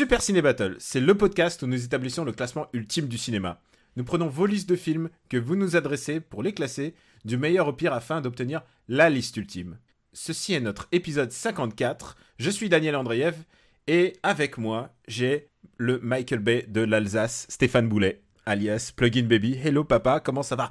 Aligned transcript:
Super 0.00 0.22
Ciné 0.22 0.40
Battle, 0.40 0.76
c'est 0.78 0.98
le 0.98 1.14
podcast 1.14 1.60
où 1.60 1.66
nous 1.66 1.84
établissons 1.84 2.24
le 2.24 2.32
classement 2.32 2.68
ultime 2.72 3.06
du 3.06 3.18
cinéma. 3.18 3.60
Nous 3.96 4.04
prenons 4.04 4.28
vos 4.28 4.46
listes 4.46 4.70
de 4.70 4.74
films 4.74 5.10
que 5.28 5.36
vous 5.36 5.56
nous 5.56 5.76
adressez 5.76 6.20
pour 6.20 6.42
les 6.42 6.54
classer 6.54 6.94
du 7.26 7.36
meilleur 7.36 7.68
au 7.68 7.74
pire 7.74 7.92
afin 7.92 8.22
d'obtenir 8.22 8.62
la 8.88 9.10
liste 9.10 9.36
ultime. 9.36 9.76
Ceci 10.14 10.54
est 10.54 10.60
notre 10.60 10.88
épisode 10.92 11.30
54. 11.30 12.16
Je 12.38 12.48
suis 12.48 12.70
Daniel 12.70 12.96
Andreev 12.96 13.34
et 13.88 14.14
avec 14.22 14.56
moi, 14.56 14.94
j'ai 15.06 15.50
le 15.76 15.98
Michael 15.98 16.40
Bay 16.40 16.64
de 16.66 16.80
l'Alsace, 16.80 17.44
Stéphane 17.50 17.90
Boulet, 17.90 18.22
alias 18.46 18.92
Plugin 18.96 19.24
Baby. 19.24 19.60
Hello 19.62 19.84
papa, 19.84 20.20
comment 20.20 20.42
ça 20.42 20.56
va? 20.56 20.70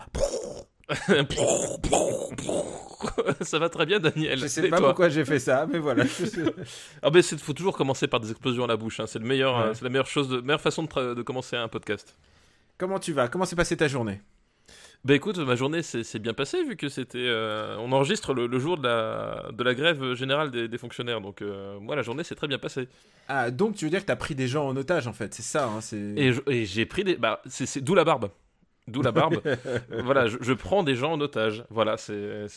ça 3.42 3.60
va 3.60 3.70
très 3.70 3.86
bien, 3.86 4.00
Daniel. 4.00 4.40
Je 4.40 4.48
sais 4.48 4.70
pas 4.70 4.78
toi 4.78 4.88
pourquoi 4.88 5.10
j'ai 5.10 5.26
fait 5.26 5.40
ça, 5.40 5.68
mais 5.72 5.80
voilà. 5.80 6.04
Ah 7.02 7.10
ben, 7.10 7.22
faut 7.24 7.54
toujours 7.54 7.76
commencer 7.78 8.08
par 8.08 8.20
des 8.20 8.32
explosions 8.32 8.64
à 8.64 8.68
la 8.68 8.78
bouche. 8.78 9.00
hein. 9.00 9.06
C'est 9.08 9.20
le 9.20 9.26
meilleur, 9.26 9.56
Ouais. 9.58 9.64
euh, 9.68 9.74
c'est 9.74 9.84
la 9.84 9.90
meilleure 9.90 10.08
chose, 10.08 10.30
de, 10.30 10.42
meilleure 10.42 10.62
façon 10.62 10.84
de, 10.84 11.22
commencer 11.22 11.56
un 11.56 11.68
podcast. 11.68 12.16
comment 12.78 13.00
tu 13.00 13.14
vas? 13.14 13.28
Comment 13.28 13.46
s'est 13.46 13.56
passée 13.56 13.78
ta 13.78 13.88
journée? 13.88 14.22
Bah 15.06 15.16
écoute, 15.16 15.38
ma 15.38 15.56
journée 15.56 15.82
s'est 15.82 16.20
bien 16.20 16.34
passée 16.34 16.62
vu 16.66 16.76
que 16.76 16.90
c'était, 16.90 17.20
euh, 17.20 17.78
on 17.80 17.94
enregistre 17.94 18.34
le, 18.34 18.48
le 18.48 18.60
jour 18.60 18.78
de 18.78 18.84
la, 18.86 19.46
de 19.54 19.64
la 19.64 19.74
grève 19.74 20.14
générale 20.14 20.52
des, 20.52 20.68
des 20.68 20.78
fonctionnaires. 20.78 21.22
Donc 21.22 21.42
euh, 21.42 21.80
moi, 21.80 21.96
la 21.96 22.02
journée 22.02 22.26
s'est 22.26 22.36
très 22.36 22.50
bien 22.50 22.58
passée. 22.58 22.90
Ah, 23.30 23.50
donc 23.50 23.76
tu 23.76 23.86
veux 23.86 23.92
dire 23.92 24.02
que 24.02 24.08
t'as 24.08 24.18
pris 24.18 24.36
des 24.36 24.50
gens 24.50 24.68
en 24.68 24.76
otage 24.76 25.08
en 25.08 25.14
fait, 25.14 25.34
c'est 25.34 25.42
ça, 25.42 25.70
hein. 25.70 25.80
Et 26.18 26.66
j'ai 26.66 26.86
pris 26.86 27.06
des, 27.06 27.16
bah 27.16 27.42
c'est- 27.48 27.80
d'où 27.80 27.96
la 27.96 28.04
barbe. 28.04 28.30
D'où 28.90 29.02
la 29.02 29.12
barbe. 29.12 29.42
voilà, 30.04 30.28
je, 30.28 30.38
je 30.42 30.54
prends 30.54 30.84
des 30.84 30.96
gens 30.96 31.14
en 31.14 31.22
otage. 31.22 31.64
Voilà, 31.70 31.98
c'est 31.98 32.48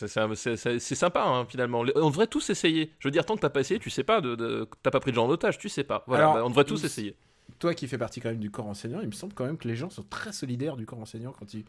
sympa 0.79 1.23
hein, 1.23 1.45
finalement. 1.45 1.83
On 1.95 2.09
devrait 2.09 2.27
tous 2.27 2.49
essayer. 2.49 2.91
Je 2.99 3.07
veux 3.07 3.11
dire, 3.11 3.25
tant 3.25 3.35
que 3.35 3.41
t'as 3.41 3.49
pas 3.49 3.61
essayé, 3.61 3.79
tu 3.79 3.89
sais 3.89 4.03
pas 4.03 4.21
de, 4.21 4.35
de- 4.35 4.67
t'as 4.81 4.91
pas 4.91 4.99
pris 4.99 5.11
de 5.11 5.15
gens 5.15 5.25
en 5.25 5.29
otage, 5.29 5.57
tu 5.57 5.69
sais 5.69 5.83
pas. 5.83 6.03
Voilà, 6.07 6.23
Alors, 6.25 6.35
bah, 6.35 6.45
on 6.45 6.49
devrait 6.49 6.65
tous 6.65 6.83
essayer. 6.83 7.15
Toi 7.59 7.73
qui 7.73 7.87
fais 7.87 7.97
partie 7.97 8.19
quand 8.21 8.29
même 8.29 8.39
du 8.39 8.51
corps 8.51 8.67
enseignant, 8.67 8.99
il 9.01 9.07
me 9.07 9.11
semble 9.11 9.33
quand 9.33 9.45
même 9.45 9.57
que 9.57 9.67
les 9.67 9.75
gens 9.75 9.89
sont 9.89 10.03
très 10.03 10.31
solidaires 10.31 10.75
du 10.75 10.85
corps 10.85 10.99
enseignant 10.99 11.33
quand 11.37 11.53
il 11.53 11.63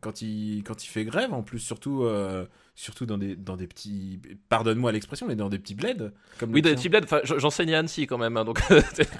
quand 0.00 0.20
il 0.22 0.62
quand 0.64 0.84
il 0.84 0.88
fait 0.88 1.04
grève 1.04 1.32
en 1.32 1.42
plus 1.42 1.58
surtout 1.60 2.02
euh, 2.04 2.44
surtout 2.74 3.06
dans 3.06 3.18
des 3.18 3.36
dans 3.36 3.56
des 3.56 3.66
petits 3.68 4.20
pardonne-moi 4.48 4.90
l'expression 4.92 5.26
mais 5.28 5.36
dans 5.36 5.48
des 5.48 5.58
petits 5.60 5.74
bleds 5.76 6.10
comme 6.38 6.52
Oui, 6.52 6.60
dans 6.60 6.68
tien. 6.70 6.76
petits 6.76 6.88
bleds, 6.88 7.04
enfin, 7.04 7.20
j'enseigne 7.22 7.72
à 7.74 7.78
Annecy 7.78 8.06
quand 8.06 8.18
même, 8.18 8.36
hein, 8.36 8.44
donc. 8.44 8.58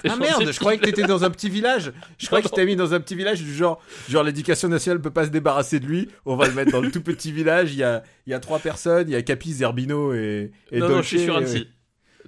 Ah 0.09 0.15
merde, 0.17 0.51
je 0.51 0.59
croyais 0.59 0.77
que 0.77 0.85
t'étais 0.85 1.03
dans 1.03 1.23
un 1.23 1.29
petit 1.29 1.49
village. 1.49 1.91
Je 2.17 2.25
croyais 2.27 2.43
que 2.43 2.49
je 2.49 2.53
t'avais 2.53 2.67
mis 2.67 2.75
dans 2.75 2.93
un 2.93 2.99
petit 2.99 3.15
village 3.15 3.41
du 3.41 3.53
genre, 3.53 3.81
genre 4.09 4.23
l'éducation 4.23 4.67
nationale 4.67 5.01
peut 5.01 5.09
pas 5.11 5.25
se 5.25 5.29
débarrasser 5.31 5.79
de 5.79 5.85
lui. 5.85 6.09
On 6.25 6.35
va 6.35 6.47
le 6.47 6.53
mettre 6.53 6.71
dans 6.71 6.81
le 6.81 6.91
tout 6.91 7.01
petit 7.01 7.31
village. 7.31 7.73
Il 7.73 7.77
y 7.79 7.83
a, 7.83 8.03
il 8.25 8.31
y 8.31 8.33
a 8.33 8.39
trois 8.39 8.59
personnes. 8.59 9.07
Il 9.09 9.13
y 9.13 9.15
a 9.15 9.21
Capi, 9.21 9.53
Zerbino 9.53 10.13
et, 10.13 10.51
et 10.71 10.79
non, 10.79 10.89
non, 10.89 11.01
je 11.01 11.07
suis 11.07 11.19
sur 11.23 11.33
et- 11.35 11.37
Annecy. 11.37 11.67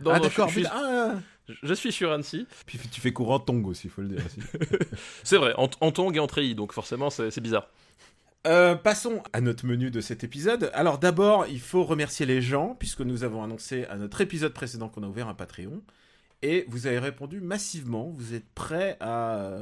Non, 0.03 0.11
ah 0.11 0.17
non, 0.19 0.23
je- 0.23 0.29
d'accord. 0.29 0.47
je, 0.49 0.59
suis- 0.59 0.65
ah, 0.67 1.13
je 1.61 1.73
suis 1.73 1.91
sur 1.91 2.11
Annecy. 2.11 2.47
puis 2.65 2.79
tu 2.91 3.01
fais 3.01 3.11
courant 3.11 3.39
tong 3.39 3.65
aussi, 3.67 3.89
faut 3.89 4.01
le 4.01 4.07
dire. 4.07 4.21
C'est 5.23 5.37
vrai, 5.37 5.53
en, 5.57 5.69
en 5.81 5.91
tongue 5.91 6.15
et 6.15 6.19
en 6.19 6.27
treillis, 6.27 6.55
donc 6.55 6.73
forcément, 6.73 7.09
c'est 7.09 7.31
c'est 7.31 7.41
bizarre. 7.41 7.67
Euh, 8.47 8.75
passons 8.75 9.21
à 9.33 9.41
notre 9.41 9.65
menu 9.65 9.91
de 9.91 9.99
cet 9.99 10.23
épisode. 10.23 10.71
Alors 10.73 10.97
d'abord, 10.97 11.45
il 11.47 11.59
faut 11.59 11.83
remercier 11.83 12.25
les 12.25 12.41
gens, 12.41 12.75
puisque 12.79 13.01
nous 13.01 13.23
avons 13.23 13.43
annoncé 13.43 13.85
à 13.85 13.97
notre 13.97 14.21
épisode 14.21 14.53
précédent 14.53 14.87
qu'on 14.87 15.03
a 15.03 15.07
ouvert 15.07 15.27
un 15.27 15.33
Patreon. 15.33 15.81
Et 16.41 16.65
vous 16.69 16.87
avez 16.87 16.99
répondu 16.99 17.41
massivement. 17.41 18.13
Vous 18.15 18.33
êtes 18.33 18.47
prêts 18.55 18.95
à... 19.01 19.57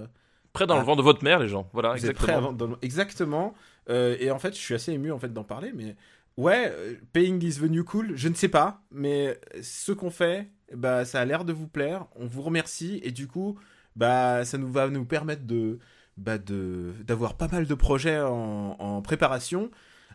Près 0.54 0.68
dans 0.68 0.78
le 0.78 0.84
vent 0.86 0.96
de 0.96 1.02
votre 1.02 1.24
mère, 1.24 1.40
les 1.40 1.48
gens. 1.48 1.68
Voilà, 1.74 1.94
Vous 1.94 2.06
êtes 2.06 2.16
prêts 2.16 2.26
exactement. 2.26 2.38
à 2.38 2.42
vendre 2.42 2.58
dans 2.58 2.68
le- 2.68 2.78
Exactement. 2.84 3.54
Euh, 3.90 4.16
et 4.20 4.30
en 4.30 4.38
fait, 4.40 4.54
je 4.54 4.60
suis 4.60 4.74
assez 4.76 4.92
ému 4.92 5.12
en 5.12 5.18
fait 5.20 5.34
d'en 5.34 5.44
parler, 5.44 5.72
mais 5.74 5.96
ouais, 6.38 6.72
euh, 6.72 6.94
Paying 7.14 7.44
is 7.44 7.56
the 7.60 7.64
new 7.70 7.84
cool, 7.84 8.14
je 8.16 8.28
ne 8.28 8.34
sais 8.36 8.48
pas, 8.48 8.82
mais 8.92 9.40
ce 9.62 9.92
qu'on 9.92 10.10
fait, 10.12 10.50
bah, 10.76 11.04
ça 11.06 11.20
a 11.22 11.26
l'air 11.26 11.46
de 11.46 11.54
vous 11.54 11.68
plaire. 11.68 12.06
On 12.16 12.26
vous 12.28 12.42
remercie 12.44 13.00
et 13.04 13.12
du 13.12 13.28
coup, 13.28 13.58
bah, 13.96 14.46
ça 14.46 14.58
nous 14.58 14.72
va 14.72 14.88
nous 14.90 15.06
permettre 15.06 15.44
de, 15.46 15.80
bah, 16.18 16.38
de, 16.38 16.94
d'avoir 17.06 17.36
pas 17.36 17.48
mal 17.48 17.66
de 17.66 17.74
projets 17.74 18.20
en, 18.20 18.76
en 18.80 19.02
préparation. 19.02 19.70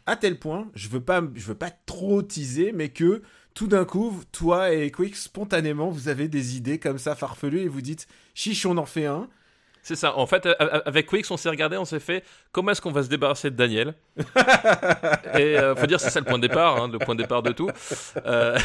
À 0.05 0.17
tel 0.17 0.39
point, 0.39 0.69
je 0.75 0.89
veux 0.89 1.01
pas, 1.01 1.23
je 1.35 1.47
veux 1.47 1.55
pas 1.55 1.71
trop 1.71 2.23
teaser, 2.23 2.73
mais 2.73 2.89
que 2.89 3.23
tout 3.55 3.67
d'un 3.69 3.85
coup, 3.85 4.21
toi 4.33 4.73
et 4.73 4.91
Quick, 4.91 5.15
spontanément, 5.15 5.91
vous 5.91 6.09
avez 6.09 6.27
des 6.29 6.57
idées 6.57 6.79
comme 6.79 6.99
ça 6.99 7.15
farfelues 7.15 7.61
et 7.61 7.69
vous 7.69 7.83
dites, 7.83 8.09
chiche, 8.35 8.67
on 8.67 8.77
en 8.79 8.87
fait 8.87 9.07
un. 9.07 9.29
C'est 9.83 9.97
ça. 9.97 10.17
En 10.17 10.27
fait, 10.27 10.47
avec 10.87 11.09
Quix, 11.09 11.29
on 11.31 11.37
s'est 11.37 11.49
regardé, 11.49 11.77
on 11.77 11.85
s'est 11.85 11.99
fait 11.99 12.25
comment 12.53 12.71
est-ce 12.71 12.81
qu'on 12.81 12.93
va 12.93 13.03
se 13.03 13.09
débarrasser 13.09 13.51
de 13.51 13.57
Daniel? 13.57 13.95
Et 15.37 15.59
euh, 15.59 15.75
faut 15.75 15.87
dire, 15.87 15.99
c'est 15.99 16.11
ça 16.11 16.21
le 16.21 16.25
point 16.25 16.39
de 16.39 16.47
départ, 16.47 16.81
hein, 16.81 16.89
le 16.89 16.99
point 16.99 17.17
de 17.17 17.23
départ 17.23 17.43
de 17.43 17.51
tout. 17.51 17.69
Euh, 18.25 18.59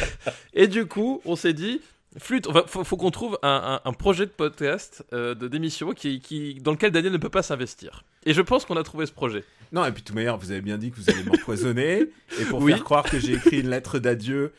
et 0.54 0.68
du 0.68 0.86
coup, 0.86 1.20
on 1.24 1.34
s'est 1.34 1.52
dit. 1.52 1.80
Flûte, 2.16 2.46
on 2.48 2.52
va- 2.52 2.64
faut, 2.66 2.84
faut 2.84 2.96
qu'on 2.96 3.10
trouve 3.10 3.38
un, 3.42 3.80
un- 3.84 3.88
un 3.88 3.92
projet 3.92 4.24
de 4.24 4.30
podcast, 4.30 5.04
euh, 5.12 5.34
de 5.34 5.46
d'émission 5.46 5.92
qui, 5.92 6.20
qui, 6.20 6.54
dans 6.54 6.72
lequel 6.72 6.90
Daniel 6.90 7.12
ne 7.12 7.18
peut 7.18 7.28
pas 7.28 7.42
s'investir. 7.42 8.04
Et 8.24 8.32
je 8.32 8.40
pense 8.40 8.64
qu'on 8.64 8.76
a 8.76 8.82
trouvé 8.82 9.04
ce 9.06 9.12
projet. 9.12 9.44
Non, 9.72 9.84
et 9.84 9.92
puis 9.92 10.02
toute 10.02 10.14
manière, 10.16 10.38
vous 10.38 10.50
avez 10.50 10.62
bien 10.62 10.78
dit 10.78 10.90
que 10.90 10.96
vous 10.96 11.10
allez 11.10 11.22
m'empoisonner. 11.24 12.06
et 12.40 12.44
pour 12.48 12.60
Oui. 12.62 12.72
faire 12.72 12.82
croire 12.82 13.04
que 13.04 13.18
j'ai 13.20 13.34
écrit 13.34 13.60
une 13.60 13.68
lettre 13.68 13.98
d'adieu, 13.98 14.52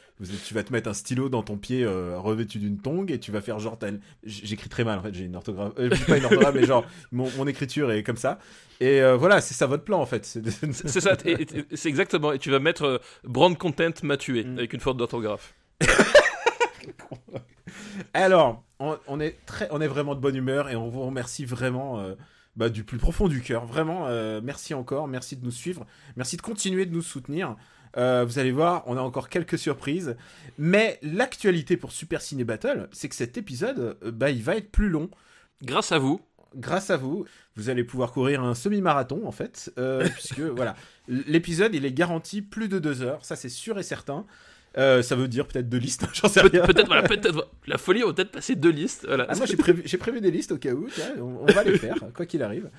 tu 0.46 0.54
vas 0.54 0.64
te 0.64 0.72
mettre 0.72 0.90
un 0.90 0.94
stylo 0.94 1.28
dans 1.28 1.42
ton 1.42 1.58
pied 1.58 1.84
euh, 1.84 2.20
revêtu 2.20 2.60
d'une 2.60 2.78
tongue 2.80 3.10
et 3.12 3.20
tu 3.20 3.32
vas 3.32 3.42
faire 3.42 3.58
genre. 3.60 3.78
J'écris 4.24 4.70
très 4.70 4.84
mal 4.84 5.00
en 5.00 5.02
fait, 5.02 5.14
j'ai 5.16 5.24
une 5.26 5.36
orthographe. 5.36 5.74
Euh, 5.80 5.90
pas 6.08 6.18
une 6.20 6.26
orthographe, 6.26 6.54
mais 6.54 6.66
genre, 6.68 6.86
mon, 7.12 7.30
mon 7.36 7.48
écriture 7.48 7.92
est 7.92 8.04
comme 8.04 8.18
ça. 8.18 8.38
Et 8.80 9.02
euh, 9.02 9.16
voilà, 9.18 9.42
c'est 9.42 9.56
ça 9.56 9.66
votre 9.66 9.84
plan 9.84 10.00
en 10.00 10.06
fait. 10.06 10.24
C'est 10.26 11.02
ça, 11.02 11.18
c'est 11.74 11.90
exactement. 11.90 12.32
Et 12.32 12.38
tu 12.40 12.52
vas 12.52 12.60
mettre 12.60 13.02
brand 13.24 13.58
content 13.58 13.90
m'a 14.04 14.18
tué 14.18 14.44
Mm. 14.44 14.58
avec 14.60 14.74
une 14.74 14.80
faute 14.80 14.98
d'orthographe. 14.98 15.56
Alors, 18.14 18.64
on, 18.80 18.98
on 19.08 19.20
est 19.20 19.38
très, 19.46 19.68
on 19.72 19.82
est 19.82 19.88
vraiment 19.88 20.16
de 20.16 20.20
bonne 20.20 20.36
humeur 20.36 20.70
et 20.70 20.76
on 20.76 20.90
vous 20.90 21.06
remercie 21.06 21.46
vraiment 21.46 22.00
euh, 22.00 22.16
bah, 22.56 22.70
du 22.70 22.84
plus 22.84 22.98
profond 22.98 23.28
du 23.28 23.42
cœur. 23.42 23.66
Vraiment, 23.66 24.08
euh, 24.08 24.42
merci 24.44 24.74
encore, 24.74 25.08
merci 25.08 25.36
de 25.36 25.46
nous 25.46 25.52
suivre, 25.52 25.86
merci 26.16 26.38
de 26.38 26.42
continuer 26.42 26.86
de 26.86 26.94
nous 26.94 27.02
soutenir. 27.02 27.56
Euh, 27.98 28.24
vous 28.24 28.38
allez 28.38 28.52
voir, 28.52 28.84
on 28.86 28.98
a 28.98 29.02
encore 29.02 29.30
quelques 29.30 29.58
surprises. 29.58 30.16
Mais 30.58 31.00
l'actualité 31.02 31.78
pour 31.78 31.92
Super 31.92 32.22
Ciné 32.22 32.44
Battle, 32.44 32.88
c'est 32.92 33.10
que 33.10 33.16
cet 33.16 33.38
épisode, 33.38 33.98
bah, 34.04 34.30
il 34.30 34.44
va 34.44 34.56
être 34.56 34.72
plus 34.72 34.90
long. 34.90 35.10
Grâce 35.64 35.92
à 35.92 36.00
vous, 36.00 36.22
Grâce 36.56 36.90
à 36.90 36.98
vous, 36.98 37.26
vous 37.56 37.70
allez 37.70 37.84
pouvoir 37.84 38.12
courir 38.12 38.44
un 38.44 38.56
semi-marathon 38.56 39.22
en 39.26 39.32
fait, 39.32 39.72
euh, 39.78 40.08
puisque 40.16 40.40
voilà, 40.40 40.76
l'épisode 41.08 41.76
il 41.76 41.86
est 41.86 41.92
garanti 41.92 42.42
plus 42.42 42.68
de 42.68 42.80
deux 42.80 43.02
heures, 43.04 43.24
ça 43.24 43.36
c'est 43.36 43.50
sûr 43.50 43.78
et 43.78 43.84
certain. 43.84 44.26
Euh, 44.80 45.02
ça 45.02 45.16
veut 45.16 45.28
dire 45.28 45.46
peut-être 45.46 45.68
deux 45.70 45.78
listes, 45.78 46.06
j'en 46.14 46.28
sais 46.30 46.42
Peut- 46.42 46.50
rien. 46.54 46.66
peut-être, 46.66 46.88
voilà, 46.88 47.04
peut-être, 47.04 47.50
la 47.68 47.78
folie, 47.78 48.04
on 48.04 48.08
va 48.08 48.14
peut-être 48.14 48.32
passer 48.32 48.56
deux 48.56 48.70
listes. 48.72 49.06
Voilà. 49.06 49.26
Ah, 49.30 49.36
moi 49.36 49.46
j'ai 49.46 49.58
prévu, 49.98 50.22
des 50.22 50.32
listes 50.32 50.52
au 50.54 50.58
cas 50.58 50.72
où, 50.74 50.88
on, 51.20 51.24
on 51.42 51.46
va 51.46 51.64
les 51.64 51.78
faire, 51.78 51.96
quoi 52.16 52.26
qu'il 52.26 52.42
arrive. 52.42 52.70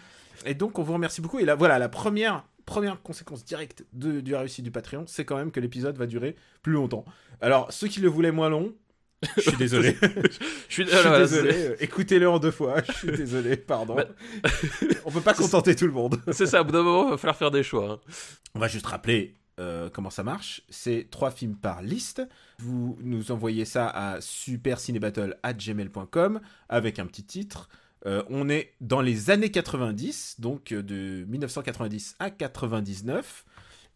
Et 0.47 0.55
donc 0.55 0.79
on 0.79 0.83
vous 0.83 0.95
remercie 0.95 1.21
beaucoup. 1.21 1.39
Et 1.39 1.45
là, 1.45 1.55
voilà, 1.55 1.79
la 1.79 1.89
première, 1.91 2.45
première 2.65 3.03
conséquence 3.03 3.45
directe 3.45 3.85
de, 3.93 4.21
du 4.21 4.35
réussite 4.35 4.65
du 4.65 4.71
Patreon, 4.71 5.05
c'est 5.07 5.25
quand 5.27 5.37
même 5.37 5.51
que 5.51 5.61
l'épisode 5.61 5.97
va 5.99 6.07
durer 6.07 6.37
plus 6.63 6.73
longtemps. 6.73 7.05
Alors 7.43 7.71
ceux 7.73 7.89
qui 7.89 8.01
le 8.01 8.09
voulaient 8.09 8.33
moins 8.33 8.49
long, 8.49 8.73
je 9.37 9.43
suis 9.43 9.57
désolé. 9.59 9.99
Je 10.71 10.75
suis, 10.75 10.85
Je 10.87 10.91
suis 10.91 11.03
voilà, 11.03 11.19
désolé. 11.19 11.77
Écoutez-le 11.81 12.27
en 12.27 12.39
deux 12.39 12.51
fois. 12.53 12.77
Je 12.89 12.93
suis 12.93 13.13
désolé, 13.13 13.57
pardon. 13.59 13.97
Bah- 13.97 14.07
on 15.05 15.11
peut 15.11 15.21
pas 15.21 15.35
contenter 15.35 15.75
tout 15.77 15.85
le 15.87 15.93
monde. 15.93 16.19
C'est 16.33 16.47
ça, 16.47 16.63
au 16.63 16.65
bout 16.65 16.73
d'un 16.73 16.83
moment, 16.83 17.09
il 17.09 17.11
va 17.11 17.17
falloir 17.19 17.37
faire 17.37 17.51
des 17.51 17.63
choix. 17.63 17.91
hein. 17.91 18.13
On 18.55 18.59
va 18.61 18.69
juste 18.69 18.87
rappeler 18.87 19.35
euh, 19.61 19.89
comment 19.93 20.11
ça 20.11 20.25
marche. 20.25 20.63
C'est 20.71 21.09
trois 21.11 21.31
films 21.31 21.55
par 21.55 21.83
liste. 21.83 22.27
Vous 22.59 22.97
nous 23.03 23.31
envoyez 23.31 23.67
ça 23.67 23.89
à 23.89 24.21
supercinébattle@gmail.com 24.21 26.41
avec 26.69 26.99
un 26.99 27.07
petit 27.07 27.23
titre. 27.25 27.69
Euh, 28.07 28.25
on 28.31 28.49
est 28.49 28.73
dans 28.81 29.03
les 29.03 29.29
années 29.31 29.51
90, 29.51 30.41
donc 30.41 30.73
euh, 30.73 30.83
de 30.83 31.27
1990 31.29 32.17
à 32.19 32.31
99. 32.31 33.45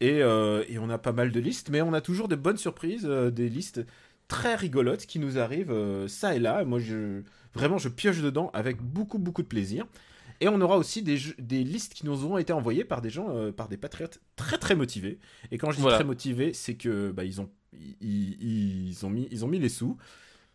Et, 0.00 0.18
et 0.18 0.78
on 0.78 0.90
a 0.90 0.98
pas 0.98 1.12
mal 1.12 1.30
de 1.30 1.38
listes, 1.40 1.70
mais 1.70 1.80
on 1.80 1.94
a 1.94 2.02
toujours 2.02 2.28
de 2.28 2.34
bonnes 2.34 2.58
surprises, 2.58 3.04
des 3.04 3.48
listes 3.48 3.80
très 4.28 4.56
rigolotes 4.56 5.06
qui 5.06 5.18
nous 5.18 5.38
arrivent 5.38 5.74
ça 6.08 6.34
et 6.34 6.40
là. 6.40 6.62
Moi, 6.64 6.80
je, 6.80 7.22
vraiment, 7.54 7.78
je 7.78 7.88
pioche 7.88 8.20
dedans 8.20 8.50
avec 8.52 8.82
beaucoup, 8.82 9.18
beaucoup 9.18 9.42
de 9.42 9.46
plaisir. 9.46 9.86
Et 10.40 10.48
on 10.48 10.60
aura 10.60 10.76
aussi 10.76 11.02
des, 11.02 11.16
jeux- 11.16 11.34
des 11.38 11.64
listes 11.64 11.94
qui 11.94 12.04
nous 12.06 12.24
auront 12.24 12.38
été 12.38 12.52
envoyées 12.52 12.84
par 12.84 13.00
des 13.02 13.10
gens, 13.10 13.28
euh, 13.36 13.52
par 13.52 13.68
des 13.68 13.76
patriotes 13.76 14.20
très 14.36 14.58
très 14.58 14.74
motivés. 14.74 15.18
Et 15.50 15.58
quand 15.58 15.70
je 15.70 15.76
dis 15.76 15.82
Voilà. 15.82 15.96
très 15.98 16.04
motivés, 16.04 16.52
c'est 16.52 16.74
que 16.74 17.10
bah, 17.12 17.24
ils 17.24 17.40
ont 17.40 17.50
ils, 18.00 18.96
ont 19.04 19.10
mis 19.10 19.28
ils 19.30 19.44
ont 19.44 19.48
mis 19.48 19.58
les 19.58 19.68
sous. 19.68 19.96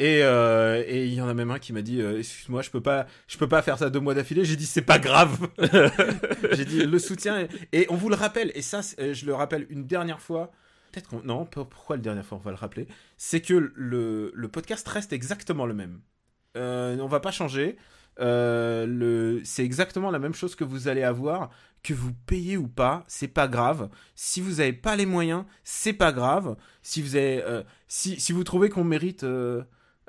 Et 0.01 0.23
euh, 0.23 0.81
et 0.87 1.07
il 1.07 1.13
y 1.13 1.19
en 1.21 1.27
a 1.27 1.33
même 1.33 1.51
un 1.51 1.59
qui 1.59 1.73
m'a 1.73 1.81
dit 1.81 2.01
euh, 2.01 2.19
excuse-moi 2.19 2.61
je 2.61 2.69
peux 2.69 2.79
pas 2.81 3.05
je 3.27 3.37
peux 3.37 3.49
pas 3.49 3.61
faire 3.61 3.77
ça 3.77 3.89
deux 3.89 3.99
mois 3.99 4.13
d'affilée. 4.13 4.45
J'ai 4.45 4.55
dit 4.55 4.65
c'est 4.65 4.81
pas 4.81 4.97
grave. 4.99 5.37
J'ai 6.53 6.65
dit 6.65 6.85
le 6.85 6.99
soutien 6.99 7.39
est- 7.39 7.49
et 7.73 7.85
on 7.89 7.95
vous 7.95 8.09
le 8.09 8.15
rappelle. 8.15 8.51
Et 8.55 8.61
ça 8.61 8.79
je 8.81 9.25
le 9.25 9.33
rappelle 9.33 9.65
une 9.69 9.85
dernière 9.85 10.21
fois. 10.21 10.51
Peut-être 10.91 11.07
qu'on 11.09 11.21
non 11.23 11.45
pourquoi 11.45 11.97
la 11.97 12.01
dernière 12.01 12.25
fois 12.25 12.37
on 12.37 12.41
va 12.41 12.51
le 12.51 12.57
rappeler? 12.57 12.87
C'est 13.17 13.41
que 13.41 13.71
le, 13.75 14.31
le 14.33 14.47
podcast 14.47 14.87
reste 14.87 15.11
exactement 15.13 15.65
le 15.65 15.73
même. 15.73 15.99
Euh, 16.57 16.97
on 16.99 17.07
va 17.07 17.19
pas 17.19 17.31
changer 17.31 17.75
Euh, 18.19 19.39
c'est 19.43 19.63
exactement 19.63 20.11
la 20.11 20.19
même 20.19 20.33
chose 20.33 20.55
que 20.55 20.63
vous 20.63 20.87
allez 20.87 21.03
avoir 21.03 21.49
que 21.81 21.93
vous 21.93 22.11
payez 22.25 22.57
ou 22.57 22.67
pas 22.67 23.05
c'est 23.07 23.29
pas 23.29 23.47
grave 23.47 23.87
si 24.13 24.41
vous 24.41 24.59
avez 24.59 24.73
pas 24.73 24.97
les 24.97 25.05
moyens 25.05 25.45
c'est 25.63 25.93
pas 25.93 26.11
grave 26.11 26.57
si 26.81 27.01
vous 27.01 27.15
euh, 27.15 27.63
si, 27.87 28.33
vous 28.33 28.43
trouvez 28.43 28.67
qu'on 28.67 28.83
mérite 28.83 29.23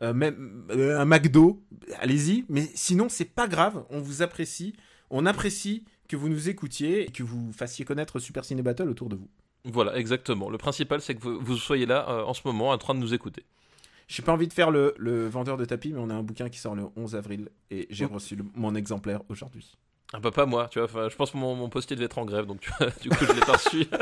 euh, 0.02 0.14
même 0.14 0.64
un 0.72 1.04
McDo, 1.04 1.62
allez-y. 1.98 2.46
Mais 2.48 2.70
sinon, 2.74 3.10
c'est 3.10 3.26
pas 3.26 3.46
grave. 3.46 3.84
On 3.90 4.00
vous 4.00 4.22
apprécie. 4.22 4.74
On 5.10 5.26
apprécie 5.26 5.84
que 6.08 6.16
vous 6.16 6.30
nous 6.30 6.48
écoutiez 6.48 7.02
et 7.02 7.10
que 7.10 7.22
vous 7.22 7.52
fassiez 7.52 7.84
connaître 7.84 8.18
Super 8.18 8.44
Ciné 8.44 8.62
Battle 8.62 8.88
autour 8.88 9.10
de 9.10 9.16
vous. 9.16 9.28
Voilà, 9.64 9.96
exactement. 9.98 10.48
Le 10.48 10.56
principal, 10.56 11.02
c'est 11.02 11.14
que 11.14 11.20
vous, 11.20 11.56
soyez 11.56 11.84
là 11.84 12.24
en 12.24 12.32
ce 12.32 12.40
moment 12.46 12.70
en 12.70 12.78
train 12.78 12.94
de 12.94 13.00
nous 13.00 13.12
écouter. 13.12 13.44
J'ai 14.12 14.24
pas 14.24 14.32
envie 14.32 14.48
de 14.48 14.52
faire 14.52 14.72
le, 14.72 14.92
le 14.98 15.28
vendeur 15.28 15.56
de 15.56 15.64
tapis, 15.64 15.92
mais 15.92 16.00
on 16.00 16.10
a 16.10 16.14
un 16.14 16.24
bouquin 16.24 16.48
qui 16.48 16.58
sort 16.58 16.74
le 16.74 16.82
11 16.96 17.14
avril 17.14 17.48
et 17.70 17.86
j'ai 17.90 18.06
reçu 18.06 18.34
le- 18.34 18.44
mon 18.56 18.74
exemplaire 18.74 19.20
aujourd'hui. 19.28 19.78
Ah 20.12 20.18
bah 20.18 20.32
pas 20.32 20.46
moi, 20.46 20.68
tu 20.68 20.80
vois. 20.80 21.08
Je 21.08 21.14
pense 21.14 21.30
que 21.30 21.36
mon, 21.36 21.54
mon 21.54 21.68
postier 21.68 21.94
devait 21.94 22.06
être 22.06 22.18
en 22.18 22.24
grève, 22.24 22.44
donc 22.46 22.58
tu 22.60 22.70
vois, 22.76 22.88
du 23.00 23.08
coup 23.08 23.24
je 23.24 23.32
l'ai 23.32 23.40
pas 23.40 23.52
reçu. 23.52 23.86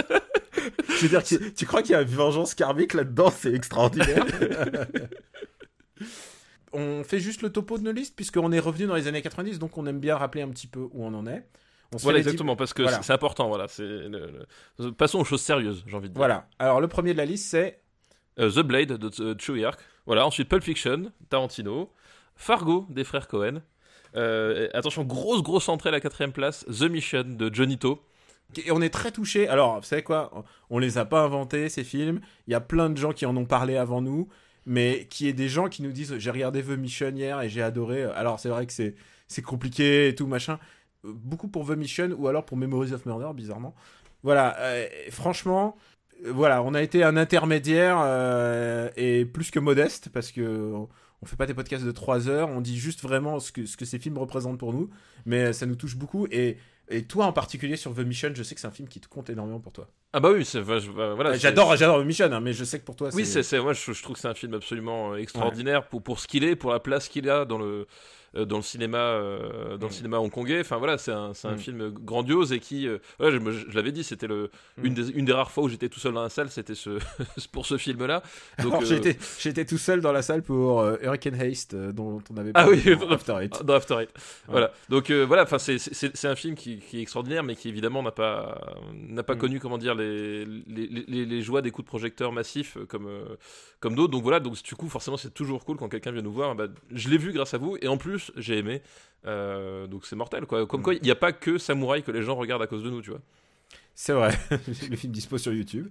Je 0.89 1.03
veux 1.03 1.09
dire, 1.09 1.23
tu, 1.23 1.53
tu 1.55 1.67
crois 1.67 1.83
qu'il 1.83 1.93
y 1.93 1.95
a 1.95 2.03
une 2.03 2.09
vengeance 2.09 2.55
karmique 2.55 2.93
là-dedans? 2.95 3.31
C'est 3.31 3.53
extraordinaire. 3.55 4.25
on 6.73 7.03
fait 7.05 7.21
juste 7.21 7.43
le 7.43 7.51
topo 7.51 7.79
de 7.79 7.85
nos 7.85 7.93
listes, 7.93 8.15
puisqu'on 8.17 8.53
est 8.53 8.59
revenu 8.59 8.87
dans 8.87 8.97
les 8.97 9.07
années 9.07 9.23
90, 9.23 9.59
donc 9.59 9.79
on 9.79 9.87
aime 9.87 10.01
bien 10.01 10.17
rappeler 10.17 10.43
un 10.43 10.49
petit 10.49 10.67
peu 10.67 10.81
où 10.81 11.05
on 11.05 11.15
en 11.15 11.27
est. 11.27 11.47
On 11.93 11.97
voilà, 11.99 12.19
dix- 12.19 12.27
exactement, 12.27 12.57
parce 12.57 12.75
que 12.75 12.83
Voilà. 12.83 13.03
c'est- 13.03 13.13
important. 13.13 13.49
Voilà, 13.49 13.67
c'est 13.69 13.87
le- 13.87 14.47
le- 14.79 14.93
Passons 14.93 15.21
aux 15.21 15.25
choses 15.25 15.41
sérieuses, 15.41 15.85
j'ai 15.87 15.97
envie 15.97 16.09
de 16.09 16.15
dire. 16.15 16.19
Voilà. 16.19 16.49
Alors, 16.59 16.81
le 16.81 16.89
premier 16.89 17.13
de 17.13 17.19
la 17.19 17.25
liste, 17.25 17.49
c'est 17.51 17.81
Euh, 18.39 18.51
The 18.51 18.61
Blade 18.61 18.93
de 18.93 19.11
euh, 19.23 19.35
Treyarch. 19.35 19.79
Voilà, 20.09 20.27
ensuite 20.27 20.49
Pulp 20.49 20.65
Fiction, 20.65 21.13
Tarantino, 21.29 21.93
Fargo 22.35 22.87
des 22.89 23.05
frères 23.05 23.29
Cohen. 23.29 23.61
Euh, 24.17 24.71
attention, 24.73 25.05
grosse 25.05 25.43
grosse 25.43 25.69
entrée 25.69 25.91
à 25.91 25.93
la 25.93 26.01
quatrième 26.01 26.33
place, 26.33 26.65
The 26.65 26.85
Mission 26.85 27.25
de 27.27 27.55
Johnny 27.55 27.77
To. 27.77 28.03
Et 28.57 28.73
on 28.73 28.81
est 28.81 28.89
très 28.89 29.11
touché. 29.13 29.49
Alors, 29.49 29.81
vous 29.81 29.85
savez 29.85 30.03
quoi? 30.03 30.47
On 30.71 30.79
les 30.79 30.97
a 30.97 31.05
pas 31.05 31.21
inventés, 31.21 31.69
ces 31.69 31.85
films. 31.85 32.23
Il 32.47 32.53
y 32.53 32.55
a 32.55 32.61
plein 32.63 32.89
de 32.89 32.97
gens 32.97 33.13
qui 33.13 33.27
en 33.27 33.37
ont 33.37 33.45
parlé 33.45 33.77
avant 33.77 34.01
nous. 34.01 34.31
Mais 34.65 35.07
qui 35.11 35.29
est 35.29 35.35
des 35.35 35.51
gens 35.51 35.69
qui 35.69 35.83
nous 35.83 35.93
disent 35.93 36.17
J'ai 36.17 36.31
regardé 36.31 36.63
The 36.63 36.71
Mission 36.71 37.11
hier 37.15 37.43
et 37.43 37.51
j'ai 37.51 37.61
adoré. 37.61 38.05
Alors, 38.05 38.41
c'est 38.41 38.49
vrai 38.49 38.67
que 38.67 38.73
c'est, 38.73 39.43
compliqué 39.43 40.09
et 40.09 40.15
tout, 40.15 40.27
machin. 40.27 40.59
Euh, 41.05 41.13
Beaucoup 41.13 41.49
pour 41.49 41.67
The 41.67 41.77
Mission 41.77 42.17
ou 42.17 42.29
alors 42.29 42.47
pour 42.47 42.57
Memories 42.57 42.95
of 42.95 43.05
Murder, 43.05 43.29
bizarrement. 43.35 43.75
Voilà. 44.23 44.57
euh, 44.59 44.87
franchement, 45.11 45.77
voilà, 46.25 46.63
on 46.63 46.75
a 46.75 46.83
été 46.83 47.03
un 47.05 47.17
intermédiaire 47.17 47.99
euh, 48.03 48.89
et 48.97 49.25
plus 49.25 49.51
que 49.51 49.59
modeste 49.59 50.09
parce 50.13 50.33
que. 50.33 50.73
on- 50.75 50.89
fait 51.27 51.35
pas 51.37 51.47
des 51.47 51.55
podcasts 51.55 51.85
de 51.85 51.91
3 51.91 52.29
heures, 52.29 52.49
on 52.49 52.61
dit 52.61 52.79
juste 52.79 53.03
vraiment 53.03 53.41
ce 53.41 53.51
que, 53.51 53.67
ce 53.67 53.77
que 53.77 53.85
ces 53.85 53.99
films 53.99 54.19
représentent 54.19 54.57
pour 54.59 54.73
nous, 54.73 54.89
mais 55.27 55.53
ça 55.53 55.67
nous 55.67 55.75
touche 55.75 55.97
beaucoup. 55.97 56.29
Et, 56.31 56.59
et 56.91 57.03
toi 57.03 57.27
en 57.27 57.33
particulier 57.33 57.75
sur 57.77 57.93
The 57.93 57.99
Mission, 57.99 58.31
je 58.35 58.43
sais 58.45 58.55
que 58.55 58.61
c'est 58.61 58.69
un 58.69 58.71
film 58.71 58.87
qui 58.89 59.01
te 59.01 59.09
compte 59.09 59.29
énormément 59.29 59.59
pour 59.59 59.73
toi. 59.73 59.89
Ah 60.13 60.21
bah 60.21 60.31
oui, 60.33 60.45
c'est 60.45 60.63
bah, 60.63 60.79
voilà. 61.15 61.35
J'adore, 61.37 61.75
j'adore 61.77 62.01
The 62.01 62.07
Mission, 62.07 62.31
hein, 62.33 62.41
mais 62.41 62.53
je 62.53 62.63
sais 62.63 62.79
que 62.79 62.85
pour 62.85 62.95
toi, 62.95 63.11
Oui, 63.15 63.27
c'est 63.27 63.61
moi 63.61 63.73
je, 63.73 63.93
je 63.93 64.01
trouve 64.03 64.15
que 64.15 64.21
c'est 64.21 64.29
un 64.29 64.35
film 64.35 64.55
absolument 64.55 65.13
euh, 65.13 65.17
extraordinaire 65.17 65.89
pour 65.89 66.03
pour 66.05 66.21
ce 66.21 66.29
qu'il 66.29 66.45
est, 66.45 66.55
pour 66.55 66.71
la 66.71 66.79
place 66.79 67.09
qu'il 67.09 67.29
a 67.29 67.45
dans 67.45 67.59
le 67.59 67.89
dans 68.35 68.57
le 68.57 68.63
cinéma 68.63 68.99
euh, 68.99 69.77
dans 69.77 69.87
le 69.87 69.93
Mm. 69.93 69.97
cinéma 69.97 70.19
hongkongais. 70.19 70.61
Enfin 70.61 70.77
voilà, 70.77 70.99
c'est 70.99 71.13
un 71.13 71.33
un 71.45 71.55
Mm. 71.55 71.59
film 71.59 71.91
grandiose 71.91 72.53
et 72.53 72.61
qui 72.61 72.87
euh, 72.87 72.99
voilà, 73.19 73.39
je, 73.39 73.75
l'avais 73.75 73.93
dit, 73.93 74.05
c'était 74.05 74.27
le 74.27 74.51
Mm. 74.77 74.85
une 74.87 74.95
des 74.95 75.09
une 75.11 75.25
des 75.25 75.33
rares 75.33 75.51
fois 75.51 75.65
où 75.65 75.69
j'étais 75.69 75.89
tout 75.89 76.01
seul 76.01 76.13
dans 76.13 76.23
la 76.23 76.29
salle, 76.29 76.51
c'était 76.51 76.75
ce 76.75 76.99
pour 77.53 77.67
ce 77.67 77.77
film-là. 77.79 78.23
Donc 78.63 78.83
euh, 78.83 79.01
été 79.45 79.65
tout 79.67 79.79
seul 79.79 80.01
dans 80.01 80.13
la 80.13 80.23
salle 80.23 80.43
pour 80.43 80.81
euh, 80.81 80.97
Hurricane 81.03 81.41
Haste, 81.41 81.75
euh, 81.75 81.93
dont 81.93 82.21
on 82.33 82.37
avait 82.37 82.51
Ah 82.55 82.65
parlé 82.65 82.83
oui, 82.85 82.97
dans 82.97 83.11
After 83.11 83.37
Eight. 83.41 83.63
dans 83.65 83.75
After 83.75 83.97
Eight. 84.01 84.11
Voilà. 84.47 84.73
Donc 84.89 85.11
euh, 85.11 85.25
voilà, 85.25 85.45
enfin 85.45 85.59
c'est 85.59 86.25
un 86.27 86.37
film 86.37 86.55
qui, 86.55 86.79
qui 86.81 86.99
est 86.99 87.03
extraordinaire, 87.03 87.43
mais 87.43 87.57
qui 87.57 87.69
évidemment 87.69 88.03
n'a 88.03 88.11
pas 88.13 88.75
n'a 88.93 89.23
pas 89.23 89.37
connu 89.37 89.59
comment 89.61 89.79
dire 89.79 89.95
les 89.95 90.45
les, 90.45 90.87
les, 91.09 91.25
les 91.25 91.43
joies 91.43 91.63
des 91.63 91.71
coups 91.71 91.87
de 91.87 91.89
projecteur 91.89 92.33
massifs 92.33 92.77
euh, 92.77 92.85
comme 92.87 93.07
euh, 93.07 93.37
comme 93.81 93.95
d'autres. 93.95 94.11
Donc 94.13 94.23
voilà, 94.23 94.41
donc 94.41 94.63
du 94.63 94.75
coup 94.75 94.89
forcément 94.89 95.17
c'est 95.17 95.33
toujours 95.33 95.65
cool 95.65 95.77
quand 95.77 95.89
quelqu'un 95.89 96.11
vient 96.13 96.23
nous 96.23 96.33
voir. 96.33 96.55
Bah, 96.55 96.67
je 96.93 97.09
l'ai 97.09 97.19
vu 97.19 97.33
grâce 97.33 97.55
à 97.55 97.59
vous 97.59 97.77
et 97.81 97.89
en 97.89 97.97
plus 97.97 98.18
j'ai 98.37 98.59
aimé. 98.59 98.83
Euh, 99.27 99.87
donc 99.87 100.07
c'est 100.07 100.17
mortel 100.17 100.47
quoi. 100.47 100.67
Comme 100.67 100.81
Mm. 100.81 100.85
quoi 100.85 100.95
il 100.95 101.03
n'y 101.03 101.11
a 101.11 101.17
pas 101.17 101.33
que 101.33 101.59
Samouraï 101.59 102.03
que 102.03 102.11
les 102.13 102.23
gens 102.23 102.37
regardent 102.37 102.63
à 102.63 102.67
cause 102.67 102.85
de 102.85 102.91
nous, 102.91 103.03
tu 103.03 103.11
vois. 103.11 103.21
C'est 104.01 104.13
vrai, 104.13 104.31
le 104.91 104.95
film 104.97 105.13
dispo 105.13 105.39
sur 105.39 105.53
YouTube. 105.53 105.89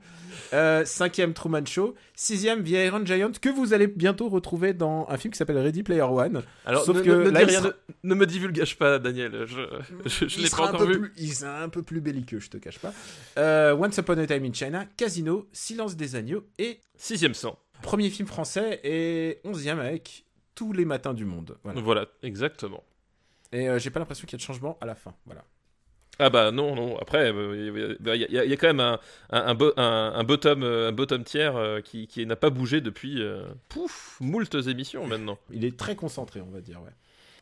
Euh, 0.53 0.85
cinquième 0.85 1.33
Truman 1.33 1.65
Show. 1.65 1.94
Sixième 2.15 2.63
The 2.63 2.69
Iron 2.69 3.06
Giant, 3.06 3.33
que 3.41 3.50
vous 3.50 3.74
allez 3.74 3.88
bientôt 3.88 4.29
retrouver 4.29 4.74
dans 4.74 5.06
un 5.09 5.18
film 5.18 5.33
qui 5.33 5.38
s'appelle 5.38 5.57
Ready 5.57 5.83
Player 5.83 6.03
One. 6.03 6.41
Alors 6.65 6.85
Sauf 6.85 6.95
ne, 6.95 7.01
que 7.01 7.09
ne- 7.09 7.24
ne 7.25 7.29
là, 7.31 7.39
dis 7.44 7.51
il 7.51 7.57
rien, 7.57 7.62
sera- 7.63 7.74
ne, 8.06 8.09
ne 8.09 8.15
me 8.15 8.25
divulgage 8.25 8.77
pas, 8.77 8.97
Daniel. 8.97 9.44
Je 9.45 9.59
je, 10.06 10.25
je 10.30 10.39
l'ai 10.39 10.50
pas 10.50 10.69
encore 10.69 10.85
vu. 10.85 11.00
plus- 11.01 11.13
il 11.18 11.33
sera 11.33 11.62
un 11.62 11.68
peu 11.68 11.83
plus 11.83 12.00
belliqueux, 12.00 12.39
je 12.39 12.50
te 12.50 12.56
cache 12.56 12.80
pas. 12.80 12.94
Euh, 13.38 13.75
Once 13.75 13.97
Upon 13.97 14.18
a 14.19 14.25
Time 14.25 14.45
in 14.45 14.53
China, 14.53 14.85
Casino, 14.95 15.45
Silence 15.51 15.97
des 15.97 16.15
agneaux 16.15 16.45
et 16.59 16.80
Sixième 16.95 17.33
sang. 17.33 17.59
premier 17.81 18.09
film 18.09 18.30
français 18.30 18.80
et 18.85 19.39
onzième 19.44 19.80
avec 19.80 20.23
Tous 20.57 20.74
les 20.74 20.86
matins 20.86 21.13
du 21.13 21.24
monde. 21.24 21.56
Voilà. 21.63 21.80
Voilà, 21.81 22.06
exactement. 22.24 22.83
Et 23.51 23.69
euh, 23.69 23.77
j'ai 23.80 23.92
pas 23.92 24.00
l'impression 24.00 24.25
qu'il 24.25 24.33
y 24.33 24.38
a 24.38 24.42
de 24.42 24.44
changement 24.44 24.75
à 24.81 24.86
la 24.88 24.95
fin. 24.95 25.13
Voilà. 25.27 25.44
Ah 26.19 26.31
bah 26.31 26.51
non, 26.51 26.74
non. 26.75 26.98
Après, 26.98 27.30
il 27.30 27.36
y, 28.04 28.09
a- 28.09 28.15
il 28.15 28.21
y 28.31 28.38
a- 28.39 28.44
il 28.45 28.50
y 28.50 28.54
a 28.54 28.57
quand 28.57 28.65
même 28.68 28.80
un, 28.80 29.00
un, 29.30 29.39
un, 29.50 29.54
bo- 29.54 29.74
un- 29.77 30.13
un 30.15 30.24
bottom, 30.24 30.63
euh, 30.63 30.89
un 30.89 30.92
bottom 30.92 31.24
tiers 31.24 31.56
euh, 31.56 31.80
qui, 31.81 32.07
qui 32.07 32.25
n'a 32.25 32.36
pas 32.36 32.50
bougé 32.50 32.81
depuis 32.81 33.21
euh, 33.21 33.45
pouf, 33.69 34.18
moultes 34.19 34.56
émissions 34.68 35.06
maintenant. 35.06 35.38
Il 35.51 35.63
est 35.63 35.77
très 35.77 35.95
concentré, 35.95 36.42
on 36.42 36.50
va 36.50 36.59
dire, 36.59 36.81
ouais. 36.81 36.89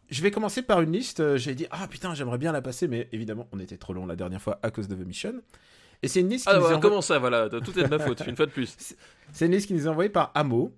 Je 0.10 0.22
vais 0.22 0.30
commencer 0.30 0.62
par 0.62 0.82
une 0.82 0.92
liste. 0.92 1.22
euh, 1.22 1.38
J'ai 1.38 1.56
dit, 1.56 1.68
ah 1.72 1.88
putain, 1.88 2.14
j'aimerais 2.16 2.38
bien 2.38 2.52
la 2.52 2.62
passer, 2.62 2.90
mais 2.90 3.08
évidemment, 3.14 3.48
on 3.54 3.60
était 3.62 3.78
trop 3.78 3.94
long 3.94 4.06
la 4.06 4.18
dernière 4.18 4.42
fois 4.42 4.60
à 4.62 4.70
cause 4.72 4.90
de 4.90 4.96
The 4.96 5.08
Mission. 5.08 5.42
Et 6.04 6.10
c'est 6.10 6.20
une 6.20 6.30
liste 6.30 6.44
qui 6.46 6.50
Ah 6.52 6.56
nous 6.56 6.60
voilà, 6.60 6.76
envoyée- 6.76 6.90
comment 6.92 7.02
ça, 7.02 7.18
voilà, 7.18 7.50
tout 7.50 7.80
est 7.80 7.84
de 7.84 7.88
ma 7.88 7.98
faute, 8.00 8.22
une 8.28 8.36
fois 8.36 8.46
de 8.46 8.52
plus. 8.52 8.76
c'est 9.32 9.46
une 9.46 9.54
liste 9.54 9.68
qui 9.68 9.74
nous 9.74 9.86
est 9.88 9.90
envoyée 9.90 10.10
par 10.10 10.32
Amo, 10.36 10.76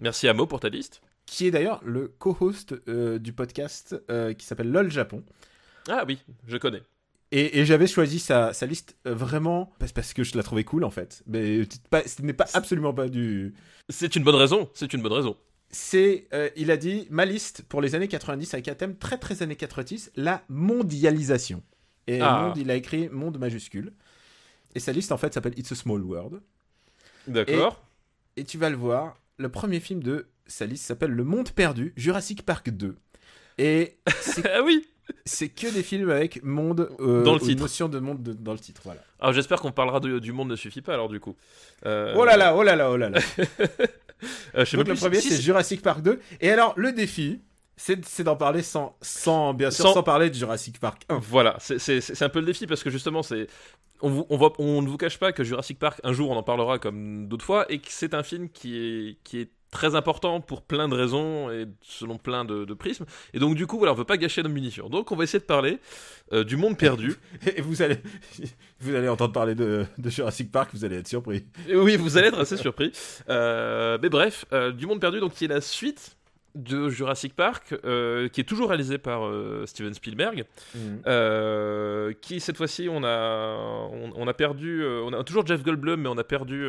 Merci 0.00 0.26
Amo 0.28 0.46
pour 0.46 0.58
ta 0.60 0.70
liste. 0.70 1.02
Qui 1.26 1.46
est 1.46 1.50
d'ailleurs 1.50 1.80
le 1.84 2.08
co-host 2.18 2.74
euh, 2.88 3.18
du 3.18 3.32
podcast 3.32 3.96
euh, 4.10 4.32
qui 4.34 4.46
s'appelle 4.46 4.70
LOL 4.70 4.90
Japon. 4.90 5.22
Ah 5.88 6.04
oui, 6.06 6.18
je 6.46 6.56
connais. 6.56 6.82
Et, 7.32 7.58
et 7.58 7.64
j'avais 7.64 7.86
choisi 7.86 8.18
sa, 8.20 8.52
sa 8.52 8.66
liste 8.66 8.96
euh, 9.06 9.14
vraiment 9.14 9.72
parce, 9.78 10.12
que 10.12 10.22
je 10.22 10.36
la 10.36 10.42
trouvais 10.42 10.64
cool 10.64 10.84
en 10.84 10.90
fait. 10.90 11.22
Mais 11.26 11.62
pas- 11.90 12.06
ce 12.06 12.22
n'est 12.22 12.32
pas 12.32 12.46
absolument 12.54 12.94
pas 12.94 13.08
du. 13.08 13.54
C'est 13.88 14.14
une 14.16 14.22
bonne 14.24 14.34
raison, 14.36 14.70
c'est 14.74 14.92
une 14.92 15.02
bonne 15.02 15.12
raison. 15.12 15.36
C'est, 15.70 16.28
il 16.54 16.70
a 16.70 16.76
dit, 16.76 17.08
ma 17.10 17.24
liste 17.24 17.62
pour 17.68 17.80
les 17.82 17.96
années 17.96 18.06
90 18.06 18.54
avec 18.54 18.68
un 18.68 18.74
thème 18.76 18.96
très 18.96 19.18
très 19.18 19.42
années 19.42 19.56
90, 19.56 20.12
la 20.14 20.44
mondialisation. 20.48 21.62
Et 22.06 22.20
Ah. 22.20 22.42
monde, 22.42 22.58
il 22.58 22.70
a 22.70 22.76
écrit 22.76 23.08
monde 23.08 23.38
majuscule. 23.38 23.92
Et 24.76 24.80
sa 24.80 24.92
liste 24.92 25.10
en 25.10 25.16
fait 25.16 25.34
s'appelle 25.34 25.58
It's 25.58 25.72
a 25.72 25.74
Small 25.74 26.02
World. 26.02 26.40
D'accord. 27.26 27.82
Et 28.36 28.44
tu 28.44 28.58
vas 28.58 28.70
le 28.70 28.76
voir, 28.76 29.16
le 29.38 29.48
premier 29.48 29.80
film 29.80 30.02
de 30.02 30.26
sa 30.46 30.66
liste 30.66 30.84
s'appelle 30.86 31.10
Le 31.10 31.24
Monde 31.24 31.50
Perdu, 31.50 31.92
Jurassic 31.96 32.42
Park 32.44 32.70
2. 32.70 32.96
Et 33.58 33.96
ah 34.52 34.62
oui 34.64 34.86
c'est 35.26 35.50
que 35.50 35.70
des 35.72 35.82
films 35.82 36.08
avec 36.10 36.42
monde 36.42 36.88
euh, 36.98 37.22
Dans 37.24 37.34
le 37.34 37.40
titre. 37.40 37.60
notion 37.60 37.88
de 37.90 37.98
monde 37.98 38.22
de- 38.22 38.32
dans 38.32 38.52
le 38.54 38.58
titre. 38.58 38.80
Voilà. 38.84 39.02
Alors 39.20 39.34
j'espère 39.34 39.60
qu'on 39.60 39.70
parlera 39.70 40.00
de- 40.00 40.18
du 40.18 40.32
monde 40.32 40.48
ne 40.48 40.56
suffit 40.56 40.80
pas 40.80 40.94
alors 40.94 41.08
du 41.10 41.20
coup. 41.20 41.36
Euh, 41.84 42.14
Oh 42.16 42.24
là 42.24 42.38
là, 42.38 42.56
oh 42.56 42.62
là 42.62 42.74
là, 42.74 42.90
oh 42.90 42.96
là 42.96 43.10
là. 43.10 43.18
euh, 44.56 44.64
je 44.64 44.64
sais 44.64 44.76
Donc 44.76 44.88
le 44.88 44.94
premier 44.94 45.20
si- 45.20 45.28
c'est 45.28 45.36
si- 45.36 45.42
Jurassic 45.42 45.82
Park 45.82 46.02
2. 46.02 46.20
Et 46.40 46.50
alors 46.50 46.72
le 46.76 46.92
défi, 46.92 47.40
c'est 47.76 48.22
d'en 48.22 48.36
parler 48.36 48.62
sans, 48.62 48.96
sans 49.02 49.52
bien 49.52 49.70
sûr 49.70 49.84
Sans- 49.84 49.94
sans, 49.94 50.02
parler 50.02 50.30
de 50.30 50.34
Jurassic 50.34 50.78
Park 50.80 51.02
1. 51.08 51.18
Voilà, 51.18 51.56
c'est- 51.60 52.22
un 52.22 52.28
peu 52.30 52.40
le 52.40 52.46
défi 52.46 52.66
parce 52.66 52.82
que 52.82 52.90
justement, 52.90 53.22
c'est 53.22 53.46
on, 54.00 54.08
vous- 54.10 54.26
on, 54.30 54.36
voit- 54.38 54.54
on 54.58 54.80
ne 54.82 54.88
vous 54.88 54.96
cache 54.96 55.18
pas 55.18 55.32
que 55.32 55.44
Jurassic 55.44 55.78
Park, 55.78 56.00
un 56.04 56.12
jour 56.14 56.30
on 56.30 56.36
en 56.36 56.42
parlera 56.42 56.78
comme 56.78 57.28
d'autres 57.28 57.44
fois, 57.44 57.66
et 57.70 57.78
que 57.78 57.88
c'est 57.90 58.14
un 58.14 58.22
film 58.22 58.48
qui 58.48 58.78
est, 58.78 59.18
qui 59.22 59.40
est 59.40 59.50
très 59.74 59.94
important 59.94 60.40
pour 60.40 60.62
plein 60.62 60.88
de 60.88 60.94
raisons 60.94 61.50
et 61.50 61.66
selon 61.82 62.16
plein 62.16 62.44
de, 62.46 62.64
de 62.64 62.74
prismes. 62.74 63.04
Et 63.34 63.38
donc 63.38 63.56
du 63.56 63.66
coup, 63.66 63.76
voilà, 63.76 63.92
on 63.92 63.96
veut 63.96 64.04
pas 64.04 64.16
gâcher 64.16 64.42
nos 64.42 64.48
munitions. 64.48 64.88
Donc 64.88 65.12
on 65.12 65.16
va 65.16 65.24
essayer 65.24 65.40
de 65.40 65.44
parler 65.44 65.78
euh, 66.32 66.44
du 66.44 66.56
monde 66.56 66.78
perdu. 66.78 67.16
Et 67.56 67.60
vous 67.60 67.82
allez, 67.82 67.98
vous 68.80 68.94
allez 68.94 69.08
entendre 69.08 69.32
parler 69.32 69.54
de, 69.54 69.84
de 69.98 70.08
Jurassic 70.08 70.50
Park, 70.50 70.70
vous 70.72 70.84
allez 70.84 70.96
être 70.96 71.08
surpris. 71.08 71.44
Et 71.68 71.76
oui, 71.76 71.96
vous 71.96 72.16
allez 72.16 72.28
être 72.28 72.38
assez 72.38 72.56
surpris. 72.56 72.92
Euh, 73.28 73.98
mais 74.00 74.08
bref, 74.08 74.46
euh, 74.52 74.72
du 74.72 74.86
monde 74.86 75.00
perdu, 75.00 75.20
donc 75.20 75.34
qui 75.34 75.44
est 75.44 75.48
la 75.48 75.60
suite 75.60 76.16
de 76.54 76.88
Jurassic 76.88 77.34
Park, 77.34 77.74
euh, 77.84 78.28
qui 78.28 78.40
est 78.40 78.44
toujours 78.44 78.68
réalisé 78.68 78.98
par 78.98 79.26
euh, 79.26 79.64
Steven 79.66 79.92
Spielberg. 79.92 80.44
Euh, 81.06 82.12
qui 82.20 82.38
cette 82.40 82.56
fois-ci 82.56 82.88
on 82.88 83.02
a 83.02 83.56
on, 83.90 84.12
on 84.14 84.28
a 84.28 84.34
perdu 84.34 84.84
on 84.84 85.12
a 85.12 85.24
toujours 85.24 85.46
Jeff 85.46 85.62
Goldblum 85.62 86.00
mais 86.00 86.08
on 86.08 86.18
a 86.18 86.24
perdu 86.24 86.64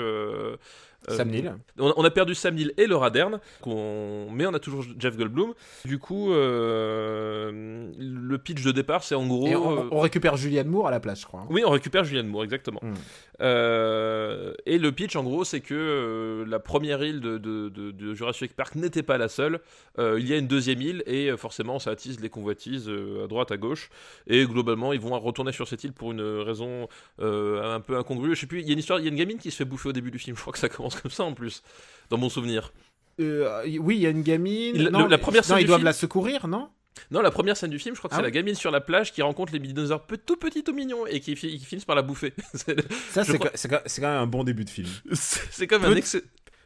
Sam 1.10 1.30
Neill. 1.30 1.54
On, 1.80 1.94
on 1.98 2.04
a 2.04 2.10
perdu 2.12 2.36
Sam 2.36 2.56
Neill 2.56 2.74
et 2.78 2.88
Laura 2.88 3.10
Dern, 3.10 3.40
mais 3.66 4.46
on 4.46 4.54
a 4.54 4.60
toujours 4.60 4.84
Jeff 4.98 5.18
Goldblum. 5.18 5.54
Du 5.86 6.00
coup, 6.00 6.32
euh, 6.34 7.92
le 7.98 8.38
pitch 8.38 8.64
de 8.64 8.72
départ, 8.72 9.04
c'est 9.04 9.16
en 9.16 9.26
gros. 9.28 9.48
Et 9.48 9.56
on, 9.56 9.78
euh, 9.78 9.88
on 9.92 10.00
récupère 10.00 10.38
Julianne 10.38 10.68
Moore 10.68 10.88
à 10.88 10.92
la 10.92 11.00
place, 11.00 11.22
je 11.22 11.26
crois. 11.26 11.42
hein. 11.42 11.48
Oui, 11.50 11.64
on 11.66 11.70
récupère 11.72 12.04
Julianne 12.04 12.28
Moore, 12.28 12.44
exactement. 12.44 12.80
Mm. 12.82 12.94
Euh, 13.42 14.54
et 14.66 14.78
le 14.78 14.92
pitch, 14.92 15.16
en 15.16 15.24
gros, 15.24 15.44
c'est 15.44 15.60
que 15.62 15.74
euh, 15.76 16.46
la 16.48 16.60
première 16.60 17.04
île 17.04 17.20
de, 17.20 17.38
de- 17.38 17.70
de- 17.70 17.92
de 17.92 18.14
Jurassic 18.14 18.56
Park 18.56 18.76
n'était 18.76 19.04
pas 19.04 19.18
la 19.18 19.28
seule. 19.28 19.60
Euh, 20.00 20.18
il 20.20 20.28
y 20.28 20.34
a 20.34 20.38
une 20.38 20.48
deuxième 20.48 20.82
île, 20.82 21.04
et 21.06 21.30
euh, 21.30 21.38
forcément, 21.38 21.80
ça 21.80 21.92
attise 21.92 22.20
les 22.22 22.30
convoitises 22.30 22.88
euh, 22.90 23.26
à 23.26 23.28
droite, 23.28 23.52
à 23.52 23.58
gauche. 23.58 23.90
Et 24.28 24.46
globalement, 24.46 24.94
ils 24.94 25.00
vont 25.00 25.18
retourner 25.20 25.52
sur 25.52 25.68
cette 25.68 25.84
île 25.84 25.94
pour 25.94 26.12
une 26.12 26.22
raison 26.22 26.88
euh, 27.20 27.76
un 27.76 27.80
peu 27.82 27.98
incongrue. 27.98 28.36
Je 28.36 28.42
sais 28.42 28.48
plus, 28.48 28.62
il 28.62 28.68
y 28.68 28.70
a 28.70 28.74
une 28.74 28.80
histoire, 28.80 29.00
il 29.00 29.04
y 29.04 29.08
a 29.08 29.12
une 29.12 29.18
gamine 29.18 29.38
qui 29.38 29.52
se 29.52 29.58
fait 29.58 29.66
bouffer 29.66 29.90
au 29.90 29.94
début 29.94 30.12
du 30.12 30.20
film. 30.20 30.36
Je 30.36 30.42
crois 30.42 30.54
que 30.54 30.60
ça 30.60 30.70
commence 30.70 30.95
comme 31.02 31.12
ça 31.12 31.24
en 31.24 31.34
plus, 31.34 31.62
dans 32.10 32.18
mon 32.18 32.30
souvenir. 32.30 32.74
Euh, 33.20 33.64
oui, 33.80 33.96
il 33.96 34.02
y 34.02 34.08
a 34.08 34.10
une 34.10 34.24
gamine. 34.24 34.76
Il- 34.76 34.90
non, 34.90 35.04
le- 35.04 35.08
la 35.10 35.18
première 35.18 35.42
non, 35.44 35.48
scène 35.48 35.60
ils 35.60 35.68
doivent 35.68 35.80
film- 35.80 35.86
la 35.86 35.94
secourir, 35.94 36.48
non? 36.48 36.70
Non, 37.12 37.22
la 37.22 37.32
première 37.32 37.58
scène 37.58 37.70
du 37.72 37.80
film, 37.80 37.94
je 37.94 38.00
crois 38.00 38.10
que 38.10 38.16
Ah 38.16 38.18
c'est 38.18 38.24
oui 38.24 38.28
la 38.28 38.32
gamine 38.32 38.56
sur 38.56 38.72
la 38.72 38.80
plage 38.82 39.12
qui 39.12 39.22
rencontre 39.22 39.52
les 39.54 39.60
dinosaures 39.60 40.06
tout 40.26 40.38
petits, 40.38 40.64
tout 40.64 40.74
mignons, 40.74 41.06
et 41.08 41.20
qui, 41.20 41.36
qui 41.36 41.60
finissent 41.60 41.86
par 41.86 41.96
la 41.98 42.02
bouffer. 42.02 42.34
Ça, 42.54 43.24
c'est 43.26 43.38
crois- 43.38 43.50
quand- 43.52 43.70
quand, 43.70 43.82
quand 43.86 44.02
même 44.02 44.22
un 44.22 44.28
bon 44.28 44.44
début 44.46 44.64
de 44.66 44.70
film. 44.70 44.88
c'est 45.14 45.68
comme 45.68 45.82
Peu 45.82 45.90
un 45.90 45.96
excellent. 45.96 46.24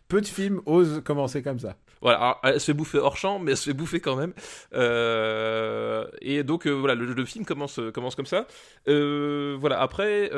Peu 0.07 0.21
de 0.21 0.25
films 0.27 0.62
osent 0.65 1.01
commencer 1.03 1.43
comme 1.43 1.59
ça. 1.59 1.75
Voilà, 2.01 2.17
alors, 2.17 2.39
elle 2.43 2.59
se 2.59 2.65
fait 2.67 2.74
bouffer 2.74 2.98
hors 2.98 3.15
champ, 3.17 3.38
mais 3.38 3.51
elle 3.51 3.57
se 3.57 3.65
fait 3.65 3.74
bouffer 3.75 4.00
quand 4.00 4.15
même. 4.15 4.33
Euh, 4.74 6.07
et 6.21 6.43
donc 6.43 6.65
euh, 6.65 6.71
voilà, 6.71 6.95
le, 6.95 7.13
le 7.13 7.25
film 7.25 7.45
commence, 7.45 7.79
commence 7.93 8.15
comme 8.15 8.25
ça. 8.25 8.48
Euh, 8.88 9.55
voilà, 9.59 9.79
après, 9.81 10.29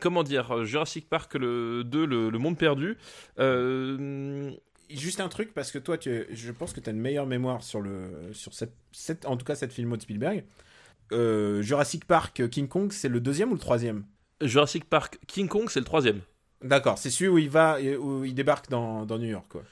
comment 0.00 0.22
dire, 0.22 0.64
Jurassic 0.64 1.08
Park 1.08 1.34
le 1.34 1.82
2, 1.84 2.04
le, 2.06 2.30
le 2.30 2.38
monde 2.38 2.56
perdu. 2.58 2.96
euh, 3.38 4.50
Juste 4.88 5.18
un 5.20 5.28
truc, 5.28 5.52
parce 5.52 5.72
que 5.72 5.78
toi, 5.78 5.98
tu, 5.98 6.26
je 6.30 6.52
pense 6.52 6.72
que 6.72 6.78
tu 6.80 6.88
as 6.88 6.92
une 6.92 7.00
meilleure 7.00 7.26
mémoire 7.26 7.62
sur, 7.64 7.80
le, 7.80 8.30
sur 8.32 8.54
cette, 8.54 8.72
cette- 8.92 9.26
en 9.26 9.36
tout 9.36 9.44
cas 9.44 9.56
cette 9.56 9.72
filmo 9.72 9.96
de 9.96 10.02
Spielberg. 10.02 10.44
Euh, 11.12 11.60
Jurassic 11.62 12.04
Park 12.04 12.38
euh, 12.40 12.46
King 12.48 12.68
Kong, 12.68 12.92
c'est 12.92 13.08
le 13.08 13.18
deuxième 13.20 13.50
ou 13.50 13.54
le 13.54 13.60
troisième? 13.60 14.04
Jurassic 14.40 14.84
Park 14.84 15.18
King 15.26 15.48
Kong, 15.48 15.66
c'est 15.70 15.80
le 15.80 15.84
troisième. 15.84 16.20
D'accord, 16.62 16.98
c'est 16.98 17.10
celui 17.10 17.28
où 17.28 17.38
il 17.38 17.50
va, 17.50 17.78
où 18.00 18.24
il 18.24 18.34
débarque 18.34 18.68
dans, 18.70 19.04
dans 19.06 19.18
New 19.18 19.28
York, 19.28 19.46
quoi. 19.48 19.62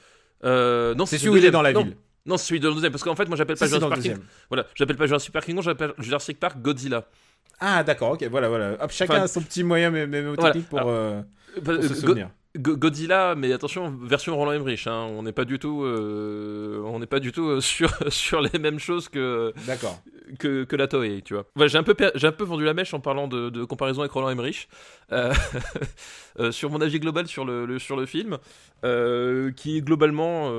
Euh, 0.44 0.94
non, 0.96 1.06
C'est 1.06 1.18
celui 1.18 1.30
où 1.30 1.36
il 1.36 1.44
est 1.44 1.50
dans 1.50 1.62
la 1.62 1.72
Non, 1.72 1.84
ville. 1.84 1.96
Non, 2.26 2.36
c'est 2.36 2.46
celui 2.48 2.60
de 2.60 2.68
deuxième, 2.70 2.90
parce 2.92 3.04
qu'en 3.04 3.14
fait, 3.14 3.26
moi 3.26 3.36
j'appelle 3.36 3.56
pas 3.56 3.66
Jurassic 3.66 3.88
Park 3.88 4.02
King. 4.02 4.16
Voilà, 4.50 4.66
j'appelle 4.74 4.96
pas 4.96 5.06
Jurassic 5.06 5.32
Park 5.32 5.46
King 5.46 5.54
Kong, 5.56 5.64
j'appelle 5.64 5.92
Jurassic 5.98 6.40
Park 6.40 6.60
Godzilla. 6.60 7.06
Ah, 7.60 7.82
d'accord, 7.84 8.12
ok, 8.12 8.24
voilà, 8.30 8.48
voilà. 8.48 8.72
Hop, 8.82 8.90
chacun 8.90 9.14
Enfin, 9.14 9.22
a 9.22 9.28
son 9.28 9.40
petit 9.42 9.64
moyen 9.64 9.90
mémotechnique 9.90 10.66
voilà. 10.70 10.84
pour, 10.84 10.92
euh, 10.92 11.20
Euh, 11.56 11.60
pour 11.62 11.82
se 11.84 11.94
souvenir. 11.94 12.30
Go- 12.56 12.76
Godzilla, 12.76 13.34
mais 13.36 13.52
attention, 13.52 13.90
version 14.02 14.36
Roland 14.36 14.52
Emmerich. 14.52 14.86
Hein, 14.86 15.08
on 15.16 15.22
n'est 15.24 15.32
pas 15.32 15.44
du 15.44 15.58
tout, 15.58 15.82
euh, 15.84 16.80
on 16.84 17.00
n'est 17.00 17.06
pas 17.06 17.18
du 17.18 17.32
tout 17.32 17.48
euh, 17.48 17.60
sur 17.60 17.90
sur 18.12 18.40
les 18.40 18.58
mêmes 18.60 18.78
choses 18.78 19.08
que 19.08 19.52
D'accord. 19.66 20.00
que, 20.38 20.62
que 20.62 20.76
la 20.76 20.86
Toei, 20.86 21.22
tu 21.24 21.34
vois. 21.34 21.46
Ouais, 21.56 21.68
j'ai 21.68 21.78
un 21.78 21.82
peu 21.82 21.96
j'ai 22.14 22.26
un 22.28 22.32
peu 22.32 22.44
vendu 22.44 22.64
la 22.64 22.72
mèche 22.74 22.94
en 22.94 23.00
parlant 23.00 23.26
de, 23.26 23.50
de 23.50 23.64
comparaison 23.64 24.02
avec 24.02 24.12
Roland 24.12 24.30
Emmerich 24.30 24.68
euh, 25.10 25.32
sur 26.52 26.70
mon 26.70 26.80
avis 26.80 27.00
global 27.00 27.26
sur 27.26 27.44
le, 27.44 27.66
le- 27.66 27.80
sur 27.80 27.96
le 27.96 28.06
film, 28.06 28.38
euh, 28.84 29.50
qui 29.50 29.78
est 29.78 29.80
globalement 29.80 30.50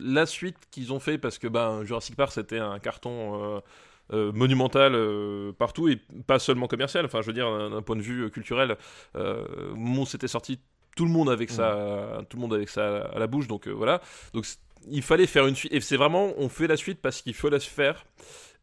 la 0.00 0.26
suite 0.26 0.56
qu'ils 0.70 0.92
ont 0.92 1.00
fait 1.00 1.18
parce 1.18 1.38
que 1.38 1.46
ben 1.46 1.84
Jurassic 1.84 2.16
Park 2.16 2.32
c'était 2.32 2.58
un 2.58 2.78
carton. 2.78 3.62
Euh, 4.10 4.22
euh, 4.22 4.32
monumental 4.32 4.94
euh, 4.94 5.52
partout 5.52 5.88
et 5.88 5.98
pas 6.26 6.38
seulement 6.38 6.66
commercial. 6.66 7.04
Enfin 7.04 7.20
je 7.22 7.26
veux 7.26 7.32
dire 7.32 7.70
d'un 7.70 7.82
point 7.82 7.96
de 7.96 8.02
vue 8.02 8.24
euh, 8.24 8.28
culturel 8.28 8.76
euh, 9.16 9.44
où 9.74 10.06
c'était 10.06 10.28
sorti 10.28 10.60
tout 10.96 11.04
le 11.04 11.10
monde 11.10 11.30
avec 11.30 11.50
ça 11.50 12.22
tout 12.28 12.36
le 12.36 12.42
monde 12.42 12.54
avec 12.54 12.68
ça 12.68 13.06
à 13.06 13.18
la 13.18 13.26
bouche 13.26 13.48
donc 13.48 13.68
voilà. 13.68 14.00
Donc 14.34 14.46
il 14.90 15.02
fallait 15.02 15.26
faire 15.26 15.46
une 15.46 15.54
suite 15.54 15.72
et 15.72 15.80
c'est 15.80 15.96
vraiment 15.96 16.32
on 16.36 16.48
fait 16.48 16.66
la 16.66 16.76
suite 16.76 17.00
parce 17.00 17.22
qu'il 17.22 17.34
faut 17.34 17.48
la 17.48 17.60
faire 17.60 18.04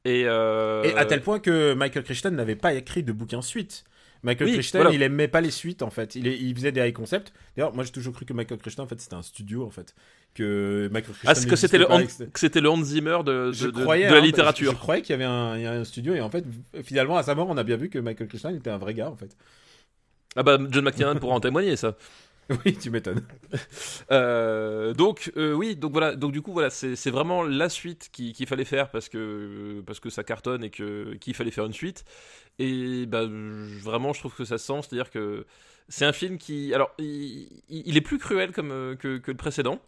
et, 0.06 0.22
Et 0.22 0.28
à 0.28 1.06
tel 1.08 1.22
point 1.22 1.40
que 1.40 1.74
Michael 1.74 2.04
Crichton 2.04 2.32
n'avait 2.32 2.56
pas 2.56 2.74
écrit 2.74 3.04
de 3.04 3.12
bouquin 3.12 3.42
suite. 3.42 3.84
Michael 4.24 4.48
Oui, 4.48 4.54
Crichton, 4.56 4.80
voilà. 4.80 4.94
il 4.94 5.02
aimait 5.02 5.28
pas 5.30 5.40
les 5.42 5.52
suites 5.52 5.82
en 5.82 5.90
fait. 5.90 6.16
Il, 6.16 6.28
il 6.28 6.54
faisait 6.56 6.72
des 6.74 6.82
high 6.86 6.94
concepts. 6.94 7.32
D'ailleurs, 7.56 7.74
moi 7.74 7.84
j'ai 7.86 7.92
toujours 7.92 8.14
cru 8.14 8.26
que 8.26 8.34
Michael 8.34 8.58
Crichton 8.60 8.84
en 8.84 8.88
fait 8.88 9.00
c'était 9.00 9.16
un 9.16 9.22
studio 9.22 9.66
en 9.66 9.70
fait. 9.70 9.96
Que 10.36 10.90
Michael 10.92 11.14
Crichton. 11.14 11.28
ah 11.32 11.36
c'est 11.36 11.48
que 11.48 11.56
c'était 11.56 11.78
le 11.78 11.86
que 12.32 12.40
c'était- 12.40 12.62
le 12.62 12.70
Hans 12.70 12.84
Zimmer 12.84 13.20
de, 13.26 13.48
de, 13.48 13.52
Je 13.54 13.68
de- 13.68 13.72
croyais, 13.82 14.08
de 14.08 14.12
la 14.14 14.18
hein, 14.20 14.22
littérature 14.22 14.72
Je, 14.72 14.76
je 14.76 14.82
croyais 14.82 15.02
qu'il 15.02 15.12
y 15.12 15.16
avait 15.16 15.24
un, 15.26 15.56
il 15.58 15.64
y 15.64 15.66
a 15.66 15.72
un 15.72 15.84
studio 15.86 16.14
et 16.14 16.22
en 16.22 16.30
fait, 16.30 16.44
finalement, 16.84 17.18
à 17.18 17.24
sa 17.24 17.34
mort, 17.36 17.48
on 17.50 17.58
a 17.58 17.64
bien 17.64 17.78
vu 17.78 17.90
que 17.90 17.98
Michael 18.00 18.28
Crichton 18.28 18.50
était 18.56 18.70
un 18.70 18.78
vrai 18.78 18.94
gars 18.94 19.10
en 19.10 19.16
fait. 19.16 19.36
ah 20.36 20.44
bah 20.44 20.58
John 20.70 20.84
McTiernan 20.84 21.20
pourra 21.20 21.36
en 21.36 21.40
témoigner 21.40 21.76
ça 21.78 21.96
Oui, 22.66 22.76
tu 22.78 22.90
m'étonnes. 22.90 23.22
Euh, 24.12 24.94
donc 24.94 25.32
euh, 25.38 25.54
oui, 25.54 25.76
donc 25.76 25.92
voilà, 25.92 26.16
donc 26.16 26.32
du 26.32 26.42
coup 26.42 26.52
voilà, 26.52 26.70
c'est 26.70 27.10
vraiment 27.12 27.44
la 27.44 27.70
suite 27.70 28.10
qui- 28.12 28.34
qu'il 28.34 28.48
fallait 28.48 28.66
faire 28.66 28.90
parce 28.90 29.08
que 29.10 29.82
parce 29.86 30.00
que 30.00 30.10
ça 30.10 30.24
cartonne 30.24 30.64
et 30.64 30.70
que 30.72 31.14
qu'il 31.16 31.36
fallait 31.36 31.52
faire 31.52 31.66
une 31.66 31.74
suite. 31.74 32.06
Et 32.60 33.06
bah 33.06 33.24
vraiment, 33.84 34.14
je 34.14 34.20
trouve 34.20 34.36
que 34.36 34.46
ça 34.46 34.58
se 34.58 34.66
sent, 34.68 34.82
c'est-à-dire 34.82 35.12
que 35.12 35.46
c'est 35.88 36.06
un 36.06 36.14
film 36.14 36.38
qui, 36.38 36.74
alors, 36.74 36.92
il, 37.00 37.98
est 37.98 38.02
plus 38.02 38.20
cruel 38.20 38.52
comme 38.52 38.72
euh, 38.72 38.96
que, 38.96 39.18
que 39.18 39.32
le 39.32 39.38
précédent. 39.38 39.80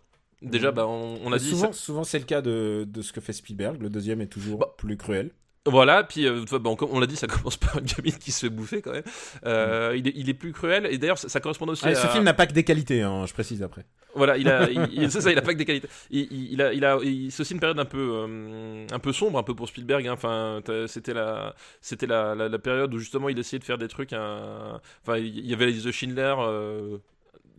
Déjà, 0.41 0.69
Mhm. 0.69 0.75
bah 0.75 0.87
on, 0.87 1.19
on 1.23 1.31
a 1.33 1.37
dit 1.37 1.49
souvent, 1.49 1.71
souvent 1.73 2.03
c'est 2.03 2.19
le 2.19 2.25
cas 2.25 2.41
de, 2.41 2.85
de 2.89 3.01
ce 3.01 3.13
que 3.13 3.21
fait 3.21 3.33
Spielberg. 3.33 3.81
Le 3.81 3.89
deuxième 3.89 4.21
est 4.21 4.27
toujours 4.27 4.59
Bah, 4.59 4.73
plus 4.77 4.97
cruel. 4.97 5.31
Voilà, 5.67 6.03
puis 6.03 6.25
euh, 6.25 6.43
bon, 6.59 6.75
on 6.89 6.99
l'a 6.99 7.05
dit, 7.05 7.15
ça 7.15 7.27
commence 7.27 7.55
par 7.57 7.77
une 7.77 7.85
gamine 7.85 8.17
qui 8.17 8.31
se 8.31 8.39
fait 8.47 8.49
bouffer 8.49 8.81
quand 8.81 8.93
même. 8.93 9.03
Euh, 9.45 9.93
il, 9.95 10.07
est, 10.07 10.13
il 10.15 10.27
est 10.27 10.33
plus 10.33 10.53
cruel, 10.53 10.87
et 10.89 10.97
d'ailleurs, 10.97 11.19
ça, 11.19 11.29
ça 11.29 11.39
correspond 11.39 11.67
aussi 11.67 11.83
Ah, 11.85 11.89
à. 11.89 11.95
Ce 11.95 12.07
film 12.07 12.23
n'a 12.23 12.33
pas 12.33 12.47
que 12.47 12.53
des 12.53 12.63
qualités, 12.63 13.03
hein, 13.03 13.25
je 13.27 13.33
précise 13.33 13.61
après. 13.61 13.85
Voilà, 14.15 14.37
il 14.37 14.49
a, 14.49 14.69
il, 14.71 15.11
ça, 15.11 15.31
il 15.31 15.37
a 15.37 15.41
pas 15.43 15.53
que 15.53 15.59
des 15.59 15.65
qualités. 15.65 15.87
Il, 16.09 16.27
il- 16.53 16.61
a, 16.63 16.73
il 16.73 16.83
a, 16.83 16.97
c'est 17.29 17.41
aussi 17.41 17.53
une 17.53 17.59
période 17.59 17.77
un 17.79 17.85
peu, 17.85 17.99
euh, 18.27 18.87
un 18.91 18.97
peu 18.99 19.13
sombre, 19.13 19.37
un 19.37 19.43
peu 19.43 19.53
pour 19.53 19.67
Spielberg. 19.67 20.07
hein. 20.07 20.13
Enfin, 20.13 20.61
c'était 20.87 21.13
la, 21.13 21.53
c'était 21.79 22.07
la, 22.07 22.33
la, 22.33 22.49
la 22.49 22.59
période 22.59 22.91
où 22.93 22.97
justement 22.97 23.29
il 23.29 23.37
essayait 23.37 23.59
de 23.59 23.63
faire 23.63 23.77
des 23.77 23.87
trucs. 23.87 24.13
hein. 24.13 24.81
Enfin, 25.03 25.17
il 25.19 25.45
y 25.45 25.53
avait 25.53 25.67
les 25.67 25.79
The 25.83 25.91
Schindler. 25.91 26.35
euh, 26.39 26.97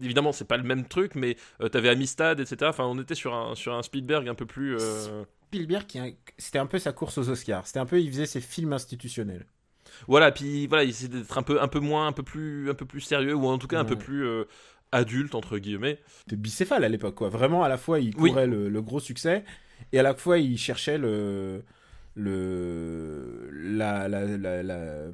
Évidemment, 0.02 0.32
c'est 0.32 0.48
pas 0.48 0.56
le 0.56 0.64
même 0.64 0.88
truc, 0.88 1.14
mais 1.14 1.36
euh, 1.60 1.68
t'avais 1.68 1.88
Amistad, 1.88 2.40
etc. 2.40 2.56
Enfin, 2.64 2.84
on 2.84 2.98
était 3.00 3.14
sur 3.14 3.32
un, 3.32 3.54
sur 3.54 3.74
un 3.74 3.82
Spielberg 3.84 4.28
un 4.28 4.34
peu 4.34 4.46
plus. 4.46 4.76
euh, 4.80 5.22
Spielberg, 5.52 5.86
qui 5.86 5.98
c'était 6.38 6.58
un 6.58 6.66
peu 6.66 6.78
sa 6.78 6.92
course 6.92 7.18
aux 7.18 7.28
Oscars. 7.28 7.66
C'était 7.66 7.78
un 7.78 7.86
peu, 7.86 8.00
il 8.00 8.08
faisait 8.10 8.26
ses 8.26 8.40
films 8.40 8.72
institutionnels. 8.72 9.44
Voilà, 10.08 10.32
puis 10.32 10.66
voilà, 10.66 10.84
il 10.84 10.90
essayait 10.90 11.08
d'être 11.10 11.36
un 11.36 11.42
peu, 11.42 11.60
un 11.60 11.68
peu 11.68 11.78
moins, 11.80 12.06
un 12.06 12.12
peu 12.12 12.22
plus, 12.22 12.70
un 12.70 12.74
peu 12.74 12.86
plus 12.86 13.02
sérieux, 13.02 13.34
ou 13.34 13.46
en 13.46 13.58
tout 13.58 13.66
cas 13.68 13.78
un 13.78 13.84
peu 13.84 13.96
plus 13.96 14.24
euh, 14.26 14.44
adulte 14.90 15.34
entre 15.34 15.58
guillemets. 15.58 15.98
de 16.28 16.36
bicéphale 16.36 16.84
à 16.84 16.88
l'époque, 16.88 17.16
quoi. 17.16 17.28
Vraiment, 17.28 17.62
à 17.62 17.68
la 17.68 17.76
fois, 17.76 18.00
il 18.00 18.14
Oui. 18.16 18.30
courait 18.30 18.46
le, 18.46 18.70
le 18.70 18.82
gros 18.82 19.00
succès, 19.00 19.44
et 19.92 19.98
à 19.98 20.02
la 20.02 20.14
fois, 20.14 20.38
il 20.38 20.56
cherchait 20.56 20.96
le, 20.96 21.62
le, 22.14 23.50
la, 23.52 24.08
la, 24.08 24.24
la- 24.36 24.62
la- 24.62 25.06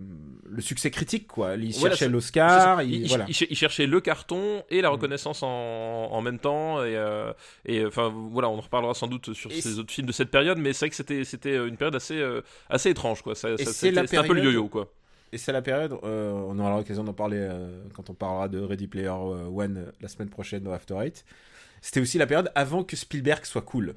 le 0.51 0.63
succès 0.63 0.91
critique, 0.91 1.27
quoi. 1.27 1.55
Il 1.57 1.73
Voilà, 1.75 1.95
cherchait 1.95 2.09
l'Oscar, 2.09 2.83
Il, 2.83 2.91
il, 2.95 3.03
il- 3.03 3.09
voilà. 3.09 3.27
il 3.29 3.35
cher- 3.35 3.49
il 3.51 3.57
cherchait 3.57 3.87
le 3.87 4.01
carton 4.01 4.63
et 4.71 4.81
la 4.81 4.89
Mm. 4.89 4.93
reconnaissance 4.93 5.43
en, 5.43 5.49
en 5.49 6.21
même 6.23 6.39
temps. 6.39 6.83
Et, 6.83 6.97
euh, 6.97 7.33
et 7.67 7.85
enfin, 7.85 8.13
voilà, 8.31 8.49
on 8.49 8.57
en 8.59 8.61
reparlera 8.63 8.95
sans 8.95 9.07
doute 9.09 9.33
sur 9.35 9.51
Et 9.53 9.61
ces 9.61 9.79
autres 9.79 9.93
films 9.93 10.07
de 10.07 10.13
cette 10.13 10.31
période, 10.31 10.59
mais 10.59 10.73
c'est 10.73 10.87
vrai 10.87 10.91
que 10.91 10.97
c'était, 10.97 11.25
c'était 11.25 11.57
une 11.57 11.77
période 11.77 11.95
assez, 11.95 12.19
euh, 12.19 12.41
assez 12.71 12.91
étrange, 12.91 13.23
quoi. 13.23 13.35
Ça, 13.35 13.57
ça- 13.59 13.65
c'était, 13.73 14.17
un 14.19 14.25
peu 14.25 14.33
le 14.35 14.43
yo-yo, 14.45 14.69
quoi. 14.69 14.91
Et 15.31 15.37
c'est 15.37 15.53
la 15.53 15.61
période, 15.61 15.93
euh, 16.05 16.33
on 16.33 16.59
aura 16.59 16.75
l'occasion 16.79 17.05
d'en 17.05 17.13
parler 17.13 17.37
euh, 17.39 17.83
quand 17.93 18.09
on 18.09 18.15
parlera 18.15 18.49
de 18.49 18.59
Ready 18.61 18.87
Player 18.87 19.11
One 19.11 19.77
euh, 19.77 19.93
la 20.01 20.09
semaine 20.09 20.31
prochaine 20.31 20.67
au 20.67 20.73
After 20.73 20.95
Eight. 21.03 21.27
C'était 21.83 22.01
aussi 22.01 22.17
la 22.17 22.27
période 22.27 22.51
avant 22.55 22.83
que 22.83 22.97
Spielberg 22.97 23.45
soit 23.45 23.61
cool. 23.63 23.95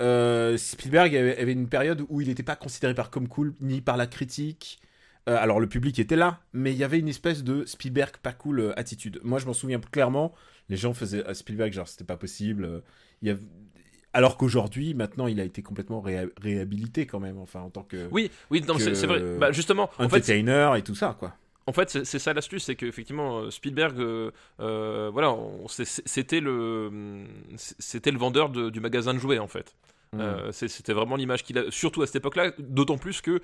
Euh, 0.00 0.56
Spielberg 0.56 1.14
avait, 1.16 1.52
une 1.52 1.68
période 1.68 2.04
où 2.08 2.20
il 2.20 2.28
n'était 2.28 2.42
pas 2.42 2.56
considéré 2.56 2.94
par 2.94 3.10
comme 3.10 3.28
cool, 3.28 3.54
ni 3.60 3.80
par 3.80 3.96
la 3.96 4.06
critique. 4.06 4.80
Euh, 5.28 5.36
alors 5.38 5.60
le 5.60 5.68
public 5.68 5.98
était 5.98 6.16
là, 6.16 6.40
mais 6.52 6.72
il 6.72 6.78
y 6.78 6.84
avait 6.84 6.98
une 6.98 7.08
espèce 7.08 7.44
de 7.44 7.64
Spielberg 7.66 8.16
pas 8.22 8.32
cool 8.32 8.60
euh, 8.60 8.78
attitude. 8.78 9.20
Moi 9.24 9.38
je 9.38 9.46
m'en 9.46 9.52
souviens 9.52 9.78
clairement, 9.80 10.32
les 10.68 10.76
gens 10.76 10.94
faisaient 10.94 11.24
à 11.26 11.34
Spielberg 11.34 11.72
genre 11.72 11.88
c'était 11.88 12.04
pas 12.04 12.16
possible. 12.16 12.82
il 13.22 13.28
y 13.28 13.30
avait- 13.32 13.42
Alors 14.14 14.36
qu'aujourd'hui, 14.38 14.94
maintenant, 14.94 15.26
il 15.26 15.38
a 15.40 15.44
été 15.44 15.62
complètement 15.62 16.00
réha- 16.00 16.30
réhabilité 16.40 17.06
quand 17.06 17.20
même, 17.20 17.36
enfin 17.38 17.60
en 17.60 17.70
tant 17.70 17.82
que 17.82 18.08
Oui, 18.10 18.30
oui, 18.50 18.64
c'est, 18.78 19.06
vrai. 19.06 19.20
Bah, 19.38 19.52
justement, 19.52 19.90
en 19.98 20.08
fait, 20.08 20.16
entertainer 20.16 20.72
et 20.78 20.82
tout 20.82 20.94
ça, 20.94 21.14
quoi. 21.18 21.36
En 21.68 21.72
fait, 21.72 21.90
c'est 22.04 22.18
ça 22.18 22.32
l'astuce, 22.32 22.64
c'est 22.64 22.76
qu'effectivement, 22.76 23.40
euh, 23.40 23.50
Spielberg, 23.50 23.98
euh, 24.00 24.30
euh, 24.60 25.10
voilà, 25.12 25.36
c'est- 25.68 25.84
c'était 26.08 26.40
le, 26.40 27.26
c'était 27.56 28.10
le 28.10 28.18
vendeur 28.18 28.48
de- 28.48 28.70
du 28.70 28.80
magasin 28.80 29.12
de 29.12 29.18
jouets 29.18 29.38
en 29.38 29.48
fait. 29.48 29.76
Mm. 30.14 30.20
Euh, 30.20 30.50
c'est- 30.52 30.68
c'était 30.68 30.94
vraiment 30.94 31.16
l'image 31.16 31.42
qu'il 31.44 31.58
a, 31.58 31.70
surtout 31.70 32.00
à 32.00 32.06
cette 32.06 32.16
époque-là, 32.16 32.52
d'autant 32.58 32.96
plus 32.96 33.20
que 33.20 33.42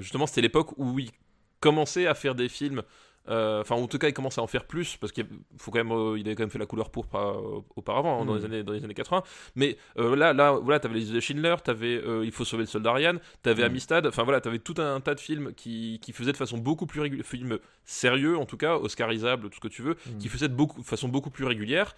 justement 0.00 0.26
c'était 0.28 0.42
l'époque 0.42 0.70
où 0.76 0.98
il 1.00 1.10
commençait 1.58 2.06
à 2.06 2.14
faire 2.14 2.34
des 2.36 2.48
films 2.48 2.82
Enfin, 3.28 3.76
en 3.76 3.86
tout 3.86 3.98
cas, 3.98 4.08
il 4.08 4.12
commence 4.12 4.38
à 4.38 4.42
en 4.42 4.46
faire 4.48 4.64
plus 4.64 4.96
parce 4.96 5.12
qu'il 5.12 5.26
faut 5.56 5.70
quand 5.70 5.78
même, 5.78 5.92
euh, 5.92 6.18
il 6.18 6.26
avait 6.26 6.34
quand 6.34 6.42
même 6.42 6.50
fait 6.50 6.58
la 6.58 6.66
couleur 6.66 6.90
pourpre 6.90 7.14
euh, 7.16 7.60
auparavant 7.76 8.20
hein, 8.20 8.24
dans 8.24 8.34
Mm. 8.34 8.38
les 8.38 8.44
années 8.44 8.62
dans 8.64 8.72
les 8.72 8.82
années 8.84 8.94
80. 8.94 9.22
Mais 9.54 9.76
euh, 9.98 10.16
là, 10.16 10.32
là, 10.32 10.52
voilà, 10.52 10.80
t'avais 10.80 10.98
les 10.98 11.06
de 11.12 11.20
Schindler, 11.20 11.54
t'avais 11.62 11.96
euh, 12.04 12.24
Il 12.24 12.32
faut 12.32 12.44
sauver 12.44 12.62
le 12.64 12.66
soldat 12.68 12.92
Ryan, 12.92 13.14
t'avais 13.42 13.62
Mm. 13.62 13.66
Amistad. 13.66 14.06
Enfin 14.06 14.24
voilà, 14.24 14.40
t'avais 14.40 14.58
tout 14.58 14.74
un, 14.78 15.00
tas 15.00 15.14
de 15.14 15.20
films 15.20 15.52
qui, 15.54 16.00
qui 16.02 16.12
faisaient 16.12 16.32
de 16.32 16.36
façon 16.36 16.58
beaucoup 16.58 16.86
plus 16.86 17.00
régulière, 17.00 17.24
films 17.26 17.58
sérieux 17.84 18.36
en 18.36 18.46
tout 18.46 18.56
cas, 18.56 18.76
oscarisables, 18.76 19.48
tout 19.50 19.56
ce 19.56 19.60
que 19.60 19.68
tu 19.68 19.82
veux, 19.82 19.94
Mm. 20.06 20.18
qui 20.18 20.28
faisaient 20.28 20.48
de 20.48 20.54
beaucoup, 20.54 20.82
façon 20.82 21.08
beaucoup 21.08 21.30
plus 21.30 21.44
régulière. 21.44 21.94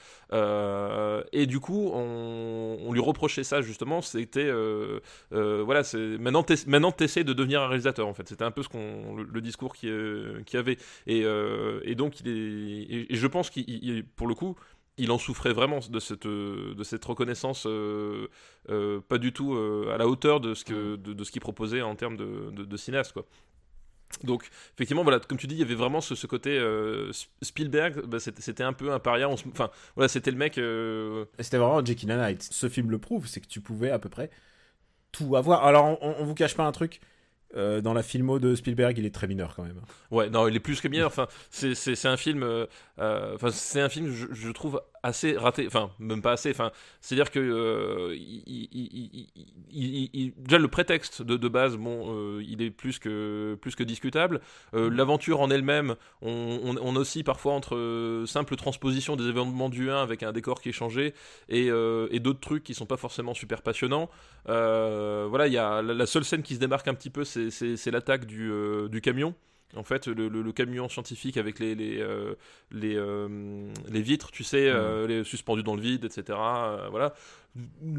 Euh, 0.47 1.23
et 1.33 1.47
du 1.47 1.61
coup, 1.61 1.91
on, 1.95 2.79
on 2.83 2.93
lui 2.93 3.01
reprochait 3.01 3.45
ça 3.45 3.61
justement. 3.63 4.01
C'était 4.03 4.45
euh, 4.45 5.01
euh, 5.33 5.63
voilà, 5.65 5.85
c'est 5.85 6.19
maintenant 6.19 6.43
t'ess- 6.43 6.67
maintenant 6.67 6.93
t'essaies 6.93 7.25
de 7.25 7.33
devenir 7.33 7.63
un 7.63 7.69
réalisateur 7.69 8.07
en 8.09 8.15
fait. 8.15 8.29
C'était 8.29 8.45
un 8.45 8.51
peu 8.51 8.63
ce 8.63 8.69
qu'on 8.69 9.15
le, 9.17 9.25
le 9.25 9.41
discours 9.41 9.75
qui 9.75 9.89
euh, 9.89 10.43
qui 10.47 10.57
avait. 10.57 10.79
Et, 11.07 11.12
euh, 11.25 11.81
et 11.85 11.95
donc 11.95 12.21
il 12.21 12.29
est 12.29 12.33
et, 12.33 13.13
et 13.13 13.17
je 13.17 13.27
pense 13.27 13.51
qu'il 13.51 13.65
il- 13.69 14.05
pour 14.07 14.27
le 14.27 14.35
coup 14.35 14.57
il 14.99 15.11
en 15.11 15.19
souffrait 15.19 15.53
vraiment 15.53 15.81
de 15.89 16.01
cette 16.01 16.27
de 16.27 16.83
cette 16.85 17.05
reconnaissance 17.05 17.65
euh, 17.67 18.29
euh, 18.71 19.01
pas 19.01 19.19
du 19.19 19.33
tout 19.33 19.55
à 19.93 19.97
la 19.99 20.07
hauteur 20.09 20.41
de 20.41 20.55
ce 20.55 20.65
que 20.65 20.97
de, 20.97 21.13
de 21.13 21.25
ce 21.25 21.31
qu'il 21.33 21.41
proposait 21.43 21.83
en 21.83 21.95
termes 21.97 22.17
de, 22.17 22.51
de, 22.53 22.65
de 22.65 22.77
cinéaste 22.77 23.13
quoi. 23.13 23.25
Donc 24.25 24.51
effectivement 24.75 25.03
voilà 25.05 25.21
comme 25.21 25.39
tu 25.39 25.47
dis 25.47 25.55
il 25.55 25.61
y 25.61 25.63
avait 25.63 25.75
vraiment 25.75 26.03
ce, 26.03 26.15
ce 26.15 26.27
côté 26.27 26.51
euh, 26.59 27.11
Sp- 27.13 27.29
Spielberg 27.41 28.03
bah, 28.07 28.21
c'était 28.21 28.43
c'était 28.43 28.63
un 28.63 28.75
peu 28.75 28.93
un 28.93 28.99
paria 28.99 29.27
on 29.29 29.37
se- 29.39 29.49
enfin 29.49 29.71
voilà 29.97 30.09
c'était 30.09 30.31
le 30.31 30.37
mec 30.37 30.59
euh, 30.59 31.25
C'était 31.41 31.57
vraiment 31.57 31.85
Jekyll 31.85 32.13
and 32.13 32.29
Hyde. 32.29 32.43
Ce 32.43 32.69
film 32.69 32.91
le 32.91 32.99
prouve, 32.99 33.27
c'est 33.27 33.41
que 33.41 33.47
tu 33.47 33.61
pouvais 33.63 33.91
à 33.91 33.99
peu 33.99 34.09
près 34.11 34.31
tout 35.13 35.37
avoir. 35.37 35.65
Alors, 35.65 35.99
on, 36.03 36.17
on 36.21 36.25
vous 36.25 36.35
cache 36.35 36.55
pas 36.57 36.65
un 36.67 36.73
truc. 36.73 37.01
Euh, 37.57 37.81
dans 37.81 37.93
la 37.93 38.03
filmo 38.03 38.39
de 38.39 38.55
Spielberg, 38.55 38.97
il 38.99 39.07
est 39.07 39.15
très 39.15 39.27
mineur 39.27 39.55
quand 39.55 39.65
même. 39.65 39.81
Ouais, 40.11 40.31
non, 40.31 40.49
il 40.49 40.57
est 40.57 40.61
plus 40.61 40.81
que 40.81 40.89
mineur. 40.89 41.09
Enfin, 41.09 41.27
c'est, 41.51 42.07
un 42.07 42.17
film. 42.17 42.43
euh, 42.43 42.67
euh, 42.99 43.35
Enfin, 43.35 43.51
c'est 43.51 43.81
un 43.81 43.89
film, 43.89 44.11
je 44.11 44.51
trouve 44.51 44.81
assez 45.03 45.37
raté. 45.37 45.67
Enfin, 45.67 45.91
même 45.99 46.23
pas 46.23 46.33
assez. 46.33 46.51
Enfin, 46.51 46.71
c'est-à-dire 47.01 47.31
que 47.31 47.41
euh, 47.41 48.15
il, 48.17 48.69
il- 48.73 50.11
il- 50.13 50.33
déjà 50.39 50.59
le 50.59 50.69
prétexte 50.69 51.23
de, 51.23 51.37
de 51.37 51.49
base, 51.49 51.77
bon, 51.77 52.07
euh, 52.15 52.43
il 52.47 52.63
est 52.63 52.71
plus 52.71 52.99
que 52.99 53.57
plus 53.61 53.75
que 53.75 53.83
discutable. 53.83 54.41
Euh, 54.75 54.91
L'aventure 54.91 55.41
en 55.41 55.51
elle-même, 55.51 55.97
on, 56.21 56.61
on, 56.65 56.77
on 56.81 56.97
oscille 56.97 57.25
parfois 57.25 57.55
entre 57.55 58.25
simple 58.27 58.57
transposition 58.57 59.17
des 59.17 59.29
événements 59.29 59.69
du 59.69 59.91
1 59.91 60.03
avec 60.03 60.23
un 60.23 60.33
décor 60.33 60.61
qui 60.61 60.69
est 60.69 60.73
changé 60.73 61.15
et, 61.49 61.67
et 61.67 62.21
d'autres 62.21 62.41
trucs 62.41 62.63
qui 62.65 62.75
sont 62.75 62.87
pas 62.87 62.97
forcément 62.97 63.35
super 63.35 63.63
passionnants. 63.63 64.09
Voilà, 64.47 65.47
il 65.47 65.53
y 65.53 65.59
a 65.59 65.83
la, 65.83 65.95
la 65.95 66.07
seule 66.07 66.25
scène 66.25 66.43
qui 66.43 66.55
se 66.55 66.61
démarque 66.61 66.89
un 66.89 66.95
petit 66.95 67.11
peu, 67.11 67.25
c'est, 67.25 67.91
l'attaque 67.91 68.27
du, 68.27 68.51
du 68.91 69.01
camion. 69.01 69.35
En 69.77 69.85
fait, 69.85 70.07
le, 70.07 70.29
le- 70.29 70.43
le 70.43 70.53
camion 70.53 70.89
scientifique 70.89 71.37
avec 71.39 71.59
les, 71.59 71.75
les, 71.75 71.99
euh, 72.01 72.35
les, 72.71 72.95
euh, 72.97 73.73
les 73.89 74.03
vitres, 74.03 74.31
tu 74.31 74.45
sais, 74.45 74.69
euh, 74.69 75.07
les 75.07 75.25
suspendus 75.25 75.63
dans 75.63 75.75
le 75.77 75.81
vide, 75.81 76.05
etc. 76.05 76.39
voilà. 76.91 77.15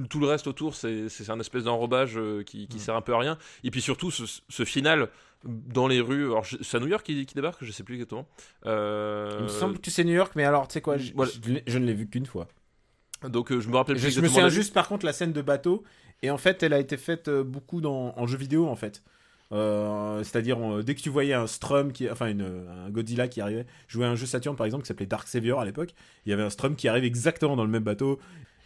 Tout 0.10 0.20
le 0.20 0.28
reste 0.28 0.48
autour, 0.48 0.76
c'est 0.76 1.08
un 1.30 1.40
espèce 1.40 1.64
d'enrobage 1.64 2.20
qui, 2.46 2.68
qui 2.68 2.80
sert 2.80 2.96
un 2.96 3.02
peu 3.02 3.14
à 3.14 3.20
rien. 3.20 3.38
Et 3.64 3.72
puis 3.72 3.82
surtout, 3.82 4.12
ce, 4.12 4.24
ce 4.50 4.66
final 4.66 5.10
dans 5.46 5.88
les 5.88 6.00
rues. 6.00 6.26
Alors, 6.26 6.44
je- 6.44 6.58
c'est 6.62 6.78
à 6.78 6.80
New 6.80 6.88
York 6.88 7.06
qui, 7.06 7.26
qui 7.26 7.36
débarque, 7.36 7.64
je 7.64 7.72
sais 7.72 7.84
plus 7.84 7.96
exactement. 7.96 8.28
Il 8.66 8.72
me 8.72 9.48
semble 9.48 9.80
que 9.80 9.92
c'est 9.92 10.04
New 10.04 10.14
York, 10.14 10.34
mais 10.36 10.44
alors, 10.46 10.68
tu 10.68 10.74
sais 10.74 10.82
quoi, 10.82 10.98
je, 10.98 11.12
Voilà. 11.14 11.32
je 11.44 11.60
je 11.66 11.78
ne 11.80 11.86
l'ai 11.86 11.94
vu 11.94 12.08
qu'une 12.08 12.26
fois. 12.26 12.48
Donc, 13.28 13.58
je 13.58 13.68
me 13.70 13.76
rappelle 13.76 13.98
Je, 13.98 14.02
plus 14.04 14.12
je 14.12 14.20
me 14.22 14.26
exactement 14.26 14.48
souviens 14.48 14.50
juste 14.50 14.74
par 14.74 14.88
contre 14.88 15.06
la 15.06 15.14
scène 15.14 15.34
de 15.34 15.42
bateau, 15.42 15.84
et 16.22 16.30
en 16.30 16.38
fait, 16.38 16.62
elle 16.64 16.74
a 16.74 16.80
été 16.80 16.98
faite 16.98 17.30
beaucoup 17.30 17.80
dans, 17.82 18.14
en 18.18 18.28
jeu 18.28 18.38
vidéo 18.38 18.68
en 18.68 18.76
fait. 18.76 19.04
Euh, 19.52 20.24
C'est-à-dire, 20.24 20.58
dès 20.84 20.96
que 20.96 21.02
tu 21.02 21.10
voyais 21.10 21.34
un 21.34 21.48
Strum, 21.48 21.92
qui, 21.92 22.10
enfin 22.10 22.28
une, 22.28 22.42
un 22.86 22.90
Godzilla 22.90 23.28
qui 23.28 23.42
arrivait, 23.42 23.66
jouais 23.88 24.06
à 24.06 24.10
un 24.10 24.16
jeu 24.16 24.26
Saturn 24.26 24.56
par 24.56 24.66
exemple 24.66 24.84
qui 24.84 24.88
s'appelait 24.88 25.06
Dark 25.06 25.28
Savior 25.28 25.60
à 25.60 25.66
l'époque, 25.66 25.94
il 26.26 26.30
y 26.30 26.34
avait 26.34 26.44
un 26.44 26.50
Strum 26.50 26.76
qui 26.76 26.88
arrive 26.88 27.04
exactement 27.04 27.56
dans 27.56 27.64
le 27.66 27.70
même 27.70 27.84
bateau, 27.84 28.20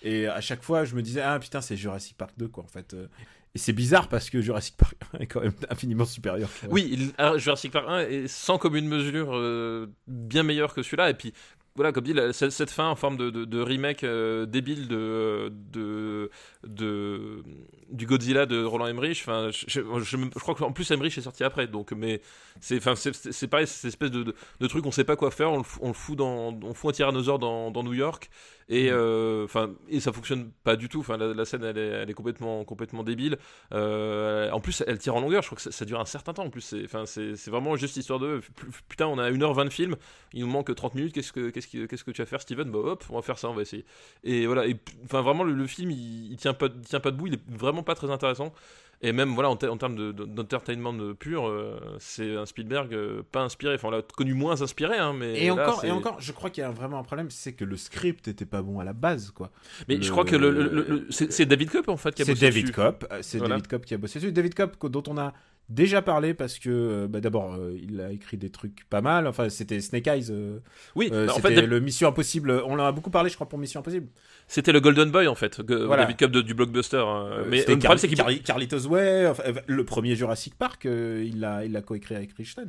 et 0.04 0.28
à 0.28 0.40
chaque 0.42 0.64
fois 0.64 0.86
je 0.86 0.96
me 0.96 1.02
disais, 1.02 1.22
ah 1.22 1.40
putain, 1.40 1.60
c'est 1.62 1.76
Jurassic 1.76 2.16
Park 2.18 2.32
2 2.38 2.48
quoi 2.48 2.64
en 2.64 2.68
fait. 2.68 2.94
Euh, 2.94 3.08
Et 3.56 3.60
c'est 3.60 3.74
bizarre 3.74 4.08
parce 4.08 4.30
que 4.30 4.40
Jurassic 4.40 4.78
Park 4.78 4.96
1 5.16 5.20
est 5.20 5.28
quand 5.28 5.42
même 5.42 5.54
infiniment 5.70 6.06
supérieur. 6.06 6.50
Oui, 6.70 7.12
Jurassic 7.38 7.72
Park 7.72 7.86
1 7.90 8.00
est 8.02 8.28
sans 8.28 8.58
commune 8.58 8.88
mesure 8.88 9.32
euh, 9.36 9.88
bien 10.08 10.44
meilleur 10.44 10.74
que 10.74 10.84
celui-là. 10.84 11.10
Et 11.10 11.16
puis, 11.16 11.34
voilà, 11.76 11.92
comme 11.92 12.04
dit, 12.04 12.16
cette 12.32 12.72
fin 12.72 12.88
en 12.90 12.96
forme 12.96 13.18
de, 13.18 13.62
remake 13.62 14.04
débile 14.50 14.88
de, 14.88 15.52
de- 16.64 17.44
du 17.92 18.06
Godzilla 18.06 18.46
de 18.46 18.64
Roland 18.64 18.88
Emmerich. 18.88 19.20
Enfin, 19.22 19.50
je, 19.52 19.66
je- 19.68 19.82
je- 20.04 20.18
je 20.18 20.40
crois 20.40 20.56
qu'en 20.56 20.72
plus 20.72 20.90
Emmerich 20.92 21.18
est 21.18 21.22
sorti 21.22 21.44
après. 21.44 21.68
Donc, 21.68 21.92
mais 21.92 22.22
c'est, 22.62 22.78
enfin, 22.78 22.96
c'est, 22.96 23.48
pareil, 23.48 23.68
cette 23.68 23.86
espèce 23.86 24.12
de, 24.12 24.24
de, 24.24 24.36
de 24.60 24.68
truc, 24.68 24.86
on 24.86 24.92
sait 24.92 25.04
pas 25.04 25.16
quoi 25.16 25.32
faire. 25.32 25.52
On 25.52 25.58
le, 25.58 25.64
fout- 25.64 25.82
on 25.84 25.88
le 25.90 25.94
fout 25.94 26.18
dans, 26.18 26.58
on 26.64 26.74
fout 26.74 26.90
un 26.90 26.94
tyrannosaure 26.94 27.40
dans, 27.40 27.72
dans 27.72 27.84
New 27.84 27.94
York. 27.94 28.30
Et, 28.70 28.90
euh, 28.92 29.46
enfin, 29.46 29.70
et 29.88 30.02
ça 30.02 30.12
fonctionne 30.12 30.52
pas 30.66 30.76
du 30.76 30.90
tout. 30.90 31.00
Enfin, 31.00 31.16
la, 31.16 31.34
la 31.34 31.46
scène, 31.46 31.64
elle 31.64 31.78
est, 31.78 31.88
elle 31.88 32.10
est 32.10 32.14
complètement, 32.14 32.66
complètement 32.66 33.04
débile. 33.04 33.38
Euh, 33.74 34.50
en 34.52 34.60
plus, 34.60 34.84
elle 34.88 34.98
tire 34.98 35.16
en 35.16 35.22
longueur. 35.22 35.42
Je 35.42 35.48
crois 35.48 35.56
que 35.56 35.62
ça, 35.62 35.72
ça 35.72 35.86
dure 35.86 36.00
un 36.00 36.06
certain 36.06 36.34
temps. 36.34 36.44
En 36.44 36.50
plus, 36.50 36.62
c'est, 36.62 36.84
enfin, 36.84 37.06
c'est, 37.06 37.36
c'est 37.36 37.52
vraiment 37.52 37.76
juste 37.76 37.96
histoire 37.98 38.20
de. 38.20 38.42
Putain, 38.90 39.08
on 39.08 39.18
a 39.18 39.30
1h20 39.30 39.66
de 39.66 39.70
film. 39.70 39.96
Il 40.34 40.42
nous 40.42 40.48
manque 40.48 40.74
30 40.74 40.96
minutes. 40.96 41.14
Qu'est-ce 41.14 41.32
que, 41.32 41.50
qu'est-ce 41.50 41.68
que, 41.68 41.86
qu'est-ce 41.86 42.04
que 42.04 42.12
tu 42.12 42.22
vas 42.22 42.26
faire, 42.26 42.42
Steven? 42.42 42.70
Bah 42.70 42.80
hop, 42.80 43.04
on 43.10 43.16
va 43.16 43.22
faire 43.22 43.38
ça. 43.40 43.50
On 43.50 43.54
va 43.54 43.62
essayer. 43.62 43.86
Et 44.24 44.46
voilà. 44.48 44.68
Et 44.68 44.76
enfin, 45.06 45.22
vraiment, 45.22 45.44
le, 45.44 45.54
le 45.54 45.68
film, 45.68 45.92
il, 45.92 46.32
il 46.32 46.38
tient 46.38 46.54
pas, 46.54 46.68
il 46.68 46.82
tient 46.82 47.00
pas 47.00 47.12
debout. 47.12 47.28
Il 47.28 47.36
est 47.36 47.50
vraiment 47.50 47.77
pas 47.84 47.96
très 47.96 48.10
intéressant. 48.12 48.54
Et 49.04 49.12
même 49.12 49.36
voilà, 49.36 49.50
en, 49.52 49.56
ter- 49.56 49.72
en 49.72 49.78
termes 49.78 49.96
de- 49.96 50.12
de- 50.12 50.26
d'entertainment 50.26 51.14
pur, 51.14 51.48
euh, 51.48 51.80
c'est 52.00 52.36
un 52.36 52.48
Spielberg 52.48 52.92
euh, 52.96 53.22
pas 53.32 53.42
inspiré. 53.44 53.76
Enfin, 53.76 53.90
on 53.90 53.92
l'a 53.92 54.02
connu 54.02 54.34
moins 54.34 54.60
inspiré, 54.64 54.98
hein, 54.98 55.14
mais 55.14 55.38
Et 55.40 55.48
là, 55.48 55.54
encore, 55.54 55.82
c'est- 55.82 55.88
et 55.88 55.92
encore, 55.92 56.20
je 56.20 56.32
crois 56.32 56.50
qu'il 56.50 56.62
y 56.64 56.66
a 56.66 56.72
vraiment 56.72 56.98
un 56.98 57.04
problème, 57.04 57.30
c'est 57.30 57.54
que 57.54 57.64
le 57.64 57.78
script 57.78 58.28
était 58.28 58.46
pas 58.48 58.64
bon 58.64 58.80
à 58.80 58.84
la 58.84 58.94
base, 58.94 59.30
quoi. 59.30 59.52
Mais 59.88 59.98
Le- 59.98 60.02
je 60.02 60.12
crois 60.12 60.26
que 60.26 60.36
le, 60.36 61.06
c'est, 61.12 61.32
c'est 61.32 61.46
David 61.46 61.70
Koepp 61.70 61.90
en 61.90 61.98
fait 61.98 62.16
qui 62.16 62.24
a 62.24 62.26
C'est 62.26 62.32
bossé 62.32 62.46
David 62.48 62.64
dessus. 62.64 62.74
Kopp, 62.74 63.06
euh, 63.12 63.20
c'est 63.22 63.38
Voilà. 63.38 63.56
David 63.58 63.68
Kopp 63.70 63.86
qui 63.86 63.94
a 63.94 63.98
bossé 64.00 64.20
dessus. 64.20 64.32
David 64.32 64.56
Kopp 64.56 64.88
dont 64.90 65.04
on 65.08 65.18
a 65.20 65.32
déjà 65.70 66.02
parlé 66.02 66.34
parce 66.34 66.60
que 66.60 66.70
euh, 66.70 67.08
bah, 67.08 67.20
d'abord 67.20 67.54
euh, 67.56 67.78
il 67.82 68.00
a 68.02 68.12
écrit 68.12 68.38
des 68.38 68.50
trucs 68.50 68.86
pas 68.90 69.02
mal. 69.02 69.28
Enfin 69.28 69.50
c'était 69.50 69.80
Snake 69.82 70.08
Eyes. 70.08 70.28
euh, 70.30 70.60
Oui, 70.96 71.10
euh, 71.12 71.28
bah, 71.28 71.34
en 71.36 71.40
fait, 71.40 71.62
le 71.62 71.80
Mission 71.80 72.08
Impossible. 72.10 72.52
On 72.66 72.74
en 72.74 72.86
a 72.86 72.92
beaucoup 72.92 73.10
parlé, 73.10 73.30
je 73.30 73.36
crois, 73.36 73.50
pour 73.50 73.60
Mission 73.60 73.80
Impossible. 73.82 74.08
c'était 74.48 74.72
le 74.72 74.80
Golden 74.80 75.12
Boy 75.12 75.28
en 75.28 75.36
fait, 75.36 75.58
G- 75.58 75.86
Voilà. 75.86 76.06
David 76.06 76.18
de- 76.32 76.42
du 76.42 76.54
blockbuster. 76.54 76.98
hein. 76.98 77.44
Mais 77.50 77.60
le 77.68 77.78
problème 77.78 77.98
c'est 77.98 78.08
qu'il 78.08 78.18
Carli- 78.18 78.42
Carlitos 78.44 78.88
Way. 78.88 79.28
enfin, 79.28 79.44
le 79.66 79.84
premier 79.86 80.16
Jurassic 80.16 80.56
Park, 80.56 80.86
il 80.86 81.40
l'a 81.40 81.66
il 81.66 81.72
l'a 81.72 81.82
coécrit 81.82 82.16
avec 82.16 82.34
Crichton. 82.34 82.68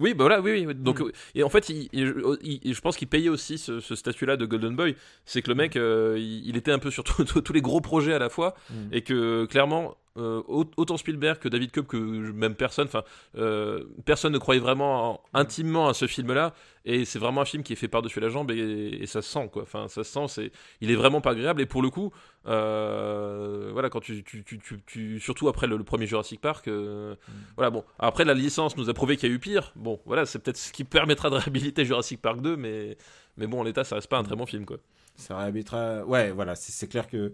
Oui, 0.00 0.14
bah 0.14 0.22
voilà, 0.22 0.40
oui, 0.40 0.64
oui. 0.64 0.74
Donc, 0.76 1.00
Mm. 1.00 1.10
et 1.34 1.42
en 1.42 1.48
fait, 1.48 1.68
il, 1.70 1.88
il- 1.92 2.60
il- 2.62 2.72
je 2.72 2.80
pense 2.80 2.96
qu'il 2.96 3.08
payait 3.08 3.30
aussi 3.30 3.58
ce, 3.58 3.80
ce 3.80 3.96
statut-là 3.96 4.36
de 4.36 4.46
Golden 4.46 4.76
Boy. 4.76 4.94
C'est 5.24 5.42
que 5.42 5.48
le 5.48 5.56
mec, 5.56 5.74
euh, 5.76 6.14
il, 6.16 6.56
était 6.56 6.70
un 6.70 6.78
peu 6.78 6.92
sur 6.92 7.02
tous 7.44 7.52
les 7.52 7.60
gros 7.60 7.80
projets 7.80 8.14
à 8.14 8.20
la 8.20 8.28
fois, 8.28 8.54
Mm. 8.70 8.74
et 8.92 9.02
que 9.02 9.46
clairement, 9.46 9.96
euh, 10.18 10.42
au- 10.48 10.64
autant 10.76 10.96
Spielberg 10.96 11.38
que 11.38 11.48
David 11.48 11.70
Koepp, 11.72 11.86
que 11.86 11.96
même 11.96 12.54
personne, 12.54 12.86
enfin, 12.86 13.04
euh, 13.36 13.84
personne 14.04 14.32
ne 14.32 14.38
croyait 14.38 14.60
vraiment 14.60 15.12
en- 15.14 15.20
intimement 15.34 15.88
à 15.88 15.94
ce 15.94 16.06
film-là. 16.06 16.54
Et 16.84 17.04
c'est 17.04 17.18
vraiment 17.18 17.42
un 17.42 17.44
film 17.44 17.62
qui 17.62 17.72
est 17.74 17.76
fait 17.76 17.88
par-dessus 17.88 18.18
la 18.20 18.28
jambe, 18.30 18.50
et, 18.50 18.98
et 19.02 19.06
ça 19.06 19.20
se 19.22 19.30
sent, 19.30 19.48
quoi. 19.52 19.62
Enfin, 19.62 19.88
ça 19.88 20.04
se 20.04 20.10
sent, 20.12 20.26
c'est, 20.28 20.52
il 20.80 20.90
est 20.90 20.94
vraiment 20.96 21.20
pas 21.20 21.30
agréable. 21.32 21.60
Et 21.60 21.66
pour 21.66 21.82
le 21.82 21.90
coup, 21.90 22.12
euh, 22.46 23.70
voilà, 23.72 23.90
quand 23.90 24.00
tu, 24.00 24.22
tu, 24.24 24.42
tu, 24.44 24.58
tu- 24.58 24.80
tu- 24.86 25.20
surtout 25.20 25.48
après 25.48 25.66
le, 25.66 25.76
le 25.76 25.84
premier 25.84 26.06
Jurassic 26.06 26.40
Park, 26.40 26.68
euh, 26.68 27.14
voilà, 27.56 27.70
bon. 27.70 27.84
Après, 27.98 28.24
la 28.24 28.34
licence 28.34 28.76
nous 28.76 28.88
a 28.90 28.94
prouvé 28.94 29.16
qu'il 29.16 29.28
y 29.28 29.32
a 29.32 29.34
eu 29.34 29.38
pire. 29.38 29.72
Bon, 29.76 30.00
voilà, 30.06 30.26
c'est 30.26 30.38
peut-être 30.38 30.56
ce 30.56 30.72
qui 30.72 30.84
permettra 30.84 31.30
de 31.30 31.34
réhabiliter 31.36 31.84
Jurassic 31.84 32.20
Park 32.20 32.40
2, 32.40 32.56
mais, 32.56 32.96
mais 33.36 33.46
bon, 33.46 33.60
en 33.60 33.62
l'état, 33.64 33.84
ça 33.84 33.96
reste 33.96 34.08
pas 34.08 34.18
un 34.18 34.22
très 34.24 34.36
bon 34.36 34.46
film, 34.46 34.64
quoi. 34.64 34.78
Ça 35.16 35.36
réhabitera. 35.36 36.04
Ouais, 36.06 36.30
voilà, 36.30 36.54
c'est 36.54 36.72
c'est 36.72 36.86
clair 36.88 37.08
que 37.08 37.32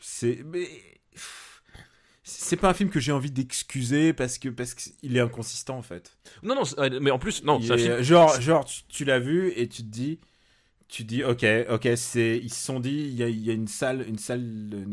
c'est. 0.00 0.42
Mais 0.46 0.66
c'est 2.28 2.56
pas 2.56 2.68
un 2.70 2.74
film 2.74 2.90
que 2.90 2.98
j'ai 2.98 3.12
envie 3.12 3.30
d'excuser 3.30 4.12
parce 4.12 4.38
que 4.38 4.48
parce 4.48 4.74
qu'il 4.74 5.16
est 5.16 5.20
inconsistant 5.20 5.78
en 5.78 5.82
fait. 5.82 6.16
Non, 6.42 6.56
non, 6.56 6.64
c'est- 6.64 6.98
mais 7.00 7.12
en 7.12 7.18
plus, 7.20 7.44
non, 7.44 7.58
Il 7.60 7.66
c'est 7.66 7.72
un 7.72 7.76
est- 7.76 7.80
film. 7.84 8.02
Genre, 8.02 8.40
genre 8.40 8.64
tu, 8.64 8.82
tu 8.88 9.04
l'as 9.04 9.20
vu 9.20 9.52
et 9.54 9.68
tu 9.68 9.82
te 9.82 9.88
dis, 9.88 10.18
tu 10.88 11.04
dis, 11.04 11.22
ok, 11.22 11.46
ok, 11.70 11.88
c'est, 11.96 12.38
ils 12.42 12.52
se 12.52 12.64
sont 12.64 12.80
dit, 12.80 12.90
il 13.08 13.14
y 13.14 13.22
a, 13.22 13.28
il 13.28 13.40
y 13.44 13.50
a 13.50 13.52
une 13.52 13.68
salle, 13.68 14.04
une 14.08 14.18
salle, 14.18 14.42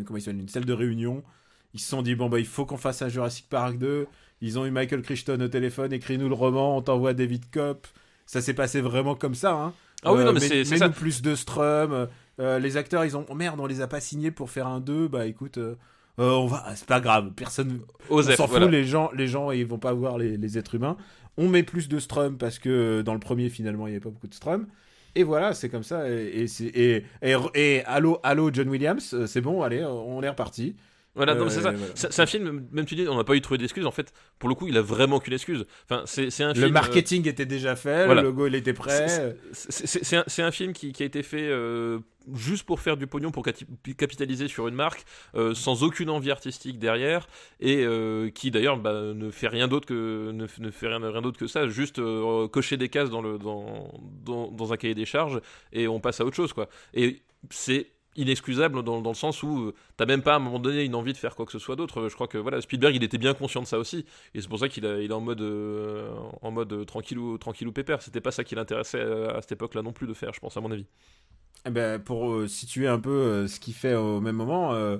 comment 0.05 0.19
ils 0.19 0.29
une 0.29 0.47
salle 0.47 0.65
de 0.65 0.73
réunion. 0.73 1.23
Ils 1.73 1.79
se 1.79 1.89
sont 1.89 2.03
dit, 2.03 2.13
bon 2.13 2.29
bah 2.29 2.39
il 2.39 2.45
faut 2.45 2.67
qu'on 2.67 2.77
fasse 2.77 3.01
un 3.01 3.09
Jurassic 3.09 3.49
Park 3.49 3.79
2. 3.79 4.05
Ils 4.41 4.59
ont 4.59 4.65
eu 4.67 4.71
Michael 4.71 5.01
Crichton 5.01 5.39
au 5.41 5.47
téléphone, 5.47 5.91
écris-nous 5.91 6.29
le 6.29 6.35
roman, 6.35 6.77
on 6.77 6.81
t'envoie 6.83 7.13
David 7.15 7.49
Kopp. 7.51 7.87
Ça 8.27 8.41
s'est 8.41 8.53
passé 8.53 8.79
vraiment 8.79 9.15
comme 9.15 9.33
ça. 9.35 9.53
Hein. 9.53 9.73
Ah 10.03 10.13
oui, 10.13 10.19
non, 10.23 10.33
mais 10.33 10.39
mets- 10.39 10.47
c'est- 10.47 10.65
c'est 10.65 10.77
ça. 10.77 10.89
plus 10.89 11.21
de 11.23 11.33
Strum. 11.33 12.07
Euh, 12.39 12.59
les 12.59 12.77
acteurs, 12.77 13.05
ils 13.05 13.15
ont, 13.17 13.25
oh 13.29 13.35
merde, 13.35 13.59
on 13.59 13.65
les 13.65 13.81
a 13.81 13.87
pas 13.87 14.01
signés 14.01 14.31
pour 14.31 14.49
faire 14.51 14.67
un 14.67 14.79
2. 14.81 15.07
Bah 15.07 15.25
écoute, 15.25 15.57
euh, 15.57 15.75
euh, 16.19 16.31
on 16.31 16.45
va, 16.47 16.63
c'est 16.75 16.87
pas 16.87 16.99
grave, 16.99 17.31
personne, 17.35 17.81
Osef, 18.09 18.33
on 18.33 18.43
s'en 18.43 18.47
voilà. 18.47 18.65
fout, 18.65 18.71
les 18.71 18.83
gens, 18.83 19.09
les 19.15 19.27
gens, 19.27 19.51
ils 19.51 19.65
vont 19.65 19.79
pas 19.79 19.93
voir 19.93 20.17
les, 20.17 20.37
les 20.37 20.57
êtres 20.57 20.75
humains. 20.75 20.97
On 21.37 21.47
met 21.49 21.63
plus 21.63 21.89
de 21.89 21.99
Strum 21.99 22.37
parce 22.37 22.59
que 22.59 22.69
euh, 22.69 23.03
dans 23.03 23.13
le 23.13 23.19
premier, 23.19 23.49
finalement, 23.49 23.87
il 23.87 23.91
n'y 23.91 23.95
avait 23.95 24.03
pas 24.03 24.11
beaucoup 24.11 24.27
de 24.27 24.33
Strum. 24.35 24.67
Et 25.15 25.23
voilà, 25.23 25.53
c'est 25.53 25.69
comme 25.69 25.83
ça. 25.83 26.09
Et, 26.09 26.45
et, 26.45 26.95
et, 26.95 27.05
et, 27.21 27.35
et 27.55 27.83
allô, 27.85 28.19
allô, 28.23 28.51
John 28.53 28.69
Williams, 28.69 29.13
euh, 29.13 29.27
c'est 29.27 29.41
bon, 29.41 29.61
allez, 29.63 29.83
on 29.83 30.21
est 30.21 30.29
reparti. 30.29 30.75
Voilà, 31.15 31.35
non, 31.35 31.45
mais 31.45 31.51
c'est 31.51 31.61
ça. 31.61 31.69
Euh, 31.69 31.75
voilà. 31.77 31.93
C'est 31.95 32.19
un 32.19 32.25
film, 32.25 32.67
même 32.71 32.85
tu 32.85 32.95
dis, 32.95 33.07
on 33.07 33.15
n'a 33.15 33.23
pas 33.23 33.35
eu 33.35 33.41
trouvé 33.41 33.59
d'excuses. 33.59 33.85
En 33.85 33.91
fait, 33.91 34.13
pour 34.39 34.49
le 34.49 34.55
coup, 34.55 34.67
il 34.67 34.77
a 34.77 34.81
vraiment 34.81 35.19
qu'une 35.19 35.33
excuse. 35.33 35.65
Enfin, 35.89 36.03
c'est 36.05 36.25
un 36.43 36.53
film. 36.53 36.65
Le 36.65 36.69
euh, 36.69 36.73
marketing 36.73 37.27
était 37.27 37.45
déjà 37.45 37.75
fait, 37.75 38.05
voilà. 38.05 38.21
le 38.21 38.29
logo 38.29 38.47
il 38.47 38.55
était 38.55 38.73
prêt. 38.73 39.07
c'est- 39.51 40.41
un, 40.41 40.51
film 40.51 40.73
qui, 40.73 40.91
qui 40.91 41.03
a 41.03 41.05
été 41.05 41.21
fait 41.23 41.47
euh, 41.49 41.99
juste 42.33 42.65
pour 42.65 42.79
faire 42.79 42.97
du 42.97 43.07
pognon, 43.07 43.31
pour 43.31 43.45
capitaliser 43.97 44.47
sur 44.47 44.67
une 44.67 44.75
marque, 44.75 45.05
euh, 45.35 45.53
sans 45.53 45.83
aucune 45.83 46.09
envie 46.09 46.31
artistique 46.31 46.79
derrière, 46.79 47.27
et 47.59 47.83
euh, 47.83 48.29
qui 48.29 48.51
d'ailleurs 48.51 48.77
bah, 48.77 49.13
ne 49.13 49.29
fait 49.29 49.47
rien 49.47 49.67
d'autre 49.67 49.85
que 49.87 50.31
ne, 50.31 50.47
fait 50.47 50.87
rien, 50.87 50.99
rien 50.99 51.21
d'autre 51.21 51.39
que 51.39 51.47
ça, 51.47 51.67
juste 51.67 51.99
euh, 51.99 52.47
cocher 52.47 52.77
des 52.77 52.89
cases 52.89 53.09
dans 53.09 53.21
le 53.21 53.37
dans, 53.37 53.91
dans, 54.25 54.51
dans 54.51 54.73
un 54.73 54.77
cahier 54.77 54.95
des 54.95 55.05
charges 55.05 55.41
et 55.71 55.87
on 55.87 55.99
passe 55.99 56.21
à 56.21 56.25
autre 56.25 56.35
chose 56.35 56.53
quoi. 56.53 56.69
Et 56.93 57.21
c'est 57.49 57.87
inexcusable 58.15 58.83
dans, 58.83 59.01
dans 59.01 59.09
le 59.09 59.15
sens 59.15 59.43
où 59.43 59.59
euh, 59.67 59.73
t'as 59.97 60.05
même 60.05 60.21
pas 60.21 60.33
à 60.33 60.35
un 60.37 60.39
moment 60.39 60.59
donné 60.59 60.83
une 60.83 60.95
envie 60.95 61.13
de 61.13 61.17
faire 61.17 61.35
quoi 61.35 61.45
que 61.45 61.51
ce 61.51 61.59
soit 61.59 61.75
d'autre. 61.75 62.09
Je 62.09 62.13
crois 62.15 62.27
que 62.27 62.37
voilà 62.37 62.61
Spielberg 62.61 62.95
il 62.95 63.03
était 63.03 63.17
bien 63.17 63.33
conscient 63.33 63.61
de 63.61 63.67
ça 63.67 63.79
aussi 63.79 64.05
et 64.33 64.41
c'est 64.41 64.47
pour 64.47 64.59
ça 64.59 64.69
qu'il 64.69 64.85
est 64.85 65.11
en 65.11 65.21
mode 65.21 65.41
euh, 65.41 66.11
en 66.41 66.51
mode 66.51 66.73
euh, 66.73 66.85
tranquillou 66.85 67.37
tranquillou 67.37 67.71
pépère. 67.71 68.01
C'était 68.01 68.21
pas 68.21 68.31
ça 68.31 68.43
qui 68.43 68.55
l'intéressait 68.55 69.01
à, 69.01 69.37
à 69.37 69.41
cette 69.41 69.53
époque-là 69.53 69.81
non 69.81 69.93
plus 69.93 70.07
de 70.07 70.13
faire, 70.13 70.33
je 70.33 70.39
pense 70.39 70.55
à 70.57 70.61
mon 70.61 70.71
avis. 70.71 70.85
Eh 71.65 71.69
ben, 71.69 71.99
pour 72.01 72.31
euh, 72.31 72.47
situer 72.47 72.87
un 72.87 72.99
peu 72.99 73.09
euh, 73.09 73.47
ce 73.47 73.59
qu'il 73.59 73.73
fait 73.73 73.95
au 73.95 74.19
même 74.19 74.35
moment, 74.35 74.73
euh, 74.73 74.97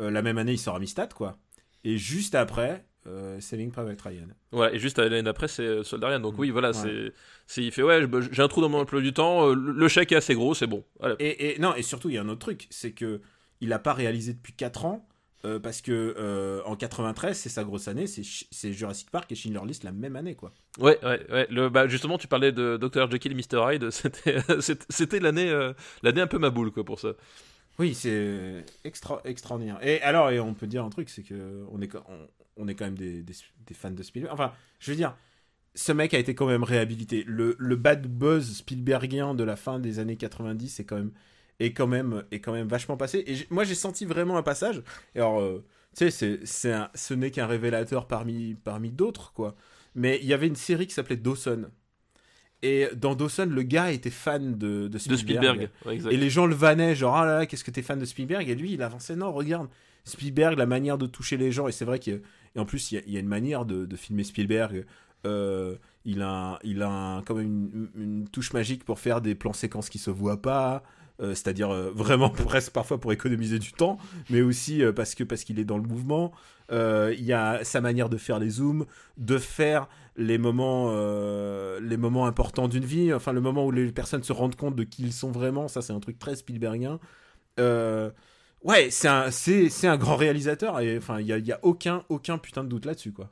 euh, 0.00 0.10
la 0.10 0.22
même 0.22 0.38
année 0.38 0.52
il 0.52 0.58
sort 0.58 0.76
Amistad 0.76 1.12
quoi. 1.12 1.36
Et 1.84 1.98
juste 1.98 2.34
après, 2.34 2.84
euh, 3.06 3.40
Saving 3.40 3.70
Private 3.70 4.00
Ryan. 4.02 4.26
Voilà, 4.52 4.74
et 4.74 4.78
juste 4.78 4.98
l'année 4.98 5.22
d'après, 5.22 5.48
c'est 5.48 5.62
euh, 5.64 5.82
Soldarian. 5.84 6.20
Donc 6.20 6.38
oui, 6.38 6.50
voilà, 6.50 6.68
Ouais. 6.70 6.74
c'est, 6.74 7.12
c'est, 7.46 7.62
il 7.62 7.72
fait 7.72 7.82
ouais, 7.82 8.00
j'ai 8.32 8.42
un 8.42 8.48
trou 8.48 8.60
dans 8.60 8.68
mon 8.68 8.80
emploi 8.80 9.00
du 9.00 9.12
temps, 9.12 9.48
euh, 9.50 9.54
le 9.54 9.88
chèque 9.88 10.12
est 10.12 10.16
assez 10.16 10.34
gros, 10.34 10.54
c'est 10.54 10.66
bon. 10.66 10.84
Et, 11.18 11.54
et- 11.54 11.58
non, 11.58 11.74
et 11.74 11.82
surtout, 11.82 12.08
il 12.08 12.14
y 12.14 12.18
a 12.18 12.22
un 12.22 12.28
autre 12.28 12.40
truc, 12.40 12.66
c'est 12.70 12.92
que 12.92 13.20
il 13.60 13.72
a 13.72 13.78
pas 13.78 13.92
réalisé 13.94 14.32
depuis 14.34 14.52
4 14.54 14.84
ans. 14.84 15.08
euh, 15.44 15.60
parce 15.60 15.80
que 15.80 16.14
euh, 16.18 16.60
en 16.64 16.74
93, 16.74 17.36
c'est 17.38 17.48
sa 17.50 17.62
grosse 17.62 17.86
année, 17.86 18.06
c'est 18.08 18.72
Jurassic 18.72 19.10
Park 19.12 19.30
et 19.30 19.36
Schindler 19.36 19.60
List 19.64 19.84
la 19.84 19.92
même 19.92 20.16
année, 20.16 20.34
quoi. 20.34 20.50
Ouais, 20.80 20.98
ouais, 21.04 21.24
ouais. 21.30 21.46
Le, 21.50 21.68
bah, 21.68 21.86
justement, 21.86 22.18
tu 22.18 22.26
parlais 22.26 22.50
de 22.50 22.76
Dr. 22.78 23.08
Jekyll 23.10 23.30
et 23.32 23.34
Mr. 23.36 23.72
Hyde, 23.74 23.90
c'était, 24.88 25.20
l'année, 25.20 25.48
euh, 25.50 25.72
l'année 26.02 26.20
un 26.20 26.26
peu 26.26 26.38
ma 26.38 26.50
boule, 26.50 26.72
quoi, 26.72 26.84
pour 26.84 26.98
ça. 26.98 27.10
Oui, 27.78 27.94
c'est 27.94 28.64
extra, 28.84 29.20
extraordinaire. 29.24 29.78
Et 29.82 30.00
alors, 30.02 30.30
et 30.30 30.40
on 30.40 30.54
peut 30.54 30.66
dire 30.66 30.84
un 30.84 30.90
truc, 30.90 31.08
c'est 31.10 31.22
que 31.22 31.66
on 31.70 31.80
est, 31.82 31.94
on, 31.94 32.28
on 32.56 32.68
est 32.68 32.74
quand 32.74 32.86
même 32.86 32.98
des, 32.98 33.24
fans 33.72 33.90
de 33.90 34.02
Spielberg. 34.02 34.32
Enfin, 34.32 34.52
je 34.78 34.90
veux 34.90 34.96
dire, 34.96 35.16
ce 35.74 35.92
mec 35.92 36.14
a 36.14 36.18
été 36.18 36.34
quand 36.34 36.46
même 36.46 36.64
réhabilité. 36.64 37.24
Le, 37.26 37.54
bad 37.76 38.06
buzz 38.06 38.56
Spielbergien 38.56 39.34
de 39.34 39.44
la 39.44 39.56
fin 39.56 39.78
des 39.78 39.98
années 39.98 40.16
90 40.16 40.80
est 40.80 40.84
quand 40.84 40.96
même, 40.96 41.12
est 41.60 41.72
quand 41.72 41.86
même, 41.86 42.24
est 42.30 42.40
quand 42.40 42.52
même 42.52 42.68
vachement 42.68 42.96
passé. 42.96 43.24
Et 43.26 43.46
moi, 43.50 43.64
j'ai 43.64 43.74
senti 43.74 44.04
vraiment 44.04 44.36
un 44.38 44.42
passage. 44.42 44.82
Et 45.14 45.18
alors, 45.18 45.40
euh, 45.40 45.64
tu 45.96 46.10
sais, 46.10 46.40
c'est, 46.44 46.70
ce 46.94 47.14
n'est 47.14 47.30
qu'un 47.30 47.46
révélateur 47.46 48.06
parmi, 48.06 48.54
parmi 48.54 48.90
d'autres, 48.90 49.32
quoi. 49.32 49.54
Mais 49.94 50.18
il 50.22 50.26
y 50.26 50.34
avait 50.34 50.46
une 50.46 50.56
série 50.56 50.86
qui 50.86 50.94
s'appelait 50.94 51.16
Dawson. 51.16 51.70
Et 52.66 52.88
dans 52.96 53.14
Dawson, 53.14 53.46
le 53.50 53.62
gars 53.62 53.92
était 53.92 54.10
fan 54.10 54.56
de, 54.58 54.66
de 54.66 54.88
De 54.88 54.98
Spielberg. 54.98 55.18
Spielberg. 55.18 55.70
Ouais, 55.84 55.94
exact. 55.94 56.12
Et 56.12 56.16
les 56.16 56.30
gens 56.30 56.46
le 56.46 56.54
vannaient, 56.54 56.94
genre, 56.94 57.16
ah 57.16 57.24
là 57.26 57.38
là, 57.38 57.46
qu'est-ce 57.46 57.64
que 57.64 57.70
t'es 57.70 57.82
fan 57.82 57.98
de 57.98 58.04
Spielberg? 58.04 58.48
Et 58.48 58.54
lui, 58.54 58.72
il 58.72 58.82
avançait, 58.82 59.16
non, 59.16 59.32
regarde, 59.32 59.68
Spielberg, 60.04 60.56
la 60.58 60.66
manière 60.66 60.98
de 60.98 61.06
toucher 61.06 61.36
les 61.36 61.50
gens, 61.52 61.68
et 61.68 61.72
c'est 61.72 61.84
vrai 61.84 61.98
qu'il 61.98 62.22
en 62.56 62.64
plus, 62.64 62.92
il 62.92 62.94
y 62.94 62.98
a, 62.98 63.02
il 63.06 63.12
y 63.12 63.16
a 63.16 63.20
une 63.20 63.28
manière 63.28 63.64
de, 63.64 63.84
de 63.86 63.96
filmer 63.96 64.24
Spielberg. 64.24 64.84
euh, 65.26 65.76
il 66.04 66.22
a, 66.22 66.58
il 66.62 66.82
a 66.82 66.88
un- 66.88 67.22
quand 67.22 67.34
même 67.34 67.46
une, 67.46 67.88
une 68.00 68.28
touche 68.28 68.52
magique 68.52 68.84
pour 68.84 68.98
faire 69.00 69.20
des 69.20 69.34
plans 69.34 69.52
séquences 69.52 69.88
qui 69.88 69.98
se 69.98 70.10
voient 70.10 70.40
pas. 70.40 70.84
euh, 71.20 71.30
c'est-à-dire 71.34 71.70
euh, 71.70 71.90
vraiment 71.94 72.30
presque 72.52 72.72
parfois 72.72 73.00
pour 73.00 73.12
économiser 73.12 73.58
du 73.58 73.72
temps, 73.72 73.98
mais 74.30 74.40
aussi 74.42 74.82
euh, 74.84 74.92
parce 74.92 75.14
que 75.16 75.24
parce 75.24 75.42
qu'il 75.44 75.58
est 75.58 75.64
dans 75.64 75.78
le 75.78 75.82
mouvement. 75.82 76.32
Euh, 76.72 77.14
il 77.16 77.24
y 77.24 77.32
a 77.32 77.62
sa 77.64 77.80
manière 77.80 78.08
de 78.08 78.16
faire 78.16 78.38
les 78.38 78.50
zooms, 78.50 78.86
de 79.16 79.38
faire 79.38 79.88
les 80.16 80.38
moments, 80.38 80.88
euh, 80.90 81.78
les 81.80 81.96
moments 81.96 82.26
importants 82.26 82.68
d'une 82.68 82.84
vie, 82.84 83.12
enfin 83.12 83.32
le 83.32 83.40
moment 83.40 83.66
où 83.66 83.70
les 83.70 83.92
personnes 83.92 84.22
se 84.22 84.32
rendent 84.32 84.56
compte 84.56 84.74
de 84.74 84.84
qui 84.84 85.02
ils 85.04 85.12
sont 85.12 85.30
vraiment, 85.30 85.68
ça 85.68 85.82
c'est 85.82 85.92
un 85.92 86.00
truc 86.00 86.18
très 86.18 86.36
Spielbergien. 86.36 86.98
Euh, 87.60 88.10
ouais, 88.64 88.90
c'est 88.90 89.08
un, 89.08 89.30
c'est, 89.30 89.86
un 89.86 89.96
grand 89.96 90.16
réalisateur 90.16 90.80
et 90.80 90.96
enfin 90.98 91.20
il 91.20 91.26
y 91.26 91.32
a, 91.32 91.38
y 91.38 91.52
a 91.52 91.60
aucun, 91.62 92.04
aucun 92.08 92.38
putain 92.38 92.64
de 92.64 92.68
doute 92.68 92.86
là-dessus 92.86 93.12
quoi. 93.12 93.30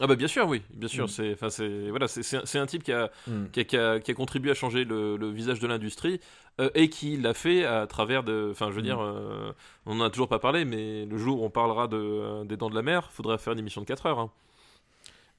Ah 0.00 0.06
bah 0.06 0.16
bien 0.16 0.26
sûr, 0.26 0.48
oui, 0.48 0.62
bien 0.74 0.88
sûr. 0.88 1.04
Mm. 1.04 1.08
C'est, 1.08 1.32
enfin, 1.34 1.50
c'est, 1.50 1.90
voilà, 1.90 2.08
c'est, 2.08 2.58
un- 2.58 2.66
type 2.66 2.82
qui 2.82 2.92
a, 2.92 3.10
Mm. 3.26 3.44
qui 3.52 3.60
a, 3.60 3.64
qui 3.64 3.76
a- 3.76 4.00
qui 4.00 4.10
a 4.10 4.14
contribué 4.14 4.50
à 4.50 4.54
changer 4.54 4.84
le, 4.84 5.16
le 5.16 5.30
visage 5.30 5.60
de 5.60 5.66
l'industrie 5.66 6.18
euh, 6.60 6.70
et 6.74 6.88
qui 6.88 7.16
l'a 7.18 7.34
fait 7.34 7.64
à 7.64 7.86
travers 7.86 8.22
de. 8.24 8.48
Enfin, 8.50 8.70
je 8.70 8.74
veux 8.76 8.80
Mm. 8.80 8.84
dire, 8.84 9.00
euh, 9.02 9.52
on 9.86 9.94
n'en 9.96 10.04
a 10.06 10.10
toujours 10.10 10.28
pas 10.28 10.38
parlé, 10.38 10.64
mais 10.64 11.04
le 11.04 11.18
jour 11.18 11.42
où 11.42 11.44
on 11.44 11.50
parlera 11.50 11.88
de, 11.88 11.96
euh, 11.98 12.44
des 12.44 12.56
Dents 12.56 12.70
de 12.70 12.74
la 12.74 12.82
Mer, 12.82 13.10
faudra 13.12 13.36
faire 13.38 13.52
une 13.52 13.58
émission 13.58 13.80
de 13.82 13.86
4 13.86 14.06
heures. 14.06 14.18
hein. 14.18 14.30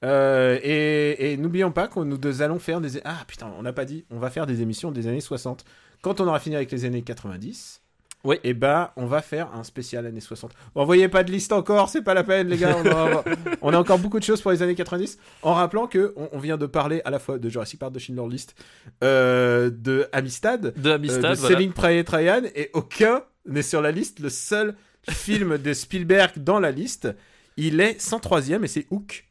Euh, 0.04 0.58
et 0.62 1.32
et 1.32 1.36
n'oublions 1.38 1.70
pas 1.72 1.88
qu'on 1.88 2.04
nous 2.04 2.42
allons 2.42 2.58
faire 2.58 2.80
des 2.80 3.00
ah 3.04 3.24
putain 3.26 3.50
on 3.58 3.62
n'a 3.62 3.72
pas 3.72 3.86
dit 3.86 4.04
on 4.10 4.18
va 4.18 4.28
faire 4.28 4.44
des 4.46 4.60
émissions 4.60 4.90
des 4.90 5.06
années 5.06 5.20
60 5.22 5.64
quand 6.02 6.20
on 6.20 6.26
aura 6.26 6.40
fini 6.40 6.56
avec 6.56 6.70
les 6.72 6.84
années 6.84 7.00
90 7.02 7.80
Oui. 8.24 8.36
et 8.42 8.54
bah 8.54 8.92
on 8.96 9.06
va 9.06 9.20
faire 9.22 9.54
un 9.54 9.64
spécial 9.64 10.06
années 10.06 10.20
60 10.20 10.52
envoyez 10.74 11.08
pas 11.08 11.22
de 11.24 11.30
liste 11.30 11.52
encore 11.52 11.88
c'est 11.90 12.02
pas 12.02 12.14
la 12.14 12.24
peine 12.24 12.48
les 12.48 12.56
gars 12.56 12.76
on 12.82 12.86
a, 12.88 13.24
on 13.62 13.72
a 13.74 13.78
encore 13.78 13.98
beaucoup 13.98 14.18
de 14.18 14.24
choses 14.24 14.40
pour 14.40 14.50
les 14.50 14.62
années 14.62 14.74
90 14.74 15.18
en 15.42 15.52
rappelant 15.54 15.86
que 15.86 16.14
on, 16.16 16.28
on 16.32 16.38
vient 16.38 16.56
de 16.56 16.66
parler 16.66 17.02
à 17.04 17.10
la 17.10 17.18
fois 17.18 17.38
de 17.38 17.48
Jurassic 17.50 17.78
Park 17.78 17.92
de 17.92 17.98
Schindler 17.98 18.26
List 18.30 18.54
euh, 19.02 19.70
de 19.70 20.08
Amistad 20.12 20.72
De 20.80 20.90
euh, 20.90 20.94
Amistad, 20.94 21.36
de 21.36 21.40
voilà. 21.40 21.68
Private 21.72 22.08
Ryan 22.08 22.42
et 22.54 22.70
aucun 22.72 23.22
n'est 23.46 23.62
sur 23.62 23.82
la 23.82 23.90
liste 23.90 24.20
le 24.20 24.30
seul 24.30 24.74
film 25.10 25.58
de 25.58 25.72
Spielberg 25.74 26.32
dans 26.38 26.58
la 26.60 26.70
liste 26.70 27.08
il 27.56 27.80
est 27.80 28.00
103ème 28.00 28.64
et 28.64 28.68
c'est 28.68 28.86
Hook 28.90 29.26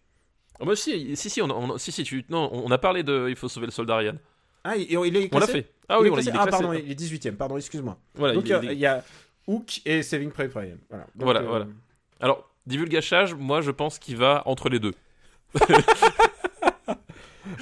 Ah 0.60 0.66
bah 0.66 0.76
si, 0.76 1.16
si, 1.16 1.30
si, 1.32 1.42
on, 1.42 1.50
on- 1.50 1.78
si, 1.78 1.92
si, 1.92 2.04
tu, 2.04 2.24
non, 2.30 2.50
on 2.54 2.70
a 2.72 2.78
parlé 2.78 3.02
de 3.04 3.26
Il 3.28 3.36
faut 3.36 3.50
sauver 3.50 3.66
le 3.66 3.72
soldat 3.72 3.98
Ryan. 3.98 4.16
Ah 4.64 4.76
il, 4.76 4.84
il 4.92 5.18
est 5.18 5.30
On 5.34 5.40
l'a 5.40 5.48
fait. 5.48 5.70
Ah 5.90 6.00
oui, 6.00 6.06
Il 6.06 6.08
est 6.08 6.12
on 6.12 6.16
l'a 6.16 6.22
classé 6.22 6.30
il 6.30 6.36
est 6.36 6.40
Ah, 6.40 6.48
pardon, 6.48 6.74
il 6.74 6.92
est 6.92 6.96
18ème, 7.00 7.36
pardon, 7.36 7.58
excuse-moi. 7.58 7.98
Voilà, 8.16 8.34
Donc, 8.34 8.48
il 8.48 8.52
est- 8.54 8.74
il 8.74 8.80
y 8.80 8.86
a 8.86 9.04
Hook 9.48 9.82
et 9.86 10.02
Saving 10.04 10.32
Private 10.32 10.54
Ryan. 10.56 10.78
Voilà. 10.90 11.04
Donc, 11.16 11.24
Voilà, 11.26 11.40
euh, 11.42 11.48
voilà. 11.48 11.68
Alors, 12.22 12.50
divulgachage, 12.66 13.34
moi 13.34 13.62
je 13.62 13.72
pense 13.72 14.00
qu'il 14.00 14.16
va 14.18 14.42
entre 14.46 14.70
les 14.70 14.80
deux. 14.80 14.94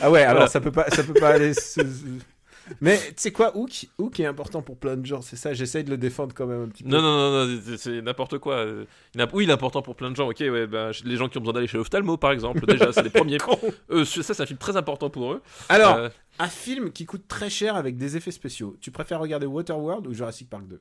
Ah 0.01 0.09
ouais, 0.11 0.21
alors 0.21 0.33
Voilà. 0.33 0.47
ça 0.47 0.61
peut 0.61 0.71
pas, 0.71 0.89
ça 0.89 1.03
peut 1.03 1.13
pas 1.13 1.29
aller. 1.29 1.53
Mais 2.79 2.97
tu 2.97 3.13
sais 3.17 3.31
quoi, 3.31 3.55
Hook, 3.57 3.87
Hook 3.97 4.19
est 4.19 4.25
important 4.25 4.61
pour 4.61 4.77
plein 4.77 4.95
de 4.95 5.05
gens, 5.05 5.21
c'est 5.21 5.35
ça. 5.35 5.53
J'essaye 5.53 5.83
de 5.83 5.89
le 5.89 5.97
défendre 5.97 6.33
quand 6.33 6.45
même 6.45 6.61
un 6.63 6.67
petit 6.69 6.83
peu. 6.83 6.89
Non, 6.89 7.01
non, 7.01 7.31
non, 7.31 7.45
non, 7.47 7.61
c'est- 7.77 8.01
n'importe 8.01 8.37
quoi. 8.37 8.55
Euh, 8.55 8.85
il 9.13 9.21
a- 9.21 9.27
Oui, 9.33 9.43
il 9.43 9.49
est 9.49 9.53
important 9.53 9.81
pour 9.81 9.95
plein 9.95 10.09
de 10.11 10.15
gens. 10.15 10.29
Ok, 10.29 10.37
ouais, 10.39 10.67
bah, 10.67 10.91
les 11.03 11.17
gens 11.17 11.27
qui 11.27 11.37
ont 11.37 11.41
besoin 11.41 11.53
d'aller 11.53 11.67
chez 11.67 11.77
l'ophtalmo, 11.77 12.17
par 12.17 12.31
exemple, 12.31 12.65
déjà, 12.65 12.91
c'est 12.93 13.03
les 13.03 13.09
premiers. 13.09 13.37
Eux, 13.89 14.05
ça, 14.05 14.33
c'est 14.33 14.41
un 14.43 14.45
film 14.45 14.59
très 14.59 14.77
important 14.77 15.09
pour 15.09 15.33
eux. 15.33 15.41
Alors, 15.69 15.95
Euh, 15.97 16.09
un 16.39 16.47
film 16.47 16.91
qui 16.91 17.05
coûte 17.05 17.27
très 17.27 17.49
cher 17.49 17.75
avec 17.75 17.97
des 17.97 18.15
effets 18.17 18.31
spéciaux. 18.31 18.77
Tu 18.79 18.91
préfères 18.91 19.19
regarder 19.19 19.45
Waterworld 19.47 20.07
ou 20.07 20.13
Jurassic 20.13 20.49
Park 20.49 20.67
2 20.67 20.79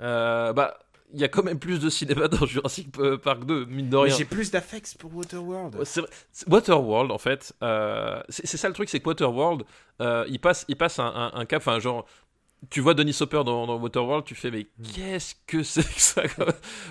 euh, 0.00 0.52
bah, 0.52 0.78
il 1.14 1.20
y 1.20 1.24
a 1.24 1.28
quand 1.28 1.42
même 1.42 1.58
plus 1.58 1.78
de 1.80 1.88
cinéma 1.88 2.28
dans 2.28 2.44
Jurassic 2.46 2.88
Park 3.22 3.44
2, 3.44 3.64
mine 3.66 3.88
de 3.88 3.96
Mais 3.96 4.02
rien. 4.04 4.16
J'ai 4.16 4.24
plus 4.24 4.50
d'affects 4.50 4.96
pour 4.98 5.14
Waterworld. 5.16 5.76
Waterworld, 6.46 7.10
en 7.10 7.18
fait, 7.18 7.54
euh, 7.62 8.20
c'est 8.28 8.56
ça 8.56 8.68
le 8.68 8.74
truc, 8.74 8.88
c'est 8.88 9.00
que 9.00 9.08
Waterworld, 9.08 9.62
euh, 10.00 10.24
il 10.28 10.38
passe, 10.40 10.64
il 10.68 10.76
passe 10.76 10.98
un, 10.98 11.06
un- 11.06 11.32
un 11.34 11.44
cap, 11.46 11.62
enfin, 11.62 11.78
genre, 11.78 12.04
tu 12.70 12.80
vois 12.80 12.94
Denis 12.94 13.16
Hopper 13.20 13.42
dans, 13.44 13.66
dans 13.66 13.76
Waterworld, 13.78 14.24
tu 14.24 14.34
fais, 14.34 14.50
mais 14.50 14.66
qu'est-ce 14.94 15.34
que 15.46 15.62
c'est 15.62 15.82
que 15.82 16.00
ça 16.00 16.22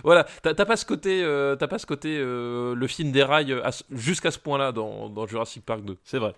Voilà, 0.03 0.25
t'as 0.41 0.53
pas 0.65 0.77
ce 0.77 0.85
côté, 0.85 1.21
euh, 1.23 1.55
t'as 1.55 1.67
pas 1.67 1.79
ce 1.79 1.85
côté, 1.85 2.17
euh, 2.17 2.73
le 2.75 2.87
film 2.87 3.11
déraille 3.11 3.55
jusqu'à 3.91 4.31
ce 4.31 4.39
point-là 4.39 4.71
dans, 4.71 5.09
dans 5.09 5.27
Jurassic 5.27 5.65
Park 5.65 5.81
2, 5.83 5.97
c'est 6.03 6.19
vrai. 6.19 6.33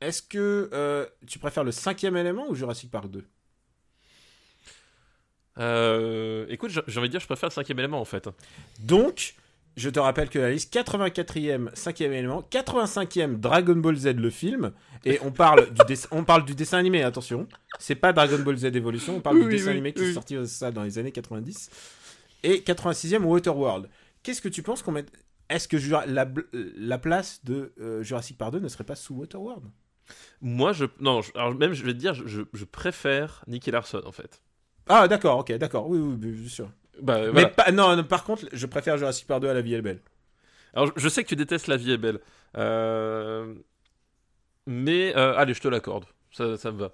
Est-ce 0.00 0.22
que 0.22 0.68
euh, 0.72 1.06
tu 1.26 1.38
préfères 1.38 1.64
le 1.64 1.72
cinquième 1.72 2.16
élément 2.16 2.46
ou 2.48 2.54
Jurassic 2.54 2.90
Park 2.90 3.08
2 3.08 3.24
Euh, 5.58 6.46
écoute, 6.48 6.70
j'ai 6.86 6.98
envie 6.98 7.08
de 7.08 7.12
dire, 7.12 7.20
je 7.20 7.26
préfère 7.26 7.48
le 7.48 7.54
cinquième 7.54 7.78
élément, 7.78 8.00
en 8.00 8.04
fait. 8.04 8.28
Donc, 8.80 9.34
je 9.76 9.88
te 9.90 9.98
rappelle 9.98 10.28
que 10.28 10.38
la 10.38 10.50
liste 10.50 10.72
84e, 10.74 11.72
5e 11.74 12.04
élément, 12.12 12.42
85e 12.50 13.38
Dragon 13.38 13.76
Ball 13.76 13.96
Z 13.96 14.06
le 14.16 14.30
film, 14.30 14.72
et 15.04 15.18
on 15.22 15.30
parle 15.32 15.68
du, 15.72 15.94
on 16.10 16.24
parle 16.24 16.44
du 16.44 16.54
dessin 16.54 16.78
animé, 16.78 17.02
attention, 17.02 17.48
c'est 17.78 17.94
pas 17.94 18.12
Dragon 18.12 18.38
Ball 18.38 18.56
Z 18.56 18.66
Evolution, 18.66 19.16
on 19.16 19.20
parle 19.20 19.38
Oui, 19.38 19.44
du 19.44 19.50
dessin 19.50 19.66
oui, 19.66 19.72
animé 19.72 19.92
qui 19.92 20.02
est 20.02 20.12
sorti 20.12 20.36
euh, 20.36 20.46
ça 20.46 20.70
dans 20.70 20.82
les 20.82 20.98
années 20.98 21.12
90, 21.12 21.70
et 22.42 22.58
86e 22.58 23.22
Waterworld. 23.22 23.88
Qu'est-ce 24.22 24.40
que 24.42 24.48
tu 24.48 24.62
penses 24.62 24.82
qu'on 24.82 24.92
met 24.92 25.06
Est-ce 25.48 25.68
que 25.68 25.76
la, 26.06 26.98
place 26.98 27.44
de 27.44 27.72
euh, 27.80 28.02
Jurassic 28.02 28.38
Park 28.38 28.52
2 28.52 28.60
ne 28.60 28.68
serait 28.68 28.84
pas 28.84 28.96
sous 28.96 29.14
Waterworld? 29.14 29.64
Moi, 30.40 30.72
je, 30.72 30.84
non, 31.00 31.22
je- 31.22 31.32
alors 31.34 31.54
même, 31.54 31.72
je 31.72 31.82
vais 31.84 31.94
te 31.94 31.98
dire, 31.98 32.14
je, 32.14 32.42
je 32.52 32.64
préfère 32.64 33.42
Nicky 33.46 33.70
Larson, 33.70 34.02
en 34.04 34.12
fait. 34.12 34.40
Ah 34.88 35.08
d'accord, 35.08 35.38
ok, 35.38 35.52
d'accord, 35.52 35.88
oui, 35.88 35.98
oui, 35.98 36.14
bien 36.16 36.48
sûr. 36.48 36.68
Bah, 37.02 37.18
Mais 37.32 37.52
non, 37.72 37.96
non, 37.96 38.04
par 38.04 38.24
contre, 38.24 38.44
je 38.52 38.66
préfère 38.66 38.98
Jurassic 38.98 39.26
Park 39.26 39.40
2 39.42 39.48
à 39.48 39.54
La 39.54 39.62
Vie 39.62 39.74
est 39.74 39.82
belle. 39.82 40.00
Alors, 40.74 40.92
je- 40.96 41.08
sais 41.08 41.22
que 41.24 41.28
tu 41.28 41.36
détestes 41.36 41.66
La 41.68 41.76
vie 41.76 41.92
est 41.92 41.96
belle. 41.98 42.20
Euh, 42.56 43.54
Mais, 44.66 45.14
euh, 45.16 45.36
allez, 45.36 45.54
je 45.54 45.60
te 45.60 45.68
l'accorde. 45.68 46.04
Ça, 46.32 46.56
ça 46.56 46.72
me 46.72 46.78
va. 46.78 46.92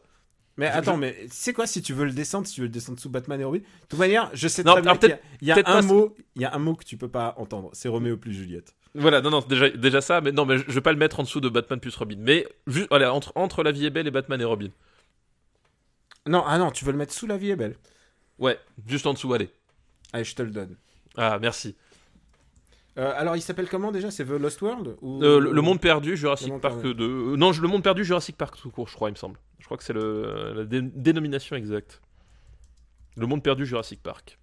Mais 0.56 0.66
attends, 0.66 0.96
mais 0.96 1.16
c'est 1.30 1.52
quoi 1.54 1.66
si 1.66 1.80
tu 1.80 1.94
veux 1.94 2.04
le 2.04 2.10
descendre, 2.12 2.46
si 2.46 2.54
tu 2.54 2.60
veux 2.60 2.66
le 2.66 2.72
descendre 2.72 2.98
sous 3.00 3.08
Batman 3.08 3.40
et 3.40 3.44
Robin 3.44 3.58
De 3.60 3.64
toute 3.88 3.98
manière, 3.98 4.28
je 4.34 4.46
sais 4.48 4.62
Non, 4.62 4.72
très 4.72 4.82
bien 4.82 4.96
qu'il 4.96 5.08
y 5.08 5.12
a- 5.12 5.18
il 5.40 5.48
y 5.48 5.52
a, 5.52 5.54
un 5.66 5.80
mot, 5.82 6.14
il 6.36 6.42
y 6.42 6.44
a 6.44 6.54
un 6.54 6.58
mot 6.58 6.74
que 6.74 6.84
tu 6.84 6.96
peux 6.98 7.08
pas 7.08 7.34
entendre. 7.38 7.70
C'est 7.72 7.88
Roméo 7.88 8.16
plus 8.18 8.34
Juliette. 8.34 8.74
Voilà, 8.94 9.20
non, 9.22 9.30
non, 9.30 9.40
déjà, 9.48 9.70
déjà 9.70 10.00
ça, 10.00 10.20
mais 10.20 10.32
non, 10.32 10.44
mais 10.44 10.58
je 10.58 10.64
je 10.66 10.72
vais 10.72 10.80
pas 10.80 10.92
le 10.92 10.98
mettre 10.98 11.20
en 11.20 11.22
dessous 11.22 11.40
de 11.40 11.48
Batman 11.48 11.78
plus 11.80 11.94
Robin. 11.96 12.16
Mais 12.18 12.46
juste, 12.66 12.88
voilà, 12.90 13.14
entre, 13.14 13.32
entre 13.36 13.62
La 13.62 13.70
vie 13.72 13.86
est 13.86 13.90
belle 13.90 14.08
et 14.08 14.10
Batman 14.10 14.40
et 14.40 14.44
Robin. 14.44 14.68
Non, 16.26 16.42
ah 16.46 16.58
non, 16.58 16.70
tu 16.70 16.84
veux 16.84 16.92
le 16.92 16.98
mettre 16.98 17.12
sous 17.12 17.26
La 17.26 17.36
vie 17.36 17.50
est 17.50 17.56
belle. 17.56 17.76
Ouais, 18.38 18.58
juste 18.86 19.06
en 19.06 19.12
dessous, 19.14 19.32
allez. 19.32 19.50
Allez, 20.12 20.24
je 20.24 20.34
te 20.34 20.42
le 20.42 20.50
donne. 20.50 20.76
Ah, 21.16 21.38
merci. 21.40 21.76
Euh, 22.98 23.12
alors, 23.16 23.36
il 23.36 23.42
s'appelle 23.42 23.68
comment 23.68 23.92
déjà? 23.92 24.10
C'est 24.10 24.24
The 24.24 24.30
Lost 24.30 24.60
World 24.62 24.96
ou... 25.00 25.22
Euh, 25.22 25.38
le, 25.40 25.52
le 25.52 25.62
monde 25.62 25.80
perdu, 25.80 26.16
Jurassic 26.16 26.48
monde 26.48 26.60
Park 26.60 26.74
perdu. 26.80 26.94
2. 26.94 27.04
euh, 27.04 27.36
non, 27.36 27.52
je- 27.52 27.62
le 27.62 27.68
monde 27.68 27.82
perdu, 27.82 28.04
Jurassic 28.04 28.36
Park 28.36 28.56
tout 28.60 28.70
court, 28.70 28.88
je 28.88 28.94
crois, 28.94 29.08
il 29.08 29.12
me 29.12 29.16
semble. 29.16 29.38
Je 29.58 29.64
crois 29.64 29.76
que 29.76 29.84
c'est 29.84 29.92
la 29.92 30.64
dé- 30.64 30.82
dénomination 30.82 31.54
exacte. 31.56 32.00
Le 33.16 33.26
monde 33.26 33.42
perdu, 33.42 33.64
Jurassic 33.66 34.02
Park. 34.02 34.38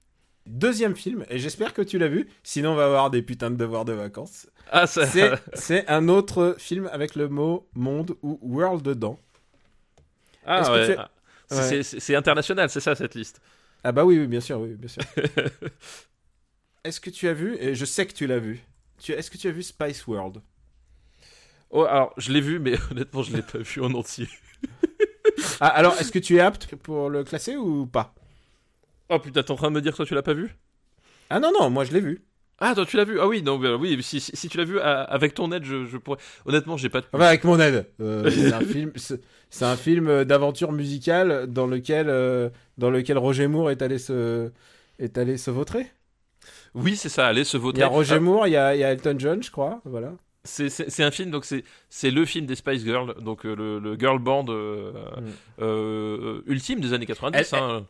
Deuxième 0.45 0.95
film, 0.95 1.25
et 1.29 1.39
j'espère 1.39 1.73
que 1.73 1.81
tu 1.81 1.97
l'as 1.99 2.07
vu, 2.07 2.29
sinon 2.43 2.71
on 2.71 2.75
va 2.75 2.85
avoir 2.85 3.09
des 3.09 3.21
putains 3.21 3.51
de 3.51 3.57
devoirs 3.57 3.83
de 3.83 3.91
vacances. 3.91 4.47
Ah, 4.71 4.87
ça. 4.87 5.05
C'est 5.05 5.31
c'est 5.53 5.87
un 5.89 6.07
autre 6.07 6.55
film 6.57 6.87
avec 6.93 7.15
le 7.15 7.27
mot 7.27 7.67
monde 7.73 8.15
ou 8.21 8.39
world 8.41 8.81
dedans. 8.81 9.19
ah, 10.45 10.61
est-ce 10.61 10.69
que 10.69 10.73
ouais. 10.73 10.93
tu- 10.95 10.99
ah, 10.99 11.11
Ouais. 11.51 11.77
c'est- 11.83 12.15
international, 12.15 12.69
c'est 12.69 12.79
ça 12.81 12.95
cette 12.95 13.15
liste. 13.15 13.41
Ah 13.83 13.91
bah 13.91 14.03
oui, 14.05 14.17
oui 14.19 14.27
bien 14.27 14.41
sûr, 14.41 14.59
oui, 14.59 14.75
bien 14.75 14.89
sûr. 14.89 15.03
Est-ce 16.83 16.99
que 16.99 17.09
tu 17.11 17.27
as 17.27 17.33
vu, 17.33 17.55
et 17.59 17.75
je 17.75 17.85
sais 17.85 18.07
que 18.07 18.13
tu 18.13 18.25
l'as 18.27 18.39
vu, 18.39 18.61
tu, 18.99 19.11
est-ce 19.11 19.29
que 19.29 19.37
tu 19.37 19.47
as 19.47 19.51
vu 19.51 19.61
Spice 19.63 20.07
World? 20.07 20.41
Oh, 21.69 21.83
alors, 21.83 22.13
je 22.17 22.31
l'ai 22.31 22.41
vu, 22.41 22.59
mais 22.59 22.75
honnêtement, 22.91 23.23
je 23.23 23.35
l'ai 23.35 23.41
pas 23.41 23.59
vu 23.59 23.81
en 23.81 23.93
entier. 23.93 24.27
Ah, 25.59 25.67
alors, 25.67 25.97
est-ce 25.99 26.11
que 26.11 26.19
tu 26.19 26.37
es 26.37 26.39
apte 26.39 26.75
pour 26.75 27.09
le 27.09 27.23
classer 27.23 27.55
ou 27.57 27.85
pas? 27.85 28.13
Oh 29.09 29.19
putain, 29.19 29.43
t'es 29.43 29.51
en 29.51 29.55
train 29.55 29.69
de 29.69 29.75
me 29.75 29.81
dire 29.81 29.91
que 29.91 29.97
toi 29.97 30.05
tu 30.05 30.13
l'as 30.15 30.21
pas 30.23 30.33
vu? 30.33 30.55
Ah 31.29 31.39
non, 31.39 31.51
non, 31.57 31.69
moi 31.69 31.85
je 31.85 31.93
l'ai 31.93 32.01
vu. 32.01 32.23
Ah, 32.59 32.73
toi 32.73 32.85
tu 32.85 32.97
l'as 32.97 33.03
vu 33.03 33.19
Ah 33.19 33.27
oui, 33.27 33.43
non, 33.43 33.61
euh, 33.63 33.75
oui, 33.77 34.01
si, 34.01 34.19
si, 34.19 34.35
si 34.35 34.49
tu 34.49 34.57
l'as 34.57 34.63
vu 34.63 34.79
ah, 34.79 35.03
avec 35.03 35.33
ton 35.35 35.51
aide, 35.51 35.63
je, 35.63 35.85
je 35.85 35.97
pourrais. 35.97 36.17
Honnêtement, 36.45 36.75
j'ai 36.77 36.89
pas 36.89 37.01
de. 37.01 37.05
Enfin, 37.13 37.25
avec 37.25 37.43
mon 37.43 37.59
aide. 37.59 37.87
Euh, 38.01 38.29
c'est 38.31 38.51
un 38.53 38.61
film, 38.61 38.91
c'est 38.95 39.21
c'est 39.49 39.65
un 39.65 39.75
film 39.77 40.07
euh, 40.07 40.25
d'aventure 40.25 40.71
musicale 40.71 41.45
dans 41.47 41.67
lequel, 41.67 42.07
euh, 42.09 42.49
dans 42.77 42.89
lequel 42.89 43.17
Roger 43.17 43.47
Moore 43.47 43.69
est 43.71 43.81
allé 43.81 43.97
se, 43.99 44.51
est 44.99 45.17
allé 45.17 45.37
se 45.37 45.51
vautrer. 45.51 45.87
Oui, 46.73 46.95
c'est 46.95 47.09
ça, 47.09 47.27
allez, 47.27 47.43
se 47.43 47.57
Il 47.57 47.61
vautrer. 47.61 47.81
y 47.81 47.83
a 47.83 47.87
Roger 47.87 48.15
Ah, 48.15 48.19
Moore, 48.19 48.47
il 48.47 48.51
y 48.51 48.57
a, 48.57 48.75
il 48.75 48.79
y 48.79 48.83
a 48.83 48.91
Elton 48.91 49.15
John, 49.19 49.41
je 49.43 49.51
crois. 49.51 49.81
Voilà. 49.85 50.13
c'est- 50.43 51.03
un 51.03 51.11
film, 51.11 51.29
donc 51.31 51.45
c'est 51.45 52.11
le 52.11 52.25
film 52.25 52.45
des 52.45 52.55
Spice 52.55 52.83
Girls, 52.83 53.15
donc 53.21 53.45
euh, 53.45 53.55
le, 53.55 53.79
le 53.79 53.97
girl 53.99 54.17
band 54.19 54.45
euh, 54.49 54.91
Mm. 55.17 55.23
euh, 55.61 56.41
ultime 56.47 56.79
des 56.79 56.93
années 56.93 57.05
90. 57.05 57.53
Elle- 57.53 57.59
hein. 57.59 57.85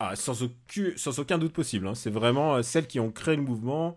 Ah, 0.00 0.14
sans, 0.14 0.42
aucun, 0.42 0.90
sans 0.96 1.18
aucun 1.18 1.38
doute 1.38 1.52
possible. 1.52 1.86
hein. 1.88 1.94
C'est 1.94 2.10
vraiment 2.10 2.56
euh, 2.56 2.62
celles 2.62 2.86
qui 2.86 3.00
ont 3.00 3.10
créé 3.10 3.36
le 3.36 3.42
mouvement. 3.42 3.96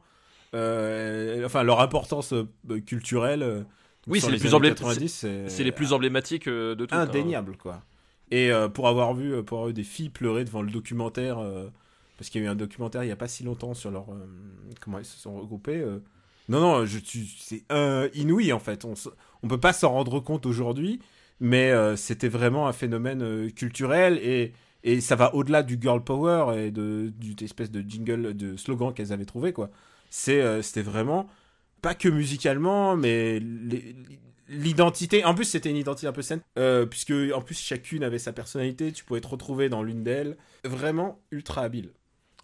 euh, 0.54 1.46
enfin, 1.46 1.64
leur 1.64 1.80
importance 1.82 2.34
euh, 2.34 2.80
culturelle. 2.86 3.66
Oui, 4.08 4.20
c'est 4.20 4.32
les 4.32 4.38
plus 4.40 4.54
années 4.56 4.70
emblém- 4.72 4.76
90, 4.76 5.26
c'est 5.48 5.64
les 5.64 5.72
plus 5.72 5.94
emblématiques 5.94 6.50
de 6.50 6.74
tout. 6.86 6.96
hein. 6.96 7.02
indéniable, 7.02 7.56
quoi. 7.58 7.84
Et 8.32 8.52
euh, 8.52 8.68
pour 8.68 8.88
avoir 8.88 9.14
vu, 9.14 9.44
pour 9.44 9.58
avoir 9.60 9.68
vu 9.68 9.74
des 9.74 9.84
filles 9.84 10.10
pleurer 10.10 10.44
devant 10.44 10.62
le 10.64 10.72
documentaire, 10.72 11.38
euh, 11.38 11.68
parce 12.18 12.30
qu'il 12.30 12.42
y 12.42 12.44
a 12.44 12.48
eu 12.48 12.50
un 12.50 12.56
documentaire 12.56 13.04
il 13.04 13.08
y 13.08 13.12
a 13.12 13.16
pas 13.16 13.28
si 13.28 13.44
longtemps 13.44 13.74
sur 13.74 13.92
leur 13.92 14.06
comment 14.80 15.00
ils 15.00 15.06
se 15.06 15.18
sont 15.20 15.36
regroupés. 15.40 15.84
non, 16.50 16.60
non, 16.60 16.86
c'est 16.88 17.64
inouï 18.16 18.52
en 18.54 18.60
fait. 18.60 18.86
On, 18.86 18.94
on 19.44 19.48
peut 19.48 19.60
pas 19.60 19.74
s'en 19.74 19.92
rendre 19.92 20.20
compte 20.20 20.46
aujourd'hui, 20.46 21.00
mais 21.40 21.72
c'était 21.98 22.30
vraiment 22.30 22.68
un 22.68 22.74
phénomène 22.74 23.52
culturel 23.52 24.18
et 24.18 24.54
et 24.84 25.02
ça 25.02 25.16
va 25.16 25.34
au-delà 25.36 25.64
du 25.64 25.78
girl 25.80 26.04
power 26.04 26.58
et 26.58 26.72
de 26.72 27.12
d'une 27.18 27.36
espèce 27.42 27.72
de 27.72 27.82
jingle, 27.82 28.36
de 28.36 28.58
slogan 28.58 28.94
qu'elles 28.94 29.14
avaient 29.14 29.26
trouvé 29.26 29.54
quoi. 29.54 29.70
C'est 30.10 30.42
euh, 30.42 30.62
c'était 30.62 30.82
vraiment 30.82 31.28
pas 31.82 31.96
que 31.96 32.10
musicalement, 32.10 32.96
mais 32.96 33.42
l'identité. 34.48 35.26
En 35.26 35.34
plus, 35.34 35.46
c'était 35.46 35.70
une 35.70 35.78
identité 35.78 36.08
un 36.08 36.12
peu 36.12 36.22
saine, 36.22 36.42
euh, 36.60 36.86
puisque 36.86 37.14
en 37.34 37.42
plus 37.42 37.60
chacune 37.60 38.04
avait 38.04 38.20
sa 38.20 38.34
personnalité. 38.34 38.92
Tu 38.92 39.04
pouvais 39.04 39.22
te 39.22 39.28
retrouver 39.28 39.70
dans 39.70 39.82
l'une 39.82 40.04
d'elles. 40.04 40.38
Vraiment 40.64 41.20
ultra 41.32 41.64
habile. 41.64 41.90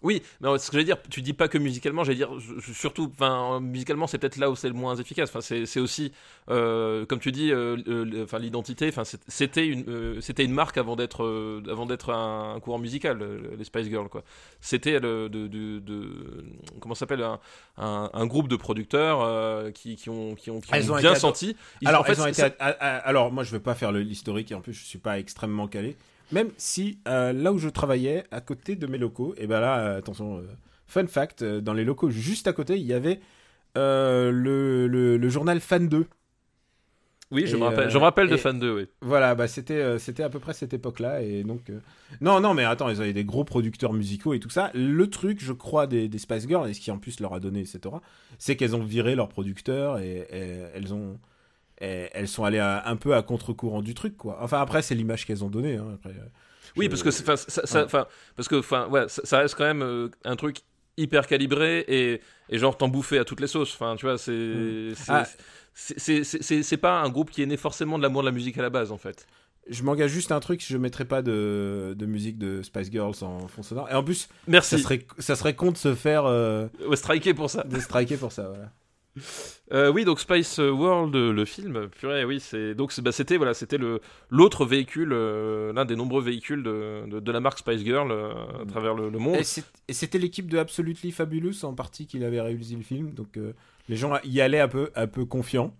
Oui, 0.02 0.22
mais 0.40 0.56
ce 0.58 0.66
que 0.70 0.74
j'allais 0.74 0.84
dire, 0.84 0.98
tu 1.10 1.22
dis 1.22 1.32
pas 1.32 1.48
que 1.48 1.58
musicalement, 1.58 2.04
j'allais 2.04 2.16
dire 2.18 2.38
je- 2.38 2.60
je- 2.60 2.72
surtout, 2.72 3.10
enfin, 3.12 3.58
musicalement, 3.60 4.06
c'est 4.06 4.18
peut-être 4.18 4.36
là 4.36 4.48
où 4.50 4.54
c'est 4.56 4.68
le 4.68 4.74
moins 4.74 4.94
efficace. 4.94 5.28
Enfin, 5.34 5.40
c'est 5.40 5.80
aussi, 5.80 6.12
euh, 6.50 7.04
comme 7.06 7.18
tu 7.18 7.32
dis, 7.32 7.50
euh, 7.52 7.76
le- 7.84 8.22
enfin, 8.22 8.38
l'identité. 8.38 8.88
Enfin, 8.88 9.02
c'était 9.26 9.66
une, 9.66 9.84
euh, 9.88 10.20
c'était 10.20 10.44
une 10.44 10.52
marque 10.52 10.78
avant 10.78 10.94
d'être, 10.94 11.62
avant 11.68 11.86
d'être 11.86 12.10
un, 12.12 12.54
un 12.56 12.60
courant 12.60 12.78
musical, 12.78 13.18
les 13.58 13.64
Spice 13.64 13.88
Girls, 13.88 14.08
quoi. 14.08 14.22
C'était 14.60 15.00
de, 15.00 15.26
de, 15.28 15.46
de- 15.48 16.44
comment 16.80 16.94
s'appelle, 16.94 17.22
un, 17.22 17.40
un, 17.76 18.10
un 18.12 18.26
groupe 18.26 18.48
de 18.48 18.56
producteurs 18.56 19.72
qui, 19.72 19.96
qui 19.96 20.10
ont, 20.10 20.34
qui 20.34 20.50
ont, 20.50 20.60
qui 20.60 20.70
ont 20.90 20.94
bien 21.00 21.10
senti. 21.20 21.56
Ils- 21.80 21.88
alors, 21.88 22.02
en 22.02 22.04
fait, 22.04 22.12
elles 22.12 22.20
ont 22.22 22.26
été 22.26 22.42
alors, 22.60 23.32
moi, 23.32 23.42
je 23.44 23.50
vais 23.50 23.60
pas 23.60 23.74
faire 23.74 23.92
l'historique 23.92 24.52
et 24.52 24.54
en 24.54 24.60
plus, 24.60 24.74
je 24.74 24.84
suis 24.84 24.98
pas 24.98 25.18
extrêmement 25.18 25.66
calé. 25.66 25.96
Même 26.30 26.50
si 26.58 27.00
euh, 27.08 27.32
là 27.32 27.52
où 27.52 27.58
je 27.58 27.68
travaillais, 27.68 28.24
à 28.30 28.40
côté 28.40 28.76
de 28.76 28.86
mes 28.86 28.98
locaux, 28.98 29.34
et 29.38 29.46
ben 29.46 29.60
là, 29.60 29.78
euh, 29.80 29.98
attention, 29.98 30.38
euh, 30.38 30.42
fun 30.86 31.06
fact, 31.06 31.42
dans 31.44 31.72
les 31.72 31.84
locaux 31.84 32.10
juste 32.10 32.46
à 32.46 32.52
côté, 32.52 32.76
il 32.78 32.86
y 32.86 32.92
avait 32.92 33.20
le, 33.76 34.30
le, 34.88 35.16
le 35.16 35.28
journal 35.28 35.60
Fan 35.60 35.88
2. 35.88 36.06
oui, 37.30 37.46
je 37.46 37.56
me 37.56 37.64
rappelle, 37.64 37.90
je 37.90 37.98
me 37.98 38.02
rappelle 38.02 38.28
de 38.28 38.36
Fan 38.36 38.58
2, 38.58 38.74
oui. 38.74 38.86
Voilà, 39.02 39.34
bah 39.34 39.46
c'était 39.48 39.98
c'était 39.98 40.22
à 40.22 40.30
peu 40.30 40.40
près 40.40 40.54
cette 40.54 40.72
époque-là 40.72 41.22
et 41.22 41.44
donc 41.44 41.70
non 42.20 42.40
non 42.40 42.54
mais 42.54 42.64
attends 42.64 42.88
ils 42.88 43.00
avaient 43.00 43.12
des 43.12 43.24
gros 43.24 43.44
producteurs 43.44 43.92
musicaux 43.92 44.34
et 44.34 44.40
tout 44.40 44.50
ça. 44.50 44.70
Le 44.74 45.08
truc 45.08 45.40
je 45.42 45.52
crois 45.52 45.86
des, 45.86 46.08
des 46.08 46.18
Spice 46.18 46.48
Girls 46.48 46.68
et 46.68 46.74
ce 46.74 46.80
qui 46.80 46.90
en 46.90 46.98
plus 46.98 47.20
leur 47.20 47.34
a 47.34 47.40
donné 47.40 47.64
cette 47.66 47.86
aura, 47.86 48.02
c'est 48.38 48.56
qu'elles 48.56 48.74
ont 48.74 48.82
viré 48.82 49.14
leurs 49.14 49.28
producteurs 49.28 49.98
et, 49.98 50.26
et 50.30 50.62
elles 50.74 50.92
ont 50.94 51.20
et 51.80 52.08
elles 52.12 52.28
sont 52.28 52.44
allées 52.44 52.58
à- 52.58 52.86
un 52.88 52.96
peu 52.96 53.14
à 53.14 53.22
contre-courant 53.22 53.82
du 53.82 53.94
truc 53.94 54.16
quoi. 54.16 54.38
Enfin 54.40 54.60
après 54.60 54.82
c'est 54.82 54.94
l'image 54.94 55.26
qu'elles 55.26 55.44
ont 55.44 55.50
donnée. 55.50 55.76
Hein, 55.76 55.86
après, 55.94 56.10
euh, 56.10 56.26
Oui, 56.76 56.88
parce 56.88 57.02
que 57.02 57.10
'fin, 57.10 57.36
ça, 57.36 57.66
ça- 57.66 57.82
Ouais. 57.84 57.88
'fin, 57.88 58.06
parce 58.36 58.48
que 58.48 58.56
enfin 58.56 58.86
ouais, 58.88 59.08
ça, 59.08 59.22
ça 59.24 59.38
reste 59.38 59.54
quand 59.56 59.64
même 59.64 59.82
euh, 59.82 60.08
un 60.24 60.36
truc 60.36 60.58
hyper 60.96 61.26
calibré 61.26 61.84
et, 61.88 62.20
et 62.50 62.58
genre 62.58 62.76
t'en 62.76 62.88
bouffer 62.88 63.18
à 63.18 63.24
toutes 63.24 63.40
les 63.40 63.46
sauces. 63.46 63.72
Enfin, 63.74 63.94
tu 63.96 64.06
vois, 64.06 64.18
c'est 64.18 64.92
c'est 64.94 65.12
Ah. 65.12 65.26
c'est- 65.74 66.24
c'est- 66.62 66.76
pas 66.76 67.00
un 67.00 67.08
groupe 67.08 67.30
qui 67.30 67.42
est 67.42 67.46
né 67.46 67.56
forcément 67.56 67.98
de 67.98 68.02
l'amour 68.02 68.22
de 68.22 68.26
la 68.28 68.32
musique 68.32 68.58
à 68.58 68.62
la 68.62 68.70
base 68.70 68.90
en 68.92 68.98
fait. 68.98 69.26
je 69.70 69.82
m'engage 69.82 70.10
juste 70.10 70.32
à 70.32 70.34
un 70.36 70.40
truc, 70.40 70.64
je 70.66 70.78
mettrai 70.78 71.04
pas 71.04 71.20
de, 71.20 71.94
de 71.94 72.06
musique 72.06 72.38
de 72.38 72.62
Spice 72.62 72.90
Girls 72.90 73.16
en 73.20 73.48
fond 73.48 73.62
sonore. 73.62 73.86
Et 73.90 73.94
en 73.94 74.02
plus, 74.02 74.20
ça 74.22 74.28
Merci. 74.46 74.78
serait 74.78 75.06
ça 75.18 75.36
serait 75.36 75.54
con 75.54 75.72
de 75.72 75.76
se 75.76 75.94
faire 75.94 76.24
euh, 76.24 76.68
Ouais, 76.88 76.96
striker 76.96 77.34
pour 77.34 77.50
ça. 77.50 77.64
de 77.64 77.78
striker 77.78 78.16
pour 78.16 78.32
ça 78.32 78.48
voilà. 78.48 78.72
Euh, 79.72 79.92
oui, 79.92 80.04
donc 80.04 80.20
Spice 80.20 80.58
World, 80.58 81.14
le 81.14 81.44
film, 81.44 81.88
purée, 81.88 82.24
oui, 82.24 82.40
c'est 82.40 82.74
donc 82.74 82.98
bah, 83.00 83.12
c'était 83.12 83.36
voilà, 83.36 83.54
c'était 83.54 83.78
le 83.78 84.00
l'autre 84.30 84.64
véhicule, 84.64 85.10
euh, 85.12 85.72
l'un 85.72 85.84
des 85.84 85.96
nombreux 85.96 86.22
véhicules 86.22 86.62
de, 86.62 87.04
de, 87.06 87.20
de 87.20 87.32
la 87.32 87.40
marque 87.40 87.58
Spice 87.58 87.82
Girl 87.82 88.10
euh, 88.10 88.32
à 88.62 88.66
travers 88.66 88.94
le, 88.94 89.10
le 89.10 89.18
monde. 89.18 89.36
Et 89.88 89.92
c'était 89.92 90.18
l'équipe 90.18 90.48
de 90.48 90.58
Absolutely 90.58 91.12
Fabulous 91.12 91.64
en 91.64 91.74
partie 91.74 92.06
qui 92.06 92.22
avait 92.24 92.40
réalisé 92.40 92.76
le 92.76 92.82
film, 92.82 93.12
donc 93.12 93.38
les 93.88 93.96
gens 93.96 94.18
y 94.24 94.40
allaient 94.40 94.60
un 94.60 94.68
peu, 94.68 94.90
un 94.94 95.06
peu 95.06 95.24
confiants. 95.24 95.74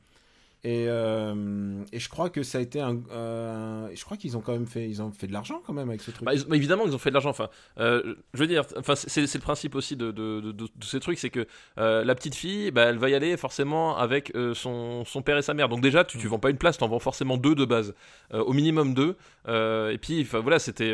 Et, 0.65 0.87
euh, 0.89 1.85
et 1.93 2.01
je 2.01 2.09
crois 2.09 2.31
que 2.31 2.43
ça 2.43 2.59
a 2.59 2.61
été 2.61 2.81
un, 2.81 2.99
euh, 3.13 3.89
je 3.95 4.05
crois 4.05 4.17
qu'ils 4.17 4.37
ont 4.37 4.41
quand 4.41 4.53
même 4.53 4.67
fait, 4.67 4.89
ils 4.89 5.01
ont 5.01 5.13
fait 5.13 5.29
de 5.29 5.33
l'argent 5.33 5.63
quand 5.65 5.73
même 5.73 5.89
avec 5.89 6.01
ce 6.01 6.11
truc. 6.11 6.25
Bah, 6.25 6.35
ils- 6.35 6.45
bah, 6.45 6.57
évidemment, 6.57 6.85
ils 6.85 6.95
ont 6.95 6.99
fait 6.99 7.11
de 7.11 7.15
l'argent. 7.15 7.31
Enfin, 7.31 7.49
euh, 7.79 8.17
je 8.35 8.41
veux 8.41 8.49
dire, 8.49 8.65
enfin, 8.77 8.97
c'est 8.97 9.23
le 9.23 9.41
principe 9.41 9.77
aussi 9.77 9.95
de, 9.97 10.11
de, 10.11 10.41
de, 10.41 10.51
de- 10.53 10.65
de 10.75 10.85
ces 10.85 10.99
trucs, 10.99 11.19
c'est 11.19 11.31
que 11.31 11.47
la 11.77 12.15
petite 12.17 12.35
fille, 12.35 12.73
bah, 12.73 12.87
elle 12.87 12.99
va 12.99 13.09
y 13.09 13.15
aller 13.15 13.37
forcément 13.37 13.97
avec 13.97 14.33
son, 14.55 15.05
son 15.05 15.23
père 15.23 15.39
et 15.39 15.43
sa 15.43 15.55
mère. 15.55 15.69
Donc 15.69 15.81
déjà, 15.81 16.05
tu, 16.05 16.19
tu 16.19 16.27
vends 16.27 16.41
pas 16.41 16.51
une 16.51 16.59
place, 16.59 16.77
t'en 16.79 16.89
vends 16.89 16.99
forcément 16.99 17.37
deux 17.37 17.55
de 17.55 17.65
base, 17.65 17.95
au 18.33 18.53
minimum 18.53 18.95
deux. 18.95 19.17
Et 19.47 19.99
puis, 19.99 20.23
enfin 20.23 20.41
voilà, 20.41 20.59
c'était, 20.59 20.93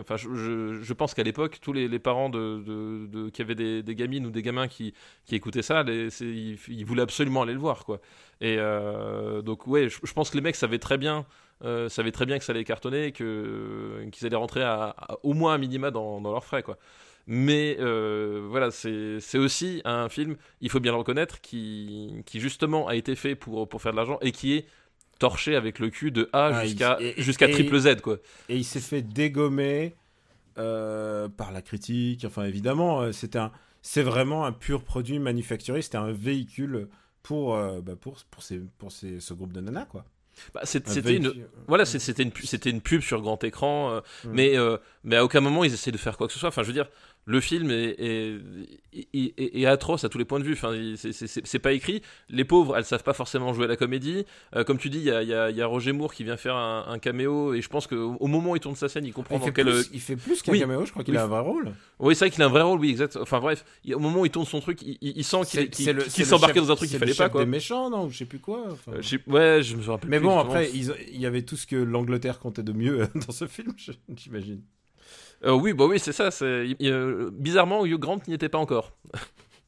enfin, 0.00 0.16
je, 0.16 0.34
je, 0.34 0.82
je 0.82 0.92
pense 0.92 1.14
qu'à 1.14 1.22
l'époque, 1.22 1.58
tous 1.60 1.72
les, 1.72 1.86
les 1.86 1.98
parents 2.00 2.30
de, 2.30 3.30
qui 3.30 3.42
avaient 3.42 3.54
des, 3.54 3.82
des 3.84 3.94
gamines 3.94 4.26
ou 4.26 4.30
des 4.30 4.42
gamins 4.42 4.66
qui, 4.66 4.92
qui 5.24 5.36
écoutaient 5.36 5.62
ça, 5.62 5.84
les, 5.84 6.08
ils, 6.22 6.58
ils 6.68 6.84
voulaient 6.84 7.02
absolument 7.02 7.42
aller 7.42 7.52
le 7.54 7.60
voir, 7.60 7.84
quoi. 7.84 8.00
Et 8.40 8.56
euh, 8.58 9.42
donc 9.42 9.66
ouais, 9.66 9.88
je, 9.88 9.98
je 10.02 10.12
pense 10.12 10.30
que 10.30 10.36
les 10.36 10.42
mecs 10.42 10.56
savaient 10.56 10.78
très 10.78 10.98
bien, 10.98 11.26
euh, 11.64 11.88
savaient 11.88 12.12
très 12.12 12.24
bien 12.26 12.38
que 12.38 12.44
ça 12.44 12.52
allait 12.52 12.64
cartonner, 12.64 13.12
que 13.12 14.06
qu'ils 14.12 14.26
allaient 14.26 14.36
rentrer 14.36 14.62
à, 14.62 14.94
à 14.96 15.18
au 15.22 15.34
moins 15.34 15.54
un 15.54 15.58
minima 15.58 15.90
dans, 15.90 16.20
dans 16.20 16.30
leurs 16.32 16.44
frais 16.44 16.62
quoi. 16.62 16.78
Mais 17.26 17.76
euh, 17.78 18.46
voilà, 18.48 18.70
c'est 18.70 19.36
aussi 19.36 19.82
un 19.84 20.08
film, 20.08 20.36
il 20.62 20.70
faut 20.70 20.80
bien 20.80 20.92
le 20.92 20.98
reconnaître, 20.98 21.42
qui, 21.42 22.22
qui 22.24 22.40
justement 22.40 22.88
a 22.88 22.94
été 22.94 23.14
fait 23.16 23.34
pour, 23.34 23.68
pour 23.68 23.82
faire 23.82 23.92
de 23.92 23.98
l'argent 23.98 24.18
et 24.22 24.32
qui 24.32 24.54
est 24.54 24.66
torché 25.18 25.54
avec 25.54 25.78
le 25.78 25.90
cul 25.90 26.10
de 26.10 26.30
A 26.32 26.46
Ah, 26.46 26.64
jusqu'à 27.18 27.48
triple 27.48 27.78
Z 27.78 28.00
quoi. 28.00 28.16
Et 28.48 28.56
il 28.56 28.64
s'est 28.64 28.80
fait 28.80 29.02
dégommer 29.02 29.94
euh, 30.58 31.28
par 31.28 31.52
la 31.52 31.60
critique. 31.60 32.24
Enfin, 32.24 32.44
évidemment, 32.44 33.10
c'est 33.82 34.02
vraiment 34.02 34.46
un 34.46 34.52
pur 34.52 34.82
produit 34.82 35.18
manufacturé. 35.18 35.82
C'était 35.82 35.98
un 35.98 36.12
véhicule 36.12 36.88
pour, 37.28 37.54
euh, 37.54 37.82
bah, 37.82 37.92
pour, 38.00 38.16
pour, 38.30 38.42
ces, 38.42 38.58
pour 38.78 38.90
ces, 38.90 39.20
ce 39.20 39.34
groupe 39.34 39.52
de 39.52 39.60
nanas, 39.60 39.84
quoi. 39.84 40.06
Bah, 40.54 40.60
Un 40.62 40.66
c'était 40.66 41.14
une, 41.14 41.46
voilà, 41.66 41.84
c'était 41.84 42.22
une, 42.22 42.32
c'était 42.44 42.70
une 42.70 42.80
pub 42.80 43.02
sur 43.02 43.20
grand 43.20 43.42
écran, 43.44 43.90
euh, 43.90 44.00
Mm. 44.24 44.30
mais, 44.32 44.56
euh, 44.56 44.78
mais 45.04 45.16
à 45.16 45.24
aucun 45.24 45.40
moment 45.40 45.62
ils 45.62 45.74
essaient 45.74 45.90
de 45.92 45.98
faire 45.98 46.16
quoi 46.16 46.26
que 46.26 46.32
ce 46.32 46.38
soit. 46.38 46.48
Enfin, 46.48 46.62
je 46.62 46.68
veux 46.68 46.72
dire, 46.72 46.88
le 47.30 47.40
film 47.42 47.70
est, 47.70 47.94
est, 47.98 48.38
est- 48.94 49.08
est- 49.38 49.60
est 49.60 49.66
atroce 49.66 50.02
à 50.02 50.08
tous 50.08 50.16
les 50.16 50.24
points 50.24 50.40
de 50.40 50.44
vue. 50.44 50.54
Enfin, 50.54 50.72
c'est- 50.96 51.58
pas 51.58 51.72
écrit. 51.72 52.00
Les 52.30 52.44
pauvres, 52.44 52.74
elles 52.76 52.86
savent 52.86 53.02
pas 53.02 53.12
forcément 53.12 53.52
jouer 53.52 53.66
à 53.66 53.68
la 53.68 53.76
comédie. 53.76 54.24
Euh, 54.56 54.64
comme 54.64 54.78
tu 54.78 54.88
dis, 54.88 54.98
il 54.98 55.04
y 55.04 55.10
a, 55.10 55.22
y 55.22 55.34
a- 55.34 55.50
il 55.50 55.56
y 55.56 55.60
a 55.60 55.66
Roger 55.66 55.92
Moore 55.92 56.14
qui 56.14 56.24
vient 56.24 56.38
faire 56.38 56.56
un, 56.56 56.86
un 56.88 56.98
caméo, 56.98 57.52
et 57.52 57.60
je 57.60 57.68
pense 57.68 57.86
qu'au 57.86 58.16
au 58.18 58.26
moment 58.28 58.52
où 58.52 58.56
il 58.56 58.60
tourne 58.60 58.76
sa 58.76 58.88
scène, 58.88 59.04
il 59.04 59.12
comprend 59.12 59.36
Il 59.36 59.40
dans 59.40 59.44
fait, 59.46 59.52
quel. 59.52 59.66
plus, 59.66 59.90
il 59.92 60.00
fait 60.00 60.16
plus 60.16 60.40
qu'un 60.40 60.52
oui. 60.52 60.60
caméo, 60.60 60.86
je 60.86 60.90
crois 60.90 61.04
qu'il 61.04 61.12
Oui. 61.12 61.18
a 61.20 61.24
un 61.24 61.28
vrai 61.28 61.40
rôle. 61.40 61.72
Oui, 61.98 62.14
c'est 62.14 62.24
vrai 62.24 62.30
qu'il 62.30 62.42
a 62.42 62.46
un 62.46 62.48
vrai 62.48 62.62
rôle, 62.62 62.80
oui, 62.80 62.90
exact. 62.90 63.16
Enfin 63.20 63.40
bref, 63.40 63.62
au 63.92 63.98
moment 63.98 64.20
où 64.20 64.24
il 64.26 64.30
tourne 64.30 64.46
son 64.46 64.60
truc, 64.60 64.80
il, 64.82 65.22
sent 65.24 65.40
qu'il 65.70 65.86
le 65.92 66.08
s'embarquait 66.24 66.60
dans 66.60 66.72
un 66.72 66.76
truc 66.76 66.88
qu'il 66.88 66.98
le 66.98 67.06
fallait 67.06 67.14
pas, 67.14 67.28
quoi. 67.28 67.44
des 67.44 67.50
méchants, 67.50 67.90
non 67.90 68.06
Ou 68.06 68.10
Je 68.10 68.16
sais 68.18 68.24
plus 68.24 68.38
quoi. 68.38 68.64
enfin. 68.70 68.92
Euh, 68.92 69.02
je 69.02 69.08
sais- 69.08 69.20
ouais, 69.26 69.60
je 69.62 69.76
me 69.76 69.82
rappelle 69.86 70.08
Mais 70.08 70.18
plus 70.18 70.26
bon, 70.26 70.38
après, 70.38 70.70
il 70.72 71.20
y 71.20 71.26
avait 71.26 71.42
tout 71.42 71.56
ce 71.56 71.66
que 71.66 71.76
l'Angleterre 71.76 72.38
comptait 72.38 72.62
de 72.62 72.72
mieux 72.72 73.06
dans 73.28 73.32
ce 73.32 73.46
film, 73.46 73.74
j'imagine. 74.16 74.62
Euh, 75.44 75.52
oui, 75.52 75.72
bah 75.72 75.84
oui, 75.86 75.98
c'est 75.98 76.12
ça. 76.12 76.30
c'est- 76.30 76.76
euh, 76.82 77.30
bizarrement, 77.32 77.86
Hugh 77.86 77.98
Grant 77.98 78.20
n'y 78.26 78.34
était 78.34 78.48
pas 78.48 78.58
encore. 78.58 78.92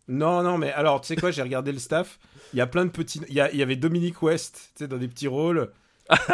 Non, 0.09 0.43
non, 0.43 0.59
mais 0.59 0.73
alors, 0.73 1.01
tu 1.01 1.09
sais 1.09 1.17
quoi, 1.17 1.31
j'ai 1.31 1.43
regardé 1.43 1.71
le 1.73 1.79
staff. 1.79 2.19
Il 2.53 2.59
y 2.59 2.61
a 2.61 2.67
plein 2.67 2.85
de 2.85 2.91
petits. 2.91 3.21
Il 3.29 3.35
y, 3.35 3.41
a- 3.41 3.51
il 3.53 3.59
y 3.59 3.63
avait 3.63 3.77
Dominique 3.77 4.21
West, 4.23 4.73
tu 4.77 4.85
sais, 4.85 4.89
dans 4.89 4.97
des 4.99 5.09
petits 5.09 5.29
rôles. 5.29 5.71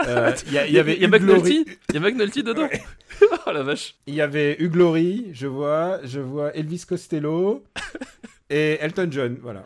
Euh, 0.08 0.32
il, 0.46 0.54
y 0.54 0.58
a, 0.58 0.66
il 0.66 0.72
y 0.72 0.78
avait 0.78 0.94
il 0.94 1.02
y 1.02 1.04
a 1.04 1.08
McNulty, 1.08 1.66
il 1.90 1.94
y 1.94 1.98
a 1.98 2.00
McNulty 2.00 2.42
dedans. 2.42 2.66
oh 3.46 3.52
la 3.52 3.62
vache. 3.62 3.94
Il 4.06 4.14
y 4.14 4.22
avait 4.22 4.56
Hugh 4.58 4.74
Laurie, 4.74 5.26
je 5.34 5.46
vois. 5.46 6.00
Je 6.02 6.18
vois 6.18 6.54
Elvis 6.56 6.84
Costello. 6.88 7.62
et 8.50 8.78
Elton 8.80 9.08
John, 9.10 9.36
voilà. 9.42 9.64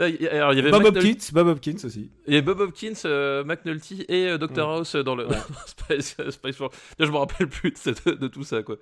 Alors, 0.00 0.52
il 0.52 0.56
y 0.56 0.60
avait 0.60 0.70
Bob 0.70 0.84
Hopkins, 0.84 1.16
Bob 1.32 1.46
Hopkins 1.48 1.76
aussi. 1.84 2.10
Il 2.26 2.32
y 2.34 2.36
avait 2.36 2.44
Bob 2.44 2.60
Hopkins, 2.60 2.94
euh, 3.04 3.44
McNulty 3.44 4.04
et 4.08 4.28
euh, 4.28 4.38
Dr 4.38 4.50
Ouais. 4.56 4.60
House 4.62 4.96
dans 4.96 5.14
le 5.14 5.26
Ouais. 5.26 5.36
Spice 6.00 6.16
World. 6.60 6.74
Là, 6.98 7.06
je 7.06 7.10
me 7.10 7.16
rappelle 7.16 7.48
plus 7.48 7.70
de, 7.72 7.76
cette- 7.78 8.08
de 8.08 8.28
tout 8.28 8.44
ça, 8.44 8.62
quoi. 8.62 8.76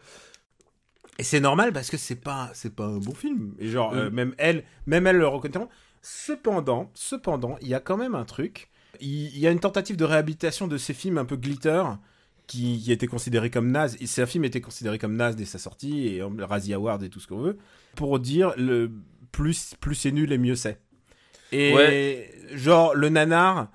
Et 1.18 1.24
c'est 1.24 1.40
normal 1.40 1.72
parce 1.72 1.90
que 1.90 1.96
c'est 1.96 2.20
pas, 2.20 2.50
c'est 2.54 2.74
pas 2.74 2.86
un 2.86 2.98
bon 2.98 3.14
film. 3.14 3.54
Et 3.58 3.68
genre, 3.68 3.92
euh, 3.94 4.08
Mhm. 4.08 4.14
même 4.14 4.34
elle, 4.38 4.64
même 4.86 5.06
elle 5.06 5.16
le 5.16 5.26
reconnaît. 5.26 5.66
Cependant, 6.02 6.90
cependant, 6.94 7.56
il 7.60 7.68
y 7.68 7.74
a 7.74 7.80
quand 7.80 7.96
même 7.96 8.14
un 8.14 8.24
truc. 8.24 8.70
Il, 9.00 9.26
il 9.34 9.38
y 9.38 9.46
a 9.46 9.50
une 9.50 9.60
tentative 9.60 9.96
de 9.96 10.04
réhabilitation 10.04 10.68
de 10.68 10.78
ces 10.78 10.94
films 10.94 11.18
un 11.18 11.24
peu 11.24 11.36
glitter 11.36 11.82
qui, 12.46 12.80
qui 12.82 12.92
était 12.92 13.08
considéré 13.08 13.50
comme 13.50 13.70
naze. 13.70 13.96
Et 14.00 14.06
c'est 14.06 14.22
un 14.22 14.26
film 14.26 14.44
était 14.44 14.60
considéré 14.60 14.98
comme 14.98 15.16
naze 15.16 15.34
dès 15.36 15.44
sa 15.44 15.58
sortie 15.58 16.06
et 16.06 16.22
euh, 16.22 16.28
Razzie 16.40 16.72
Award 16.74 17.02
et 17.02 17.08
tout 17.10 17.18
ce 17.20 17.26
qu'on 17.26 17.40
veut 17.40 17.58
pour 17.96 18.18
dire 18.20 18.54
le 18.56 18.90
plus, 19.32 19.74
plus 19.80 19.94
c'est 19.96 20.12
nul 20.12 20.32
et 20.32 20.38
mieux 20.38 20.54
c'est. 20.54 20.80
Et 21.52 21.72
Ouais. 21.74 22.30
genre 22.54 22.94
le 22.94 23.08
nanar 23.08 23.68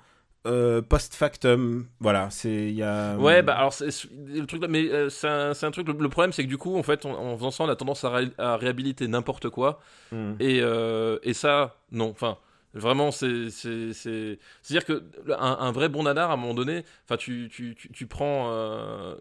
euh, 0.46 0.82
post 0.82 1.14
factum, 1.14 1.86
voilà, 2.00 2.28
c'est 2.30 2.50
il 2.68 2.74
y 2.74 2.82
a. 2.82 3.16
Ouais, 3.16 3.40
bah 3.42 3.56
alors, 3.56 3.74
le 3.80 4.44
truc 4.44 4.60
là, 4.60 4.68
mais 4.68 4.90
euh, 4.90 5.08
c'est 5.08 5.26
un, 5.28 5.54
c'est 5.54 5.64
un 5.64 5.70
truc. 5.70 5.88
Le, 5.88 5.94
le 5.94 6.08
problème, 6.10 6.32
c'est 6.32 6.44
que 6.44 6.48
du 6.48 6.58
coup, 6.58 6.76
en 6.76 6.82
fait, 6.82 7.06
on- 7.06 7.14
en 7.14 7.36
faisant 7.38 7.50
ça, 7.50 7.64
on 7.64 7.68
a 7.70 7.76
tendance 7.76 8.04
à, 8.04 8.10
ré- 8.10 8.30
à 8.36 8.56
réhabiliter 8.58 9.08
n'importe 9.08 9.48
quoi. 9.48 9.80
Hmm. 10.12 10.34
Et, 10.40 10.60
euh, 10.60 11.18
et 11.22 11.32
ça, 11.32 11.76
non. 11.92 12.10
Enfin, 12.10 12.36
vraiment, 12.74 13.10
c'est. 13.10 13.48
c'est- 13.48 13.94
c'est- 13.94 14.38
C'est-à-dire 14.60 14.84
que 14.84 15.02
un, 15.32 15.56
un 15.60 15.72
vrai 15.72 15.88
bon 15.88 16.02
nanar, 16.02 16.30
à 16.30 16.34
un 16.34 16.36
moment 16.36 16.52
donné, 16.54 16.84
enfin, 17.06 17.16
tu, 17.16 17.48
tu, 17.50 17.74
tu, 17.74 17.90
tu 17.90 18.06
prends, 18.06 18.52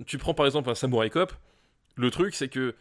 tu 0.06 0.18
prends 0.18 0.34
par 0.34 0.46
exemple 0.46 0.70
un 0.70 0.76
Samurai 0.76 1.10
Cop. 1.10 1.32
Le 1.96 2.12
truc, 2.12 2.36
c'est 2.36 2.50
que 2.50 2.76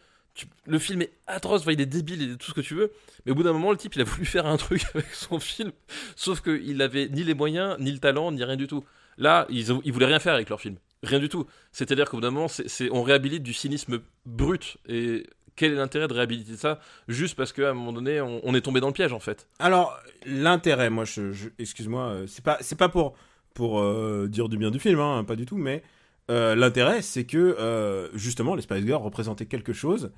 le 0.65 0.79
film 0.79 1.01
est 1.01 1.11
atroce, 1.27 1.63
il 1.67 1.81
est 1.81 1.85
débile, 1.85 2.21
il 2.21 2.31
est 2.31 2.35
tout 2.37 2.49
ce 2.49 2.53
que 2.53 2.61
tu 2.61 2.75
veux. 2.75 2.91
Mais 3.25 3.31
au 3.31 3.35
bout 3.35 3.43
d'un 3.43 3.53
moment, 3.53 3.71
le 3.71 3.77
type, 3.77 3.95
il 3.95 4.01
a 4.01 4.03
voulu 4.03 4.25
faire 4.35 4.45
un 4.45 4.57
truc 4.57 4.83
avec 4.93 5.13
son 5.13 5.39
film. 5.39 5.71
Sauf 6.15 6.41
qu'il 6.41 6.81
avait 6.81 7.07
ni 7.09 7.23
les 7.23 7.33
moyens, 7.33 7.77
ni 7.79 7.91
le 7.91 7.99
talent, 7.99 8.31
ni 8.31 8.43
rien 8.43 8.55
du 8.55 8.67
tout. 8.67 8.83
Là, 9.17 9.45
ils, 9.49 9.71
ont, 9.71 9.81
ils 9.85 9.93
voulaient 9.93 10.07
rien 10.07 10.19
faire 10.19 10.33
avec 10.33 10.49
leur 10.49 10.59
film. 10.59 10.77
Rien 11.03 11.19
du 11.19 11.29
tout. 11.29 11.45
C'est-à-dire 11.71 12.09
qu'au 12.09 12.17
bout 12.17 12.21
d'un 12.21 12.31
moment, 12.31 12.47
on 12.91 13.03
réhabilite 13.03 13.43
du 13.43 13.53
cynisme 13.53 13.99
brut. 14.25 14.77
Et 14.87 15.27
quel 15.55 15.73
est 15.73 15.75
l'intérêt 15.75 16.07
de 16.07 16.13
réhabiliter 16.13 16.55
ça? 16.55 16.79
Juste 17.07 17.35
parce 17.35 17.53
qu'à 17.53 17.71
un 17.71 17.73
moment 17.73 17.93
donné, 17.93 18.21
on, 18.21 18.55
est 18.55 18.61
tombé 18.61 18.79
dans 18.79 18.87
le 18.87 18.93
piège, 18.93 19.13
en 19.13 19.19
fait 19.19 19.47
Alors, 19.59 19.99
l'intérêt, 20.25 20.89
moi, 20.89 21.05
je, 21.05 21.49
excuse-moi, 21.59 22.03
euh, 22.03 22.27
c'est 22.27 22.43
pas, 22.43 22.57
pas 22.77 22.89
pour, 22.89 23.15
pour 23.53 23.81
euh, 23.81 24.27
dire 24.29 24.49
du 24.49 24.57
bien 24.57 24.71
du 24.71 24.79
film, 24.79 24.99
hein, 24.99 25.23
pas 25.23 25.35
du 25.35 25.45
tout, 25.45 25.57
mais 25.57 25.83
euh, 26.31 26.55
l'intérêt, 26.55 27.01
c'est 27.01 27.25
que 27.25 27.37
euh, 27.37 28.09
justement, 28.13 28.55
les 28.55 28.61
Spice 28.61 28.85
Girls 28.85 29.01
représentaient 29.03 29.45
quelque 29.45 29.73
chose, 29.73 30.11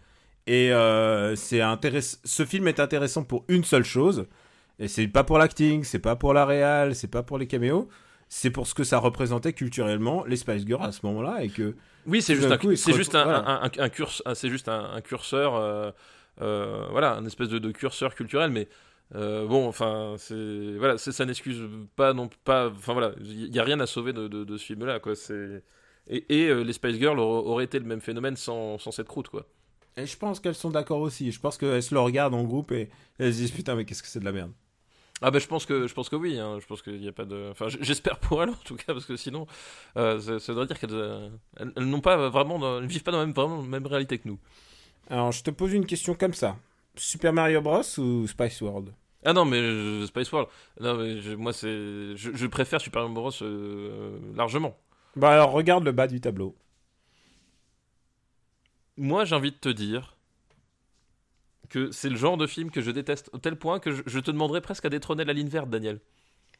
et 0.47 0.71
euh, 0.73 1.35
c'est 1.35 1.59
intéress- 1.61 2.19
ce 2.23 2.45
film 2.45 2.67
est 2.67 2.79
intéressant 2.79 3.23
pour 3.23 3.45
une 3.47 3.63
seule 3.63 3.83
chose, 3.85 4.27
et 4.79 4.87
c'est 4.87 5.07
pas 5.07 5.23
pour 5.23 5.37
l'acting, 5.39 5.83
c'est 5.83 5.99
pas 5.99 6.15
pour 6.15 6.33
la 6.33 6.45
réal, 6.45 6.95
c'est 6.95 7.07
pas 7.09 7.23
pour 7.23 7.37
les 7.37 7.47
caméos, 7.47 7.87
c'est 8.29 8.51
pour 8.51 8.67
ce 8.67 8.73
que 8.73 8.83
ça 8.83 8.97
représentait 8.99 9.53
culturellement 9.53 10.25
les 10.25 10.35
Spice 10.37 10.65
Girls 10.65 10.83
à 10.85 10.91
ce 10.91 11.05
moment-là, 11.05 11.43
et 11.43 11.49
que 11.49 11.75
Oui, 12.05 12.21
c'est 12.21 12.35
juste, 12.35 12.51
un, 12.51 12.57
coup, 12.57 12.75
se 12.75 12.83
c'est 12.83 12.93
juste 12.93 13.15
un, 13.15 13.69
c'est 14.35 14.49
juste 14.49 14.69
curseur, 15.03 15.93
voilà, 16.37 17.15
un 17.15 17.25
espèce 17.25 17.49
de, 17.49 17.59
de 17.59 17.71
curseur 17.71 18.15
culturel, 18.15 18.51
mais 18.51 18.67
euh, 19.15 19.45
bon, 19.47 19.67
enfin, 19.67 20.15
c'est 20.17 20.75
voilà, 20.77 20.97
c'est- 20.97 21.11
ça 21.11 21.25
n'excuse 21.25 21.61
pas 21.95 22.13
non 22.13 22.29
pas, 22.43 22.69
enfin 22.69 22.93
voilà, 22.93 23.11
il 23.21 23.53
y 23.55 23.59
a 23.59 23.63
rien 23.63 23.79
à 23.79 23.85
sauver 23.85 24.13
de, 24.13 24.27
de, 24.27 24.43
de 24.43 24.57
ce 24.57 24.65
film-là, 24.65 24.99
quoi. 24.99 25.15
C'est 25.15 25.63
et, 26.07 26.25
et, 26.29 26.47
euh, 26.49 26.61
les 26.63 26.73
Spice 26.73 26.97
Girls 26.97 27.19
auraient, 27.19 27.65
été 27.65 27.79
le 27.79 27.85
même 27.85 28.01
phénomène 28.01 28.35
sans, 28.35 28.77
sans 28.77 28.91
cette 28.91 29.07
croûte, 29.07 29.29
quoi. 29.29 29.45
et 29.97 30.05
je 30.05 30.17
pense 30.17 30.39
qu'elles 30.39 30.55
sont 30.55 30.69
d'accord 30.71 30.99
aussi, 30.99 31.31
je 31.31 31.39
pense 31.39 31.57
qu'elles 31.57 31.83
se 31.83 31.93
le 31.93 31.99
regardent 32.01 32.35
en 32.35 32.43
groupe 32.43 32.71
et 32.71 32.89
elles 33.19 33.33
se 33.33 33.39
disent 33.39 33.51
putain 33.51 33.75
mais 33.75 33.85
qu'est-ce 33.85 34.03
que 34.03 34.09
c'est 34.09 34.19
de 34.19 34.25
la 34.25 34.31
merde? 34.31 34.51
Ah 35.21 35.31
ben 35.31 35.39
je 35.39 35.47
pense 35.47 35.65
que 35.65 35.87
je 35.87 35.93
pense 35.93 36.09
que 36.09 36.17
oui, 36.17 36.37
hein, 36.37 36.57
je 36.61 36.65
pense 36.65 36.81
qu'il 36.81 36.99
n'y 36.99 37.07
a 37.07 37.13
pas 37.13 37.23
de, 37.23 37.47
enfin 37.51 37.67
j'espère 37.69 38.19
pour 38.19 38.43
elles 38.43 38.49
en 38.49 38.53
tout 38.65 38.75
cas 38.75 38.93
parce 38.93 39.05
que 39.05 39.15
sinon, 39.15 39.47
euh, 39.95 40.19
ça, 40.19 40.39
ça 40.39 40.53
doit 40.53 40.65
dire 40.65 40.77
qu'elles 40.77 40.89
euh, 40.93 41.29
elles, 41.57 41.71
elles 41.77 41.85
n'ont 41.85 42.01
pas 42.01 42.29
vraiment, 42.29 42.59
dans- 42.59 42.79
elles 42.79 42.85
vivent 42.87 43.03
pas 43.03 43.11
dans 43.11 43.19
la 43.19 43.25
même, 43.25 43.33
vraiment 43.33 43.61
la 43.61 43.67
même 43.67 43.87
réalité 43.87 44.17
que 44.19 44.27
nous. 44.27 44.39
Alors, 45.09 45.31
je 45.31 45.43
te 45.43 45.51
pose 45.51 45.73
une 45.73 45.85
question 45.85 46.15
comme 46.15 46.33
ça. 46.33 46.57
Super 46.97 47.31
Mario 47.33 47.61
Bros 47.61 47.81
ou 47.99 48.27
Spice 48.27 48.61
World? 48.61 48.91
Ah 49.23 49.33
non, 49.33 49.45
mais 49.45 49.57
euh, 49.57 50.05
Spice 50.05 50.31
World. 50.31 50.49
Non, 50.81 50.95
mais 50.97 51.21
je- 51.21 51.33
moi, 51.33 51.53
c'est. 51.53 51.67
Je, 52.15 52.31
je 52.33 52.47
préfère 52.47 52.81
Super 52.81 53.01
Mario 53.03 53.13
Bros. 53.15 53.31
euh, 53.43 54.17
largement. 54.35 54.77
Bah 55.15 55.31
alors, 55.31 55.51
regarde 55.51 55.83
le 55.83 55.91
bas 55.91 56.07
du 56.07 56.19
tableau. 56.21 56.55
Moi, 58.97 59.25
j'ai 59.25 59.35
envie 59.35 59.51
de 59.51 59.57
te 59.57 59.69
dire 59.69 60.15
que 61.69 61.91
c'est 61.91 62.09
le 62.09 62.15
genre 62.15 62.37
de 62.37 62.47
film 62.47 62.69
que 62.71 62.81
je 62.81 62.91
déteste 62.91 63.29
au 63.33 63.37
tel 63.37 63.55
point 63.55 63.79
que 63.79 63.91
je, 63.91 64.01
je 64.05 64.19
te 64.19 64.31
demanderais 64.31 64.61
presque 64.61 64.85
à 64.85 64.89
détrôner 64.89 65.25
la 65.25 65.33
ligne 65.33 65.49
verte, 65.49 65.69
Daniel. 65.69 65.99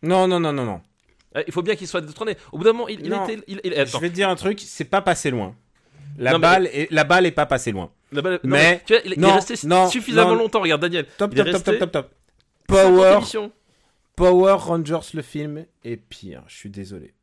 Non, 0.02 0.28
non, 0.28 0.40
non, 0.40 0.52
non, 0.52 0.66
non. 0.66 0.82
Eh, 1.36 1.44
Il 1.48 1.54
faut 1.54 1.62
bien 1.62 1.76
qu'il 1.76 1.88
soit 1.88 2.02
détrôné. 2.02 2.36
Au 2.52 2.58
bout 2.58 2.64
d'un 2.64 2.74
moment, 2.74 2.88
il, 2.88 3.02
il 3.02 3.10
Non. 3.10 3.26
était. 3.28 3.44
Il, 3.48 3.62
il- 3.64 3.74
Je 3.86 3.98
vais 3.98 4.10
te 4.10 4.16
dire 4.16 4.30
un 4.30 4.36
truc, 4.36 4.60
c'est 4.60 4.86
pas 4.86 5.02
passé 5.02 5.30
loin. 5.32 5.56
La, 6.18 6.32
Non, 6.32 6.38
mais- 6.40 6.42
balle 6.42 6.68
est, 6.68 6.92
la 6.92 7.04
balle 7.04 7.26
est 7.26 7.32
pas 7.32 7.46
passée 7.46 7.72
loin. 7.72 7.92
La 8.12 8.22
balle- 8.22 8.40
non, 8.44 8.50
Mais- 8.56 8.82
tu 8.86 8.94
vois, 8.94 9.02
il, 9.06 9.14
il 9.14 9.20
non, 9.20 9.30
est 9.30 9.34
resté 9.34 9.68
non, 9.68 9.90
suffisamment 9.90 10.32
non. 10.32 10.36
longtemps. 10.40 10.62
Regarde, 10.62 10.82
Daniel. 10.82 11.06
Top, 11.18 11.32
il 11.34 11.40
est 11.40 11.44
top, 11.44 11.52
top, 11.54 11.54
resté 11.66 11.80
top, 11.80 11.92
top, 11.92 12.10
top. 12.68 12.76
50 12.78 12.96
Power, 12.96 13.14
émissions. 13.18 13.52
Power 14.16 14.54
Rangers, 14.60 15.00
le 15.14 15.22
film, 15.22 15.66
est 15.84 15.98
pire. 15.98 16.44
Je 16.48 16.56
suis 16.56 16.70
désolé. 16.70 17.14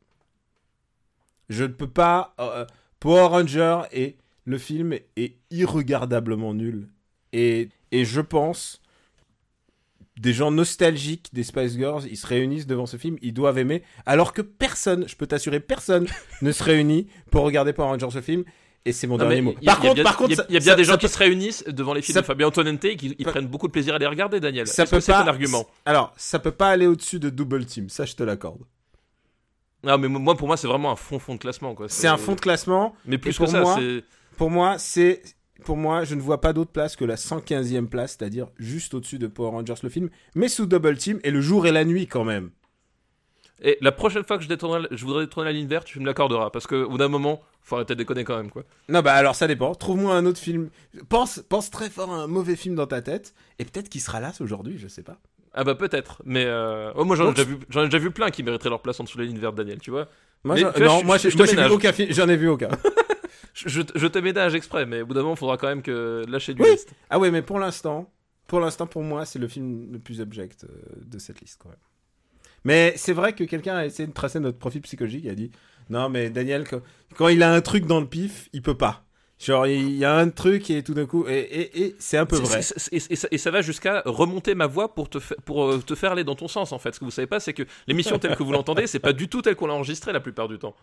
Je 1.49 1.63
ne 1.63 1.69
peux 1.73 1.89
pas. 1.89 2.33
euh, 2.39 2.65
Power 2.99 3.27
Ranger 3.27 3.81
et 3.91 4.17
le 4.45 4.57
film 4.57 4.93
est 5.17 5.35
irregardablement 5.51 6.53
nul. 6.53 6.87
Et, 7.33 7.69
et 7.91 8.05
je 8.05 8.21
pense. 8.21 8.79
Des 10.19 10.31
gens 10.31 10.51
nostalgiques 10.51 11.29
des 11.33 11.41
Spice 11.43 11.73
Girls, 11.73 12.03
ils 12.07 12.17
se 12.17 12.27
réunissent 12.27 12.67
devant 12.67 12.85
ce 12.85 12.97
film, 12.97 13.17
ils 13.23 13.33
doivent 13.33 13.57
aimer, 13.57 13.81
alors 14.05 14.31
que 14.31 14.43
personne, 14.43 15.07
je 15.07 15.15
peux 15.15 15.25
t'assurer, 15.25 15.59
personne 15.59 16.05
ne 16.43 16.51
se 16.51 16.63
réunit 16.63 17.07
pour 17.31 17.43
regarder 17.43 17.73
Power 17.73 17.87
Rangers 17.89 18.11
ce 18.11 18.21
film, 18.21 18.43
et 18.85 18.91
c'est 18.91 19.07
mon 19.07 19.17
Non, 19.17 19.25
dernier 19.27 19.41
mot. 19.41 19.53
Par 19.53 19.61
il 19.63 19.65
y 19.65 19.69
a 19.69 19.75
contre, 19.75 19.93
bien- 19.95 20.03
par 20.03 20.17
contre, 20.17 20.29
il 20.33 20.37
y 20.37 20.39
a- 20.39 20.45
y 20.59 20.63
bien 20.63 20.73
ça- 20.73 20.75
des 20.75 20.83
gens 20.83 20.97
qui 20.97 21.07
peut- 21.07 21.11
se 21.11 21.17
réunissent 21.17 21.63
devant 21.67 21.95
les 21.95 22.03
films 22.03 22.13
ça- 22.13 22.21
de 22.21 22.25
Fabien 22.27 22.45
Antonente 22.45 22.85
et 22.85 22.95
qui 22.95 23.15
ils 23.17 23.25
prennent 23.25 23.47
beaucoup 23.47 23.65
de 23.65 23.71
plaisir 23.71 23.95
à 23.95 23.97
les 23.97 24.05
regarder, 24.05 24.39
Daniel. 24.39 24.67
ça 24.67 24.85
que 24.85 24.91
peut 24.91 24.99
c'est 24.99 25.11
pas- 25.13 25.23
un 25.23 25.27
argument? 25.27 25.65
Alors, 25.85 26.13
ça 26.15 26.37
peut 26.37 26.51
pas 26.51 26.69
aller 26.69 26.85
au-dessus 26.85 27.19
de 27.19 27.31
Double 27.31 27.65
Team, 27.65 27.89
ça 27.89 28.05
je 28.05 28.13
te 28.13 28.21
l'accorde. 28.21 28.61
Non, 29.83 29.97
mais 29.97 30.07
moi, 30.07 30.35
pour 30.35 30.47
moi, 30.47 30.55
c'est 30.57 30.67
vraiment 30.67 30.91
un 30.91 30.95
fond 30.95 31.19
fond 31.19 31.35
de 31.35 31.39
classement, 31.39 31.75
quoi. 31.75 31.89
C'est 31.89 32.07
un 32.07 32.17
fond 32.17 32.35
de 32.35 32.39
classement. 32.39 32.95
Mais 33.05 33.17
plus 33.17 33.35
pour 33.35 33.45
que 33.47 33.51
ça, 33.51 33.61
moi- 33.61 33.75
c'est. 33.77 34.03
Pour 34.37 34.49
moi, 34.49 34.77
c'est 34.79 35.21
pour 35.65 35.77
moi, 35.77 36.03
je 36.03 36.15
ne 36.15 36.21
vois 36.21 36.41
pas 36.41 36.51
d'autre 36.51 36.71
place 36.71 36.95
que 36.95 37.05
la 37.05 37.15
115e 37.15 37.87
place, 37.87 38.17
c'est-à-dire 38.17 38.47
juste 38.57 38.93
au-dessus 38.95 39.19
de 39.19 39.27
Power 39.27 39.51
Rangers 39.51 39.75
le 39.83 39.89
film, 39.89 40.09
mais 40.35 40.49
sous 40.49 40.65
Double 40.65 40.97
Team 40.97 41.19
et 41.23 41.31
le 41.31 41.39
jour 41.41 41.67
et 41.67 41.71
la 41.71 41.85
nuit 41.85 42.07
quand 42.07 42.23
même. 42.25 42.49
Et 43.61 43.77
la 43.79 43.93
prochaine 43.93 44.23
fois 44.25 44.37
que 44.37 44.43
je, 44.43 44.49
détournerai- 44.49 44.87
je 44.91 45.05
voudrais 45.05 45.23
détourner 45.25 45.49
la 45.49 45.53
ligne 45.53 45.67
verte, 45.67 45.85
tu 45.87 45.99
me 45.99 46.05
l'accorderas. 46.05 46.49
Parce 46.49 46.67
que, 46.67 46.75
au 46.83 46.89
bout 46.89 46.97
d'un 46.97 47.07
moment, 47.07 47.39
faut 47.61 47.75
arrêter 47.75 47.93
de 47.93 47.99
déconner 47.99 48.25
quand 48.25 48.35
même, 48.35 48.49
quoi. 48.49 48.63
Non, 48.89 49.01
bah 49.01 49.13
alors 49.13 49.35
ça 49.35 49.47
dépend. 49.47 49.73
Trouve-moi 49.73 50.13
un 50.15 50.25
autre 50.25 50.39
film. 50.39 50.69
Pense, 51.07 51.41
pense 51.47 51.69
très 51.69 51.89
fort 51.89 52.11
à 52.11 52.15
un 52.15 52.27
mauvais 52.27 52.57
film 52.57 52.75
dans 52.75 52.87
ta 52.87 53.01
tête 53.01 53.33
et 53.59 53.63
peut-être 53.65 53.87
qu'il 53.87 54.01
sera 54.01 54.19
là 54.19 54.33
aujourd'hui, 54.41 54.77
je 54.77 54.87
sais 54.89 55.03
pas. 55.03 55.17
Ah 55.53 55.63
bah 55.63 55.75
peut-être, 55.75 56.21
mais 56.25 56.45
euh... 56.45 56.91
oh, 56.95 57.05
moi 57.05 57.15
j'en 57.15 57.25
ai, 57.25 57.27
Donc, 57.27 57.35
déjà 57.35 57.47
vu- 57.47 57.59
j'en 57.69 57.81
ai 57.81 57.85
déjà 57.85 57.99
vu 57.99 58.11
plein 58.11 58.31
qui 58.31 58.41
mériteraient 58.43 58.69
leur 58.71 58.81
place 58.81 58.99
en 58.99 59.03
dessous 59.03 59.17
de 59.17 59.23
la 59.23 59.27
ligne 59.27 59.37
verte, 59.39 59.55
Daniel, 59.55 59.79
tu 59.79 59.91
vois. 59.91 60.07
Moi, 60.43 60.55
Mais 60.55 60.61
j'en- 60.61 60.71
tu 60.71 60.79
vois, 60.79 60.87
non, 60.87 60.99
je- 61.01 61.05
moi, 61.05 61.17
je- 61.17 61.37
moi, 61.37 61.45
vu 61.67 61.73
aucun 61.73 61.91
j'en 62.09 62.27
ai 62.29 62.35
vu 62.37 62.47
aucun. 62.49 62.69
Je, 63.55 63.81
je, 63.93 64.07
te 64.07 64.17
ménage 64.17 64.55
exprès, 64.55 64.87
mais 64.87 65.03
au 65.03 65.05
bout 65.05 65.13
d'un 65.13 65.21
moment, 65.21 65.35
il 65.35 65.37
faudra 65.37 65.57
quand 65.57 65.67
même 65.67 65.83
que 65.83 66.23
lâcher 66.27 66.55
du 66.55 66.63
Oui. 66.63 66.69
Ah 67.11 67.19
ouais, 67.19 67.29
mais 67.29 67.43
pour 67.43 67.59
l'instant, 67.59 68.11
pour 68.47 68.59
l'instant, 68.59 68.87
pour 68.87 69.03
moi, 69.03 69.25
c'est 69.25 69.37
le 69.37 69.47
film 69.47 69.91
le 69.91 69.99
plus 69.99 70.21
abject 70.21 70.63
euh, 70.63 70.69
de 71.05 71.19
cette 71.19 71.39
liste, 71.39 71.59
quand 71.61 71.69
même. 71.69 71.77
Mais 72.63 72.93
c'est 72.97 73.13
vrai 73.13 73.33
que 73.33 73.43
quelqu'un 73.43 73.75
a 73.75 73.85
essayé 73.85 74.07
de 74.07 74.13
tracer 74.13 74.39
notre 74.39 74.57
profil 74.57 74.81
psychologique. 74.81 75.21
Il 75.25 75.29
a 75.29 75.35
dit 75.35 75.51
non, 75.91 76.09
mais 76.09 76.31
Daniel, 76.31 76.67
quand, 76.67 76.81
quand 77.15 77.27
il 77.27 77.43
a 77.43 77.53
un 77.53 77.61
truc 77.61 77.85
dans 77.85 77.99
le 77.99 78.07
pif, 78.07 78.49
il 78.53 78.63
peut 78.63 78.77
pas. 78.77 79.05
Genre, 79.45 79.67
il 79.67 79.95
y 79.97 80.05
a 80.05 80.15
un 80.15 80.29
truc 80.29 80.69
et 80.69 80.83
tout 80.83 80.93
d'un 80.93 81.05
coup, 81.05 81.25
et, 81.27 81.33
et, 81.39 81.81
et 81.83 81.95
c'est 81.99 82.17
un 82.17 82.25
peu 82.25 82.37
vrai. 82.37 82.61
Et, 82.91 82.99
ça, 83.15 83.27
et 83.29 83.37
ça 83.37 83.51
va 83.51 83.61
jusqu'à 83.61 84.01
remonter 84.05 84.55
ma 84.55 84.67
voix 84.67 84.93
pour 84.95 85.09
te, 85.09 85.17
pour 85.43 85.65
euh, 85.65 85.79
te 85.85 85.95
faire 85.95 86.13
aller 86.13 86.23
dans 86.23 86.35
ton 86.35 86.47
sens 86.47 86.71
en 86.71 86.79
fait. 86.79 86.93
Ce 86.95 86.99
que 86.99 87.05
vous 87.05 87.11
savez 87.11 87.27
pas, 87.27 87.39
c'est 87.41 87.53
que 87.53 87.63
l'émission 87.87 88.17
telle 88.19 88.35
que 88.37 88.43
vous 88.43 88.51
l'entendez, 88.53 88.87
c'est 88.87 88.99
pas 88.99 89.11
du 89.13 89.27
tout 89.27 89.41
telle 89.41 89.55
qu'on 89.55 89.67
l'a 89.67 89.73
enregistrée 89.73 90.13
la 90.13 90.19
plupart 90.21 90.47
du 90.47 90.57
temps. 90.59 90.75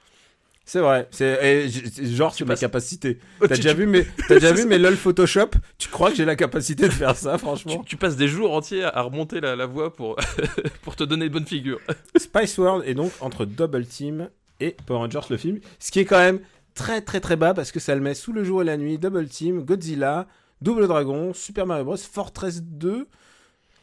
C'est 0.67 0.81
vrai. 0.81 1.09
C'est 1.11 1.69
genre 2.15 2.35
sur 2.35 2.47
mes 2.47 2.51
passes- 2.51 2.61
capacités. 2.61 3.17
Tu- 3.41 3.49
T'as 3.49 3.57
déjà 3.57 3.73
vu 3.73 3.87
mes, 3.87 4.05
t'as 4.29 4.35
déjà 4.35 4.53
vu 4.55 4.67
mes 4.67 4.79
lol 4.79 4.95
Photoshop? 4.95 5.49
Tu 5.79 5.89
crois 5.89 6.11
que 6.11 6.17
j'ai 6.17 6.27
la 6.27 6.37
capacité 6.37 6.87
de 6.87 6.93
faire 6.93 7.17
ça, 7.17 7.33
Tu, 7.33 7.39
franchement? 7.39 7.83
Tu 7.87 7.97
passes 7.97 8.17
des 8.17 8.29
jours 8.29 8.53
entiers 8.55 8.85
à 8.85 9.01
remonter 9.03 9.41
la, 9.41 9.57
la 9.57 9.67
voix 9.67 9.93
pour, 9.93 10.17
pour 10.83 10.97
te 10.97 11.03
donner 11.05 11.29
de 11.29 11.33
bonnes 11.33 11.47
figures. 11.47 11.81
Spice 12.17 12.59
World 12.59 12.85
est 12.87 12.95
donc 12.95 13.11
entre 13.21 13.47
Double 13.47 13.87
Team 13.87 14.29
et 14.61 14.77
Power 14.87 14.99
Rangers 14.99 15.27
le 15.31 15.39
film, 15.39 15.59
ce 15.79 15.91
qui 15.91 16.01
est 16.01 16.05
quand 16.05 16.19
même 16.19 16.41
très 16.75 17.01
très 17.01 17.21
très 17.21 17.37
bas 17.37 17.55
parce 17.55 17.73
que 17.73 17.81
ça 17.81 17.95
le 17.95 18.01
met 18.01 18.15
sous 18.15 18.33
le 18.33 18.45
jour 18.45 18.63
et 18.63 18.65
la 18.65 18.77
nuit. 18.77 18.99
Double 18.99 19.29
Team, 19.29 19.63
Godzilla, 19.63 20.27
Double 20.61 20.87
Dragon, 20.89 21.33
Super 21.33 21.67
Mario 21.67 21.85
Bros, 21.85 21.97
Fortress 21.97 22.63
2 22.63 23.07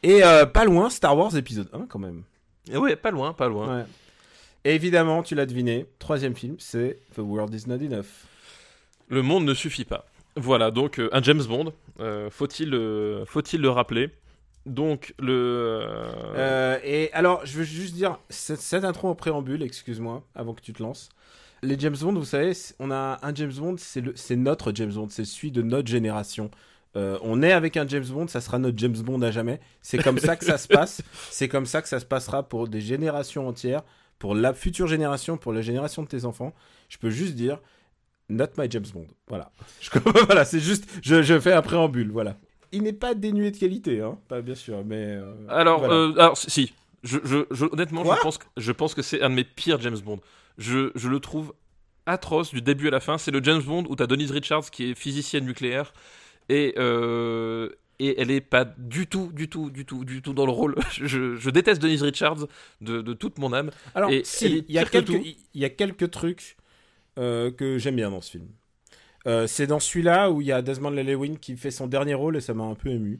et 0.04 0.24
euh, 0.24 0.46
pas 0.46 0.66
loin 0.66 0.90
Star 0.90 1.18
Wars 1.18 1.36
épisode 1.36 1.70
1 1.74 1.88
quand 1.88 2.00
même. 2.00 2.24
Et 2.72 2.78
ouais, 2.78 2.96
pas 2.96 3.12
loin, 3.12 3.34
pas 3.34 3.48
loin. 3.48 3.80
Ouais. 3.80 3.86
Et 4.66 4.76
évidemment, 4.76 5.24
tu 5.24 5.36
l'as 5.36 5.46
deviné, 5.46 5.86
troisième 6.00 6.36
film, 6.36 6.56
c'est 6.60 7.00
The 7.16 7.20
World 7.20 7.54
Is 7.54 7.70
Not 7.70 7.76
Enough. 7.76 8.06
Le 9.08 9.22
monde 9.22 9.46
ne 9.46 9.54
suffit 9.54 9.86
pas. 9.86 10.06
Voilà, 10.36 10.72
donc 10.72 11.00
euh, 11.00 11.10
un 11.14 11.22
James 11.24 11.44
Bond, 11.44 11.74
euh, 12.00 12.30
faut-il 12.30 12.72
faut-il 13.26 13.62
le 13.62 13.70
rappeler? 13.70 14.12
Donc 14.68 15.16
le... 15.18 15.82
Euh, 16.36 16.78
et 16.84 17.12
alors, 17.14 17.46
je 17.46 17.58
veux 17.58 17.64
juste 17.64 17.96
dire, 17.96 18.20
cette, 18.30 18.60
cette 18.60 18.84
intro 18.84 19.08
en 19.08 19.16
préambule, 19.16 19.64
excuse-moi, 19.64 20.24
avant 20.36 20.54
que 20.54 20.62
tu 20.62 20.74
te 20.74 20.84
lances. 20.84 21.10
Les 21.68 21.78
James 21.80 21.95
Bond, 21.99 22.13
vous 22.13 22.24
savez, 22.26 22.53
on 22.80 22.91
a 22.91 23.20
un 23.22 23.36
James 23.36 23.51
Bond, 23.51 23.76
c'est 23.78 24.36
notre 24.38 24.72
James 24.74 24.91
Bond, 24.93 25.07
c'est 25.09 25.26
celui 25.26 25.51
de 25.51 25.61
notre 25.61 25.88
génération. 25.89 26.49
Euh, 26.95 27.18
on 27.24 27.43
est 27.43 27.51
avec 27.51 27.76
un 27.76 27.86
James 27.88 28.05
Bond, 28.05 28.28
ça 28.28 28.39
sera 28.41 28.57
notre 28.57 28.78
James 28.78 28.95
Bond 28.97 29.22
à 29.22 29.32
jamais. 29.32 29.59
C'est 29.82 29.97
comme 29.97 30.18
ça 30.18 30.38
que 30.38 30.45
ça 30.45 30.57
se 30.57 30.68
passe. 30.70 31.01
C'est 31.30 31.49
comme 31.49 31.65
ça 31.65 31.82
que 31.82 31.89
ça 31.89 31.99
se 31.99 32.05
passera 32.05 32.43
pour 32.47 32.70
des 32.70 32.80
générations 32.80 33.47
entières, 33.47 33.84
pour 34.18 34.34
la 34.34 34.53
future 34.53 34.88
génération, 34.88 35.38
pour 35.38 35.51
la 35.51 35.61
génération 35.61 36.03
de 36.03 36.07
tes 36.07 36.24
enfants. 36.26 36.53
Je 36.89 36.97
peux 36.97 37.09
juste 37.09 37.36
dire, 37.36 37.59
not 38.30 38.45
my 38.57 38.68
James 38.72 38.86
Bond. 38.93 39.07
Voilà. 39.28 39.51
Je- 39.82 39.89
voilà, 40.26 40.45
c'est 40.45 40.61
juste, 40.61 40.88
je, 41.03 41.22
je 41.22 41.38
fais 41.39 41.51
un 41.53 41.61
préambule, 41.61 42.11
voilà. 42.11 42.38
Il 42.72 42.84
n'est 42.84 42.93
pas 42.93 43.13
dénué 43.13 43.51
de 43.51 43.57
qualité, 43.57 43.99
hein, 44.01 44.18
pas 44.30 44.41
bien 44.41 44.55
sûr, 44.55 44.84
mais. 44.86 45.18
euh, 45.18 45.34
Alors, 45.49 45.80
voilà. 45.80 45.93
euh, 45.93 46.13
alors 46.13 46.38
si, 46.38 46.49
si. 46.49 46.74
Je, 47.03 47.18
je, 47.26 47.39
je- 47.51 47.65
honnêtement, 47.72 48.03
Quoi? 48.03 48.15
je 48.15 48.22
pense, 48.22 48.38
que, 48.38 48.45
je 48.57 48.72
pense 48.72 48.93
que 48.95 49.01
c'est 49.01 49.22
un 49.22 49.30
de 49.30 49.36
mes 49.36 49.43
pires 49.43 49.80
James 49.82 49.99
Bond. 49.99 50.20
Je, 50.58 50.91
je 50.95 51.10
le 51.10 51.20
trouve 51.20 51.53
atroce 52.05 52.53
du 52.53 52.62
début 52.62 52.88
à 52.88 52.91
la 52.91 52.99
fin. 52.99 53.18
C'est 53.18 53.32
le 53.32 53.43
James 53.43 53.62
Bond 53.62 53.86
où 53.89 53.95
t'as 53.95 54.08
Denise 54.08 54.32
Richards 54.32 54.70
qui 54.72 54.91
est 54.91 54.95
physicienne 54.95 55.45
nucléaire 55.45 55.93
et 56.49 56.74
euh, 56.78 57.70
et 57.99 58.20
elle 58.22 58.30
est 58.30 58.41
pas 58.41 58.64
du 58.66 59.08
tout, 59.08 59.32
du 59.34 59.49
tout, 59.49 59.72
du 59.72 59.86
tout, 59.86 60.05
du 60.05 60.22
tout 60.22 60.34
dans 60.34 60.45
le 60.45 60.51
rôle. 60.51 60.76
Je, 60.91 61.36
je 61.36 61.49
déteste 61.49 61.82
Denise 61.82 62.03
Richards 62.03 62.47
de, 62.82 63.01
de 63.01 63.14
toute 63.14 63.39
mon 63.39 63.53
âme. 63.53 63.72
Alors, 63.95 64.12
elle 64.12 64.26
si, 64.26 64.64
il 64.68 64.76
y, 64.76 64.84
que 64.84 65.14
il 65.14 65.62
y 65.62 65.66
a 65.66 65.70
quelques 65.70 66.12
trucs 66.12 66.58
euh, 67.18 67.51
que 67.51 67.78
j'aime 67.80 67.95
bien 67.95 68.12
dans 68.12 68.22
ce 68.22 68.32
film. 68.32 68.47
Euh, 69.26 69.47
c'est 69.47 69.68
dans 69.68 69.80
celui-là 69.80 70.32
où 70.32 70.41
il 70.41 70.47
y 70.47 70.51
a 70.51 70.62
Desmond 70.62 70.91
Llewellyn 70.91 71.36
qui 71.36 71.58
fait 71.58 71.72
son 71.72 71.88
dernier 71.88 72.14
rôle 72.14 72.38
et 72.38 72.41
ça 72.41 72.53
m'a 72.53 72.64
un 72.64 72.76
peu 72.76 72.89
ému. 72.89 73.20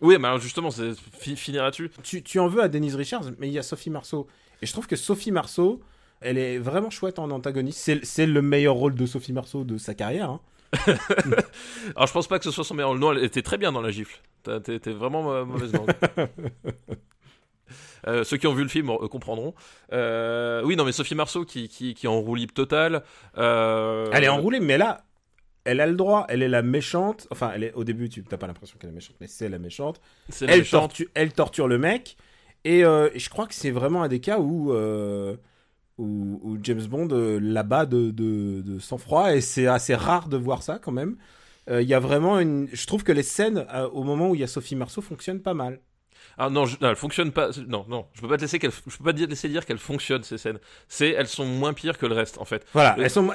Oui, 0.00 0.16
mais 0.18 0.28
alors 0.28 0.40
justement, 0.40 0.70
finir 1.16 1.62
là-dessus. 1.62 1.90
Tu, 2.02 2.22
tu 2.22 2.38
en 2.38 2.48
veux 2.48 2.62
à 2.62 2.68
Denise 2.68 2.96
Richards, 2.96 3.30
mais 3.38 3.48
il 3.48 3.52
y 3.52 3.58
a 3.58 3.62
Sophie 3.62 3.90
Marceau. 3.90 4.26
Et 4.62 4.66
je 4.66 4.72
trouve 4.72 4.86
que 4.86 4.96
Sophie 4.96 5.30
Marceau, 5.32 5.80
elle 6.24 6.38
est 6.38 6.58
vraiment 6.58 6.90
chouette 6.90 7.18
en 7.18 7.30
antagoniste. 7.30 7.98
C'est, 8.02 8.26
le 8.26 8.42
meilleur 8.42 8.74
rôle 8.74 8.94
de 8.94 9.06
Sophie 9.06 9.32
Marceau 9.32 9.64
de 9.64 9.78
sa 9.78 9.94
carrière. 9.94 10.30
hein. 10.30 10.40
Alors, 11.94 12.08
je 12.08 12.12
pense 12.12 12.26
pas 12.26 12.38
que 12.38 12.44
ce 12.44 12.50
soit 12.50 12.64
son 12.64 12.74
meilleur 12.74 12.90
rôle. 12.90 12.98
Non, 12.98 13.12
elle 13.12 13.22
était 13.22 13.42
très 13.42 13.58
bien 13.58 13.70
dans 13.70 13.82
la 13.82 13.90
gifle. 13.90 14.20
T'es 14.42 14.90
vraiment 14.90 15.44
mauvaise 15.44 15.72
langue. 15.72 15.92
Euh, 18.06 18.24
ceux 18.24 18.36
qui 18.36 18.46
ont 18.46 18.52
vu 18.52 18.62
le 18.62 18.68
film 18.68 18.90
euh, 18.90 19.08
comprendront. 19.08 19.54
Euh, 19.92 20.62
oui, 20.64 20.76
non, 20.76 20.84
mais 20.84 20.92
Sophie 20.92 21.14
Marceau 21.14 21.44
qui, 21.44 21.68
qui, 21.68 21.94
qui 21.94 22.06
est 22.06 22.08
en 22.08 22.20
roue 22.20 22.34
libre 22.34 22.52
totale. 22.52 23.02
Elle 23.36 24.24
est 24.24 24.28
enroulée, 24.28 24.60
mais 24.60 24.78
là, 24.78 25.04
elle 25.64 25.80
a 25.80 25.86
le 25.86 25.94
droit. 25.94 26.26
Elle 26.28 26.42
est 26.42 26.48
la 26.48 26.62
méchante. 26.62 27.26
Enfin, 27.30 27.52
elle 27.54 27.64
est, 27.64 27.72
au 27.72 27.84
début, 27.84 28.08
tu 28.08 28.22
n'as 28.30 28.36
pas 28.36 28.46
l'impression 28.46 28.76
qu'elle 28.78 28.90
est 28.90 28.94
méchante, 28.94 29.16
mais 29.20 29.26
c'est 29.26 29.48
la 29.48 29.58
méchante. 29.58 30.00
La 30.40 30.52
elle, 30.52 30.58
méchante. 30.60 30.80
tortue, 30.80 31.08
elle 31.14 31.32
torture 31.32 31.68
le 31.68 31.78
mec. 31.78 32.16
Et, 32.64 32.80
je 32.80 33.28
crois 33.30 33.46
que 33.46 33.54
c'est 33.54 33.70
vraiment 33.70 34.02
un 34.02 34.08
des 34.08 34.20
cas 34.20 34.38
où, 34.38 34.72
où 35.98 36.58
James 36.62 36.84
Bond 36.86 37.08
euh, 37.12 37.38
là-bas 37.38 37.86
de, 37.86 38.10
de, 38.10 38.62
de 38.62 38.78
sang-froid. 38.78 39.34
Et 39.34 39.40
c'est 39.40 39.66
assez 39.66 39.94
rare 39.94 40.28
de 40.28 40.36
voir 40.36 40.62
ça 40.62 40.78
quand 40.78 40.92
même. 40.92 41.16
Euh, 41.70 41.82
Il 41.82 41.88
y 41.88 41.94
a 41.94 42.00
vraiment 42.00 42.38
une. 42.40 42.68
Je 42.72 42.86
trouve 42.86 43.04
que 43.04 43.12
les 43.12 43.22
scènes 43.22 43.66
euh, 43.72 43.88
au 43.90 44.02
moment 44.04 44.30
où 44.30 44.34
il 44.34 44.40
y 44.40 44.44
a 44.44 44.46
Sophie 44.48 44.76
Marceau 44.76 45.00
fonctionnent 45.02 45.42
pas 45.42 45.54
mal. 45.54 45.80
Ah 46.38 46.50
non, 46.50 46.66
je- 46.66 46.76
non, 46.80 46.90
elle 46.90 46.96
fonctionne 46.96 47.30
pas. 47.32 47.50
Non, 47.68 47.84
non, 47.88 48.06
je 48.14 48.20
peux 48.20 48.28
pas 48.28 48.36
te 48.36 48.42
laisser 48.42 48.58
qu'elle, 48.58 48.70
je 48.72 48.96
peux 48.96 49.04
pas 49.04 49.12
te 49.12 49.22
laisser 49.22 49.48
dire 49.48 49.64
qu'elles 49.66 49.78
fonctionnent 49.78 50.24
ces 50.24 50.38
scènes. 50.38 50.58
C'est, 50.88 51.10
elles 51.10 51.28
sont 51.28 51.44
moins 51.46 51.72
pires 51.72 51.96
que 51.98 52.06
le 52.06 52.14
reste 52.14 52.38
en 52.38 52.44
fait. 52.44 52.66
Voilà, 52.72 52.94
Le- 52.96 53.04
elles 53.04 53.10
sont. 53.10 53.30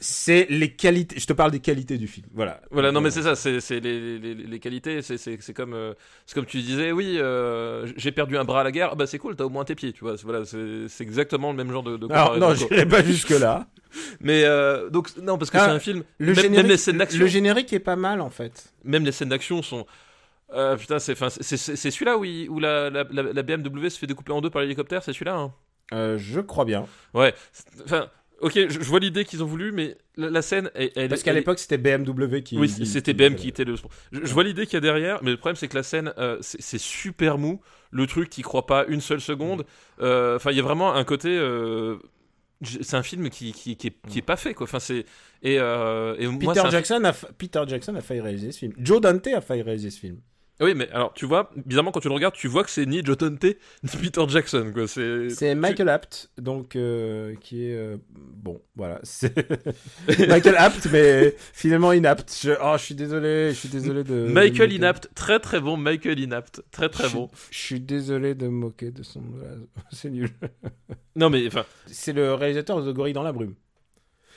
c'est- 0.00 0.46
les 0.50 0.72
qualités. 0.72 1.18
Je 1.18 1.26
te 1.26 1.32
parle 1.32 1.50
des 1.50 1.60
qualités 1.60 1.98
du 1.98 2.06
film. 2.06 2.26
Voilà. 2.34 2.60
Voilà, 2.70 2.92
non 2.92 3.00
mais 3.00 3.10
c'est 3.10 3.22
ça, 3.22 3.34
c'est 3.34 3.80
les, 3.80 4.18
les, 4.18 4.34
les 4.34 4.58
qualités, 4.60 5.00
c'est 5.02 5.52
comme 5.54 5.74
euh, 5.74 5.94
c'est 6.26 6.34
comme 6.34 6.46
tu 6.46 6.58
disais, 6.60 6.92
oui, 6.92 7.16
euh, 7.18 7.86
j'ai 7.96 8.12
perdu 8.12 8.36
un 8.36 8.44
bras 8.44 8.60
à 8.60 8.64
la 8.64 8.72
guerre, 8.72 8.90
ah 8.92 8.94
bah 8.94 9.06
c'est 9.06 9.18
cool, 9.18 9.36
t'as 9.36 9.44
au 9.44 9.48
moins 9.50 9.64
tes 9.64 9.74
pieds, 9.74 9.92
tu 9.92 10.00
vois, 10.04 10.16
c'est- 10.16 10.24
voilà, 10.24 10.44
c'est 10.44 11.02
exactement 11.02 11.50
le 11.50 11.56
même 11.56 11.70
genre 11.72 11.82
de, 11.82 11.96
de 11.96 12.06
Alors, 12.12 12.36
non, 12.38 12.54
j'irai 12.54 12.86
pas 12.86 13.02
jusque-là. 13.02 13.66
Mais 14.20 14.44
euh, 14.44 14.88
donc 14.88 15.16
non 15.16 15.36
parce 15.36 15.50
que 15.50 15.56
Ah, 15.58 15.64
c'est 15.64 15.70
un 15.72 15.78
film, 15.80 16.04
Le 16.18 16.26
même, 16.26 16.34
générique, 16.36 16.56
même 16.58 16.66
les 16.68 16.76
scènes 16.76 16.98
d'action, 16.98 17.18
le 17.20 17.26
générique 17.26 17.72
est 17.72 17.80
pas 17.80 17.96
mal 17.96 18.20
en 18.20 18.30
fait. 18.30 18.72
même 18.84 19.04
les 19.04 19.10
scènes 19.12 19.30
d'action 19.30 19.62
sont 19.62 19.84
euh, 20.54 20.76
putain, 20.76 20.98
c'est 20.98 21.14
celui-là 21.14 22.18
où, 22.18 22.24
il- 22.24 22.48
où 22.48 22.58
la, 22.60 22.90
la, 22.90 23.04
la, 23.10 23.42
BMW 23.42 23.88
se 23.88 23.98
fait 23.98 24.06
découper 24.06 24.32
en 24.32 24.40
deux 24.40 24.50
par 24.50 24.62
l'hélicoptère, 24.62 25.02
c'est 25.02 25.12
celui-là. 25.12 25.36
Hein 25.36 25.54
Euh, 25.92 26.18
je 26.18 26.40
crois 26.40 26.64
bien. 26.64 26.86
ouais, 27.14 27.34
enfin, 27.84 28.08
ok, 28.40 28.52
je, 28.54 28.68
je 28.68 28.78
vois 28.88 29.00
l'idée 29.00 29.24
qu'ils 29.24 29.42
ont 29.42 29.46
voulu, 29.46 29.72
mais 29.72 29.96
la, 30.16 30.30
la 30.30 30.42
scène, 30.42 30.70
elle, 30.74 30.90
elle- 30.96 31.08
Parce 31.08 31.22
qu'à 31.22 31.30
elle- 31.30 31.36
l'époque, 31.38 31.58
c'était 31.58 31.78
BMW 31.78 32.42
qui. 32.42 32.58
Oui, 32.58 32.68
c'était 32.68 33.12
BM 33.14 33.34
qui 33.34 33.48
était 33.48 33.64
le. 33.64 33.76
Je, 33.76 34.20
je 34.24 34.32
vois 34.32 34.44
l'idée 34.44 34.66
qu'il 34.66 34.74
y 34.74 34.76
a 34.78 34.80
derrière, 34.80 35.20
mais 35.22 35.30
le 35.30 35.36
problème 35.36 35.56
c'est 35.56 35.68
que 35.68 35.76
la 35.76 35.82
scène, 35.82 36.12
euh, 36.18 36.38
c'est 36.40 36.78
super 36.80 37.38
mou. 37.38 37.60
Le 37.92 38.06
truc, 38.06 38.30
t'y 38.30 38.42
crois 38.42 38.66
pas 38.66 38.84
une 38.86 39.00
seule 39.00 39.20
seconde. 39.20 39.64
Euh, 40.00 40.36
Enfin, 40.36 40.52
il 40.52 40.56
y 40.56 40.60
a 40.60 40.62
vraiment 40.62 40.94
un 40.94 41.04
côté. 41.04 41.30
c'est 42.62 42.94
un 42.96 43.02
film 43.02 43.30
qui, 43.30 43.52
qui, 43.52 43.74
qui, 43.76 43.86
est, 43.88 43.94
qui 44.08 44.18
est 44.18 44.22
pas 44.22 44.36
fait 44.36 44.52
quoi. 44.54 44.64
Enfin, 44.64 44.80
c'est 44.80 45.06
et, 45.42 45.58
euh, 45.58 46.14
et 46.18 46.28
Peter, 46.38 46.62
Jackson 46.70 47.02
a 47.04 47.12
Peter 47.12 47.62
Jackson 47.66 47.94
a 47.94 48.02
failli 48.02 48.20
réaliser 48.20 48.52
ce 48.52 48.58
film. 48.58 48.74
Joe 48.78 49.00
Dante 49.00 49.26
a 49.28 49.40
failli 49.40 49.62
réaliser 49.62 49.90
ce 49.90 49.98
film. 49.98 50.18
Oui, 50.60 50.74
mais 50.74 50.88
alors 50.90 51.12
tu 51.14 51.24
vois, 51.26 51.50
bizarrement 51.66 51.90
quand 51.90 52.00
tu 52.00 52.08
le 52.08 52.14
regardes, 52.14 52.34
tu 52.34 52.48
vois 52.48 52.64
que 52.64 52.70
c'est 52.70 52.84
ni 52.86 53.02
Dante 53.02 53.22
ni 53.82 53.90
Peter 54.00 54.22
Jackson 54.28 54.70
quoi. 54.74 54.86
C'est. 54.86 55.30
C'est 55.30 55.54
Michael 55.54 55.88
Apt, 55.88 56.30
donc 56.38 56.76
euh, 56.76 57.34
qui 57.40 57.64
est 57.64 57.74
euh, 57.74 57.96
bon, 58.14 58.60
voilà. 58.76 59.00
C'est 59.02 59.34
Michael 60.28 60.56
Apt, 60.56 60.88
mais 60.92 61.34
finalement 61.52 61.92
inapte. 61.92 62.36
Je... 62.42 62.52
Oh, 62.62 62.74
je 62.78 62.84
suis 62.84 62.94
désolé, 62.94 63.50
je 63.50 63.56
suis 63.58 63.68
désolé 63.68 64.04
de. 64.04 64.26
Michael. 64.26 64.72
Inapt, 64.72 65.08
très 65.14 65.40
très 65.40 65.60
bon. 65.60 65.76
Michael 65.76 66.18
Inapt, 66.18 66.62
très 66.70 66.88
très 66.88 67.08
Je- 67.08 67.14
bon. 67.14 67.30
Je 67.50 67.58
suis 67.58 67.80
désolé 67.80 68.34
de 68.34 68.46
me 68.46 68.52
moquer 68.52 68.90
de 68.90 69.02
son. 69.02 69.22
C'est 69.92 70.10
nul. 70.10 70.30
Non 71.16 71.28
mais 71.30 71.46
enfin, 71.46 71.64
C'est 71.86 72.12
le 72.12 72.34
réalisateur 72.34 72.82
de 72.82 72.92
Gorille 72.92 73.12
dans 73.14 73.22
la 73.22 73.32
brume. 73.32 73.54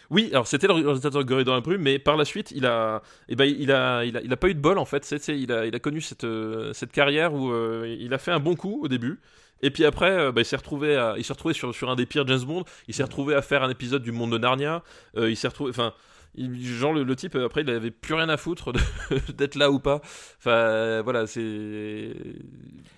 Oui, 0.09 0.29
alors 0.31 0.47
c'était 0.47 0.67
le 0.67 0.73
réalisateur 0.73 1.23
de 1.23 1.27
Gorille 1.27 1.45
dans 1.45 1.53
la 1.55 1.61
brume, 1.61 1.81
mais 1.81 1.97
par 1.99 2.17
la 2.17 2.25
suite, 2.25 2.51
il 2.55 2.65
a, 2.65 3.01
eh 3.29 3.35
ben, 3.35 3.45
il 3.45 3.71
a, 3.71 4.03
il 4.05 4.17
a, 4.17 4.21
il 4.21 4.31
a 4.31 4.37
pas 4.37 4.47
eu 4.49 4.53
de 4.55 4.59
bol 4.59 4.77
en 4.77 4.85
fait. 4.85 5.05
C'est, 5.05 5.17
c'est- 5.21 5.39
il 5.39 5.51
a, 5.51 5.65
il 5.65 5.73
a 5.75 5.79
connu 5.79 6.01
cette, 6.01 6.23
euh, 6.25 6.73
cette 6.73 6.91
carrière 6.91 7.33
où 7.33 7.51
euh, 7.51 7.95
il 7.99 8.13
a 8.13 8.17
fait 8.17 8.31
un 8.31 8.39
bon 8.39 8.55
coup 8.55 8.79
au 8.83 8.87
début, 8.87 9.19
et 9.61 9.69
puis 9.71 9.85
après, 9.85 10.11
euh, 10.11 10.31
bah, 10.31 10.41
il 10.41 10.45
s'est 10.45 10.57
retrouvé, 10.57 10.95
à- 10.95 11.15
il 11.17 11.23
s'est 11.23 11.33
retrouvé 11.33 11.53
sur, 11.53 11.73
sur 11.73 11.89
un 11.89 11.95
des 11.95 12.05
pires 12.05 12.27
James 12.27 12.43
Bond. 12.43 12.63
Il 12.87 12.93
s'est 12.93 13.03
retrouvé 13.03 13.33
à 13.35 13.41
faire 13.41 13.63
un 13.63 13.69
épisode 13.69 14.03
du 14.03 14.11
Monde 14.11 14.31
de 14.33 14.37
Narnia. 14.37 14.83
euh, 15.17 15.29
il 15.31 15.37
s'est 15.37 15.47
retrouvé, 15.47 15.69
enfin. 15.71 15.93
genre 16.37 16.93
le, 16.93 17.03
le 17.03 17.15
type 17.15 17.35
après 17.35 17.61
il 17.61 17.69
avait 17.69 17.91
plus 17.91 18.15
rien 18.15 18.27
à 18.27 18.37
foutre 18.37 18.71
d'être 19.37 19.53
là 19.53 19.69
ou 19.69 19.77
pas 19.79 20.01
enfin 20.39 21.01
voilà 21.03 21.27
c'est 21.27 22.11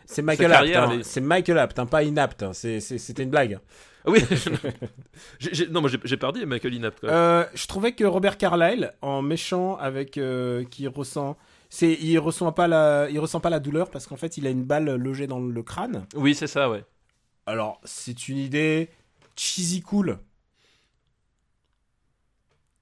C'est 0.05 0.21
Michael 0.21 0.53
Apt. 0.53 0.75
hein. 0.75 0.91
est- 0.99 1.03
C'est 1.03 1.19
Michael 1.21 1.57
Apt, 1.59 1.79
hein, 1.79 1.85
pas 1.85 2.03
inapte. 2.03 2.43
hein. 2.43 2.53
C'était 2.53 3.23
une 3.23 3.29
blague. 3.29 3.59
Ah 4.05 4.11
oui 4.11 4.21
non 5.71 5.81
moi 5.81 5.89
j'ai, 6.03 6.17
perdu 6.17 6.45
Michael 6.45 6.73
Inapt. 6.75 7.03
Euh, 7.03 7.45
je 7.53 7.67
trouvais 7.67 7.93
que 7.93 8.03
Robert 8.03 8.37
Carlyle, 8.37 8.93
en 9.01 9.21
méchant 9.21 9.77
avec 9.77 10.17
euh, 10.17 10.63
qui 10.65 10.87
ressent, 10.87 11.37
c'est 11.69 11.93
il 11.93 12.17
ressent 12.19 12.51
pas 12.51 12.67
la, 12.67 13.07
il 13.09 13.19
ressent 13.19 13.39
pas 13.39 13.49
la 13.49 13.59
douleur 13.59 13.89
parce 13.89 14.05
qu'en 14.07 14.15
fait 14.15 14.37
il 14.37 14.45
a 14.47 14.49
une 14.49 14.63
balle 14.63 14.95
logée 14.95 15.27
dans 15.27 15.39
le 15.39 15.63
crâne. 15.63 16.05
oui 16.15 16.35
c'est 16.35 16.47
ça 16.47 16.69
ouais 16.69 16.83
Alors 17.45 17.81
c'est 17.83 18.27
une 18.27 18.37
idée 18.37 18.89
cheesy 19.35 19.81
cool. 19.81 20.19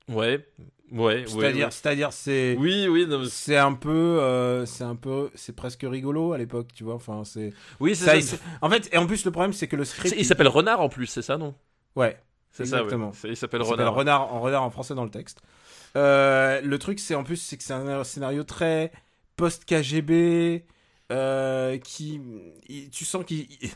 ouais 0.10 0.46
Ouais, 0.94 1.24
C'est-à-dire, 1.28 1.66
ouais. 1.66 1.72
c'est-à-dire, 1.72 2.14
c'est, 2.14 2.56
Oui, 2.60 2.88
oui, 2.88 3.08
non, 3.08 3.20
mais- 3.20 3.26
c'est 3.30 3.58
un 3.58 3.74
peu, 3.74 3.90
euh, 3.90 4.66
c'est 4.68 4.84
un 4.84 4.96
peu, 4.96 5.32
c'est 5.34 5.56
presque 5.56 5.82
rigolo 5.90 6.34
à 6.34 6.38
l'époque, 6.38 6.68
tu 6.74 6.84
vois. 6.84 6.94
Enfin, 6.94 7.24
c'est. 7.26 7.52
oui, 7.80 7.96
c'est 7.96 8.06
Ça, 8.06 8.12
ça. 8.12 8.16
il 8.18 8.20
s- 8.20 8.40
en 8.62 8.70
fait, 8.70 8.90
et 8.94 8.98
en 8.98 9.08
plus, 9.08 9.26
le 9.26 9.32
problème, 9.32 9.54
c'est 9.54 9.68
que 9.68 9.76
le 9.76 9.86
script. 9.86 10.14
C'est- 10.14 10.20
Il 10.22 10.26
s'appelle 10.26 10.48
Renard 10.48 10.82
en 10.82 10.90
plus, 10.90 11.08
c'est 11.08 11.24
ça, 11.24 11.38
non? 11.38 11.56
Ouais. 11.96 12.18
C'est 12.52 12.66
ça. 12.66 12.78
Exactement. 12.78 13.12
Il 13.24 13.36
s'appelle 13.36 13.62
Il 13.62 13.66
s'appelle 13.66 13.88
Renard. 13.88 13.96
renard 13.96 14.34
en 14.34 14.40
renard 14.42 14.62
en 14.64 14.70
français 14.70 14.94
dans 14.94 15.04
le 15.04 15.10
texte. 15.10 15.40
Euh, 15.96 16.62
le 16.62 16.78
truc, 16.78 17.00
c'est 17.00 17.16
en 17.16 17.24
plus, 17.24 17.38
c'est 17.38 17.58
que 17.58 17.64
c'est 17.64 17.74
un 17.74 18.04
scénario 18.04 18.44
très 18.44 18.92
post-KGB 19.36 20.64
euh, 21.12 21.78
qui, 21.80 22.22
il- 22.68 22.90
tu 22.90 23.06
sens 23.06 23.24
qu'il, 23.26 23.48
il- 23.62 23.72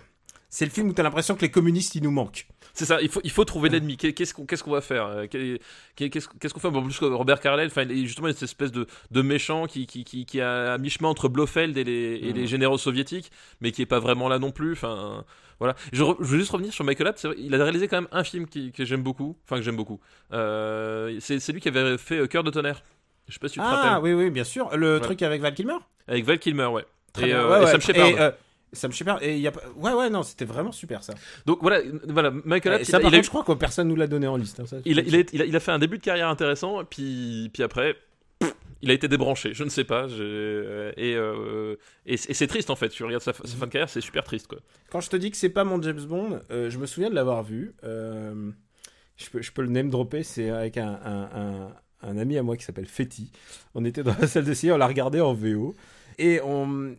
c'est 0.57 0.65
le 0.65 0.71
film 0.71 0.89
où 0.89 0.93
t'as 0.93 1.03
l'impression 1.03 1.35
que 1.35 1.41
les 1.41 1.51
communistes 1.51 1.93
ils 1.93 2.01
nous 2.01 2.09
manquent. 2.09 2.47
C'est 2.73 2.85
ça, 2.85 2.99
il 2.99 3.09
faut, 3.09 3.21
il 3.23 3.29
faut 3.29 3.45
trouver 3.45 3.69
l'ennemi. 3.69 3.95
Qu'est- 3.95 4.13
Qu'est-ce 4.13 4.33
qu'on 4.33 4.45
qu'est-ce 4.47 4.63
qu'on 4.63 4.71
va 4.71 4.81
faire 4.81 5.05
Euh, 5.05 5.27
qu'est- 5.27 5.59
Qu'est-ce 5.95 6.27
qu'on 6.53 6.59
fait? 6.59 6.67
En 6.67 6.81
plus, 6.83 6.97
Robert 7.03 7.39
Carlyle, 7.39 7.67
enfin, 7.67 7.83
il 7.83 7.91
est 7.91 8.05
justement, 8.07 8.27
cette 8.29 8.41
espèce 8.41 8.71
de, 8.71 8.87
de 9.11 9.21
méchant 9.21 9.67
qui, 9.67 9.85
qui, 9.85 10.03
qui, 10.03 10.25
qui 10.25 10.39
est 10.39 10.41
à 10.41 10.77
mi-chemin 10.79 11.09
entre 11.09 11.29
Blofeld 11.29 11.77
et 11.77 11.83
les, 11.83 11.91
et 12.23 12.33
les 12.33 12.41
Mhm. 12.41 12.47
généraux 12.47 12.77
soviétiques, 12.79 13.31
mais 13.61 13.71
qui 13.71 13.83
est 13.83 13.85
pas 13.87 13.99
vraiment 13.99 14.29
là 14.29 14.39
non 14.39 14.49
plus. 14.51 14.71
Enfin, 14.71 15.23
voilà. 15.59 15.75
Je, 15.93 16.03
veux 16.03 16.37
juste 16.39 16.49
revenir 16.51 16.73
sur 16.73 16.83
Michael 16.85 17.07
Abt. 17.07 17.27
Il 17.37 17.53
a 17.53 17.63
réalisé 17.63 17.87
quand 17.87 17.97
même 18.01 18.09
un 18.11 18.23
film 18.23 18.47
qui, 18.47 18.71
que 18.71 18.83
j'aime 18.83 19.03
beaucoup. 19.03 19.37
Enfin, 19.45 19.57
que 19.57 19.61
j'aime 19.63 19.75
beaucoup. 19.77 19.99
Euh, 20.33 21.17
c'est 21.19 21.51
lui 21.51 21.61
qui 21.61 21.67
avait 21.69 21.97
fait 21.99 22.17
euh, 22.17 22.27
Cœur 22.27 22.43
de 22.43 22.49
tonnerre. 22.51 22.81
Je 23.27 23.33
sais 23.33 23.39
pas 23.39 23.47
si 23.47 23.55
tu 23.55 23.59
te 23.59 23.65
Ah 23.65 23.75
rappelles. 23.75 24.03
oui, 24.03 24.13
oui, 24.23 24.29
bien 24.31 24.43
sûr. 24.43 24.75
Le 24.75 24.95
Ouais. 24.95 24.99
truc 25.01 25.21
avec 25.21 25.39
Val 25.41 25.53
Kilmer? 25.53 25.77
Avec 26.07 26.25
Val 26.25 26.39
Kilmer, 26.39 26.65
ouais. 26.67 26.85
Très 27.13 27.23
et, 27.23 27.25
bien. 27.27 27.39
euh, 27.41 27.49
Ouais, 27.51 27.57
et 27.61 27.65
ouais. 27.65 27.71
Sam 27.71 27.81
Shepard. 27.81 28.07
Et, 28.07 28.19
euh, 28.19 28.31
Sam 28.73 28.91
Shepard. 28.91 29.21
Et 29.23 29.35
il 29.35 29.41
y 29.41 29.47
a, 29.47 29.53
ouais, 29.77 29.93
ouais, 29.93 30.09
non, 30.09 30.23
c'était 30.23 30.45
vraiment 30.45 30.71
super 30.71 31.03
ça. 31.03 31.13
Donc 31.45 31.59
voilà, 31.61 31.81
voilà 32.07 32.31
Michael 32.31 32.73
Et 32.73 32.75
Abt, 32.77 32.85
ça, 32.85 32.97
il, 32.97 33.01
par 33.01 33.11
il 33.11 33.15
a 33.15 33.17
eu- 33.17 33.21
contre, 33.21 33.25
je 33.25 33.29
crois 33.43 33.55
que 33.55 33.59
personne 33.59 33.87
nous 33.87 33.95
l'a 33.95 34.07
donné 34.07 34.27
en 34.27 34.35
liste. 34.37 34.59
hein, 34.59 34.65
ça, 34.65 34.77
il, 34.85 34.99
a, 34.99 35.03
il, 35.03 35.41
a, 35.41 35.45
il 35.45 35.59
fait 35.59 35.71
un 35.71 35.79
début 35.79 35.97
de 35.97 36.03
carrière 36.03 36.27
intéressant, 36.29 36.83
puis, 36.85 37.49
puis 37.53 37.63
après, 37.63 37.95
pff, 38.39 38.53
il 38.81 38.91
a 38.91 38.93
été 38.93 39.07
débranché. 39.07 39.53
Je 39.53 39.63
ne 39.63 39.69
sais 39.69 39.83
pas. 39.85 40.07
euh, 40.09 40.91
Et, 40.97 41.15
euh, 41.15 41.75
et, 42.05 42.13
et 42.13 42.17
c'est 42.17 42.47
triste 42.47 42.69
en 42.69 42.75
fait. 42.75 42.89
Tu 42.89 43.03
regardes 43.03 43.23
sa, 43.23 43.33
sa 43.33 43.43
fin 43.57 43.65
de 43.67 43.71
carrière, 43.71 43.89
c'est 43.89 44.01
super 44.01 44.23
triste 44.23 44.47
quoi. 44.47 44.59
Quand 44.91 45.01
je 45.01 45.09
te 45.09 45.15
dis 45.15 45.31
que 45.31 45.37
c'est 45.37 45.49
pas 45.49 45.63
mon 45.63 45.81
James 45.81 46.01
Bond, 46.05 46.41
euh, 46.51 46.69
je 46.69 46.77
me 46.77 46.85
souviens 46.85 47.09
de 47.09 47.15
l'avoir 47.15 47.43
vu. 47.43 47.73
Euh, 47.83 48.51
je, 49.15 49.29
peux, 49.29 49.41
je 49.41 49.51
peux 49.51 49.63
le 49.63 49.69
name 49.69 49.89
dropper, 49.89 50.21
c'est 50.23 50.49
avec 50.51 50.77
un, 50.77 50.99
un, 51.03 51.29
un- 51.41 51.73
un 52.03 52.17
ami 52.19 52.37
à 52.37 52.43
moi 52.43 52.55
qui 52.55 52.63
s'appelle 52.63 52.85
Fetty. 52.85 53.31
On 53.73 53.83
était 53.83 54.03
dans 54.03 54.13
la 54.21 54.27
salle 54.27 54.45
de 54.45 54.53
cinéma, 54.53 54.75
on 54.75 54.77
l'a 54.77 54.85
regardé 54.85 55.19
en 55.19 55.33
VO. 55.33 55.73
Et 56.19 56.39
on, 56.43 56.95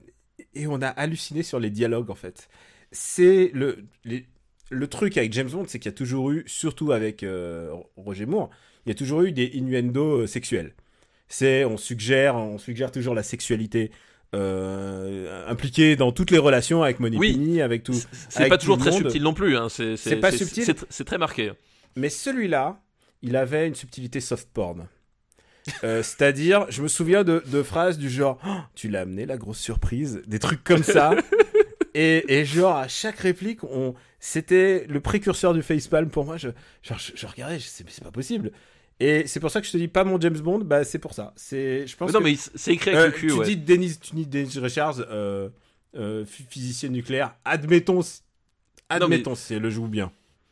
et 0.55 0.66
on 0.66 0.80
a 0.82 0.89
halluciné 0.89 1.43
sur 1.43 1.59
les 1.61 1.70
dialogues 1.70 2.11
en 2.11 2.14
fait. 2.14 2.49
C'est 2.93 3.51
le, 3.55 3.84
les- 4.05 4.26
le 4.70 4.86
truc 4.86 5.16
avec 5.16 5.32
James 5.32 5.49
Bond, 5.51 5.64
c'est 5.66 5.78
qu'il 5.78 5.91
y 5.91 5.95
a 5.95 5.97
toujours 5.97 6.30
eu, 6.30 6.45
surtout 6.47 6.93
avec 6.93 7.22
euh, 7.22 7.72
Roger 7.97 8.26
Moore, 8.26 8.51
il 8.84 8.91
y 8.91 8.93
a 8.93 8.95
toujours 8.95 9.22
eu 9.22 9.32
des 9.32 9.47
innuendos 9.55 10.22
euh, 10.22 10.26
sexuels. 10.26 10.74
C'est, 11.28 11.64
on 11.64 11.76
suggère, 11.76 12.36
on 12.36 12.59
suggère 12.59 12.91
toujours 12.93 13.14
la 13.14 13.22
sexualité 13.22 13.91
euh, 14.34 15.47
impliquée 15.49 15.97
dans 15.97 16.12
toutes 16.12 16.30
les 16.30 16.39
relations 16.39 16.82
avec 16.82 17.01
Monique 17.01 17.20
Oui. 17.20 17.61
avec 17.61 17.82
tout. 17.82 17.95
C'est 18.28 18.49
pas 18.49 18.59
toujours 18.59 18.78
très 18.78 18.91
monde. 18.91 19.01
subtil 19.01 19.22
non 19.22 19.34
plus. 19.34 19.57
Hein. 19.57 19.68
C'est 19.68 20.16
pas 20.20 20.32
subtil. 20.32 20.64
C'est 20.91 21.05
très 21.05 21.18
marqué. 21.18 21.53
Mais 21.97 22.09
celui-là, 22.11 22.80
il 23.22 23.36
avait 23.36 23.66
une 23.66 23.74
subtilité 23.74 24.20
soft 24.20 24.49
porn. 24.53 24.86
Euh, 25.85 26.03
C'est-à-dire, 26.03 26.66
je 26.71 26.83
me 26.83 26.89
souviens 26.89 27.25
de, 27.25 27.43
de 27.47 27.62
phrases 27.62 27.99
du 27.99 28.09
genre 28.11 28.39
Oh, 28.47 28.51
Tu 28.75 28.89
l'as 28.89 29.01
amené 29.03 29.27
la 29.27 29.37
grosse 29.37 29.59
surprise, 29.59 30.23
des 30.27 30.39
trucs 30.39 30.62
comme 30.64 30.83
ça. 30.83 31.12
et, 31.95 32.25
et 32.41 32.45
genre, 32.45 32.77
à 32.77 32.89
chaque 32.89 33.19
réplique, 33.19 33.64
on... 33.64 33.95
c'était 34.21 34.87
le 34.89 35.01
précurseur 35.01 35.55
du 35.55 35.62
facepalm 35.62 36.11
pour 36.11 36.25
moi. 36.25 36.37
Je, 36.37 36.49
genre, 36.83 36.99
je, 36.99 37.12
je 37.14 37.27
regardais, 37.27 37.59
je 37.59 37.66
c'est 37.66 38.03
pas 38.05 38.11
possible. 38.11 38.53
Et 39.01 39.27
c'est 39.29 39.39
pour 39.41 39.51
ça 39.51 39.61
que 39.61 39.66
je 39.66 39.73
te 39.73 39.77
dis 39.77 39.87
pas 39.89 40.03
mon 40.03 40.21
James 40.21 40.39
Bond, 40.39 40.59
bah 40.61 40.83
c'est 40.83 40.99
pour 40.99 41.14
ça. 41.14 41.33
C'est, 41.37 41.87
je 41.87 41.97
pense 41.97 42.09
Mais 42.09 42.12
non, 42.14 42.19
que- 42.19 42.25
mais 42.31 42.37
c'est 42.57 42.73
écrit 42.73 42.91
Euh, 42.91 43.03
avec 43.03 43.14
le 43.14 43.19
cul. 43.21 43.27
tu 43.29 43.33
ouais. 43.35 43.47
dis 43.47 43.57
Dennis, 43.57 43.99
tu 44.01 44.14
dis 44.16 44.27
Dennis 44.27 44.59
Richards, 44.59 44.97
euh, 45.09 45.49
euh, 45.97 46.25
phy- 46.25 46.45
physicien 46.51 46.89
nucléaire. 46.89 47.37
Admettons, 47.45 48.01
admettons, 48.89 49.35
si 49.35 49.55
elle 49.55 49.62
le 49.62 49.71
joue 49.71 49.87
bien. 49.87 50.11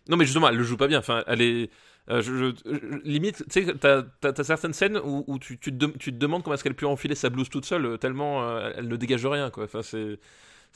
Non, 0.08 0.16
mais 0.16 0.24
justement, 0.24 0.48
elle 0.48 0.56
le 0.56 0.62
joue 0.62 0.76
pas 0.76 0.86
bien. 0.88 1.00
Enfin, 1.00 1.24
elle 1.26 1.42
est. 1.42 1.70
euh, 2.10 2.22
je, 2.22 2.34
je- 2.34 2.52
je- 2.64 2.96
limite, 3.08 3.44
tu 3.50 3.64
sais, 3.64 3.74
t'as 3.74 4.02
as, 4.22 4.44
certaines 4.44 4.72
scènes 4.72 4.98
où, 5.04 5.24
où 5.26 5.38
tu, 5.38 5.58
tu, 5.58 5.76
te, 5.76 5.84
tu 5.98 6.12
te 6.12 6.16
demandes 6.18 6.42
comment 6.42 6.54
est-ce 6.54 6.62
qu'elle 6.64 6.74
peut 6.76 6.86
enfiler 6.86 7.14
sa 7.14 7.30
blouse 7.30 7.48
toute 7.48 7.64
seule, 7.64 7.84
euh, 7.86 7.96
tellement 7.96 8.42
euh, 8.44 8.70
elle 8.76 8.88
ne 8.88 8.96
dégage 8.96 9.24
rien, 9.26 9.50
quoi. 9.50 9.64
Enfin, 9.64 9.82
c'est. 9.82 10.18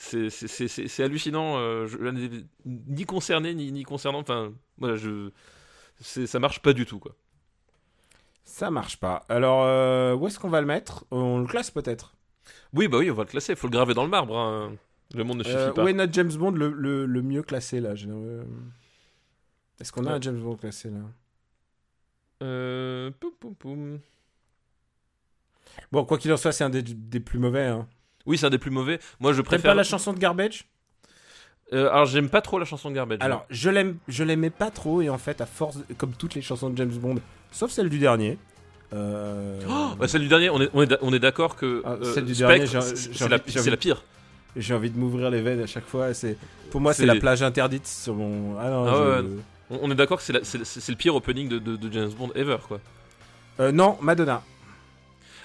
C'est 0.02 0.30
c'est- 0.30 0.48
c'est- 0.48 0.66
c'est- 0.68 0.88
c'est 0.88 1.02
hallucinant. 1.04 1.58
euh, 1.58 1.86
ni 2.64 3.04
concerné, 3.04 3.54
ni, 3.54 3.70
ni 3.70 3.82
concernant. 3.82 4.20
Enfin, 4.20 4.52
voilà, 4.78 4.96
je. 4.96 5.30
c'est- 6.00 6.26
Ça 6.26 6.38
marche 6.38 6.60
pas 6.62 6.72
du 6.72 6.86
tout, 6.86 6.98
quoi. 6.98 7.14
Ça 8.44 8.70
marche 8.70 8.96
pas. 8.98 9.24
Alors, 9.28 10.18
où 10.18 10.26
est-ce 10.26 10.38
qu'on 10.38 10.48
va 10.48 10.60
le 10.62 10.66
mettre? 10.66 11.04
On 11.10 11.38
le 11.40 11.46
classe 11.46 11.70
peut-être? 11.70 12.14
Oui, 12.72 12.88
bah 12.88 12.98
oui, 12.98 13.10
on 13.10 13.14
va 13.14 13.24
le 13.24 13.28
classer. 13.28 13.54
Faut 13.56 13.66
le 13.66 13.72
graver 13.72 13.92
dans 13.94 14.02
le 14.04 14.08
marbre. 14.10 14.36
hein. 14.38 14.72
Le 15.14 15.22
monde 15.24 15.38
ne 15.38 15.42
suffit 15.44 15.56
pas. 15.74 15.84
où 15.84 15.88
est 15.88 15.92
notre 15.92 16.12
James 16.14 16.32
Bond 16.32 16.52
le, 16.52 16.70
le, 16.70 17.04
le 17.04 17.22
mieux 17.22 17.42
classé 17.42 17.80
là 17.80 17.94
j'ai- 17.96 18.08
Est-ce 19.80 19.92
qu'on 19.92 20.04
a 20.06 20.10
Ouais. 20.10 20.16
un 20.16 20.20
James 20.20 20.38
Bond 20.40 20.56
classé 20.56 20.90
là 20.90 20.98
Euh, 22.42 23.10
poum, 23.18 23.32
poum, 23.38 23.54
poum. 23.54 23.98
Bon, 25.92 26.04
quoi 26.04 26.18
qu'il 26.18 26.32
en 26.32 26.36
soit, 26.36 26.52
c'est 26.52 26.64
un 26.64 26.70
des, 26.70 26.82
des 26.82 27.20
plus 27.20 27.38
mauvais. 27.38 27.66
Hein. 27.66 27.86
Oui, 28.26 28.38
c'est 28.38 28.46
un 28.46 28.50
des 28.50 28.58
plus 28.58 28.70
mauvais. 28.70 28.98
Moi, 29.18 29.32
je 29.32 29.38
T'aimes 29.38 29.44
préfère. 29.46 29.70
pas 29.72 29.74
la 29.74 29.82
chanson 29.84 30.12
de 30.12 30.18
Garbage? 30.18 30.66
Euh, 31.72 31.88
alors, 31.90 32.06
j'aime 32.06 32.28
pas 32.28 32.40
trop 32.40 32.58
la 32.58 32.64
chanson 32.64 32.90
de 32.90 32.96
Garbage. 32.96 33.18
Alors, 33.20 33.46
je 33.50 33.70
l'aime, 33.70 33.96
je 34.08 34.24
l'aimais 34.24 34.50
pas 34.50 34.70
trop 34.70 35.00
et 35.02 35.08
en 35.08 35.18
fait, 35.18 35.40
à 35.40 35.46
force, 35.46 35.76
de- 35.76 35.94
comme 35.94 36.12
toutes 36.12 36.34
les 36.34 36.42
chansons 36.42 36.68
de 36.70 36.76
James 36.76 36.90
Bond, 36.90 37.16
sauf 37.52 37.70
celle 37.70 37.88
du 37.88 37.98
dernier. 37.98 38.38
euh, 38.92 39.60
Oh, 39.68 39.94
bah, 39.96 40.08
celle 40.08 40.22
du 40.22 40.28
dernier, 40.28 40.50
on 40.50 40.60
est, 40.60 40.68
on 40.74 40.82
est, 40.82 40.98
on 41.00 41.12
est 41.12 41.20
d'accord 41.20 41.54
que 41.54 41.80
Ah, 41.84 41.92
euh, 41.92 42.12
celle 42.12 42.24
du 42.24 42.34
Spectre, 42.34 42.72
dernier, 42.72 42.96
c'est- 42.96 43.70
la, 43.70 43.76
pire. 43.76 44.02
J'ai 44.56 44.74
envie 44.74 44.90
de 44.90 44.98
m'ouvrir 44.98 45.30
les 45.30 45.40
veines 45.42 45.60
à 45.60 45.66
chaque 45.68 45.86
fois. 45.86 46.12
C'est, 46.12 46.36
pour 46.72 46.80
moi, 46.80 46.92
c'est 46.92 47.06
la 47.06 47.14
plage 47.14 47.40
interdite 47.42 47.86
sur 47.86 48.16
mon. 48.16 48.58
Ah 48.58 48.68
non, 48.68 48.84
Ah 48.88 48.94
je- 49.22 49.26
ouais, 49.28 49.30
On, 49.70 49.78
on 49.82 49.90
est 49.90 49.94
d'accord 49.94 50.18
que 50.18 50.24
c'est 50.24 50.32
la- 50.32 50.44
c'est 50.44 50.64
c'est 50.64 50.92
le 50.92 50.96
pire 50.98 51.14
opening 51.14 51.48
de, 51.48 51.58
de- 51.58 51.76
de 51.76 51.92
James 51.92 52.10
Bond 52.10 52.30
ever, 52.34 52.58
quoi. 52.66 52.80
Euh, 53.60 53.72
non, 53.72 53.96
Madonna. 54.00 54.42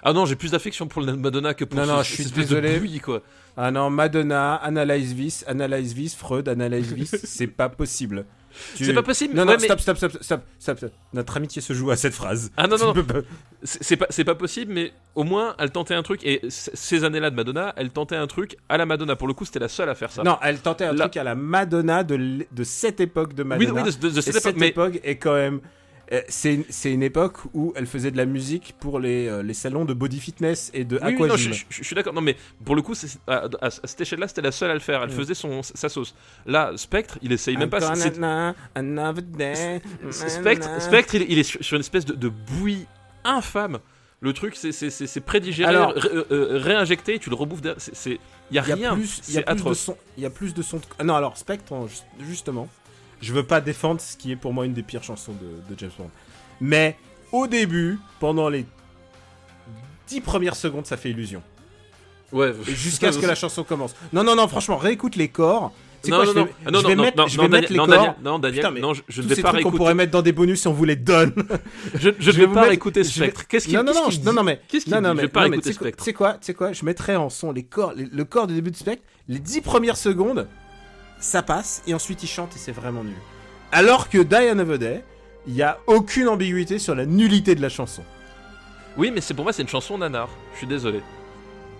Ah 0.04 0.14
non, 0.14 0.26
j'ai 0.26 0.36
plus 0.36 0.52
d'affection 0.52 0.88
pour 0.88 1.02
le 1.02 1.16
Madonna 1.16 1.54
que 1.54 1.66
pour 1.66 1.80
Non, 1.80 1.86
ce- 1.86 1.92
non, 1.92 2.04
je 2.04 2.14
suis 2.14 2.26
désolé. 2.26 2.74
de 2.74 2.78
bruit, 2.80 3.00
quoi. 3.00 3.22
Ah 3.58 3.72
non, 3.72 3.90
Madonna, 3.90 4.56
Analyse 4.56 5.14
Vis, 5.14 5.44
Analyse 5.48 5.94
Vis, 5.94 6.16
Freud, 6.16 6.48
Analyse 6.48 6.94
Vis, 6.94 7.16
c'est 7.24 7.48
pas 7.48 7.70
possible. 7.70 8.26
Tu- 8.76 8.86
C'est 8.86 8.94
pas 8.94 9.04
possible. 9.04 9.34
Non, 9.36 9.42
ouais, 9.44 9.54
non, 9.54 9.58
mais- 9.60 9.66
stop, 9.68 9.80
stop, 9.80 9.98
stop, 9.98 10.12
stop, 10.22 10.42
stop. 10.60 10.92
Notre 11.14 11.38
amitié 11.38 11.62
se 11.62 11.74
joue 11.74 11.92
à 11.92 11.96
cette 11.96 12.14
phrase. 12.14 12.52
Ah 12.58 12.68
non, 12.68 12.78
non, 12.78 12.94
non. 12.94 13.04
pas- 13.04 13.20
C'est 13.64 13.98
pas, 13.98 14.06
c'est 14.10 14.24
pas 14.24 14.36
possible, 14.36 14.72
mais 14.74 14.92
au 15.16 15.24
moins, 15.24 15.56
elle 15.60 15.72
tentait 15.72 15.94
un 15.96 16.04
truc. 16.04 16.22
Et 16.24 16.42
ces 16.50 17.04
années-là 17.04 17.30
de 17.32 17.36
Madonna, 17.36 17.74
elle 17.78 17.90
tentait 17.90 18.16
un 18.16 18.28
truc 18.28 18.58
à 18.70 18.78
la 18.78 18.86
Madonna. 18.86 19.16
Pour 19.16 19.28
le 19.28 19.34
coup, 19.34 19.46
c'était 19.46 19.60
la 19.60 19.68
seule 19.70 19.90
à 19.90 19.96
faire 19.96 20.12
ça. 20.12 20.24
Non, 20.24 20.38
elle 20.42 20.60
tentait 20.60 20.86
un 20.86 20.96
truc 20.96 21.18
à 21.18 21.24
la 21.24 21.36
Madonna 21.36 22.04
de, 22.04 22.46
de 22.52 22.64
cette 22.64 23.00
époque 23.00 23.34
de 23.34 23.44
oui, 23.44 23.50
Madonna. 23.50 23.84
oui, 23.84 23.92
de, 23.96 23.98
de- 24.08 24.14
de 24.14 24.20
Et 24.20 24.22
cette 24.22 24.34
cette, 24.36 24.46
époque. 24.46 24.56
Mais 24.60 24.68
époque 24.70 25.00
est 25.04 25.16
quand 25.18 25.34
même. 25.36 25.60
Euh, 26.12 26.22
C'est 26.30 26.54
une, 26.56 26.64
c'est 26.70 26.92
une 26.92 27.04
époque 27.04 27.38
où 27.54 27.74
elle 27.76 27.88
faisait 27.88 28.12
de 28.12 28.18
la 28.18 28.26
musique 28.26 28.76
pour 28.80 29.00
les, 29.00 29.28
euh, 29.28 29.42
les 29.44 29.54
salons 29.54 29.86
de 29.86 29.94
body 29.94 30.20
fitness 30.20 30.70
et 30.74 30.84
de 30.84 30.98
Oui, 30.98 31.02
oui, 31.08 31.14
non, 31.20 31.26
aquagym. 31.26 31.54
je, 31.54 31.60
je- 31.60 31.66
je 31.80 31.84
suis 31.84 31.96
d'accord. 31.96 32.14
Non, 32.14 32.22
mais 32.22 32.36
pour 32.64 32.76
le 32.76 32.82
coup, 32.82 32.94
à, 33.28 33.34
à- 33.36 33.50
à 33.66 33.70
cette 33.72 34.02
échelle-là, 34.02 34.28
c'était 34.28 34.42
la 34.42 34.52
seule 34.52 34.72
à 34.72 34.74
le 34.76 34.80
faire. 34.80 35.02
Elle 35.04 35.10
Mm. 35.10 35.14
faisait 35.14 35.34
son, 35.34 35.64
sa 35.64 35.90
sauce. 35.90 36.16
Là, 36.46 36.72
Spectre, 36.76 37.18
il 37.22 37.32
essaye 37.32 37.58
même 37.58 37.70
pas. 37.70 37.80
Spectre, 40.12 40.70
Spectre 40.82 41.16
il, 41.16 41.26
il 41.32 41.40
est 41.40 41.44
sur, 41.44 41.74
une 41.76 41.80
espèce 41.82 42.06
de, 42.06 42.14
de 42.14 42.30
bouillie 42.30 42.86
infâme. 43.24 43.80
Le 44.22 44.34
truc, 44.34 44.56
c'est- 44.56 44.72
c'est 44.72 44.90
c'est- 44.90 45.08
c'est 45.08 45.20
prédigéré, 45.22 45.70
Alors- 45.70 45.94
ré- 45.94 46.10
euh, 46.14 46.24
euh, 46.32 46.48
réinjecté, 46.60 47.20
tu 47.20 47.30
le 47.30 47.36
rebouffes 47.36 47.60
Il 47.64 47.68
y 47.68 47.70
a 47.70 47.76
Il 48.50 48.56
y 48.56 48.60
a 48.60 48.62
rien. 48.62 48.96
plus, 48.96 49.22
il 49.28 49.34
y 49.34 49.38
a 49.38 49.42
C'est 49.42 49.46
plus 49.46 49.54
de 49.56 49.60
atroce. 49.60 49.80
son. 49.80 49.98
Il 50.18 50.24
y 50.24 50.26
a 50.26 50.30
plus 50.30 50.54
de 50.54 50.62
son. 50.62 50.80
Ah 51.00 51.04
non, 51.04 51.16
alors 51.16 51.38
Spectre, 51.38 51.74
ju- 51.88 52.26
justement, 52.26 52.68
je 53.26 53.34
veux 53.34 53.44
pas 53.44 53.60
défendre 53.62 54.00
ce 54.02 54.16
qui 54.16 54.32
est 54.32 54.36
pour 54.36 54.54
moi 54.54 54.66
une 54.66 54.74
des 54.74 54.84
pires 54.84 55.04
chansons 55.04 55.34
de, 55.34 55.74
de 55.74 55.80
James 55.80 55.92
Bond. 55.98 56.10
Mais 56.62 56.96
au 57.32 57.48
début, 57.48 58.00
pendant 58.20 58.50
les 58.50 58.66
10 60.08 60.22
premières 60.22 60.56
secondes, 60.56 60.86
ça 60.86 60.98
fait 60.98 61.10
illusion. 61.10 61.42
Ouais, 62.32 62.54
Jusqu'à 62.68 63.12
ce 63.12 63.18
que 63.20 63.26
la 63.26 63.36
chanson 63.36 63.64
commence. 63.64 63.96
Non, 64.14 64.24
non, 64.24 64.36
non, 64.36 64.48
franchement, 64.48 64.78
réécoute 64.78 65.16
les 65.16 65.30
corps. 65.30 65.74
Non, 66.08 66.18
quoi, 66.18 66.26
non, 66.26 66.32
je 66.32 66.36
vais, 66.36 66.40
non, 66.42 66.48
Ah, 66.66 66.70
je 66.82 66.88
vais 66.88 66.96
non, 66.96 67.04
mettre, 67.04 67.18
non, 67.18 67.28
je 67.28 67.38
vais 67.42 67.44
Daniel, 67.48 67.62
mettre 67.62 67.72
les 67.74 67.78
corps. 67.80 68.16
Non, 68.22 68.38
Daniel, 68.38 68.62
Putain, 68.64 68.80
non, 68.80 68.94
je, 68.94 69.02
je 69.08 69.22
ne 69.24 69.28
vais 69.28 69.36
pas 69.36 69.42
trucs 69.42 69.44
qu'on 69.44 69.54
réécouter. 69.56 69.78
pourrait 69.78 69.96
mettre 69.96 70.12
dans 70.12 70.22
des 70.22 70.32
bonus 70.34 70.62
si 70.62 70.68
on 70.68 70.74
vous 70.74 70.86
les 70.86 70.96
donne. 70.96 71.34
Je, 71.96 72.10
je 72.20 72.32
vais 72.32 72.46
vais 72.46 72.54
pas 72.54 72.64
réécouter 72.66 73.02
vais- 73.02 73.10
Spectre. 73.10 73.48
Qu'est-ce 73.48 73.66
qu'il 73.68 73.76
non, 73.78 73.84
non, 73.84 73.94
non, 73.94 74.10
non, 74.24 74.34
non, 74.34 74.44
mais 74.44 74.62
Qu'est-ce 74.68 74.84
qu'il 74.86 74.94
non, 74.94 75.00
dit 75.00 75.04
non, 75.06 75.10
Je 75.12 75.16
mais, 75.16 75.22
vais 75.24 75.28
pas 75.30 75.42
réécouter 75.42 75.74
quoi- 75.74 75.82
Spectre. 75.82 75.98
Tu 75.98 76.04
sais 76.04 76.14
quoi, 76.14 76.34
tu 76.34 76.40
sais 76.42 76.54
quoi, 76.54 76.74
je 76.74 76.86
mettrai 76.86 77.16
en 77.16 77.32
son 77.32 77.52
les 77.52 77.64
corps, 77.64 77.94
les- 77.96 78.06
le 78.06 78.24
corps 78.26 78.46
du 78.46 78.54
début 78.54 78.70
de 78.70 78.76
Spectre, 78.76 79.04
les 79.28 79.40
10 79.40 79.62
premières 79.62 79.98
secondes, 79.98 80.48
ça 81.26 81.42
passe, 81.42 81.82
et 81.88 81.94
ensuite 81.94 82.22
il 82.24 82.28
chante 82.28 82.56
et 82.56 82.60
c'est 82.60 82.72
vraiment 82.72 83.04
nul. 83.04 83.16
Alors 83.72 84.10
que 84.10 84.20
Die 84.20 84.36
Another 84.36 84.78
Day, 84.78 85.04
il 85.48 85.56
y 85.56 85.64
a 85.64 85.80
aucune 85.88 86.28
ambiguïté 86.28 86.80
sur 86.80 86.96
la 86.96 87.06
nullité 87.06 87.56
de 87.56 87.62
la 87.62 87.70
chanson. 87.70 88.04
Oui, 88.96 89.12
mais 89.12 89.22
c'est 89.22 89.34
pour 89.34 89.44
moi, 89.44 89.52
c'est 89.52 89.64
une 89.64 89.68
chanson 89.68 89.98
nanar. 89.98 90.30
Je 90.54 90.60
suis 90.60 90.68
désolé. 90.68 91.02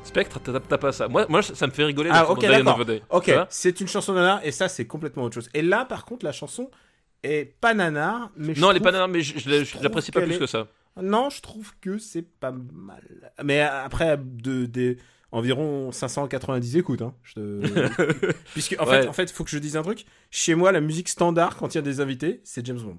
Spectre, 0.04 0.40
t'as 0.40 0.78
pas 0.78 0.92
ça. 0.92 1.08
Moi, 1.08 1.26
moi, 1.30 1.42
ça 1.42 1.66
me 1.68 1.72
fait 1.72 1.84
rigoler. 1.84 2.10
Ah, 2.12 2.30
ok, 2.30 2.42
d'accord. 2.42 2.80
Ok, 3.10 3.32
c'est 3.50 3.80
une 3.80 3.88
chanson 3.88 4.14
nanar, 4.14 4.40
et 4.44 4.52
ça 4.52 4.68
c'est 4.68 4.86
complètement 4.86 5.24
autre 5.24 5.36
chose. 5.36 5.50
Et 5.54 5.62
là, 5.62 5.86
par 5.86 6.06
contre, 6.06 6.26
la 6.26 6.32
chanson 6.32 6.70
est 7.24 7.46
pas 7.60 7.74
nanar, 7.74 8.32
mais 8.36 8.56
je 8.56 8.62
Non, 8.62 8.72
elle 8.72 8.78
est 8.78 8.82
pas 8.82 8.92
nanar, 8.92 9.08
mais 9.08 9.22
je, 9.22 9.38
je, 9.38 9.82
l'apprécie 9.82 10.12
pas 10.12 10.22
plus 10.22 10.36
est- 10.36 10.40
que 10.40 10.48
ça. 10.48 10.68
Non, 11.02 11.30
je 11.30 11.42
trouve 11.42 11.72
que 11.82 11.98
c'est 11.98 12.22
pas 12.24 12.52
mal. 12.52 13.32
Mais 13.44 13.62
après, 13.62 14.18
de, 14.20 14.66
des 14.66 14.98
environ 15.32 15.92
590 15.92 16.78
écoutes. 16.78 17.02
Hein. 17.02 17.14
Je 17.24 17.34
te- 17.34 18.32
Puisque, 18.54 18.76
en, 18.80 18.86
Ouais. 18.86 19.02
fait, 19.04 19.08
en 19.08 19.14
fait, 19.14 19.32
faut 19.32 19.44
que 19.44 19.50
je 19.50 19.58
dise 19.60 19.76
un 19.78 19.82
truc. 19.84 20.06
Chez 20.32 20.56
moi, 20.56 20.72
la 20.72 20.82
musique 20.82 21.10
standard, 21.10 21.58
quand 21.58 21.74
il 21.74 21.78
y 21.78 21.80
a 21.80 21.82
des 21.84 22.00
invités, 22.02 22.42
c'est 22.44 22.66
James 22.66 22.80
Bond. 22.80 22.98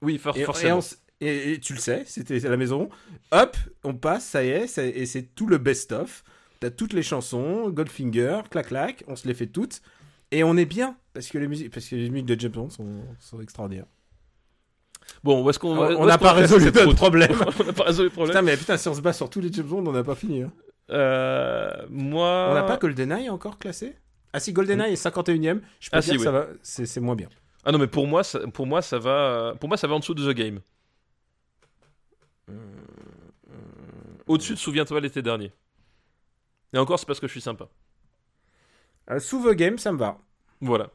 Oui, 0.00 0.18
for- 0.18 0.36
Et, 0.36 0.40
et, 0.40 0.44
forcément. 0.44 0.78
on 0.78 1.24
et- 1.24 1.52
et 1.52 1.60
tu 1.60 1.72
le 1.74 1.78
sais, 1.78 2.02
c'était 2.06 2.44
à 2.44 2.50
la 2.50 2.56
maison. 2.56 2.88
Hop, 3.30 3.56
on 3.84 3.94
passe, 3.94 4.24
ça 4.26 4.42
y 4.44 4.48
est, 4.48 4.66
ça- 4.66 4.84
et 4.84 5.06
c'est 5.06 5.34
tout 5.34 5.46
le 5.46 5.58
best-of. 5.58 6.24
T'as 6.58 6.70
toutes 6.70 6.92
les 6.92 7.02
chansons, 7.02 7.70
Goldfinger, 7.70 8.40
clac 8.50 8.66
clac, 8.68 9.04
on 9.06 9.14
se 9.16 9.26
les 9.28 9.34
fait 9.34 9.46
toutes. 9.46 9.82
Et 10.30 10.42
on 10.44 10.56
est 10.56 10.64
bien, 10.64 10.96
parce 11.12 11.28
que 11.28 11.38
les 11.38 11.46
musiques, 11.46 11.72
parce 11.72 11.86
que 11.86 11.94
les 11.96 12.08
musiques 12.10 12.26
de 12.26 12.40
James 12.40 12.50
Bond 12.52 12.70
sont, 12.70 13.02
sont 13.20 13.40
extraordinaires. 13.40 13.86
Bon, 15.24 15.44
où 15.44 15.50
est-ce 15.50 15.58
qu'on 15.58 15.76
On 15.76 16.06
n'a 16.06 16.18
pas 16.18 16.32
résolu 16.32 16.66
notre 16.66 16.94
problème. 16.94 17.32
On 17.60 17.64
n'a 17.64 17.72
pas 17.72 17.84
résolu 17.84 18.08
le 18.08 18.12
problème. 18.12 18.30
Putain, 18.32 18.42
mais 18.42 18.56
putain, 18.56 18.76
si 18.76 18.88
on 18.88 18.94
se 18.94 19.00
bat 19.00 19.12
sur 19.12 19.28
tous 19.28 19.40
les 19.40 19.52
James 19.52 19.66
Bond, 19.66 19.84
on 19.86 19.92
n'a 19.92 20.02
pas 20.04 20.14
fini. 20.14 20.42
hein. 20.42 20.52
Euh, 20.92 21.70
moi. 21.88 22.48
On 22.50 22.54
n'a 22.54 22.62
pas 22.64 22.76
GoldenEye 22.76 23.28
encore 23.30 23.58
classé? 23.58 23.96
Ah 24.32 24.40
si, 24.40 24.52
GoldenEye 24.52 24.92
est 24.92 25.02
51ème. 25.02 25.60
Je 25.80 25.90
peux 25.90 25.96
Ah, 25.96 26.00
dire 26.00 26.02
si, 26.02 26.10
que 26.12 26.18
oui. 26.18 26.24
ça 26.24 26.30
va, 26.32 26.46
c'est 26.62 27.00
moins 27.00 27.16
bien. 27.16 27.28
Ah 27.64 27.72
non, 27.72 27.78
mais 27.78 27.86
pour 27.86 28.06
moi, 28.06 28.24
ça, 28.24 28.40
pour 28.48 28.66
moi, 28.66 28.82
ça 28.82 28.98
va. 28.98 29.54
Pour 29.60 29.68
moi, 29.68 29.76
ça 29.76 29.86
va 29.86 29.94
en 29.94 30.00
dessous 30.00 30.14
de 30.14 30.32
The 30.32 30.34
Game. 30.36 30.60
Au-dessus 34.26 34.54
de 34.54 34.58
Souviens-toi 34.58 35.00
l'été 35.00 35.22
dernier. 35.22 35.52
Et 36.72 36.78
encore, 36.78 36.98
c'est 36.98 37.06
parce 37.06 37.20
que 37.20 37.26
je 37.26 37.32
suis 37.32 37.40
sympa. 37.40 37.68
Euh, 39.10 39.18
sous 39.18 39.42
The 39.44 39.54
Game, 39.54 39.78
ça 39.78 39.92
me 39.92 39.98
va. 39.98 40.18
Voilà. 40.60 40.90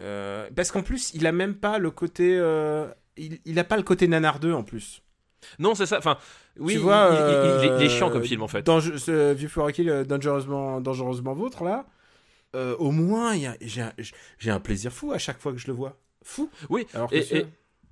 Euh, 0.00 0.48
parce 0.56 0.72
qu'en 0.72 0.82
plus, 0.82 1.12
il 1.14 1.26
a 1.26 1.32
même 1.32 1.54
pas 1.54 1.78
le 1.78 1.90
côté. 1.90 2.36
euh, 2.36 2.88
il, 3.16 3.38
il 3.44 3.58
a 3.60 3.64
pas 3.64 3.76
le 3.76 3.84
côté 3.84 4.08
nanardeux 4.08 4.52
en 4.52 4.64
plus. 4.64 5.02
Non, 5.58 5.74
c'est 5.74 5.86
ça. 5.86 5.98
Enfin, 5.98 6.16
oui, 6.58 6.74
tu 6.74 6.78
vois, 6.80 7.10
il, 7.12 7.16
il- 7.16 7.20
il- 7.20 7.58
il 7.58 7.64
est- 7.64 7.78
il 7.80 7.86
est 7.86 7.88
chiant 7.88 8.08
euh, 8.08 8.12
comme 8.12 8.24
film 8.24 8.42
en 8.42 8.48
fait. 8.48 8.62
Dans 8.62 8.80
ce 8.80 9.32
View 9.32 9.48
for 9.48 9.66
a 9.66 9.72
Kill, 9.72 9.88
euh, 9.90 10.04
dangereusement, 10.04 10.80
dangereusement 10.80 11.34
vôtre 11.34 11.64
là, 11.64 11.86
euh, 12.54 12.76
au 12.78 12.90
moins, 12.90 13.34
j'ai 13.60 13.80
un, 13.82 13.92
un 14.46 14.60
plaisir 14.60 14.92
fou 14.92 15.12
à 15.12 15.18
chaque 15.18 15.40
fois 15.40 15.52
que 15.52 15.58
je 15.58 15.66
le 15.66 15.72
vois. 15.72 15.96
Fou. 16.22 16.50
Oui, 16.70 16.86
Alors 16.94 17.10
que 17.10 17.16
et- 17.16 17.46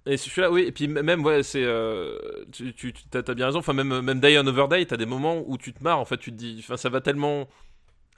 Et 0.05 0.17
celui-là, 0.17 0.51
oui, 0.51 0.63
et 0.63 0.73
puis 0.73 0.89
même, 0.89 1.25
ouais, 1.25 1.45
c'est. 1.45 1.63
euh, 1.65 2.19
tu 2.51 2.75
tu 2.75 2.93
t'as 2.93 3.23
bien 3.35 3.47
raison, 3.47 3.61
enfin, 3.61 3.73
même, 3.73 4.01
même 4.01 4.19
Die 4.21 4.37
on 4.37 4.47
Over 4.49 4.67
Day, 4.69 4.85
t'as 4.85 4.97
des 4.97 5.07
moments 5.07 5.45
où 5.47 5.57
tu 5.57 5.73
te 5.73 5.83
marres, 5.85 6.01
en 6.01 6.05
fait, 6.05 6.17
tu 6.19 6.33
te 6.33 6.37
dis. 6.37 6.57
Enfin, 6.59 6.77
ça 6.77 6.89
va 6.89 7.01
tellement 7.01 7.47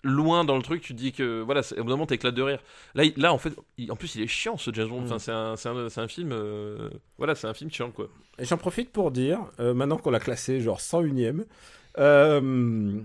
loin 0.05 0.45
dans 0.45 0.57
le 0.57 0.63
truc, 0.63 0.81
tu 0.83 0.95
te 0.95 0.99
dis 0.99 1.11
que. 1.13 1.41
Voilà, 1.43 1.63
au 1.73 1.75
bout 1.77 1.83
d'un 1.83 1.91
moment, 1.97 2.07
t'éclates 2.07 2.35
de 2.35 2.43
rire. 2.43 2.61
Là, 2.95 3.05
il- 3.05 3.15
là 3.17 3.33
en 3.33 3.39
fait, 3.39 3.53
il- 3.79 3.91
en 3.91 3.97
plus, 3.97 4.15
il 4.15 4.23
est 4.23 4.27
chiant 4.29 4.57
ce 4.57 4.71
James 4.73 4.89
Bond. 4.89 5.01
Mm. 5.01 5.05
Enfin, 5.05 5.19
c'est 5.19 5.33
un, 5.33 5.55
un, 5.77 5.89
un 6.05 6.09
film. 6.09 6.31
euh, 6.33 6.91
voilà, 7.19 7.35
c'est 7.35 7.47
un 7.49 7.55
film 7.55 7.71
chiant, 7.71 7.91
quoi. 7.91 8.09
Et 8.39 8.45
j'en 8.45 8.57
profite 8.59 8.91
pour 8.93 9.11
dire, 9.11 9.41
euh, 9.61 9.75
maintenant 9.75 9.97
qu'on 9.97 10.11
l'a 10.11 10.21
classé 10.21 10.61
genre 10.61 10.79
101ème, 10.81 11.45
euh, 11.99 13.01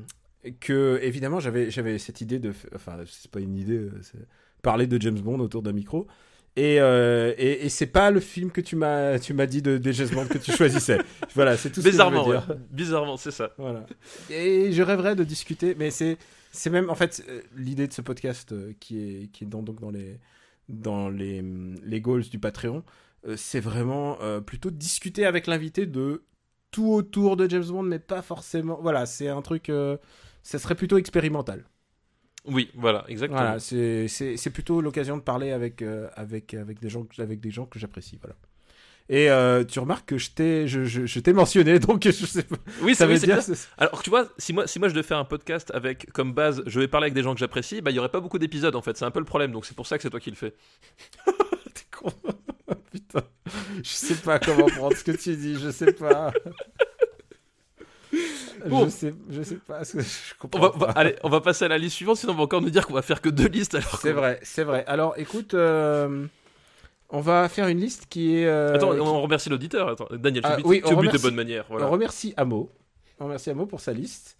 que 0.59 0.99
évidemment 1.03 1.39
j'avais 1.39 1.69
j'avais 1.69 1.97
cette 1.99 2.21
idée 2.21 2.39
de, 2.39 2.53
enfin 2.75 2.97
c'est 3.05 3.29
pas 3.29 3.39
une 3.39 3.57
idée, 3.57 3.87
c'est 4.01 4.17
parler 4.61 4.87
de 4.87 4.99
James 5.01 5.19
Bond 5.19 5.39
autour 5.39 5.61
d'un 5.61 5.71
micro. 5.73 6.07
Et, 6.55 6.81
euh, 6.81 7.33
et, 7.37 7.65
et 7.65 7.69
c'est 7.69 7.85
pas 7.87 8.09
le 8.11 8.19
film 8.19 8.49
que 8.51 8.59
tu 8.59 8.75
m'as 8.75 9.19
tu 9.19 9.33
m'as 9.33 9.45
dit 9.45 9.61
de, 9.61 9.77
des 9.77 9.93
James 9.93 10.09
Bond 10.13 10.25
que 10.27 10.39
tu 10.39 10.51
choisissais. 10.51 10.97
voilà, 11.35 11.55
c'est 11.55 11.69
tout 11.69 11.81
ce 11.81 11.85
que 11.85 11.91
je 11.91 11.97
veux 11.97 12.03
Bizarrement, 12.03 12.23
dire. 12.27 12.45
ouais. 12.49 12.55
Bizarrement, 12.71 13.17
c'est 13.17 13.31
ça. 13.31 13.51
Voilà. 13.57 13.85
Et 14.29 14.71
je 14.71 14.81
rêverais 14.81 15.15
de 15.15 15.23
discuter, 15.23 15.75
mais 15.77 15.91
c'est 15.91 16.17
c'est 16.51 16.69
même 16.69 16.89
en 16.89 16.95
fait 16.95 17.23
euh, 17.27 17.41
l'idée 17.55 17.87
de 17.87 17.93
ce 17.93 18.01
podcast 18.01 18.51
euh, 18.51 18.73
qui 18.79 18.99
est 18.99 19.27
qui 19.31 19.43
est 19.43 19.47
dans 19.47 19.63
donc 19.63 19.79
dans 19.79 19.91
les 19.91 20.19
dans 20.67 21.09
les 21.09 21.39
hum, 21.41 21.75
les 21.83 22.01
goals 22.01 22.23
du 22.29 22.39
Patreon, 22.39 22.83
euh, 23.27 23.35
c'est 23.37 23.59
vraiment 23.59 24.17
plutôt 24.41 24.71
discuter 24.71 25.25
avec 25.25 25.47
l'invité 25.47 25.85
de 25.85 26.23
tout 26.71 26.91
autour 26.91 27.37
de 27.37 27.49
James 27.49 27.65
Bond, 27.65 27.83
mais 27.83 27.99
pas 27.99 28.21
forcément. 28.21 28.79
Voilà, 28.81 29.05
c'est 29.05 29.27
un 29.27 29.41
truc. 29.41 29.69
euh, 29.69 29.97
ça 30.43 30.59
serait 30.59 30.75
plutôt 30.75 30.97
expérimental. 30.97 31.65
Oui, 32.45 32.71
voilà, 32.73 33.03
exactement. 33.09 33.39
Voilà, 33.41 33.59
c'est 33.59 34.49
plutôt 34.53 34.81
l'occasion 34.81 35.17
de 35.17 35.21
parler 35.21 35.51
avec 35.51 35.81
euh, 35.81 36.09
avec 36.15 36.53
avec 36.53 36.79
des 36.79 36.89
gens 36.89 37.05
avec 37.17 37.39
des 37.39 37.51
gens 37.51 37.65
que 37.65 37.77
j'apprécie. 37.79 38.17
Voilà. 38.21 38.35
Et 39.11 39.29
euh, 39.31 39.63
tu 39.63 39.79
remarques 39.79 40.07
que 40.07 40.19
je 40.19 40.29
t'ai 40.29 40.67
je, 40.67 40.83
je, 40.85 41.07
je 41.07 41.19
t'ai 41.19 41.33
mentionné, 41.33 41.79
donc 41.79 42.03
je 42.03 42.11
sais 42.11 42.43
pas. 42.43 42.57
Oui, 42.83 42.93
Ça 42.93 43.07
veut 43.07 43.13
oui, 43.15 43.19
dire. 43.19 43.39
Alors, 43.79 44.03
tu 44.03 44.11
vois, 44.11 44.27
si 44.37 44.53
moi, 44.53 44.67
si 44.67 44.77
moi 44.77 44.87
je 44.87 44.93
devais 44.93 45.05
faire 45.07 45.17
un 45.17 45.25
podcast 45.25 45.71
avec 45.73 46.11
comme 46.13 46.31
base, 46.33 46.61
je 46.67 46.79
vais 46.79 46.87
parler 46.87 47.05
avec 47.05 47.15
des 47.15 47.23
gens 47.23 47.33
que 47.33 47.39
j'apprécie, 47.39 47.81
bah, 47.81 47.89
il 47.89 47.95
y 47.95 47.99
aurait 47.99 48.09
pas 48.09 48.19
beaucoup 48.19 48.37
d'épisodes 48.37 48.75
en 48.75 48.81
fait. 48.83 48.95
C'est 48.97 49.05
un 49.05 49.11
peu 49.11 49.19
le 49.19 49.25
problème, 49.25 49.51
donc 49.51 49.65
c'est 49.65 49.75
pour 49.75 49.87
ça 49.87 49.97
que 49.97 50.03
c'est 50.03 50.11
toi 50.11 50.19
qui 50.19 50.29
le 50.29 50.35
fais. 50.35 50.53
T'es 51.25 51.83
con. 51.91 52.11
Putain. 52.91 53.23
Je 53.83 53.89
sais 53.89 54.15
pas 54.15 54.37
comment 54.37 54.67
prendre 54.67 54.95
ce 54.95 55.03
que 55.03 55.11
tu 55.11 55.35
dis, 55.35 55.57
je 55.59 55.71
sais 55.71 55.91
pas. 55.93 56.31
Bon. 58.67 58.85
Je 58.85 58.89
sais, 58.89 59.13
je 59.29 59.41
sais 59.41 59.55
pas. 59.55 59.83
Je 59.83 59.99
On 59.99 60.47
comprends 60.47 60.71
on 60.75 60.77
va- 60.77 60.87
pas. 60.87 60.91
allez, 60.99 61.15
on 61.23 61.29
va 61.29 61.39
passer 61.39 61.65
à 61.65 61.67
la 61.69 61.77
liste 61.77 61.95
suivante, 61.95 62.17
sinon 62.17 62.33
on 62.33 62.35
va 62.35 62.43
encore 62.43 62.61
nous 62.61 62.69
dire 62.69 62.85
qu'on 62.85 62.93
va 62.93 63.01
faire 63.01 63.21
que 63.21 63.29
deux 63.29 63.47
listes. 63.47 63.73
Alors 63.75 63.99
C'est 64.01 64.11
vrai, 64.11 64.39
c'est 64.43 64.63
vrai. 64.63 64.83
Alors, 64.85 65.13
écoute, 65.17 65.53
euh, 65.53 66.25
on 67.09 67.19
va 67.21 67.47
faire 67.49 67.67
une 67.67 67.79
liste 67.79 68.05
qui 68.09 68.35
est. 68.35 68.45
euh, 68.45 68.75
Attends, 68.75 68.93
qui- 68.93 68.99
on 68.99 69.21
remercie 69.21 69.49
l'auditeur. 69.49 69.95
Daniel, 70.17 70.43
tu 70.43 70.49
Ah, 70.51 70.55
butes, 70.57 70.65
oui, 70.65 70.81
on 70.83 70.89
butes 70.89 70.95
de 70.95 70.95
remercie- 70.97 71.21
bonne 71.23 71.35
manière. 71.35 71.65
Voilà. 71.69 71.87
On 71.87 71.91
remercie 71.91 72.33
Amo. 72.37 72.71
On 73.19 73.25
remercie 73.25 73.49
Amo 73.49 73.65
pour 73.65 73.81
sa 73.81 73.93
liste. 73.93 74.37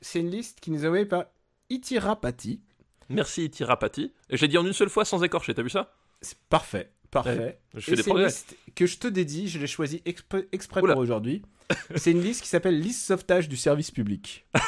C'est 0.00 0.20
une 0.20 0.30
liste 0.30 0.60
qui 0.60 0.70
nous 0.70 0.84
est 0.84 0.86
envoyée 0.86 1.06
par 1.06 1.24
Itirapati. 1.70 2.60
Merci 3.08 3.50
Tirapati. 3.50 4.12
Et 4.30 4.36
je 4.36 4.42
l'ai 4.42 4.48
dit 4.48 4.58
en 4.58 4.66
une 4.66 4.72
seule 4.72 4.90
fois 4.90 5.04
sans 5.04 5.22
écorcher, 5.24 5.54
t'as 5.54 5.62
vu 5.62 5.70
ça? 5.70 5.94
C'est 6.20 6.38
parfait, 6.50 6.90
parfait. 7.10 7.38
Ouais, 7.38 7.58
Je 7.74 7.78
Et 7.78 7.82
fais 7.82 7.94
des 7.96 8.02
c'est 8.02 8.10
une 8.10 8.18
liste 8.24 8.56
que 8.74 8.86
je 8.86 8.98
te 8.98 9.08
dédie, 9.08 9.48
je 9.48 9.58
l'ai 9.58 9.66
choisie 9.66 10.02
exprès, 10.04 10.46
exprès 10.52 10.80
Oula. 10.82 10.92
pour 10.94 11.02
aujourd'hui. 11.02 11.42
c'est 11.96 12.10
une 12.10 12.20
liste 12.22 12.42
qui 12.42 12.48
s'appelle 12.48 12.78
liste 12.80 13.06
sauvetage 13.06 13.48
du 13.48 13.56
service 13.56 13.90
public. 13.90 14.46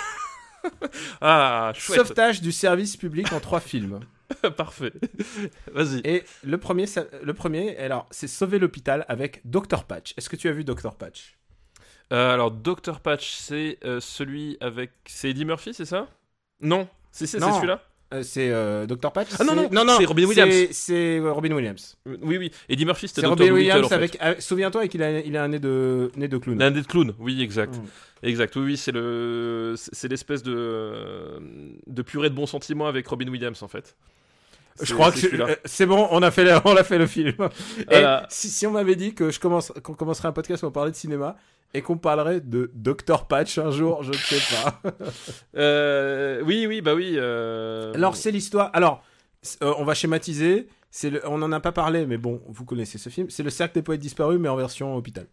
Ah, 1.21 1.73
chouette. 1.75 2.01
Sauvetage 2.01 2.41
du 2.43 2.53
service 2.53 2.97
public 2.97 3.33
en 3.33 3.41
trois 3.41 3.61
films. 3.61 4.01
Parfait. 4.57 4.93
Vas-y. 5.73 6.01
Et 6.05 6.25
le 6.45 6.59
premier, 6.59 6.85
le 7.23 7.35
premier, 7.35 7.77
alors, 7.79 8.07
c'est 8.11 8.29
Sauver 8.29 8.59
l'hôpital 8.59 9.05
avec 9.09 9.41
Dr 9.45 9.85
Patch. 9.85 10.15
Est-ce 10.17 10.29
que 10.29 10.37
tu 10.37 10.49
as 10.49 10.53
vu 10.53 10.65
Dr 10.65 10.95
Patch? 10.95 11.37
Euh, 12.13 12.35
alors, 12.35 12.51
Dr. 12.51 13.01
Patch, 13.01 13.33
c'est 13.33 13.79
euh, 13.85 14.01
celui 14.01 14.57
avec. 14.61 14.91
C'est 15.07 15.31
Eddie 15.31 15.45
Murphy, 15.45 15.73
c'est 15.75 15.85
ça? 15.85 16.09
Non. 16.61 16.89
C'est 17.13 17.27
celui-là? 17.27 17.83
Euh, 18.13 18.23
C'est 18.25 18.51
euh, 18.51 18.87
Dr 18.87 19.13
Patch 19.13 19.29
Ah 19.39 19.45
non, 19.45 19.53
c'est- 19.71 19.73
non, 19.73 19.97
c'est 19.99 20.05
Robin 20.05 20.25
Williams. 20.25 20.55
c'est- 20.73 21.19
euh, 21.21 21.31
Robin 21.33 21.53
Williams. 21.53 21.97
Euh, 22.09 22.17
Oui, 22.23 22.39
oui. 22.39 22.51
Eddie 22.69 22.85
Murphy, 22.85 23.07
c'était. 23.07 23.27
Robin 23.27 23.51
Williams 23.53 23.85
en 23.85 23.89
fait. 23.89 23.95
avec. 24.21 24.43
Souviens-toi 24.43 24.89
qu'il 24.89 25.03
a, 25.03 25.21
il 25.21 25.37
a 25.37 25.45
un 25.45 25.49
nez 25.49 25.61
de, 25.61 26.11
nez 26.17 26.27
de 26.29 26.37
clown. 26.39 26.59
L'un 26.59 26.71
des 26.73 26.83
clowns, 26.83 27.15
oui, 27.21 27.41
exact. 27.43 27.77
Mm. 27.77 28.27
Exact, 28.27 28.55
oui, 28.57 28.63
oui, 28.63 28.77
c'est 28.77 28.93
le, 28.93 29.75
c'est 29.77 30.09
l'espèce 30.09 30.43
de, 30.43 31.41
de 31.87 32.03
purée 32.03 32.29
de 32.31 32.35
bons 32.35 32.47
sentiments 32.47 32.87
avec 32.87 33.07
Robin 33.07 33.29
Williams, 33.29 33.63
en 33.63 33.69
fait. 33.69 33.97
Je 34.83 34.93
crois 34.95 35.13
que 35.13 35.19
c'est 35.65 35.87
bon, 35.87 36.09
on 36.11 36.23
a 36.23 36.31
fait 36.31 36.45
le, 36.45 36.53
on 36.65 36.75
a 36.77 36.85
fait 36.85 36.99
le 36.99 37.07
film. 37.07 37.29
Et 37.79 37.85
Voilà. 37.89 38.27
si, 38.31 38.49
si 38.49 38.67
on 38.67 38.71
m'avait 38.73 38.97
dit 38.97 39.15
que 39.15 39.31
je 39.31 39.39
commence, 39.39 39.73
qu'on 39.83 39.95
commencerait 39.95 40.29
un 40.29 40.33
podcast 40.33 40.63
où 40.63 40.67
on 40.67 40.71
parlait 40.71 40.91
de 40.91 40.97
cinéma 40.97 41.37
et 41.75 41.83
qu'on 41.83 41.97
parlerait 41.99 42.41
de 42.41 42.71
Dr 42.75 43.27
Patch 43.29 43.59
un 43.59 43.71
jour, 43.71 44.03
je 44.03 44.11
ne 44.11 44.17
sais 44.17 44.41
pas. 44.63 44.81
Euh, 45.57 46.43
oui, 46.45 46.67
oui, 46.67 46.81
bah 46.81 46.95
oui. 46.95 47.15
euh, 47.17 47.93
Alors 47.95 48.17
c'est 48.17 48.31
l'histoire. 48.31 48.71
Alors 48.73 49.03
euh, 49.63 49.73
on 49.79 49.85
va 49.85 49.95
schématiser. 49.95 50.69
C'est 50.91 51.11
le- 51.11 51.27
on 51.29 51.39
n'en 51.39 51.53
a 51.53 51.61
pas 51.61 51.73
parlé, 51.73 52.07
mais 52.07 52.17
bon, 52.19 52.43
vous 52.49 52.65
connaissez 52.65 52.99
ce 52.99 53.09
film. 53.09 53.31
C'est 53.31 53.43
le 53.43 53.51
cercle 53.51 53.75
des 53.75 53.83
poètes 53.83 54.01
disparus, 54.01 54.39
mais 54.41 54.49
en 54.49 54.57
version 54.57 54.97
hôpital. 54.97 55.27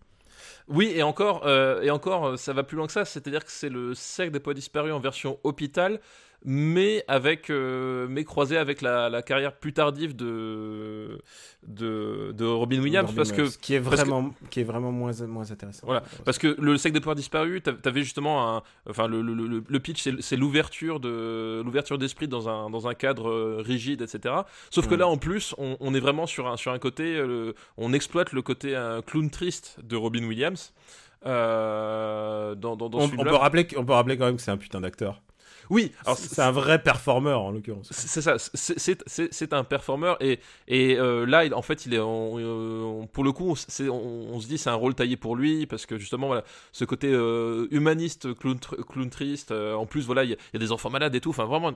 Oui, 0.68 0.92
et 0.94 1.02
encore, 1.02 1.48
et 1.50 1.90
encore, 1.90 2.38
ça 2.38 2.52
va 2.54 2.64
plus 2.64 2.76
loin 2.78 2.88
que 2.88 2.92
ça. 2.94 3.06
C'est-à-dire 3.06 3.44
que 3.46 3.52
c'est 3.52 3.70
le 3.70 3.94
cercle 3.96 4.34
des 4.34 4.40
poètes 4.40 4.58
disparus 4.58 4.92
en 4.94 5.00
version 5.00 5.40
hôpital, 5.44 6.00
mais 6.44 7.04
avec, 7.08 7.50
mais 7.50 8.24
croisé 8.26 8.58
avec 8.58 8.82
la, 8.82 9.10
la 9.10 9.22
carrière 9.22 9.56
plus 9.56 9.74
tardive 9.74 10.16
de 10.16 11.20
de, 11.68 11.97
de 12.38 12.46
Robin 12.46 12.80
Williams, 12.80 13.08
Robin 13.10 13.18
parce 13.18 13.32
que 13.34 13.58
qui 13.60 13.74
est 13.74 13.80
que- 13.80 13.84
vraiment, 13.84 14.34
qui 14.50 14.62
est 14.62 14.64
vraiment 14.64 14.92
moins, 14.92 15.12
moins 15.28 15.52
intéressant. 15.52 15.86
Voilà, 15.86 16.04
parce 16.24 16.38
que 16.38 16.56
le 16.60 16.78
secte 16.78 16.94
des 16.94 17.02
pouvoirs 17.02 17.16
disparus, 17.16 17.62
t'av- 17.64 17.82
t'avais 17.82 18.04
justement 18.04 18.56
un, 18.58 18.64
enfin 18.90 19.08
le, 19.08 19.22
le, 19.22 19.34
le- 19.34 19.64
le 19.68 19.80
pitch, 19.80 20.04
c'est- 20.22 20.38
l'ouverture 20.38 21.00
de 21.02 21.62
l'ouverture 21.66 21.98
d'esprit 21.98 22.28
dans 22.30 22.48
un 22.48 22.70
dans 22.70 22.88
un 22.88 22.94
cadre 22.94 23.30
euh, 23.30 23.62
rigide, 23.66 24.02
etc. 24.02 24.36
Sauf 24.70 24.88
que 24.88 24.96
là, 24.96 25.08
en 25.08 25.18
plus, 25.18 25.54
on, 25.58 25.76
on 25.80 25.94
est 25.94 26.00
vraiment 26.00 26.28
sur 26.28 26.48
un 26.48 26.56
sur 26.56 26.72
un 26.72 26.80
côté, 26.80 27.16
euh, 27.18 27.54
on 27.78 27.92
exploite 27.92 28.32
le 28.32 28.42
côté 28.42 28.76
un 28.76 29.02
clown 29.02 29.30
triste 29.30 29.78
de 29.84 29.96
Robin 29.98 30.24
Williams. 30.26 30.74
euh, 31.26 32.56
dans, 32.56 32.76
dans, 32.76 32.90
dans 32.90 33.00
on, 33.00 33.08
peut 33.10 33.36
rappeler, 33.36 33.68
on 33.78 33.86
peut 33.86 33.94
rappeler 33.94 34.18
quand 34.18 34.26
même 34.26 34.36
que 34.38 34.42
c'est 34.42 34.52
un 34.52 34.58
putain 34.58 34.82
d'acteur. 34.82 35.22
Oui, 35.70 35.92
alors 36.06 36.18
C'est 36.18 36.42
un 36.42 36.52
vrai 36.52 36.82
performeur 36.82 37.42
en 37.42 37.52
l'occurrence. 37.52 37.88
c'est 37.92 38.22
ça, 38.22 38.38
c'est- 38.38 39.54
un 39.54 39.64
performeur 39.64 40.18
et, 40.22 40.40
et 40.68 40.98
euh, 40.98 41.26
là, 41.26 41.46
il- 41.46 41.54
en 41.54 41.62
fait, 41.62 41.86
il 41.86 41.94
est 41.94 42.00
euh, 42.00 43.04
pour 43.14 43.24
le 43.24 43.32
coup, 43.32 43.50
on, 43.52 43.56
se 43.56 44.48
dit 44.48 44.58
c'est 44.58 44.70
un 44.70 44.76
rôle 44.76 44.96
taillé 44.96 45.18
pour 45.18 45.36
lui 45.36 45.66
parce 45.66 45.86
que 45.86 45.98
justement, 45.98 46.28
voilà, 46.28 46.44
ce 46.72 46.86
côté 46.86 47.10
euh, 47.12 47.68
humaniste, 47.72 48.34
clown, 48.36 48.58
clown 48.60 49.10
triste. 49.10 49.52
euh, 49.52 49.74
en 49.76 49.86
plus, 49.86 50.06
voilà, 50.06 50.24
il 50.24 50.30
y, 50.32 50.34
a- 50.34 50.38
il 50.54 50.60
y 50.60 50.64
a 50.64 50.66
des 50.66 50.72
enfants 50.72 50.90
malades 50.90 51.16
et 51.16 51.22
tout. 51.22 51.30
Enfin, 51.32 51.46
vraiment, 51.46 51.74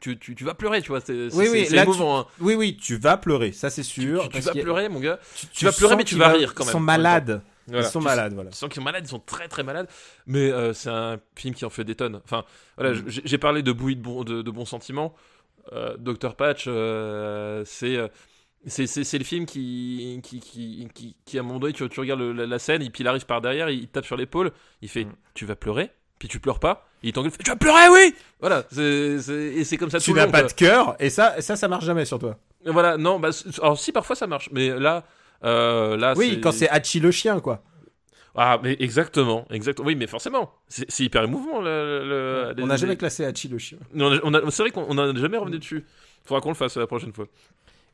tu, 0.00 0.18
tu, 0.18 0.34
tu 0.34 0.44
vas 0.44 0.54
pleurer, 0.54 0.82
tu 0.82 0.88
vois. 0.88 1.00
C'est 1.00 1.34
Oui, 1.34 1.48
oui, 1.50 1.66
émouvant. 1.74 2.20
hein. 2.20 2.26
Oui, 2.40 2.54
oui, 2.54 2.76
tu 2.76 2.96
vas 2.96 3.16
pleurer, 3.16 3.52
ça 3.52 3.70
c'est 3.70 3.82
Tu, 3.82 4.02
sûr. 4.02 4.22
tu- 4.22 4.28
tu 4.28 4.32
parce 4.34 4.44
vas 4.46 4.52
pleurer, 4.62 4.88
mon 4.88 5.00
gars. 5.00 5.18
tu, 5.34 5.46
Tu 5.48 5.64
vas 5.64 5.72
pleurer, 5.72 5.96
mais 5.96 6.04
tu 6.04 6.16
vas 6.16 6.28
va- 6.28 6.34
rire 6.34 6.54
quand 6.54 6.64
Ils 6.64 6.66
même, 6.66 6.72
sont 6.72 6.80
même 6.80 6.96
temps. 6.96 7.02
malades. 7.02 7.42
Voilà. 7.68 7.86
Ils 7.86 7.90
sont 7.90 7.98
Tu- 8.00 8.04
malades, 8.04 8.32
voilà. 8.34 8.50
Tu 8.50 8.56
sens 8.56 8.68
qu'ils 8.68 8.76
sont 8.76 8.84
malades, 8.84 9.04
ils 9.04 9.08
sont 9.10 9.18
très 9.20 9.48
très 9.48 9.62
malades, 9.62 9.88
mais 10.26 10.50
euh, 10.50 10.72
c'est 10.72 10.90
un 10.90 11.18
film 11.34 11.54
qui 11.54 11.64
en 11.64 11.70
fait 11.70 11.84
des 11.84 11.94
tonnes. 11.96 12.20
Enfin, 12.24 12.44
voilà, 12.76 12.92
Mm. 12.94 13.04
j'ai 13.06 13.38
parlé 13.38 13.62
de 13.62 13.72
bouillie 13.72 13.96
de, 13.96 14.02
bon, 14.02 14.22
de, 14.24 14.42
de 14.42 14.50
bons 14.50 14.64
sentiments. 14.66 15.14
Euh, 15.72 15.96
Dr 15.98 16.34
Patch, 16.36 16.66
euh, 16.68 17.64
c'est 17.66 17.96
euh, 17.96 18.08
c'est 18.68 19.18
le 19.18 19.24
film 19.24 19.46
qui 19.46 20.20
qui, 20.22 20.40
qui, 20.40 20.88
qui, 20.94 21.16
qui, 21.24 21.38
à 21.38 21.40
un 21.40 21.44
moment 21.44 21.58
donné, 21.58 21.72
tu, 21.72 21.88
tu 21.88 22.00
regardes 22.00 22.20
le- 22.20 22.32
la, 22.32 22.46
la 22.46 22.58
scène, 22.58 22.82
et 22.82 22.90
puis 22.90 23.02
il 23.04 23.08
arrive 23.08 23.26
par 23.26 23.40
derrière, 23.40 23.68
il, 23.70 23.80
il 23.80 23.88
tape 23.88 24.04
sur 24.06 24.16
l'épaule, 24.16 24.52
il 24.82 24.88
fait 24.88 25.04
Mm. 25.04 25.12
Tu 25.34 25.44
vas 25.46 25.56
pleurer? 25.56 25.90
Puis 26.18 26.28
tu 26.28 26.40
pleures 26.40 26.60
pas, 26.60 26.88
et 27.02 27.08
il 27.08 27.12
t'engueule, 27.12 27.30
Tu 27.32 27.50
vas 27.50 27.56
pleurer, 27.56 27.88
oui 27.92 28.14
Voilà, 28.40 28.64
et 28.78 29.64
c'est 29.64 29.76
comme 29.76 29.90
ça 29.90 29.98
Tu 30.00 30.10
tout 30.10 30.14
le 30.16 30.22
n'as 30.22 30.28
pas 30.28 30.42
de 30.44 30.52
cœur, 30.52 30.96
et 30.98 31.10
ça, 31.10 31.40
ça, 31.42 31.56
ça 31.56 31.68
marche 31.68 31.84
jamais 31.84 32.04
sur 32.06 32.18
toi. 32.18 32.38
Voilà, 32.64 32.96
non, 32.96 33.20
bah, 33.20 33.28
alors 33.60 33.78
si 33.78 33.92
parfois 33.92 34.16
ça 34.16 34.26
marche, 34.26 34.48
mais 34.52 34.70
là. 34.78 35.04
Euh, 35.46 35.96
là 35.96 36.14
Oui, 36.16 36.40
quand 36.40 36.52
c'est 36.52 36.68
Hachi 36.68 37.00
le 37.00 37.10
chien, 37.10 37.40
quoi. 37.40 37.62
Ah, 38.34 38.60
mais 38.62 38.76
exactement, 38.80 39.46
exactement. 39.50 39.86
Oui, 39.86 39.94
mais 39.96 40.06
forcément, 40.06 40.52
c'est 40.68 41.00
hyper 41.04 41.24
émouvant. 41.24 41.60
Le, 41.62 42.04
le- 42.06 42.52
On 42.58 42.60
les- 42.62 42.64
n'a 42.66 42.76
jamais 42.76 42.96
classé 42.96 43.24
Hachi 43.24 43.48
le 43.48 43.56
chien. 43.58 43.78
C'est 43.94 44.62
vrai 44.62 44.70
qu'on 44.70 44.92
n'a 44.94 45.14
jamais 45.14 45.38
revenu 45.38 45.58
dessus. 45.58 45.84
Faudra 46.24 46.40
qu'on 46.42 46.50
le 46.50 46.54
fasse 46.54 46.76
la 46.76 46.86
prochaine 46.86 47.12
fois. 47.12 47.26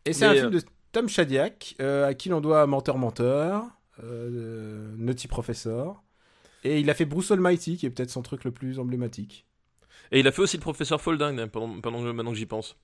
Et 0.05 0.13
c'est 0.13 0.25
un 0.25 0.35
film 0.35 0.51
de 0.51 0.61
Tom 0.91 1.09
Shadyac, 1.09 1.77
euh, 1.81 2.09
à 2.09 2.15
qui 2.15 2.29
l'on 2.29 2.41
doit 2.41 2.67
Menteur 2.67 2.99
Menteur, 2.99 3.65
euh, 4.03 4.93
Naughty 4.97 5.29
Professor. 5.29 6.03
Et 6.65 6.81
il 6.81 6.91
a 6.91 6.95
fait 6.95 7.05
Bruce 7.05 7.31
Almighty, 7.31 7.77
qui 7.77 7.87
est 7.87 7.91
peut-être 7.91 8.11
son 8.11 8.23
truc 8.23 8.45
le 8.45 8.51
plus 8.51 8.79
emblématique. 8.79 9.47
Et 10.11 10.21
il 10.21 10.27
a 10.27 10.33
fait 10.33 10.43
aussi 10.43 10.57
le 10.57 10.63
professeur 10.63 11.01
Folding 11.01 11.47
pendant, 11.49 11.81
pendant 11.81 12.03
que- 12.03 12.11
maintenant 12.11 12.33
que 12.33 12.37
j'y 12.37 12.47
pense. 12.47 12.77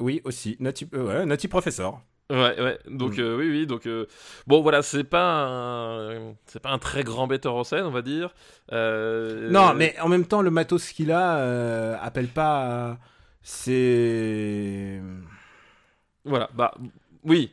Oui, 0.00 0.20
aussi. 0.24 0.56
Naughty, 0.60 0.88
euh, 0.94 1.06
ouais, 1.06 1.26
Naughty 1.26 1.48
Professor. 1.48 2.00
Ouais, 2.30 2.58
ouais. 2.60 2.78
Donc 2.88 3.18
Mm. 3.18 3.20
euh, 3.20 3.36
oui, 3.36 3.50
oui. 3.50 3.66
Donc 3.66 3.86
euh, 3.86 4.06
bon, 4.46 4.62
voilà, 4.62 4.82
c'est 4.82 5.04
pas 5.04 5.44
un... 5.46 6.34
c'est 6.46 6.60
pas 6.60 6.70
un 6.70 6.78
très 6.78 7.04
grand 7.04 7.26
metteur 7.26 7.54
en 7.54 7.64
scène, 7.64 7.84
on 7.84 7.90
va 7.90 8.00
dire. 8.02 8.32
Euh, 8.72 9.50
Non, 9.50 9.74
mais 9.74 9.94
en 10.00 10.08
même 10.08 10.24
temps, 10.26 10.40
le 10.42 10.50
matos 10.50 10.92
qu'il 10.92 11.12
a 11.12 11.96
appelle 12.02 12.28
pas 12.28 12.90
à... 12.92 12.98
C'est... 13.42 15.00
voilà, 16.24 16.48
bah 16.54 16.74
oui. 17.24 17.50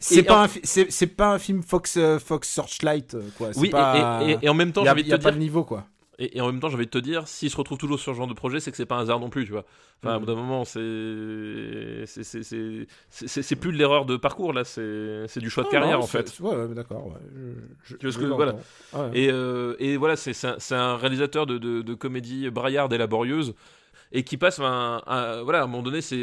C'est 0.00 0.22
pas, 0.22 0.40
en- 0.40 0.42
un 0.42 0.48
fi- 0.48 0.60
c'est 0.64 0.90
c'est 0.90 1.06
pas 1.06 1.32
un 1.34 1.38
film 1.38 1.62
Fox, 1.62 1.98
Fox 2.24 2.48
Searchlight, 2.48 3.16
quoi. 3.36 3.52
C'est 3.52 3.60
Oui, 3.60 3.68
et- 3.68 3.70
pas... 3.70 4.20
et, 4.22 4.30
et- 4.32 4.38
et 4.42 4.48
en 4.48 4.54
même 4.54 4.72
temps, 4.72 4.82
Il 4.82 4.84
y 4.84 4.86
j'ai 4.86 4.90
a, 4.90 4.92
envie 4.92 5.04
de 5.04 5.08
te 5.10 5.16
pas 5.16 5.30
dire 5.30 5.32
de 5.32 5.38
niveau, 5.38 5.64
quoi. 5.64 5.86
Et, 6.20 6.36
et 6.36 6.40
en 6.40 6.46
même 6.46 6.58
temps, 6.58 6.68
j'ai 6.68 6.74
envie 6.74 6.86
de 6.86 6.90
te 6.90 6.98
dire, 6.98 7.28
s'il 7.28 7.48
se 7.48 7.56
retrouve 7.56 7.78
toujours 7.78 8.00
sur 8.00 8.12
ce 8.12 8.16
genre 8.18 8.26
de 8.26 8.34
projet, 8.34 8.58
c'est 8.58 8.70
que 8.72 8.76
c'est 8.76 8.86
pas 8.86 8.96
un 8.96 9.02
hasard 9.02 9.20
non 9.20 9.30
plus, 9.30 9.44
tu 9.44 9.52
vois. 9.52 9.64
Enfin, 10.02 10.16
au 10.16 10.20
bout 10.20 10.26
d'un 10.26 10.34
moment, 10.34 10.64
c'est 10.64 12.04
c'est- 12.06 13.56
plus 13.56 13.72
de 13.72 13.76
l'erreur 13.76 14.04
de 14.04 14.16
parcours 14.16 14.52
là, 14.52 14.64
c'est 14.64 15.38
du 15.40 15.50
choix 15.50 15.64
de 15.64 15.68
carrière 15.68 15.98
en 15.98 16.06
fait. 16.06 16.38
Ouais, 16.40 16.68
d'accord. 16.74 17.12
Voilà. 18.36 18.52
Et, 19.14 19.30
euh, 19.30 19.74
et 19.78 19.96
voilà, 19.96 20.16
c'est 20.16 20.34
un, 20.74 20.96
réalisateur 20.96 21.46
de, 21.46 21.94
comédie 21.94 22.50
braillarde 22.50 22.92
et 22.92 22.98
laborieuse. 22.98 23.54
Et 24.10 24.22
qui 24.24 24.38
passe 24.38 24.58
un, 24.58 25.02
un- 25.06 25.42
voilà 25.42 25.60
à 25.60 25.64
un 25.64 25.66
moment 25.66 25.82
donné 25.82 26.00
c'est 26.00 26.16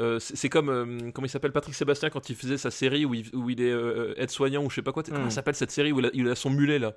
euh, 0.00 0.18
c'est 0.18 0.36
c'est 0.36 0.48
comme 0.48 0.70
euh, 0.70 1.10
comment 1.12 1.26
il 1.26 1.28
s'appelle 1.28 1.52
Patrick 1.52 1.74
Sébastien 1.74 2.08
quand 2.08 2.30
il 2.30 2.34
faisait 2.34 2.56
sa 2.56 2.70
série 2.70 3.04
où 3.04 3.12
il, 3.12 3.26
où 3.34 3.50
il 3.50 3.60
est 3.60 3.70
euh, 3.70 4.14
aide 4.16 4.30
soignant 4.30 4.64
ou 4.64 4.70
je 4.70 4.76
sais 4.76 4.82
pas 4.82 4.90
quoi 4.92 5.02
comment 5.02 5.26
Mm. 5.26 5.30
s'appelle 5.30 5.54
cette 5.54 5.70
série 5.70 5.92
où 5.92 6.00
il 6.00 6.06
a, 6.06 6.10
il 6.14 6.26
a 6.30 6.34
son 6.34 6.48
mulet 6.48 6.78
là? 6.78 6.94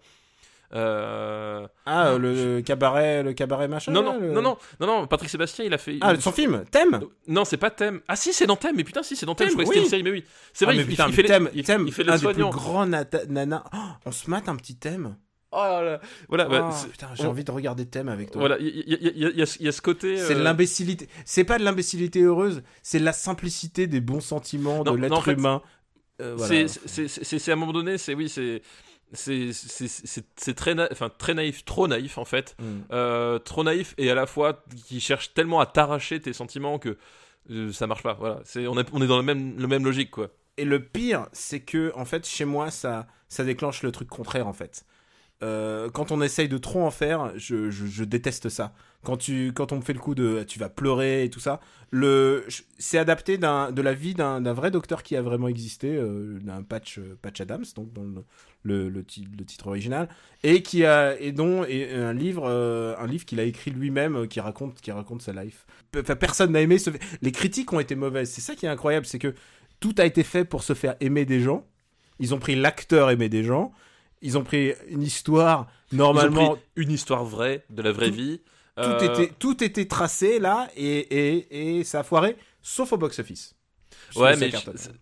Euh, 0.76 1.68
Ah, 1.86 2.18
le 2.20 2.62
cabaret, 2.62 3.24
le 3.24 3.34
cabaret 3.34 3.68
machin 3.68 3.92
non 3.94 4.02
là, 4.02 4.12
non, 4.14 4.20
le- 4.20 4.32
non 4.32 4.42
non 4.42 4.58
non 4.80 4.88
non 4.88 5.08
Patrick 5.08 5.30
Sébastien 5.30 5.64
il 5.66 5.74
a 5.74 5.78
fait 5.78 5.98
Ah, 6.02 6.20
son 6.20 6.32
film, 6.32 6.64
Thème 6.70 7.00
Non, 7.28 7.46
c'est 7.46 7.58
pas 7.58 7.72
Thème. 7.72 8.02
Ah 8.08 8.16
si, 8.16 8.34
c'est 8.34 8.46
dans 8.46 8.56
Thème. 8.58 8.76
Mais 8.76 8.84
putain, 8.84 9.02
si, 9.04 9.16
c'est 9.16 9.26
dans 9.26 9.36
Thème. 9.36 9.48
Je 9.50 9.54
croyais 9.54 9.68
que 9.70 9.74
c'était 9.74 9.84
une 9.86 9.90
série, 9.90 10.04
mais 10.04 10.12
oui. 10.12 10.24
C'est 10.54 10.66
Ah, 10.66 10.68
vrai, 10.68 10.78
mais 10.78 10.84
il, 10.84 10.88
putain, 10.90 11.08
il 11.08 11.14
fait 11.14 11.22
les, 11.22 11.28
Thème, 11.30 11.50
il, 11.54 11.64
Thème, 11.64 11.88
il 11.88 11.94
fait 11.94 12.04
les 12.04 12.10
un 12.10 12.14
des 12.16 12.20
plus 12.20 12.24
soignants. 12.34 12.50
grands 12.50 12.86
nanas. 12.86 13.64
Oh, 13.74 13.78
on 14.06 14.12
se 14.12 14.30
mate 14.30 14.50
un 14.50 14.56
petit 14.58 14.76
Thème. 14.76 15.16
Oh 15.52 15.58
là 15.58 15.82
là. 15.82 16.02
Voilà, 16.28 16.46
bah, 16.50 16.68
Oh, 16.70 16.76
c'est- 16.76 16.90
putain, 16.90 17.08
j'ai 17.14 17.26
on- 17.26 17.30
envie 17.30 17.46
de 17.46 17.52
regarder 17.52 17.86
Thème 17.86 18.10
avec 18.10 18.32
toi. 18.32 18.40
voilà, 18.42 18.58
il 18.60 18.68
y, 18.68 18.94
a- 18.94 19.30
y 19.40 19.42
y 19.42 19.68
y 19.68 19.72
ce 19.72 19.82
côté. 19.82 20.18
C'est 20.18 20.34
euh, 20.34 20.40
de 20.40 20.44
l'imbécilité. 20.44 21.08
C'est 21.24 21.46
pas 21.46 21.58
de 21.58 21.64
l'imbécilité 21.64 22.22
heureuse, 22.22 22.62
c'est 22.84 23.00
de 23.00 23.06
la 23.06 23.14
simplicité 23.14 23.88
des 23.88 24.02
bons 24.02 24.20
sentiments 24.20 24.84
de 24.84 24.92
l'être 24.92 25.30
humain. 25.30 25.62
Euh, 26.22 26.38
c'est- 26.38 26.68
c'est- 26.68 27.08
c'est 27.08 27.24
c'est- 27.24 27.40
c'est 27.40 27.52
à 27.52 27.54
un 27.54 27.58
moment 27.58 27.72
donné, 27.74 27.98
c'est 27.98 28.14
oui, 28.14 28.28
c'est 28.28 28.62
c'est 29.14 30.56
très 30.56 30.76
na- 30.76 30.88
enfin 30.92 31.10
très 31.18 31.34
naïf, 31.34 31.66
trop 31.66 31.88
naïf 31.88 32.18
en 32.18 32.26
fait, 32.26 32.56
Mm. 32.60 32.66
Euh, 32.92 33.40
trop 33.40 33.64
naïf 33.64 33.94
et 33.98 34.10
à 34.10 34.16
la 34.16 34.26
fois 34.26 34.64
qui 34.88 35.00
cherche 35.00 35.34
tellement 35.34 35.60
à 35.60 35.66
t'arracher 35.66 36.20
tes 36.22 36.34
sentiments 36.34 36.80
que 36.80 36.98
euh, 37.52 37.72
ça 37.72 37.88
marche 37.88 38.04
pas. 38.04 38.14
Voilà, 38.14 38.42
c'est 38.44 38.68
on 38.68 38.78
est 38.80 38.88
on 38.94 39.02
est 39.02 39.08
dans 39.08 39.18
le 39.18 39.24
même 39.24 39.58
le 39.58 39.68
même 39.68 39.84
logique 39.86 40.12
quoi. 40.12 40.30
Et 40.58 40.66
le 40.66 40.82
pire, 40.84 41.28
c'est 41.34 41.60
que 41.60 41.92
en 41.96 42.06
fait, 42.06 42.26
chez 42.26 42.46
moi, 42.46 42.72
ça, 42.72 43.08
ça 43.28 43.44
déclenche 43.44 43.84
le 43.84 43.92
truc 43.92 44.08
contraire 44.08 44.48
en 44.48 44.54
fait. 44.54 44.86
Euh, 45.44 45.90
quand 45.90 46.12
on 46.12 46.22
essaye 46.22 46.48
de 46.48 46.58
trop 46.58 46.84
en 46.84 46.92
faire, 46.92 47.32
je, 47.36 48.04
déteste 48.04 48.50
ça. 48.50 48.74
Quand, 49.04 49.18
tu, 49.18 49.52
quand 49.54 49.72
on 49.72 49.78
me 49.78 49.82
fait 49.82 49.94
le 49.94 50.00
coup 50.00 50.16
de 50.16 50.44
tu 50.48 50.58
vas 50.58 50.70
pleurer 50.70 51.26
et 51.26 51.30
tout 51.30 51.40
ça, 51.40 51.60
le, 51.92 52.46
c'est 52.80 52.98
adapté 52.98 53.38
de 53.38 53.82
la 53.82 53.94
vie 53.94 54.14
d'un, 54.14 54.42
vrai 54.54 54.72
docteur 54.72 55.04
qui 55.04 55.16
a 55.16 55.22
vraiment 55.22 55.48
existé, 55.48 55.96
euh, 55.96 56.40
d'un 56.42 56.64
patch, 56.64 57.00
euh, 57.00 57.18
patch 57.22 57.42
Adams, 57.42 57.66
donc 57.76 57.94
dans 57.94 58.04
le, 58.04 58.24
le, 58.64 58.90
le 58.90 59.04
ti- 59.04 59.28
le 59.38 59.46
titre 59.46 59.68
original, 59.68 60.10
et 60.42 60.64
qui 60.64 60.86
a 60.86 61.20
et 61.20 61.32
dont 61.32 61.64
et 61.66 61.94
un 61.94 62.14
livre, 62.14 62.50
un 62.50 63.08
livre 63.08 63.26
qu'il 63.26 63.40
a 63.40 63.44
écrit 63.44 63.72
lui-même 63.72 64.28
qui 64.28 64.40
raconte, 64.40 64.82
qui 64.82 64.92
raconte 64.92 65.22
sa 65.22 65.34
life. 65.34 65.68
Enfin, 65.96 66.16
personne 66.16 66.54
n'a 66.54 66.62
aimé 66.62 66.80
ce. 66.80 66.90
Les 67.22 67.32
critiques 67.32 67.72
ont 67.74 67.80
été 67.80 67.96
mauvaises. 67.96 68.32
C'est 68.32 68.42
ça 68.42 68.56
qui 68.56 68.66
est 68.66 68.70
incroyable, 68.70 69.06
c'est 69.06 69.20
que 69.20 69.36
tout 69.80 69.94
a 69.98 70.06
été 70.06 70.24
fait 70.24 70.46
pour 70.46 70.64
se 70.64 70.74
faire 70.74 70.96
aimer 71.02 71.26
des 71.26 71.42
gens. 71.42 71.68
Ils 72.20 72.34
ont 72.34 72.40
pris 72.40 72.56
l'acteur 72.56 73.12
aimer 73.12 73.30
des 73.30 73.44
gens. 73.44 73.74
Ils 74.26 74.38
ont 74.38 74.44
pris 74.44 74.74
une 74.90 75.04
histoire 75.04 75.68
normalement. 75.92 76.58
une 76.76 76.92
histoire 76.92 77.24
vraie 77.24 77.64
de 77.70 77.82
la 77.82 77.92
vraie 77.92 78.10
Tout- 78.10 78.16
vie. 78.16 78.42
Tout, 78.76 78.82
Euh, 78.84 79.00
était, 79.00 79.32
tout 79.40 79.64
était 79.64 79.86
tracé 79.86 80.38
là 80.40 80.68
et, 80.76 80.98
et, 80.98 81.78
et 81.80 81.84
ça 81.86 82.00
a 82.02 82.04
foiré, 82.04 82.36
sauf 82.62 82.92
au 82.92 82.98
box-office. 82.98 83.55
Je 84.12 84.20
Ouais, 84.20 84.36
mais 84.38 84.52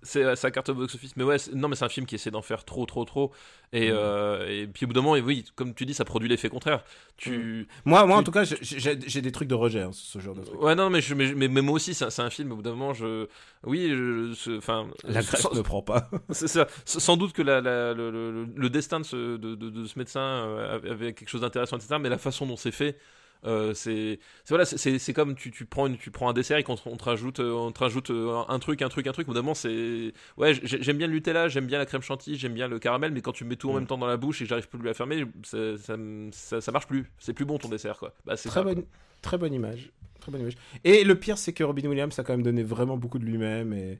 c'est- 0.02 0.36
sa 0.36 0.52
carte 0.52 0.70
au 0.70 0.74
box-office. 0.76 1.16
Mais 1.18 1.24
ouais, 1.24 1.38
non, 1.54 1.68
mais 1.68 1.76
c'est 1.76 1.86
un 1.86 1.90
film 1.90 2.06
qui 2.06 2.16
essaie 2.16 2.32
d'en 2.32 2.42
faire 2.42 2.64
trop, 2.66 2.86
trop, 2.86 3.06
trop. 3.06 3.32
Et, 3.72 3.90
Mm. 3.90 3.96
euh, 3.96 4.48
et 4.62 4.68
puis 4.68 4.86
au 4.86 4.88
bout 4.88 4.94
d'un 4.94 5.02
moment, 5.02 5.16
et 5.16 5.22
oui, 5.22 5.46
comme 5.56 5.74
tu 5.74 5.86
dis, 5.86 5.94
ça 5.94 6.06
produit 6.06 6.30
l'effet 6.30 6.50
contraire. 6.50 6.84
Tu. 7.18 7.68
Moi, 7.86 8.06
moi 8.06 8.18
en 8.18 8.24
tout 8.24 8.32
cas, 8.32 8.44
j'ai- 8.44 9.22
des 9.22 9.32
trucs 9.32 9.48
de 9.48 9.56
rejet 9.56 9.82
hein, 9.82 9.90
ce 9.94 10.20
genre 10.20 10.36
de 10.36 10.42
trucs. 10.44 10.62
Ouais, 10.62 10.76
non, 10.76 10.90
mais, 10.90 11.02
je, 11.02 11.14
mais, 11.16 11.34
mais- 11.34 11.48
mais 11.48 11.62
moi 11.62 11.76
aussi, 11.76 11.94
c'est 11.94 12.20
un, 12.20 12.30
film. 12.30 12.52
Au 12.52 12.56
bout 12.58 12.62
d'un 12.62 12.72
moment, 12.72 12.94
je. 12.94 13.28
Oui, 13.64 13.90
je. 13.90 14.58
Enfin. 14.58 14.88
La 15.04 15.22
greffe 15.22 15.40
sans, 15.42 15.54
ne 15.54 15.62
prend 15.62 15.82
pas. 15.82 16.10
c'est 16.30 16.48
ça. 16.48 16.68
Sans 16.86 17.18
doute 17.18 17.34
que 17.34 17.42
la, 17.42 17.62
la- 17.62 17.94
le, 17.94 18.12
le- 18.12 18.46
le 18.56 18.70
destin 18.70 19.00
de 19.00 19.06
ce, 19.06 19.38
de, 19.38 19.56
de- 19.56 19.70
de 19.70 19.86
ce 19.86 19.98
médecin 19.98 20.22
euh, 20.22 20.80
avait 20.92 21.14
quelque 21.14 21.30
chose 21.30 21.42
d'intéressant, 21.42 21.78
etc. 21.78 21.96
Mais 22.00 22.10
la 22.10 22.18
façon 22.18 22.46
dont 22.46 22.58
c'est 22.58 22.72
fait. 22.72 22.98
Euh, 23.46 23.74
c'est 23.74 24.20
voilà 24.50 24.66
c'est- 24.66 25.14
comme 25.14 25.36
tu, 25.36 25.52
tu 25.52 25.66
prends 25.66 25.88
une, 25.88 25.98
tu 25.98 26.12
prends 26.12 26.30
un 26.30 26.34
dessert 26.34 26.58
et 26.58 26.64
qu'on 26.64 26.76
te- 26.76 26.88
on 26.88 26.96
te 26.98 27.04
rajoute 27.04 27.40
euh, 27.40 27.52
on 27.54 27.72
te 27.72 27.80
rajoute 27.80 28.10
euh, 28.10 28.42
un 28.48 28.60
truc 28.60 28.82
un 28.82 28.90
truc 28.90 29.06
un 29.08 29.12
truc 29.12 29.28
au 29.30 29.34
moment 29.34 29.54
c'est 29.54 30.14
ouais 30.38 30.54
j'ai- 30.64 30.82
j'aime 30.82 30.98
bien 30.98 31.08
le 31.08 31.14
Nutella 31.14 31.48
j'aime 31.50 31.66
bien 31.68 31.78
la 31.78 31.86
crème 31.86 32.02
chantilly 32.02 32.38
j'aime 32.38 32.54
bien 32.54 32.68
le 32.68 32.80
caramel 32.80 33.12
mais 33.12 33.22
quand 33.22 33.32
tu 33.34 33.44
mets 33.46 33.56
tout 33.56 33.70
en 33.70 33.74
Mm. 33.74 33.76
même 33.78 33.88
temps 33.88 33.98
dans 33.98 34.08
la 34.08 34.18
bouche 34.18 34.42
et 34.42 34.46
j'arrive 34.46 34.68
plus 34.70 34.80
à 34.82 34.84
la 34.86 34.94
fermer 34.94 35.26
ça, 35.44 35.78
ça, 35.78 35.96
ça, 36.32 36.62
ça 36.62 36.72
marche 36.72 36.88
plus 36.88 37.06
c'est 37.20 37.34
plus 37.34 37.46
bon 37.46 37.58
ton 37.58 37.70
dessert 37.70 37.98
quoi 37.98 38.14
bah, 38.26 38.38
c'est 38.38 38.50
Très 38.50 38.60
ça, 38.62 38.64
quoi. 38.64 38.74
bonne, 38.76 38.86
très 39.22 39.38
bonne 39.38 39.54
image. 39.54 39.92
Très 40.20 40.32
bonne 40.32 40.42
image. 40.42 40.56
Et 40.86 41.04
le 41.04 41.16
pire, 41.20 41.38
c'est 41.38 41.52
que 41.52 41.66
Robin 41.66 41.86
Williams 41.90 42.18
a 42.18 42.24
quand 42.24 42.32
même 42.32 42.44
donné 42.44 42.64
vraiment 42.64 42.96
beaucoup 42.96 43.20
de 43.20 43.26
lui-même 43.26 43.74
et, 43.74 44.00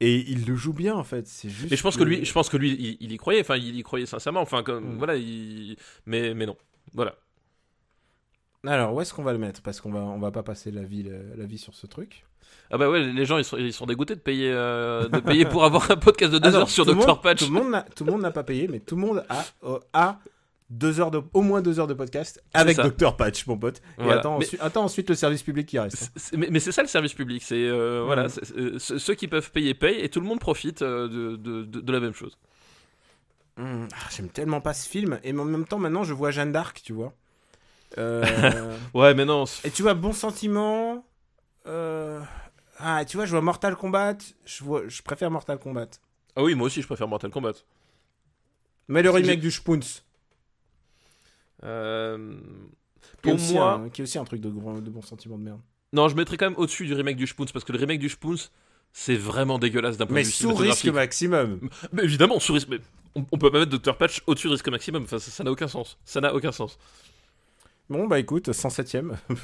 et 0.00 0.14
il 0.30 0.46
le 0.46 0.56
joue 0.56 0.72
bien 0.72 0.94
en 0.94 1.04
fait. 1.04 1.26
C'est 1.26 1.50
juste. 1.50 1.70
Mais 1.70 1.76
je 1.76 1.82
pense 1.82 1.98
que 1.98 2.04
lui, 2.04 2.24
je 2.24 2.32
pense 2.32 2.48
que 2.48 2.56
lui, 2.56 2.70
il, 2.72 2.96
il 3.00 3.12
y 3.12 3.16
croyait. 3.18 3.40
Enfin, 3.42 3.56
il 3.58 3.76
y 3.76 3.82
croyait 3.82 4.06
sincèrement. 4.06 4.40
Enfin, 4.40 4.62
comme 4.62 4.94
Mm. 4.94 4.96
voilà, 4.96 5.16
il... 5.16 5.76
mais 6.06 6.32
mais 6.32 6.46
non. 6.46 6.56
Voilà. 6.94 7.16
Alors, 8.66 8.92
où 8.94 9.00
est-ce 9.00 9.14
qu'on 9.14 9.22
va 9.22 9.32
le 9.32 9.38
mettre? 9.38 9.62
Parce 9.62 9.80
qu'on 9.80 9.92
va, 9.92 10.00
on 10.00 10.18
va 10.18 10.30
pas 10.30 10.42
passer 10.42 10.70
la 10.70 10.82
vie, 10.82 11.04
la, 11.04 11.18
la 11.36 11.46
vie 11.46 11.58
sur 11.58 11.74
ce 11.74 11.86
truc. 11.86 12.24
Ah 12.70 12.76
bah 12.76 12.90
ouais, 12.90 13.02
les 13.02 13.24
gens 13.24 13.38
ils 13.38 13.44
sont, 13.44 13.56
ils 13.56 13.72
sont 13.72 13.86
dégoûtés 13.86 14.14
de 14.14 14.20
payer, 14.20 14.50
euh, 14.52 15.08
de 15.08 15.20
payer 15.20 15.44
pour 15.46 15.64
avoir 15.64 15.90
un 15.90 15.96
podcast 15.96 16.32
de 16.32 16.38
deux 16.38 16.48
Ah 16.48 16.52
non, 16.52 16.58
heures 16.60 16.68
sur 16.70 16.84
Dr 16.84 17.20
Patch. 17.20 17.38
Tout 17.46 17.52
le 17.52 18.10
monde 18.10 18.20
n'a- 18.20 18.30
pas 18.30 18.42
payé, 18.42 18.68
mais 18.68 18.80
tout 18.80 18.94
le 18.96 19.00
monde 19.00 19.24
a, 19.30 19.44
euh, 19.64 19.78
a 19.94 20.18
deux 20.68 21.00
heures 21.00 21.10
de, 21.10 21.22
au 21.32 21.40
moins 21.40 21.62
deux 21.62 21.80
heures 21.80 21.86
de 21.86 21.94
podcast 21.94 22.42
avec. 22.52 22.76
Dr 22.76 23.16
Patch, 23.16 23.46
mon 23.46 23.56
pote. 23.56 23.80
Et 23.98 24.10
attends, 24.10 24.38
Mais- 24.38 24.44
ensuite, 24.44 24.60
attends 24.60 24.84
ensuite 24.84 25.08
le 25.08 25.14
service 25.14 25.42
public 25.42 25.66
qui 25.66 25.78
reste. 25.78 26.10
Mais, 26.36 26.48
mais 26.50 26.60
c'est 26.60 26.72
ça 26.72 26.82
le 26.82 26.88
service 26.88 27.14
public. 27.14 27.42
C'est 27.42 27.54
euh, 27.68 28.02
voilà, 28.04 28.24
Mm. 28.24 28.28
c'est- 28.28 28.78
ceux 28.78 28.98
ceux 28.98 29.14
qui 29.14 29.28
peuvent 29.28 29.50
payer 29.50 29.72
payent 29.72 30.00
et 30.00 30.08
tout 30.10 30.20
le 30.20 30.26
monde 30.26 30.40
profite 30.40 30.82
euh, 30.82 31.08
de, 31.08 31.36
de, 31.36 31.62
de, 31.80 31.92
la 31.92 32.00
même 32.00 32.12
chose. 32.14 32.36
Hum, 33.58 33.88
ah, 33.94 34.08
J'aime 34.14 34.28
tellement 34.28 34.60
pas 34.60 34.74
ce 34.74 34.86
film, 34.88 35.18
et 35.24 35.32
en 35.32 35.44
même 35.44 35.64
temps, 35.64 35.78
maintenant, 35.78 36.04
je 36.04 36.12
vois 36.12 36.30
Jeanne 36.32 36.52
d'Arc, 36.52 36.82
tu 36.84 36.92
vois. 36.92 37.14
Euh, 37.96 38.76
Ouais, 38.94 39.14
mais 39.14 39.24
non. 39.24 39.44
et 39.64 39.70
tu 39.70 39.82
vois, 39.82 39.94
Bon 39.94 40.12
Sentiment. 40.12 41.06
euh, 41.66 42.20
Ah, 42.78 43.04
tu 43.04 43.16
vois, 43.16 43.24
je 43.26 43.30
vois 43.30 43.40
Mortal 43.40 43.76
Kombat. 43.76 44.18
Je, 44.44 44.62
vois, 44.64 44.82
je 44.88 45.00
préfère 45.02 45.30
Mortal 45.30 45.58
Kombat. 45.58 45.88
Ah 46.36 46.42
oui, 46.42 46.54
moi 46.54 46.66
aussi 46.66 46.82
je 46.82 46.86
préfère 46.86 47.08
Mortal 47.08 47.30
Kombat. 47.30 47.54
Mais 48.88 49.02
le 49.02 49.10
remake 49.10 49.40
du 49.40 49.50
Spoons. 49.50 49.80
Euh, 51.64 52.36
Pour 53.22 53.38
moi, 53.38 53.72
un- 53.74 53.88
qui 53.88 54.00
est 54.00 54.04
aussi 54.04 54.18
un 54.18 54.24
truc 54.24 54.40
de, 54.40 54.48
de 54.48 54.90
bon 54.90 55.02
sentiment 55.02 55.36
de 55.38 55.42
merde. 55.42 55.60
non, 55.92 56.08
je 56.08 56.14
mettrais 56.16 56.36
quand 56.36 56.46
même 56.50 56.58
au-dessus 56.58 56.86
du 56.86 56.94
remake 56.94 57.16
du 57.16 57.26
Spoons 57.26 57.46
parce 57.52 57.64
que 57.64 57.72
le 57.72 57.78
remake 57.78 57.98
du 57.98 58.08
Spoons, 58.08 58.36
c'est 58.92 59.16
vraiment 59.16 59.58
dégueulasse 59.58 59.96
d'un 59.96 60.06
point 60.06 60.14
Mais 60.16 60.22
de 60.22 60.26
vue 60.26 60.32
sous 60.32 60.54
risque 60.54 60.86
maximum. 60.86 61.68
Mais 61.92 62.04
évidemment, 62.04 62.38
sous 62.40 62.52
risque. 62.52 62.68
Mais 62.68 62.78
on, 63.14 63.24
on 63.32 63.38
peut 63.38 63.50
pas 63.50 63.58
mettre 63.58 63.76
Dr 63.76 63.96
Patch 63.96 64.22
au-dessus 64.26 64.46
de 64.46 64.52
risque 64.52 64.68
maximum. 64.68 65.02
Enfin, 65.02 65.18
ça 65.18 65.42
n'a 65.44 65.50
aucun 65.50 65.68
sens. 65.68 65.98
Ça 66.04 66.20
n'a 66.20 66.34
aucun 66.34 66.52
sens. 66.52 66.78
Bon, 67.88 68.06
bah 68.06 68.18
écoute, 68.18 68.48
107ème. 68.48 69.16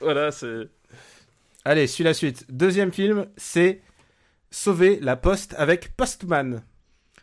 Voilà, 0.00 0.32
c'est. 0.32 0.68
Allez, 1.64 1.86
suis 1.86 2.04
la 2.04 2.12
suite. 2.12 2.44
Deuxième 2.50 2.92
film, 2.92 3.26
c'est 3.38 3.80
Sauver 4.50 4.98
la 5.00 5.16
Poste 5.16 5.54
avec 5.56 5.96
Postman. 5.96 6.62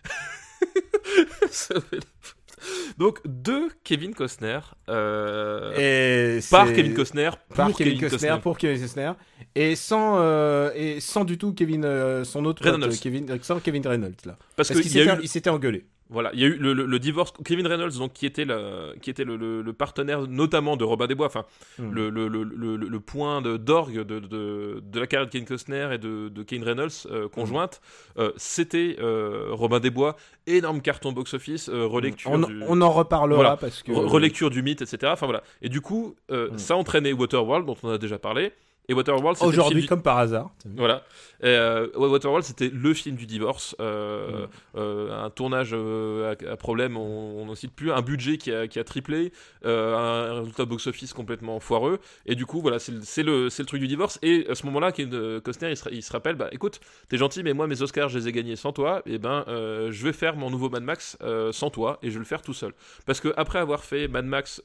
Donc, 2.97 3.19
de 3.25 3.69
Kevin 3.83 4.15
Costner. 4.15 4.59
euh, 4.89 6.37
Et 6.37 6.39
par 6.49 6.73
Kevin 6.73 6.95
Costner. 6.95 7.29
Pour 7.49 7.57
par 7.57 7.67
Kevin, 7.67 7.93
Kevin 7.93 7.99
Costner, 7.99 8.17
Costner. 8.29 8.41
pour 8.41 8.57
Kevin 8.57 8.81
Costner 8.81 9.11
et 9.55 9.75
sans 9.75 10.17
euh, 10.19 10.71
et 10.75 10.99
sans 10.99 11.25
du 11.25 11.37
tout 11.37 11.53
Kevin 11.53 11.85
euh, 11.85 12.23
son 12.23 12.45
autre 12.45 12.63
Reynolds. 12.63 12.97
Kevin 12.99 13.27
sans 13.41 13.59
Kevin 13.59 13.85
Reynolds 13.85 14.13
là 14.25 14.37
Parce, 14.55 14.69
parce, 14.69 14.81
qu'il 14.81 15.29
s'était 15.29 15.49
engueulé 15.49 15.85
Voilà, 16.11 16.29
il 16.33 16.41
y 16.41 16.43
a 16.43 16.47
eu 16.47 16.57
le, 16.57 16.73
le- 16.73 16.85
le 16.85 16.99
divorce. 16.99 17.31
Kevin 17.45 17.65
Reynolds, 17.65 17.97
donc, 17.97 18.11
qui 18.13 18.25
était, 18.25 18.43
le, 18.45 18.93
qui 19.01 19.09
était 19.09 19.23
le, 19.23 19.63
partenaire 19.71 20.27
notamment 20.27 20.75
de 20.75 20.83
Robin 20.83 21.07
des 21.07 21.15
Bois, 21.15 21.27
enfin, 21.27 21.45
Hmm. 21.79 21.89
le, 21.91 22.09
le, 22.09 22.27
le, 22.27 22.43
le- 22.43 22.75
le 22.75 22.99
point 22.99 23.41
d'orgue 23.41 24.01
de, 24.01 24.19
de, 24.19 24.83
de 24.85 24.99
la 24.99 25.07
carrière 25.07 25.27
de 25.27 25.31
Kevin 25.31 25.47
Costner 25.47 25.87
et 25.93 25.97
de, 25.97 26.27
de 26.29 26.43
Kevin 26.43 26.65
Reynolds 26.65 26.91
euh, 27.09 27.29
conjointe, 27.29 27.79
euh, 28.17 28.31
c'était 28.35 28.97
euh, 28.99 29.47
Robin 29.51 29.79
des 29.79 29.89
Bois, 29.89 30.17
énorme 30.47 30.81
carton 30.81 31.13
box-office, 31.13 31.69
euh, 31.69 31.85
relecture, 31.85 32.31
on, 32.31 32.39
du, 32.39 32.61
on 32.67 32.81
en 32.81 32.91
reparlera 32.91 33.41
Voilà. 33.41 33.57
parce 33.57 33.81
que 33.81 33.91
re- 33.93 34.05
relecture 34.07 34.49
du 34.49 34.61
mythe, 34.61 34.81
etc. 34.81 35.11
Enfin 35.13 35.25
voilà. 35.27 35.43
Et 35.61 35.69
du 35.69 35.79
coup, 35.81 36.15
Hmm. 36.29 36.57
ça 36.57 36.75
entraînait 36.75 37.13
Waterworld, 37.13 37.65
dont 37.65 37.77
on 37.83 37.89
a 37.89 37.97
déjà 37.97 38.19
parlé. 38.19 38.51
Et 38.91 38.93
Waterworld, 38.93 39.37
aujourd'hui 39.41 39.83
du- 39.83 39.87
comme 39.87 40.01
par 40.01 40.17
hasard 40.17 40.51
voilà. 40.65 41.03
Et, 41.43 41.47
euh, 41.47 41.87
Waterworld, 41.95 42.43
c'était 42.45 42.69
le 42.71 42.93
film 42.93 43.15
du 43.15 43.25
divorce. 43.25 43.73
euh, 43.79 44.45
Mm. 44.45 44.47
euh, 44.77 45.23
un 45.25 45.29
tournage 45.29 45.73
à, 45.73 46.51
à 46.51 46.55
problème, 46.57 46.97
on 46.97 47.45
n'en 47.45 47.55
cite 47.55 47.73
plus. 47.73 47.91
Un 47.91 48.01
budget 48.01 48.37
qui 48.37 48.51
a, 48.51 48.67
qui 48.67 48.79
a 48.79 48.83
triplé. 48.83 49.31
un 49.63 50.39
résultat 50.39 50.65
box-office 50.65 51.13
complètement 51.13 51.59
foireux. 51.61 51.99
Et 52.25 52.35
du 52.35 52.45
coup, 52.45 52.59
voilà, 52.61 52.79
c'est 52.79 53.23
le, 53.23 53.47
truc 53.65 53.79
du 53.79 53.87
divorce. 53.87 54.19
Et 54.21 54.45
à 54.49 54.55
ce 54.55 54.65
moment-là, 54.65 54.91
Costner, 54.91 55.69
il 55.71 55.77
se, 55.77 55.89
il 55.89 56.03
se 56.03 56.11
rappelle 56.11 56.35
bah 56.35 56.49
écoute, 56.51 56.79
t'es 57.09 57.17
gentil, 57.17 57.43
mais 57.43 57.53
moi, 57.53 57.67
mes 57.67 57.81
Oscars, 57.81 58.09
je 58.09 58.19
les 58.19 58.27
ai 58.27 58.31
gagnés 58.33 58.55
sans 58.57 58.73
toi. 58.73 59.01
Et 59.05 59.17
ben, 59.17 59.45
euh, 59.47 59.89
je 59.91 60.03
vais 60.03 60.13
faire 60.13 60.35
mon 60.35 60.49
nouveau 60.49 60.69
Mad 60.69 60.83
Max 60.83 61.17
sans 61.51 61.69
toi. 61.69 61.97
Et 62.03 62.07
je 62.09 62.13
vais 62.15 62.19
le 62.19 62.25
faire 62.25 62.41
tout 62.41 62.53
seul. 62.53 62.73
Parce 63.05 63.21
que 63.21 63.29
après 63.37 63.59
avoir 63.59 63.83
fait 63.85 64.07
Mad 64.09 64.25
Max 64.25 64.61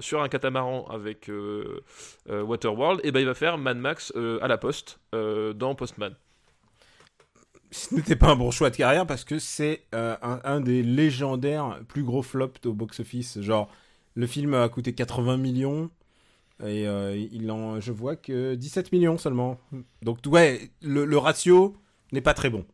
sur 0.00 0.22
un 0.22 0.28
catamaran 0.28 0.86
avec 0.90 1.28
Waterworld, 2.30 3.00
et 3.04 3.10
ben, 3.12 3.20
il 3.20 3.26
va 3.26 3.34
faire 3.34 3.58
Mad 3.64 3.78
Max 3.78 4.12
euh, 4.14 4.38
à 4.42 4.48
la 4.48 4.58
poste 4.58 5.00
euh, 5.14 5.52
dans 5.52 5.74
Postman. 5.74 6.14
ce 7.72 7.94
n'était 7.94 8.14
pas 8.14 8.28
un 8.28 8.36
bon 8.36 8.52
choix 8.52 8.70
de 8.70 8.76
carrière 8.76 9.06
parce 9.06 9.24
que 9.24 9.40
c'est 9.40 9.82
euh, 9.94 10.16
un, 10.22 10.60
des 10.60 10.82
légendaires 10.82 11.80
plus 11.88 12.04
gros 12.04 12.22
flops 12.22 12.64
au 12.66 12.72
box-office. 12.72 13.40
Genre, 13.40 13.68
le 14.14 14.26
film 14.28 14.54
a 14.54 14.68
coûté 14.68 14.94
80 14.94 15.38
millions 15.38 15.90
et 16.64 16.84
il 17.32 17.50
en, 17.50 17.80
je 17.80 17.90
vois 17.90 18.14
que 18.14 18.54
17 18.54 18.92
millions 18.92 19.18
seulement. 19.18 19.58
Donc, 20.02 20.18
ouais, 20.26 20.70
le 20.82 21.18
ratio 21.18 21.76
n'est 22.12 22.20
pas 22.20 22.32
très 22.32 22.48
bon. 22.48 22.64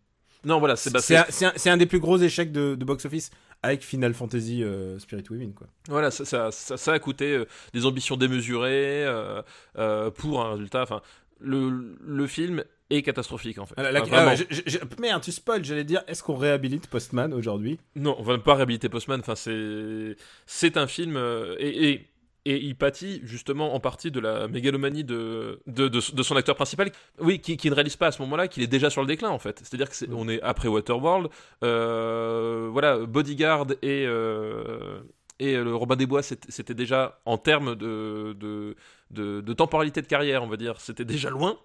Non, 0.45 0.59
voilà, 0.59 0.77
c'est 0.77 0.91
bah, 0.93 1.01
C'est 1.01 1.71
un, 1.71 1.77
des 1.77 1.87
plus 1.87 2.01
gros 2.01 2.19
échecs 2.19 2.53
de, 2.53 2.75
de 2.75 2.85
box-office 2.85 3.31
avec 3.63 3.83
Final 3.85 4.15
Fantasy 4.15 4.63
euh, 4.65 4.99
Spirit 4.99 5.25
Weaving, 5.31 5.53
quoi. 5.53 5.67
voilà, 5.89 6.11
ça, 6.11 6.25
ça, 6.25 6.51
ça- 6.51 6.77
ça 6.79 6.93
a 6.95 6.99
coûté 6.99 7.33
euh, 7.37 7.45
des 7.75 7.85
ambitions 7.85 8.17
démesurées 8.17 9.05
euh, 9.07 10.11
pour 10.11 10.41
un 10.43 10.53
résultat. 10.53 10.83
Enfin, 10.83 11.03
le, 11.41 11.97
le 12.03 12.27
film 12.27 12.65
est 12.91 13.03
catastrophique 13.03 13.59
en 13.59 13.67
fait. 13.67 13.75
Ah, 13.77 13.93
la- 13.93 14.03
Enfin, 14.03 14.27
ah, 14.29 14.35
je- 14.35 14.45
je- 14.67 14.79
merde, 14.99 15.23
tu 15.23 15.31
spoil, 15.31 15.65
j'allais 15.65 15.85
dire, 15.85 16.03
est-ce 16.09 16.23
qu'on 16.23 16.37
réhabilite 16.37 16.87
Postman 16.89 17.33
aujourd'hui? 17.35 17.79
Non, 17.97 18.17
on 18.19 18.23
va 18.23 18.39
pas 18.39 18.55
réhabiliter 18.55 18.89
Postman. 18.89 19.21
Enfin, 19.21 19.37
c'est 19.37 20.17
c'est 20.47 20.77
un 20.77 20.87
film 20.87 21.17
et, 21.59 21.91
et 21.91 22.10
et 22.45 22.57
il 22.57 22.75
pâtit 22.75 23.21
justement 23.25 23.75
en 23.75 23.81
partie 23.81 24.11
de 24.11 24.21
la 24.21 24.49
mégalomanie 24.49 25.05
de, 25.05 25.61
de, 25.67 25.89
de, 25.89 26.01
de 26.15 26.23
son 26.23 26.37
acteur 26.37 26.55
principal, 26.57 26.91
oui, 27.21 27.39
qui, 27.41 27.57
qui 27.57 27.69
ne 27.71 27.75
réalise 27.75 27.97
pas 27.97 28.09
à 28.09 28.13
ce 28.13 28.21
moment-là 28.23 28.49
qu'il 28.49 28.63
est 28.63 28.67
déjà 28.67 28.91
sur 28.91 29.01
le 29.03 29.07
déclin 29.07 29.29
en 29.31 29.39
fait. 29.39 29.59
C'est-à-dire 29.59 29.89
que 29.91 29.97
c'est- 29.97 30.09
on 30.13 30.29
est 30.29 30.41
après 30.43 30.69
Waterworld, 30.69 31.29
euh, 31.63 32.69
voilà, 32.73 32.99
Bodyguard 32.99 33.67
et 33.83 34.05
euh, 34.07 35.01
et 35.41 35.57
le 35.57 35.75
Robin 35.75 35.97
des 35.97 36.07
Bois, 36.07 36.23
c'était 36.23 36.75
déjà 36.75 37.19
en 37.25 37.39
termes 37.39 37.75
de, 37.75 38.37
de, 38.39 38.77
de, 39.11 39.41
de 39.41 39.53
temporalité 39.55 40.03
de 40.03 40.07
carrière, 40.07 40.45
on 40.45 40.47
va 40.47 40.57
dire, 40.57 40.81
c'était 40.81 41.05
déjà 41.07 41.31
loin. 41.31 41.57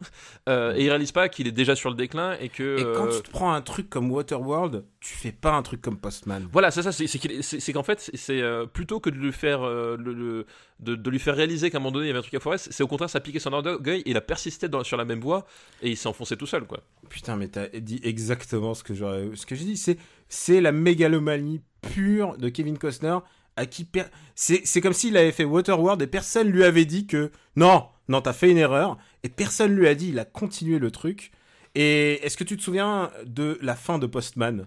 Euh, 0.49 0.73
et 0.76 0.86
il 0.86 0.89
réalise 0.89 1.11
pas 1.11 1.30
qu'il 1.30 1.45
est 1.47 1.51
déjà 1.51 1.76
sur 1.76 1.89
le 1.89 1.95
déclin 1.95 2.38
et 2.39 2.49
que 2.49 2.78
Et 2.80 2.84
quand 2.95 3.07
euh, 3.07 3.17
tu 3.17 3.21
te 3.23 3.30
prends 3.30 3.51
un 3.53 3.61
truc 3.61 3.89
comme 3.89 4.09
Waterworld, 4.11 4.86
tu 5.01 5.13
fais 5.13 5.32
pas 5.34 5.51
un 5.51 5.61
truc 5.61 5.82
comme 5.82 5.97
Postman. 5.97 6.47
Voilà, 6.51 6.71
c'est 6.71 6.82
ça, 6.84 6.91
c'est 6.91 7.73
qu'en 7.73 7.84
fait, 7.84 8.09
c'est- 8.13 8.41
euh, 8.41 8.65
plutôt 8.65 8.99
que 8.99 9.09
de 9.09 9.17
lui 9.17 9.32
faire, 9.34 9.61
le, 9.61 9.95
le- 9.97 10.45
de, 10.80 10.95
de 10.95 11.09
lui 11.09 11.19
faire 11.19 11.36
réaliser 11.36 11.69
qu'à 11.69 11.78
un 11.78 11.82
moment 11.82 11.91
donné 11.91 12.05
il 12.05 12.07
y 12.07 12.11
avait 12.11 12.19
un 12.19 12.23
truc 12.23 12.34
à 12.36 12.39
foirer, 12.39 12.57
c'est 12.57 12.82
au 12.84 12.88
contraire 12.88 13.09
ça 13.09 13.19
piqué 13.19 13.39
son 13.39 13.53
orgueil, 13.53 14.03
il 14.05 14.17
a 14.17 14.21
persisté 14.21 14.67
dans- 14.69 14.84
sur 14.84 14.97
la 14.97 15.05
même 15.05 15.19
voie 15.19 15.45
et 15.82 15.89
il 15.91 15.97
s'est 15.97 16.07
enfoncé 16.07 16.38
tout 16.38 16.47
seul, 16.47 16.63
quoi. 16.65 16.80
Putain, 17.09 17.36
mais 17.36 17.49
t'as 17.49 17.67
dit 17.67 17.99
exactement 18.03 18.73
ce 18.73 18.84
que 18.84 18.93
j'aurais, 18.93 19.30
ce 19.36 19.45
que 19.45 19.55
j'ai 19.55 19.65
dit. 19.65 19.78
C'est, 19.78 19.97
c'est 20.30 20.61
la 20.61 20.71
mégalomanie 20.71 21.61
pure 21.82 22.38
de 22.38 22.49
Kevin 22.49 22.78
Costner 22.78 23.17
à 23.58 23.66
qui 23.66 23.86
per- 23.86 24.03
c'est, 24.36 24.64
comme 24.82 24.93
s'il 24.93 25.16
avait 25.18 25.32
fait 25.32 25.45
Waterworld 25.45 26.01
et 26.01 26.08
personne 26.08 26.49
lui 26.49 26.64
avait 26.64 26.86
dit 26.86 27.08
que 27.08 27.32
non, 27.56 27.86
non, 28.10 28.22
t'as 28.22 28.34
fait 28.34 28.51
une 28.51 28.58
erreur 28.58 28.97
et 29.24 29.30
personne 29.30 29.74
lui 29.76 29.88
a 29.88 29.95
dit. 29.95 30.10
Il 30.10 30.20
a 30.20 30.26
continué 30.26 30.78
le 30.80 30.91
truc. 30.91 31.32
Et 31.74 32.26
est-ce 32.26 32.38
que 32.38 32.43
tu 32.43 32.56
te 32.58 32.62
souviens 32.62 33.12
de 33.26 33.58
la 33.62 33.76
fin 33.76 33.97
de 33.99 34.08
Postman? 34.08 34.66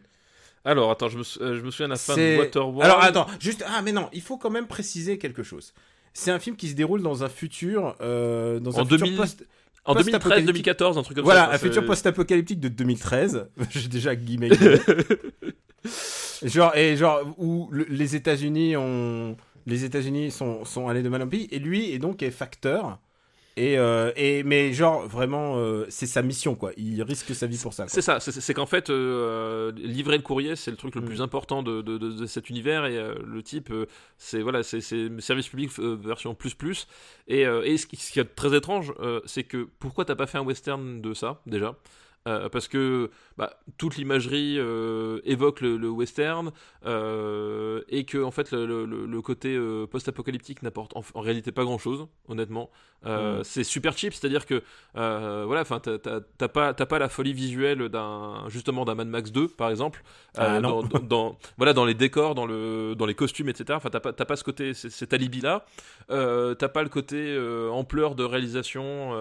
Alors, 0.65 0.91
attends, 0.91 1.09
je 1.09 1.17
me, 1.19 1.23
sou- 1.23 1.41
euh, 1.43 1.57
je 1.57 1.63
me 1.63 1.71
souviens 1.71 1.87
de 1.87 1.93
la 1.93 1.99
fin 1.99 2.15
de 2.17 2.39
Waterworld. 2.39 2.83
Alors 2.91 3.03
attends, 3.03 3.27
juste 3.41 3.65
ah 3.67 3.81
mais 3.83 3.93
non, 3.93 4.09
il 4.13 4.21
faut 4.21 4.37
quand 4.37 4.51
même 4.51 4.67
préciser 4.67 5.17
quelque 5.17 5.43
chose. 5.43 5.73
C'est 6.13 6.31
un 6.31 6.39
film 6.39 6.57
qui 6.57 6.69
se 6.69 6.75
déroule 6.75 7.01
dans 7.03 7.23
un 7.25 7.29
futur, 7.29 7.95
euh, 8.01 8.59
dans 8.61 8.73
En 8.73 8.81
un 8.81 8.85
futur 8.85 8.99
2000, 8.99 9.17
post, 9.17 9.47
en 9.85 9.95
post-apocalyptique. 9.95 10.67
2013-2014, 10.67 10.99
un 10.99 11.03
truc 11.03 11.17
comme 11.17 11.25
Voilà, 11.25 11.41
ça. 11.43 11.47
un 11.47 11.55
Enfin, 11.55 11.59
futur 11.59 11.87
post-apocalyptique 11.87 12.61
de 12.61 12.69
2013. 12.69 13.49
J'ai 13.71 13.89
déjà 13.89 14.15
guillemets. 14.17 14.51
genre 16.45 16.77
et 16.77 16.97
genre 16.97 17.21
où 17.39 17.69
le- 17.71 17.87
les 17.89 18.17
États-Unis 18.17 18.77
ont 18.77 19.37
les 19.67 19.85
États-Unis 19.85 20.31
sont, 20.31 20.65
sont 20.65 20.89
allés 20.89 21.03
de 21.03 21.09
mal 21.09 21.21
en 21.23 21.29
pis 21.29 21.47
et 21.51 21.59
lui 21.59 21.93
est 21.93 21.99
donc 21.99 22.23
est 22.23 22.31
facteur 22.31 22.99
et, 23.57 23.77
euh, 23.77 24.13
et 24.17 24.45
mais 24.45 24.73
genre 24.73 25.07
vraiment 25.09 25.57
euh, 25.57 25.85
c'est 25.89 26.07
sa 26.07 26.23
mission 26.23 26.55
quoi. 26.55 26.71
Il 26.77 27.03
risque 27.03 27.35
sa 27.35 27.47
vie 27.49 27.59
pour 27.59 27.73
ça. 27.75 27.87
C'est 27.89 28.01
ça, 28.03 28.21
c'est- 28.21 28.55
qu'en 28.55 28.67
fait, 28.67 28.89
euh, 28.89 29.73
livrer 29.77 30.17
le 30.17 30.23
courrier, 30.23 30.55
c'est 30.55 30.71
le 30.71 30.77
truc 30.77 30.95
le 30.95 31.01
Mm. 31.01 31.05
plus 31.07 31.21
important 31.23 31.65
de, 31.65 31.83
de- 31.83 31.99
de- 31.99 32.13
de 32.13 32.27
cet 32.27 32.51
univers 32.51 32.87
et 32.87 32.97
le 33.27 33.43
type, 33.43 33.73
c'est 34.17 34.43
voilà, 34.43 34.63
c'est 34.63 34.81
c'est 34.81 35.11
service 35.21 35.49
public 35.49 35.71
version 35.77 36.37
plus 36.37 36.55
plus. 36.55 36.87
Et, 37.27 37.41
et 37.43 37.77
ce, 37.79 37.87
qui, 37.89 37.97
ce 37.97 38.13
qui 38.13 38.21
est 38.21 38.25
très 38.37 38.57
étrange, 38.57 38.95
c'est 39.27 39.43
que 39.43 39.67
pourquoi 39.81 40.05
t'as 40.05 40.15
pas 40.15 40.29
fait 40.29 40.39
un 40.39 40.43
western 40.45 41.01
de 41.03 41.13
ça 41.13 41.41
déjà? 41.47 41.75
Euh, 42.27 42.49
parce 42.51 42.69
que 42.69 43.11
bah, 43.39 43.55
toute 43.79 43.97
l'imagerie 43.97 44.57
euh, 44.59 45.21
évoque 45.25 45.61
le, 45.63 45.77
le 45.79 45.89
western 45.89 46.51
euh, 46.85 47.81
et 47.89 48.05
que 48.05 48.19
en 48.23 48.31
fait 48.31 48.51
le, 48.53 48.67
le- 48.67 48.85
le- 48.85 49.07
le 49.07 49.23
côté 49.23 49.59
post-apocalyptique 49.91 50.63
n'apporte 50.63 50.95
en, 50.97 51.03
en 51.15 51.21
réalité 51.21 51.53
pas 51.53 51.65
grand-chose, 51.65 52.07
honnêtement. 52.29 52.71
Mm. 53.05 53.45
C'est 53.45 53.63
super 53.65 53.97
cheap, 53.97 54.13
c'est-à-dire 54.13 54.45
que 54.45 54.63
voilà, 54.95 55.61
enfin 55.63 55.79
t'as- 55.81 56.49
pas 56.49 56.75
pas 56.75 56.99
la 56.99 57.09
folie 57.09 57.33
visuelle 57.33 57.89
d'un 57.89 58.45
justement 58.49 58.85
d'un 58.85 58.97
Mad 58.97 59.09
Max 59.09 59.31
2 59.31 59.47
par 59.49 59.71
exemple, 59.71 60.03
Ah, 60.37 60.61
dans, 60.61 60.83
dans- 60.83 60.99
dans- 60.99 61.39
voilà 61.57 61.73
dans 61.73 61.85
les 61.85 61.95
décors, 61.95 62.35
dans 62.35 62.47
le 62.47 62.95
dans 62.97 63.07
les 63.07 63.15
costumes, 63.15 63.49
etc. 63.49 63.67
Enfin 63.77 63.89
t'as 63.91 64.01
pas 64.01 64.13
t'as 64.13 64.25
pas 64.25 64.37
ce 64.37 64.43
côté 64.45 64.75
cet 64.75 65.13
alibi 65.13 65.41
là, 65.41 65.65
t'as 66.09 66.69
pas 66.69 66.83
le 66.83 66.89
côté 66.89 67.39
ampleur 67.71 68.17
de 68.17 68.25
réalisation 68.25 69.13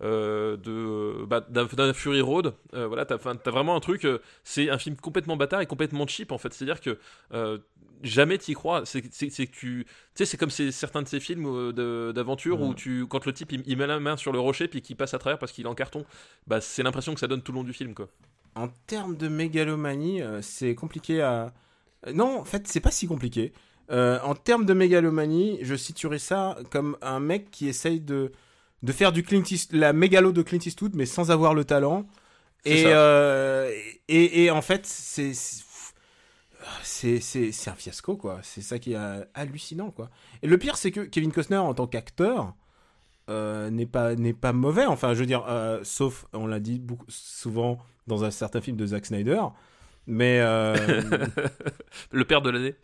de 0.00 1.24
bah, 1.26 1.40
d'un 1.48 1.64
d'un 1.64 1.92
Fury 1.94 2.20
Road. 2.26 2.54
Euh, 2.74 2.86
voilà 2.86 3.04
t'as 3.04 3.16
vraiment 3.50 3.76
un 3.76 3.80
truc, 3.80 4.04
euh, 4.04 4.18
c'est 4.44 4.70
un 4.70 4.78
film 4.78 4.96
complètement 4.96 5.36
bâtard 5.36 5.60
et 5.60 5.66
complètement 5.66 6.06
cheap 6.06 6.32
en 6.32 6.38
fait, 6.38 6.52
c'est-à-dire 6.52 6.80
que 6.80 6.98
euh, 7.32 7.58
jamais 8.02 8.38
t'y 8.38 8.54
crois. 8.54 8.84
C'est 8.84 9.02
que 9.02 9.08
tu, 9.08 9.86
sais, 10.14 10.24
c'est 10.24 10.36
comme 10.36 10.50
certains 10.50 11.02
de 11.02 11.08
ces 11.08 11.20
films 11.20 11.72
d'aventure 11.72 12.60
où 12.60 12.74
tu, 12.74 13.06
quand 13.06 13.24
le 13.26 13.32
type 13.32 13.52
il, 13.52 13.62
il 13.66 13.76
met 13.76 13.86
la 13.86 14.00
main 14.00 14.16
sur 14.16 14.32
le 14.32 14.40
rocher 14.40 14.68
puis 14.68 14.82
qu'il 14.82 14.96
passe 14.96 15.14
à 15.14 15.18
travers 15.18 15.38
parce 15.38 15.52
qu'il 15.52 15.64
est 15.64 15.68
en 15.68 15.74
carton, 15.74 16.04
bah 16.46 16.60
c'est 16.60 16.82
l'impression 16.82 17.14
que 17.14 17.20
ça 17.20 17.28
donne 17.28 17.42
tout 17.42 17.52
le 17.52 17.56
long 17.56 17.64
du 17.64 17.72
film 17.72 17.94
quoi. 17.94 18.08
En 18.54 18.68
termes 18.86 19.16
de 19.16 19.28
mégalomanie, 19.28 20.22
c'est 20.40 20.74
compliqué 20.74 21.20
à. 21.20 21.52
Non, 22.12 22.40
en 22.40 22.44
fait, 22.44 22.66
c'est 22.68 22.80
pas 22.80 22.90
si 22.90 23.06
compliqué. 23.06 23.52
En 23.90 24.34
termes 24.34 24.64
de 24.64 24.72
mégalomanie, 24.72 25.58
je 25.62 25.74
situerais 25.74 26.18
ça 26.18 26.56
comme 26.70 26.96
un 27.02 27.20
mec 27.20 27.50
qui 27.50 27.68
essaye 27.68 28.00
de, 28.00 28.32
de 28.86 28.92
faire 28.92 29.12
du 29.12 29.22
Clint 29.22 29.42
East- 29.50 29.72
la 29.72 29.92
mégalo 29.92 30.32
de 30.32 30.42
Clint 30.42 30.60
Eastwood, 30.64 30.94
mais 30.94 31.06
sans 31.06 31.30
avoir 31.30 31.52
le 31.54 31.64
talent. 31.64 32.06
Et, 32.64 32.84
euh, 32.86 33.70
et, 34.08 34.44
et 34.44 34.50
en 34.50 34.62
fait, 34.62 34.86
c'est. 34.86 35.32
C'est, 36.82 37.68
un 37.68 37.74
fiasco, 37.74 38.16
quoi. 38.16 38.40
C'est 38.42 38.60
ça 38.62 38.78
qui 38.78 38.92
est 38.92 38.96
euh, 38.96 39.24
hallucinant, 39.34 39.90
quoi. 39.90 40.10
Et 40.42 40.46
le 40.48 40.58
pire, 40.58 40.76
c'est 40.76 40.90
que 40.90 41.00
Kevin 41.00 41.30
Costner, 41.32 41.56
en 41.58 41.74
tant 41.74 41.86
qu'acteur, 41.86 42.54
euh, 43.28 43.70
n'est 43.70 43.86
pas 43.86 44.14
n'est 44.14 44.32
pas 44.32 44.52
mauvais 44.52 44.86
enfin 44.86 45.12
je 45.12 45.18
veux 45.18 45.26
dire 45.26 45.44
euh, 45.48 45.80
sauf 45.82 46.26
on 46.32 46.46
l'a 46.46 46.60
dit 46.60 46.78
beaucoup 46.78 47.04
souvent 47.08 47.78
dans 48.06 48.22
un 48.22 48.30
certain 48.30 48.60
film 48.60 48.76
de 48.76 48.86
Zack 48.86 49.04
Snyder 49.04 49.42
Mais 50.06 50.38
Le 52.12 52.24
père 52.24 52.40
de 52.40 52.50
l'année. 52.50 52.76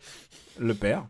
le 0.59 0.73
père. 0.73 1.07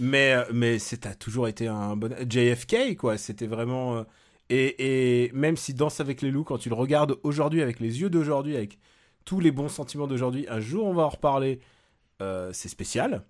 Mais, 0.00 0.34
mais 0.52 0.80
c'est 0.80 1.06
a 1.06 1.14
toujours 1.14 1.46
été 1.46 1.68
un 1.68 1.94
bon. 1.94 2.12
JFK, 2.28 2.96
quoi. 2.96 3.16
C'était 3.16 3.46
vraiment. 3.46 4.04
Et, 4.50 5.26
et 5.26 5.32
même 5.32 5.56
si 5.56 5.72
Danse 5.74 6.00
avec 6.00 6.20
les 6.22 6.30
loups, 6.30 6.44
quand 6.44 6.58
tu 6.58 6.68
le 6.68 6.74
regardes 6.74 7.16
aujourd'hui, 7.22 7.62
avec 7.62 7.80
les 7.80 8.00
yeux 8.00 8.10
d'aujourd'hui, 8.10 8.56
avec 8.56 8.78
tous 9.24 9.40
les 9.40 9.50
bons 9.50 9.68
sentiments 9.68 10.06
d'aujourd'hui, 10.06 10.46
un 10.48 10.60
jour 10.60 10.86
on 10.86 10.94
va 10.94 11.02
en 11.04 11.08
reparler. 11.08 11.60
euh, 12.22 12.50
c'est 12.52 12.68
spécial. 12.68 13.24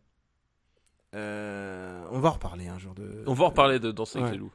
Euh, 1.14 2.04
on 2.10 2.18
va 2.18 2.30
en 2.30 2.32
reparler 2.32 2.66
un 2.68 2.78
jour 2.78 2.94
de. 2.94 3.22
On 3.26 3.34
va 3.34 3.44
en 3.44 3.48
reparler 3.48 3.78
de 3.78 3.92
Danser 3.92 4.18
avec 4.18 4.26
Ouais. 4.30 4.32
les 4.32 4.38
loups. 4.38 4.52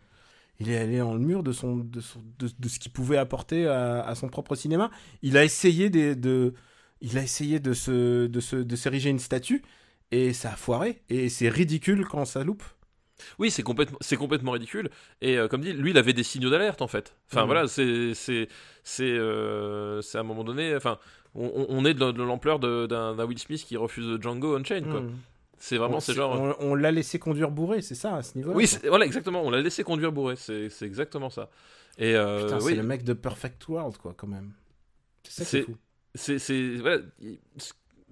Il 0.59 0.69
est 0.69 0.77
allé 0.77 0.97
dans 0.97 1.13
le 1.13 1.19
mur 1.21 1.41
de, 1.41 1.53
son, 1.53 1.77
de, 1.77 2.01
son- 2.01 2.21
de, 2.37 2.49
de 2.59 2.67
ce 2.67 2.79
qu'il 2.79 2.91
pouvait 2.91 3.15
apporter 3.17 3.65
à, 3.65 4.01
à 4.01 4.13
son 4.15 4.27
propre 4.27 4.55
cinéma. 4.55 4.91
Il 5.21 5.37
a 5.37 5.45
essayé 5.45 5.89
de, 5.89 6.13
de- 6.13 6.53
il 6.99 7.17
a 7.17 7.23
essayé 7.23 7.61
de 7.61 7.71
se, 7.71 8.27
de 8.27 8.39
se, 8.41 8.57
de 8.57 8.75
s'ériger 8.75 9.09
une 9.09 9.19
statue 9.19 9.63
et 10.11 10.33
ça 10.33 10.51
a 10.51 10.55
foiré. 10.57 11.01
Et 11.07 11.29
c'est 11.29 11.47
ridicule 11.47 12.05
quand 12.05 12.25
ça 12.25 12.43
loupe. 12.43 12.63
Oui, 13.37 13.51
c'est 13.51 13.63
complètement, 13.63 13.97
c'est 14.01 14.17
complètement 14.17 14.51
ridicule. 14.51 14.89
Et 15.21 15.37
euh, 15.37 15.47
comme 15.47 15.61
dit, 15.61 15.73
lui, 15.73 15.91
il 15.91 15.97
avait 15.97 16.13
des 16.13 16.23
signaux 16.23 16.49
d'alerte 16.49 16.81
en 16.81 16.87
fait. 16.87 17.15
Enfin 17.31 17.41
Mhm. 17.41 17.45
voilà, 17.47 17.67
c'est, 17.67 18.13
c'est, 18.13 18.47
c'est, 18.83 19.03
euh, 19.03 20.01
c'est 20.01 20.17
à 20.17 20.21
un 20.21 20.23
moment 20.23 20.43
donné. 20.43 20.75
Enfin, 20.75 20.97
on, 21.35 21.85
est 21.85 21.93
de, 21.93 22.11
de 22.11 22.23
l'ampleur 22.23 22.59
d'un, 22.59 23.25
Will 23.25 23.37
Smith 23.39 23.63
qui 23.63 23.77
refuse 23.77 24.19
Django 24.21 24.55
Unchained. 24.55 24.89
Quoi. 24.89 25.01
Mm. 25.01 25.11
C'est 25.57 25.77
vraiment, 25.77 25.99
c'est 25.99 26.13
genre. 26.13 26.39
On, 26.59 26.71
on 26.71 26.75
l'a 26.75 26.89
laissé 26.91 27.19
conduire 27.19 27.51
bourré, 27.51 27.81
c'est 27.81 27.95
ça 27.95 28.15
à 28.15 28.23
ce 28.23 28.35
niveau-là. 28.37 28.55
Oui, 28.55 28.67
quoi. 28.67 28.79
c'est- 28.79 28.87
voilà, 28.87 29.05
exactement. 29.05 29.43
On 29.43 29.49
l'a 29.49 29.61
laissé 29.61 29.83
conduire 29.83 30.11
bourré. 30.11 30.35
C'est, 30.37 30.69
exactement 30.81 31.29
ça. 31.29 31.49
Et 31.97 32.15
euh, 32.15 32.45
Putain, 32.45 32.57
oui, 32.59 32.71
c'est 32.71 32.75
le 32.75 32.83
mec 32.83 33.03
de 33.03 33.13
Perfect 33.13 33.67
World, 33.67 33.97
quoi, 33.97 34.13
quand 34.15 34.27
même. 34.27 34.53
C'est 35.27 35.43
ça 35.43 35.49
qui 35.49 35.57
est 35.57 35.61
fou. 35.63 35.75
c'est, 36.15 36.75
voilà, 36.77 36.99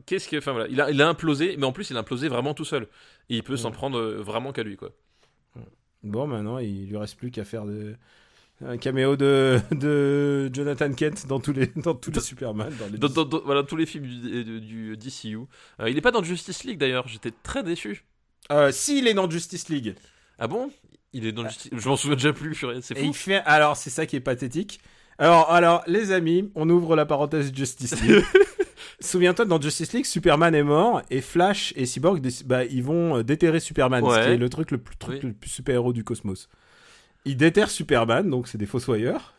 qu'est-ce 0.06 0.28
que, 0.28 0.38
enfin 0.38 0.52
voilà, 0.54 0.68
il 0.70 0.80
a, 0.82 0.92
il 0.92 1.02
a 1.02 1.08
implosé, 1.10 1.56
mais 1.58 1.66
en 1.66 1.72
plus, 1.72 1.90
il 1.90 1.98
a 1.98 2.00
implosé 2.00 2.28
vraiment 2.28 2.54
tout 2.54 2.66
seul. 2.66 2.84
Et 3.30 3.36
il 3.38 3.44
peut 3.44 3.58
s'en 3.58 3.70
Mhm. 3.70 3.76
prendre 3.76 4.00
euh, 4.00 4.22
vraiment 4.22 4.52
qu'à 4.54 4.64
lui, 4.64 4.76
quoi. 4.78 4.92
Bon, 6.04 6.28
maintenant, 6.28 6.60
il 6.60 6.88
lui 6.88 6.98
reste 6.98 7.18
plus 7.18 7.32
qu'à 7.32 7.44
faire 7.44 7.66
de... 7.66 7.96
un 8.66 8.78
caméo 8.78 9.16
de... 9.18 9.60
de 9.72 10.50
Jonathan 10.54 10.94
Kent 10.94 11.26
dans 11.28 11.40
tous 11.40 11.54
les, 11.54 11.68
dans 11.76 11.96
tous 11.96 12.12
les 12.12 12.20
Superman. 12.32 12.72
Dans 12.80 12.88
les 12.88 12.98
Dans, 12.98 13.10
dans- 13.10 13.26
dans- 13.26 13.42
voilà, 13.44 13.64
tous 13.64 13.76
les 13.76 13.86
films 13.86 14.06
du, 14.06 14.44
du- 14.44 14.62
du 14.62 14.98
DCU. 14.98 15.40
Euh, 15.82 15.90
il 15.90 15.98
est 15.98 16.02
pas 16.02 16.12
dans 16.12 16.24
Justice 16.24 16.64
League 16.64 16.78
d'ailleurs. 16.78 17.08
J'étais 17.08 17.32
très 17.44 17.64
déçu. 17.64 18.06
Euh, 18.52 18.72
S'il 18.72 19.08
est 19.08 19.14
dans 19.14 19.30
Justice 19.30 19.68
League, 19.70 19.96
Ah 20.40 20.48
bon? 20.48 20.72
Il 21.14 21.26
est 21.26 21.32
dans 21.32 21.44
Justice 21.48 21.72
Je 21.76 21.90
m'en 21.90 21.96
souviens 21.98 22.16
déjà 22.16 22.32
plus, 22.34 22.56
c'est 22.82 22.96
Et 22.98 23.00
fou. 23.02 23.06
il 23.08 23.14
fait. 23.14 23.42
Alors, 23.46 23.76
c'est 23.76 23.90
ça 23.90 24.06
qui 24.06 24.16
est 24.16 24.22
pathétique. 24.22 24.80
Alors, 25.18 25.50
alors, 25.52 25.84
les 25.88 26.12
amis, 26.12 26.52
on 26.54 26.70
ouvre 26.70 26.96
la 26.96 27.06
parenthèse 27.08 27.52
Justice 27.54 28.00
League. 28.04 28.24
Souviens-toi, 29.00 29.46
dans 29.46 29.60
Justice 29.62 29.94
League, 29.94 30.06
Superman 30.06 30.54
est 30.56 30.64
mort 30.64 31.02
et 31.10 31.22
Flash 31.22 31.74
et 31.76 31.86
Cyborg, 31.86 32.22
bah, 32.46 32.66
ils 32.66 32.84
vont 32.84 33.18
euh, 33.18 33.24
déterrer 33.24 33.60
Superman, 33.60 34.04
ce 34.10 34.20
qui 34.26 34.30
est 34.32 34.38
le 34.38 34.50
truc 34.50 34.72
le 34.72 34.78
plus, 34.78 34.96
Oui. 35.10 35.34
plus 35.34 35.50
super-héros 35.50 35.94
du 35.94 36.04
cosmos. 36.04 36.50
Ils 37.26 37.38
déterrent 37.38 37.70
Superman, 37.72 38.30
donc 38.30 38.48
c'est 38.48 38.58
des 38.58 38.66
fossoyeurs. 38.66 39.34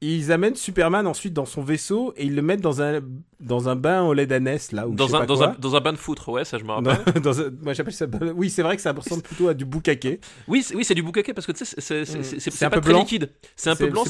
Ils 0.00 0.30
amènent 0.32 0.54
Superman 0.54 1.06
ensuite 1.06 1.32
dans 1.32 1.44
son 1.44 1.62
vaisseau 1.62 2.12
et 2.16 2.24
ils 2.24 2.34
le 2.34 2.42
mettent 2.42 2.60
dans 2.60 2.82
un, 2.82 3.00
dans 3.40 3.68
un 3.68 3.76
bain 3.76 4.02
au 4.02 4.12
lait 4.14 4.26
d'ânesse, 4.26 4.72
là. 4.72 4.86
Ou 4.86 4.92
je 4.92 4.96
Dans 4.96 5.08
sais 5.08 5.14
un, 5.14 5.18
pas 5.20 5.26
dans, 5.26 5.36
quoi. 5.36 5.48
un, 5.50 5.56
dans 5.58 5.76
un 5.76 5.80
bain 5.80 5.92
de 5.92 5.96
foutre, 5.98 6.28
ouais, 6.28 6.44
ça 6.44 6.58
je 6.58 6.64
me 6.64 6.70
rappelle. 6.70 6.98
Dans- 7.14 7.20
dans 7.32 7.40
un- 7.40 7.50
moi 7.62 7.72
j'appelle 7.72 7.92
ça. 7.94 8.06
Oui, 8.36 8.50
c'est 8.50 8.62
vrai 8.62 8.76
que 8.76 8.82
ça 8.82 8.92
ressemble 8.92 9.22
plutôt 9.22 9.48
à 9.48 9.54
du 9.54 9.64
boucaquet. 9.64 10.20
Oui, 10.48 10.62
c'est, 10.62 10.74
oui, 10.76 10.84
c'est 10.84 10.94
du 10.94 11.02
boucaquet 11.02 11.34
parce 11.34 11.46
que 11.46 11.52
tu 11.52 11.64
sais, 11.64 11.80
c'est, 11.80 12.02
Mm. 12.02 12.70
pas 12.70 12.70
peu 12.70 12.80
très 12.80 12.94
liquide. 12.94 13.30
C'est 13.56 13.70
un 13.70 13.76
peu 13.76 13.88
blanc, 13.88 14.04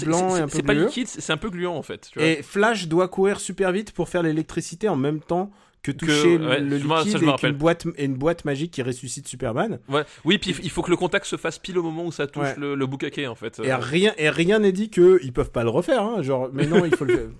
c'est 0.48 0.62
pas 0.62 0.74
liquide, 0.74 1.08
c'est, 1.08 1.20
c'est 1.20 1.32
un 1.32 1.36
peu 1.36 1.50
gluant 1.50 1.76
en 1.76 1.82
fait. 1.82 2.08
Tu 2.12 2.18
vois. 2.18 2.28
Et 2.28 2.42
Flash 2.42 2.88
doit 2.88 3.08
courir 3.08 3.40
super 3.40 3.72
vite 3.72 3.92
pour 3.92 4.08
faire 4.08 4.22
l'électricité 4.22 4.88
en 4.88 4.96
même 4.96 5.20
temps 5.20 5.50
que 5.82 5.90
Que- 5.90 5.96
toucher 5.96 6.36
ouais, 6.38 6.60
le 6.60 6.78
ça, 6.78 6.84
liquide 6.84 7.18
je 7.18 7.24
me 7.24 7.32
et 7.32 7.36
qu'une 7.36 7.52
boîte, 7.52 7.86
et 7.96 8.04
une 8.04 8.14
boîte 8.14 8.44
magique 8.44 8.70
qui 8.70 8.82
ressuscite 8.82 9.26
Superman. 9.26 9.80
Ouais. 9.88 10.02
Oui, 10.24 10.38
puis 10.38 10.54
il 10.62 10.70
faut 10.70 10.82
que 10.82 10.90
le 10.90 10.96
contact 10.96 11.26
se 11.26 11.36
fasse 11.36 11.58
pile 11.58 11.76
au 11.78 11.82
moment 11.82 12.04
où 12.06 12.12
ça 12.12 12.26
touche 12.28 12.42
Ouais. 12.44 12.54
le, 12.56 12.74
le 12.76 12.86
boucaquet 12.86 13.26
en 13.26 13.34
fait. 13.34 13.60
Et 13.64 13.72
Euh, 13.72 13.76
rien 13.78 14.14
et 14.16 14.30
rien 14.30 14.60
n'est 14.60 14.70
dit 14.72 14.90
que 14.90 15.18
ils 15.24 15.32
peuvent 15.32 15.50
pas 15.50 15.64
le 15.64 15.70
refaire. 15.70 16.02
Hein, 16.02 16.22
genre, 16.22 16.48
mais 16.52 16.66
non, 16.66 16.84
il 16.84 16.94
faut 16.94 17.04
le. 17.04 17.32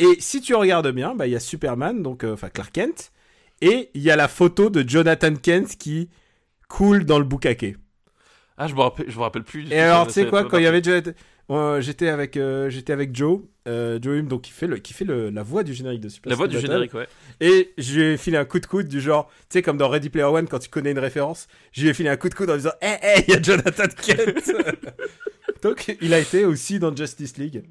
Et 0.00 0.16
si 0.20 0.40
tu 0.40 0.54
regardes 0.54 0.90
bien, 0.92 1.14
bah 1.14 1.26
il 1.26 1.32
y 1.32 1.36
a 1.36 1.40
Superman, 1.40 2.02
donc 2.02 2.24
euh, 2.24 2.34
enfin 2.34 2.48
Clark 2.50 2.72
Kent, 2.72 3.10
et 3.60 3.90
il 3.94 4.02
y 4.02 4.10
a 4.10 4.16
la 4.16 4.28
photo 4.28 4.68
de 4.70 4.86
Jonathan 4.86 5.34
Kent 5.34 5.76
qui 5.78 6.08
coule 6.68 7.04
dans 7.04 7.18
le 7.18 7.24
boucaquet. 7.24 7.76
Ah, 8.58 8.66
je 8.68 8.74
me 8.74 8.80
rappelle, 8.80 9.06
je 9.08 9.16
me 9.16 9.22
rappelle 9.22 9.44
plus. 9.44 9.70
Et 9.72 9.78
alors, 9.78 10.00
ça, 10.04 10.06
tu 10.08 10.12
sais 10.12 10.26
quoi, 10.26 10.44
quand 10.44 10.58
il 10.58 10.64
y 10.64 10.66
avait 10.66 10.82
Jonathan- 10.82 11.12
euh, 11.50 11.80
j'étais 11.80 12.08
avec 12.08 12.36
euh, 12.36 12.68
j'étais 12.70 12.92
avec 12.92 13.14
Joe, 13.16 13.40
euh, 13.68 13.98
Joe 14.02 14.18
Hume, 14.18 14.26
donc 14.28 14.42
qui 14.42 14.50
fait 14.52 14.66
le 14.66 14.78
qui 14.78 14.92
fait 14.92 15.04
le, 15.04 15.30
la 15.30 15.42
voix 15.42 15.62
du 15.62 15.72
générique 15.74 16.00
de 16.00 16.08
Super 16.08 16.30
La 16.30 16.36
voix 16.36 16.48
du 16.48 16.56
Battle. 16.56 16.66
générique, 16.68 16.94
ouais. 16.94 17.06
Et 17.40 17.72
je 17.78 17.94
lui 17.94 18.02
ai 18.14 18.16
filé 18.16 18.36
un 18.36 18.44
coup 18.44 18.58
de 18.58 18.66
coude 18.66 18.88
du 18.88 19.00
genre, 19.00 19.28
tu 19.28 19.44
sais, 19.50 19.62
comme 19.62 19.76
dans 19.76 19.88
Ready 19.88 20.10
Player 20.10 20.26
One, 20.26 20.48
quand 20.48 20.58
tu 20.58 20.68
connais 20.68 20.90
une 20.92 20.98
référence, 20.98 21.46
je 21.72 21.82
lui 21.82 21.88
ai 21.88 21.94
filé 21.94 22.08
un 22.08 22.16
coup 22.16 22.28
de 22.28 22.34
coude 22.34 22.50
en 22.50 22.56
disant, 22.56 22.72
hé, 22.82 22.94
hé, 23.02 23.24
il 23.28 23.34
y 23.34 23.36
a 23.36 23.42
Jonathan 23.42 23.84
Kent 24.04 24.52
Donc, 25.62 25.96
il 26.00 26.12
a 26.12 26.18
été 26.18 26.44
aussi 26.44 26.78
dans 26.80 26.94
Justice 26.94 27.36
League, 27.36 27.62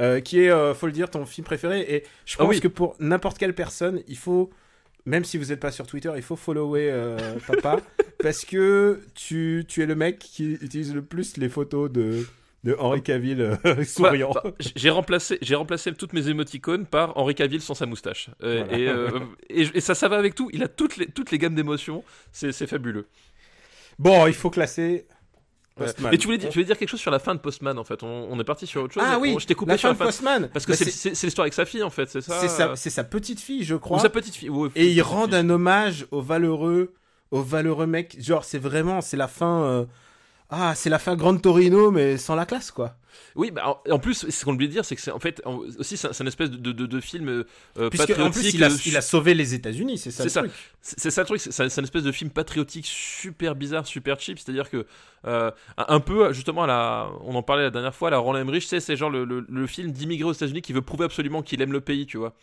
euh, 0.00 0.20
qui 0.20 0.40
est, 0.40 0.50
euh, 0.50 0.74
faut 0.74 0.86
le 0.86 0.92
dire, 0.92 1.10
ton 1.10 1.26
film 1.26 1.44
préféré. 1.44 1.80
Et 1.80 2.04
je 2.24 2.36
Ah 2.38 2.44
pense 2.44 2.54
oui. 2.54 2.60
que 2.60 2.68
pour 2.68 2.94
n'importe 3.00 3.36
quelle 3.38 3.54
personne, 3.54 4.00
il 4.06 4.16
faut, 4.16 4.50
même 5.06 5.24
si 5.24 5.38
vous 5.38 5.46
n'êtes 5.46 5.58
pas 5.58 5.72
sur 5.72 5.86
Twitter, 5.88 6.12
il 6.14 6.22
faut 6.22 6.36
follower 6.36 6.88
euh, 6.92 7.18
papa, 7.48 7.80
parce 8.22 8.44
que 8.44 9.00
tu, 9.16 9.64
tu 9.66 9.82
es 9.82 9.86
le 9.86 9.96
mec 9.96 10.20
qui 10.20 10.52
utilise 10.52 10.94
le 10.94 11.02
plus 11.02 11.36
les 11.36 11.48
photos 11.48 11.90
de, 11.90 12.24
de 12.64 12.76
Henry 12.78 13.02
Cavill 13.02 13.40
euh, 13.40 13.84
souriant. 13.84 14.30
Ouais, 14.30 14.40
bah, 14.44 14.52
j'ai 14.76 14.90
remplacé, 14.90 15.38
j'ai 15.42 15.54
remplacé 15.54 15.92
toutes 15.94 16.12
mes 16.12 16.28
émoticônes 16.28 16.86
par 16.86 17.16
Henri 17.18 17.34
Cavill 17.34 17.60
sans 17.60 17.74
sa 17.74 17.86
moustache. 17.86 18.30
Euh, 18.42 18.62
Voilà. 18.68 18.78
et, 18.78 18.88
euh, 18.88 19.20
et, 19.50 19.62
et 19.74 19.80
ça, 19.80 19.94
ça 19.94 20.08
va 20.08 20.16
avec 20.16 20.34
tout. 20.34 20.48
Il 20.52 20.62
a 20.62 20.68
toutes 20.68 20.96
les, 20.96 21.06
toutes 21.06 21.30
les 21.32 21.38
gammes 21.38 21.54
d'émotions. 21.56 22.04
C'est, 22.30 22.52
c'est 22.52 22.66
fabuleux. 22.66 23.06
Bon, 23.98 24.26
il 24.26 24.34
faut 24.34 24.50
classer. 24.50 25.06
Postman. 25.74 26.10
Mais 26.12 26.18
tu 26.18 26.26
voulais, 26.26 26.36
dire- 26.38 26.50
tu 26.50 26.54
voulais 26.58 26.66
dire 26.66 26.76
quelque 26.76 26.90
chose 26.90 27.00
sur 27.00 27.10
la 27.10 27.18
fin 27.18 27.34
de 27.34 27.40
Postman 27.40 27.78
en 27.78 27.84
fait. 27.84 28.02
On, 28.02 28.28
on 28.30 28.38
est 28.38 28.44
parti 28.44 28.66
sur 28.66 28.82
autre 28.82 28.92
chose. 28.92 29.02
Ah 29.06 29.18
oui, 29.18 29.32
On- 29.34 29.38
je 29.38 29.46
t'ai 29.46 29.54
coupé 29.54 29.72
la 29.72 29.78
sur 29.78 29.88
fin 29.88 29.94
la 29.94 29.98
de. 30.00 30.04
Postman. 30.04 30.50
Parce 30.52 30.66
que 30.66 30.72
Bah, 30.72 30.76
c'est, 30.78 31.22
l'histoire 31.24 31.44
avec 31.44 31.54
sa 31.54 31.64
fille 31.64 31.82
en 31.82 31.88
fait, 31.90 32.10
c'est 32.10 32.20
ça. 32.20 32.38
C'est 32.40 32.48
sa, 32.48 32.70
euh, 32.72 32.76
sa 32.76 33.04
petite 33.04 33.40
fille, 33.40 33.64
je 33.64 33.74
Ou 33.74 33.78
crois. 33.80 33.98
sa 33.98 34.10
petite 34.10 34.34
fille. 34.36 34.50
ouais, 34.50 34.68
Et 34.76 34.88
ils 34.88 35.00
rendent 35.02 35.32
un 35.34 35.48
hommage 35.48 36.06
au 36.10 36.20
valeureux, 36.20 36.92
au 37.30 37.40
valeureux 37.42 37.86
mec. 37.86 38.16
Genre, 38.22 38.44
c'est 38.44 38.58
vraiment, 38.58 39.00
c'est 39.00 39.16
la 39.16 39.28
fin. 39.28 39.86
Ah, 40.54 40.74
c'est 40.74 40.90
la 40.90 40.98
fin 40.98 41.16
Grande 41.16 41.40
Torino, 41.40 41.90
mais 41.90 42.18
sans 42.18 42.34
la 42.34 42.44
classe, 42.44 42.70
quoi. 42.70 42.94
Oui, 43.36 43.50
bah, 43.50 43.80
en, 43.88 43.92
en 43.94 43.98
plus, 43.98 44.28
ce 44.28 44.44
qu'on 44.44 44.52
oublie 44.52 44.66
de 44.68 44.72
dire, 44.72 44.84
c'est 44.84 44.94
que 44.96 45.00
c'est 45.00 45.10
en 45.10 45.18
fait 45.18 45.40
en- 45.46 45.60
aussi 45.78 45.96
c'est, 45.96 46.08
un- 46.20 46.26
espèce 46.26 46.50
de, 46.50 46.72
de, 46.72 46.84
de 46.84 47.00
film 47.00 47.28
euh, 47.30 47.44
euh, 47.78 47.86
en 47.86 47.90
patriotique. 47.90 48.32
plus, 48.32 48.54
il 48.54 48.62
a, 48.64 48.70
euh, 48.70 48.76
il 48.84 48.96
a 48.98 49.00
sauvé 49.00 49.32
les 49.32 49.54
États-Unis, 49.54 49.96
c'est 49.96 50.10
ça 50.10 50.18
C'est 50.18 50.24
le 50.24 50.28
ça. 50.30 50.40
truc. 50.40 50.52
C'est 50.82 51.10
ça 51.10 51.22
le 51.22 51.26
truc, 51.26 51.40
c'est 51.40 51.62
une 51.78 51.84
espèce 51.84 52.02
de 52.02 52.12
film 52.12 52.28
patriotique 52.30 52.84
super 52.86 53.54
bizarre, 53.54 53.86
super 53.86 54.20
cheap. 54.20 54.38
C'est-à-dire 54.38 54.68
que 54.68 54.84
euh, 55.26 55.50
un 55.78 55.84
un 55.88 56.00
peu 56.00 56.30
justement, 56.34 56.64
à 56.64 56.66
la, 56.66 57.08
on 57.24 57.34
en 57.34 57.42
parlait 57.42 57.62
la 57.62 57.70
dernière 57.70 57.94
fois, 57.94 58.10
la 58.10 58.18
Roland 58.18 58.40
Emmerich, 58.40 58.64
c'est 58.68 58.96
genre 58.96 59.08
le, 59.10 59.24
le, 59.24 59.46
le 59.48 59.66
film 59.66 59.90
d'immigré 59.90 60.28
aux 60.28 60.32
États-Unis 60.34 60.60
qui 60.60 60.74
veut 60.74 60.82
prouver 60.82 61.06
absolument 61.06 61.40
qu'il 61.42 61.62
aime 61.62 61.72
le 61.72 61.80
pays, 61.80 62.04
tu 62.04 62.18
vois. 62.18 62.34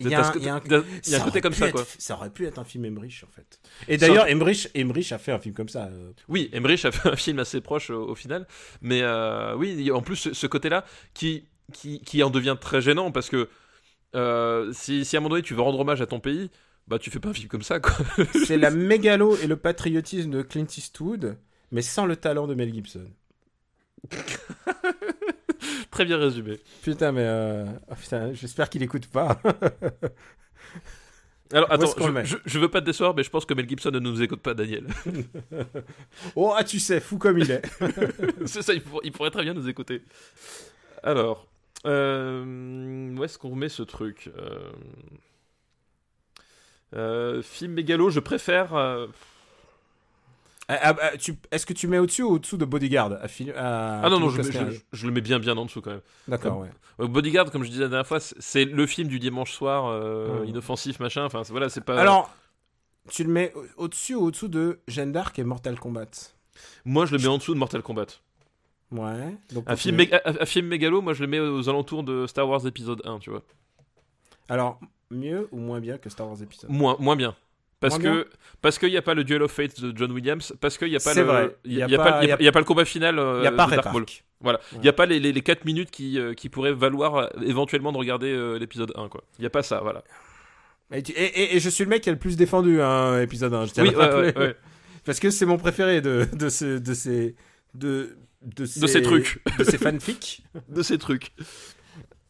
Il 0.00 0.08
y 0.08 0.14
a 0.14 0.20
un- 0.26 1.24
côté 1.24 1.40
comme 1.40 1.52
ça, 1.52 1.66
être- 1.68 1.72
quoi. 1.72 1.84
Ça 1.98 2.14
aurait 2.14 2.30
pu 2.30 2.46
être 2.46 2.58
un 2.58 2.64
film 2.64 2.84
Emmerich, 2.84 3.22
en 3.26 3.30
fait. 3.30 3.60
Et 3.88 3.96
d'ailleurs, 3.96 4.26
Emmerich, 4.28 4.68
Emmerich 4.74 5.12
a 5.12 5.18
fait 5.18 5.32
un 5.32 5.38
film 5.38 5.54
comme 5.54 5.68
ça. 5.68 5.84
euh. 5.86 6.12
Oui, 6.28 6.50
Emmerich 6.52 6.84
a 6.84 6.92
fait 6.92 7.08
un 7.08 7.16
film 7.16 7.38
assez 7.38 7.60
proche 7.60 7.90
au, 7.90 8.08
au 8.10 8.14
final, 8.14 8.46
mais 8.82 9.02
euh, 9.02 9.54
oui, 9.56 9.72
il 9.76 9.82
y 9.82 9.90
a 9.90 9.94
en 9.94 10.02
plus 10.02 10.16
ce, 10.16 10.34
ce 10.34 10.46
côté-là 10.46 10.84
qui, 11.14 11.46
qui, 11.72 12.00
qui 12.00 12.22
en 12.22 12.30
devient 12.30 12.56
très 12.60 12.80
gênant 12.80 13.10
parce 13.12 13.28
que 13.28 13.48
euh, 14.16 14.72
si, 14.72 15.04
si 15.04 15.16
à 15.16 15.18
un 15.18 15.22
moment 15.22 15.30
donné 15.34 15.42
tu 15.42 15.54
veux 15.54 15.62
rendre 15.62 15.78
hommage 15.80 16.00
à 16.00 16.06
ton 16.06 16.20
pays, 16.20 16.50
bah 16.86 16.98
tu 16.98 17.10
fais 17.10 17.18
pas 17.20 17.30
un 17.30 17.34
film 17.34 17.48
comme 17.48 17.62
ça, 17.62 17.80
quoi. 17.80 17.94
C'est 18.46 18.58
la 18.58 18.70
mégalo 18.70 19.36
et 19.38 19.46
le 19.46 19.56
patriotisme 19.56 20.30
de 20.30 20.42
Clint 20.42 20.66
Eastwood, 20.76 21.38
mais 21.72 21.82
sans 21.82 22.06
le 22.06 22.16
talent 22.16 22.46
de 22.46 22.54
Mel 22.54 22.72
Gibson. 22.72 23.06
très 25.94 26.04
bien 26.04 26.18
résumé. 26.18 26.60
Putain, 26.82 27.12
mais 27.12 27.22
euh, 27.24 27.64
oh, 27.90 27.94
putain, 27.94 28.32
j'espère 28.32 28.68
qu'il 28.68 28.82
écoute 28.82 29.06
pas. 29.06 29.40
Alors 31.52 31.70
attends, 31.70 31.94
je, 31.96 32.24
je, 32.24 32.36
je 32.44 32.58
veux 32.58 32.68
pas 32.68 32.80
te 32.80 32.86
décevoir, 32.86 33.14
mais 33.14 33.22
je 33.22 33.30
pense 33.30 33.44
que 33.44 33.54
Mel 33.54 33.68
Gibson 33.68 33.90
ne 33.92 34.00
nous 34.00 34.20
écoute 34.22 34.40
pas, 34.40 34.54
Daniel. 34.54 34.86
oh, 36.36 36.52
ah, 36.56 36.64
tu 36.64 36.80
sais, 36.80 36.98
fou 37.00 37.18
comme 37.18 37.38
il 37.38 37.48
est. 37.50 37.62
C'est 38.46 38.62
ça, 38.62 38.72
il, 38.74 38.82
pour- 38.82 39.00
il 39.04 39.12
pourrait 39.12 39.30
très 39.30 39.44
bien 39.44 39.54
nous 39.54 39.68
écouter. 39.68 40.02
Alors, 41.04 41.46
euh, 41.86 43.14
où 43.16 43.22
est-ce 43.22 43.38
qu'on 43.38 43.54
met 43.54 43.68
ce 43.68 43.82
truc 43.84 44.30
euh, 46.94 47.42
Film 47.42 47.72
mégalo, 47.74 48.10
je 48.10 48.20
préfère. 48.20 48.74
euh, 48.74 49.06
Ah, 49.06 49.06
ah, 49.06 49.06
ah, 49.06 50.50
tu- 50.50 50.53
Est-ce 50.68 51.66
que 51.66 51.72
tu 51.72 51.86
mets 51.88 51.98
au-dessus 51.98 52.22
ou 52.22 52.32
au-dessous 52.32 52.56
de 52.56 52.64
Bodyguard 52.64 53.12
à 53.12 53.26
Ah 54.02 54.08
non, 54.08 54.18
non, 54.20 54.28
je, 54.30 54.36
Costner 54.38 54.70
je- 54.70 54.78
je 54.98 55.06
le 55.06 55.12
mets 55.12 55.20
bien, 55.20 55.38
bien 55.38 55.56
en 55.56 55.64
dessous 55.66 55.80
quand 55.82 55.90
même. 55.90 56.00
D'accord, 56.28 56.58
ouais. 56.60 56.70
Euh, 57.00 57.06
Bodyguard, 57.06 57.50
comme 57.50 57.64
je 57.64 57.68
disais 57.70 57.82
la 57.82 57.88
dernière 57.88 58.06
fois, 58.06 58.20
c'est- 58.20 58.64
le 58.64 58.86
film 58.86 59.08
du 59.08 59.18
dimanche 59.18 59.52
soir, 59.52 59.86
euh, 59.88 60.44
Mm. 60.44 60.48
inoffensif, 60.48 61.00
machin. 61.00 61.24
Enfin, 61.24 61.42
voilà, 61.50 61.68
c'est 61.68 61.80
pas. 61.82 62.00
Alors, 62.00 62.34
tu 63.10 63.24
le 63.24 63.30
mets 63.30 63.52
au- 63.54 63.84
au-dessus 63.84 64.14
ou 64.14 64.22
au-dessous 64.26 64.48
de 64.48 64.80
Jeanne 64.88 65.12
d'Arc 65.12 65.38
et 65.38 65.44
Mortal 65.44 65.78
Kombat 65.78 66.06
moi, 66.84 67.04
je 67.04 67.12
le 67.16 67.18
mets 67.18 67.26
en 67.26 67.38
dessous 67.38 67.52
de 67.52 67.58
Mortal 67.58 67.82
Kombat. 67.82 68.06
Ouais. 68.92 69.36
Donc, 69.52 69.64
Un 69.66 69.74
film, 69.74 69.96
continue. 69.96 69.96
méga- 69.96 70.22
un- 70.24 70.40
un 70.40 70.46
film 70.46 70.66
mégalo, 70.68 71.02
moi, 71.02 71.12
je 71.12 71.20
le 71.22 71.26
mets 71.26 71.40
aux 71.40 71.68
alentours 71.68 72.04
de 72.04 72.26
Star 72.28 72.48
Wars 72.48 72.64
épisode 72.66 73.02
1, 73.04 73.18
tu 73.18 73.30
vois. 73.30 73.42
Alors, 74.48 74.78
mieux 75.10 75.48
ou 75.50 75.58
moins 75.58 75.80
bien 75.80 75.98
que 75.98 76.08
Star 76.08 76.28
Wars 76.28 76.40
épisode 76.42 76.70
Moins, 76.70 76.96
moins 77.00 77.16
bien. 77.16 77.34
Parce 77.88 77.98
que 78.02 78.28
parce 78.62 78.78
qu'il 78.78 78.88
n'y 78.90 78.96
a 78.96 79.02
pas 79.02 79.14
le 79.14 79.24
Duel 79.24 79.42
of 79.42 79.52
Fate 79.52 79.80
de 79.80 79.92
John 79.96 80.10
Williams, 80.12 80.54
parce 80.60 80.78
qu'il 80.78 80.88
n'y 80.88 80.96
a 80.96 81.00
pas 81.00 81.12
le 81.14 81.56
il 81.64 81.74
y 81.74 81.82
a, 81.82 81.86
y 81.86 81.96
pas, 81.96 82.24
y 82.24 82.28
y 82.28 82.50
le 82.50 82.64
combat 82.64 82.84
final 82.86 83.18
euh, 83.18 83.36
Il 83.38 83.40
n'y 83.42 83.46
a 83.46 83.52
pas 83.52 83.66
de 83.66 83.76
Dark 83.76 83.92
Maul. 83.92 84.06
Voilà, 84.40 84.60
il 84.72 84.80
n'y 84.80 84.88
a 84.88 84.92
pas 84.92 85.06
les, 85.06 85.20
les, 85.20 85.32
les 85.32 85.40
4 85.42 85.64
minutes 85.64 85.90
qui, 85.90 86.18
euh, 86.18 86.34
qui 86.34 86.48
pourraient 86.48 86.72
valoir 86.72 87.16
euh, 87.16 87.26
éventuellement 87.42 87.92
de 87.92 87.98
regarder 87.98 88.30
euh, 88.32 88.58
l'épisode 88.58 88.92
1 88.96 89.08
quoi. 89.08 89.22
Il 89.38 89.42
n'y 89.42 89.46
a 89.46 89.50
pas 89.50 89.62
ça, 89.62 89.80
voilà. 89.82 90.02
Et, 90.92 91.56
et- 91.56 91.60
je 91.60 91.68
suis 91.70 91.84
le 91.84 91.90
mec 91.90 92.02
qui 92.02 92.08
a 92.10 92.12
le 92.12 92.18
plus 92.18 92.36
défendu 92.36 92.80
un 92.80 93.20
épisode 93.20 93.52
1. 93.54 93.66
Je 93.66 93.72
tiens 93.72 93.84
à 93.84 93.86
Oui, 93.88 93.94
ouais, 93.94 94.14
ouais, 94.14 94.38
ouais. 94.38 94.56
Parce 95.04 95.18
que 95.20 95.30
c'est 95.30 95.46
mon 95.46 95.56
préféré 95.56 96.00
de, 96.00 96.26
de, 96.32 96.48
ce- 96.48 96.78
de 96.78 96.94
ces. 96.94 97.34
De, 97.74 98.16
de, 98.42 98.64
ces 98.66 99.02
trucs. 99.02 99.42
De 99.58 99.64
ces 99.64 99.78
fanfics. 99.78 100.44
de 100.68 100.82
ces 100.82 100.98
trucs. 100.98 101.32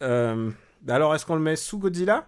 Euh, 0.03 0.51
alors, 0.89 1.15
est-ce 1.15 1.27
qu'on 1.27 1.35
le 1.37 1.41
met 1.41 1.57
sous 1.57 1.79
Godzilla 1.79 2.27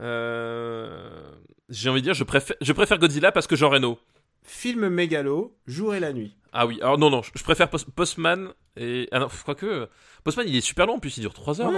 Euh, 0.00 1.30
J'ai 1.68 1.90
envie 1.90 2.00
de 2.00 2.04
dire, 2.06 2.14
je 2.14 2.24
préfère, 2.24 2.56
je 2.60 2.72
préfère 2.72 2.98
Godzilla 2.98 3.32
parce 3.32 3.46
que 3.46 3.56
Jean 3.56 3.68
Reno. 3.70 3.98
Film 4.42 4.88
mégalo, 4.88 5.54
jour 5.66 5.94
et 5.94 6.00
la 6.00 6.12
nuit. 6.12 6.34
Ah 6.52 6.66
oui, 6.66 6.78
alors 6.80 6.96
non, 6.98 7.10
non, 7.10 7.20
je 7.22 7.42
préfère 7.42 7.68
Post- 7.68 7.90
Postman 7.90 8.48
et. 8.76 9.06
Ah 9.12 9.18
non, 9.18 9.28
je 9.28 9.42
crois 9.42 9.54
que. 9.54 9.88
Postman 10.24 10.46
il 10.48 10.56
est 10.56 10.60
super 10.62 10.86
long 10.86 10.94
en 10.94 10.98
plus, 10.98 11.16
il 11.18 11.20
dure 11.20 11.34
3 11.34 11.60
heures. 11.60 11.70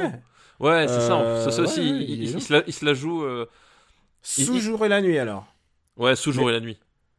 Ouais, 0.60 0.86
c'est 0.86 1.00
ça, 1.00 1.20
Euh, 1.20 1.44
ça, 1.44 1.50
ça 1.50 1.62
aussi, 1.62 1.80
ouais, 1.80 1.86
il, 1.86 1.92
ouais, 1.94 1.98
il- 2.04 2.10
il 2.10 2.22
est 2.22 2.26
il 2.26 2.32
long. 2.34 2.40
se 2.40 2.52
la, 2.52 2.62
il 2.66 2.72
se 2.72 2.84
la 2.84 2.94
joue. 2.94 3.24
euh, 3.24 3.46
Sous 4.22 4.60
jour 4.60 4.84
et 4.84 4.88
la 4.88 5.00
nuit 5.00 5.18
alors. 5.18 5.46
Ouais, 5.96 6.14
sous 6.14 6.30
jour 6.32 6.48
et 6.50 6.52
la 6.52 6.60
nuit. 6.60 6.78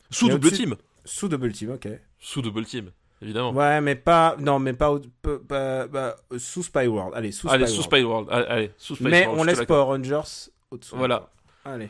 Sous 0.10 0.28
Mais 0.28 0.34
double 0.34 0.52
team. 0.52 0.76
Sous 1.04 1.28
double 1.28 1.52
team, 1.52 1.72
ok. 1.72 1.88
Sous 2.20 2.42
double 2.42 2.64
team, 2.66 2.92
évidemment. 3.22 3.52
Ouais, 3.52 3.82
mais 3.82 3.96
pas. 3.96 4.36
Non, 4.40 4.60
mais 4.60 4.74
pas. 4.74 4.94
euh, 5.26 6.16
sous 6.38 6.64
Spy 6.64 6.88
World. 6.88 7.14
Allez, 7.16 7.32
sous 7.32 7.50
allez, 7.50 7.66
Spy 7.66 7.74
sous 7.76 7.82
World. 7.82 7.92
Spy 7.98 8.04
World. 8.04 8.28
Allez, 8.32 8.46
allez, 8.48 8.72
sous 8.78 8.96
Spy 8.96 9.04
Mais 9.06 9.26
World, 9.26 9.42
on 9.42 9.44
laisse. 9.44 9.66
Power 9.66 9.84
Rangers 9.84 10.50
au-dessous. 10.70 10.96
Voilà. 10.96 11.30
Allez. 11.66 11.90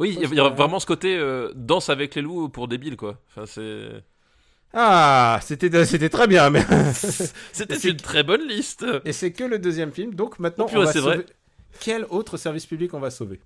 Oui, 0.00 0.18
il 0.20 0.34
y 0.34 0.40
a- 0.40 0.48
vraiment 0.48 0.80
ce 0.80 0.86
côté 0.86 1.16
euh, 1.16 1.52
danse 1.54 1.88
avec 1.90 2.14
les 2.14 2.22
loups 2.22 2.48
pour 2.48 2.66
débiles, 2.68 2.96
quoi. 2.96 3.18
Enfin, 3.28 3.46
c'est. 3.46 3.90
Ah, 4.72 5.38
c'était 5.42 5.84
c'était 5.84 6.08
très 6.08 6.26
bien. 6.28 6.48
Mais... 6.50 6.64
C'était 7.52 7.76
une 7.88 7.96
très 7.96 8.22
bonne 8.22 8.46
liste. 8.46 8.86
Et 9.04 9.12
c'est 9.12 9.32
que 9.32 9.42
le 9.44 9.58
deuxième 9.58 9.90
film. 9.90 10.14
Donc 10.14 10.38
maintenant, 10.38 10.66
Oh, 10.66 10.70
purée, 10.70 10.82
on 10.82 10.86
va 10.86 10.92
sauver... 10.92 11.16
vrai. 11.16 11.26
Quel 11.80 12.04
autre 12.08 12.36
service 12.36 12.66
public 12.66 12.94
on 12.94 13.00
va 13.00 13.10
sauver 13.10 13.40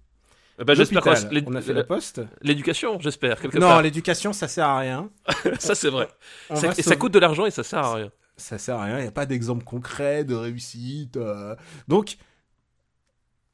Bah, 0.59 0.75
j'espère 0.75 1.03
que 1.03 1.09
L'hôpital. 1.09 1.33
l'é- 1.33 1.45
On 1.47 1.55
a 1.55 1.63
fait 1.63 1.73
la 1.73 1.85
poste. 1.85 2.21
l'éducation, 2.43 3.01
j'espère, 3.01 3.39
Non, 3.59 3.81
l'éducation, 3.81 4.35
ça 4.35 4.49
sert 4.49 4.67
à 4.67 4.79
rien. 4.81 5.09
Ça, 5.59 5.75
c'est 5.75 5.89
vrai. 5.89 6.09
Ça- 6.55 6.73
et 6.77 6.83
ça 6.83 6.95
coûte 6.97 7.13
de 7.13 7.19
l'argent 7.19 7.47
et 7.47 7.51
ça 7.51 7.63
sert 7.63 7.79
à 7.79 7.95
rien. 7.95 8.11
Ça 8.37 8.59
sert 8.59 8.77
à 8.77 8.85
rien. 8.85 8.99
Il 8.99 9.03
n'y 9.03 9.09
a 9.09 9.13
pas 9.13 9.25
d'exemple 9.27 9.65
concret 9.65 10.25
de 10.25 10.35
réussite. 10.35 11.17
euh. 11.17 11.57
Donc, 11.89 12.17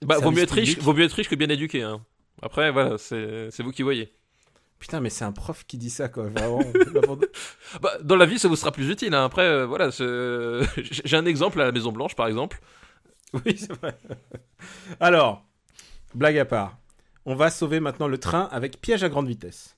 Bah, 0.05 0.18
vaut 0.18 0.30
mieux, 0.32 0.42
être 0.42 0.55
riche, 0.55 0.78
vaut 0.78 0.92
mieux 0.94 1.05
être 1.05 1.12
riche 1.12 1.28
que 1.28 1.34
bien 1.36 1.48
éduqué. 1.51 1.82
Hein. 1.82 2.01
Après, 2.43 2.70
voilà, 2.70 2.97
c'est 2.99 3.51
vous 3.61 3.72
qui 3.72 3.82
voyez. 3.82 4.12
putain, 4.78 5.01
mais 5.01 5.11
c'est 5.11 5.24
un 5.24 5.32
prof 5.32 5.64
qui 5.66 5.76
dit 5.78 5.91
ça, 5.91 6.09
quoi. 6.09 6.24
Vraiment. 6.28 6.61
Bah, 7.82 7.93
dans 8.03 8.16
la 8.16 8.26
vie, 8.26 8.38
ça 8.38 8.49
vous 8.49 8.57
sera 8.57 8.72
plus 8.72 8.88
utile. 8.91 9.14
hein. 9.14 9.24
Après, 9.24 9.43
euh, 9.47 9.66
voilà, 9.66 9.91
c'est- 9.93 10.82
j'ai 11.05 11.16
un 11.16 11.26
exemple 11.26 11.61
à 11.61 11.64
la 11.66 11.72
Maison 11.72 11.93
Blanche, 11.93 12.16
par 12.16 12.26
exemple. 12.26 12.59
oui, 13.32 13.57
c'est 13.57 13.72
vrai. 13.74 13.97
Alors, 14.99 15.45
blague 16.14 16.38
à 16.38 16.45
part. 16.45 16.78
On 17.26 17.34
va 17.34 17.51
sauver 17.51 17.78
maintenant 17.80 18.09
le 18.09 18.18
train 18.18 18.49
avec 18.51 18.80
piège 18.80 19.05
à 19.05 19.09
grande 19.09 19.28
vitesse. 19.28 19.76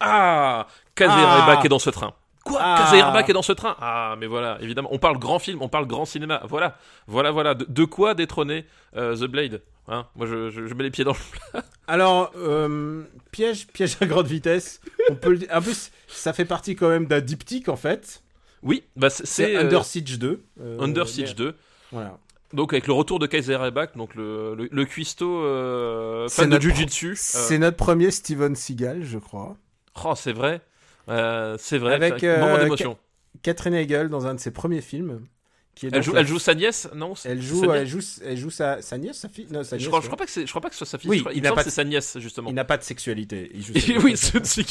Ah 0.00 0.66
Kazé 0.94 1.12
Ah. 1.16 1.42
Reback 1.46 1.64
est 1.64 1.68
dans 1.68 1.78
ce 1.78 1.90
train. 1.90 2.12
Quoi 2.44 2.58
Ah. 2.60 3.08
Reback 3.10 3.28
est 3.30 3.32
dans 3.32 3.42
ce 3.42 3.52
train 3.52 3.76
Ah, 3.80 4.16
mais 4.18 4.26
voilà, 4.26 4.58
évidemment. 4.60 4.88
On 4.92 4.98
parle 4.98 5.18
grand 5.18 5.38
film, 5.38 5.62
on 5.62 5.68
parle 5.68 5.86
grand 5.86 6.04
cinéma. 6.04 6.42
Voilà, 6.48 6.76
voilà, 7.06 7.30
voilà. 7.30 7.54
De, 7.54 7.64
de 7.68 7.84
quoi 7.84 8.14
détrôner 8.14 8.64
euh, 8.96 9.14
The 9.16 9.24
Blade 9.30 9.62
hein? 9.88 10.06
Moi, 10.16 10.26
je, 10.26 10.50
je- 10.50 10.66
je 10.66 10.74
mets 10.74 10.84
les 10.84 10.90
pieds 10.90 11.04
dans 11.04 11.12
le. 11.54 11.60
Alors, 11.86 12.32
euh, 12.36 13.02
piège, 13.30 13.66
piège 13.68 13.96
à 14.00 14.06
grande 14.06 14.26
vitesse. 14.26 14.80
On 15.10 15.14
peut 15.14 15.30
le 15.30 15.38
dire. 15.38 15.48
En 15.52 15.60
plus, 15.62 15.90
ça 16.08 16.32
fait 16.32 16.44
partie 16.44 16.74
quand 16.76 16.88
même 16.88 17.06
d'un 17.06 17.20
diptyque 17.20 17.68
en 17.68 17.76
fait. 17.76 18.22
Oui, 18.62 18.84
bah, 18.96 19.10
c'est 19.10 19.56
euh, 19.56 19.60
Under 19.62 19.84
Siege 19.84 20.18
2. 20.18 20.42
euh, 20.60 20.80
Under 20.80 21.08
Siege 21.08 21.34
2. 21.34 21.56
Voilà. 21.90 22.18
Donc, 22.52 22.72
avec 22.74 22.86
le 22.86 22.92
retour 22.92 23.18
de 23.18 23.26
Kaiser 23.26 23.56
Reback, 23.56 23.96
donc 23.96 24.14
le, 24.14 24.54
le, 24.54 24.68
le 24.70 24.84
cuistot 24.84 25.42
euh, 25.44 26.28
C'est 26.28 26.42
fan 26.42 26.50
de 26.50 26.54
notre 26.56 26.62
Jujutsu. 26.64 27.14
C'est 27.16 27.58
notre 27.58 27.76
premier 27.78 28.10
Steven 28.10 28.54
Seagal, 28.54 29.02
je 29.04 29.18
crois. 29.18 29.56
Oh, 30.04 30.12
c'est 30.14 30.32
vrai. 30.32 30.60
Euh, 31.08 31.56
c'est 31.58 31.78
vrai. 31.78 31.94
Avec, 31.94 32.14
c'est 32.20 32.28
un 32.36 32.40
moment 32.40 32.54
euh, 32.56 32.62
d'émotion. 32.64 32.96
Catherine 33.42 33.74
Hegel 33.74 34.08
dans 34.08 34.26
un 34.26 34.34
de 34.34 34.40
ses 34.40 34.50
premiers 34.50 34.80
films. 34.82 35.26
Qui 35.74 35.86
est 35.86 35.90
Elle 35.94 36.02
joue, 36.02 36.12
la- 36.12 36.20
elle 36.20 36.26
joue 36.26 36.38
sa 36.38 36.54
nièce, 36.54 36.86
non 36.94 37.14
c'est- 37.14 37.30
Elle 37.30 37.42
sa 37.42 37.48
joue, 37.48 37.62
nièce 37.62 37.72
elle 37.80 37.86
joue, 37.88 38.00
elle 38.26 38.36
joue 38.36 38.50
sa, 38.50 38.82
sa 38.82 38.98
nièce, 38.98 39.16
sa 39.16 39.30
fille. 39.30 39.46
Non, 39.50 39.64
sa 39.64 39.78
Je 39.78 39.80
nièce, 39.80 39.88
crois, 39.88 40.00
je 40.00 40.04
ouais. 40.04 40.08
crois 40.08 40.18
pas 40.18 40.24
que 40.26 40.30
c'est, 40.30 40.42
je 40.46 40.52
crois 40.52 40.60
pas 40.60 40.68
que 40.68 40.74
ce 40.74 40.78
soit 40.80 40.86
sa 40.86 40.98
fille. 40.98 41.08
Oui, 41.08 41.16
je 41.16 41.22
crois- 41.22 41.32
il 41.32 41.42
n'a 41.42 41.52
pas 41.52 41.62
c'est 41.64 41.70
sa 41.70 41.82
nièce 41.84 42.18
justement. 42.18 42.50
Il 42.50 42.54
n'a 42.54 42.66
pas 42.66 42.76
de 42.76 42.82
sexualité. 42.82 43.50
Il 43.54 43.62
joue 43.62 43.72
sa 44.16 44.38
oui. 44.38 44.66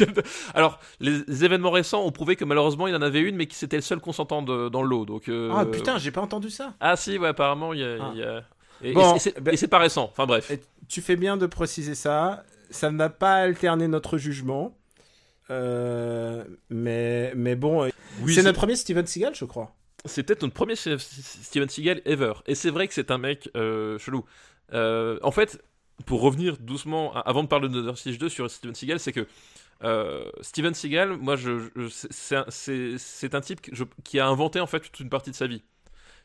Alors, 0.53 0.79
les 0.99 1.43
événements 1.43 1.71
récents 1.71 2.03
ont 2.05 2.11
prouvé 2.11 2.35
que 2.35 2.45
malheureusement 2.45 2.85
il 2.87 2.95
en 2.95 3.01
avait 3.01 3.21
une, 3.21 3.35
mais 3.35 3.47
que 3.47 3.55
c'était 3.55 3.77
le 3.77 3.81
seul 3.81 3.99
consentant 3.99 4.43
de- 4.43 4.69
dans 4.69 4.83
le 4.83 4.89
lot. 4.89 5.05
Donc. 5.07 5.27
euh, 5.27 5.51
Ah 5.55 5.65
putain, 5.65 5.97
j'ai 5.97 6.11
pas 6.11 6.21
entendu 6.21 6.51
ça. 6.51 6.75
Ah 6.79 6.95
si, 6.95 7.17
ouais, 7.17 7.29
apparemment 7.29 7.73
il 7.73 7.79
y 7.79 7.83
a. 7.83 7.95
Ah. 7.99 8.11
il 8.13 8.19
y 8.19 8.23
a- 8.23 8.43
Et, 8.83 8.93
Bon, 8.93 9.15
et 9.15 9.19
c'est, 9.19 9.39
ben- 9.41 9.57
c'est 9.57 9.67
pas 9.67 9.79
récent. 9.79 10.07
Enfin 10.11 10.27
bref. 10.27 10.51
Tu 10.87 11.01
fais 11.01 11.15
bien 11.15 11.35
de 11.35 11.47
préciser 11.47 11.95
ça. 11.95 12.43
Ça 12.69 12.91
n'a 12.91 13.09
pas 13.09 13.35
alterné 13.37 13.87
notre 13.87 14.19
jugement. 14.19 14.75
Euh, 15.51 16.43
mais, 16.69 17.33
mais 17.35 17.55
bon, 17.55 17.83
euh, 17.83 17.89
Oui, 18.21 18.33
c'est 18.33 18.43
notre 18.43 18.57
premier 18.57 18.75
Steven 18.75 19.05
Seagal, 19.05 19.35
je 19.35 19.45
crois. 19.45 19.75
c'est 20.05 20.23
peut-être 20.23 20.41
notre 20.41 20.53
premier 20.53 20.73
Ste- 20.75 20.97
Steven 20.97 21.69
Seagal 21.69 22.01
ever. 22.05 22.33
Et 22.47 22.55
c'est 22.55 22.69
vrai 22.69 22.87
que 22.87 22.93
c'est 22.93 23.11
un 23.11 23.17
mec 23.17 23.49
euh, 23.55 23.99
chelou. 23.99 24.23
En 24.73 25.31
fait, 25.31 25.61
pour 26.05 26.21
revenir 26.21 26.57
doucement, 26.57 27.13
avant 27.13 27.43
de 27.43 27.47
parler 27.47 27.69
de 27.69 27.77
Under 27.79 27.97
Siege 27.97 28.17
2 28.17 28.29
sur 28.29 28.49
Steven 28.49 28.73
Seagal, 28.73 28.99
c'est 28.99 29.11
que 29.11 29.27
euh, 29.83 30.23
Steven 30.41 30.73
Seagal, 30.73 31.17
moi, 31.17 31.35
je, 31.35 31.59
je- 31.75 31.87
c'est- 32.09 32.35
un- 33.35 33.41
type 33.41 33.61
que 33.61 33.75
je- 33.75 33.83
qui 34.03 34.19
a 34.19 34.27
inventé 34.27 34.59
en 34.59 34.67
fait 34.67 34.79
toute 34.79 34.99
une 34.99 35.09
partie 35.09 35.31
de 35.31 35.35
sa 35.35 35.47
vie. 35.47 35.63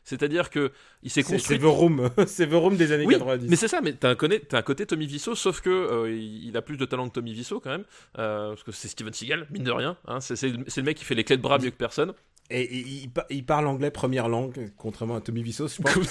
C'est-à-dire 0.07 0.49
que 0.49 0.71
il 1.03 1.09
s'est 1.11 1.21
construit. 1.21 1.57
c'est 1.57 1.59
The 1.59 1.65
Room. 1.65 2.09
c'est 2.27 2.47
The 2.47 2.53
Room 2.53 2.77
des 2.77 2.93
années 2.93 3.05
Oui, 3.05 3.15
90. 3.15 3.49
mais 3.49 3.57
c'est 3.57 3.67
ça, 3.67 3.81
mais 3.81 3.91
t'as 3.91 4.09
un, 4.11 4.13
un 4.13 4.61
côté 4.61 4.85
Tommy 4.85 5.05
Wiseau, 5.05 5.35
sauf 5.35 5.59
que 5.59 5.69
euh, 5.69 6.09
il 6.15 6.55
a 6.55 6.61
plus 6.61 6.77
de 6.77 6.85
talent 6.85 7.09
que 7.09 7.13
Tommy 7.13 7.33
Wiseau 7.33 7.59
quand 7.59 7.71
même, 7.71 7.83
euh, 8.17 8.49
parce 8.49 8.63
que 8.63 8.71
c'est 8.71 8.87
Steven 8.87 9.11
Seagal, 9.11 9.47
mine 9.51 9.63
de 9.63 9.71
rien. 9.71 9.97
hein, 10.07 10.21
c'est 10.21 10.41
le 10.47 10.83
mec 10.83 10.95
qui 10.97 11.03
fait 11.03 11.13
les 11.15 11.25
clés 11.25 11.35
de 11.35 11.41
bras 11.41 11.59
mieux 11.59 11.71
que 11.71 11.75
personne. 11.75 12.13
Et, 12.49 12.61
et 12.61 12.77
il, 13.03 13.09
pa- 13.09 13.25
il 13.29 13.45
parle 13.45 13.67
anglais 13.67 13.91
première 13.91 14.29
langue, 14.29 14.71
contrairement 14.77 15.15
à 15.17 15.21
Tommy 15.21 15.41
Wiseau. 15.43 15.67
Je 15.67 15.81
pense 15.81 15.93
que 15.95 16.05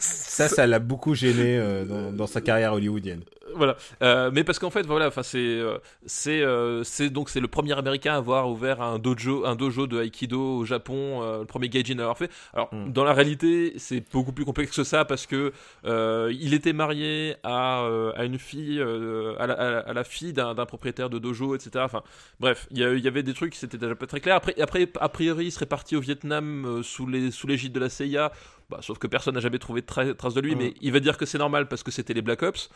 ça, 0.00 0.48
ça, 0.48 0.66
l'a 0.66 0.78
beaucoup 0.78 1.14
gêné 1.14 1.56
euh, 1.58 1.84
dans, 1.84 2.12
dans 2.12 2.26
sa 2.26 2.40
carrière 2.42 2.74
hollywoodienne. 2.74 3.22
voilà 3.56 3.76
Euh, 4.02 4.30
mais 4.32 4.44
parce 4.44 4.58
qu'en 4.58 4.68
fait 4.68 4.84
voilà 4.86 5.08
enfin 5.08 5.22
c'est 5.22 5.38
euh, 5.38 5.78
c'est 6.04 6.42
euh, 6.42 6.84
c'est 6.84 7.08
donc 7.08 7.30
c'est 7.30 7.40
le 7.40 7.48
premier 7.48 7.72
américain 7.78 8.12
à 8.12 8.16
avoir 8.18 8.50
ouvert 8.50 8.82
un 8.82 8.98
dojo 8.98 9.46
un 9.46 9.56
dojo 9.56 9.86
de 9.86 10.02
aikido 10.02 10.58
au 10.58 10.64
Japon 10.66 11.22
euh, 11.22 11.38
le 11.40 11.46
premier 11.46 11.70
gaijin 11.70 11.98
à 11.98 12.02
avoir 12.02 12.18
fait 12.18 12.30
alors 12.52 12.68
Mm. 12.72 12.92
dans 12.92 13.04
la 13.04 13.14
réalité 13.14 13.72
c'est 13.78 14.04
beaucoup 14.12 14.32
plus 14.32 14.44
complexe 14.44 14.76
que 14.76 14.84
ça 14.84 15.06
parce 15.06 15.24
que 15.26 15.52
euh, 15.86 16.30
il 16.38 16.52
était 16.52 16.74
marié 16.74 17.36
à, 17.42 17.80
euh, 17.84 18.12
à 18.14 18.24
une 18.26 18.38
fille 18.38 18.78
euh, 18.78 19.34
à, 19.38 19.46
la, 19.46 19.54
à 19.54 19.70
la- 19.70 19.78
à 19.80 19.92
la 19.94 20.04
fille 20.04 20.34
d'un 20.34 20.54
propriétaire 20.66 21.08
de 21.08 21.18
dojo 21.18 21.54
etc 21.54 21.70
enfin 21.82 22.02
bref 22.40 22.66
il 22.70 22.76
y, 22.78 23.08
avait 23.08 23.22
des 23.22 23.32
trucs 23.32 23.54
qui 23.54 23.58
c'était 23.58 23.78
déjà 23.78 23.94
pas 23.94 24.06
très 24.06 24.20
clair 24.20 24.36
après 24.36 24.54
après 24.60 24.86
a 25.00 25.08
priori 25.08 25.46
il 25.46 25.50
serait 25.52 25.64
parti 25.64 25.77
au 25.96 26.00
Vietnam 26.00 26.64
euh, 26.66 26.82
sous 26.82 27.06
les 27.06 27.30
sous 27.30 27.46
l'égide 27.46 27.72
de 27.72 27.80
la 27.80 27.88
CIA 27.88 28.32
bah, 28.70 28.78
sauf 28.82 28.98
que 28.98 29.06
personne 29.06 29.34
n'a 29.34 29.40
jamais 29.40 29.58
trouvé 29.58 29.80
de 29.80 29.86
tra- 29.86 30.14
trace 30.14 30.34
de 30.34 30.40
lui 30.40 30.54
Mm. 30.54 30.58
mais 30.58 30.74
il 30.80 30.92
va 30.92 31.00
dire 31.00 31.16
que 31.16 31.26
c'est 31.26 31.38
normal 31.38 31.68
parce 31.68 31.82
que 31.82 31.90
c'était 31.90 32.14
les 32.14 32.22
Black 32.22 32.42
Ops 32.42 32.70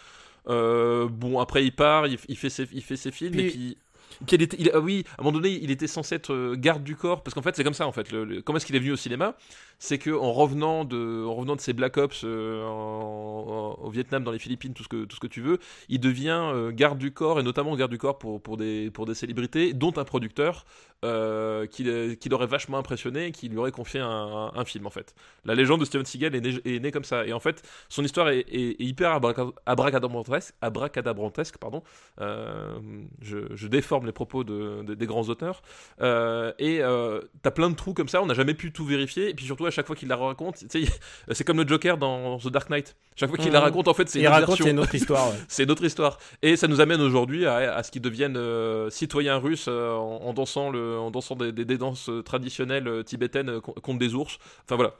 euh, 0.48 1.06
bon, 1.08 1.38
après, 1.38 1.64
il 1.64 1.70
part, 1.72 2.08
il, 2.08 2.18
il 2.28 2.36
fait, 2.36 2.50
ses, 2.50 2.66
il 2.72 2.82
fait 2.82 2.96
ses 2.96 3.12
films, 3.12 3.30
Puis- 3.32 3.46
et 3.46 3.50
puis. 3.50 3.78
puis 4.26 4.36
il 4.36 4.42
était, 4.42 4.56
il- 4.58 4.70
ah 4.74 4.80
oui, 4.80 5.04
à 5.16 5.20
un 5.20 5.24
moment 5.24 5.38
donné, 5.38 5.56
il 5.62 5.70
était 5.70 5.86
censé 5.86 6.16
être 6.16 6.32
euh, 6.32 6.56
garde 6.56 6.82
du 6.82 6.96
corps, 6.96 7.22
parce 7.22 7.32
qu'en 7.32 7.42
fait, 7.42 7.54
c'est 7.54 7.62
comme 7.62 7.74
ça, 7.74 7.86
en 7.86 7.92
fait. 7.92 8.10
Le, 8.10 8.24
le- 8.24 8.42
comment 8.42 8.56
est-ce 8.56 8.66
qu'il 8.66 8.74
est 8.74 8.80
venu 8.80 8.90
au 8.90 8.96
cinéma? 8.96 9.36
C'est 9.84 9.98
que 9.98 10.10
en 10.10 10.32
revenant 10.32 10.84
de, 10.84 11.24
en 11.26 11.34
revenant 11.34 11.56
de 11.56 11.60
ses 11.60 11.72
Black 11.72 11.96
Ops 11.96 12.22
euh, 12.22 12.64
au 12.64 13.90
Vietnam, 13.90 14.22
dans 14.22 14.30
les 14.30 14.38
Philippines, 14.38 14.74
tout 14.74 14.84
ce 14.84 14.88
que, 14.88 15.06
tout 15.06 15.16
ce 15.16 15.20
que 15.20 15.26
tu 15.26 15.40
veux, 15.40 15.58
il 15.88 15.98
devient 15.98 16.38
euh, 16.54 16.70
garde 16.70 16.98
du 16.98 17.12
corps, 17.12 17.40
et 17.40 17.42
notamment 17.42 17.74
garde 17.74 17.90
du 17.90 17.98
corps 17.98 18.16
pour, 18.16 18.40
pour, 18.40 18.56
des, 18.56 18.92
pour 18.92 19.06
des 19.06 19.14
célébrités, 19.14 19.72
dont 19.72 19.92
un 19.96 20.04
producteur 20.04 20.64
euh, 21.04 21.66
qui, 21.66 21.82
l'a- 21.82 22.14
qui 22.14 22.28
l'aurait 22.28 22.46
vachement 22.46 22.78
impressionné, 22.78 23.32
qui 23.32 23.48
lui 23.48 23.58
aurait 23.58 23.72
confié 23.72 23.98
un, 23.98 24.64
film, 24.64 24.86
en 24.86 24.90
fait. 24.90 25.16
La 25.44 25.56
légende 25.56 25.80
de 25.80 25.84
Steven 25.84 26.06
Seagal 26.06 26.36
est 26.36 26.40
née, 26.40 26.78
née 26.78 26.92
comme 26.92 27.02
ça, 27.02 27.26
et 27.26 27.32
en 27.32 27.40
fait, 27.40 27.68
son 27.88 28.04
histoire 28.04 28.28
est, 28.28 28.46
hyper 28.78 29.10
abraca- 29.18 29.52
abracadabrantesque, 29.66 30.54
abracadabrantesque 30.60 31.58
pardon. 31.58 31.82
Euh, 32.20 32.78
je, 33.20 33.66
déforme 33.66 34.06
les 34.06 34.12
propos 34.12 34.44
de, 34.44 34.84
de- 34.84 34.94
des 34.94 35.06
grands 35.06 35.28
auteurs. 35.28 35.62
Euh, 36.00 36.52
et 36.60 36.82
euh, 36.82 37.20
t'as 37.42 37.50
plein 37.50 37.68
de 37.68 37.74
trous 37.74 37.94
comme 37.94 38.08
ça, 38.08 38.22
on 38.22 38.26
n'a 38.26 38.34
jamais 38.34 38.54
pu 38.54 38.70
tout 38.70 38.84
vérifier. 38.84 39.30
Et 39.30 39.34
puis 39.34 39.44
surtout, 39.44 39.66
chaque 39.72 39.86
fois 39.88 39.96
qu'il 39.96 40.06
la 40.08 40.16
raconte, 40.16 40.62
c'est 41.32 41.44
comme 41.44 41.56
le 41.60 41.66
Joker 41.66 41.98
dans 41.98 42.38
The 42.38 42.48
Dark 42.48 42.70
Knight. 42.70 42.94
Chaque 43.16 43.28
fois 43.28 43.36
qu'il 43.38 43.48
Mhm. 43.48 43.52
la 43.54 43.60
raconte, 43.60 43.88
en 43.88 43.94
fait, 43.94 44.08
c'est 44.08 44.20
une 44.20 44.26
autre 44.26 44.32
raconte, 44.34 44.48
version. 44.50 44.64
c'est 44.64 44.70
une 44.70 44.78
autre 44.78 44.94
histoire. 44.94 45.28
ouais. 45.30 45.36
C'est 45.48 45.62
une 45.64 45.70
autre 45.70 45.84
histoire. 45.84 46.18
Et 46.42 46.56
ça 46.56 46.66
nous 46.68 46.80
amène 46.80 47.00
aujourd'hui 47.00 47.44
à, 47.46 47.74
à 47.74 47.82
ce 47.82 47.90
qu'ils 47.90 48.00
deviennent 48.00 48.36
euh, 48.36 48.88
citoyens 48.90 49.36
russes 49.38 49.66
euh, 49.68 49.92
en, 49.94 50.22
en 50.22 50.32
dansant, 50.32 50.70
le, 50.70 50.98
en 50.98 51.10
dansant 51.10 51.34
des, 51.36 51.50
des- 51.52 51.64
des 51.64 51.76
danses 51.78 52.08
traditionnelles 52.24 52.88
euh, 52.88 53.02
tibétaines 53.02 53.48
euh, 53.50 53.60
con- 53.60 53.74
contre 53.82 53.98
des 53.98 54.14
ours. 54.14 54.38
Enfin 54.64 54.76
voilà. 54.76 54.94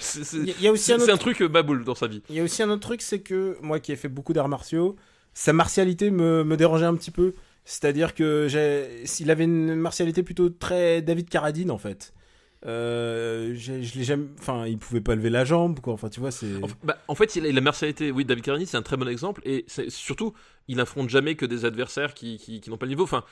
C'est 0.00 0.92
un 0.92 0.96
autre 0.98 1.10
un 1.12 1.16
truc 1.16 1.42
baboule 1.42 1.84
dans 1.84 1.94
sa 1.94 2.06
vie. 2.06 2.22
Il 2.30 2.36
y 2.36 2.40
a 2.40 2.42
aussi 2.42 2.62
un 2.62 2.70
autre 2.70 2.80
truc, 2.82 3.02
c'est 3.02 3.20
que 3.20 3.56
moi 3.62 3.80
qui 3.80 3.92
ai 3.92 3.96
fait 3.96 4.08
beaucoup 4.08 4.32
d'arts 4.32 4.48
martiaux, 4.48 4.96
sa 5.34 5.52
martialité 5.52 6.10
me, 6.10 6.44
me 6.44 6.56
dérangeait 6.56 6.86
un 6.86 6.94
petit 6.94 7.10
peu. 7.10 7.34
C'est-à-dire 7.64 8.14
que 8.14 8.48
s'il 9.04 9.30
avait 9.30 9.44
une 9.44 9.74
martialité 9.74 10.22
plutôt 10.22 10.48
très 10.50 11.02
David 11.02 11.28
Carradine 11.28 11.70
en 11.70 11.78
fait. 11.78 12.12
Euh, 12.66 13.54
je 13.56 13.72
l'ai 13.72 14.04
jamais, 14.04 14.26
enfin, 14.40 14.66
il 14.66 14.78
pouvait 14.78 15.00
pas 15.00 15.14
lever 15.14 15.30
la 15.30 15.44
jambe, 15.44 15.80
quoi. 15.80 15.92
Enfin, 15.92 16.08
tu 16.08 16.20
vois, 16.20 16.30
c'est. 16.30 16.62
En, 16.62 16.66
bah, 16.82 16.98
en 17.08 17.14
fait, 17.14 17.36
il 17.36 17.44
a, 17.46 17.48
il 17.48 17.54
la 17.54 17.60
martialité, 17.60 18.10
oui, 18.10 18.24
David 18.24 18.44
Carradine, 18.44 18.66
c'est 18.66 18.76
un 18.76 18.82
très 18.82 18.96
bon 18.96 19.08
exemple. 19.08 19.40
Et 19.44 19.64
c'est- 19.68 19.88
surtout, 19.90 20.32
il 20.68 20.80
affronte 20.80 21.08
jamais 21.08 21.36
que 21.36 21.46
des 21.46 21.64
adversaires 21.64 22.12
qui, 22.14 22.38
qui, 22.38 22.60
qui 22.60 22.70
n'ont 22.70 22.76
pas 22.76 22.86
le 22.86 22.90
niveau. 22.90 23.04
Enfin, 23.04 23.22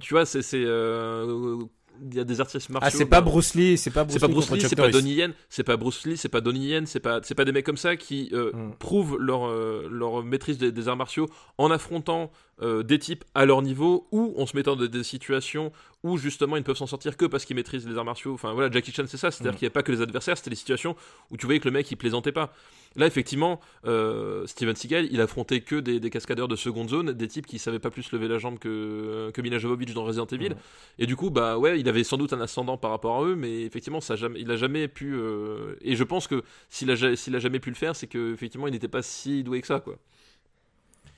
tu 0.00 0.14
vois, 0.14 0.24
c'est. 0.26 0.42
c'est, 0.42 0.62
euh, 0.64 1.56
Il 2.02 2.14
y 2.14 2.18
a 2.20 2.24
des 2.24 2.40
artistes 2.40 2.70
martiaux. 2.70 2.88
Ah, 2.88 2.90
c'est 2.96 3.06
pas 3.06 3.20
bah, 3.20 3.30
Bruce 3.30 3.54
Lee, 3.54 3.78
c'est 3.78 3.90
pas 3.90 4.02
Bruce 4.04 4.14
C'est 4.14 4.20
pas 4.20 4.26
Lee 4.56 4.60
c'est 4.68 4.74
pas. 4.76 4.88
Donnie 4.90 5.14
Yen, 5.14 5.32
c'est 5.48 5.62
pas 5.62 5.76
Bruce 5.76 6.04
Lee, 6.06 6.16
c'est 6.16 6.28
pas 6.28 6.40
Donnie 6.40 6.66
Yen, 6.70 6.86
c'est 6.86 6.98
pas, 7.00 7.20
c'est 7.22 7.36
pas 7.36 7.44
des 7.44 7.52
mecs 7.52 7.64
comme 7.66 7.76
ça 7.76 7.94
qui 7.96 8.30
euh, 8.32 8.50
Mm. 8.52 8.74
prouvent 8.80 9.16
leur, 9.20 9.46
leur 9.88 10.24
maîtrise 10.24 10.58
des, 10.58 10.72
des 10.72 10.88
arts 10.88 10.96
martiaux 10.96 11.28
en 11.56 11.70
affrontant 11.70 12.32
euh, 12.62 12.82
des 12.82 12.98
types 12.98 13.24
à 13.34 13.44
leur 13.46 13.62
niveau 13.62 14.06
ou 14.12 14.34
en 14.38 14.46
se 14.46 14.56
mettant 14.56 14.76
dans 14.76 14.86
des 14.86 15.02
situations 15.02 15.72
où 16.04 16.18
justement 16.18 16.56
ils 16.56 16.60
ne 16.60 16.64
peuvent 16.64 16.76
s'en 16.76 16.86
sortir 16.86 17.16
que 17.16 17.24
parce 17.24 17.44
qu'ils 17.44 17.56
maîtrisent 17.56 17.88
les 17.88 17.96
arts 17.96 18.04
martiaux. 18.04 18.34
Enfin 18.34 18.52
voilà, 18.52 18.70
Jackie 18.70 18.92
Chan 18.92 19.04
c'est 19.08 19.16
ça, 19.16 19.30
c'est-à-dire 19.30 19.54
Mm. 19.54 19.56
qu'il 19.56 19.66
n'y 19.66 19.70
a 19.70 19.72
pas 19.72 19.82
que 19.82 19.90
les 19.90 20.02
adversaires, 20.02 20.36
c'était 20.36 20.50
les 20.50 20.56
situations 20.56 20.94
où 21.30 21.36
tu 21.36 21.46
voyais 21.46 21.60
que 21.60 21.64
le 21.66 21.72
mec 21.72 21.90
il 21.90 21.96
plaisantait 21.96 22.30
pas. 22.32 22.52
Là 22.96 23.06
effectivement, 23.06 23.58
euh, 23.86 24.46
Steven 24.46 24.76
Seagal 24.76 25.08
il 25.10 25.20
affrontait 25.20 25.62
que 25.62 25.76
des, 25.76 25.98
des 25.98 26.10
cascadeurs 26.10 26.46
de 26.46 26.54
seconde 26.56 26.90
zone, 26.90 27.12
des 27.12 27.26
types 27.28 27.46
qui 27.46 27.58
savaient 27.58 27.78
pas 27.80 27.90
plus 27.90 28.12
lever 28.12 28.28
la 28.28 28.38
jambe 28.38 28.58
que, 28.58 29.30
que 29.32 29.40
Mila 29.42 29.58
Jovovich 29.58 29.92
dans 29.94 30.04
Resident 30.04 30.26
Evil. 30.26 30.54
Et 30.98 31.06
du 31.06 31.16
coup, 31.16 31.30
bah 31.30 31.58
ouais, 31.58 31.80
il 31.80 31.88
avait 31.88 32.04
sans 32.04 32.18
doute 32.18 32.32
un 32.34 32.40
ascendant 32.40 32.76
par 32.76 32.90
rapport 32.92 33.16
à 33.16 33.24
eux, 33.24 33.34
mais 33.34 33.62
effectivement, 33.62 34.00
ça 34.00 34.14
jamais, 34.14 34.40
il 34.40 34.50
a 34.50 34.56
jamais 34.56 34.86
pu. 34.86 35.14
euh, 35.16 35.74
Et 35.80 35.96
je 35.96 36.04
pense 36.04 36.28
que 36.28 36.44
s'il 36.68 36.90
a, 36.90 37.16
s'il 37.16 37.34
a 37.34 37.38
jamais 37.40 37.58
pu 37.58 37.70
le 37.70 37.76
faire, 37.76 37.96
c'est 37.96 38.06
que 38.06 38.32
effectivement, 38.32 38.68
il 38.68 38.72
n'était 38.72 38.86
pas 38.88 39.02
si 39.02 39.42
doué 39.42 39.60
que 39.60 39.66
ça, 39.66 39.80
quoi. 39.80 39.96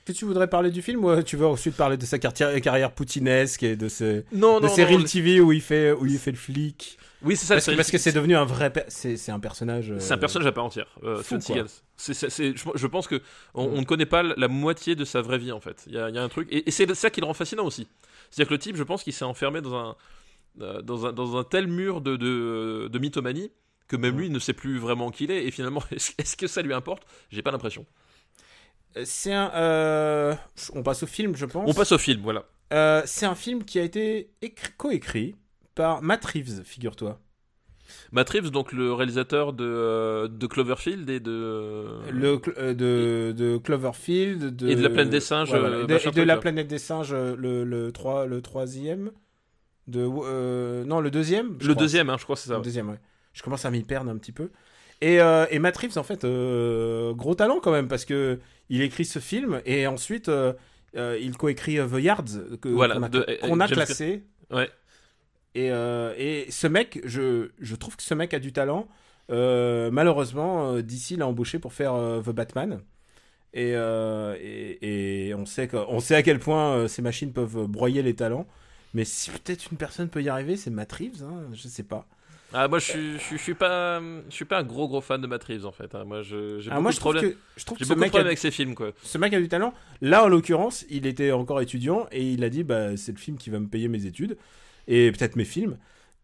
Est-ce 0.07 0.13
que 0.13 0.19
tu 0.19 0.25
voudrais 0.25 0.47
parler 0.47 0.71
du 0.71 0.81
film 0.81 1.03
ou 1.03 1.21
tu 1.21 1.35
veux 1.35 1.47
ensuite 1.47 1.75
parler 1.75 1.97
de 1.97 2.05
sa 2.05 2.17
carrière, 2.17 2.61
carrière 2.61 2.93
poutinesque 2.93 3.63
et 3.63 3.75
de 3.75 3.89
ses, 3.89 4.23
Non, 4.31 4.61
de 4.61 4.69
ses 4.69 4.85
Real 4.85 5.03
TV 5.03 5.41
où 5.41 5.51
il 5.51 5.59
fait, 5.61 5.91
où 5.91 6.05
il 6.05 6.17
fait 6.17 6.31
le 6.31 6.37
flic? 6.37 6.97
Oui, 7.23 7.35
c'est 7.35 7.45
ça. 7.45 7.55
Parce 7.55 7.65
que 7.65 7.71
c'est- 7.71 7.75
parce 7.75 7.91
que 7.91 7.97
c'est 7.97 8.13
devenu 8.13 8.33
un 8.37 8.45
vrai, 8.45 8.71
c'est 8.87 9.29
un 9.31 9.39
personnage. 9.41 9.91
euh, 9.91 9.99
C'est 9.99 10.13
un 10.13 10.17
personnage 10.17 10.47
à 10.47 10.53
part 10.53 10.63
entière. 10.63 10.87
Euh, 11.03 11.21
fou, 11.21 11.37
je, 11.39 12.87
pense 12.87 13.07
que 13.07 13.21
on, 13.53 13.63
on 13.65 13.79
ne 13.81 13.85
connaît 13.85 14.05
pas 14.05 14.23
la 14.23 14.47
moitié 14.47 14.95
de 14.95 15.03
sa 15.03 15.21
vraie 15.21 15.39
vie 15.39 15.51
en 15.51 15.59
fait. 15.59 15.83
Il 15.87 15.93
y 15.95 15.97
a, 15.97 16.07
il 16.09 16.15
y 16.15 16.19
a 16.19 16.23
un 16.23 16.29
truc, 16.29 16.47
et, 16.51 16.67
et 16.67 16.71
c'est 16.71 16.93
ça 16.95 17.09
qui 17.09 17.19
le 17.19 17.25
rend 17.27 17.33
fascinant 17.33 17.65
aussi. 17.65 17.87
C'est-à-dire 18.29 18.47
que 18.47 18.53
le 18.53 18.59
type, 18.59 18.77
je 18.77 18.83
pense 18.83 19.03
qu'il 19.03 19.11
s'est 19.13 19.25
enfermé 19.25 19.59
dans 19.59 19.75
un, 19.75 19.95
euh, 20.61 20.81
dans 20.81 21.07
un, 21.07 21.11
dans 21.11 21.35
un 21.37 21.43
tel 21.43 21.67
mur 21.67 21.99
de, 21.99 22.15
de, 22.15 22.87
de 22.89 22.99
mythomanie 22.99 23.51
que 23.89 23.97
même 23.97 24.15
Mm. 24.15 24.19
lui 24.19 24.29
ne 24.29 24.39
sait 24.39 24.53
plus 24.53 24.79
vraiment 24.79 25.11
qui 25.11 25.25
il 25.25 25.31
est. 25.31 25.45
Et 25.45 25.51
finalement, 25.51 25.83
est-ce 25.91 26.37
que 26.37 26.47
ça 26.47 26.61
lui 26.61 26.73
importe? 26.73 27.03
J'ai 27.29 27.41
pas 27.41 27.51
l'impression. 27.51 27.85
C'est 29.03 29.33
un. 29.33 29.51
euh, 29.53 30.35
On 30.73 30.83
passe 30.83 31.03
au 31.03 31.07
film, 31.07 31.35
je 31.35 31.45
pense. 31.45 31.69
On 31.69 31.73
passe 31.73 31.91
au 31.91 31.97
film, 31.97 32.21
voilà. 32.23 32.45
Euh, 32.73 33.01
c'est 33.05 33.25
un 33.25 33.35
film 33.35 33.63
qui 33.63 33.79
a 33.79 33.83
été 33.83 34.29
écrit- 34.41 34.71
coécrit 34.77 35.35
par 35.75 36.01
Matt 36.01 36.25
Reeves, 36.25 36.63
figure-toi. 36.63 37.19
Matt 38.11 38.29
Reeves, 38.31 38.49
donc 38.49 38.73
le 38.73 38.91
réalisateur 38.91 39.53
de, 39.53 39.63
euh, 39.63 40.27
de 40.27 40.45
Cloverfield 40.47 41.09
et 41.09 41.19
de. 41.21 41.85
Le 42.11 42.37
cl- 42.37 42.53
euh, 42.57 42.73
de, 42.73 43.31
de 43.31 43.57
Cloverfield. 43.57 44.55
De... 44.55 44.67
Et 44.67 44.75
de 44.75 44.81
La 44.81 44.89
Planète 44.89 45.09
des 45.09 45.19
Singes, 45.21 45.51
Ouais, 45.53 45.59
voilà. 45.59 45.77
euh, 45.77 45.83
Et 45.83 45.87
de, 45.87 45.93
machin 45.93 46.09
et 46.09 46.11
de 46.11 46.15
truc, 46.15 46.25
La 46.27 46.35
là. 46.35 46.41
planète 46.41 46.67
des 46.67 46.77
singes, 46.79 47.13
euh, 47.13 47.35
le, 47.37 47.63
le, 47.63 47.91
3, 47.93 48.25
le 48.25 48.41
troisième. 48.41 49.11
De, 49.87 50.05
euh, 50.05 50.83
non, 50.83 50.99
le 50.99 51.09
deuxième. 51.11 51.55
je 51.61 51.67
Le 51.67 51.73
crois. 51.73 51.83
deuxième, 51.83 52.09
hein, 52.09 52.17
je 52.19 52.23
crois 52.25 52.35
c'est 52.35 52.47
ça. 52.49 52.55
Le 52.55 52.59
ouais. 52.59 52.63
deuxième, 52.65 52.89
ouais. 52.89 52.99
Je 53.31 53.41
commence 53.43 53.63
à 53.63 53.71
m'y 53.71 53.83
perdre 53.83 54.09
un 54.11 54.17
petit 54.17 54.33
peu. 54.33 54.49
Et, 54.99 55.21
euh, 55.21 55.45
et 55.49 55.59
Matt 55.59 55.77
Reeves, 55.77 55.97
en 55.97 56.03
fait, 56.03 56.25
euh, 56.25 57.13
gros 57.13 57.35
talent 57.35 57.59
quand 57.61 57.71
même, 57.71 57.87
parce 57.87 58.03
que 58.03 58.39
il 58.69 58.81
écrit 58.81 59.05
ce 59.05 59.19
film 59.19 59.61
et 59.65 59.87
ensuite 59.87 60.29
euh, 60.29 60.53
euh, 60.95 61.17
il 61.21 61.37
coécrit 61.37 61.79
euh, 61.79 61.87
The 61.87 62.01
Yards, 62.01 62.23
Voilà, 62.65 62.95
qu'on 62.95 63.03
a, 63.59 63.67
de- 63.67 63.73
classé. 63.73 64.23
Ouais. 64.51 64.69
Et, 65.55 65.67
et 65.67 66.51
ce 66.51 66.67
mec, 66.67 67.01
je, 67.03 67.49
je 67.59 67.75
trouve 67.75 67.95
que 67.95 68.03
ce 68.03 68.13
mec 68.13 68.33
a 68.33 68.39
du 68.39 68.53
talent. 68.53 68.87
Malheureusement, 69.29 70.79
DC 70.79 71.17
l'a 71.17 71.27
embauché 71.27 71.57
pour 71.59 71.73
faire 71.73 71.93
The 72.23 72.29
Batman. 72.29 72.81
Et, 73.53 73.71
et, 73.71 75.27
et 75.29 75.33
on, 75.33 75.45
sait 75.47 75.67
que, 75.67 75.77
on 75.77 75.99
sait 75.99 76.15
à 76.15 76.21
quel 76.21 76.39
point 76.39 76.87
ces 76.87 77.01
machines 77.01 77.33
peuvent 77.33 77.65
broyer 77.65 78.03
les 78.03 78.15
talents. 78.15 78.45
Mais 78.93 79.03
si 79.03 79.31
peut-être 79.31 79.71
une 79.71 79.77
personne 79.77 80.09
peut 80.09 80.21
y 80.21 80.29
arriver, 80.29 80.57
c'est 80.57 80.69
Matt 80.69 80.91
Reeves, 80.93 81.23
hein, 81.23 81.45
je 81.53 81.67
sais 81.67 81.83
pas. 81.83 82.07
Ah, 82.53 82.67
moi, 82.69 82.79
je 82.79 82.85
suis, 82.85 83.13
je, 83.13 83.17
suis- 83.17 83.37
je 83.37 83.41
suis 83.43 83.53
pas, 83.55 83.99
je 83.99 84.33
suis 84.33 84.45
pas 84.45 84.59
un 84.59 84.63
gros 84.63 84.87
gros 84.87 85.01
fan 85.01 85.19
de 85.21 85.27
Matt 85.27 85.43
Reeves 85.43 85.65
en 85.65 85.71
fait. 85.71 85.93
hein. 85.95 86.05
Moi, 86.05 86.21
je- 86.21 86.59
j'ai 86.59 86.69
Ah, 86.71 86.75
beaucoup 86.75 86.83
moi, 86.83 86.91
de 86.91 86.95
je 86.95 86.99
trouve, 87.01 87.13
problèmes. 87.13 87.33
que, 87.33 87.37
je 87.57 87.65
trouve 87.65 87.77
que 87.77 87.83
J'ai 87.83 87.89
ce 87.93 87.99
mec, 87.99 88.15
a, 88.15 88.19
avec 88.19 88.37
ces 88.37 88.51
films, 88.51 88.73
quoi. 88.73 88.91
ce 89.03 89.17
mec 89.17 89.33
a 89.33 89.39
du 89.39 89.49
talent. 89.49 89.73
Là, 90.01 90.23
en 90.23 90.27
l'occurrence, 90.29 90.85
il 90.89 91.05
était 91.07 91.31
encore 91.33 91.59
étudiant 91.61 92.07
et 92.11 92.23
il 92.31 92.43
a 92.45 92.49
dit 92.49 92.63
bah, 92.63 92.95
c'est 92.95 93.11
le 93.11 93.17
film 93.17 93.37
qui 93.37 93.49
va 93.49 93.59
me 93.59 93.67
payer 93.67 93.89
mes 93.89 94.05
études 94.05 94.37
et 94.87 95.11
peut-être 95.11 95.35
mes 95.35 95.43
films. 95.45 95.77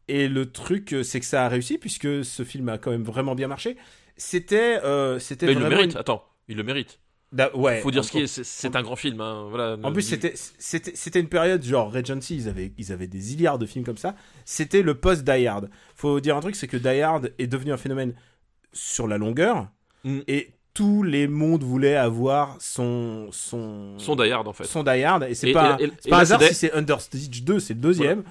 Et 0.07 0.27
le 0.29 0.49
truc, 0.51 0.93
euh, 0.93 1.03
c'est 1.03 1.19
que 1.19 1.25
ça 1.25 1.45
a 1.45 1.49
réussi 1.49 1.77
puisque 1.77 2.23
ce 2.25 2.43
film 2.43 2.69
a 2.69 2.77
quand 2.77 2.91
même 2.91 3.03
vraiment 3.03 3.35
bien 3.35 3.47
marché. 3.49 3.75
C'était. 4.15 4.79
euh, 4.83 5.19
c'était 5.19 5.47
Mais 5.47 5.53
il 5.53 5.59
le 5.59 5.69
mérite. 5.69 5.91
une- 5.93 5.97
Attends, 5.97 6.23
il 6.47 6.55
le 6.57 6.63
mérite. 6.63 6.99
Ouais, 7.55 7.81
Faut 7.81 7.89
dire 7.91 8.05
ce 8.05 8.11
qui 8.11 8.19
est. 8.21 8.27
C'est 8.27 8.75
un 8.75 8.81
grand 8.83 8.95
film. 8.95 9.19
hein, 9.21 9.47
Voilà. 9.49 9.77
En 9.83 9.91
plus, 9.91 10.01
c'était 10.59 11.19
une 11.19 11.29
période 11.29 11.63
genre 11.63 11.91
Regency, 11.91 12.35
ils 12.37 12.47
avaient 12.49 12.71
ils 12.77 12.91
avaient 12.91 13.07
des 13.07 13.17
milliards 13.19 13.57
de 13.59 13.65
films 13.65 13.83
comme 13.85 13.97
ça. 13.97 14.15
C'était 14.45 14.81
le 14.83 14.95
post 14.95 15.23
Die 15.23 15.47
Hard. 15.47 15.69
Faut 15.95 16.19
dire 16.19 16.37
un 16.37 16.41
truc, 16.41 16.55
c'est 16.55 16.67
que 16.67 16.77
Die 16.77 17.01
Hard 17.01 17.31
est 17.39 17.47
devenu 17.47 17.71
un 17.73 17.77
phénomène 17.77 18.13
sur 18.71 19.07
la 19.07 19.17
longueur 19.17 19.67
Mm. 20.05 20.19
et 20.27 20.49
tous 20.73 21.01
les 21.03 21.27
mondes 21.27 21.63
voulaient 21.63 21.95
avoir 21.95 22.57
son 22.59 23.29
son 23.31 23.97
son 23.99 24.15
Die 24.15 24.31
Hard 24.31 24.47
en 24.47 24.53
fait. 24.53 24.65
son 24.65 24.83
Die 24.83 25.03
Hard 25.03 25.23
et 25.29 25.33
c'est 25.35 25.51
pas 25.53 25.77
et- 25.79 25.85
et- 25.85 25.91
c'est 25.99 26.07
et 26.07 26.09
pas 26.09 26.15
là, 26.17 26.21
hasard 26.23 26.41
si 26.43 26.53
c'est 26.55 26.73
Under 26.73 26.99
Siege 26.99 27.43
2, 27.43 27.59
c'est 27.59 27.73
le 27.75 27.79
deuxième. 27.79 28.23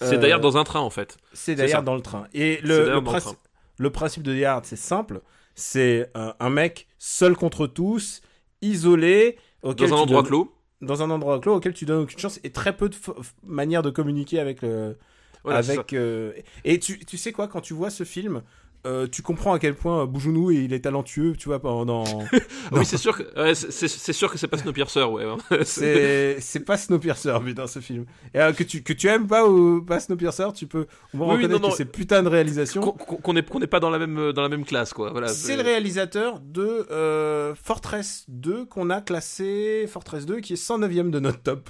C'est 0.00 0.14
Euh, 0.16 0.18
Die 0.18 0.30
Hard 0.30 0.42
dans 0.42 0.56
un 0.56 0.64
train 0.64 0.80
en 0.80 0.90
fait. 0.90 1.16
c'est 1.32 1.54
Die. 1.56 1.72
Hard 1.72 1.84
dans 1.84 1.94
le 1.96 2.00
train. 2.00 2.26
Et 2.32 2.60
princi- 3.02 3.34
le 3.78 3.90
principe 3.90 4.22
de 4.22 4.32
Die 4.34 4.44
Hard, 4.44 4.64
c'est 4.66 4.76
simple. 4.76 5.20
C'est 5.54 6.10
euh, 6.16 6.32
un 6.38 6.48
mec 6.50 6.86
seul 6.98 7.34
contre 7.34 7.66
tous, 7.66 8.20
isolé, 8.62 9.36
auquel 9.62 9.90
Dans 9.90 9.96
un 9.96 10.00
endroit 10.00 10.22
donnes- 10.22 10.28
clos. 10.28 10.52
dans 10.80 11.02
un 11.02 11.10
endroit 11.10 11.38
clos 11.40 11.54
auquel 11.56 11.74
tu 11.74 11.84
donnes 11.84 12.02
aucune 12.02 12.18
chance 12.18 12.40
et 12.44 12.50
très 12.50 12.76
peu 12.76 12.88
de 12.88 12.96
manières 13.42 13.82
de 13.82 13.90
communiquer 13.90 14.38
avec 14.40 14.62
le 14.62 14.96
Voilà, 15.44 15.62
c'est 15.62 15.72
avec 15.72 15.92
euh, 15.92 16.32
et 16.64 16.78
tu, 16.78 16.98
tu 17.04 17.16
sais 17.18 17.32
quoi 17.32 17.48
quand 17.48 17.60
tu 17.60 17.74
vois 17.74 17.90
ce 17.90 18.04
film 18.04 18.42
euh, 18.86 19.06
tu 19.06 19.20
comprends 19.22 19.52
à 19.52 19.58
quel 19.58 19.74
point 19.74 20.02
euh, 20.02 20.06
Boujounou 20.06 20.50
il 20.50 20.72
est 20.72 20.80
talentueux 20.80 21.34
tu 21.36 21.48
vois 21.48 21.58
pendant 21.60 22.04
Oui, 22.72 22.84
c'est 22.86 22.96
sûr 22.96 23.16
que 23.16 23.22
ouais, 23.40 23.54
c'est- 23.54 24.12
sûr 24.12 24.30
que 24.32 24.38
c'est 24.38 24.48
pas 24.48 24.56
Snowpiercer, 24.62 25.02
ouais. 25.02 25.24
hein. 25.24 25.36
c'est 25.64 26.38
c'est 26.40 26.60
pas 26.60 26.76
Snowpiercer 26.78 27.34
putain 27.44 27.66
ce 27.66 27.80
film 27.80 28.06
et 28.34 28.40
euh, 28.40 28.52
que 28.52 28.62
tu 28.64 28.82
que 28.82 28.92
tu 28.94 29.06
aimes 29.08 29.26
pas 29.26 29.46
ou 29.46 29.82
pas 29.82 30.00
Snowpiercer 30.00 30.48
tu 30.54 30.66
peux 30.66 30.86
au 31.12 31.16
moins 31.18 31.26
Oui, 31.28 31.34
reconnaître 31.42 31.60
non, 31.60 31.66
non. 31.68 31.70
que 31.72 31.76
c'est 31.76 31.84
putain 31.84 32.22
de 32.22 32.28
réalisation 32.28 32.80
Qu'on 32.80 32.92
qu'on- 32.92 33.16
qu'on 33.16 33.36
est 33.36 33.48
qu'on 33.48 33.60
n'est 33.60 33.66
pas 33.66 33.80
dans 33.80 33.90
la 33.90 33.98
même 33.98 34.32
dans 34.32 34.42
la 34.42 34.48
même 34.48 34.64
classe, 34.64 34.92
quoi. 34.94 35.10
Voilà. 35.10 35.28
c'est 35.28 35.56
le 35.56 35.62
réalisateur 35.62 36.40
de 36.40 36.86
euh, 36.90 37.54
Fortress 37.54 38.24
2 38.28 38.64
qu'on 38.64 38.88
a 38.90 39.00
classé 39.00 39.86
Fortress 39.88 40.24
2 40.26 40.40
qui 40.40 40.54
est 40.54 40.56
109ème 40.56 41.10
de 41.10 41.20
notre 41.20 41.40
top 41.40 41.68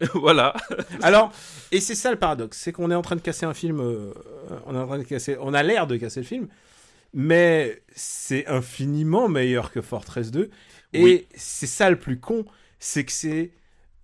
voilà. 0.14 0.54
Alors, 1.02 1.32
et 1.72 1.80
c'est 1.80 1.94
ça 1.94 2.10
le 2.10 2.18
paradoxe, 2.18 2.58
c'est 2.58 2.72
qu'on 2.72 2.90
est 2.90 2.94
en 2.94 3.02
train 3.02 3.16
de 3.16 3.20
casser 3.20 3.46
un 3.46 3.54
film, 3.54 3.80
euh, 3.80 4.12
on 4.66 4.74
est 4.74 4.78
en 4.78 4.86
train 4.86 4.98
de 4.98 5.02
casser, 5.04 5.36
on 5.40 5.54
a 5.54 5.62
l'air 5.62 5.86
de 5.86 5.96
casser 5.96 6.20
le 6.20 6.26
film, 6.26 6.48
mais 7.14 7.82
c'est 7.94 8.46
infiniment 8.46 9.28
meilleur 9.28 9.72
que 9.72 9.80
Fortress 9.80 10.30
2. 10.30 10.50
Et 10.92 11.02
Oui. 11.02 11.26
c'est 11.34 11.66
ça 11.66 11.90
le 11.90 11.98
plus 11.98 12.18
con, 12.20 12.44
c'est 12.78 13.04
que 13.04 13.12
c'est, 13.12 13.50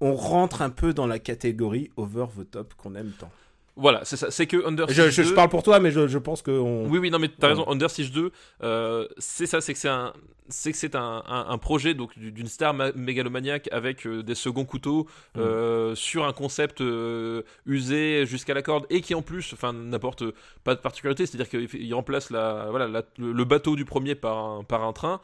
on 0.00 0.14
rentre 0.14 0.62
un 0.62 0.70
peu 0.70 0.92
dans 0.92 1.06
la 1.06 1.18
catégorie 1.18 1.90
over 1.96 2.26
the 2.38 2.50
top 2.50 2.74
qu'on 2.74 2.94
aime 2.94 3.12
tant. 3.18 3.30
Voilà, 3.76 4.04
c'est 4.04 4.16
ça. 4.16 4.30
C'est 4.30 4.46
que 4.46 4.64
Under 4.66 4.86
Je, 4.88 4.94
Siege 4.94 5.10
je- 5.10 5.22
je 5.24 5.28
2 5.30 5.34
parle 5.34 5.48
pour 5.48 5.64
toi, 5.64 5.80
mais 5.80 5.90
je, 5.90 6.06
je 6.06 6.18
pense 6.18 6.42
que 6.42 6.52
on... 6.52 6.86
Oui, 6.86 6.98
oui, 6.98 7.10
non, 7.10 7.18
mais 7.18 7.28
t'as 7.28 7.48
Ouais. 7.48 7.54
raison. 7.54 7.68
Under 7.68 7.90
Siege 7.90 8.12
2, 8.12 8.30
euh, 8.62 9.08
c'est 9.18 9.46
ça, 9.46 9.60
c'est 9.60 9.72
que 9.72 9.78
c'est 9.80 9.88
un, 9.88 10.12
c'est 10.48 10.70
que 10.70 10.78
c'est 10.78 10.94
un, 10.94 11.22
un, 11.26 11.46
un 11.48 11.58
projet 11.58 11.92
donc 11.94 12.16
du- 12.16 12.30
d'une 12.30 12.46
star 12.46 12.72
ma- 12.72 12.92
mégalomaniaque 12.92 13.68
avec 13.72 14.06
euh, 14.06 14.22
des 14.22 14.36
seconds 14.36 14.64
couteaux 14.64 15.08
Mm. 15.34 15.40
euh, 15.40 15.94
sur 15.96 16.24
un 16.24 16.32
concept 16.32 16.80
euh, 16.82 17.42
usé 17.66 18.26
jusqu'à 18.26 18.54
la 18.54 18.62
corde 18.62 18.86
et 18.90 19.00
qui 19.00 19.14
en 19.16 19.22
plus, 19.22 19.52
enfin, 19.54 19.72
n'apporte 19.72 20.22
pas 20.62 20.76
de 20.76 20.80
particularité, 20.80 21.26
c'est-à-dire 21.26 21.48
qu'il 21.48 21.68
il 21.82 21.94
remplace 21.94 22.30
la, 22.30 22.66
voilà, 22.70 22.86
la- 22.86 23.02
le, 23.18 23.32
le 23.32 23.44
bateau 23.44 23.74
du 23.74 23.84
premier 23.84 24.14
par 24.14 24.36
un, 24.38 24.62
par 24.62 24.84
un 24.84 24.92
train 24.92 25.20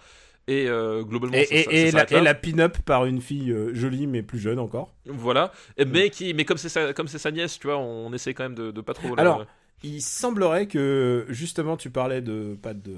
et 0.51 0.67
euh, 0.69 1.03
globalement. 1.03 1.37
et, 1.37 1.45
ça- 1.45 1.55
et- 1.55 1.63
ça- 1.65 1.71
et 1.73 1.91
ça 1.93 2.21
la, 2.21 2.31
et 2.33 2.35
pin-up 2.35 2.77
par 2.85 3.07
une 3.07 3.21
fille 3.21 3.51
euh, 3.53 3.73
jolie 3.75 4.07
mais 4.07 4.23
plus 4.23 4.39
jeune 4.39 4.59
encore. 4.59 4.93
Voilà, 5.07 5.53
Et- 5.79 5.85
mais 5.85 6.11
qui, 6.11 6.35
mais 6.35 6.45
comme 6.45 6.59
c'est 6.59 6.69
sa, 6.69 6.93
comme 6.93 7.09
c'est 7.09 7.19
sa 7.19 7.31
nièce, 7.31 7.59
tu 7.59 7.67
vois, 7.69 7.79
on 7.79 8.13
essaie 8.13 8.35
quand 8.35 8.45
même 8.45 8.55
de, 8.55 8.71
de 8.71 8.81
pas 8.81 8.95
trop. 8.95 9.15
Alors, 9.19 9.45
il 9.83 10.03
semblerait 10.03 10.67
que 10.67 11.25
justement 11.31 11.77
tu 11.79 11.89
parlais 11.89 12.21
de 12.21 12.55
pas 12.61 12.75
de 12.75 12.93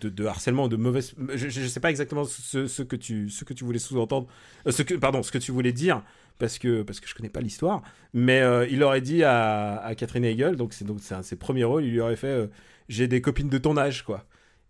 de, 0.00 0.08
de 0.10 0.24
harcèlement 0.26 0.68
de 0.68 0.76
mauvaise 0.76 1.14
je, 1.34 1.48
je 1.48 1.66
sais 1.66 1.80
pas 1.80 1.88
exactement 1.88 2.24
ce, 2.24 2.66
ce 2.66 2.82
que 2.82 2.96
tu 2.96 3.30
ce 3.30 3.44
que 3.44 3.54
tu 3.54 3.64
voulais 3.64 3.78
sous-entendre 3.78 4.26
euh, 4.66 4.72
ce 4.72 4.82
que 4.82 4.92
pardon 4.92 5.22
ce 5.22 5.32
que 5.32 5.38
tu 5.38 5.52
voulais 5.52 5.72
dire 5.72 6.02
parce 6.38 6.58
que 6.58 6.82
parce 6.82 7.00
que 7.00 7.08
je 7.08 7.14
connais 7.14 7.30
pas 7.30 7.40
l'histoire 7.40 7.80
mais 8.12 8.42
euh, 8.42 8.66
il 8.70 8.82
aurait 8.82 9.00
dit 9.00 9.24
à, 9.24 9.78
à 9.78 9.94
Catherine 9.94 10.26
Hegel 10.26 10.56
donc 10.56 10.74
c'est 10.74 10.84
donc 10.84 10.98
c'est 11.00 11.14
un 11.14 11.20
de 11.20 11.24
ses 11.24 11.36
premiers 11.36 11.64
rôles 11.64 11.84
il 11.84 11.92
lui 11.92 12.00
aurait 12.00 12.16
fait 12.16 12.26
euh, 12.26 12.46
j'ai 12.90 13.08
des 13.08 13.22
copines 13.22 13.48
de 13.48 13.56
ton 13.56 13.78
âge 13.78 14.02
quoi 14.04 14.26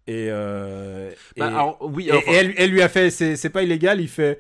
et, 0.07 0.28
euh, 0.31 1.11
et, 1.37 1.41
Bah, 1.41 1.47
alors, 1.49 1.78
oui, 1.81 2.07
et- 2.07 2.11
alors, 2.11 2.23
et 2.28 2.33
elle, 2.35 2.55
elle 2.57 2.70
lui 2.70 2.83
a 2.83 2.89
fait 2.89 3.11
c'est 3.11 3.51
pas 3.51 3.62
illégal 3.62 4.01
il 4.01 4.09
fait 4.09 4.39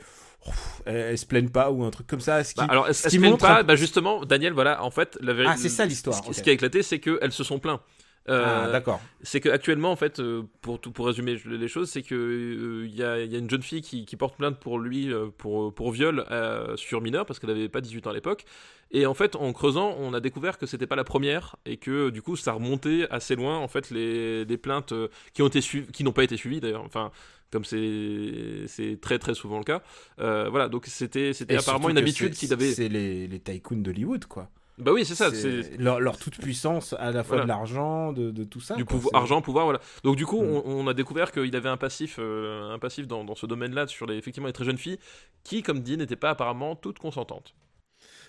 elle, 0.84 1.18
se 1.18 1.26
plaigne 1.26 1.48
pas 1.48 1.70
ou 1.72 1.82
un 1.84 1.90
truc 1.90 2.06
comme 2.06 2.20
ça 2.20 2.44
ce 2.44 2.54
qui, 2.54 2.60
bah, 2.60 2.66
alors, 2.70 2.88
ce 2.94 3.08
qui 3.08 3.18
montre 3.18 3.38
pas 3.46 3.62
Bah, 3.64 3.74
justement, 3.74 4.24
Daniel, 4.24 4.52
voilà, 4.52 4.84
en 4.84 4.90
fait, 4.92 5.18
la 5.20 5.32
vérité. 5.32 5.52
Ah, 5.56 5.60
c'est 5.60 5.68
ça, 5.68 5.84
l'histoire, 5.86 6.16
Ce, 6.18 6.22
qui- 6.22 6.28
ok. 6.28 6.34
ce 6.36 6.42
qui 6.42 6.50
a 6.50 6.52
éclaté, 6.52 6.82
c'est 6.84 7.00
qu'elles 7.00 7.32
se 7.32 7.42
sont 7.42 7.58
plaints. 7.58 7.80
Euh, 8.28 8.64
ah 8.66 8.70
d'accord 8.70 9.00
c'est 9.26 9.40
qu'actuellement, 9.40 9.90
en 9.90 9.96
fait, 9.96 10.20
euh, 10.20 10.44
pour, 10.60 10.80
tout, 10.80 10.92
pour 10.92 11.06
résumer 11.06 11.36
les 11.46 11.68
choses, 11.68 11.90
c'est 11.90 12.02
que 12.02 12.14
euh, 12.14 12.86
il 12.86 12.94
y, 12.94 13.02
a, 13.02 13.20
il 13.20 13.32
y 13.32 13.34
a 13.34 13.38
une 13.38 13.50
jeune 13.50 13.62
fille 13.62 13.82
qui, 13.82 14.06
qui 14.06 14.16
porte 14.16 14.36
plainte 14.36 14.58
pour 14.60 14.78
lui 14.78 15.12
euh, 15.12 15.26
pour, 15.36 15.74
pour 15.74 15.90
viol 15.90 16.24
euh, 16.30 16.76
sur 16.76 17.00
mineur 17.00 17.26
parce 17.26 17.40
qu'elle 17.40 17.50
n'avait 17.50 17.68
pas 17.68 17.80
18 17.80 18.06
ans 18.06 18.10
à 18.10 18.14
l'époque. 18.14 18.44
Et 18.92 19.04
en 19.04 19.14
fait, 19.14 19.34
en 19.34 19.52
creusant, 19.52 19.96
on 19.98 20.14
a 20.14 20.20
découvert 20.20 20.58
que 20.58 20.66
c'était 20.66 20.86
pas 20.86 20.94
la 20.94 21.02
première 21.02 21.56
et 21.66 21.76
que 21.76 22.10
du 22.10 22.22
coup, 22.22 22.36
ça 22.36 22.52
remontait 22.52 23.08
assez 23.10 23.34
loin. 23.34 23.58
En 23.58 23.66
fait, 23.66 23.90
les, 23.90 24.44
les 24.44 24.56
plaintes 24.58 24.92
euh, 24.92 25.08
qui 25.34 25.42
ont 25.42 25.48
été 25.48 25.60
qui 25.60 26.04
n'ont 26.04 26.12
pas 26.12 26.22
été 26.24 26.36
suivies 26.36 26.60
d'ailleurs. 26.60 26.84
Enfin, 26.84 27.10
comme 27.50 27.64
c'est 27.64 28.98
très 29.00 29.18
très 29.18 29.34
souvent 29.34 29.58
le 29.58 29.64
cas. 29.64 29.82
Euh, 30.20 30.48
voilà, 30.48 30.68
donc 30.68 30.86
c'était 30.86 31.32
apparemment 31.56 31.88
une 31.90 31.98
habitude 31.98 32.34
qu'il 32.34 32.52
avait. 32.52 32.72
c'est 32.72 32.88
les 32.88 33.26
les 33.26 33.40
tycoons 33.40 33.78
d'Hollywood 33.78 34.26
quoi 34.26 34.50
Bah 34.78 34.92
oui, 34.92 35.04
c'est 35.06 35.14
ça. 35.14 35.30
C'est 35.34 35.78
leur, 35.78 36.00
leur 36.00 36.18
toute 36.18 36.36
puissance 36.38 36.94
à 36.98 37.10
la 37.10 37.22
fois 37.24 37.36
Voilà. 37.38 37.42
de 37.44 37.48
l'argent, 37.48 38.12
de, 38.12 38.30
de 38.30 38.44
tout 38.44 38.60
ça. 38.60 38.74
du 38.74 38.84
quoi. 38.84 38.96
pouvoir, 38.96 39.14
argent, 39.22 39.40
pouvoir, 39.40 39.64
voilà. 39.64 39.80
Donc 40.04 40.16
du 40.16 40.26
coup, 40.26 40.42
Mm. 40.42 40.48
on, 40.48 40.62
on 40.66 40.86
a 40.86 40.92
découvert 40.94 41.32
qu'il 41.32 41.54
avait 41.56 41.68
un 41.70 41.78
passif, 41.78 42.16
euh, 42.18 42.70
un 42.74 42.78
passif 42.78 43.06
dans, 43.06 43.24
dans 43.24 43.34
ce 43.34 43.46
domaine-là 43.46 43.86
sur 43.86 44.04
les 44.06 44.16
effectivement 44.16 44.46
les 44.48 44.52
très 44.52 44.64
jeunes 44.64 44.76
filles 44.78 44.98
qui, 45.44 45.62
comme 45.62 45.80
dit, 45.80 45.96
n'étaient 45.96 46.14
pas 46.16 46.30
apparemment 46.30 46.76
toutes 46.76 46.98
consentantes. 46.98 47.54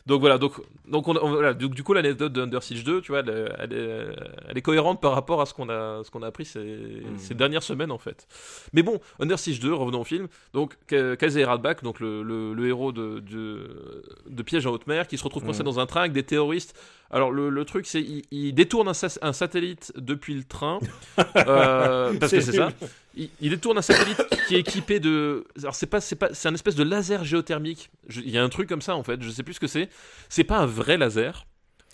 Donc 0.07 0.21
voilà, 0.21 0.37
donc 0.37 0.53
donc 0.87 1.07
on, 1.09 1.15
on- 1.17 1.29
voilà, 1.31 1.53
du, 1.53 1.67
du 1.69 1.83
coup 1.83 1.93
l'anecdote 1.93 2.31
de 2.31 2.41
Under 2.41 2.63
Siege 2.63 2.83
2, 2.85 3.01
tu 3.01 3.11
vois, 3.11 3.19
elle, 3.19 3.29
est- 3.29 3.51
elle 3.59 3.73
est, 3.73 4.05
elle 4.47 4.57
est 4.57 4.61
cohérente 4.61 5.01
par 5.01 5.11
rapport 5.11 5.41
à 5.41 5.45
ce 5.45 5.53
qu'on 5.53 5.69
a 5.69 6.01
ce 6.05 6.09
qu'on 6.11 6.23
a 6.23 6.27
appris 6.27 6.45
ces, 6.45 6.59
Mm. 6.59 7.17
ces 7.17 7.33
dernières 7.35 7.61
semaines 7.63 7.91
en 7.91 7.97
fait. 7.97 8.25
Mais 8.73 8.83
bon, 8.83 8.99
Under 9.19 9.37
Siege 9.37 9.59
2, 9.59 9.73
revenons 9.73 10.01
au 10.01 10.05
film. 10.05 10.27
Donc 10.53 10.77
Ka- 10.87 11.17
Kazé 11.17 11.43
Radbach, 11.43 11.83
donc 11.83 11.99
le, 11.99 12.23
le, 12.23 12.53
le 12.53 12.67
héros 12.67 12.91
de, 12.93 13.19
de 13.19 14.03
de 14.29 14.43
Piège 14.43 14.65
en 14.65 14.71
haute 14.71 14.87
mer, 14.87 15.07
qui 15.07 15.17
se 15.17 15.23
retrouve 15.25 15.43
coincé 15.43 15.61
Mm. 15.61 15.65
dans 15.65 15.79
un 15.79 15.85
train 15.85 15.99
avec 16.01 16.13
des 16.13 16.23
terroristes. 16.23 16.73
Alors 17.09 17.31
le, 17.31 17.49
le 17.49 17.65
truc, 17.65 17.85
c'est 17.87 18.01
il, 18.01 18.23
il 18.31 18.53
détourne 18.53 18.87
un, 18.89 18.93
sa- 18.93 19.07
un 19.21 19.33
satellite 19.33 19.93
depuis 19.95 20.33
le 20.33 20.43
train 20.43 20.79
euh, 21.37 22.13
parce 22.19 22.31
que 22.31 22.41
c'est 22.41 22.51
ça. 22.53 22.69
Il, 23.15 23.29
il 23.41 23.49
détourne 23.49 23.77
un 23.77 23.81
satellite 23.81 24.21
qui 24.47 24.55
est 24.55 24.59
équipé 24.59 24.99
de. 24.99 25.45
Alors 25.59 25.73
c'est 25.75 25.85
pas, 25.87 26.01
c'est 26.01 26.15
pas, 26.15 26.29
c'est 26.33 26.47
un 26.49 26.53
espèce 26.53 26.75
de 26.75 26.83
laser 26.83 27.23
géothermique. 27.23 27.89
Je- 28.07 28.21
Il 28.21 28.29
y 28.29 28.37
a 28.37 28.43
un 28.43 28.49
truc 28.49 28.67
comme 28.69 28.81
ça 28.81 28.95
en 28.95 29.03
fait. 29.03 29.21
Je 29.21 29.29
sais 29.29 29.43
plus 29.43 29.53
ce 29.55 29.59
que 29.59 29.67
c'est. 29.67 29.89
C'est 30.29 30.43
pas 30.43 30.57
un 30.57 30.65
vrai 30.65 30.97
laser. 30.97 31.45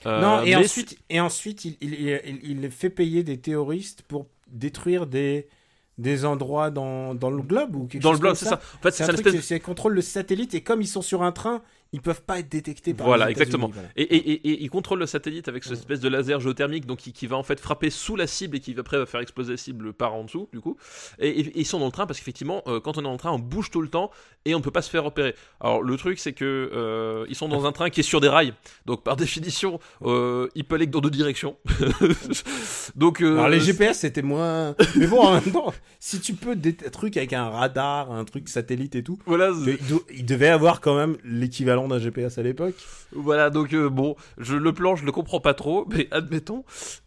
Euh, 0.05 0.19
Non, 0.19 0.43
et 0.43 0.55
ensuite, 0.55 0.97
et 1.09 1.19
ensuite 1.21 1.63
il, 1.63 1.77
il, 1.79 1.93
il, 2.43 2.63
il 2.63 2.71
fait 2.71 2.89
payer 2.89 3.23
des 3.23 3.39
terroristes 3.39 4.01
pour 4.01 4.27
détruire 4.49 5.05
des, 5.07 5.47
des 5.97 6.25
endroits 6.25 6.71
dans, 6.71 7.15
dans 7.15 7.29
le 7.29 7.41
globe 7.41 7.75
ou 7.75 7.85
quelque 7.87 8.01
dans 8.03 8.11
le 8.11 8.17
chose 8.17 8.21
comme 8.25 8.35
c'est 8.35 8.45
ça. 8.45 8.55
En 8.79 8.81
fait, 8.81 8.91
C'est 8.91 9.09
espèce. 9.13 9.61
contrôle 9.61 9.93
le 9.93 10.01
satellite 10.01 10.55
et 10.55 10.61
comme 10.61 10.81
ils 10.81 10.87
sont 10.87 11.01
sur 11.01 11.23
un 11.23 11.31
train, 11.31 11.61
ils 11.93 12.01
peuvent 12.01 12.23
pas 12.23 12.39
être 12.39 12.49
détectés 12.49 12.93
par 12.93 13.05
Voilà, 13.07 13.25
les 13.27 13.31
exactement. 13.31 13.69
voilà. 13.73 13.87
Et, 13.95 14.01
et, 14.03 14.31
et, 14.31 14.49
et 14.49 14.63
il 14.63 14.69
contrôle 14.69 14.99
le 14.99 15.05
satellite 15.05 15.47
avec 15.47 15.63
cette 15.63 15.73
espèce 15.77 15.99
de 16.01 16.09
laser 16.09 16.39
géothermique 16.41 16.85
donc 16.85 16.97
qui, 16.99 17.13
qui 17.13 17.27
va 17.27 17.37
en 17.37 17.43
fait 17.43 17.59
frapper 17.59 17.89
sous 17.89 18.15
la 18.15 18.27
cible 18.27 18.57
et 18.57 18.59
qui 18.59 18.75
après 18.77 18.97
va 18.97 19.05
faire 19.05 19.21
exploser 19.21 19.51
la 19.53 19.57
cible 19.57 19.93
par 19.93 20.13
en 20.15 20.23
dessous 20.25 20.49
du 20.51 20.59
coup. 20.59 20.75
Et, 21.19 21.29
et- 21.29 21.39
et 21.47 21.59
ils 21.61 21.65
sont 21.65 21.79
dans 21.79 21.85
le 21.85 21.91
train 21.91 22.05
parce 22.05 22.19
qu'effectivement 22.19 22.63
euh, 22.67 22.79
quand 22.79 22.97
on 22.97 23.01
est 23.01 23.03
dans 23.03 23.11
le 23.11 23.17
train 23.17 23.31
on 23.31 23.39
bouge 23.39 23.69
tout 23.71 23.81
le 23.81 23.87
temps 23.89 24.09
et 24.45 24.55
on 24.55 24.61
peut 24.61 24.71
pas 24.71 24.81
se 24.81 24.89
faire 24.89 25.03
repérer. 25.05 25.35
Alors 25.61 25.81
le 25.83 25.95
truc 25.97 26.19
c'est 26.19 26.33
que 26.33 26.69
euh, 26.73 27.25
ils 27.29 27.35
sont 27.35 27.47
dans 27.47 27.65
un 27.65 27.71
train 27.71 27.89
qui 27.89 27.99
est 28.01 28.03
sur 28.03 28.19
des 28.21 28.27
rails 28.29 28.53
donc 28.85 29.03
par 29.03 29.15
définition 29.23 29.79
euh, 30.03 30.47
il 30.55 30.63
peut 30.65 30.75
aller 30.75 30.85
que 30.87 30.91
dans 30.91 31.01
deux 31.01 31.09
directions. 31.11 31.55
donc 32.95 33.21
euh, 33.21 33.33
Alors 33.33 33.49
les 33.49 33.59
GPS 33.59 33.99
c'était 33.99 34.21
moins. 34.21 34.75
Mais 34.95 35.07
bon, 35.07 35.21
en 35.21 35.33
même 35.33 35.51
temps, 35.51 35.73
si 35.99 36.19
tu 36.19 36.33
peux 36.33 36.55
des 36.55 36.75
un 36.85 36.89
truc 36.89 37.17
avec 37.17 37.33
un 37.33 37.49
radar, 37.49 38.11
un 38.11 38.23
truc 38.25 38.49
satellite 38.49 38.95
et 38.95 39.03
tout, 39.03 39.17
voilà 39.25 39.51
il, 39.65 39.77
do- 39.87 40.03
il 40.13 40.25
devait 40.25 40.47
avoir 40.49 40.81
quand 40.81 40.95
même 40.95 41.17
l'équivalent 41.23 41.82
d'un 41.87 41.99
GPS 41.99 42.37
à 42.37 42.43
l'époque. 42.43 42.75
Voilà, 43.11 43.49
donc 43.49 43.73
euh, 43.73 43.89
bon, 43.89 44.15
je, 44.37 44.55
le 44.55 44.73
plan, 44.73 44.95
je 44.95 45.05
le 45.05 45.11
comprends 45.11 45.39
pas 45.39 45.53
trop, 45.53 45.85
mais 45.89 46.07
admettons. 46.11 46.63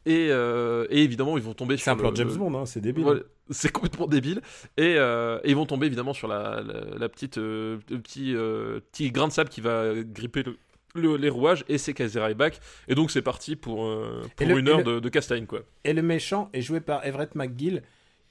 Et, 0.06 0.28
euh, 0.30 0.86
et 0.90 1.02
évidemment, 1.02 1.36
ils 1.36 1.42
vont 1.42 1.54
tomber 1.54 1.76
C'est 1.76 1.84
sur 1.84 1.92
un 1.92 1.96
plan 1.96 2.10
le- 2.10 2.16
James 2.16 2.34
Bond, 2.36 2.54
hein, 2.54 2.66
c'est 2.66 2.80
débile. 2.80 3.04
Voilà, 3.04 3.20
c'est 3.50 3.70
complètement 3.72 4.06
débile. 4.06 4.40
Et, 4.76 4.94
euh, 4.98 5.38
et 5.44 5.50
ils 5.50 5.56
vont 5.56 5.66
tomber 5.66 5.86
évidemment 5.86 6.12
sur 6.14 6.28
la, 6.28 6.62
la, 6.66 6.98
la 6.98 7.08
petite, 7.08 7.36
le 7.36 7.78
petit, 8.02 8.34
petit 8.34 9.10
grain 9.12 9.28
de 9.28 9.32
sable 9.32 9.50
qui 9.50 9.60
va 9.60 9.92
gripper 10.02 10.42
le, 10.42 10.56
le- 10.94 11.16
les 11.16 11.28
rouages. 11.28 11.64
Et 11.68 11.78
c'est 11.78 11.92
Kazera 11.94 12.32
back. 12.34 12.60
Et 12.88 12.94
donc 12.94 13.10
c'est 13.10 13.22
parti 13.22 13.54
pour, 13.56 13.84
euh, 13.86 14.22
pour 14.36 14.46
Et 14.46 14.50
le- 14.52 14.58
une 14.58 14.68
heure 14.68 14.82
de, 14.84 14.98
de 15.00 15.08
castagne, 15.08 15.46
quoi. 15.46 15.60
Et 15.84 15.92
le 15.92 16.02
méchant 16.02 16.48
est 16.52 16.62
joué 16.62 16.80
par 16.80 17.04
Everett 17.06 17.34
McGill, 17.34 17.82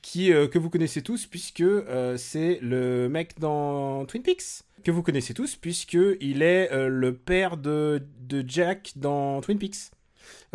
qui, 0.01 0.31
euh, 0.31 0.47
que 0.47 0.59
vous 0.59 0.69
connaissez 0.69 1.01
tous, 1.01 1.25
puisque 1.25 1.61
euh, 1.61 2.15
c'est 2.17 2.59
le 2.61 3.07
mec 3.09 3.39
dans 3.39 4.05
Twin 4.05 4.21
Peaks. 4.21 4.61
Que 4.85 4.91
vous 4.91 5.01
connaissez 5.01 5.33
tous, 5.33 5.55
puisque 5.55 5.97
il 6.21 6.43
est 6.43 6.71
euh, 6.71 6.89
le 6.89 7.15
père 7.15 7.57
de, 7.57 8.03
de 8.19 8.47
Jack 8.47 8.91
dans 8.95 9.41
Twin 9.41 9.57
Peaks. 9.57 9.89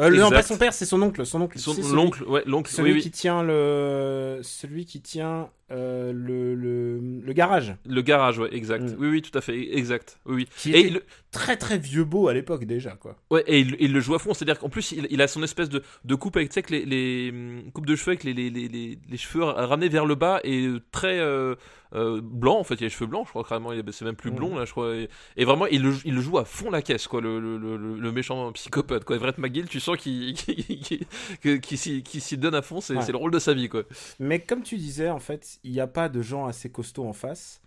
Euh, 0.01 0.11
non, 0.11 0.31
pas 0.31 0.43
son 0.43 0.57
père, 0.59 0.73
c'est 0.73 0.87
son 0.87 1.01
oncle. 1.03 1.25
Son 1.27 1.43
oncle. 1.43 1.59
Son- 1.59 1.73
C'est 1.75 1.83
celui- 1.83 1.95
L'oncle, 1.95 2.25
ouais, 2.25 2.43
l'oncle, 2.47 2.71
Celui 2.71 2.91
oui, 2.91 2.97
oui. 2.97 3.03
qui 3.03 3.11
tient 3.11 3.43
le, 3.43 4.41
celui 4.43 4.87
qui 4.87 5.01
tient 5.01 5.51
euh, 5.73 6.13
le, 6.13 6.55
le, 6.57 6.99
le 7.25 7.33
garage, 7.33 7.77
Le 7.87 8.03
garage, 8.03 8.39
ouais, 8.41 8.49
exact. 8.53 8.83
Mm. 8.83 8.97
Oui, 8.99 9.09
oui, 9.09 9.23
tout 9.23 9.37
à 9.39 9.41
fait, 9.41 9.77
exact. 9.77 10.19
Oui, 10.27 10.35
oui. 10.35 10.49
qui 10.57 10.73
Et 10.73 10.87
était 10.89 11.03
très 11.31 11.57
très 11.57 11.79
vieux 11.79 12.03
beau 12.05 12.27
à 12.27 12.35
l'époque 12.35 12.65
déjà 12.65 12.91
quoi. 12.93 13.15
Ouais, 13.31 13.45
et 13.47 13.61
il, 13.61 13.77
il 13.79 13.93
le 13.93 14.01
joue 14.01 14.15
à 14.17 14.19
fond, 14.19 14.35
c'est-à-dire 14.35 14.59
qu'en 14.59 14.69
plus, 14.69 14.91
il, 14.93 15.07
il 15.11 15.23
a 15.23 15.29
son 15.29 15.43
espèce 15.45 15.69
de, 15.69 15.83
de 16.05 16.15
coupe 16.17 16.37
avec, 16.37 16.51
tu 16.51 16.61
sais, 16.61 16.65
les, 16.71 16.85
les 16.85 17.31
hum, 17.31 17.71
coupes 17.73 17.87
de 17.87 17.95
cheveux 17.95 18.11
avec 18.13 18.25
les, 18.25 18.33
les, 18.35 18.51
les, 18.51 18.69
les, 18.69 19.17
cheveux 19.17 19.45
ramenés 19.45 19.89
vers 19.89 20.07
le 20.07 20.17
bas 20.17 20.41
et 20.43 20.67
euh, 20.67 20.81
très 20.91 21.21
euh, 21.21 21.55
euh, 21.95 22.21
blanc, 22.21 22.59
en 22.59 22.65
fait, 22.65 22.75
il 22.75 22.83
a 22.83 22.87
les 22.87 22.91
cheveux 22.91 23.07
blancs, 23.07 23.27
je 23.27 23.31
crois 23.31 23.45
carrément, 23.45 23.71
c'est 23.93 24.05
même 24.05 24.17
plus 24.17 24.31
Mhm. 24.31 24.37
blond, 24.37 24.59
là, 24.59 24.65
je 24.65 24.73
crois. 24.73 24.95
Et, 24.97 25.09
et 25.37 25.45
vraiment, 25.45 25.67
il 25.67 25.83
le, 25.83 25.95
il 26.05 26.15
le 26.17 26.21
joue 26.21 26.39
à 26.39 26.45
fond 26.45 26.71
la 26.71 26.83
caisse, 26.83 27.07
quoi, 27.07 27.21
le, 27.21 27.39
le, 27.39 27.59
le, 27.59 27.77
le 27.97 28.13
méchant 28.13 28.51
psychopathe, 28.53 29.05
quoi. 29.05 29.15
Everett 29.15 29.39
McGill, 29.39 29.69
tu 29.69 29.79
sens 29.79 29.90
qu'il 29.99 30.35
qu'il 30.35 31.61
qu'il- 31.61 32.03
qu'il 32.03 32.21
s'y 32.21 32.37
donne 32.39 32.55
à 32.55 32.63
fond, 32.63 32.81
c'est 32.81 32.95
Ouais. 32.97 33.05
le 33.11 33.17
rôle 33.17 33.31
de 33.31 33.39
sa 33.39 33.55
vie, 33.55 33.69
quoi. 33.69 33.83
Mais 34.19 34.41
comme 34.41 34.63
tu 34.63 34.77
disais, 34.77 35.09
en 35.11 35.19
fait, 35.21 35.59
il 35.65 35.73
n'y 35.73 35.81
a 35.81 35.87
pas 35.87 36.09
de 36.09 36.23
gens 36.23 36.47
assez 36.47 36.71
costauds 36.71 37.07
en 37.07 37.13
face. 37.13 37.61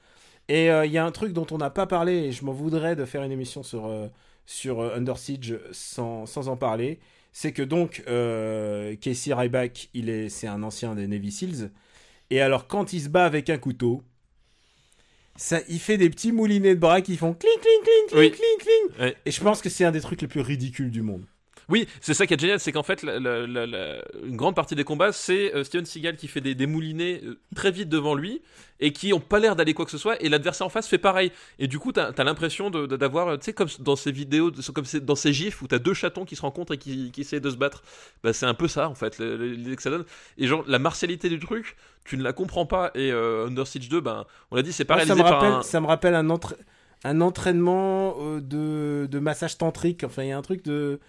Et 0.49 0.69
euh, 0.69 0.85
il 0.85 0.91
y 0.91 0.97
a 0.97 1.05
un 1.05 1.11
truc 1.11 1.31
dont 1.33 1.47
on 1.51 1.57
n'a 1.57 1.69
pas 1.69 1.87
parlé, 1.87 2.13
et 2.13 2.31
je 2.31 2.43
m'en 2.43 2.51
voudrais 2.51 2.95
de 2.95 3.05
faire 3.05 3.23
une 3.23 3.31
émission 3.31 3.63
sur, 3.63 3.85
euh, 3.85 4.07
sur 4.45 4.81
euh, 4.81 4.95
Under 4.97 5.17
Siege 5.17 5.57
sans, 5.71 6.25
sans 6.25 6.49
en 6.49 6.57
parler. 6.57 6.99
C'est 7.31 7.51
que 7.53 7.63
donc, 7.63 8.03
euh, 8.07 8.95
Casey 8.97 9.33
Ryback, 9.33 9.89
il 9.93 10.09
est, 10.09 10.29
c'est 10.29 10.47
un 10.47 10.61
ancien 10.61 10.95
des 10.95 11.07
Navy 11.07 11.31
Seals. 11.31 11.71
Et 12.29 12.41
alors, 12.41 12.67
quand 12.67 12.93
il 12.93 13.01
se 13.01 13.09
bat 13.09 13.25
avec 13.25 13.49
un 13.49 13.57
couteau, 13.57 14.03
ça, 15.35 15.59
il 15.67 15.79
fait 15.79 15.97
des 15.97 16.09
petits 16.09 16.31
moulinets 16.31 16.75
de 16.75 16.79
bras 16.79 17.01
qui 17.01 17.17
font 17.17 17.33
cling, 17.33 17.51
cling, 17.59 17.81
cling, 17.83 18.07
cling, 18.09 18.19
Oui. 18.19 18.31
cling, 18.31 18.89
cling. 18.99 19.13
Et 19.25 19.31
je 19.31 19.41
pense 19.41 19.61
que 19.61 19.69
c'est 19.69 19.83
un 19.85 19.91
des 19.91 20.01
trucs 20.01 20.21
les 20.21 20.27
plus 20.27 20.41
ridicules 20.41 20.91
du 20.91 21.01
monde. 21.01 21.25
Oui, 21.69 21.87
c'est 22.01 22.13
ça 22.13 22.27
qui 22.27 22.33
est 22.33 22.39
génial, 22.39 22.59
c'est 22.59 22.71
qu'en 22.71 22.83
fait, 22.83 23.03
la- 23.03 23.19
la- 23.19 23.47
la- 23.47 23.65
la- 23.65 24.01
une 24.25 24.35
grande 24.35 24.55
partie 24.55 24.75
des 24.75 24.83
combats, 24.83 25.11
c'est 25.11 25.53
euh, 25.55 25.63
Steven 25.63 25.85
Seagal 25.85 26.17
qui 26.17 26.27
fait 26.27 26.41
des, 26.41 26.55
des 26.55 26.67
moulinets 26.67 27.21
euh, 27.23 27.39
très 27.55 27.71
vite 27.71 27.89
devant 27.89 28.15
lui 28.15 28.41
et 28.79 28.91
qui 28.91 29.13
ont 29.13 29.19
pas 29.21 29.39
l'air 29.39 29.55
d'aller 29.55 29.73
quoi 29.73 29.85
que 29.85 29.91
ce 29.91 29.97
soit, 29.97 30.21
et 30.21 30.27
l'adversaire 30.27 30.67
en 30.67 30.69
face 30.69 30.87
fait 30.87 30.97
pareil. 30.97 31.31
Et 31.59 31.67
du 31.67 31.79
coup, 31.79 31.93
t'as 31.93 32.11
as, 32.17 32.23
l'impression 32.25 32.69
d'avoir, 32.69 33.27
euh, 33.29 33.37
tu 33.37 33.45
sais, 33.45 33.53
comme 33.53 33.69
dans 33.79 33.95
ces 33.95 34.11
vidéos, 34.11 34.51
comme 34.73 34.83
dans 35.03 35.15
ces 35.15 35.31
gifs 35.31 35.61
où 35.61 35.67
t'as 35.67 35.79
deux 35.79 35.93
chatons 35.93 36.25
qui 36.25 36.35
se 36.35 36.41
rencontrent 36.41 36.73
et 36.73 36.77
qui, 36.77 37.11
qui 37.11 37.21
essaient 37.21 37.39
de 37.39 37.49
se 37.49 37.55
battre. 37.55 37.83
Bah, 38.23 38.33
c'est 38.33 38.45
un 38.45 38.53
peu 38.53 38.67
ça, 38.67 38.89
en 38.89 38.95
fait, 38.95 39.19
le- 39.19 39.37
le- 39.37 39.47
l'idée 39.53 39.75
que 39.77 39.81
ça 39.81 39.89
donne. 39.89 40.03
Et 40.37 40.47
genre, 40.47 40.65
la 40.67 40.79
martialité 40.79 41.29
du 41.29 41.39
truc, 41.39 41.77
tu 42.03 42.17
ne 42.17 42.23
la 42.23 42.33
comprends 42.33 42.65
pas. 42.65 42.91
Et 42.95 43.11
euh, 43.13 43.45
Under 43.47 43.65
Siege 43.65 43.87
2, 43.87 44.01
ben, 44.01 44.25
on 44.51 44.57
l'a 44.57 44.63
dit, 44.63 44.73
c'est 44.73 44.83
pas 44.85 44.95
ça, 45.05 45.15
me 45.15 45.21
par 45.21 45.33
rappelle, 45.35 45.53
un. 45.53 45.61
ça 45.61 45.79
me 45.79 45.87
rappelle 45.87 46.15
un, 46.15 46.27
entra- 46.29 46.57
un 47.05 47.21
entraînement 47.21 48.15
de, 48.41 49.07
de 49.09 49.19
massage 49.19 49.57
tantrique. 49.57 50.03
Enfin, 50.03 50.23
il 50.23 50.29
y 50.29 50.31
a 50.33 50.37
un 50.37 50.41
truc 50.41 50.63
de. 50.65 50.99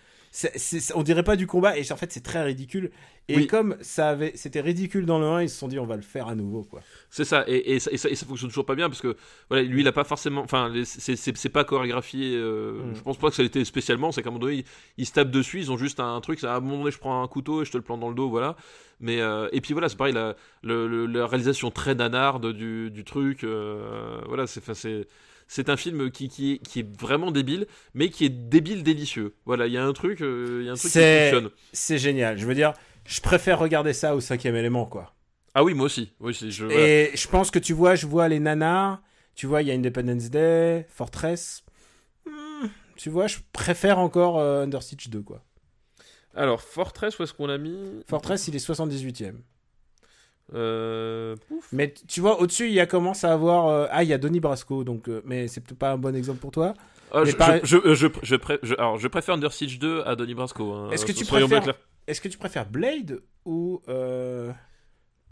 On 0.94 1.02
dirait 1.02 1.22
pas 1.22 1.36
du 1.36 1.46
combat, 1.46 1.78
et 1.78 1.92
en 1.92 1.96
fait, 1.96 2.12
c'est 2.12 2.22
très 2.22 2.42
ridicule. 2.42 2.90
Et 3.28 3.36
Oui. 3.36 3.46
comme 3.46 3.76
ça 3.80 4.10
avait, 4.10 4.32
c'était 4.34 4.60
ridicule 4.60 5.06
dans 5.06 5.18
le 5.18 5.24
1, 5.24 5.42
ils 5.42 5.48
se 5.48 5.56
sont 5.56 5.68
dit, 5.68 5.78
on 5.78 5.86
va 5.86 5.96
le 5.96 6.02
faire 6.02 6.28
à 6.28 6.34
nouveau, 6.34 6.62
quoi. 6.62 6.80
C'est 7.08 7.24
ça 7.24 7.44
et, 7.46 7.74
et, 7.74 7.78
ça, 7.80 7.90
et, 7.90 7.96
ça, 7.96 8.10
et 8.10 8.14
ça 8.16 8.26
fonctionne 8.26 8.50
toujours 8.50 8.66
pas 8.66 8.74
bien 8.74 8.88
parce 8.90 9.00
que 9.00 9.16
voilà, 9.48 9.62
lui 9.64 9.80
il 9.80 9.88
a 9.88 9.92
pas 9.92 10.04
forcément. 10.04 10.42
Enfin, 10.42 10.70
c'est- 10.84 11.48
pas 11.48 11.64
chorégraphié. 11.64 12.34
euh, 12.36 12.72
Mm. 12.90 12.94
Je 12.96 13.00
pense 13.00 13.16
pas 13.16 13.30
que 13.30 13.36
ça 13.36 13.42
a 13.42 13.46
été 13.46 13.64
spécialement. 13.64 14.12
C'est 14.12 14.22
qu'à 14.22 14.28
un 14.28 14.32
moment 14.32 14.44
donné, 14.44 14.56
ils, 14.58 14.64
ils 14.98 15.06
se 15.06 15.12
tapent 15.12 15.30
dessus. 15.30 15.58
Ils 15.60 15.70
ont 15.72 15.78
juste 15.78 16.00
un, 16.00 16.20
truc. 16.20 16.38
c'est 16.40 16.46
À 16.48 16.56
un 16.56 16.60
moment 16.60 16.78
donné, 16.78 16.90
je 16.90 16.98
prends 16.98 17.22
un 17.22 17.28
couteau 17.28 17.62
et 17.62 17.64
je 17.64 17.70
te 17.72 17.78
le 17.78 17.82
plante 17.82 18.00
dans 18.00 18.08
le 18.10 18.14
dos. 18.14 18.28
Voilà. 18.28 18.56
Mais 19.00 19.20
euh, 19.22 19.48
et 19.52 19.60
puis 19.62 19.72
voilà, 19.72 19.88
c'est 19.88 19.96
pareil. 19.96 20.12
La, 20.12 20.36
le- 20.62 20.86
le- 20.88 21.06
la 21.06 21.26
réalisation 21.26 21.70
très 21.70 21.94
nanarde 21.94 22.52
du, 22.52 22.90
du 22.90 23.04
truc. 23.04 23.44
euh, 23.44 24.20
voilà, 24.26 24.46
c'est. 24.46 24.60
c'est 24.74 25.06
c'est 25.48 25.68
un 25.68 25.76
film 25.76 26.10
qui, 26.10 26.28
qui, 26.28 26.52
est, 26.54 26.58
qui 26.58 26.80
est 26.80 27.00
vraiment 27.00 27.30
débile, 27.30 27.66
mais 27.94 28.08
qui 28.08 28.24
est 28.24 28.28
débile 28.30 28.82
délicieux. 28.82 29.34
Voilà, 29.46 29.66
il 29.66 29.72
y 29.72 29.78
a 29.78 29.84
un 29.84 29.92
truc, 29.92 30.20
euh, 30.22 30.58
il 30.62 30.66
y 30.66 30.68
a 30.68 30.72
un 30.72 30.76
truc 30.76 30.90
qui 30.92 30.98
C'est- 30.98 31.30
fonctionne. 31.30 31.50
C'est 31.72 31.98
génial. 31.98 32.38
Je 32.38 32.46
veux 32.46 32.54
dire, 32.54 32.72
je 33.06 33.20
préfère 33.20 33.58
regarder 33.58 33.92
ça 33.92 34.14
au 34.16 34.20
cinquième 34.20 34.56
élément, 34.56 34.86
quoi. 34.86 35.14
Ah 35.54 35.62
oui, 35.62 35.74
moi 35.74 35.86
aussi. 35.86 36.12
Oui, 36.20 36.32
je, 36.34 36.64
voilà. 36.64 36.80
Et 36.80 37.10
je 37.14 37.28
pense 37.28 37.50
que 37.50 37.58
tu 37.58 37.72
vois, 37.74 37.94
je 37.94 38.06
vois 38.06 38.28
les 38.28 38.40
nanars. 38.40 39.00
Tu 39.36 39.46
vois, 39.46 39.62
il 39.62 39.68
y 39.68 39.70
a 39.70 39.74
Independence 39.74 40.30
Day, 40.30 40.86
Fortress. 40.88 41.64
Hmm, 42.26 42.66
tu 42.96 43.10
vois, 43.10 43.26
je 43.26 43.38
préfère 43.52 43.98
encore 43.98 44.38
euh, 44.38 44.62
Under 44.64 44.82
Siege 44.82 45.08
2, 45.10 45.22
quoi. 45.22 45.44
Alors, 46.34 46.60
Fortress, 46.60 47.18
où 47.18 47.22
est-ce 47.22 47.32
qu'on 47.32 47.46
l'a 47.46 47.58
mis? 47.58 47.76
Fortress, 48.08 48.48
il 48.48 48.56
est 48.56 48.58
78ème. 48.66 49.36
Euh, 50.52 51.36
pouf. 51.48 51.68
Mais 51.72 51.94
tu 52.06 52.20
vois, 52.20 52.40
au-dessus, 52.40 52.66
il 52.66 52.74
y 52.74 52.80
a 52.80 52.86
commence 52.86 53.24
à 53.24 53.32
avoir. 53.32 53.68
euh, 53.68 53.86
Ah, 53.90 54.02
il 54.02 54.08
y 54.08 54.12
a 54.12 54.18
Donnie 54.18 54.40
Brasco, 54.40 54.84
donc. 54.84 55.08
euh, 55.08 55.22
mais 55.24 55.48
c'est 55.48 55.60
peut-être 55.62 55.78
pas 55.78 55.92
un 55.92 55.96
bon 55.98 56.14
exemple 56.14 56.38
pour 56.40 56.50
toi. 56.50 56.74
Je, 57.24 57.32
pareil- 57.36 57.60
je, 57.64 57.76
je, 57.84 57.94
je, 57.94 58.06
je 58.22 58.36
pré- 58.36 58.58
je- 58.62 58.74
alors, 58.74 58.98
je 58.98 59.08
préfère 59.08 59.34
Under 59.36 59.52
Siege 59.52 59.78
2 59.78 60.02
à 60.04 60.16
Donnie 60.16 60.34
Brasco. 60.34 60.72
hein, 60.72 60.90
Est-ce 60.90 61.06
que 61.06 61.12
tu 61.12 61.24
préfères-. 61.24 61.74
Est-ce 62.06 62.20
que 62.20 62.28
tu 62.28 62.36
préfères 62.38 62.66
Blade 62.68 63.22
ou 63.46 63.80
euh, 63.88 64.52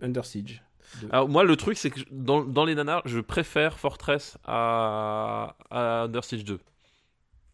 Under 0.00 0.24
Siege 0.24 0.62
Alors, 1.10 1.28
moi, 1.28 1.44
le 1.44 1.56
truc, 1.56 1.76
c'est 1.76 1.90
que 1.90 2.00
dans, 2.10 2.42
dans 2.44 2.64
les 2.64 2.74
nanars, 2.74 3.02
je 3.04 3.18
préfère 3.20 3.78
Fortress 3.78 4.38
à, 4.44 5.56
à 5.70 6.02
Under 6.04 6.24
Siege 6.24 6.44
2. 6.44 6.58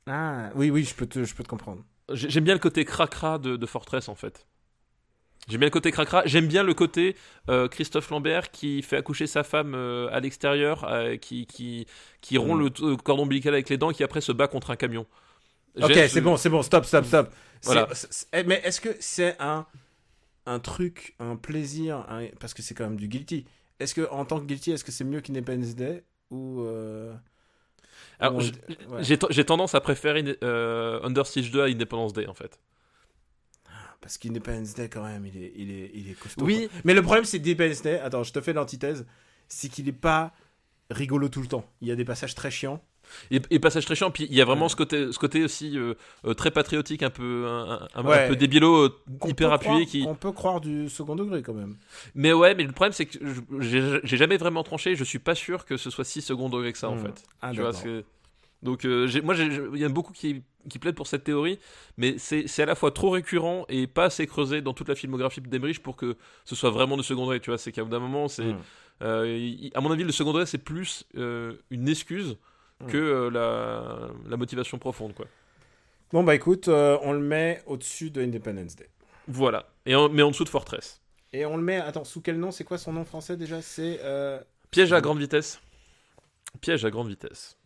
Ah, 0.06 0.50
oui, 0.54 0.70
oui, 0.70 0.84
je 0.84 0.94
peux 0.94 1.06
te, 1.06 1.24
je 1.24 1.34
peux 1.34 1.42
te 1.42 1.48
comprendre. 1.48 1.82
J'ai- 2.12 2.30
J'aime 2.30 2.44
bien 2.44 2.54
le 2.54 2.60
côté 2.60 2.84
cracra 2.84 3.38
de, 3.38 3.56
de 3.56 3.66
Fortress 3.66 4.08
en 4.08 4.14
fait. 4.14 4.46
J'aime 5.48 5.60
bien 5.60 5.66
le 5.66 5.70
côté 5.72 5.90
cracra. 5.90 6.22
J'aime 6.26 6.46
bien 6.46 6.62
le 6.62 6.74
côté 6.74 7.16
euh, 7.48 7.68
Christophe 7.68 8.10
Lambert 8.10 8.50
qui 8.50 8.82
fait 8.82 8.96
accoucher 8.98 9.26
sa 9.26 9.42
femme 9.44 9.74
euh, 9.74 10.08
à 10.12 10.20
l'extérieur, 10.20 10.84
euh, 10.84 11.16
qui, 11.16 11.46
qui, 11.46 11.86
qui 12.20 12.36
rompt 12.38 12.60
Mm. 12.80 12.90
le 12.90 12.96
cordon 12.96 13.22
ombilical 13.22 13.54
avec 13.54 13.68
les 13.70 13.78
dents, 13.78 13.90
qui 13.92 14.02
après 14.04 14.20
se 14.20 14.32
bat 14.32 14.46
contre 14.48 14.70
un 14.70 14.76
camion. 14.76 15.06
Ok, 15.80 15.92
c'est 15.94 16.08
ce- 16.08 16.18
bon, 16.20 16.36
c'est 16.36 16.50
bon, 16.50 16.62
stop, 16.62 16.84
stop, 16.84 17.04
stop. 17.06 17.32
Eh, 18.32 18.42
mais 18.44 18.60
est-ce 18.64 18.80
que 18.80 18.90
c'est 19.00 19.36
un, 19.40 19.66
un 20.46 20.58
truc, 20.58 21.14
un 21.18 21.36
plaisir, 21.36 22.04
un- 22.08 22.26
parce 22.40 22.52
que 22.54 22.62
c'est 22.62 22.74
quand 22.74 22.84
même 22.84 22.96
du 22.96 23.08
guilty. 23.08 23.46
Est-ce 23.80 23.94
que 23.94 24.08
en 24.10 24.24
tant 24.24 24.40
que 24.40 24.44
guilty, 24.44 24.72
est-ce 24.72 24.84
que 24.84 24.92
c'est 24.92 25.04
mieux 25.04 25.20
qu'Independence 25.20 25.74
Day 25.76 26.02
ou 26.30 26.66
Alors, 28.18 28.36
ou- 28.36 28.40
j- 28.40 28.52
ouais. 28.90 29.18
J'ai 29.30 29.44
tendance 29.44 29.74
à 29.74 29.80
préférer 29.80 30.24
Under 30.42 31.26
Siege 31.26 31.50
2 31.50 31.62
à 31.62 31.66
Independence 31.66 32.12
Day 32.12 32.26
en 32.26 32.34
fait. 32.34 32.58
Parce 34.00 34.16
qu'Independence 34.18 34.74
Day, 34.74 34.88
quand 34.88 35.02
même, 35.02 35.26
il 35.26 35.36
est, 35.42 35.52
il 35.56 35.70
est, 35.70 35.90
il 35.94 36.10
est 36.10 36.14
costaud. 36.18 36.44
Oui. 36.44 36.68
quoi. 36.70 36.80
Mais 36.84 36.94
le 36.94 37.02
problème, 37.02 37.24
c'est 37.24 37.38
Independence 37.38 37.82
Day. 37.82 37.98
Attends, 38.00 38.22
je 38.22 38.32
te 38.32 38.40
fais 38.40 38.52
l'antithèse. 38.52 39.06
C'est 39.48 39.68
qu'il 39.68 39.88
est 39.88 39.92
pas 39.92 40.32
rigolo 40.90 41.28
tout 41.28 41.40
le 41.42 41.48
temps. 41.48 41.64
Il 41.80 41.88
y 41.88 41.90
a 41.92 41.96
des 41.96 42.04
passages 42.04 42.34
très 42.34 42.50
chiants. 42.50 42.82
Et, 43.30 43.40
et 43.48 43.58
passage 43.58 43.86
très 43.86 43.94
chiant, 43.94 44.10
puis 44.10 44.26
il 44.28 44.36
y 44.36 44.42
a 44.42 44.44
vraiment 44.44 44.64
Ouais. 44.64 44.68
ce 44.68 44.76
côté, 44.76 45.10
ce 45.12 45.18
côté 45.18 45.42
aussi 45.42 45.78
euh, 45.78 45.94
euh, 46.26 46.34
très 46.34 46.50
patriotique, 46.50 47.02
un 47.02 47.08
peu, 47.08 47.46
un, 47.48 47.88
un- 47.94 48.28
peu 48.28 48.36
débilo, 48.36 48.84
euh, 48.84 49.00
hyper 49.26 49.50
appuyé. 49.50 49.72
croire- 49.76 49.86
Qui... 49.90 50.04
qu'on 50.04 50.14
peut 50.14 50.32
croire 50.32 50.60
du 50.60 50.90
second 50.90 51.16
degré, 51.16 51.40
quand 51.42 51.54
même. 51.54 51.76
Mais 52.14 52.34
ouais, 52.34 52.54
mais 52.54 52.64
le 52.64 52.72
problème 52.72 52.92
c'est 52.92 53.06
que 53.06 53.18
je- 53.60 54.00
j'ai 54.04 54.16
jamais 54.18 54.36
vraiment 54.36 54.62
tranché. 54.62 54.94
Je 54.94 55.04
suis 55.04 55.18
pas 55.20 55.34
sûr 55.34 55.64
que 55.64 55.78
ce 55.78 55.88
soit 55.88 56.04
si 56.04 56.20
second 56.20 56.50
degré 56.50 56.70
que 56.70 56.76
ça 56.78 56.90
en 56.90 56.96
Hmm. 56.96 57.06
fait. 57.06 57.22
Ah, 57.40 57.52
tu 57.54 57.60
vois, 57.62 57.72
d'accord. 57.72 58.02
Donc 58.62 58.84
euh, 58.84 59.08
moi, 59.22 59.34
il 59.36 59.78
y 59.78 59.84
en 59.84 59.88
a 59.88 59.92
beaucoup 59.92 60.12
qui, 60.12 60.42
qui 60.68 60.78
plaident 60.78 60.96
pour 60.96 61.06
cette 61.06 61.24
théorie, 61.24 61.58
mais 61.96 62.16
c'est 62.18 62.60
à 62.60 62.66
la 62.66 62.74
fois 62.74 62.90
trop 62.90 63.10
récurrent 63.10 63.64
et 63.68 63.86
pas 63.86 64.04
assez 64.06 64.26
creusé 64.26 64.60
dans 64.62 64.74
toute 64.74 64.88
la 64.88 64.94
filmographie 64.96 65.40
d'Emmerich 65.40 65.80
pour 65.82 65.96
que 65.96 66.16
ce 66.44 66.56
soit 66.56 66.70
vraiment 66.70 66.96
de 66.96 67.02
second 67.02 67.22
degré. 67.22 67.40
Tu 67.40 67.50
vois, 67.50 67.58
c'est 67.58 67.70
qu'à 67.72 67.84
bout 67.84 67.90
d'un 67.90 68.00
moment, 68.00 68.26
c'est 68.28 68.44
Hmm. 68.52 68.58
euh, 69.02 69.68
à 69.74 69.80
mon 69.80 69.92
avis, 69.92 70.02
le 70.04 70.10
second 70.12 70.32
degré 70.32 70.44
c'est 70.46 70.58
plus 70.58 71.04
euh, 71.16 71.54
une 71.70 71.88
excuse 71.88 72.36
Hmm. 72.80 72.86
que 72.86 72.96
euh, 72.96 73.30
la, 73.30 74.08
la 74.30 74.36
motivation 74.36 74.78
profonde, 74.78 75.12
quoi. 75.14 75.26
Bon, 76.12 76.22
bah 76.24 76.34
écoute, 76.36 76.68
euh, 76.68 76.96
on 77.02 77.12
le 77.12 77.18
met 77.18 77.60
au-dessus 77.66 78.10
de 78.10 78.22
Independence 78.22 78.76
Day. 78.76 78.88
Voilà. 79.26 79.68
Et 79.84 79.94
en- 79.96 80.08
mais 80.08 80.22
en 80.22 80.30
dessous 80.30 80.44
de 80.44 80.48
Fortress. 80.48 81.00
Et 81.32 81.44
on 81.44 81.56
le 81.56 81.62
met, 81.62 81.76
attends, 81.78 82.04
sous 82.04 82.22
quel 82.22 82.38
nom? 82.38 82.50
C'est 82.52 82.64
quoi 82.64 82.78
son 82.78 82.92
nom 82.92 83.04
français 83.04 83.36
déjà? 83.36 83.60
C'est. 83.62 83.98
euh, 84.02 84.40
Piège 84.70 84.92
à 84.92 85.00
grande 85.00 85.18
vitesse. 85.18 85.60
Piège 86.60 86.84
à 86.84 86.90
grande 86.90 87.08
vitesse. 87.08 87.57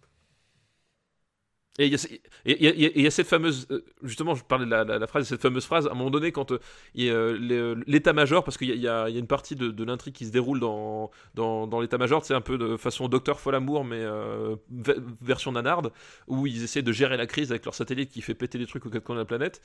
Et 1.79 1.87
il 1.87 3.03
y, 3.03 3.07
a 3.07 3.11
cette 3.11 3.27
fameuse. 3.29 3.67
euh, 3.71 3.83
Justement, 4.03 4.35
je 4.35 4.45
parlais 4.45 4.67
de 4.67 4.71
la, 4.71 4.85
la- 4.85 4.99
la 4.99 5.07
phrase, 5.07 5.27
cette 5.27 5.41
fameuse 5.41 5.65
phrase, 5.65 5.87
à 5.87 5.93
un 5.93 5.95
moment 5.95 6.11
donné, 6.11 6.31
quand 6.31 6.53
euh, 6.53 6.59
euh, 6.99 7.83
l'état-major, 7.87 8.45
parce 8.45 8.59
qu'il 8.59 8.69
y 8.69 8.87
a, 8.89 9.09
y 9.09 9.15
y 9.15 9.19
une 9.19 9.27
partie 9.27 9.57
de, 9.57 9.69
de 9.71 9.85
l'intrigue 9.85 10.13
qui 10.15 10.27
se 10.27 10.33
déroule 10.33 10.61
dans, 10.61 11.11
dans, 11.35 11.67
dans 11.67 11.81
l'état-major, 11.81 12.25
c'est 12.27 12.35
un 12.35 12.43
peu 12.43 12.59
de 12.59 12.77
façon 12.77 13.09
Docteur 13.09 13.41
Folamour, 13.41 13.87
mais 13.87 14.01
euh, 14.01 14.57
ve- 14.71 15.03
version 15.23 15.53
nanarde, 15.53 15.93
où 16.29 16.47
ils 16.47 16.63
essaient 16.63 16.83
de 16.83 16.93
gérer 16.93 17.17
la 17.17 17.27
crise 17.27 17.51
avec 17.53 17.65
leur 17.65 17.75
satellite 17.75 18.11
qui 18.11 18.21
fait 18.21 18.35
péter 18.35 18.59
des 18.59 18.67
trucs 18.67 18.85
aux 18.85 18.91
quatre 18.91 19.05
coins 19.05 19.17
de 19.17 19.21
la 19.21 19.27
planète. 19.27 19.63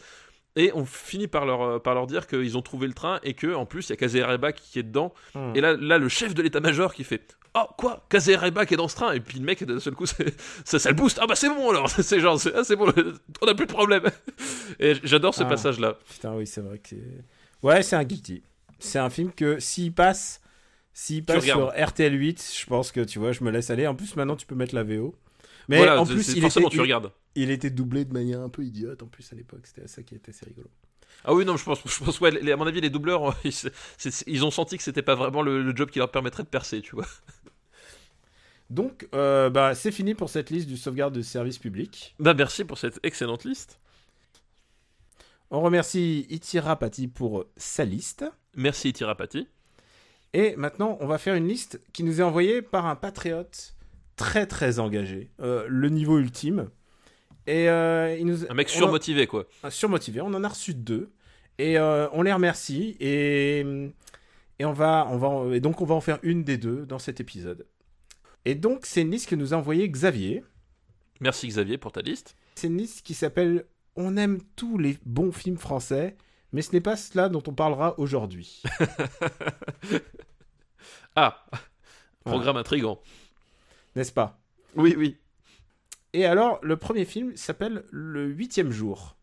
Et 0.56 0.72
on 0.74 0.86
finit 0.86 1.28
par 1.28 1.46
leur, 1.46 1.84
par 1.84 1.94
leur 1.94 2.08
dire 2.08 2.26
qu'ils 2.26 2.58
ont 2.58 2.64
trouvé 2.64 2.88
le 2.88 2.94
train 2.94 3.20
et 3.22 3.36
que 3.36 3.54
en 3.54 3.66
plus 3.68 3.88
il 3.88 3.92
y 3.92 3.94
a 3.94 3.96
Kazerebak 3.96 4.56
qui 4.56 4.80
est 4.80 4.84
dedans. 4.84 5.14
hmm. 5.36 5.52
Et 5.56 5.62
là, 5.62 5.76
là, 5.76 6.00
le 6.00 6.10
chef 6.10 6.34
de 6.34 6.42
l'état-major 6.42 6.96
qui 6.96 7.04
fait 7.04 7.37
Oh, 7.56 7.66
quoi? 7.78 8.06
Kazerebak 8.10 8.72
est 8.72 8.76
dans 8.78 8.88
ce 8.88 8.96
train 8.96 9.14
Et 9.14 9.20
puis 9.20 9.40
le 9.40 9.46
mec, 9.46 9.64
d'un 9.64 9.80
seul 9.80 9.94
coup, 9.94 10.06
ça, 10.66 10.80
ça 10.80 10.90
le 10.90 10.96
booste. 10.96 11.20
Ah 11.22 11.28
bah 11.28 11.36
c'est 11.36 11.50
bon 11.50 11.70
alors 11.70 11.90
C'est 12.02 12.20
genre, 12.20 12.40
c'est 12.40 12.54
ah, 12.56 12.76
bon, 12.76 12.92
on 13.42 13.48
a 13.48 13.56
plus 13.56 13.66
de 13.66 13.72
problème. 13.74 14.04
Et 14.80 14.94
j'adore 15.04 15.34
ce 15.34 15.44
Ah. 15.44 15.48
passage-là. 15.48 15.98
Putain, 16.10 16.36
oui, 16.36 16.46
c'est 16.48 16.62
vrai 16.62 16.78
que 16.80 16.90
c'est. 16.90 17.04
Ouais, 17.64 17.82
c'est 17.84 17.96
un 17.96 18.04
guilty. 18.04 18.44
C'est 18.80 19.00
un 19.00 19.10
film 19.10 19.32
que 19.32 19.60
s'il 19.60 19.92
passe, 19.94 20.40
s'il 20.94 21.24
passe 21.26 21.44
sur 21.44 21.72
RTL 21.76 22.14
8, 22.14 22.54
je 22.62 22.66
pense 22.68 22.92
que 22.92 23.02
tu 23.02 23.18
vois, 23.20 23.32
je 23.32 23.44
me 23.44 23.50
laisse 23.52 23.70
aller. 23.72 23.88
En 23.88 23.96
plus, 23.96 24.16
maintenant, 24.16 24.36
tu 24.36 24.46
peux 24.46 24.56
mettre 24.56 24.76
la 24.76 24.84
VO. 24.84 25.16
Mais 25.70 25.78
voilà, 25.78 26.00
en 26.00 26.06
plus, 26.06 26.28
il 26.36 26.42
forcément 26.42 26.68
était, 26.68 26.76
tu 26.76 26.78
il- 26.78 26.82
regardes. 26.82 27.12
il 27.36 27.50
était 27.52 27.70
doublé 27.70 28.06
de 28.06 28.14
manière 28.14 28.40
un 28.42 28.50
peu 28.50 28.64
idiote. 28.64 29.02
En 29.04 29.08
plus, 29.08 29.32
à 29.34 29.36
l'époque, 29.36 29.62
c'était 29.66 29.88
ça 29.88 30.02
qui 30.04 30.16
était 30.16 30.30
assez 30.30 30.46
rigolo. 30.46 30.70
Ah 31.26 31.34
oui, 31.34 31.46
non, 31.46 31.58
je 31.58 31.64
pense, 31.64 31.80
je 31.86 32.04
pense 32.04 32.20
ouais, 32.22 32.32
les- 32.32 32.52
à 32.52 32.58
mon 32.58 32.68
avis, 32.68 32.82
les 32.82 32.90
doubleurs, 32.90 33.36
ils, 34.28 34.46
ont 34.46 34.52
senti 34.52 34.78
que 34.78 34.84
c'était 34.84 35.02
pas 35.02 35.16
vraiment 35.16 35.42
le, 35.42 35.62
le 35.64 35.76
job 35.76 35.90
qui 35.90 36.00
leur 36.00 36.12
permettrait 36.12 36.44
de 36.44 36.48
percer, 36.48 36.82
tu 36.82 36.96
vois. 36.96 37.08
Donc, 38.70 39.08
euh, 39.14 39.50
bah, 39.50 39.76
c'est 39.76 39.92
fini 39.92 40.14
pour 40.14 40.30
cette 40.30 40.50
liste 40.50 40.68
du 40.68 40.78
sauvegarde 40.78 41.14
de 41.14 41.22
service 41.22 41.58
public. 41.58 42.16
Bah 42.20 42.34
merci 42.34 42.66
pour 42.66 42.78
cette 42.78 43.00
excellente 43.04 43.46
liste. 43.46 43.80
On 45.50 45.62
remercie 45.62 46.26
Itira 46.30 46.76
Pati 46.78 47.08
pour 47.08 47.46
sa 47.56 47.86
liste. 47.86 48.26
Merci 48.56 48.92
Tirapati. 48.92 49.48
Et 50.34 50.56
maintenant, 50.58 50.98
on 51.00 51.08
va 51.08 51.18
faire 51.18 51.36
une 51.36 51.48
liste 51.48 51.80
qui 51.94 52.04
nous 52.04 52.20
est 52.20 52.24
envoyée 52.24 52.62
par 52.62 52.86
un 52.86 52.96
patriote 52.96 53.76
très 54.18 54.46
très 54.46 54.80
engagé, 54.80 55.32
euh, 55.40 55.66
le 55.70 55.88
niveau 55.90 56.20
ultime. 56.20 56.70
Et 57.48 57.70
euh, 57.70 58.16
il 58.20 58.26
nous 58.26 58.46
Un 58.50 58.54
mec 58.54 58.68
a- 58.68 58.72
surmotivé, 58.72 59.26
quoi. 59.26 59.46
un 59.64 59.70
surmotivé. 59.70 60.22
On 60.22 60.28
en 60.34 60.44
a 60.44 60.48
reçu 60.50 60.74
deux 60.74 61.12
et 61.58 61.80
euh, 61.80 62.08
on 62.12 62.22
les 62.22 62.34
remercie 62.34 62.96
et 63.00 63.66
et 64.60 64.66
on 64.66 64.74
va 64.74 65.08
on 65.10 65.18
va 65.18 65.56
et 65.56 65.60
donc 65.60 65.82
on 65.82 65.86
va 65.86 65.96
en 65.96 66.02
faire 66.02 66.20
une 66.24 66.44
des 66.44 66.58
deux 66.58 66.86
dans 66.86 67.00
cet 67.00 67.20
épisode. 67.20 67.66
Et 68.46 68.54
donc 68.56 68.86
c'est 68.86 69.02
une 69.02 69.12
liste 69.12 69.30
que 69.30 69.36
nous 69.36 69.54
a 69.54 69.58
envoyé 69.58 69.90
Xavier. 69.90 70.44
Merci 71.22 71.48
Xavier 71.48 71.78
pour 71.78 71.92
ta 71.94 72.02
liste. 72.02 72.36
C'est 72.56 72.68
une 72.68 72.78
liste 72.78 73.06
qui 73.06 73.14
s'appelle 73.14 73.66
On 73.96 74.18
aime 74.18 74.40
tous 74.56 74.78
les 74.78 74.98
bons 75.06 75.32
films 75.32 75.58
français, 75.58 76.16
mais 76.52 76.62
ce 76.62 76.72
n'est 76.74 76.82
pas 76.82 76.96
cela 76.98 77.30
dont 77.30 77.44
on 77.48 77.54
parlera 77.54 77.98
aujourd'hui. 78.00 78.62
Ah 81.16 81.44
Programme 82.24 82.58
intrigant. 82.58 83.00
N'est-ce 83.96 84.12
pas? 84.12 84.40
Oui, 84.76 84.94
oui. 84.98 85.18
Et 86.14 86.26
alors, 86.26 86.60
le 86.64 86.78
premier 86.78 87.06
film 87.06 87.36
s'appelle 87.36 87.84
Le 87.92 88.26
huitième 88.26 88.72
jour. 88.72 89.16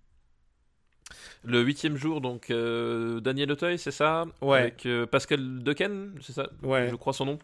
Le 1.44 1.60
huitième 1.62 1.96
jour, 1.96 2.20
donc 2.20 2.50
euh, 2.50 3.20
Daniel 3.20 3.52
Auteuil, 3.52 3.78
c'est 3.78 3.90
ça? 3.90 4.24
Ouais. 4.40 4.58
Avec 4.60 4.86
euh, 4.86 5.06
Pascal 5.06 5.62
Dequesne, 5.62 6.14
c'est 6.22 6.32
ça? 6.32 6.48
Ouais. 6.62 6.88
Je 6.90 6.94
crois 6.96 7.12
son 7.12 7.26
nom. 7.26 7.38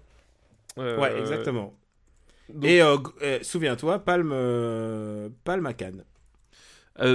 Euh, 0.78 0.98
Ouais, 0.98 1.18
exactement. 1.18 1.74
donc- 2.48 2.64
Et 2.64 2.80
souviens-toi, 3.42 3.98
Palme, 3.98 4.34
Palme 5.44 5.66
à 5.66 5.74
Cannes. 5.74 6.04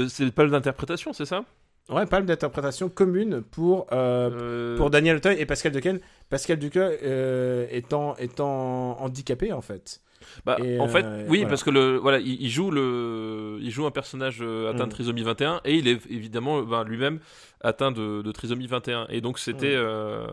c'est 0.10 0.32
pas 0.32 0.46
d'interprétation, 0.46 1.14
c'est 1.14 1.26
ça? 1.26 1.44
Ouais, 1.90 2.06
Palme 2.08 2.26
d'interprétation 2.26 2.90
commune 2.90 3.42
pour, 3.44 3.88
euh, 3.92 4.30
Euh, 4.34 4.78
pour 4.78 4.90
Daniel 4.90 5.18
Auteuil 5.18 5.40
et 5.40 5.46
Pascal 5.46 5.72
Dequesne. 5.72 6.00
Pascal 6.30 6.58
Duquesne 6.58 6.98
euh, 7.04 7.68
étant, 7.70 8.16
étant 8.18 9.00
handicapé, 9.02 9.54
en 9.54 9.62
fait. 9.62 10.02
Bah, 10.46 10.58
et, 10.64 10.80
en 10.80 10.88
fait, 10.88 11.04
euh, 11.06 11.26
oui, 11.28 11.40
voilà. 11.40 11.50
parce 11.50 11.64
que 11.64 11.70
le, 11.70 11.98
voilà, 11.98 12.20
il, 12.20 12.42
il 12.42 12.50
joue 12.50 12.72
le, 12.72 13.58
il 13.62 13.72
joue 13.72 13.86
un 13.86 13.92
personnage 13.92 14.40
euh, 14.42 14.70
atteint 14.72 14.86
Mm. 14.86 14.90
de 14.90 14.92
trisomie 14.94 15.24
21 15.24 15.62
et 15.66 15.76
il 15.76 15.88
est 15.88 16.00
évidemment 16.10 16.62
ben, 16.62 16.84
lui-même 16.84 17.20
atteint 17.62 17.92
de, 17.92 18.22
de 18.22 18.32
trisomie 18.32 18.68
21 18.68 19.08
et 19.10 19.22
donc 19.22 19.40
c'était. 19.40 19.76
Mm. 19.76 19.80
euh, 19.80 20.28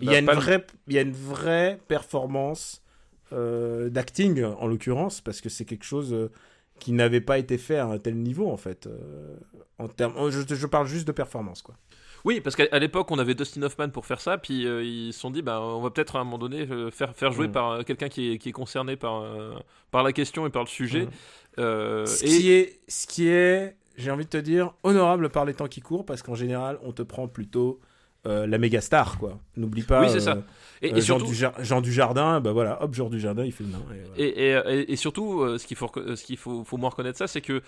Il 0.00 0.06
bah, 0.06 0.12
y, 0.12 0.16
a 0.16 0.18
une 0.18 0.26
Palme- 0.26 0.38
vraie, 0.40 0.66
il 0.88 0.94
y 0.94 0.98
a 0.98 1.02
une 1.02 1.12
vraie 1.12 1.78
performance 1.88 2.82
euh, 3.32 3.88
d'acting, 3.88 4.42
en 4.44 4.66
l'occurrence, 4.66 5.20
parce 5.20 5.40
que 5.40 5.48
c'est 5.48 5.64
quelque 5.64 5.84
chose 5.84 6.12
euh, 6.12 6.30
qui 6.78 6.92
n'avait 6.92 7.20
pas 7.20 7.38
été 7.38 7.58
fait 7.58 7.76
à 7.76 7.86
un 7.86 7.98
tel 7.98 8.16
niveau, 8.16 8.48
en 8.50 8.56
fait. 8.56 8.86
euh, 8.86 9.34
en 9.78 9.88
termes, 9.88 10.30
je, 10.30 10.54
je 10.54 10.66
parle 10.66 10.86
juste 10.86 11.06
de 11.06 11.12
performance, 11.12 11.60
quoi. 11.62 11.74
Oui, 12.24 12.40
parce 12.40 12.56
qu'à 12.56 12.78
l'époque, 12.78 13.10
on 13.10 13.18
avait 13.18 13.34
Dustin 13.34 13.62
Hoffman 13.62 13.90
pour 13.90 14.06
faire 14.06 14.20
ça, 14.20 14.38
puis 14.38 14.66
euh, 14.66 14.82
ils 14.82 15.12
se 15.12 15.20
sont 15.20 15.30
dit, 15.30 15.42
bah, 15.42 15.60
on 15.60 15.80
va 15.80 15.90
peut-être 15.90 16.16
à 16.16 16.20
un 16.20 16.24
moment 16.24 16.38
donné 16.38 16.66
euh, 16.68 16.90
faire, 16.90 17.14
faire 17.14 17.32
jouer 17.32 17.48
Mm. 17.48 17.52
par 17.52 17.70
euh, 17.70 17.82
quelqu'un 17.82 18.08
qui 18.08 18.32
est, 18.32 18.38
qui 18.38 18.48
est 18.48 18.52
concerné 18.52 18.96
par, 18.96 19.24
par 19.90 20.02
la 20.02 20.12
question 20.12 20.46
et 20.46 20.50
par 20.50 20.62
le 20.62 20.68
sujet. 20.68 21.04
Mm. 21.06 21.10
Euh, 21.58 22.06
Ce 22.06 22.24
et 22.24 22.28
qui 22.28 22.50
est, 22.50 22.80
ce 22.88 23.06
qui 23.06 23.28
est, 23.28 23.76
j'ai 23.96 24.10
envie 24.10 24.24
de 24.24 24.30
te 24.30 24.36
dire, 24.36 24.72
honorable 24.82 25.30
par 25.30 25.44
les 25.44 25.54
temps 25.54 25.68
qui 25.68 25.80
courent, 25.80 26.04
parce 26.04 26.22
qu'en 26.22 26.34
général, 26.34 26.78
on 26.82 26.92
te 26.92 27.02
prend 27.02 27.28
plutôt 27.28 27.80
euh, 28.26 28.46
la 28.46 28.58
méga 28.58 28.80
star, 28.80 29.18
quoi. 29.18 29.38
N'oublie 29.56 29.82
pas. 29.82 30.00
Oui, 30.02 30.08
c'est 30.10 30.20
ça. 30.20 30.32
euh, 30.36 30.40
et, 30.82 30.92
euh, 30.92 30.96
et 30.96 31.00
Jean, 31.00 31.18
surtout, 31.18 31.32
du 31.32 31.64
Jean 31.64 31.80
du 31.80 31.92
Jardin, 31.92 32.40
bah 32.40 32.52
voilà, 32.52 32.82
hop, 32.82 32.94
Jean 32.94 33.08
du 33.08 33.18
Jardin, 33.20 33.44
il 33.44 33.52
fait 33.52 33.64
le 33.64 33.70
nain. 33.70 33.82
et 34.16 34.54
voilà. 34.54 34.74
Et, 34.88 34.96
surtout, 34.96 35.58
ce 35.58 35.66
qu'il 35.66 35.76
faut, 35.76 35.90
ce 35.94 36.22
qu'il 36.24 36.36
faut, 36.36 36.64
faut 36.64 36.76
moins 36.76 36.90
reconnaître 36.90 37.18
ça, 37.18 37.26
c'est 37.26 37.40
que 37.40 37.62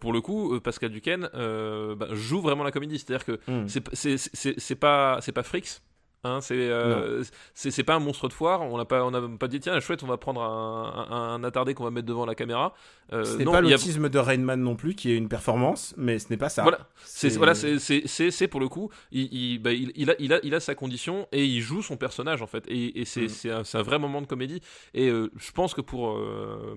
pour 0.00 0.12
le 0.12 0.20
coup, 0.20 0.58
Pascal 0.60 0.90
Duquesne 0.90 1.28
bah, 1.34 2.08
joue 2.12 2.40
vraiment 2.40 2.64
la 2.64 2.70
comédie. 2.72 2.98
C'est-à-dire 2.98 3.24
que 3.24 3.38
Mm. 3.48 3.66
c'est 3.68 4.74
pas, 4.76 5.18
c'est 5.20 5.32
pas 5.32 5.42
Fricks. 5.42 5.80
Hein, 6.24 6.40
c'est, 6.40 6.54
euh, 6.56 7.22
c'est, 7.52 7.70
c'est 7.70 7.82
pas 7.84 7.94
un 7.94 7.98
monstre 8.00 8.28
de 8.28 8.32
foire. 8.32 8.62
On 8.62 8.78
n'a 8.78 8.84
pas, 8.86 9.04
on 9.04 9.10
n'a 9.10 9.20
pas 9.38 9.46
dit 9.48 9.60
tiens 9.60 9.78
chouette, 9.80 10.02
on 10.02 10.06
va 10.06 10.16
prendre 10.16 10.42
un, 10.42 11.06
un, 11.10 11.34
un 11.34 11.44
attardé 11.44 11.74
qu'on 11.74 11.84
va 11.84 11.90
mettre 11.90 12.06
devant 12.06 12.24
la 12.26 12.34
caméra. 12.34 12.74
Euh, 13.12 13.24
Ce 13.24 13.36
n'est 13.36 13.44
pas 13.44 13.52
y 13.54 13.56
a- 13.58 13.60
l'autisme 13.60 14.08
de 14.08 14.18
Rainman 14.18 14.60
non 14.60 14.74
plus, 14.74 14.94
qui 14.94 15.10
est 15.10 15.16
une 15.16 15.28
performance, 15.28 15.94
mais 15.98 16.18
ce 16.18 16.30
n'est 16.30 16.36
pas 16.38 16.48
ça. 16.48 16.62
Voilà. 16.62 16.78
C'est 17.04 17.28
voilà, 17.36 17.54
c'est 17.54 18.48
pour 18.48 18.60
le 18.60 18.68
coup, 18.68 18.90
il, 19.12 19.28
il, 19.34 19.58
bah, 19.58 19.72
il, 19.72 19.92
il 19.96 20.10
a, 20.10 20.14
il, 20.18 20.32
a, 20.32 20.40
il 20.42 20.54
a 20.54 20.60
sa 20.60 20.74
condition 20.74 21.28
et 21.30 21.44
il 21.44 21.60
joue 21.60 21.82
son 21.82 21.96
personnage 21.96 22.40
en 22.42 22.46
fait. 22.46 22.64
Et, 22.68 23.00
et 23.00 23.04
c'est 23.04 23.24
Mm. 23.44 23.62
un, 23.74 23.82
vrai 23.82 23.98
moment 23.98 24.22
de 24.22 24.26
comédie. 24.26 24.60
Et 24.94 25.08
euh, 25.10 25.30
je 25.36 25.52
pense 25.52 25.74
que 25.74 25.80
pour, 25.82 26.18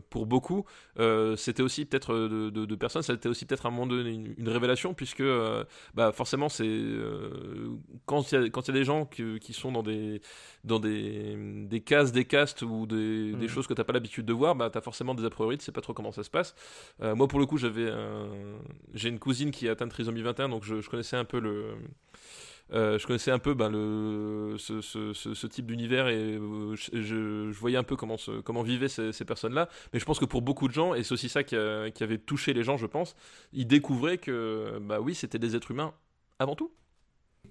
pour 0.10 0.26
beaucoup, 0.26 0.66
c'était 1.38 1.64
aussi 1.64 1.86
peut-être 1.86 2.14
de, 2.16 2.50
de, 2.50 2.66
de 2.66 2.76
personnes, 2.76 3.02
c'était 3.02 3.30
aussi 3.30 3.46
peut-être 3.46 3.66
un 3.66 3.72
moment 3.72 3.88
donné 3.88 4.10
une, 4.12 4.34
une 4.38 4.50
révélation, 4.50 4.94
puisque 4.94 5.24
bah, 5.94 6.12
forcément, 6.12 6.50
c'est 6.50 6.68
quand 8.06 8.32
il 8.32 8.36
y, 8.36 8.44
a- 8.46 8.50
quand 8.50 8.68
il 8.68 8.74
y 8.74 8.78
a 8.78 8.80
des 8.80 8.84
gens 8.86 9.06
qui, 9.06 9.37
qui 9.40 9.54
sont 9.54 9.72
dans 9.72 9.84
des, 9.84 10.22
dans 10.64 10.80
des, 10.80 11.36
des 11.68 11.82
cases, 11.82 12.12
des 12.12 12.26
castes 12.26 12.62
ou 12.62 12.86
des, 12.86 13.34
des 13.34 13.46
Mm. 13.46 13.50
choses 13.50 13.68
que 13.68 13.74
tu 13.74 13.80
n'as 13.82 13.86
pas 13.86 13.94
l'habitude 13.94 14.26
de 14.26 14.34
voir, 14.34 14.56
bah, 14.56 14.70
tu 14.70 14.78
as 14.78 14.82
forcément 14.82 15.14
des 15.16 15.26
a 15.26 15.30
priori, 15.30 15.58
tu 15.58 15.66
sais 15.66 15.72
pas 15.72 15.82
trop 15.82 15.94
comment 15.94 16.12
ça 16.12 16.24
se 16.24 16.30
passe. 16.30 16.56
Euh, 17.02 17.16
moi, 17.16 17.28
pour 17.28 17.40
le 17.40 17.46
coup, 17.46 17.58
j'avais 17.58 17.90
un- 17.90 18.30
j'ai 18.94 19.10
une 19.10 19.20
cousine 19.20 19.52
qui 19.52 19.68
est 19.68 19.70
atteinte 19.70 19.90
de 19.90 19.94
trisomie 19.94 20.22
21, 20.22 20.50
donc 20.50 20.64
je, 20.64 20.82
je 20.82 20.90
connaissais 20.90 21.18
un 21.18 21.26
peu 21.26 21.40
le. 21.40 21.74
euh, 22.74 23.00
je 23.00 23.08
connaissais 23.08 23.32
un 23.32 23.40
peu 23.40 23.54
ben, 23.54 23.70
le, 23.70 24.56
ce, 24.58 24.82
ce- 24.82 25.14
ce- 25.14 25.34
ce 25.34 25.48
type 25.48 25.66
d'univers 25.68 26.10
et 26.10 26.18
euh, 26.38 26.76
je, 26.76 27.02
je- 27.02 27.52
je 27.52 27.60
voyais 27.60 27.78
un 27.78 27.84
peu 27.84 27.96
comment, 27.96 28.18
se- 28.18 28.42
comment 28.42 28.62
vivaient 28.62 28.90
ces, 28.90 29.14
ces 29.14 29.24
personnes-là. 29.24 29.70
Mais 29.94 30.00
je 30.00 30.06
pense 30.06 30.20
que 30.20 30.26
pour 30.26 30.42
beaucoup 30.42 30.68
de 30.68 30.74
gens, 30.74 30.94
et 30.94 31.04
c'est 31.04 31.14
aussi 31.14 31.30
ça 31.30 31.44
qui, 31.44 31.56
a- 31.56 31.90
qui 31.92 32.04
avait 32.04 32.18
touché 32.18 32.54
les 32.54 32.64
gens, 32.64 32.76
je 32.76 32.86
pense, 32.86 33.16
ils 33.54 33.68
découvraient 33.68 34.18
que, 34.18 34.80
bah 34.82 35.00
oui, 35.00 35.16
c'était 35.16 35.40
des 35.40 35.56
êtres 35.56 35.72
humains 35.72 35.94
avant 36.40 36.56
tout. 36.58 36.72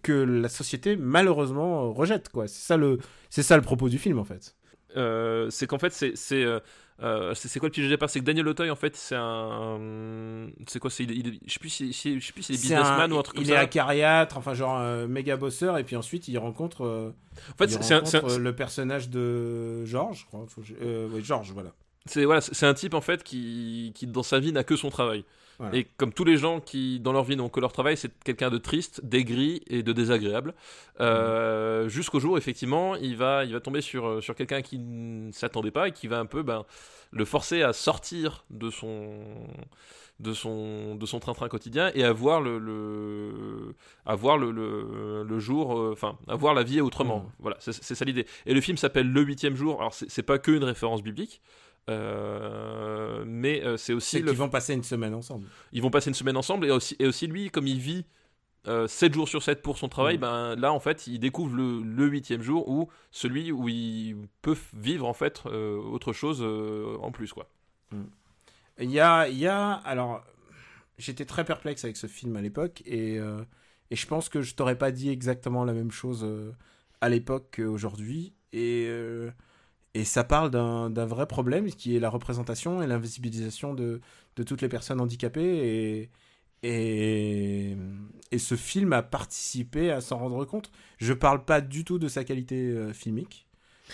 Que 0.02 0.12
la 0.12 0.48
société 0.48 0.96
malheureusement 0.96 1.92
rejette 1.92 2.28
quoi. 2.30 2.48
C'est 2.48 2.66
ça 2.66 2.76
le, 2.76 2.98
c'est 3.30 3.42
ça 3.42 3.56
le 3.56 3.62
propos 3.62 3.88
du 3.88 3.98
film 3.98 4.18
en 4.18 4.24
fait. 4.24 4.54
Euh, 4.96 5.50
c'est 5.50 5.66
qu'en 5.66 5.78
fait, 5.78 5.92
c'est. 5.92 6.16
c'est 6.16 6.42
euh, 6.44 6.58
euh, 7.02 7.34
c'est 7.34 7.48
c'est 7.48 7.58
quoi 7.60 7.68
le 7.68 7.72
petit 7.72 7.82
jeu 7.82 7.88
de 7.88 7.92
départ? 7.92 8.08
C'est 8.08 8.20
que 8.20 8.24
Daniel 8.24 8.48
Auteuil, 8.48 8.70
en 8.70 8.76
fait, 8.76 8.96
c'est 8.96 9.16
un. 9.18 10.48
C'est 10.66 10.78
quoi 10.78 10.88
c'est, 10.90 11.02
il, 11.04 11.10
il- 11.26 11.40
Je 11.46 11.52
sais 11.52 11.58
plus 11.58 11.68
si, 11.68 11.92
si- 11.92 12.14
est 12.14 12.50
businessman 12.52 13.12
un- 13.12 13.14
ou 13.14 13.18
un 13.18 13.22
truc 13.22 13.38
il 13.40 13.50
est 13.50 13.56
acariâtre, 13.56 14.38
enfin 14.38 14.54
genre 14.54 14.78
euh, 14.80 15.06
méga 15.06 15.36
bosseur, 15.36 15.76
et 15.76 15.84
puis 15.84 15.96
ensuite 15.96 16.28
il 16.28 16.38
rencontre, 16.38 17.12
En 17.52 17.56
fait, 17.58 17.66
il 17.66 17.82
c'est- 17.82 17.92
un- 17.92 17.98
un- 17.98 18.38
le 18.38 18.54
personnage 18.56 19.10
de 19.10 19.84
Georges, 19.84 20.20
je 20.20 20.26
crois. 20.26 20.46
Faut 20.48 20.62
ouais, 20.62 21.22
Georges, 21.22 21.52
voilà. 21.52 21.74
C'est 22.06 22.24
voilà, 22.24 22.40
c'est 22.40 22.66
un 22.66 22.74
type 22.74 22.94
en 22.94 23.00
fait 23.00 23.22
qui, 23.22 23.92
qui 23.94 24.06
dans 24.06 24.22
sa 24.22 24.38
vie 24.38 24.52
n'a 24.52 24.64
que 24.64 24.76
son 24.76 24.90
travail. 24.90 25.24
Voilà. 25.58 25.76
Et 25.76 25.86
comme 25.96 26.12
tous 26.12 26.24
les 26.24 26.36
gens 26.36 26.60
qui 26.60 27.00
dans 27.00 27.12
leur 27.12 27.24
vie 27.24 27.34
n'ont 27.36 27.48
que 27.48 27.60
leur 27.60 27.72
travail, 27.72 27.96
c'est 27.96 28.12
quelqu'un 28.24 28.50
de 28.50 28.58
triste, 28.58 29.00
d'aigri 29.04 29.62
et 29.68 29.82
de 29.82 29.92
désagréable. 29.92 30.54
Euh, 31.00 31.88
Jusqu'au 31.88 32.20
jour 32.20 32.36
effectivement, 32.36 32.94
il 32.96 33.16
va 33.16 33.44
il 33.44 33.52
va 33.52 33.60
tomber 33.60 33.80
sur 33.80 34.06
euh, 34.06 34.20
sur 34.20 34.34
quelqu'un 34.34 34.60
qui 34.62 34.78
ne 34.78 35.32
s'attendait 35.32 35.70
pas 35.70 35.88
et 35.88 35.92
qui 35.92 36.08
va 36.08 36.18
un 36.18 36.26
peu 36.26 36.42
ben 36.42 36.64
le 37.10 37.24
forcer 37.24 37.62
à 37.62 37.72
sortir 37.72 38.44
de 38.50 38.68
son 38.70 39.24
de 40.18 40.32
son 40.32 40.94
de 40.94 41.04
son 41.06 41.20
train-train 41.20 41.48
quotidien 41.48 41.90
et 41.94 42.02
à 42.04 42.12
voir 42.12 42.40
le, 42.40 42.58
le 42.58 43.74
à 44.06 44.14
voir 44.14 44.38
le, 44.38 44.50
le, 44.50 45.24
le 45.24 45.38
jour 45.38 45.78
euh, 45.78 45.92
enfin 45.92 46.18
à 46.26 46.36
voir 46.36 46.54
la 46.54 46.62
vie 46.62 46.80
autrement 46.80 47.18
Mhm. 47.20 47.30
voilà 47.38 47.56
c'est 47.60 47.94
ça 47.94 48.04
l'idée 48.04 48.26
et 48.46 48.54
le 48.54 48.60
film 48.62 48.76
s'appelle 48.78 49.10
le 49.10 49.20
huitième 49.22 49.56
jour 49.56 49.78
alors 49.80 49.92
c'est 49.94 50.22
pas 50.22 50.38
que 50.38 50.50
une 50.50 50.64
référence 50.64 51.02
biblique 51.02 51.40
euh, 51.88 53.24
mais 53.26 53.62
euh, 53.64 53.76
c'est 53.76 53.92
aussi 53.92 54.18
le 54.20 54.30
qu'ils 54.30 54.38
vont 54.38 54.48
passer 54.48 54.74
une 54.74 54.82
semaine 54.82 55.14
ensemble. 55.14 55.46
ils 55.72 55.82
vont 55.82 55.90
passer 55.90 56.08
une 56.10 56.14
semaine 56.14 56.36
ensemble 56.36 56.66
et 56.66 56.70
aussi, 56.70 56.96
et 56.98 57.06
aussi 57.06 57.26
lui, 57.26 57.50
comme 57.50 57.66
il 57.66 57.78
vit 57.78 58.04
euh, 58.66 58.88
7 58.88 59.14
jours 59.14 59.28
sur 59.28 59.42
7 59.42 59.62
pour 59.62 59.78
son 59.78 59.88
travail, 59.88 60.16
Mhm. 60.16 60.20
ben, 60.22 60.56
là 60.56 60.72
en 60.72 60.80
fait 60.80 61.06
il 61.06 61.20
découvre 61.20 61.54
le, 61.54 61.80
le 61.82 62.06
huitième 62.08 62.42
jour 62.42 62.68
où 62.68 62.88
celui 63.12 63.52
où 63.52 63.68
il 63.68 64.16
peut 64.42 64.56
vivre 64.74 65.06
en 65.06 65.14
fait 65.14 65.42
euh, 65.46 65.76
autre 65.76 66.12
chose 66.12 66.42
en 67.00 67.12
plus 67.12 67.32
quoi. 67.32 67.48
Il 68.78 68.90
y 68.90 69.00
a, 69.00 69.28
il 69.28 69.38
y 69.38 69.46
a, 69.46 69.72
alors, 69.72 70.22
j'étais 70.98 71.24
très 71.24 71.44
perplexe 71.44 71.84
avec 71.84 71.96
ce 71.96 72.08
film 72.08 72.36
à 72.36 72.42
l'époque, 72.42 72.82
et, 72.84 73.14
et 73.90 73.96
je 73.96 74.06
pense 74.06 74.28
que 74.28 74.42
je 74.42 74.54
t'aurais 74.54 74.76
pas 74.76 74.90
dit 74.90 75.08
exactement 75.08 75.64
la 75.64 75.72
même 75.72 75.90
chose 75.92 76.26
à 77.00 77.08
l'époque 77.08 77.54
qu'aujourd'hui, 77.56 78.34
et, 78.52 78.86
et 79.98 80.04
ça 80.04 80.24
parle 80.24 80.50
d'un 80.50 81.06
vrai 81.06 81.26
problème 81.26 81.66
qui 81.70 81.96
est 81.96 82.00
la 82.00 82.10
représentation 82.10 82.82
et 82.82 82.86
l'invisibilisation 82.86 83.74
de, 83.74 84.00
de 84.36 84.42
toutes 84.42 84.62
les 84.62 84.68
personnes 84.68 85.00
handicapées, 85.00 86.08
et, 86.62 86.68
et, 86.68 87.76
et 88.32 88.38
ce 88.38 88.54
film 88.56 88.92
a 88.92 89.02
participé 89.02 89.90
à 89.90 90.00
s'en 90.00 90.18
rendre 90.18 90.44
compte. 90.44 90.70
Je 90.98 91.12
parle 91.12 91.44
pas 91.44 91.60
du 91.60 91.84
tout 91.84 91.98
de 91.98 92.08
sa 92.08 92.24
qualité 92.24 92.56
euh, 92.56 92.92
filmique. 92.92 93.46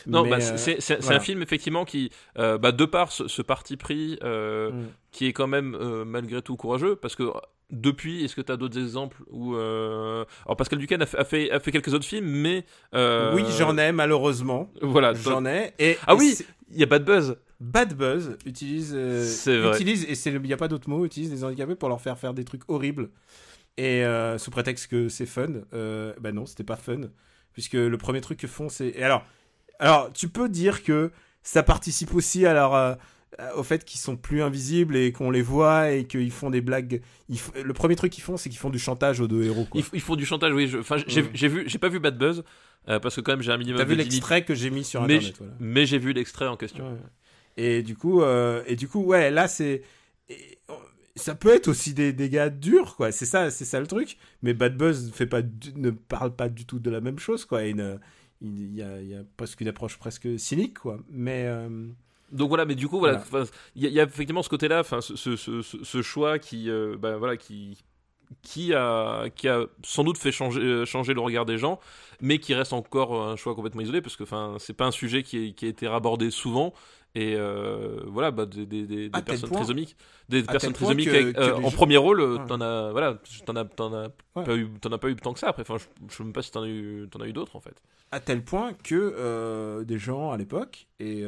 Non, 0.07 0.27
bah, 0.29 0.39
euh, 0.41 0.57
c'est- 0.57 1.01
voilà. 1.03 1.17
un 1.19 1.21
film 1.21 1.43
effectivement 1.43 1.85
qui, 1.85 2.11
euh, 2.39 2.57
bah, 2.59 2.73
de 2.73 2.85
par 2.87 3.13
ce, 3.13 3.29
ce 3.29 3.43
parti 3.43 3.77
pris, 3.77 4.19
euh, 4.23 4.71
Mm. 4.73 4.87
qui 5.11 5.27
est 5.27 5.33
quand 5.35 5.47
même 5.49 5.77
malgré 6.07 6.41
tout 6.43 6.57
courageux, 6.57 6.97
parce 6.97 7.15
que 7.15 7.31
depuis, 7.73 8.25
est-ce 8.25 8.37
que 8.37 8.43
tu 8.43 8.53
as 8.53 8.57
d'autres 8.57 8.79
exemples 8.79 9.23
où, 9.31 9.57
euh, 9.57 10.25
alors 10.45 10.57
Pascal 10.57 10.79
Duquesne 10.79 11.03
a 11.03 11.07
fait, 11.07 11.19
a 11.19 11.25
fait, 11.25 11.51
a 11.51 11.59
fait 11.59 11.73
quelques 11.73 11.93
autres 11.95 12.05
films, 12.05 12.27
mais 12.27 12.65
euh, 12.95 13.35
Oui, 13.35 13.45
j'en 13.59 13.77
ai 13.79 13.91
malheureusement. 13.93 14.71
Voilà, 14.83 15.15
J'en 15.15 15.45
ai. 15.47 15.73
Et, 15.79 15.97
Ah 16.07 16.13
et 16.13 16.17
oui, 16.17 16.39
il 16.71 16.79
y 16.79 16.83
a 16.83 16.87
Bad 16.87 17.05
Buzz. 17.05 17.37
Bad 17.61 17.95
Buzz 17.95 18.37
utilise, 18.45 18.93
euh, 18.95 19.25
C'est 19.25 19.59
vrai. 19.59 19.75
utilise 19.77 20.05
et 20.05 20.29
il 20.31 20.41
n'y 20.43 20.53
a 20.53 20.57
pas 20.57 20.69
d'autre 20.69 20.89
mot, 20.91 21.05
utilise 21.05 21.31
les 21.33 21.45
handicapés 21.45 21.75
pour 21.75 21.89
leur 21.89 22.01
faire 22.01 22.19
faire 22.19 22.35
des 22.35 22.45
trucs 22.45 22.63
horribles. 22.69 23.09
Et 23.79 24.05
euh, 24.05 24.37
sous 24.37 24.51
prétexte 24.51 24.89
que 24.91 25.09
c'est 25.09 25.27
fun, 25.27 25.47
euh, 25.73 26.13
bah 26.21 26.33
non, 26.33 26.45
c'était 26.45 26.65
pas 26.65 26.77
fun. 26.77 27.01
Puisque 27.55 27.75
le 27.75 27.97
premier 27.97 28.21
truc 28.21 28.39
que 28.39 28.47
font, 28.47 28.69
c'est. 28.69 29.01
Alors, 29.03 29.25
alors, 29.79 30.13
tu 30.13 30.29
peux 30.29 30.49
dire 30.49 30.83
que 30.83 31.11
ça 31.43 31.63
participe 31.63 32.15
aussi 32.15 32.45
à 32.47 32.53
leur, 32.53 32.99
au 33.57 33.63
fait 33.63 33.85
qu'ils 33.85 34.01
sont 34.01 34.17
plus 34.17 34.43
invisibles 34.43 34.95
et 34.97 35.11
qu'on 35.13 35.31
les 35.31 35.43
voit 35.43 35.91
et 35.93 36.05
qu'ils 36.07 36.31
font 36.31 36.51
des 36.51 36.61
blagues. 36.61 37.01
F- 37.31 37.61
Le 37.63 37.73
premier 37.73 37.97
truc 37.97 38.13
qu'ils 38.13 38.23
font, 38.23 38.37
c'est 38.37 38.51
qu'ils 38.51 38.59
font 38.59 38.71
du 38.71 38.79
chantage 38.79 39.21
aux 39.21 39.29
deux 39.29 39.43
héros. 39.45 39.65
quoi. 39.65 39.81
Ils, 39.95 40.01
font 40.01 40.17
du 40.17 40.27
chantage, 40.27 40.53
oui. 40.53 40.69
je- 40.69 40.79
Enfin, 40.79 40.97
j'ai 41.07 41.23
Ouais. 41.23 41.31
j'ai 41.33 41.49
vu, 41.49 41.65
j'ai 41.67 41.79
pas 41.79 41.89
vu 41.89 41.99
Bad 41.99 42.19
Buzz 42.19 42.45
euh, 42.89 42.99
parce 43.01 43.17
que 43.17 43.21
quand 43.23 43.33
même 43.33 43.43
j'ai 43.43 43.53
un 43.53 43.57
minimum 43.59 43.79
T'as 43.79 43.85
vu 43.87 43.95
l'extrait 43.95 44.45
que 44.45 44.55
j'ai 44.55 44.69
mis 44.71 44.85
sur 44.85 45.03
mais, 45.07 45.15
internet. 45.17 45.37
voilà. 45.39 45.53
mais 45.61 45.87
j'ai 45.87 45.99
vu 45.99 46.13
l'extrait 46.13 46.47
en 46.47 46.57
question. 46.57 46.93
Ouais. 46.93 46.99
Et 47.57 47.83
du 47.83 47.97
coup, 47.97 48.23
euh, 48.23 48.63
et 48.67 48.77
du 48.77 48.87
coup, 48.89 49.03
ouais, 49.05 49.31
là 49.31 49.49
c'est, 49.49 49.83
et, 50.29 50.59
euh, 50.71 50.75
ça 51.17 51.35
peut 51.35 51.55
être 51.55 51.69
aussi 51.69 51.95
des 51.95 52.13
dégâts 52.13 52.49
durs, 52.49 52.97
quoi. 52.97 53.13
C'est 53.13 53.27
ça, 53.27 53.51
c'est 53.51 53.65
ça 53.67 53.81
le 53.81 53.87
truc. 53.87 54.17
Mais 54.43 54.53
Bad 54.55 54.77
Buzz 54.77 55.11
fait 55.13 55.27
pas, 55.27 55.43
du- 55.43 55.73
ne 55.77 55.91
parle 55.91 56.35
pas 56.35 56.49
du 56.49 56.65
tout 56.67 56.79
de 56.79 56.91
la 56.91 57.01
même 57.01 57.19
chose, 57.19 57.45
quoi. 57.45 57.63
Ne- 57.63 57.99
il 58.41 58.75
y 58.75 58.83
a, 58.83 59.01
il 59.01 59.09
y 59.09 59.15
a 59.15 59.23
presque 59.37 59.61
une 59.61 59.69
approche 59.69 59.99
presque 59.99 60.39
cynique, 60.39 60.79
quoi. 60.81 60.99
Mais 61.11 61.45
euh, 61.47 61.89
Donc 62.33 62.49
voilà, 62.49 62.65
mais 62.65 62.75
du 62.75 62.89
coup, 62.89 62.99
voilà, 62.99 63.19
il 63.77 63.83
y, 63.83 63.87
a- 63.87 63.89
il 63.91 63.95
y 63.95 64.01
a 64.01 64.05
effectivement 64.05 64.43
ce 64.43 64.49
côté-là, 64.49 64.83
ce, 64.85 65.15
ce, 65.17 65.37
ce, 65.37 65.63
ce- 65.63 65.85
ce 65.85 66.03
choix 66.03 66.39
qui, 66.39 66.71
euh, 66.71 66.97
bah, 66.99 67.17
voilà, 67.19 67.37
qui, 67.37 67.79
qui 68.43 68.73
a, 68.75 69.29
qui 69.37 69.49
a 69.49 69.67
sans 69.85 70.05
doute 70.05 70.17
fait 70.19 70.33
changer, 70.33 70.61
euh, 70.61 70.85
changer 70.87 71.13
le 71.15 71.21
regard 71.21 71.45
des 71.45 71.59
gens, 71.59 71.79
mais 72.21 72.39
qui 72.39 72.55
reste 72.55 72.73
encore 72.73 73.23
un 73.29 73.37
choix 73.37 73.55
complètement 73.55 73.83
isolé, 73.83 74.01
parce 74.01 74.17
que, 74.17 74.23
enfin, 74.23 74.57
c'est 74.59 74.73
pas 74.73 74.87
un 74.87 74.91
sujet 74.91 75.23
qui, 75.23 75.49
est- 75.49 75.53
qui 75.53 75.67
a 75.67 75.69
été 75.69 75.87
abordé 75.87 76.31
souvent. 76.31 76.73
Et 77.15 77.35
euh, 77.37 78.01
voilà, 78.07 78.31
bah, 78.31 78.47
des, 78.47 78.65
des, 78.65 78.87
des, 78.87 78.97
À 79.07 79.09
des 79.09 79.11
tel 79.11 79.25
personnes 79.25 79.51
trisomiques, 79.51 79.97
des 80.31 80.43
personnes 80.43 80.73
trisomiques 80.73 81.09
avec, 81.09 81.37
euh, 81.37 81.57
en 81.57 81.61
gens- 81.69 81.71
premier 81.77 81.99
rôle, 81.99 82.21
euh, 82.23 82.39
Ouais. 82.39 82.47
t'en 82.47 82.61
as, 82.63 82.91
voilà, 82.91 83.19
t'en 83.45 83.57
as, 83.57 83.65
t'en 83.67 83.93
as 83.93 84.09
Ouais. 84.35 84.45
pas 84.45 84.57
eu, 84.57 84.69
t'en 84.81 84.91
as 84.93 84.97
pas 84.99 85.11
eu 85.11 85.17
tant 85.17 85.35
que 85.35 85.39
ça. 85.39 85.49
Après, 85.49 85.61
enfin, 85.61 85.77
je, 85.77 85.85
je 86.09 86.17
sais 86.17 86.25
même 86.25 86.33
pas 86.33 86.41
si 86.41 86.51
t'en 86.51 86.63
as 86.63 86.69
eu, 86.69 87.07
t'en 87.11 87.21
as 87.21 87.27
eu 87.27 87.35
d'autres 87.35 87.55
en 87.57 87.61
fait. 87.61 87.83
à 88.13 88.21
tel 88.21 88.43
point 88.43 88.73
que 88.83 88.95
euh, 89.19 89.85
des 89.85 89.99
gens 89.99 90.31
à 90.33 90.39
l'époque 90.39 90.87
et 91.01 91.23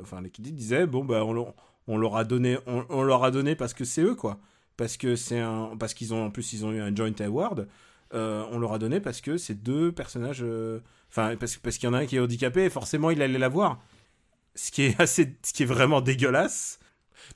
enfin 0.00 0.20
les 0.22 0.30
critiques 0.30 0.56
disaient 0.56 0.86
bon 0.86 1.04
bah 1.04 1.24
on 1.24 1.32
leur, 1.32 1.54
on 1.86 1.96
leur 1.98 2.16
a 2.16 2.24
donné 2.24 2.58
on, 2.66 2.84
on 2.88 3.02
leur 3.02 3.22
a 3.24 3.30
donné 3.30 3.54
parce 3.56 3.74
que 3.74 3.84
c'est 3.84 4.02
eux 4.02 4.14
quoi 4.16 4.38
parce 4.76 4.96
que 4.96 5.14
c'est 5.16 5.40
un 5.40 5.76
parce 5.78 5.94
qu'ils 5.94 6.14
ont 6.14 6.24
en 6.26 6.30
plus 6.30 6.52
ils 6.52 6.64
ont 6.64 6.72
eu 6.72 6.80
un 6.80 6.94
joint 6.94 7.12
award 7.20 7.68
on 8.12 8.58
leur 8.58 8.72
a 8.72 8.78
donné 8.78 9.00
parce 9.00 9.20
que 9.20 9.36
c'est 9.36 9.54
deux 9.62 9.92
personnages 9.92 10.44
enfin 11.10 11.36
parce 11.36 11.56
parce 11.58 11.76
qu'il 11.78 11.88
y 11.88 11.90
en 11.90 11.94
a 11.94 11.98
un 11.98 12.06
qui 12.06 12.16
est 12.16 12.20
handicapé 12.20 12.64
et 12.64 12.70
forcément 12.70 13.10
il 13.10 13.20
allait 13.22 13.38
la 13.38 13.48
voir 13.48 13.78
ce 14.56 14.70
qui 14.72 14.82
est 14.84 15.00
assez 15.00 15.36
ce 15.44 15.52
qui 15.52 15.62
est 15.62 15.66
vraiment 15.66 16.00
dégueulasse 16.00 16.78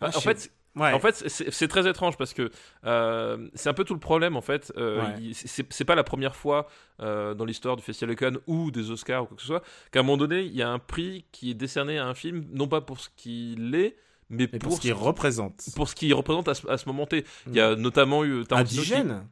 Bah, 0.01 0.11
Ah, 0.13 0.17
en 0.17 0.21
fait, 0.21 0.53
Ouais. 0.77 0.93
En 0.93 1.01
fait, 1.01 1.25
c'est 1.29 1.67
très 1.67 1.89
étrange 1.91 2.17
parce 2.17 2.33
que 2.33 2.49
euh, 2.87 3.49
c'est 3.55 3.69
un 3.69 3.75
peu 3.75 3.83
tout 3.83 3.93
le 3.93 3.99
problème 3.99 4.37
en 4.37 4.41
fait. 4.41 4.73
Euh, 4.77 5.03
Ouais. 5.03 5.33
c'est 5.35 5.85
pas 5.85 5.97
la 5.97 6.05
première 6.05 6.37
fois 6.37 6.69
euh, 7.01 7.35
dans 7.35 7.45
l'histoire 7.45 7.75
du 7.77 7.83
Festival 7.83 8.15
de 8.15 8.19
Cannes 8.19 8.39
ou 8.47 8.71
des 8.71 8.93
Oscars 8.93 9.25
ou 9.25 9.27
quoi 9.27 9.35
que 9.37 9.43
ce 9.43 9.49
soit 9.49 9.65
qu'à 9.91 9.99
un 9.99 10.03
moment 10.05 10.17
donné, 10.17 10.43
il 10.43 10.55
y 10.55 10.63
a 10.63 10.71
un 10.71 10.79
prix 10.79 11.25
qui 11.33 11.51
est 11.51 11.55
décerné 11.55 11.99
à 11.99 12.07
un 12.07 12.15
film, 12.15 12.47
non 12.53 12.69
pas 12.69 12.81
pour 12.81 13.01
ce 13.01 13.09
qu'il 13.17 13.75
est, 13.75 13.97
mais 14.29 14.49
Mais 14.53 14.59
pour, 14.61 14.69
pour 14.69 14.73
ce 14.77 14.81
qu'il 14.81 14.93
représente. 14.93 15.65
pour 15.75 15.89
ce 15.89 15.97
qu'il 15.97 16.15
représente 16.15 16.47
à 16.49 16.55
ce, 16.55 16.63
ce 16.77 16.87
moment 16.87 17.05
T. 17.05 17.25
Il 17.49 17.55
y 17.57 17.61
a 17.61 17.75
notamment 17.75 18.25
eu 18.25 18.45
Tarantino 18.45 18.81
Indigène. 18.83 19.27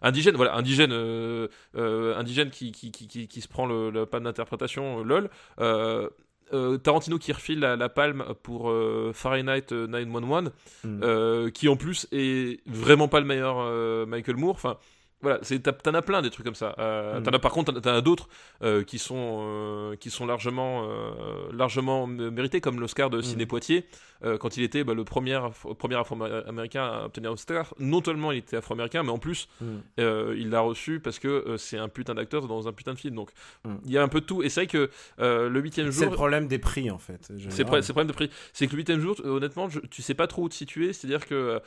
indigène, 0.00 0.36
voilà, 0.36 0.56
indigène, 0.56 0.92
euh, 0.92 1.48
euh, 1.76 2.16
indigène 2.16 2.48
qui, 2.48 2.72
qui, 2.72 2.90
qui, 2.90 3.06
qui, 3.08 3.28
qui 3.28 3.40
se 3.42 3.48
prend 3.48 3.66
le, 3.66 4.06
palme 4.06 4.24
d'interprétation, 4.24 5.04
lol. 5.04 5.28
Euh, 5.60 6.08
euh, 6.52 6.78
Tarantino 6.78 7.18
qui 7.18 7.32
refile 7.32 7.60
la, 7.60 7.76
la 7.76 7.88
palme 7.88 8.24
pour 8.42 8.70
euh, 8.70 9.12
Fahrenheit 9.14 9.72
euh, 9.72 9.86
911, 9.86 10.52
Mm. 10.84 11.00
euh, 11.04 11.50
qui 11.50 11.68
en 11.68 11.76
plus 11.76 12.06
est 12.12 12.60
vraiment 12.66 13.08
pas 13.08 13.20
le 13.20 13.26
meilleur 13.26 13.56
euh, 13.60 14.04
Michael 14.06 14.36
Moore. 14.36 14.54
Enfin, 14.56 14.76
voilà, 15.22 15.38
c'est 15.42 15.60
t'en 15.60 15.94
as 15.94 16.02
plein 16.02 16.20
des 16.20 16.30
trucs 16.30 16.44
comme 16.44 16.54
ça. 16.54 16.74
Euh, 16.78 17.20
Mm. 17.20 17.22
T'en 17.22 17.30
as 17.32 17.38
par 17.38 17.52
contre, 17.52 17.72
t'en- 17.72 17.90
as 17.94 18.00
d'autres 18.00 18.28
euh, 18.62 18.82
qui 18.84 18.98
sont 18.98 19.40
euh, 19.42 19.96
qui 19.96 20.10
sont 20.10 20.26
largement 20.26 20.84
euh, 20.88 21.12
largement 21.52 22.06
mérités, 22.06 22.60
comme 22.60 22.80
l'Oscar 22.80 23.08
de 23.10 23.20
Ciné 23.22 23.46
Poitiers 23.46 23.86
euh, 24.24 24.36
quand 24.38 24.56
il 24.56 24.62
était 24.62 24.84
bah, 24.84 24.94
le 24.94 25.04
premier 25.04 25.34
Afro- 25.34 25.74
premier 25.74 25.94
Afro-américain 25.96 26.84
à 26.84 27.04
obtenir 27.06 27.30
l'Oscar. 27.30 27.74
Non 27.78 28.02
seulement 28.04 28.32
il 28.32 28.38
était 28.38 28.56
Afro-américain, 28.56 29.02
mais 29.02 29.10
en 29.10 29.18
plus 29.18 29.48
Mm. 29.60 29.64
il 30.36 30.50
l'a 30.50 30.60
reçu 30.60 31.00
parce 31.00 31.18
que 31.18 31.56
c'est 31.56 31.78
un 31.78 31.88
putain 31.88 32.14
d'acteur 32.14 32.46
dans 32.46 32.66
un 32.68 32.72
putain 32.72 32.94
de 32.94 32.98
film. 32.98 33.14
Donc 33.14 33.30
Mm. 33.64 33.74
il 33.86 33.92
y 33.92 33.98
a 33.98 34.02
un 34.02 34.08
peu 34.08 34.20
de 34.20 34.26
tout. 34.26 34.42
Et 34.42 34.48
c'est 34.48 34.60
vrai 34.62 34.66
que 34.66 34.90
le 35.18 35.60
huitième 35.60 35.92
C'est 35.92 36.04
le 36.04 36.10
jour. 36.10 36.14
problème 36.16 36.48
des 36.48 36.58
prix 36.58 36.90
en 36.90 36.98
fait. 36.98 37.30
C'est 37.48 37.62
le 37.64 37.64
problème 37.82 38.06
de 38.08 38.12
prix. 38.12 38.30
C'est 38.52 38.66
que 38.66 38.72
le 38.72 38.78
huitième 38.78 39.00
jour, 39.00 39.16
honnêtement, 39.24 39.68
je- 39.68 39.80
tu 39.80 40.02
sais 40.02 40.14
pas 40.14 40.26
trop 40.26 40.42
où 40.42 40.48
te 40.48 40.54
situer. 40.54 40.92
C'est-à-dire 40.92 41.26
que 41.26 41.60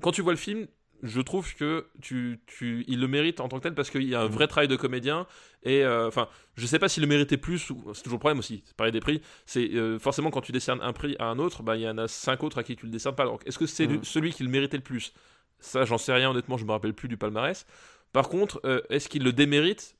quand 0.00 0.12
tu 0.12 0.22
vois 0.22 0.32
le 0.32 0.38
film, 0.38 0.66
je 1.02 1.20
trouve 1.20 1.54
que 1.54 1.86
tu, 2.02 2.40
tu, 2.46 2.84
il 2.88 3.00
le 3.00 3.08
mérite 3.08 3.40
en 3.40 3.48
tant 3.48 3.58
que 3.58 3.62
tel 3.64 3.74
parce 3.74 3.90
qu'il 3.90 4.02
y 4.04 4.14
a 4.14 4.20
un 4.22 4.26
vrai 4.28 4.46
travail 4.46 4.68
de 4.68 4.76
comédien. 4.76 5.26
Et 5.62 5.84
euh, 5.84 6.08
enfin, 6.08 6.28
je 6.56 6.66
sais 6.66 6.78
pas 6.78 6.88
s'il 6.88 7.02
le 7.02 7.08
méritait 7.08 7.36
plus. 7.36 7.70
ou 7.70 7.92
C'est 7.94 8.02
toujours 8.02 8.16
le 8.16 8.20
problème 8.20 8.38
aussi. 8.38 8.62
C'est 8.66 8.76
pareil 8.76 8.92
des 8.92 9.00
prix. 9.00 9.20
C'est 9.46 9.70
euh, 9.74 9.98
forcément 9.98 10.30
quand 10.30 10.40
tu 10.40 10.52
décernes 10.52 10.80
un 10.82 10.92
prix 10.92 11.16
à 11.18 11.26
un 11.26 11.38
autre, 11.38 11.62
bah 11.62 11.76
il 11.76 11.82
y 11.82 11.88
en 11.88 11.98
a 11.98 12.08
cinq 12.08 12.42
autres 12.42 12.58
à 12.58 12.62
qui 12.62 12.76
tu 12.76 12.86
le 12.86 12.92
décernes 12.92 13.14
pas. 13.14 13.24
Donc 13.24 13.42
est-ce 13.46 13.58
que 13.58 13.66
c'est 13.66 13.86
Mm. 13.86 14.04
celui 14.04 14.32
qui 14.32 14.42
le 14.42 14.48
méritait 14.50 14.76
le 14.76 14.82
plus? 14.82 15.12
Ça, 15.58 15.84
j'en 15.84 15.98
sais 15.98 16.12
rien. 16.12 16.30
Honnêtement, 16.30 16.56
je 16.56 16.64
me 16.64 16.70
rappelle 16.72 16.94
plus 16.94 17.08
du 17.08 17.16
palmarès. 17.16 17.66
Par 18.12 18.28
contre, 18.28 18.60
euh, 18.64 18.80
est-ce 18.90 19.08
qu'il 19.08 19.22
le 19.22 19.32
démérite? 19.32 19.94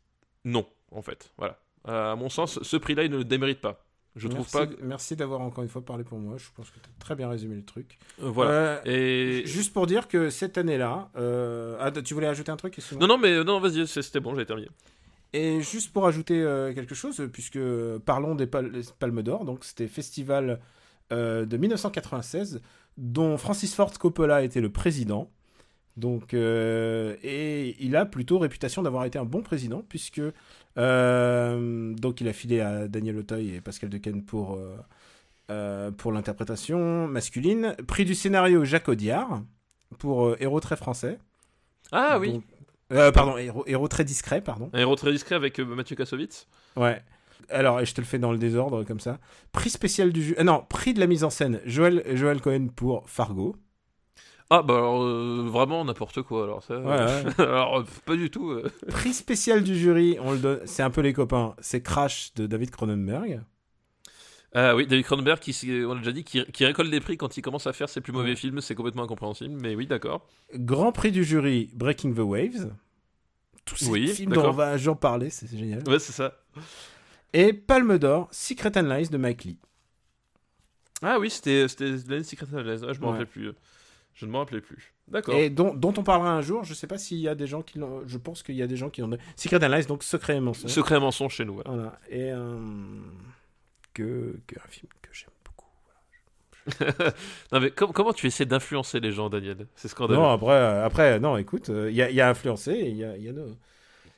Non, 0.45 0.67
en 0.91 1.03
fait. 1.03 1.33
Voilà. 1.37 1.59
À 1.85 2.15
mon 2.17 2.29
sens, 2.29 2.63
ce 2.63 2.77
prix-là, 2.77 3.05
il 3.05 3.11
ne 3.11 3.19
le 3.19 3.25
démérite 3.25 3.61
pas. 3.61 3.85
Je 4.17 4.27
trouve 4.29 4.41
merci, 4.41 4.53
pas. 4.57 4.67
que- 4.67 4.83
Merci 4.83 5.17
d'avoir 5.17 5.41
encore 5.41 5.63
une 5.63 5.71
fois 5.71 5.85
parlé 5.85 6.03
pour 6.05 6.19
moi. 6.19 6.37
Je 6.37 6.47
pense 6.57 6.69
que 6.71 6.79
tu 6.81 6.89
as 6.89 7.01
très 7.05 7.15
bien 7.15 7.29
résumé 7.29 7.55
le 7.57 7.65
truc. 7.65 7.99
euh, 8.23 8.29
voilà. 8.31 8.51
Euh, 8.51 8.81
Et 8.85 9.47
Juste 9.47 9.73
pour 9.73 9.87
dire 9.87 10.09
que 10.09 10.31
cette 10.31 10.59
année-là, 10.59 11.11
euh, 11.17 11.77
ah, 11.81 11.91
tu 11.93 12.15
voulais 12.15 12.27
ajouter 12.27 12.51
un 12.51 12.57
truc 12.57 12.77
non, 12.99 13.07
non, 13.07 13.19
mais 13.19 13.45
non, 13.45 13.61
vas-y, 13.61 13.87
c'était 13.87 14.21
bon, 14.21 14.31
j'avais 14.33 14.47
terminé. 14.47 14.69
Et 15.33 15.61
juste 15.63 15.93
pour 15.93 16.07
ajouter 16.09 16.41
quelque 16.75 16.95
chose, 16.97 17.23
puisque 17.33 17.59
parlons 18.05 18.35
des 18.35 18.49
pal- 18.49 18.73
des 18.73 18.83
Palmes 18.99 19.23
d'Or, 19.23 19.45
donc 19.45 19.65
c'était 19.65 19.87
festival 19.87 20.61
de 21.13 21.57
1996 21.57 22.61
dont 22.99 23.37
Francis 23.39 23.75
Ford 23.75 23.93
Coppola 23.97 24.43
était 24.43 24.61
le 24.61 24.71
président. 24.71 25.31
Donc, 25.97 26.35
euh, 26.35 27.17
et 27.23 27.77
il 27.85 27.95
a 27.97 28.07
plutôt 28.07 28.39
réputation 28.39 28.83
d'avoir 28.83 29.05
été 29.05 29.19
un 29.19 29.25
bon 29.25 29.43
président, 29.43 29.85
puisque 29.89 30.23
euh, 30.79 31.93
donc 31.95 32.21
il 32.21 32.29
a 32.29 32.33
filé 32.33 32.61
à 32.61 32.89
Daniel 32.89 33.17
Auteuil 33.19 33.55
et 33.55 33.61
Pascal 33.61 33.91
Dequesne 33.91 34.23
pour, 34.25 34.55
euh, 34.55 34.77
euh, 35.51 35.91
pour 35.91 36.13
l'interprétation 36.13 37.07
masculine. 37.09 37.75
Prix 37.87 38.05
du 38.05 38.15
scénario 38.15 38.65
Jacques 38.65 38.89
Audiard 38.89 39.43
pour 39.99 40.37
Héros 40.41 40.61
très 40.61 40.77
français. 40.77 41.19
Ah 41.93 42.19
oui, 42.21 42.35
Donc- 42.35 42.45
euh, 42.93 43.11
pardon, 43.13 43.37
héros, 43.37 43.65
héros 43.67 43.89
très 43.89 44.05
discret, 44.05 44.41
pardon. 44.41 44.71
un 44.73 44.79
héros 44.79 44.97
très 44.97 45.13
discret 45.13 45.35
avec 45.35 45.59
Mathieu 45.59 45.97
Kassovitz. 45.97 46.47
Ouais. 46.77 47.03
Alors, 47.49 47.81
et 47.81 47.87
je 47.87 47.95
te 47.95 48.01
le 48.01 48.07
fais 48.07 48.19
dans 48.19 48.31
le 48.31 48.39
désordre 48.39 48.85
comme 48.85 49.01
ça. 49.01 49.19
Prix 49.51 49.71
spécial 49.71 50.13
du 50.13 50.23
jeu. 50.23 50.35
ah 50.39 50.45
non, 50.45 50.65
prix 50.69 50.95
de 50.95 51.01
la 51.01 51.07
mise 51.09 51.25
en 51.25 51.31
scène. 51.31 51.61
Joël, 51.67 52.05
Joël 52.15 52.41
Cohen 52.41 52.69
pour 52.75 53.09
Fargo. 53.11 53.57
Ah 54.53 54.63
bah 54.63 54.75
alors 54.79 55.03
euh, 55.05 55.45
vraiment 55.47 55.85
n'importe 55.85 56.23
quoi 56.23 56.43
alors 56.45 56.63
ça. 56.65 56.79
Ouais, 56.79 56.87
ouais. 56.89 57.35
alors 57.45 57.79
euh, 57.79 57.85
pas 58.05 58.17
du 58.17 58.31
tout. 58.31 58.51
euh. 58.51 58.69
prix 58.89 59.15
spécial 59.15 59.63
du 59.63 59.77
jury, 59.79 60.17
on 60.21 60.33
le 60.33 60.39
donne. 60.39 60.61
C'est 60.65 60.83
un 60.83 60.91
peu 60.91 61.01
les 61.03 61.13
copains. 61.13 61.55
C'est 61.61 61.83
Crash 61.83 62.35
de 62.35 62.47
David 62.47 62.71
Cronenberg. 62.71 63.43
Ah 64.53 64.75
oui, 64.75 64.89
David 64.89 65.05
Cronenberg 65.05 65.39
qui, 65.39 65.57
on 65.87 65.95
l'a 65.95 66.01
déjà 66.01 66.11
dit, 66.11 66.25
qui, 66.25 66.45
qui 66.47 66.65
récolte 66.65 66.91
des 66.91 66.99
prix 66.99 67.17
quand 67.17 67.37
il 67.37 67.43
commence 67.43 67.69
à 67.69 67.73
faire 67.73 67.89
ses 67.89 68.01
plus 68.01 68.13
mauvais 68.13 68.31
Ouais. 68.31 68.37
films, 68.37 68.61
c'est 68.61 68.75
complètement 68.75 69.05
incompréhensible, 69.05 69.55
mais 69.63 69.77
oui 69.77 69.87
d'accord. 69.87 70.27
Grand 70.55 70.91
prix 70.91 71.13
du 71.13 71.23
jury, 71.23 71.71
Breaking 71.75 72.15
the 72.15 72.19
Waves. 72.19 72.73
Tous 73.65 73.77
ces 73.77 73.89
Oui, 73.89 74.09
films 74.09 74.33
dont 74.33 74.47
on 74.49 74.51
va 74.53 74.77
j'en 74.77 74.97
parler, 74.97 75.31
c'est 75.31 75.49
génial. 75.57 75.89
Ouais 75.89 76.01
c'est 76.01 76.11
ça. 76.13 76.35
Et 77.33 77.53
Palme 77.53 77.97
d'Or, 77.99 78.27
Secret 78.33 78.77
and 78.77 78.89
Lies 78.93 79.09
de 79.11 79.17
Mike 79.19 79.45
Lee. 79.45 79.59
Ah 81.03 81.21
oui, 81.21 81.31
c'était 81.31 81.69
Secret 81.69 82.47
Analyse. 82.53 82.85
Ah, 82.89 82.93
je 82.93 82.99
me 82.99 83.05
Ouais. 83.05 83.11
rappelais 83.13 83.27
plus. 83.27 83.53
Je 84.15 84.27
ne 84.27 84.31
m'en 84.31 84.39
rappelais 84.41 84.61
plus. 84.61 84.93
D'accord. 85.09 85.35
Et 85.35 85.49
dont, 85.51 85.75
dont 85.75 85.95
on 85.97 86.03
parlera 86.03 86.33
un 86.33 86.43
jour. 86.43 86.63
Je 86.65 86.75
sais 86.75 86.87
pas 86.87 86.99
s'il 86.99 87.19
y 87.19 87.29
a 87.29 87.35
des 87.35 87.47
gens 87.47 87.63
qui 87.63 87.79
l'ont. 87.79 88.03
Je 88.07 88.19
pense 88.19 88.43
qu'il 88.43 88.55
y 88.55 88.63
a 88.63 88.67
des 88.67 88.77
gens 88.77 88.91
qui 88.91 89.03
ont. 89.03 89.11
Secret 89.37 89.65
and 89.65 89.69
Lies, 89.69 89.87
donc 89.87 90.03
secret 90.03 90.37
et 90.37 90.41
mensonge. 90.41 90.71
Secret 90.71 91.01
mensonge 91.01 91.35
chez 91.35 91.45
nous. 91.45 91.55
voilà. 91.55 91.71
Voilà. 91.71 91.99
Et 92.11 92.31
euh, 92.33 92.57
que, 93.95 94.39
que 94.47 94.57
un 94.59 94.69
film 94.69 94.89
que 95.03 95.11
j'aime 95.13 95.31
beaucoup. 95.45 95.67
Non 97.53 97.61
mais 97.61 97.71
com- 97.71 97.91
comment 97.93 98.13
tu 98.13 98.27
essaies 98.27 98.45
d'influencer 98.47 99.01
les 99.01 99.13
gens, 99.13 99.31
Daniel? 99.31 99.67
C'est 99.75 99.89
scandaleux. 99.89 100.21
Non, 100.21 100.29
après, 100.31 100.53
euh, 100.53 100.85
après 100.85 101.19
non, 101.19 101.37
écoute, 101.37 101.69
il 101.69 101.95
y, 101.95 102.03
a, 102.03 102.11
y 102.11 102.21
a 102.21 102.29
influencé 102.29 102.73
et 102.73 102.89
il 102.89 102.97
y 102.97 103.05
a, 103.05 103.17
y 103.17 103.29
a 103.29 103.33
nos- 103.33 103.57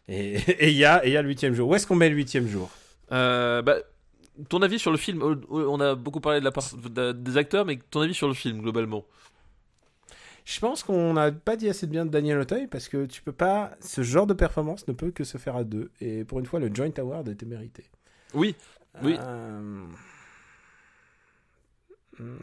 Et 0.08 0.34
et 0.58 0.68
il 0.70 0.76
y 0.76 0.84
a, 0.84 1.04
et 1.06 1.10
il 1.10 1.12
y 1.12 1.16
a 1.16 1.22
le 1.22 1.28
huitième 1.28 1.54
jour. 1.54 1.68
Où 1.68 1.74
est-ce 1.74 1.86
qu'on 1.86 1.94
met 1.96 2.08
le 2.10 2.16
huitième 2.16 2.48
jour? 2.48 2.70
Euh, 3.12 3.62
bah, 3.62 3.76
ton 4.48 4.60
avis 4.62 4.78
sur 4.78 4.90
le 4.90 4.96
film 4.96 5.22
euh, 5.22 5.36
On 5.50 5.80
a 5.80 5.94
beaucoup 5.94 6.20
parlé 6.20 6.40
de 6.40 6.44
la 6.44 6.50
part 6.50 6.64
des 7.14 7.36
acteurs, 7.36 7.64
mais 7.64 7.78
ton 7.90 8.00
avis 8.00 8.14
sur 8.14 8.28
le 8.28 8.34
film 8.34 8.60
globalement? 8.60 9.04
Je 10.44 10.58
pense 10.60 10.82
qu'on 10.82 11.12
n'a 11.12 11.30
pas 11.30 11.56
dit 11.56 11.68
assez 11.68 11.86
de 11.86 11.92
bien 11.92 12.04
de 12.04 12.10
Daniel 12.10 12.38
Auteuil 12.38 12.66
parce 12.66 12.88
que 12.88 13.06
tu 13.06 13.22
peux 13.22 13.32
pas. 13.32 13.72
Ce 13.80 14.02
genre 14.02 14.26
de 14.26 14.34
performance 14.34 14.88
ne 14.88 14.92
peut 14.92 15.10
que 15.12 15.24
se 15.24 15.38
faire 15.38 15.56
à 15.56 15.64
deux. 15.64 15.90
Et 16.00 16.24
pour 16.24 16.40
une 16.40 16.46
fois, 16.46 16.58
le 16.60 16.74
Joint 16.74 16.90
Award 16.98 17.28
était 17.28 17.46
mérité. 17.46 17.84
Oui. 18.34 18.56
Oui. 19.02 19.16
Euh, 19.20 19.86
hmm. 22.18 22.36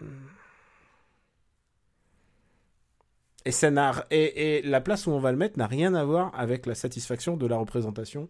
Et, 3.45 3.51
ça 3.51 3.71
n'a- 3.71 4.05
et, 4.11 4.57
et 4.57 4.61
la 4.63 4.81
place 4.81 5.07
où 5.07 5.11
on 5.11 5.19
va 5.19 5.31
le 5.31 5.37
mettre 5.37 5.57
n'a 5.57 5.67
rien 5.67 5.93
à 5.93 6.03
voir 6.03 6.31
avec 6.37 6.65
la 6.65 6.75
satisfaction 6.75 7.37
de 7.37 7.47
la 7.47 7.57
représentation 7.57 8.27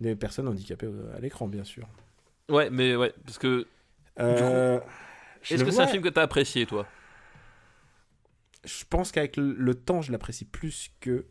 des 0.00 0.14
personnes 0.16 0.48
handicapées 0.48 0.88
à 1.16 1.20
l'écran, 1.20 1.48
bien 1.48 1.64
sûr. 1.64 1.86
Ouais, 2.48 2.70
mais 2.70 2.94
ouais, 2.96 3.12
parce 3.24 3.38
que 3.38 3.66
Euh, 4.20 4.78
est-ce 5.50 5.64
que 5.64 5.70
c'est 5.70 5.82
un 5.82 5.86
film 5.88 6.02
que 6.02 6.08
t'as 6.08 6.22
apprécié, 6.22 6.66
toi? 6.66 6.86
Je 8.64 8.84
pense 8.88 9.12
qu'avec 9.12 9.36
le, 9.36 9.52
le 9.52 9.74
temps, 9.74 10.02
je 10.02 10.12
l'apprécie 10.12 10.44
plus 10.44 10.90
que. 11.00 11.24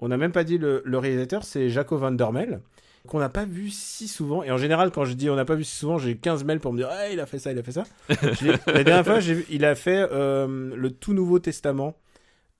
On 0.00 0.08
n'a 0.08 0.16
même 0.16 0.32
pas 0.32 0.44
dit 0.44 0.58
le, 0.58 0.82
le 0.84 0.98
réalisateur, 0.98 1.44
c'est 1.44 1.68
Jaco 1.70 1.96
Van 1.96 2.10
Der 2.10 2.32
Mel, 2.32 2.60
qu'on 3.06 3.18
n'a 3.20 3.28
pas 3.28 3.44
vu 3.44 3.70
si 3.70 4.08
souvent. 4.08 4.42
Et 4.42 4.50
en 4.50 4.56
général, 4.56 4.90
quand 4.90 5.04
je 5.04 5.14
dis 5.14 5.30
on 5.30 5.36
n'a 5.36 5.44
pas 5.44 5.54
vu 5.54 5.64
si 5.64 5.76
souvent, 5.76 5.98
j'ai 5.98 6.16
15 6.16 6.44
mails 6.44 6.58
pour 6.60 6.72
me 6.72 6.78
dire 6.78 6.88
ah, 6.90 7.08
il 7.08 7.20
a 7.20 7.26
fait 7.26 7.38
ça, 7.38 7.52
il 7.52 7.58
a 7.58 7.62
fait 7.62 7.72
ça. 7.72 7.84
La 8.66 8.82
dernière 8.84 9.04
fois, 9.04 9.18
vu- 9.20 9.46
il 9.50 9.64
a 9.64 9.74
fait 9.74 10.06
euh, 10.10 10.74
le 10.74 10.90
tout 10.90 11.12
nouveau 11.14 11.38
testament. 11.38 11.96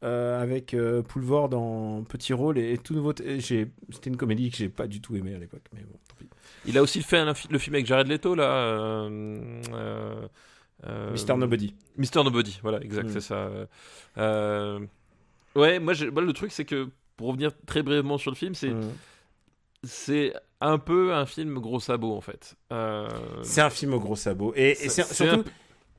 euh, 0.05 0.43
avec 0.43 0.75
euh, 0.75 1.01
Poulvord 1.03 1.49
dans 1.49 2.03
petit 2.03 2.33
rôle 2.33 2.59
et, 2.59 2.73
et 2.73 2.79
tout 2.79 2.93
nouveau. 2.95 3.13
C'était 3.17 3.67
une 4.07 4.17
comédie 4.17 4.51
que 4.51 4.57
j'ai 4.57 4.69
pas 4.69 4.89
du 4.89 5.01
tout 5.01 5.15
aimé 5.15 5.33
à 5.35 5.39
l'époque, 5.39 5.63
mais 5.75 5.81
bon, 5.83 5.97
tant 6.09 6.17
pis. 6.19 6.29
Il 6.67 6.77
a 6.77 6.83
aussi 6.83 7.03
fait 7.03 7.19
un- 7.19 7.35
le 7.51 7.59
film 7.59 7.75
avec 7.77 7.87
Jared 7.87 8.09
Leto, 8.09 8.35
là. 8.35 8.45
Euh, 8.53 10.27
Mister 11.13 11.37
Nobody. 11.37 11.75
Mister 11.97 12.23
Nobody, 12.25 12.59
voilà, 12.63 12.81
exact, 12.81 13.09
Mm. 13.09 13.13
c'est 13.13 13.21
ça. 13.21 13.49
Euh, 14.19 14.81
ouais, 15.55 15.79
moi, 15.79 15.95
le 15.95 16.33
truc, 16.33 16.53
c'est 16.53 16.65
que 16.65 16.89
pour 17.17 17.29
revenir 17.29 17.51
très 17.67 17.83
brièvement 17.83 18.19
sur 18.19 18.31
le 18.31 18.37
film, 18.37 18.55
c'est 18.55 18.71
Mm. 18.71 18.91
c'est 19.85 20.33
un 20.61 20.79
peu 20.79 21.13
un 21.15 21.27
film 21.27 21.59
gros 21.59 21.81
sabot, 21.81 22.17
en 22.17 22.21
fait. 22.21 22.55
Euh, 22.73 23.09
C'est 23.43 23.61
un 23.61 23.71
film 23.71 23.95
au 23.95 24.01
gros 24.01 24.17
sabot. 24.17 24.53
Et, 24.55 24.75
C'est- 24.77 25.03
surtout, 25.13 25.45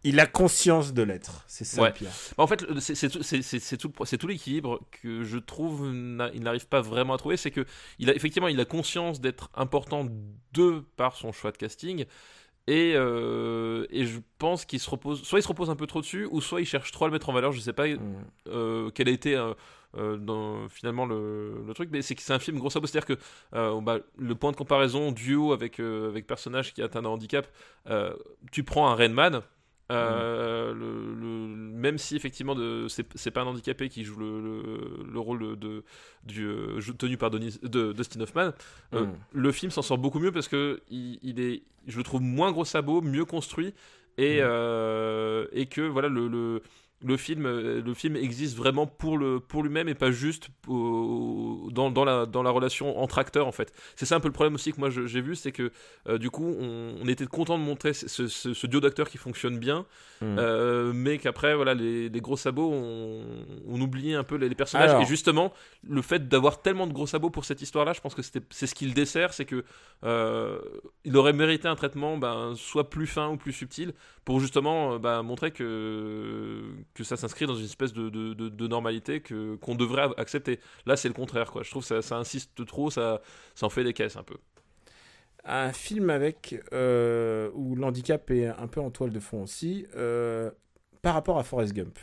il 0.06 0.20
a 0.20 0.26
conscience 0.26 0.94
de 0.94 1.02
l'être. 1.04 1.44
C'est 1.48 1.66
ça 1.66 1.82
Ouais. 1.82 1.90
le 1.90 1.94
pire. 1.94 2.10
En 2.38 2.48
fait, 2.48 2.66
c'est- 2.80 3.78
tout, 3.78 3.90
tout, 4.18 4.28
l'équilibre 4.28 4.80
que 5.02 5.24
je 5.24 5.38
trouve 5.38 5.86
il 5.94 6.42
n'arrive 6.44 6.68
pas 6.68 6.82
vraiment 6.82 7.14
à 7.14 7.18
trouver. 7.18 7.36
C'est 7.38 7.52
que 7.52 7.66
il 8.00 8.10
a 8.10 8.16
effectivement 8.16 8.48
il 8.48 8.60
a 8.60 8.66
conscience 8.66 9.20
d'être 9.22 9.50
important 9.54 10.08
de 10.54 10.84
par 10.98 11.16
son 11.16 11.32
choix 11.34 11.52
de 11.52 11.58
casting. 11.58 12.06
Et, 12.68 12.94
euh, 12.96 13.86
et 13.90 14.06
je 14.06 14.20
pense 14.38 14.64
qu'il 14.64 14.80
se 14.80 14.90
repose, 14.90 15.22
soit 15.24 15.40
il 15.40 15.42
se 15.42 15.48
repose 15.50 15.70
un 15.70 15.76
peu 15.76 15.86
trop 15.86 16.00
dessus, 16.00 16.28
ou 16.32 16.40
soit 16.40 16.62
il 16.62 16.66
cherche 16.66 16.92
trop 16.92 17.06
à 17.06 17.08
le 17.10 17.12
mettre 17.12 17.30
en 17.30 17.34
valeur. 17.34 17.52
Je 17.52 17.60
sais 17.60 17.74
pas 17.74 17.88
Mm. 17.88 18.00
euh, 18.48 18.90
quel 18.96 19.10
a 19.10 19.12
été 19.12 19.36
euh, 19.36 20.18
dans, 20.18 20.70
finalement 20.70 21.06
le, 21.06 21.64
le 21.68 21.74
truc, 21.74 21.90
mais 21.92 22.02
c'est 22.02 22.16
que 22.16 22.22
c'est 22.22 22.34
un 22.34 22.40
film 22.40 22.58
gros 22.60 22.70
sabot. 22.70 22.88
C'est-à-dire 22.88 23.18
que 23.18 23.80
bah, 23.82 24.00
le 24.18 24.36
point 24.36 24.52
de 24.52 24.56
comparaison 24.56 25.12
duo 25.12 25.52
avec, 25.52 25.80
avec 25.80 26.26
personnage 26.26 26.74
qui 26.74 26.82
atteint 26.82 27.02
un 27.02 27.06
handicap, 27.06 27.48
tu 28.52 28.64
prends 28.64 28.90
un 28.90 28.96
Rainman, 28.96 29.42
Euh, 29.92 30.74
le, 30.74 31.14
le- 31.14 31.48
même 31.56 31.98
si 31.98 32.16
effectivement 32.16 32.56
c'est, 32.88 33.32
pas 33.32 33.42
un 33.42 33.46
handicapé 33.48 33.90
qui 33.90 34.04
joue 34.06 34.18
le, 34.20 34.42
le- 34.42 35.12
le 35.12 35.20
rôle 35.20 35.60
de, 35.60 35.84
du, 36.26 36.46
euh, 36.46 36.80
tenu 36.98 37.18
par 37.18 37.30
Denis, 37.30 37.60
de 37.64 37.92
Dustin 37.92 38.22
Hoffman, 38.22 38.52
euh, 38.94 39.06
Mm. 39.06 39.14
le 39.34 39.52
film 39.52 39.72
s'en 39.72 39.82
sort 39.82 39.98
beaucoup 39.98 40.20
mieux 40.20 40.32
parce 40.32 40.48
que 40.48 40.80
il, 40.90 41.20
il 41.22 41.40
est, 41.42 41.64
je 41.86 41.98
le 41.98 42.04
trouve 42.04 42.22
moins 42.22 42.52
gros 42.52 42.66
sabot, 42.66 43.02
mieux 43.02 43.26
construit 43.26 43.74
et, 44.18 44.38
Mm. 44.38 44.44
euh, 44.46 45.48
et 45.52 45.66
que 45.66 45.82
voilà 45.82 46.08
le, 46.08 46.62
le, 47.04 47.18
film, 47.18 47.46
euh, 47.46 47.82
le 47.82 47.94
film 47.94 48.16
existe 48.16 48.56
vraiment 48.58 48.88
pour, 48.88 49.18
le, 49.18 49.40
pour 49.40 49.64
lui-même 49.64 49.88
et 49.90 49.96
pas 49.96 50.12
juste 50.12 50.50
au- 50.68 51.70
dans, 51.72 51.92
dans, 51.92 52.06
la, 52.06 52.26
dans 52.26 52.44
la 52.44 52.50
relation 52.50 53.00
entre 53.00 53.20
acteurs 53.20 53.48
en 53.48 53.52
fait. 53.52 53.72
C'est 53.96 54.06
ça 54.06 54.16
un 54.16 54.20
peu 54.20 54.28
le 54.28 54.34
problème 54.34 54.56
aussi 54.56 54.72
que 54.72 54.80
moi 54.80 54.90
j'ai 54.90 55.22
vu, 55.22 55.36
c'est 55.36 55.52
que 55.52 55.72
euh, 56.08 56.18
du 56.18 56.30
coup 56.30 56.46
on, 56.60 56.96
on 57.02 57.08
était 57.08 57.26
content 57.28 57.58
de 57.58 57.64
montrer 57.64 57.94
ce, 57.94 58.28
ce- 58.28 58.54
ce 58.54 58.68
duo 58.68 58.80
d'acteurs 58.80 59.10
qui 59.10 59.18
fonctionne 59.18 59.58
bien, 59.58 59.86
Mm. 60.22 60.38
euh, 60.40 60.92
mais 60.94 61.18
qu'après 61.18 61.54
voilà 61.54 61.74
les, 61.74 62.08
les 62.08 62.22
gros 62.22 62.38
sabots 62.38 62.72
on, 62.72 63.26
on 63.68 63.82
oubliait 63.82 64.14
un 64.16 64.24
peu 64.24 64.36
les, 64.36 64.48
les 64.48 64.56
personnages 64.56 64.92
Alors. 64.92 65.02
et 65.02 65.06
justement 65.06 65.52
le 65.86 66.02
fait 66.02 66.30
d'avoir 66.30 66.62
tellement 66.62 66.88
de 66.88 66.94
gros 66.94 67.08
sabots 67.08 67.30
pour 67.32 67.44
cette 67.44 67.62
histoire-là, 67.62 67.92
je 67.92 68.00
pense 68.00 68.16
que 68.16 68.22
c'est 68.22 68.68
ce 68.68 68.74
qui 68.76 68.86
le 68.86 68.94
dessert, 68.94 69.34
c'est 69.34 69.44
que 69.44 69.66
euh, 70.06 70.60
il 71.04 71.18
aurait 71.18 71.34
mérité 71.34 71.68
un 71.68 71.76
traitement 71.76 72.18
ben, 72.18 72.54
soit 72.56 72.90
plus 72.90 73.08
fin 73.08 73.28
ou 73.32 73.38
plus 73.38 73.52
subtil 73.52 73.92
pour 74.24 74.40
justement 74.40 74.98
ben, 75.00 75.24
montrer 75.24 75.52
que, 75.52 76.62
que 76.94 77.04
ça 77.04 77.18
s'inscrit 77.18 77.46
dans 77.46 77.56
une 77.56 77.66
espèce 77.66 77.94
de, 77.94 78.10
de, 78.10 78.34
de- 78.34 78.50
de 78.50 78.68
normalité 78.68 79.22
que, 79.22 79.56
qu'on 79.56 79.76
devrait 79.76 80.10
accepter. 80.18 80.60
Là, 80.86 80.96
c'est 80.96 81.08
le 81.08 81.14
contraire. 81.14 81.52
Quoi. 81.52 81.64
Je 81.64 81.70
trouve 81.72 81.82
que 81.84 81.88
ça, 81.88 82.02
ça 82.02 82.18
insiste 82.18 82.66
trop, 82.66 82.92
ça, 82.92 83.22
ça 83.56 83.66
en 83.66 83.70
fait 83.70 83.84
des 83.84 83.94
caisses 83.94 84.16
un 84.16 84.24
peu. 84.24 84.38
Un 85.46 85.74
film 85.74 86.10
avec 86.10 86.56
euh, 86.72 87.50
où 87.54 87.76
l'handicap 87.76 88.32
est 88.32 88.48
un 88.48 88.68
peu 88.68 88.80
en 88.80 88.92
toile 88.92 89.12
de 89.12 89.20
fond 89.20 89.44
aussi, 89.44 89.86
euh, 89.96 90.52
par 91.02 91.16
rapport 91.16 91.38
à 91.38 91.44
Forrest 91.44 91.74
Gump. 91.74 91.98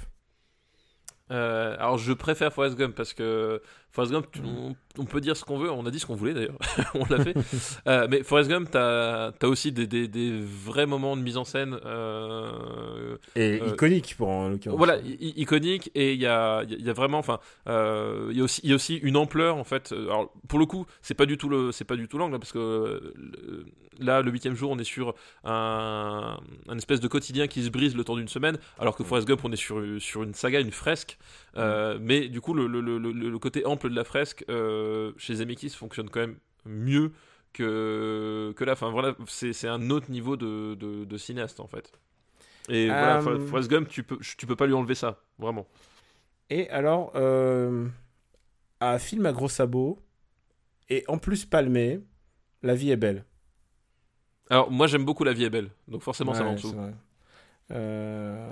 Euh, 1.30 1.76
alors, 1.78 1.96
je 1.96 2.12
préfère 2.12 2.52
Forrest 2.52 2.76
Gump 2.76 2.94
parce 2.96 3.14
que 3.14 3.62
Forrest 3.92 4.12
Gump, 4.12 4.26
tu- 4.30 4.40
on, 4.44 4.76
on 4.98 5.04
peut 5.04 5.20
dire 5.20 5.36
ce 5.36 5.44
qu'on 5.44 5.58
veut. 5.58 5.70
On 5.70 5.84
a 5.86 5.90
dit 5.90 5.98
ce 5.98 6.06
qu'on 6.06 6.14
voulait 6.14 6.34
d'ailleurs. 6.34 6.58
on 6.94 7.04
l'a 7.10 7.24
fait. 7.24 7.34
Euh, 7.88 8.06
mais 8.10 8.22
Forrest 8.22 8.48
Gump, 8.48 8.68
t'as 8.70 9.32
as 9.40 9.46
aussi 9.48 9.72
des, 9.72 9.86
des, 9.86 10.06
des 10.08 10.40
vrais 10.40 10.86
moments 10.86 11.16
de 11.16 11.22
mise 11.22 11.36
en 11.36 11.44
scène. 11.44 11.76
euh, 11.84 13.16
Et 13.36 13.60
Euh, 13.60 13.68
iconique 13.72 14.14
pour 14.16 14.28
en 14.28 14.48
l'occurrence. 14.48 14.78
Voilà, 14.78 14.98
iconique 15.20 15.90
et 15.94 16.12
il 16.14 16.20
y 16.20 16.26
a, 16.26 16.62
y 16.64 16.88
a 16.90 16.92
vraiment, 16.92 17.18
enfin, 17.18 17.38
il 17.66 18.36
y 18.36 18.40
a 18.40 18.44
aussi, 18.44 18.60
y 18.66 18.72
a 18.72 18.74
aussi 18.74 18.96
une 18.96 19.16
ampleur 19.16 19.56
en 19.56 19.64
fait. 19.64 19.92
Alors 19.92 20.32
pour 20.48 20.58
le 20.58 20.66
coup, 20.66 20.86
c'est 21.02 21.14
pas 21.14 21.26
du 21.26 21.36
tout 21.36 21.48
le, 21.48 21.72
c'est 21.72 21.84
pas 21.84 21.96
du 21.96 22.08
tout 22.08 22.18
l'angle 22.18 22.34
hein, 22.36 22.38
parce 22.38 22.52
que 22.52 23.14
là, 23.98 24.22
le 24.22 24.30
huitième 24.30 24.54
jour, 24.54 24.70
on 24.70 24.78
est 24.78 24.84
sur 24.84 25.14
un, 25.44 26.38
un 26.68 26.76
espèce 26.78 27.00
de 27.00 27.08
quotidien 27.08 27.48
qui 27.48 27.62
se 27.62 27.68
brise 27.70 27.94
le 27.96 28.02
temps 28.04 28.16
d'une 28.16 28.28
semaine, 28.28 28.56
alors 28.78 28.96
que 28.96 29.04
Forrest 29.04 29.28
Gump, 29.28 29.40
on 29.44 29.52
est 29.52 29.56
sur 29.56 29.82
sur 30.00 30.22
une 30.22 30.32
saga, 30.34 30.60
une 30.60 30.70
fresque. 30.72 31.18
Euh, 31.56 31.98
mais 32.00 32.28
du 32.28 32.40
coup, 32.40 32.54
le, 32.54 32.66
le, 32.66 32.80
le, 32.80 32.96
le- 32.98 33.38
côté 33.38 33.64
de 33.88 33.94
la 33.94 34.04
fresque 34.04 34.44
euh, 34.48 35.12
chez 35.16 35.36
Zemeckis 35.36 35.70
fonctionne 35.70 36.10
quand 36.10 36.20
même 36.20 36.36
mieux 36.66 37.12
que 37.52 38.52
que 38.56 38.64
là. 38.64 38.72
Enfin 38.72 38.90
voilà, 38.90 39.14
c'est 39.26 39.68
un 39.68 39.90
autre 39.90 40.10
niveau 40.10 40.36
de, 40.36 40.74
de, 40.74 41.04
de 41.04 41.16
cinéaste 41.18 41.60
en 41.60 41.66
fait. 41.66 41.92
Et 42.68 42.86
voilà, 42.88 43.16
Euh, 43.16 43.20
Fo- 43.20 43.46
Forrest 43.48 43.70
Gump, 43.70 43.88
tu 43.88 44.02
peux, 44.04 44.18
tu 44.18 44.46
peux 44.46 44.54
pas 44.56 44.66
lui 44.66 44.74
enlever 44.74 44.94
ça, 44.94 45.20
vraiment. 45.38 45.66
Et 46.50 46.68
alors, 46.70 47.10
euh, 47.16 47.88
un 48.80 48.98
film 48.98 49.26
à 49.26 49.32
gros 49.32 49.48
sabots, 49.48 49.98
et 50.88 51.04
en 51.08 51.18
plus 51.18 51.44
palmé, 51.46 52.00
La 52.62 52.74
vie 52.74 52.90
est 52.90 52.96
belle. 52.96 53.24
Alors, 54.50 54.70
moi, 54.70 54.86
j'aime 54.86 55.04
beaucoup 55.04 55.24
La 55.24 55.32
vie 55.32 55.44
est 55.44 55.50
belle, 55.50 55.70
donc 55.88 56.02
forcément, 56.02 56.32
ça 56.34 56.44
va 56.44 56.50
en 56.50 56.54
dessous. 56.54 56.74
Euh, 57.72 58.46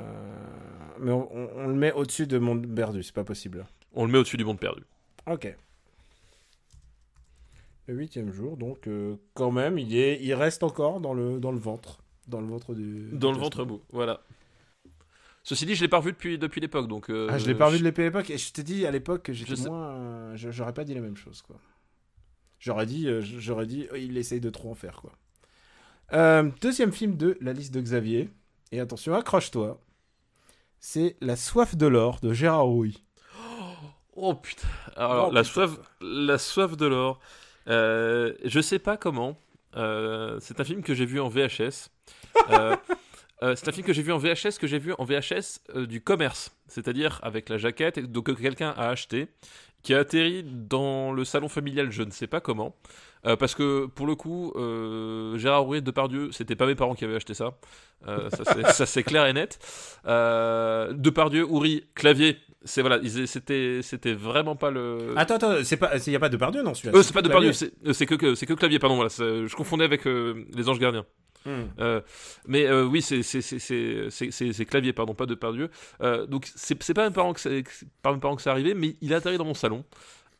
Mais 1.01 1.11
on, 1.13 1.29
on- 1.37 1.51
on 1.57 1.67
le 1.69 1.75
met 1.75 1.93
au-dessus 1.93 2.27
de 2.27 2.39
Monde 2.39 2.67
perdu, 2.75 3.03
c'est 3.03 3.15
pas 3.15 3.25
possible. 3.25 3.67
On 3.93 4.05
le 4.07 4.11
met 4.13 4.19
au-dessus 4.19 4.37
du 4.37 4.45
monde 4.45 4.59
perdu. 4.61 4.83
Ok. 5.29 5.55
Le 7.87 7.95
huitième 7.95 8.31
jour, 8.33 8.57
donc 8.57 8.87
euh, 8.87 9.17
quand 9.35 9.51
même, 9.51 9.79
il, 9.79 9.97
est, 9.97 10.21
il 10.23 10.35
reste 10.35 10.63
encore 10.63 11.01
dans 11.01 11.15
le, 11.15 11.41
dans 11.41 11.53
le 11.53 11.59
ventre. 11.59 12.03
Dans 12.27 12.41
le 12.41 12.47
ventre 12.47 12.75
du. 12.75 13.09
Dans 13.13 13.33
le 13.33 13.39
ventre 13.39 13.65
mou, 13.65 13.81
voilà. 13.91 14.21
Ceci 15.43 15.65
dit, 15.65 15.75
je 15.75 15.81
l'ai 15.81 15.89
pas 15.89 15.97
revu 15.99 16.13
depuis, 16.13 16.37
depuis 16.39 16.61
l'époque, 16.61 16.89
donc. 16.89 17.09
euh, 17.09 17.29
Ah, 17.31 17.39
je 17.39 17.47
l'ai 17.47 17.55
pas 17.55 17.67
revu 17.67 17.79
je- 17.79 17.83
de 17.83 17.89
l'épée 17.89 18.03
à 18.03 18.07
l'époque, 18.07 18.29
et 18.29 18.37
je 18.37 18.53
t'ai 18.53 18.63
dit 18.63 18.85
à 18.85 18.91
l'époque 18.91 19.23
que 19.23 19.33
j'étais 19.33 19.57
Je 19.57 19.63
moins. 19.69 19.93
euh, 19.95 20.33
J'aurais 20.37 20.75
pas 20.75 20.85
dit 20.85 20.93
la 20.93 21.01
même 21.01 21.17
chose, 21.17 21.41
quoi. 21.41 21.57
J'aurais 22.59 22.85
dit, 22.85 23.09
euh, 23.09 23.23
j'aurais 23.23 23.67
dit, 23.67 23.87
oh, 23.91 23.97
il 23.97 24.19
essaye 24.19 24.41
de 24.41 24.51
trop 24.51 24.71
en 24.71 24.75
faire, 24.75 25.01
quoi. 25.01 25.13
Deuxième 26.61 26.93
film 26.93 27.17
de 27.17 27.39
la 27.41 27.55
liste 27.55 27.73
de 27.73 27.81
Xavier, 27.81 28.29
et 28.73 28.81
attention, 28.81 29.15
accroche-toi. 29.15 29.81
C'est 30.81 31.17
La 31.23 31.37
soif 31.37 31.75
de 31.77 31.87
l'or 31.87 32.21
de 32.21 32.33
Gérard 32.35 32.67
Rouy. 32.67 33.03
Oh 34.21 34.35
putain. 34.35 34.67
Alors, 34.97 35.29
Oh, 35.29 35.33
la, 35.33 35.43
putain. 35.43 35.53
soif, 35.53 35.71
la 36.01 36.39
soif 36.39 36.77
de 36.77 36.87
l'or. 36.87 37.21
Euh, 37.69 38.33
je 38.45 38.61
sais 38.61 38.79
pas 38.79 38.97
comment. 38.97 39.39
Euh, 39.77 40.39
c'est 40.41 40.59
un 40.61 40.65
film 40.65 40.83
que 40.83 40.95
j'ai 40.95 41.07
vu 41.07 41.21
en 41.21 41.29
VHS. 41.29 41.91
Euh, 42.51 42.75
euh, 43.43 43.55
c'est 43.57 43.69
un 43.69 43.73
film 43.73 43.87
que 43.87 43.93
j'ai 43.93 44.03
vu 44.03 44.13
en 44.13 44.19
VHS, 44.19 44.59
que 44.61 44.67
j'ai 44.67 44.79
vu 44.79 44.93
en 44.99 45.05
VHS 45.05 45.61
du 45.87 46.01
commerce. 46.01 46.51
C'est-à-dire 46.67 47.21
avec 47.23 47.49
la 47.49 47.59
jaquette 47.59 47.99
et 47.99 48.03
donc, 48.03 48.27
que 48.27 48.33
quelqu'un 48.33 48.71
a 48.77 48.89
acheté, 48.89 49.29
qui 49.83 49.95
a 49.95 49.99
atterri 49.99 50.43
dans 50.45 51.13
le 51.13 51.25
salon 51.25 51.49
familial, 51.49 51.91
je 51.91 52.03
ne 52.03 52.11
sais 52.11 52.27
pas 52.27 52.41
comment. 52.41 52.75
Parce 53.23 53.55
que 53.55 53.87
pour 53.87 54.07
le 54.07 54.15
coup, 54.15 54.53
Gérard 55.39 55.63
Rouet 55.65 55.81
Depardieu, 55.83 56.33
c'était 56.33 56.57
pas 56.57 56.67
mes 56.67 56.75
parents 56.75 56.95
qui 56.95 57.05
avaient 57.05 57.17
acheté 57.17 57.35
ça. 57.35 57.59
Ça, 58.07 58.87
c'est- 58.87 59.03
clair 59.03 59.27
et 59.27 59.33
net. 59.33 59.59
Depardieu, 60.05 61.45
Houry, 61.45 61.85
clavier. 61.95 62.39
C'est 62.65 62.81
voilà, 62.83 62.99
c'était 63.27 63.81
c'était 63.83 64.15
vraiment 64.15 64.57
pas 64.57 64.71
le. 64.71 65.15
Attends, 65.17 65.37
attends, 65.37 65.55
c'est 65.63 65.77
pas, 65.77 65.93
il 66.05 66.13
y 66.13 66.17
a 66.17 66.19
pas 66.19 66.29
de 66.29 66.37
Pardieu 66.37 66.63
non 66.63 66.75
celui-là. 66.75 66.99
Euh, 66.99 67.03
c'est 67.03 67.13
pas 67.13 67.21
que 67.23 67.29
Depardieu, 67.29 67.53
Clavier. 67.53 67.73
c'est 67.95 68.05
euh, 68.05 68.07
que, 68.07 68.15
que 68.17 68.35
c'est 68.35 68.47
que 68.47 68.55
clavier, 68.55 68.79
pardon. 68.81 68.97
Voilà, 68.97 69.11
je 69.11 69.55
confondais 69.55 69.85
avec 69.85 70.07
euh, 70.09 70.45
les 70.55 70.69
Anges 70.69 70.81
Gardiens. 70.81 71.07
Hmm. 71.47 71.67
Euh, 71.79 72.01
mais 72.49 72.69
oui, 72.83 73.01
c'est 73.01 74.65
clavier, 74.69 74.93
pardon, 74.93 75.15
pas 75.15 75.27
Depardieu. 75.27 75.71
Euh, 76.03 76.27
donc 76.27 76.49
c'est 76.55 76.95
pas 76.95 77.09
mes 77.09 77.15
parents 77.15 77.33
que 77.33 77.63
pas 78.03 78.13
mes 78.13 78.19
parents 78.19 78.35
que 78.35 78.43
c'est 78.43 78.51
arrivé, 78.51 78.75
mais 78.75 78.97
il 79.01 79.15
a 79.15 79.19
atterri 79.19 79.39
dans 79.39 79.45
mon 79.45 79.55
salon 79.55 79.85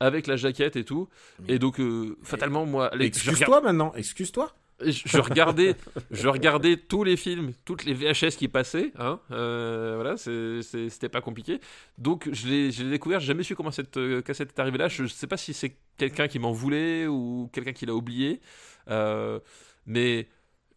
avec 0.01 0.27
la 0.27 0.37
jaquette 0.37 0.75
et 0.77 0.85
tout. 0.85 1.09
Et 1.47 1.59
donc 1.61 1.81
fatalement, 2.25 2.67
moi, 2.67 2.87
regarde- 2.87 3.03
Excuse-toi 3.03 3.61
maintenant, 3.61 3.93
excuse-toi. 3.95 4.53
Je, 4.81 4.91
je 5.07 5.19
regardais, 5.19 5.75
je 6.11 6.29
regardais 6.29 6.77
tous 6.77 7.03
les 7.05 7.17
films, 7.17 7.53
toutes 7.65 7.85
les 7.85 7.95
VHS 7.95 8.37
qui 8.37 8.49
passaient. 8.49 8.93
Hein, 8.99 9.21
euh, 9.33 9.95
voilà, 9.97 10.17
c'était 10.17 11.09
pas 11.09 11.21
compliqué. 11.21 11.61
Donc 11.99 12.29
je 12.33 12.47
l'ai 12.49 12.71
je 12.71 12.85
découvert. 12.85 13.21
J'ai 13.21 13.27
jamais 13.29 13.43
su 13.43 13.57
comment 13.57 13.71
cette 13.73 13.97
euh, 13.97 14.23
cassette 14.23 14.51
est 14.57 14.61
arrivée 14.61 14.79
là. 14.79 14.89
Je 14.89 15.07
sais 15.07 15.27
pas 15.27 15.37
si 15.37 15.53
c'est 15.55 15.77
quelqu'un 15.97 16.29
qui 16.29 16.39
m'en 16.39 16.53
voulait 16.53 17.07
ou 17.07 17.51
quelqu'un 17.53 17.73
qui 17.73 17.87
l'a 17.87 17.95
oublié. 17.95 18.41
Euh, 18.89 19.41
mais 19.87 20.29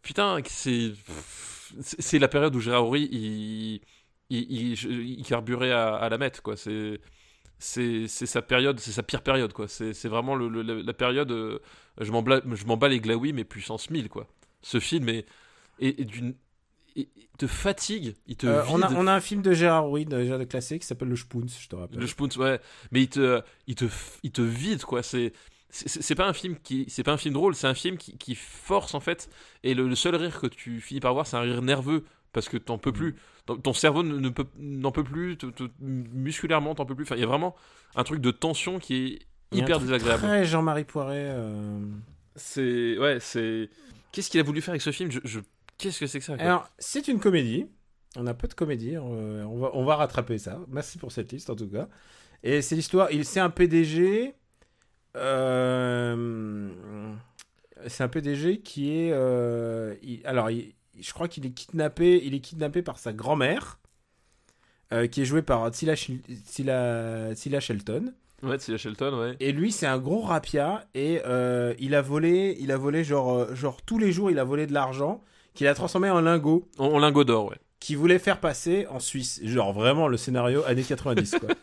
putain, 0.02 0.40
c'est 0.48 2.20
la 2.20 2.28
période 2.28 2.56
où 2.56 2.60
Gérard 2.60 2.86
Horry 2.86 3.82
il 4.30 4.76
je- 4.76 4.88
il 4.90 5.24
carburait 5.26 5.72
à, 5.72 5.96
à 5.96 6.10
la 6.10 6.18
mettre 6.18 6.42
quoi. 6.42 6.56
C'est 6.58 7.00
c'est 7.62 8.08
sa 8.26 8.42
période, 8.42 8.80
c'est 8.80 8.92
sa 8.92 9.04
pire 9.04 9.22
période 9.22 9.54
quoi. 9.54 9.68
C'est 9.68 10.08
vraiment 10.08 10.36
le, 10.36 10.50
le- 10.50 10.62
la, 10.64 10.76
la 10.82 10.94
période. 10.94 11.32
euh, 11.32 11.60
je 12.00 12.12
m'en 12.12 12.78
bats 12.78 12.88
les 12.90 13.00
glaouis 13.00 13.34
mais 13.34 13.44
puissance 13.44 13.90
1000 13.90 14.10
quoi. 14.10 14.28
Ce 14.62 14.80
film 14.80 15.10
est, 15.10 15.26
est, 15.80 16.00
est 16.02 16.06
d'une 16.06 16.34
te 17.38 17.48
fatigue, 17.48 18.16
il 18.28 18.36
te 18.36 18.46
Euh, 18.46 18.64
on, 18.70 18.82
a, 18.84 18.94
on 18.94 19.08
a 19.08 19.14
un 19.14 19.20
film 19.22 19.42
de 19.42 19.54
Gérard 19.54 19.86
Rouy 19.86 20.06
déjà 20.06 20.38
de 20.38 20.44
classé 20.44 20.78
qui 20.78 20.86
s'appelle 20.86 21.08
Le 21.08 21.16
Spoons, 21.16 21.48
je 21.60 21.68
te 21.68 21.76
rappelle. 21.76 22.00
Le 22.00 22.06
Spoons, 22.06 22.30
ouais, 22.38 22.60
mais 22.92 23.02
il 23.02 23.10
te, 23.10 23.42
il 23.66 23.74
te, 23.76 23.86
il 24.24 24.32
te 24.32 24.42
vide 24.44 24.84
quoi. 24.84 25.02
C'est, 25.02 25.34
c'est 25.70 25.88
c'est 25.90 26.16
pas 26.16 26.28
un 26.28 26.34
film 26.34 26.58
qui, 26.62 26.86
c'est 26.90 27.02
pas 27.04 27.14
un 27.14 27.18
film 27.18 27.34
drôle, 27.34 27.56
c'est 27.56 27.66
un 27.68 27.74
film 27.74 27.98
qui, 27.98 28.18
qui 28.18 28.36
force 28.36 28.94
en 28.94 29.00
fait. 29.00 29.30
Et 29.64 29.74
le, 29.74 29.88
le 29.88 29.96
seul 29.96 30.16
rire 30.16 30.40
que 30.40 30.48
tu 30.48 30.82
finis 30.82 31.00
par 31.00 31.14
voir, 31.14 31.26
c'est 31.26 31.38
un 31.38 31.42
rire 31.42 31.62
nerveux 31.64 32.04
parce 32.34 32.50
que 32.50 32.58
t'en 32.58 32.78
peux 32.78 32.92
plus. 32.92 33.16
Ton, 33.64 33.74
cerveau 33.74 34.04
ne, 34.04 34.30
peut, 34.30 34.46
n'en 34.58 34.92
peut 34.92 35.04
plus, 35.04 35.38
musculairement 35.80 36.76
t'en 36.76 36.86
peux 36.86 36.96
plus. 36.96 37.04
Enfin, 37.04 37.16
il 37.16 37.22
y 37.22 37.24
a 37.24 37.28
vraiment 37.28 37.56
un 37.96 38.04
truc 38.04 38.22
de 38.22 38.32
tension 38.32 38.80
qui 38.80 39.20
est 39.54 39.58
hyper 39.58 39.80
désagréable. 39.80 40.44
Jean-Marie 40.46 40.86
Poiret. 40.86 41.30
euh. 41.36 41.80
C'est, 42.36 42.98
ouais, 42.98 43.20
c'est. 43.20 43.70
Qu'est-ce 44.12 44.30
qu'il 44.30 44.40
a 44.40 44.44
voulu 44.44 44.62
faire 44.62 44.72
avec 44.72 44.82
ce 44.82 44.92
film? 44.92 45.10
Je, 45.12 45.40
Qu'est-ce 45.78 46.00
que 46.00 46.08
c'est 46.08 46.20
que 46.20 46.26
ça 46.26 46.36
Alors, 46.40 46.70
c'est 46.80 47.08
une 47.08 47.20
comédie. 47.20 47.66
On 48.16 48.28
a 48.28 48.34
peu 48.34 48.48
de 48.48 48.54
comédie. 48.54 48.96
euh, 48.96 49.44
on, 49.46 49.58
va, 49.58 49.72
on 49.74 49.84
va 49.84 49.96
rattraper 49.96 50.38
ça. 50.38 50.60
Merci 50.70 50.98
pour 50.98 51.12
cette 51.12 51.32
liste 51.32 51.50
en 51.50 51.56
tout 51.56 51.68
cas. 51.70 51.88
Et 52.44 52.62
c'est 52.62 52.76
l'histoire. 52.76 53.12
Il, 53.12 53.26
c'est 53.26 53.40
un 53.40 53.50
PDG. 53.50 54.34
euh, 55.16 56.70
c'est 57.88 58.04
un 58.04 58.08
PDG 58.08 58.60
qui 58.62 58.92
est. 58.98 59.12
euh, 59.12 59.96
il- 60.04 60.22
alors, 60.26 60.50
il- 60.52 60.74
je 61.00 61.14
crois 61.14 61.28
qu'il 61.28 61.46
est 61.46 61.52
kidnappé. 61.52 62.22
Il 62.24 62.34
est 62.34 62.40
kidnappé 62.40 62.82
par 62.82 63.00
sa 63.00 63.14
grand-mère, 63.14 63.80
euh, 64.94 65.08
qui 65.08 65.22
est 65.22 65.26
jouée 65.26 65.42
par 65.42 65.70
Tila, 65.72 65.94
Tila- 65.96 67.34
Tila 67.36 67.60
Shelton. 67.60 68.14
Ouais, 68.44 68.58
c'est 68.60 68.76
Shelton, 68.78 69.20
ouais. 69.20 69.36
Et 69.40 69.52
lui, 69.52 69.72
c'est 69.72 69.86
un 69.86 70.00
gros 70.00 70.22
rapia 70.22 70.88
et 70.96 71.22
euh, 71.26 71.76
il 71.80 71.94
a 71.94 72.02
volé, 72.02 72.58
il 72.60 72.72
a 72.72 72.78
volé 72.78 73.04
genre, 73.04 73.34
euh, 73.38 73.54
genre 73.56 73.82
tous 73.84 74.00
les 74.00 74.12
jours, 74.12 74.32
il 74.32 74.40
a 74.40 74.44
volé 74.44 74.66
de 74.66 74.74
l'argent 74.74 75.24
qu'il 75.54 75.68
a 75.68 75.76
transformé 75.76 76.10
en 76.10 76.22
lingots. 76.22 76.68
En, 76.80 76.86
en 76.88 76.98
lingot 77.00 77.24
d'or, 77.24 77.46
ouais. 77.50 77.58
qui 77.80 77.94
voulait 77.94 78.18
faire 78.20 78.40
passer 78.40 78.88
en 78.88 79.00
Suisse. 79.00 79.40
Genre 79.44 79.74
vraiment 79.74 80.08
le 80.08 80.18
scénario 80.18 80.64
années 80.66 80.84
90, 80.84 81.36
quoi. 81.40 81.50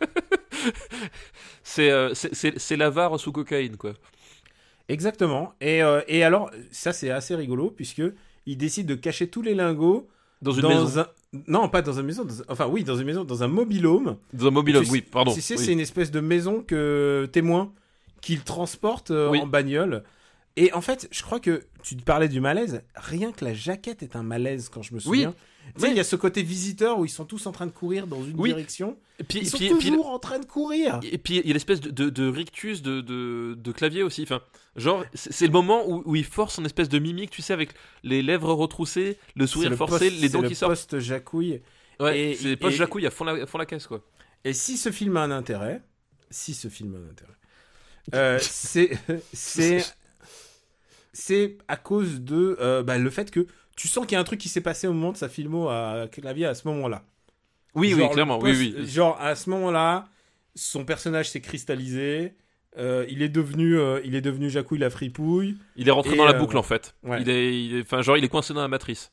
C'est 1.63 1.91
euh, 1.91 2.15
c'est- 2.15 2.77
l'avare 2.77 3.19
sous 3.21 3.33
cocaïne, 3.33 3.77
quoi. 3.77 3.93
Exactement. 4.89 5.55
Et, 5.61 5.81
et 6.07 6.23
alors, 6.25 6.51
ça 6.71 6.93
c'est 6.93 7.11
assez 7.11 7.35
rigolo, 7.35 7.71
puisque 7.71 8.03
il 8.51 8.57
décide 8.57 8.87
de 8.87 8.95
cacher 8.95 9.29
tous 9.29 9.43
les 9.43 9.55
lingots 9.55 10.09
Dans 10.43 10.53
une 10.53 10.63
dans 10.63 10.69
maison. 10.85 11.01
un... 11.01 11.07
Non, 11.47 11.69
pas 11.69 11.83
dans 11.83 11.93
une 11.93 12.07
maison. 12.07 12.25
dans 12.25 12.35
Enfin, 12.49 12.67
oui, 12.67 12.85
dans 12.85 12.97
une 12.97 13.05
maison, 13.05 13.25
dans 13.25 13.43
un 13.43 13.49
mobilhome. 13.49 14.17
Dans 14.33 14.47
un 14.49 14.63
Tu 14.65 14.73
sais- 14.85 14.91
oui, 14.91 15.03
pardon. 15.03 15.33
Tu 15.35 15.41
sais, 15.43 15.57
oui. 15.59 15.65
c'est 15.65 15.73
une 15.73 15.81
espèce 15.81 16.11
de 16.11 16.21
maison 16.21 16.63
que 16.63 17.29
témoin 17.33 17.73
qu'il 18.23 18.41
transporte 18.43 19.11
euh, 19.11 19.31
Oui. 19.31 19.41
en 19.41 19.47
bagnole. 19.47 20.03
Et 20.57 20.73
en 20.73 20.81
fait, 20.81 21.07
je 21.13 21.23
crois 21.23 21.39
que 21.39 21.63
tu 21.83 21.95
parlais 21.97 22.29
du 22.29 22.41
malaise. 22.41 22.83
Rien 22.97 23.31
que 23.33 23.45
la 23.45 23.55
jaquette 23.55 24.03
est 24.03 24.17
un 24.17 24.23
malaise 24.23 24.69
quand 24.69 24.83
je 24.83 24.95
me 24.95 24.99
souviens. 25.01 25.35
Tu 25.75 25.81
sais, 25.83 25.91
il 25.91 25.97
y 25.97 26.01
a 26.01 26.05
ce 26.05 26.17
côté 26.17 26.43
visiteur 26.43 26.99
où 26.99 27.05
ils 27.05 27.09
sont 27.11 27.25
tous 27.25 27.47
en 27.47 27.53
train 27.53 27.67
de 27.67 27.71
courir 27.73 28.07
dans 28.07 28.25
une 28.25 28.39
Oui. 28.39 28.51
direction. 28.51 28.97
Et 29.19 29.25
puis, 29.25 29.41
Ils 29.41 29.49
sont 29.49 29.59
puis- 29.59 29.69
puis- 29.79 29.89
toujours 29.91 30.09
en 30.11 30.19
train 30.19 30.39
de 30.39 30.45
courir. 30.45 31.01
Et 31.03 31.19
puis 31.19 31.37
il 31.39 31.47
y 31.47 31.51
a 31.51 31.53
l'espèce 31.53 31.81
de, 31.81 31.91
de, 31.91 32.09
de 32.11 32.29
rictus 32.29 32.83
de, 32.83 33.73
clavier 33.73 34.03
aussi. 34.03 34.23
Enfin, 34.23 34.41
genre, 34.77 35.05
c'est 35.15 35.33
c'est 35.33 35.47
le 35.47 35.53
moment 35.53 35.89
où, 35.89 36.03
où 36.05 36.17
il 36.17 36.25
force 36.25 36.55
son 36.55 36.65
espèce 36.65 36.89
de 36.89 36.99
mimique, 36.99 37.31
tu 37.31 37.43
sais, 37.43 37.53
avec 37.53 37.71
les 38.03 38.23
lèvres 38.23 38.53
retroussées, 38.53 39.19
le 39.37 39.47
C'est 39.47 39.53
sourire 39.53 39.71
le 39.71 39.77
forcé, 39.77 40.11
les 40.11 40.19
c'est 40.21 40.29
dents 40.31 40.41
le 40.41 40.49
qui 40.49 40.55
sortent. 40.55 40.73
post 40.73 40.99
jacouille. 41.01 41.61
Ouais, 42.01 42.37
c'est 42.41 42.63
et- 42.63 42.71
jacouille 42.71 43.07
à 43.07 43.11
fond 43.11 43.25
la, 43.25 43.33
à 43.43 43.47
fond 43.47 43.59
la 43.59 43.67
caisse, 43.67 43.87
quoi. 43.89 44.03
Et 44.45 44.53
si 44.53 44.77
ce 44.79 44.93
film 44.93 45.17
a 45.17 45.23
un 45.23 45.33
intérêt, 45.33 45.83
si 46.31 46.55
ce 46.55 46.69
film 46.69 46.95
a 46.95 46.99
un 46.99 47.11
intérêt, 47.11 47.33
euh, 48.15 48.39
c'est 48.41 48.97
c'est 49.33 49.85
c'est 51.13 51.59
à 51.67 51.77
cause 51.77 52.21
de 52.21 52.57
euh, 52.61 52.83
bah, 52.83 52.99
le 52.99 53.11
fait 53.11 53.31
que 53.31 53.47
tu 53.79 53.87
sens 53.87 54.05
qu'il 54.07 54.15
y 54.15 54.17
a 54.17 54.21
un 54.21 54.25
truc 54.25 54.41
qui 54.41 54.49
s'est 54.49 54.61
passé 54.61 54.89
au 54.89 54.93
moment 54.93 55.13
de 55.13 55.17
sa 55.17 55.29
filmo 55.29 55.69
à 55.69 56.09
clavier 56.11 56.47
à 56.47 56.55
ce 56.55 56.67
moment-là. 56.67 57.05
Oui, 57.77 57.91
Genre, 57.91 58.01
oui, 58.01 58.11
clairement, 58.11 58.39
oui, 58.41 58.51
oui. 58.77 58.87
Genre 58.89 59.17
à 59.21 59.37
ce 59.37 59.49
moment-là, 59.51 60.09
son 60.57 60.85
personnage 60.85 61.31
s'est 61.31 61.41
cristallisé. 61.41 62.35
euh, 62.77 63.07
il 63.09 63.23
est 63.23 63.29
devenu, 63.29 63.79
euh, 63.79 64.01
il 64.05 64.17
est 64.17 64.21
devenu 64.21 64.51
Jacouille 64.51 64.79
la 64.81 64.91
fripouille. 64.91 65.57
Il 65.77 65.87
est 65.89 65.93
rentré 65.93 66.15
Et, 66.15 66.17
dans 66.17 66.25
la 66.25 66.35
euh, 66.35 66.39
boucle, 66.39 66.57
en 66.59 66.63
fait. 66.65 66.95
ouais. 67.05 67.23
Il 67.23 67.29
est, 67.31 67.65
il 67.65 67.77
est- 67.77 67.81
enfin, 67.83 68.03
genre, 68.03 68.17
il 68.17 68.25
est 68.25 68.29
coincé 68.29 68.53
dans 68.53 68.63
la 68.63 68.69
matrice. 68.69 69.13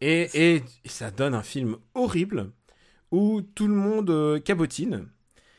Et, 0.00 0.62
ça 0.86 1.10
donne 1.10 1.34
un 1.34 1.42
film 1.42 1.76
horrible 1.94 2.52
où 3.10 3.42
tout 3.42 3.66
le 3.66 3.74
monde 3.74 4.40
cabotine. 4.44 5.08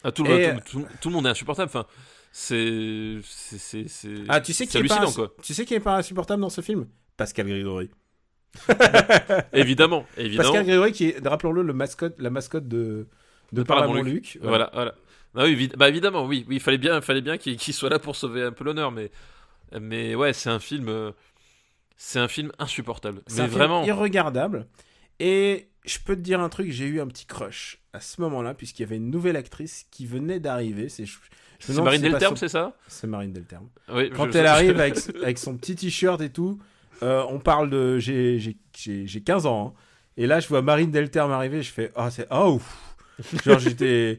Ah, 0.04 0.12
tout, 0.12 0.24
le, 0.24 0.32
Et- 0.40 0.56
tout, 0.66 0.80
tout- 0.82 0.88
tout 1.02 1.10
le 1.10 1.16
monde 1.16 1.26
est 1.28 1.30
insupportable. 1.30 1.70
Enfin, 1.70 1.86
c'est, 2.32 3.20
c'est, 3.24 3.88
c'est, 3.88 4.14
Ah, 4.30 4.40
tu 4.42 4.54
sais 4.54 4.66
qui 4.66 4.78
est 4.78 4.84
pas, 4.88 5.06
quoi. 5.12 5.34
tu 5.44 5.54
sais 5.54 5.66
qui 5.66 5.74
est 5.74 5.80
pas 5.80 5.98
insupportable 5.98 6.42
dans 6.42 6.50
ce 6.50 6.62
film? 6.62 6.88
Pascal 7.18 7.48
Grégory. 7.48 7.90
Évidemment, 9.54 10.06
évidemment. 10.18 10.50
Pascal 10.50 10.66
Grégory 10.66 10.92
qui 10.92 11.06
est, 11.10 11.26
rappelons-le, 11.28 11.62
le 11.64 11.74
mascotte, 11.74 12.16
la 12.20 12.30
mascotte 12.30 12.68
de 12.68 13.08
de 13.54 13.62
De 13.62 13.64
Paramount 13.64 14.02
Luc. 14.02 14.34
Luc. 14.34 14.40
Voilà, 14.42 14.70
voilà. 14.74 14.96
Ah 15.36 15.44
oui, 15.46 15.70
bah 15.78 15.88
évidemment, 15.88 16.26
oui, 16.26 16.46
oui, 16.50 16.56
il 16.56 16.62
fallait 16.62 16.78
bien, 16.78 17.00
fallait 17.02 17.22
bien 17.22 17.38
qu'il 17.38 17.58
soit 17.74 17.90
là 17.90 18.00
pour 18.00 18.16
sauver 18.16 18.44
un 18.44 18.52
peu 18.52 18.66
l'honneur, 18.66 18.92
mais, 18.92 19.12
mais 19.80 20.14
ouais, 20.16 20.34
c'est 20.34 20.50
un 20.50 20.60
film, 20.60 20.90
euh, 20.90 21.12
c'est 21.96 22.20
un 22.20 22.28
film 22.28 22.52
insupportable. 22.60 23.22
C'est 23.28 23.38
Mais 23.38 23.42
un 23.44 23.48
film 23.48 23.58
vraiment, 23.58 23.84
irregardable. 23.86 24.68
Et 25.20 25.70
je 25.86 26.00
peux 26.06 26.16
te 26.16 26.22
dire 26.22 26.42
un 26.42 26.50
truc, 26.50 26.72
j'ai 26.72 26.86
eu 26.86 27.00
un 27.00 27.08
petit 27.08 27.26
crush 27.26 27.80
à 27.94 28.02
ce 28.02 28.20
moment-là, 28.22 28.54
puisqu'il 28.54 28.82
y 28.82 28.86
avait 28.86 28.98
une 28.98 29.10
nouvelle 29.10 29.38
actrice 29.38 29.86
qui 29.90 30.06
venait 30.06 30.40
d'arriver. 30.42 30.90
C'est 30.90 31.06
Marine 31.82 32.02
Delterme, 32.02 32.36
c'est 32.36 32.50
ça? 32.50 32.76
C'est 32.88 33.08
Marine 33.08 33.32
Delterme. 33.32 33.70
Oui. 33.94 34.10
Quand 34.10 34.30
je- 34.32 34.38
elle 34.38 34.48
arrive 34.48 34.80
avec, 34.80 34.96
avec 35.24 35.38
son 35.38 35.56
petit 35.58 35.76
t-shirt 35.76 36.20
et 36.22 36.30
tout, 36.30 36.60
euh, 37.04 37.24
on 37.30 37.40
parle 37.40 37.70
de. 37.70 38.00
J'ai 38.00 38.40
j'ai- 38.40 38.58
j'ai- 38.78 39.08
j'ai 39.08 39.22
15 39.22 39.46
ans. 39.46 39.74
hein. 39.78 39.82
Et 40.18 40.28
là, 40.28 40.40
je 40.40 40.48
vois 40.48 40.62
Marine 40.62 40.92
Delterme 40.92 41.32
arriver, 41.32 41.62
je 41.64 41.72
fais. 41.72 41.92
Ah, 41.96 42.12
c'est. 42.12 42.28
Oh, 42.32 42.54
ouf. 42.58 42.96
Genre, 43.46 43.60
j'étais. 43.60 44.18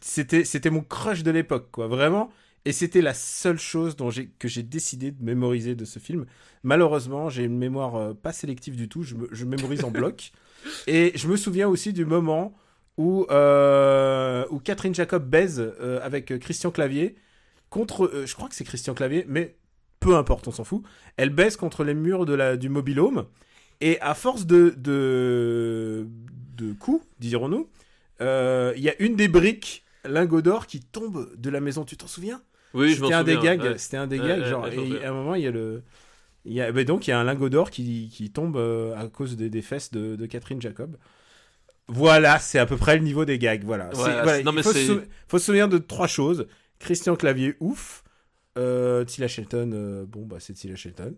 C'était 0.00 0.44
c'était 0.44 0.70
mon 0.70 0.82
crush 0.82 1.22
de 1.22 1.30
l'époque, 1.30 1.68
quoi. 1.70 1.86
Vraiment. 1.88 2.30
Et 2.66 2.72
c'était 2.72 3.00
la 3.00 3.14
seule 3.14 3.58
chose 3.58 3.96
dont 3.96 4.10
que 4.38 4.46
j'ai 4.48 4.62
décidé 4.62 5.12
de 5.12 5.22
mémoriser 5.24 5.74
de 5.74 5.84
ce 5.86 5.98
film. 5.98 6.26
Malheureusement, 6.62 7.30
j'ai 7.30 7.44
une 7.44 7.56
mémoire 7.56 7.96
euh, 7.96 8.12
pas 8.14 8.32
sélective 8.32 8.76
du 8.76 8.86
tout. 8.88 9.02
Je, 9.02 9.14
me- 9.14 9.28
je 9.32 9.44
mémorise 9.46 9.82
en 9.84 9.90
bloc. 9.90 10.32
Et 10.86 11.12
je 11.14 11.26
me 11.26 11.36
souviens 11.36 11.68
aussi 11.68 11.94
du 11.94 12.04
moment 12.04 12.52
où, 12.98 13.24
euh, 13.30 14.44
où 14.50 14.58
Catherine 14.58 14.94
Jacob 14.94 15.26
baise 15.28 15.58
euh, 15.80 16.00
avec 16.02 16.38
Christian 16.38 16.70
Clavier 16.70 17.16
contre. 17.70 18.24
je 18.26 18.34
crois 18.34 18.48
que 18.50 18.54
c'est 18.54 18.64
Christian 18.64 18.92
Clavier, 18.92 19.24
mais 19.26 19.56
peu 20.00 20.16
importe, 20.16 20.48
on 20.48 20.52
s'en 20.52 20.64
fout. 20.64 20.82
Elle 21.16 21.30
baisse 21.30 21.56
contre 21.56 21.84
les 21.84 21.94
murs 21.94 22.26
de 22.26 22.34
la, 22.34 22.56
du 22.56 22.68
mobilhome. 22.68 23.26
Et 23.80 24.00
à 24.00 24.14
force 24.14 24.46
de, 24.46 24.74
de, 24.76 26.06
de 26.56 26.72
coups, 26.74 27.04
dirons-nous, 27.18 27.68
euh, 28.20 28.72
il 28.76 28.82
y 28.82 28.88
a 28.90 28.94
une 29.02 29.16
des 29.16 29.28
briques 29.28 29.84
lingot 30.04 30.42
d'or 30.42 30.66
qui 30.66 30.80
tombe 30.80 31.30
de 31.36 31.50
la 31.50 31.60
maison. 31.60 31.84
Tu 31.84 31.96
t'en 31.96 32.06
souviens? 32.06 32.42
Oui, 32.74 32.94
je 32.94 33.00
m'en 33.00 33.06
C'était 33.06 33.14
un 33.14 33.24
des 33.24 33.34
souviens, 33.34 33.56
gags. 33.56 33.72
ouais. 33.72 33.78
C'était 33.78 33.96
un 33.96 34.06
des 34.06 34.20
Ouais, 34.20 34.28
gags. 34.28 34.40
ouais, 34.40 34.48
genre, 34.48 34.68
et 34.68 34.74
souviens. 34.76 35.00
à 35.02 35.08
un 35.10 35.12
moment, 35.14 35.34
il 35.34 35.42
y 35.42 35.46
a 35.46 35.50
le. 35.50 35.82
Il 36.46 36.52
y 36.54 36.60
a, 36.60 36.72
ben 36.72 36.84
donc, 36.84 37.06
il 37.06 37.10
y 37.10 37.12
a 37.12 37.20
un 37.20 37.24
lingot 37.24 37.48
d'or 37.50 37.70
qui, 37.70 38.08
qui 38.12 38.30
tombe 38.30 38.56
euh, 38.56 38.94
à 38.96 39.08
cause 39.08 39.36
des, 39.36 39.50
des 39.50 39.62
fesses 39.62 39.90
de, 39.90 40.16
de 40.16 40.26
Catherine 40.26 40.60
Jacob. 40.60 40.96
Voilà, 41.88 42.38
c'est 42.38 42.58
à 42.58 42.66
peu 42.66 42.76
près 42.76 42.96
le 42.96 43.02
niveau 43.02 43.24
des 43.24 43.38
gags. 43.38 43.64
Voilà. 43.64 43.90
Non, 44.44 44.52
mais 44.52 44.60
il 44.60 44.64
se 44.64 45.00
faut 45.28 45.38
se 45.38 45.44
souvenir 45.46 45.68
de 45.68 45.78
trois 45.78 46.06
choses. 46.06 46.46
Christian 46.78 47.16
Clavier, 47.16 47.56
ouf. 47.60 48.04
Euh, 48.60 49.04
Tila 49.04 49.26
Shelton, 49.28 49.70
euh, 49.74 50.04
bon, 50.06 50.26
bah, 50.26 50.36
c'est 50.38 50.52
Tila 50.52 50.76
Shelton. 50.76 51.14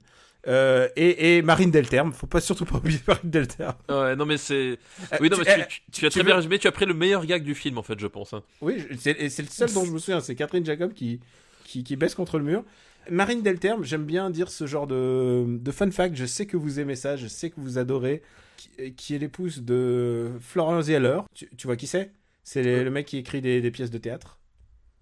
Euh, 0.49 0.89
et, 0.97 1.37
et 1.37 1.43
Marine 1.43 1.71
Delterme, 1.71 2.13
faut 2.13 2.27
pas 2.27 2.41
surtout 2.41 2.65
pas 2.65 2.77
oublier 2.79 2.99
Marine 3.07 3.31
Delterme. 3.31 3.75
Ouais, 3.89 4.17
non 4.17 4.27
mais 4.27 4.37
c'est. 4.39 4.79
Oui, 5.21 5.29
non 5.31 5.37
tu- 5.37 5.43
mais 5.47 5.67
tu, 5.69 5.83
tu- 5.83 6.01
tu 6.01 6.07
as 6.07 6.09
tu 6.09 6.15
très 6.15 6.21
veux- 6.21 6.27
bien 6.27 6.37
résumé. 6.37 6.59
Tu 6.59 6.67
as 6.67 6.73
pris 6.73 6.85
le 6.87 6.95
meilleur 6.95 7.25
gag 7.27 7.45
du 7.45 7.55
film 7.55 7.79
en 7.79 7.83
fait, 7.85 7.99
je 8.01 8.07
pense. 8.09 8.33
hein. 8.33 8.43
Oui, 8.61 8.85
c'est 8.99 9.17
le 9.21 9.29
seul 9.29 9.73
dont 9.73 9.85
je 9.85 9.93
me 9.93 9.99
souviens, 9.99 10.21
c'est 10.21 10.35
Catherine 10.35 10.65
Jacob 10.65 10.93
qui, 10.95 11.21
qui, 11.65 11.85
qui 11.85 11.95
baisse 11.97 12.15
contre 12.17 12.39
le 12.39 12.45
mur. 12.45 12.65
Marine 13.11 13.43
Delterme, 13.43 13.85
j'aime 13.85 14.05
bien 14.05 14.31
dire 14.31 14.49
ce 14.51 14.67
genre 14.67 14.87
de, 14.89 15.45
de 15.49 15.71
fun 15.73 15.91
fact, 15.91 16.15
je 16.17 16.25
sais 16.27 16.47
que 16.47 16.57
vous 16.57 16.79
aimez 16.81 16.95
ça, 16.97 17.17
je 17.17 17.27
sais 17.29 17.51
que 17.51 17.61
vous 17.61 17.79
adorez, 17.79 18.23
qui, 18.57 18.95
qui 18.95 19.15
est 19.15 19.19
l'épouse 19.19 19.63
de 19.63 20.31
Florence 20.41 20.85
Zeller. 20.87 21.21
Tu, 21.35 21.67
vois 21.67 21.77
qui 21.77 21.87
c'est? 21.89 22.13
C'est 22.45 22.63
le 22.83 22.91
mec 22.91 23.07
qui 23.07 23.17
écrit 23.19 23.41
des, 23.41 23.61
des 23.61 23.71
pièces 23.71 23.91
de 23.91 23.99
théâtre. 23.99 24.39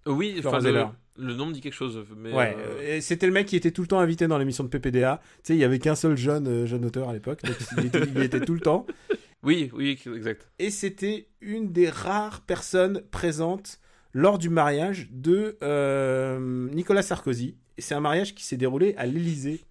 Oui, 0.07 0.39
le, 0.43 0.59
Zeller. 0.61 0.85
Le 1.21 1.35
nom 1.35 1.45
me 1.45 1.53
dit 1.53 1.61
quelque 1.61 1.73
chose, 1.73 2.03
mais. 2.17 2.33
Ouais, 2.33 2.55
euh, 2.57 2.99
c'était 3.01 3.27
le 3.27 3.31
mec 3.31 3.45
qui 3.45 3.55
était 3.55 3.71
tout 3.71 3.81
le 3.81 3.87
temps 3.87 3.99
invité 3.99 4.27
dans 4.27 4.37
l'émission 4.37 4.63
de 4.63 4.69
PPDA. 4.69 5.21
Tu 5.21 5.39
sais, 5.43 5.55
il 5.55 5.59
y 5.59 5.63
avait 5.63 5.79
qu'un 5.79 5.95
seul 5.95 6.17
jeune, 6.17 6.47
euh, 6.47 6.65
jeune 6.65 6.83
auteur 6.83 7.09
à 7.09 7.13
l'époque, 7.13 7.41
donc 7.43 7.55
il 7.77 7.85
était, 7.85 8.03
il 8.15 8.21
était 8.21 8.41
tout 8.41 8.53
le 8.53 8.59
temps. 8.59 8.85
Oui, 9.43 9.71
oui, 9.73 9.99
exact. 10.05 10.51
et 10.59 10.69
c'était 10.69 11.27
une 11.41 11.71
des 11.71 11.89
rares 11.89 12.41
personnes 12.41 13.01
présentes 13.09 13.79
lors 14.13 14.37
du 14.37 14.49
mariage 14.49 15.09
de 15.11 15.57
euh, 15.63 16.69
Nicolas 16.71 17.01
Sarkozy. 17.01 17.55
Et 17.75 17.81
c'est 17.81 17.95
un 17.95 18.01
mariage 18.01 18.35
qui 18.35 18.43
s'est 18.43 18.57
déroulé 18.57 18.93
à 18.97 19.07
l'Élysée. 19.07 19.61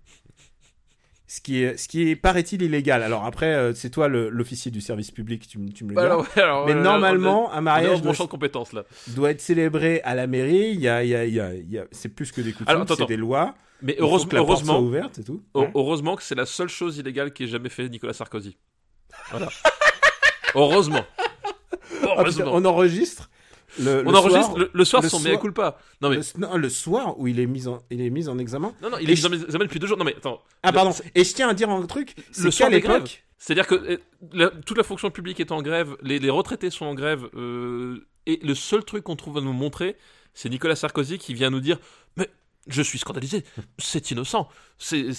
Ce 1.32 1.40
qui 1.40 1.62
est, 1.62 1.76
ce 1.76 1.86
qui 1.86 2.10
est 2.10 2.16
paraît-il, 2.16 2.60
illégal. 2.60 3.04
Alors 3.04 3.24
après, 3.24 3.54
euh, 3.54 3.72
c'est 3.72 3.88
toi 3.90 4.08
l'officier 4.08 4.72
du 4.72 4.80
service 4.80 5.12
public, 5.12 5.46
tu, 5.46 5.60
me- 5.60 5.70
tu 5.70 5.84
me 5.84 5.90
le 5.90 5.94
Bah, 5.94 6.16
ouais, 6.18 6.24
alors, 6.42 6.66
Mais 6.66 6.74
normalement, 6.74 7.52
un 7.52 7.54
on 7.54 7.58
est- 7.58 7.60
mariage 7.60 8.02
doit, 8.02 8.26
compétences 8.26 8.72
là. 8.72 8.82
doit 9.06 9.30
être 9.30 9.40
célébré 9.40 10.00
à 10.02 10.16
la 10.16 10.26
mairie. 10.26 10.70
Il 10.72 10.80
y 10.80 10.88
a, 10.88 11.04
il 11.04 11.10
y 11.10 11.14
a, 11.14 11.24
il 11.24 11.32
y 11.32 11.38
a, 11.38 11.54
il 11.54 11.70
y 11.70 11.78
a- 11.78 11.84
c'est 11.92 12.08
plus 12.08 12.32
que 12.32 12.40
des 12.40 12.52
coutumes, 12.52 12.84
c'est 12.96 13.06
des 13.06 13.16
lois. 13.16 13.54
Mais 13.80 13.94
heureusement, 14.00 14.28
que 14.28 14.34
la 14.34 14.42
porte 14.44 14.64
soit 14.64 14.74
heureusement, 14.74 14.88
ouverte 14.88 15.18
et 15.20 15.22
tout. 15.22 15.40
heureusement 15.54 16.16
que 16.16 16.24
c'est 16.24 16.34
la 16.34 16.46
seule 16.46 16.68
chose 16.68 16.98
illégale 16.98 17.32
qu'ait 17.32 17.46
jamais 17.46 17.68
fait 17.68 17.88
Nicolas 17.88 18.12
Sarkozy. 18.12 18.56
Voilà. 19.30 19.48
heureusement. 20.56 21.04
Ah, 21.62 21.66
putain, 21.86 22.08
Heureusement. 22.16 22.50
on 22.54 22.64
enregistre. 22.64 23.30
Le, 23.78 24.02
on 24.06 24.10
le 24.10 24.16
enregistre 24.16 24.44
soir, 24.46 24.58
le, 24.58 24.70
le 24.72 24.84
soir 24.84 25.02
le 25.02 25.08
son 25.08 25.18
soir- 25.20 25.32
mea 25.32 25.38
culpa. 25.38 25.78
Non 26.00 26.10
mais 26.10 26.16
le, 26.16 26.22
non, 26.38 26.56
le 26.56 26.68
soir 26.68 27.18
où 27.18 27.26
il 27.28 27.38
est 27.38 27.46
mis 27.46 27.68
en, 27.68 27.80
il 27.90 28.00
est 28.00 28.10
mis 28.10 28.28
en 28.28 28.38
examen. 28.38 28.74
non 28.82 28.90
non, 28.90 28.96
il 29.00 29.10
est 29.10 29.14
je- 29.16 29.28
mis 29.28 29.34
en 29.36 29.42
examen 29.44 29.64
depuis 29.64 29.78
deux 29.78 29.86
jours. 29.86 29.96
Non 29.98 30.04
mais 30.04 30.16
attends. 30.16 30.42
Ah 30.62 30.70
Le- 30.70 30.74
pardon. 30.74 30.92
Et 31.14 31.22
je 31.24 31.32
tiens 31.34 31.48
à 31.48 31.54
dire 31.54 31.70
un 31.70 31.86
truc, 31.86 32.14
Le 32.16 32.22
c'est 32.32 32.42
qu'à 32.44 32.50
soir 32.50 32.70
des 32.70 32.76
l'époque, 32.80 33.24
C'est-à-dire 33.38 33.66
que 33.66 34.00
la- 34.32 34.50
toute 34.50 34.76
la 34.76 34.82
fonction 34.84 35.10
publique 35.10 35.40
est 35.40 35.52
en 35.52 35.62
grève, 35.62 35.96
les, 36.02 36.18
les 36.18 36.30
retraités 36.30 36.70
sont 36.70 36.84
en 36.86 36.94
grève, 36.94 37.28
euh, 37.34 38.06
et 38.26 38.38
le 38.42 38.54
seul 38.54 38.84
truc 38.84 39.04
qu'on 39.04 39.16
trouve 39.16 39.38
à 39.38 39.40
nous 39.40 39.52
montrer, 39.54 39.96
c'est 40.34 40.48
Nicolas 40.48 40.76
Sarkozy 40.76 41.18
qui 41.18 41.32
vient 41.34 41.50
nous 41.50 41.60
dire 41.60 41.78
Mais 42.16 42.28
je 42.66 42.82
suis 42.82 42.98
scandalisé, 42.98 43.44
c'est 43.78 44.10
innocent, 44.10 44.48
c'est, 44.78 45.12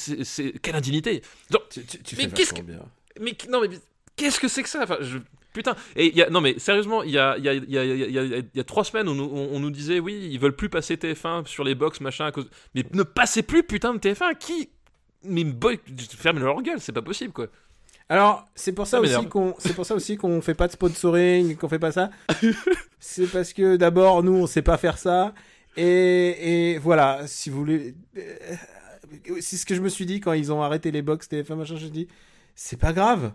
quelle 0.62 0.76
indignité 0.76 1.22
Non, 1.52 1.60
tu, 1.70 1.84
tu- 1.86 2.04
tu 2.04 2.16
Mais 2.18 2.30
qu'est-ce 2.30 2.54
bien. 2.62 2.80
mais 3.20 3.36
non, 3.50 3.62
mais 3.62 3.70
qu'est-ce 4.16 4.40
que 4.40 4.48
c'est 4.48 4.62
que 4.64 4.70
ça? 4.70 4.84
Enfin, 4.84 4.98
je- 5.02 5.18
Putain, 5.54 5.76
et 5.96 6.08
il 6.08 6.16
y 6.16 6.22
a, 6.24 6.30
non 6.30 6.40
mais 6.42 6.58
sérieusement, 6.60 7.04
il 7.04 7.12
y 7.12 7.18
a, 7.18 7.38
y, 7.38 7.42
y, 7.44 8.60
y, 8.60 8.64
trois 8.66 8.84
semaines, 8.86 9.08
on, 9.10 9.16
nous- 9.16 9.30
on, 9.34 9.50
on 9.56 9.60
nous 9.60 9.70
disait 9.72 10.00
oui, 10.00 10.30
ils 10.32 10.40
veulent 10.40 10.56
plus 10.56 10.70
passer 10.70 10.96
TF1 10.96 11.46
sur 11.46 11.64
les 11.64 11.76
box, 11.76 12.00
machin, 12.02 12.26
à 12.26 12.32
cause. 12.32 12.50
Mais 12.74 12.84
ne 12.94 13.04
passez 13.04 13.44
plus 13.44 13.64
putain 13.64 13.94
de 13.94 14.00
TF1, 14.00 14.38
qui 14.38 14.70
Mais 15.24 15.44
boy, 15.44 15.80
ferme 16.18 16.40
leur 16.40 16.62
gueule, 16.62 16.80
c'est 16.80 16.94
pas 16.94 17.02
possible 17.02 17.34
quoi. 17.34 17.48
Alors, 18.08 18.46
c'est 18.56 18.74
pour 18.74 18.88
ça 18.88 18.98
Ça 18.98 19.02
aussi 19.20 19.28
qu'on, 19.30 19.56
c'est 19.58 19.74
pour 19.74 19.86
ça 19.86 19.96
aussi 19.96 20.18
qu'on 20.18 20.42
fait 20.42 20.54
pas 20.54 20.68
de 20.68 20.74
sponsoring, 20.74 21.56
qu'on 21.56 21.70
fait 21.70 21.80
pas 21.80 21.92
ça. 21.94 22.10
c'est 23.00 23.28
parce 23.28 23.54
que 23.54 23.78
d'abord, 23.78 24.22
nous, 24.24 24.34
on 24.34 24.48
sait 24.48 24.62
pas 24.62 24.78
faire 24.78 24.98
ça. 24.98 25.34
Et, 25.78 26.74
et 26.74 26.78
voilà, 26.78 27.22
si 27.28 27.50
vous 27.50 27.60
voulez, 27.60 27.96
euh, 28.18 28.56
c'est 29.40 29.56
ce 29.58 29.66
que 29.66 29.76
je 29.76 29.82
me 29.82 29.88
suis 29.90 30.06
dit 30.06 30.20
quand 30.20 30.34
ils 30.34 30.52
ont 30.52 30.62
arrêté 30.62 30.92
les 30.92 31.02
box 31.02 31.28
TF1 31.30 31.56
machin. 31.56 31.68
Je 31.68 31.74
me 31.76 31.80
suis 31.80 31.90
dit, 31.92 32.08
c'est 32.56 32.80
pas 32.80 32.92
grave. 32.94 33.32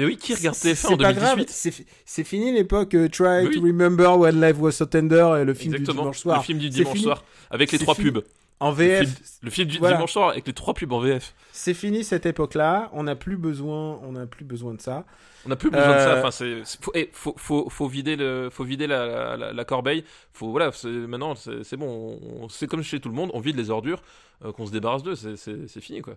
Mais 0.00 0.06
oui, 0.06 0.16
qui 0.16 0.34
regarde 0.34 0.56
C'est- 0.56 0.72
TF1 0.72 0.86
en 0.86 0.90
C'est 0.90 0.96
pas 0.96 1.12
grave, 1.12 1.36
2018 1.36 1.50
c'est 1.50 1.70
fi- 1.70 1.86
c'est 2.04 2.24
fini 2.24 2.52
l'époque 2.52 2.94
euh, 2.94 3.08
Try 3.08 3.46
Oui. 3.46 3.54
to 3.54 3.60
remember 3.60 4.18
when 4.18 4.40
life 4.40 4.56
was 4.58 4.72
so 4.72 4.86
tender 4.86 5.38
et 5.40 5.44
le 5.44 5.52
film 5.54 5.74
Exactement. 5.74 5.94
du 5.94 6.00
dimanche 6.00 6.18
soir. 6.18 6.38
Le 6.38 6.42
film 6.44 6.58
du 6.58 6.68
dimanche 6.70 6.92
fini. 6.92 7.04
soir 7.04 7.24
avec 7.50 7.70
les 7.72 7.78
trois 7.78 7.94
fini. 7.94 8.10
pubs. 8.12 8.24
En 8.62 8.70
Le 8.70 8.76
VF, 8.76 9.00
film, 9.08 9.14
le 9.42 9.50
film 9.50 9.68
du 9.68 9.78
Voilà. 9.78 9.96
dimanche 9.96 10.12
soir 10.12 10.28
avec 10.30 10.46
les 10.46 10.52
trois 10.52 10.74
pubs 10.74 10.92
en 10.92 11.00
VF. 11.00 11.34
c'est 11.52 11.72
fini 11.74 12.04
cette 12.04 12.26
époque-là. 12.26 12.90
On 12.92 13.02
n'a 13.04 13.16
plus 13.16 13.36
besoin, 13.38 13.98
on 14.02 14.12
n'a 14.12 14.26
plus 14.26 14.44
besoin 14.44 14.74
de 14.74 14.80
ça. 14.82 15.04
On 15.46 15.48
n'a 15.48 15.56
plus 15.56 15.70
besoin 15.70 15.94
de 15.94 15.98
ça. 16.00 16.18
Enfin, 16.18 16.30
c'est 16.30 16.62
faut, 16.80 16.92
eh, 16.94 17.08
faut, 17.12 17.34
faut, 17.38 17.70
faut 17.70 17.88
vider 17.88 18.16
le, 18.16 18.48
faut 18.50 18.64
vider 18.64 18.86
la, 18.86 19.36
la, 19.38 19.52
la 19.54 19.64
corbeille. 19.64 20.04
Faut 20.34 20.50
voilà. 20.50 20.70
Maintenant, 20.84 21.34
c'est 21.34 21.76
bon. 21.78 22.18
on- 22.42 22.48
C'est 22.50 22.66
comme 22.66 22.82
chez 22.82 23.00
tout 23.00 23.08
le 23.08 23.14
monde. 23.14 23.30
On 23.34 23.40
vide 23.40 23.56
les 23.56 23.70
ordures, 23.70 24.02
euh, 24.44 24.52
qu'on 24.52 24.66
se 24.66 24.72
débarrasse 24.72 25.02
d'eux. 25.02 25.14
C'est 25.14 25.80
fini 25.80 26.02
quoi. 26.02 26.16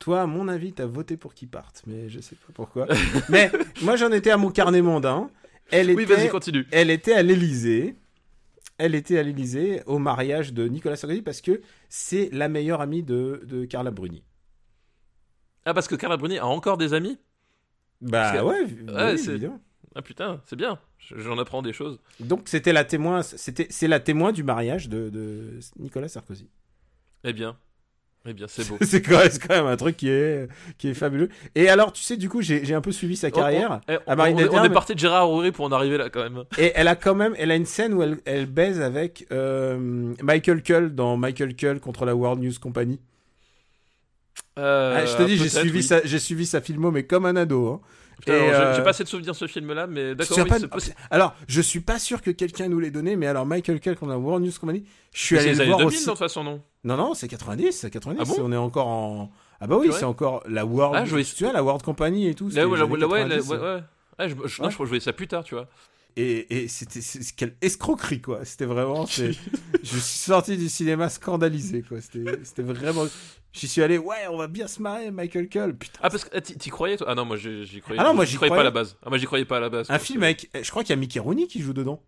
Toi, 0.00 0.22
à 0.22 0.26
mon 0.26 0.48
avis, 0.48 0.72
t'as 0.72 0.86
voté 0.86 1.16
pour 1.16 1.34
qu'ils 1.34 1.48
partent, 1.48 1.82
mais 1.86 2.08
je 2.08 2.20
sais 2.20 2.36
pas 2.36 2.52
pourquoi. 2.54 2.86
mais 3.28 3.50
moi, 3.82 3.96
j'en 3.96 4.10
étais 4.12 4.30
à 4.30 4.36
mon 4.36 4.50
carnet 4.50 4.80
mondain. 4.82 5.30
Elle 5.70 5.90
Oui, 5.94 6.04
était, 6.04 6.14
vas-y, 6.16 6.28
continue. 6.28 6.66
elle 6.70 6.90
était 6.90 7.12
à 7.14 7.22
l'Élysée. 7.22 7.96
Elle 8.78 8.94
était 8.94 9.18
à 9.18 9.22
l'Élysée 9.24 9.82
au 9.86 9.98
mariage 9.98 10.52
de 10.52 10.68
Nicolas 10.68 10.94
Sarkozy 10.96 11.20
parce 11.22 11.40
que 11.40 11.60
c'est 11.88 12.30
la 12.32 12.48
meilleure 12.48 12.80
amie 12.80 13.02
de, 13.02 13.42
de 13.44 13.64
Carla 13.64 13.90
Bruni. 13.90 14.22
Ah 15.64 15.74
parce 15.74 15.88
que 15.88 15.96
Carla 15.96 16.16
Bruni 16.16 16.38
a 16.38 16.46
encore 16.46 16.78
des 16.78 16.94
amis? 16.94 17.18
Bah 18.00 18.32
que- 18.32 18.42
ouais, 18.44 18.62
Ouais, 18.62 19.12
oui, 19.12 19.18
c'est- 19.18 19.32
évidemment. 19.32 19.60
Ah 19.94 20.02
putain, 20.02 20.40
c'est 20.46 20.54
bien. 20.56 20.78
Je- 20.98 21.18
J'en 21.18 21.36
apprends 21.38 21.60
des 21.62 21.72
choses. 21.72 21.98
Donc 22.20 22.42
c'était 22.48 22.72
la 22.72 22.84
témoin, 22.84 23.22
c'était 23.22 23.66
c'est 23.68 23.88
la 23.88 23.98
témoin 24.00 24.30
du 24.32 24.44
mariage 24.44 24.88
de, 24.88 25.10
de 25.10 25.58
Nicolas 25.78 26.08
Sarkozy. 26.08 26.48
Eh 27.24 27.32
bien, 27.32 27.58
eh 28.28 28.32
bien, 28.34 28.46
c'est 28.48 28.66
beau. 28.68 28.76
c'est 28.82 29.02
quand, 29.02 29.18
même- 29.18 29.28
c'est 29.30 29.46
quand 29.46 29.54
même 29.54 29.66
un 29.66 29.76
truc 29.76 29.96
qui 29.96 30.08
est 30.10 30.48
qui 30.78 30.88
est 30.88 30.94
fabuleux. 30.94 31.28
Et 31.54 31.68
alors 31.68 31.92
tu 31.92 32.02
sais 32.02 32.16
du 32.16 32.28
coup 32.28 32.42
j'ai 32.42 32.74
un 32.74 32.80
peu 32.80 32.92
suivi 32.92 33.16
sa 33.16 33.30
carrière. 33.30 33.80
Oh, 33.80 33.84
oh, 33.88 33.92
eh, 34.06 34.10
à 34.10 34.14
on, 34.14 34.16
Marine 34.16 34.36
on 34.36 34.64
est- 34.64 34.68
on 34.68 34.72
parti 34.72 34.94
de 34.94 34.98
Gérard 35.00 35.30
Houry 35.30 35.50
pour 35.52 35.64
en 35.64 35.72
arriver 35.72 35.96
là 35.98 36.10
quand 36.10 36.22
même. 36.22 36.44
Et 36.58 36.72
elle 36.74 36.88
a 36.88 36.96
quand 36.96 37.14
même, 37.14 37.34
elle 37.38 37.50
a 37.50 37.56
une 37.56 37.66
scène 37.66 37.94
où 37.94 38.02
elle, 38.02 38.18
elle 38.24 38.46
baise 38.46 38.80
avec 38.80 39.26
euh, 39.32 40.14
Michael 40.22 40.62
Cull 40.62 40.94
dans 40.94 41.16
Michael 41.16 41.54
Cull 41.56 41.80
contre 41.80 42.04
la 42.04 42.14
World 42.14 42.42
News 42.42 42.52
Company. 42.60 43.00
Euh, 44.58 44.98
Ah, 45.00 45.06
je 45.06 45.16
te 45.16 45.22
dis, 45.22 45.36
j'ai 45.36 45.48
suivi 45.48 45.78
oui. 45.78 45.82
sa, 45.82 46.06
suivi 46.18 46.46
sa 46.46 46.60
filmo, 46.60 46.90
mais 46.90 47.04
comme 47.04 47.26
un 47.26 47.36
ado. 47.36 47.68
Hein. 47.68 47.80
Euh, 48.28 48.74
J'ai 48.76 48.82
pas 48.82 48.90
assez 48.90 49.04
de 49.04 49.08
souvenirs 49.08 49.32
de 49.32 49.36
ce 49.38 49.46
film-là, 49.46 49.86
mais 49.86 50.14
d'accord, 50.14 50.38
oui, 50.38 50.66
pas-. 50.66 50.78
Alors, 51.10 51.34
je 51.46 51.60
suis 51.60 51.80
pas 51.80 51.98
sûr 51.98 52.20
que 52.20 52.30
quelqu'un 52.30 52.68
nous 52.68 52.80
l'ait 52.80 52.90
donné, 52.90 53.14
mais 53.16 53.26
alors 53.26 53.46
Michael 53.46 53.78
Cull 53.80 53.96
contre 53.96 54.10
la 54.12 54.18
World 54.18 54.44
News 54.44 54.52
Company, 54.60 54.84
je 55.12 55.20
suis 55.20 55.34
Mais 55.36 55.40
C'est 55.42 55.48
allé 55.48 55.52
les 55.52 55.56
le 55.58 55.60
années 55.62 55.68
voir 55.70 55.78
2000, 55.80 55.96
aussi. 55.96 56.04
de 56.04 56.10
toute 56.10 56.18
façon, 56.18 56.44
non? 56.44 56.62
Non, 56.84 56.96
non, 56.96 57.14
c'est 57.14 57.28
90, 57.28 57.72
c'est 57.72 57.90
90. 57.90 58.20
Ah 58.20 58.24
bon? 58.24 58.36
on 58.44 58.52
est 58.52 58.56
encore 58.56 58.86
en. 58.88 59.30
Ah 59.60 59.66
bah 59.66 59.76
oui, 59.78 59.90
c'est 59.92 60.04
encore 60.04 60.42
la 60.48 60.64
World. 60.64 60.96
Ah, 60.96 61.04
je 61.04 61.10
voyais- 61.10 61.24
Tu 61.24 61.44
vois, 61.44 61.52
la 61.52 61.62
World 61.62 61.82
Company 61.82 62.28
et 62.28 62.34
tout. 62.34 62.48
Là, 62.50 62.66
ouais, 62.66 62.80
ouais, 62.80 62.82
ouais, 62.84 62.98
90, 63.00 63.48
ouais, 63.50 63.58
ouais. 63.58 63.82
Je, 64.20 64.28
je- 64.28 64.34
non, 64.34 64.42
Ouais. 64.42 64.48
je 64.48 64.54
crois 64.56 64.68
que 64.70 64.72
je 64.84 64.88
voyais 64.88 65.00
ça 65.00 65.12
plus 65.12 65.28
tard, 65.28 65.44
tu 65.44 65.54
vois. 65.54 65.68
Et, 66.16 66.64
et 66.64 66.68
c'était 66.68 67.00
quelle 67.36 67.54
escroquerie 67.60 68.20
quoi. 68.20 68.44
C'était 68.44 68.64
vraiment. 68.64 69.06
je 69.06 69.30
suis 69.82 70.00
sorti 70.00 70.56
du 70.56 70.68
cinéma 70.68 71.08
scandalisé 71.08 71.82
quoi. 71.82 71.98
C'était 72.00 72.62
vraiment. 72.62 73.04
J'y 73.52 73.66
suis 73.66 73.82
allé. 73.82 73.98
Ouais, 73.98 74.26
on 74.30 74.36
va 74.36 74.46
bien 74.46 74.68
se 74.68 74.80
marrer, 74.82 75.10
Michael 75.10 75.48
Cull. 75.48 75.76
Putain. 75.76 76.00
Ah, 76.02 76.10
parce 76.10 76.24
que 76.24 76.36
ah, 76.36 76.40
t'y 76.40 76.70
croyais, 76.70 76.96
toi? 76.96 77.06
Ah 77.10 77.14
non, 77.14 77.24
moi 77.24 77.36
j'y 77.36 77.80
croyais. 77.80 78.00
Ah 78.00 78.04
non, 78.04 78.14
moi, 78.14 78.24
j'y 78.24 78.36
croyais 78.36 78.54
pas 78.54 78.60
à 78.60 78.64
la 78.64 78.70
base. 78.70 78.96
Ah, 79.04 79.08
moi 79.08 79.18
j'y 79.18 79.26
croyais 79.26 79.44
pas 79.44 79.56
à 79.56 79.60
la 79.60 79.70
base. 79.70 79.90
Un 79.90 79.98
film 79.98 80.22
avec. 80.22 80.50
Je 80.54 80.70
crois 80.70 80.82
qu'il 80.82 80.90
y 80.90 80.92
a 80.92 80.96
Mickey 80.96 81.18
Rooney 81.18 81.46
qui 81.46 81.60
joue 81.60 81.72
dedans. 81.72 82.02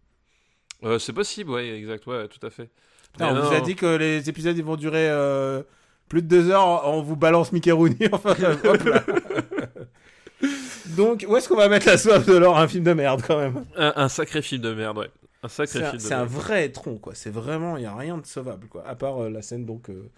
Euh, 0.83 0.99
c'est 0.99 1.13
possible, 1.13 1.51
ouais, 1.51 1.69
exact, 1.69 2.07
ouais, 2.07 2.27
tout 2.29 2.45
à 2.47 2.51
fait. 2.51 2.71
Putain, 3.13 3.29
on 3.29 3.35
vous 3.35 3.51
non. 3.51 3.57
a 3.57 3.61
dit 3.61 3.75
que 3.75 3.97
les 3.97 4.31
épisodes 4.31 4.57
ils 4.57 4.65
vont 4.65 4.77
durer 4.77 5.11
euh, 5.11 5.63
plus 6.09 6.23
de 6.23 6.29
deux 6.29 6.51
heures. 6.51 6.87
On 6.87 7.03
vous 7.03 7.17
balance 7.17 7.53
Mickey 7.53 7.73
Rooney. 7.73 8.09
Enfin, 8.13 8.35
hop 8.65 8.85
là. 8.85 9.05
Donc, 10.97 11.25
où 11.29 11.37
est-ce 11.37 11.49
qu'on 11.49 11.57
va 11.57 11.69
mettre 11.69 11.87
la 11.87 11.99
soif 11.99 12.27
de 12.27 12.35
l'or? 12.35 12.59
Un 12.59 12.69
film 12.69 12.85
de 12.85 12.93
merde 12.93 13.23
quand 13.27 13.39
même. 13.39 13.65
Un, 13.77 13.93
un 13.97 14.09
sacré 14.09 14.43
film 14.43 14.63
de 14.63 14.75
merde, 14.75 14.99
ouais. 14.99 15.11
Un 15.43 15.49
sacré 15.49 15.81
un, 15.81 15.91
film 15.91 15.99
de 15.99 16.03
c'est 16.03 16.15
un 16.15 16.19
merde. 16.21 16.31
vrai 16.31 16.69
tronc, 16.71 16.99
quoi. 16.99 17.15
C'est 17.15 17.31
vraiment, 17.31 17.77
il 17.77 17.81
n'y 17.81 17.87
a 17.87 17.95
rien 17.95 18.19
de 18.19 18.27
sauvable, 18.27 18.67
quoi. 18.69 18.87
À 18.87 18.95
part 18.95 19.23
euh, 19.23 19.31
la 19.31 19.43
scène, 19.43 19.65
donc, 19.65 19.91
euh, 19.91 20.11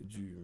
du, 0.00 0.34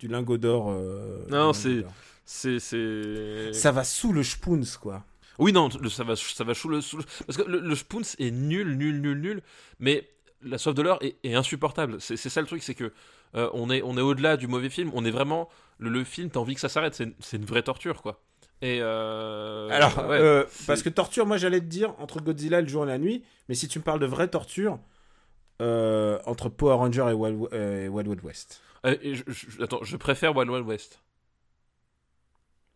du 0.00 0.08
lingot 0.08 0.38
d'or. 0.38 0.70
euh, 0.70 1.24
Non, 1.30 1.52
c'est-. 1.52 1.84
C'est. 2.24 2.58
c'est- 2.58 3.52
Ça 3.52 3.72
va 3.72 3.84
sous 3.84 4.12
le 4.12 4.22
spoons, 4.22 4.62
quoi. 4.80 5.04
Oui, 5.38 5.52
non, 5.52 5.68
le- 5.80 5.88
ça 5.88 6.04
va, 6.04 6.14
ça 6.16 6.44
va 6.44 6.54
sous 6.54 6.68
le, 6.68 6.80
sous 6.80 6.98
le- 6.98 7.04
Parce 7.26 7.36
que 7.38 7.42
le, 7.42 7.58
le 7.58 7.74
Spoons 7.74 8.02
est 8.18 8.30
nul, 8.30 8.76
nul, 8.76 9.00
nul, 9.00 9.18
nul. 9.20 9.42
Mais 9.80 10.08
la 10.42 10.58
soif 10.58 10.74
de 10.74 10.82
l'or 10.82 10.98
est, 11.00 11.16
est 11.24 11.34
insupportable. 11.34 12.00
C'est 12.00 12.16
c'est 12.16 12.28
ça 12.28 12.40
le 12.40 12.46
truc, 12.46 12.62
c'est 12.62 12.74
que 12.74 12.92
euh, 13.34 13.48
on 13.54 13.70
est, 13.70 13.82
on 13.82 13.96
est 13.96 14.02
au-delà 14.02 14.36
du 14.36 14.46
mauvais 14.46 14.68
film. 14.70 14.90
On 14.94 15.04
est 15.04 15.10
vraiment. 15.10 15.48
Le, 15.78 15.88
le 15.88 16.04
film, 16.04 16.30
t'as 16.30 16.38
envie 16.38 16.54
que 16.54 16.60
ça 16.60 16.68
s'arrête. 16.68 16.94
C'est 16.94 17.12
c'est 17.20 17.38
une 17.38 17.44
vraie 17.46 17.62
torture, 17.62 18.02
quoi. 18.02 18.20
Et. 18.60 18.78
euh, 18.82 19.68
Alors, 19.70 20.06
ouais, 20.08 20.44
parce 20.66 20.82
que 20.82 20.90
torture, 20.90 21.26
moi, 21.26 21.38
j'allais 21.38 21.60
te 21.60 21.64
dire 21.66 21.94
entre 21.98 22.20
Godzilla 22.20 22.60
le 22.60 22.68
jour 22.68 22.84
et 22.84 22.88
la 22.88 22.98
nuit. 22.98 23.24
Mais 23.48 23.54
si 23.56 23.66
tu 23.68 23.78
me 23.80 23.84
parles 23.84 24.00
de 24.00 24.06
vraie 24.06 24.28
torture, 24.28 24.78
entre 25.60 26.48
Power 26.48 26.74
Ranger 26.74 27.06
et 27.10 27.12
Wild 27.14 28.08
Wild 28.08 28.24
West. 28.24 28.60
Euh, 28.86 28.96
et 29.02 29.14
je, 29.14 29.22
je- 29.28 29.62
attends, 29.62 29.82
je 29.82 29.96
préfère 29.96 30.34
Wild 30.36 30.50
Wild 30.50 30.66
West. 30.66 31.00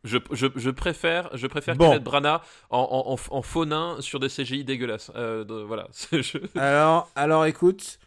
Je, 0.04 0.18
je, 0.30 0.46
je 0.54 0.70
préfère, 0.70 1.30
je 1.36 1.46
préfère 1.48 1.74
Bon. 1.74 1.88
Kenneth 1.90 2.04
Branagh 2.04 2.40
en, 2.70 3.16
en, 3.30 3.42
faux 3.42 3.64
nain 3.64 3.96
sur 4.00 4.20
des 4.20 4.28
CGI 4.28 4.64
dégueulasses. 4.64 5.10
Euh, 5.16 5.42
de- 5.44 5.54
voilà. 5.62 5.88
je- 6.12 6.38
alors, 6.58 7.10
alors, 7.16 7.44
écoute, 7.46 7.98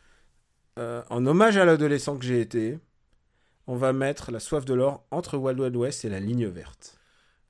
euh, 0.77 1.01
en 1.09 1.25
hommage 1.25 1.57
à 1.57 1.65
l'adolescent 1.65 2.17
que 2.17 2.23
j'ai 2.23 2.39
été, 2.39 2.79
on 3.67 3.75
va 3.75 3.91
mettre 3.91 4.31
la 4.31 4.39
soif 4.39 4.63
de 4.63 4.73
l'or 4.73 5.03
entre 5.11 5.37
Wild 5.37 5.59
Wild 5.59 5.75
West 5.75 6.05
et 6.05 6.09
la 6.09 6.21
ligne 6.21 6.47
verte. 6.47 6.97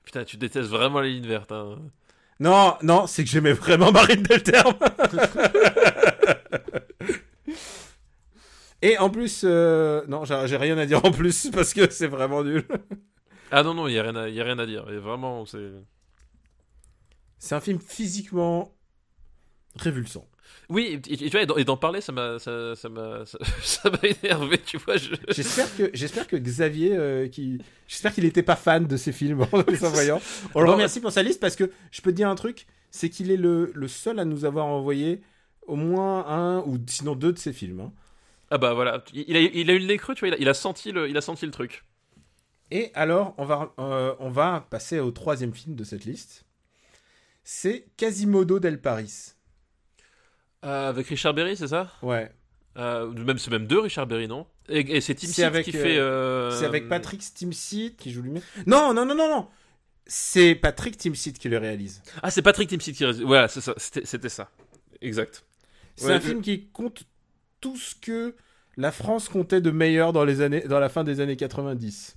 Putain, 0.03 0.23
tu 0.23 0.37
détestes 0.37 0.69
vraiment 0.69 1.01
les 1.01 1.11
lignes 1.13 1.27
vertes. 1.27 1.51
Hein. 1.51 1.77
Non, 2.39 2.75
non, 2.81 3.05
c'est 3.05 3.23
que 3.23 3.29
j'aimais 3.29 3.53
vraiment 3.53 3.91
Marine 3.91 4.23
Delterme. 4.23 4.73
Et 8.81 8.97
en 8.97 9.09
plus, 9.09 9.41
euh, 9.43 10.03
non, 10.07 10.23
j'ai 10.25 10.57
rien 10.57 10.77
à 10.77 10.85
dire 10.85 11.03
en 11.05 11.11
plus 11.11 11.49
parce 11.53 11.73
que 11.73 11.89
c'est 11.91 12.07
vraiment 12.07 12.43
nul. 12.43 12.65
Ah 13.51 13.63
non, 13.63 13.73
non, 13.73 13.87
il 13.87 13.93
n'y 13.93 13.97
a, 13.99 14.03
rien 14.03 14.15
à- 14.15 14.29
y 14.29 14.39
a 14.39 14.43
rien 14.43 14.59
à 14.59 14.65
dire. 14.67 14.87
Et 14.91 14.99
vraiment, 14.99 15.43
c'est. 15.45 15.71
C'est 17.37 17.55
un 17.55 17.61
film 17.61 17.79
physiquement 17.79 18.75
révulsant. 19.75 20.27
Oui, 20.69 20.99
et, 21.09 21.17
tu 21.17 21.29
vois, 21.29 21.41
et 21.59 21.63
d'en- 21.65 21.77
parler, 21.77 22.01
ça 22.01 22.11
m'a, 22.11 22.37
ça, 22.39 22.75
ça 22.75 22.89
m'a, 22.89 23.25
ça, 23.25 23.37
ça 23.61 23.89
m'a 23.89 23.99
énervé, 24.23 24.57
tu 24.59 24.77
vois. 24.77 24.97
Je... 24.97 25.13
J'espère 25.29 25.75
que, 25.75 25.89
j'espère 25.93 26.27
que 26.27 26.35
Xavier, 26.35 26.95
euh, 26.95 27.27
qui, 27.27 27.59
j'espère 27.87 28.13
qu'il 28.13 28.23
n'était 28.23 28.43
pas 28.43 28.55
fan 28.55 28.85
de 28.85 28.97
ces 28.97 29.11
films 29.11 29.45
en 29.51 29.63
les 29.67 29.85
envoyant. 29.85 30.21
On 30.55 30.61
le 30.61 30.69
remercie 30.69 30.99
pour 30.99 31.11
sa 31.11 31.23
liste 31.23 31.39
parce 31.39 31.55
que 31.55 31.71
je 31.91 32.01
peux 32.01 32.11
te 32.11 32.15
dire 32.15 32.29
un 32.29 32.35
truc, 32.35 32.65
c'est 32.91 33.09
qu'il 33.09 33.31
est 33.31 33.37
le, 33.37 33.71
le 33.73 33.87
seul 33.87 34.19
à 34.19 34.25
nous 34.25 34.45
avoir 34.45 34.65
envoyé 34.65 35.21
au 35.67 35.75
moins 35.75 36.25
un 36.27 36.59
ou 36.65 36.77
sinon 36.87 37.15
deux 37.15 37.31
de 37.33 37.39
ses 37.39 37.53
films. 37.53 37.79
hein. 37.81 37.93
Ah 38.51 38.57
bah 38.57 38.73
voilà, 38.73 39.03
il 39.13 39.35
a, 39.35 39.39
il 39.41 39.69
a 39.69 39.73
eu 39.73 39.79
le 39.79 39.85
nez 39.85 39.97
creux, 39.97 40.15
tu 40.15 40.21
vois, 40.21 40.29
il 40.29 40.33
a, 40.33 40.37
il 40.37 40.49
a 40.49 40.53
senti 40.53 40.91
le, 40.91 41.07
il 41.09 41.15
a 41.17 41.21
senti 41.21 41.45
le 41.45 41.51
truc. 41.51 41.83
Et 42.71 42.91
alors, 42.95 43.33
on 43.37 43.45
va, 43.45 43.73
euh, 43.79 44.15
on 44.19 44.29
va 44.29 44.65
passer 44.69 44.99
au 44.99 45.11
troisième 45.11 45.53
film 45.53 45.75
de 45.75 45.83
cette 45.83 46.05
liste. 46.05 46.45
C'est 47.43 47.87
Quasimodo 47.97 48.59
del 48.59 48.79
Paris. 48.81 49.33
Euh, 50.65 50.89
avec 50.89 51.07
Richard 51.07 51.33
Berry, 51.33 51.55
c'est 51.55 51.67
ça? 51.69 51.91
Ouais. 52.01 52.31
euh, 52.77 53.11
Même 53.11 53.37
c'est 53.37 53.49
même 53.51 53.65
deux 53.65 53.79
Richard 53.79 54.07
Berry, 54.07 54.27
non? 54.27 54.45
Et, 54.67 54.97
et 54.97 55.01
c'est 55.01 55.15
Tim 55.15 55.27
Seed 55.27 55.63
qui 55.63 55.71
fait. 55.71 55.95
C'est 56.51 56.65
avec 56.65 56.89
Patrick 56.89 57.21
Timsit 57.33 57.95
qui 57.97 58.11
joue 58.11 58.21
lui-même. 58.21 58.43
Non, 58.67 58.93
non, 58.93 59.05
non, 59.05 59.15
non, 59.15 59.29
non. 59.29 59.47
C'est 60.05 60.55
Patrick 60.55 60.97
Timsit 60.97 61.33
qui 61.33 61.49
le 61.49 61.57
réalise. 61.59 62.01
Ah, 62.23 62.29
c'est 62.31 62.41
Patrick 62.41 62.69
Timsit 62.69 62.93
qui. 62.93 63.05
ré- 63.05 63.23
Voilà, 63.23 63.47
c'est 63.47 63.61
ça. 63.61 63.73
C'était, 63.77 64.05
c'était 64.05 64.29
ça. 64.29 64.49
Exact. 65.01 65.43
C'est 65.95 66.07
Ouais, 66.07 66.13
un 66.13 66.19
je- 66.19 66.25
film 66.27 66.41
qui 66.41 66.67
compte 66.67 67.03
tout 67.61 67.77
ce 67.77 67.95
que 67.95 68.35
la 68.77 68.91
France 68.91 69.29
comptait 69.29 69.61
de 69.61 69.71
meilleur 69.71 70.13
dans, 70.13 70.23
les 70.25 70.41
années, 70.41 70.61
dans 70.61 70.79
la 70.79 70.89
fin 70.89 71.03
des 71.03 71.19
années 71.19 71.35
90. 71.35 72.15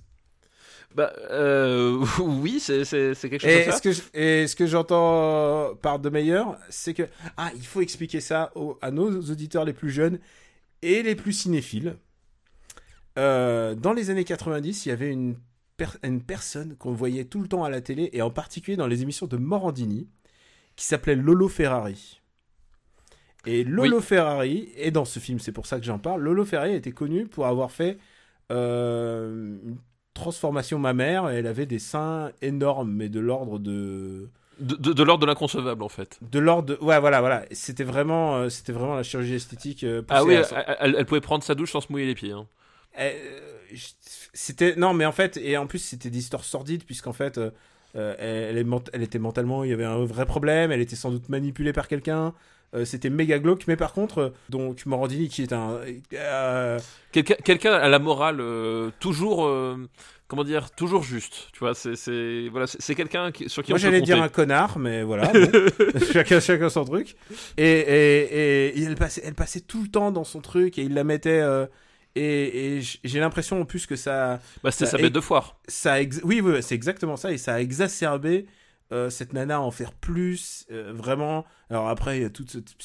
Bah, 0.95 1.11
euh, 1.31 2.05
oui, 2.19 2.59
c'est, 2.59 2.83
quelque 2.85 3.39
chose 3.39 3.49
Et 3.49 3.63
comme 3.63 3.71
ça. 3.71 3.77
ce 3.77 3.81
que, 3.81 3.91
je- 3.91 4.01
et 4.13 4.47
ce 4.47 4.55
que 4.55 4.67
j'entends 4.67 5.75
par 5.81 5.99
de 5.99 6.09
meilleur, 6.09 6.57
c'est 6.69 6.93
que. 6.93 7.03
Ah, 7.37 7.51
il 7.55 7.65
faut 7.65 7.81
expliquer 7.81 8.21
ça 8.21 8.51
aux- 8.55 8.77
à 8.81 8.91
nos 8.91 9.09
auditeurs 9.31 9.65
les 9.65 9.73
plus 9.73 9.89
jeunes 9.89 10.19
et 10.81 11.01
les 11.03 11.15
plus 11.15 11.33
cinéphiles. 11.33 11.95
Euh, 13.17 13.75
dans 13.75 13.93
les 13.93 14.09
années 14.09 14.23
90, 14.23 14.85
il 14.85 14.89
y 14.89 14.91
avait 14.91 15.09
une, 15.11 15.35
per- 15.77 15.97
une 16.03 16.21
personne 16.21 16.75
qu'on 16.77 16.93
voyait 16.93 17.25
tout 17.25 17.41
le 17.41 17.47
temps 17.47 17.63
à 17.63 17.69
la 17.69 17.81
télé, 17.81 18.09
et 18.13 18.21
en 18.21 18.31
particulier 18.31 18.77
dans 18.77 18.87
les 18.87 19.01
émissions 19.03 19.27
de 19.27 19.37
Morandini, 19.37 20.07
qui 20.75 20.85
s'appelait 20.85 21.15
Lolo 21.15 21.47
Ferrari. 21.47 22.21
Et 23.45 23.63
Lolo 23.63 23.99
Ferrari, 24.01 24.69
et 24.77 24.91
dans 24.91 25.05
ce 25.05 25.19
film, 25.19 25.39
c'est 25.39 25.51
pour 25.51 25.65
ça 25.65 25.79
que 25.79 25.85
j'en 25.85 25.99
parle, 25.99 26.21
Lolo 26.21 26.45
Ferrari 26.45 26.73
était 26.75 26.91
connu 26.91 27.25
pour 27.25 27.45
avoir 27.45 27.71
fait 27.71 27.97
euh, 28.51 29.57
une 29.65 29.77
transformation 30.13 30.79
mammaire, 30.79 31.29
et 31.29 31.35
elle 31.37 31.47
avait 31.47 31.65
des 31.65 31.79
seins 31.79 32.31
énormes, 32.41 32.91
mais 32.91 33.09
de 33.09 33.19
l'ordre 33.19 33.59
de... 33.59 34.29
De, 34.59 34.75
de, 34.75 34.93
de 34.93 35.03
l'ordre 35.03 35.21
de 35.21 35.25
l'inconcevable, 35.25 35.81
en 35.83 35.89
fait. 35.89 36.19
De 36.31 36.37
l'ordre. 36.39 36.77
Ouais, 36.81 36.99
voilà, 36.99 37.19
voilà. 37.21 37.43
C'était 37.51 37.83
vraiment, 37.83 38.35
euh, 38.35 38.49
c'était 38.49 38.71
vraiment 38.71 38.95
la 38.95 39.03
chirurgie 39.03 39.33
esthétique. 39.33 39.83
euh, 39.83 40.03
Ah 40.09 40.23
oui, 40.23 40.35
elle, 40.35 40.45
son- 40.45 40.55
elle- 40.79 40.95
elle 40.97 41.05
pouvait 41.05 41.21
prendre 41.21 41.43
sa 41.43 41.55
douche 41.55 41.71
sans 41.71 41.81
se 41.81 41.91
mouiller 41.91 42.05
les 42.05 42.13
pieds. 42.15 42.31
hein. 42.31 42.47
Je- 43.73 43.87
c'était 44.35 44.75
non 44.75 44.93
mais 44.93 45.05
en 45.05 45.11
fait 45.11 45.37
et 45.37 45.57
en 45.57 45.67
plus 45.67 45.79
c'était 45.79 46.09
des 46.09 46.19
histoires 46.19 46.43
sordides 46.43 46.83
puisqu'en 46.85 47.13
fait 47.13 47.39
elle, 47.95 48.57
est 48.57 48.63
ment- 48.63 48.83
elle 48.93 49.03
était 49.03 49.19
mentalement, 49.19 49.63
il 49.63 49.69
y 49.69 49.73
avait 49.73 49.83
un 49.85 50.03
vrai 50.05 50.25
problème, 50.25 50.71
elle 50.71 50.81
était 50.81 50.95
sans 50.95 51.11
doute 51.11 51.29
manipulée 51.29 51.73
par 51.73 51.87
quelqu'un. 51.87 52.33
Euh, 52.75 52.85
C'était 52.85 53.09
méga 53.09 53.39
glauque, 53.39 53.63
mais 53.67 53.75
par 53.75 53.93
contre, 53.93 54.17
euh, 54.19 54.29
donc 54.49 54.85
Morandini 54.85 55.29
qui 55.29 55.43
est 55.43 55.53
un, 55.53 55.79
euh, 56.13 56.79
Quelqu'un 57.11 57.35
quelqu'un 57.43 57.73
à 57.73 57.89
la 57.89 57.99
morale 57.99 58.41
toujours, 58.99 59.47
comment 60.27 60.43
dire, 60.43 60.71
toujours 60.71 61.03
juste. 61.03 61.49
Tu 61.53 61.59
vois, 61.59 61.75
c'est 61.75 62.47
voilà, 62.49 62.65
c'est 62.67 62.95
quelqu'un 62.95 63.31
sur 63.47 63.61
qui 63.63 63.71
moi 63.71 63.77
on 63.77 63.81
peut 63.81 63.87
j'allais 63.87 64.01
dire 64.01 64.21
un 64.21 64.29
connard, 64.29 64.79
mais 64.79 65.03
voilà, 65.03 65.27
bon. 65.33 65.99
chacun, 66.11 66.39
chacun 66.39 66.69
son 66.69 66.85
truc. 66.85 67.15
Et, 67.57 67.63
et, 67.65 68.79
et 68.79 68.83
elle 68.83 68.95
passait, 68.95 69.21
elle 69.23 69.35
passait 69.35 69.59
tout 69.61 69.83
le 69.83 69.89
temps 69.89 70.11
dans 70.11 70.23
son 70.23 70.41
truc 70.41 70.79
et 70.79 70.83
il 70.83 70.95
la 70.95 71.03
mettait. 71.03 71.43
et 72.15 72.79
j'ai 73.03 73.19
l'impression 73.19 73.61
en 73.61 73.65
plus 73.65 73.85
que 73.85 73.95
ça, 73.95 74.39
Bah, 74.63 74.71
ça- 74.71 74.85
sa 74.87 74.97
et- 74.97 75.03
bête 75.03 75.13
de 75.13 75.19
foire. 75.21 75.57
ça 75.67 76.01
ex- 76.01 76.21
oui, 76.23 76.41
oui, 76.43 76.61
c'est 76.63 76.75
exactement 76.75 77.15
ça 77.17 77.31
et 77.31 77.37
ça 77.37 77.53
a 77.55 77.59
exacerbé 77.59 78.45
euh, 78.93 79.09
cette 79.09 79.33
nana 79.33 79.59
en 79.59 79.71
faire 79.71 79.91
plus 79.91 80.65
euh, 80.71 80.93
vraiment. 80.93 81.45
Alors 81.69 81.89
après 81.89 82.17
il 82.17 82.21
y 82.21 82.25
a 82.25 82.29
toute 82.29 82.51
cette 82.51 82.75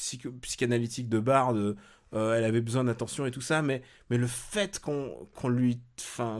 psychanalytique 0.41 1.07
de 1.07 1.19
Bard 1.19 1.55
euh, 1.55 1.75
euh, 2.13 2.33
elle 2.33 2.43
avait 2.43 2.61
besoin 2.61 2.83
d'attention 2.83 3.27
et 3.27 3.31
tout 3.31 3.41
ça 3.41 3.61
mais 3.61 3.83
mais 4.09 4.17
le 4.17 4.25
fait 4.25 4.79
qu'on 4.79 5.27
lui 5.47 5.79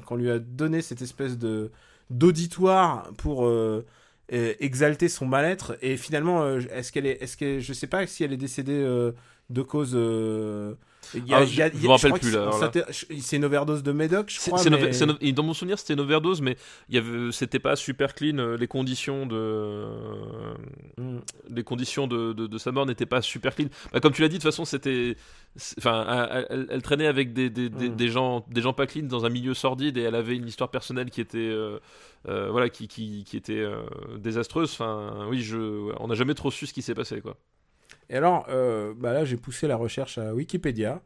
qu'on 0.06 0.16
lui 0.16 0.32
a 0.32 0.40
donné 0.40 0.82
cette 0.82 1.04
espèce 1.04 1.38
de 1.38 1.72
d'auditoire 2.10 3.14
pour 3.18 3.46
euh, 3.46 3.86
exalter 4.30 5.10
son 5.10 5.28
mal-être 5.28 5.78
et 5.82 5.96
finalement 5.98 6.58
est-ce 6.58 6.92
qu'elle 6.92 7.06
est 7.06 7.38
que 7.38 7.60
je 7.60 7.74
sais 7.74 7.88
pas 7.88 8.08
si 8.08 8.24
elle 8.24 8.34
est 8.34 8.38
décédée 8.38 8.82
de 9.50 9.62
cause 9.62 9.94
il 11.16 11.28
y 11.28 11.34
a- 11.34 11.38
Ah, 11.38 11.44
il 11.44 11.56
y 11.56 11.62
a- 11.62 11.70
je- 11.72 11.78
y 11.78 11.84
me 11.84 11.88
rappelle 11.90 12.12
plus, 12.20 12.32
là, 12.32 12.52
c'est- 13.22 13.36
une 13.38 13.46
overdose 13.46 13.84
de 13.84 13.92
médoc 13.92 14.30
je 14.30 14.40
crois 14.40 14.60
mais- 14.70 15.32
dans 15.34 15.44
mon 15.44 15.54
souvenir, 15.54 15.80
c'était 15.80 15.94
une 15.94 16.00
overdose, 16.02 16.42
mais 16.42 16.58
il 16.90 16.96
y 16.96 16.98
avait, 16.98 17.32
c'était 17.32 17.60
pas 17.60 17.76
super 17.76 18.14
clean. 18.14 18.38
euh, 18.38 18.58
Les 18.58 18.68
conditions 18.68 19.26
de, 19.26 19.86
Mm. 20.98 21.20
les 21.50 21.64
conditions 21.64 22.08
de, 22.08 22.34
de, 22.34 22.48
de 22.48 22.58
sa 22.58 22.72
mort 22.72 22.86
n'étaient 22.86 23.06
pas 23.06 23.22
super 23.22 23.56
clean. 23.56 23.68
Bah, 23.94 24.00
comme 24.00 24.14
tu 24.14 24.22
l'as 24.22 24.28
dit, 24.28 24.36
de 24.38 24.42
toute 24.42 24.52
façon, 24.52 24.66
c'était, 24.66 25.16
enfin, 25.78 26.06
elle, 26.32 26.48
elle- 26.50 26.68
elle 26.70 26.82
traînait 26.82 27.08
avec 27.08 27.34
des, 27.34 27.50
des, 27.50 27.70
des, 27.70 27.90
Mm. 27.90 27.96
des 27.96 28.08
gens, 28.10 28.46
des 28.50 28.62
gens 28.62 28.74
pas 28.74 28.88
clean 28.88 29.04
dans 29.06 29.26
un 29.26 29.30
milieu 29.30 29.54
sordide 29.54 29.98
et 29.98 30.02
elle 30.02 30.16
avait 30.16 30.36
une 30.36 30.48
histoire 30.48 30.70
personnelle 30.70 31.10
qui 31.10 31.22
était, 31.22 31.38
euh, 31.38 31.80
euh, 32.28 32.50
voilà, 32.52 32.70
qui, 32.70 32.88
qui, 32.88 33.24
qui 33.24 33.38
était 33.38 33.54
euh, 33.60 33.82
désastreuse. 34.18 34.72
Enfin, 34.74 35.28
oui, 35.30 35.42
je, 35.42 35.58
on 36.00 36.08
n'a 36.08 36.16
jamais 36.16 36.34
trop 36.34 36.52
su 36.52 36.68
ce 36.68 36.74
qui 36.74 36.82
s'est 36.82 36.96
passé, 36.96 37.22
quoi. 37.22 37.38
Et 38.10 38.18
alors, 38.18 38.46
euh, 38.50 38.94
bah 38.98 39.14
là, 39.14 39.26
j'ai 39.26 39.38
poussé 39.38 39.68
la 39.68 39.76
recherche 39.76 40.18
à 40.18 40.34
Wikipédia. 40.34 41.02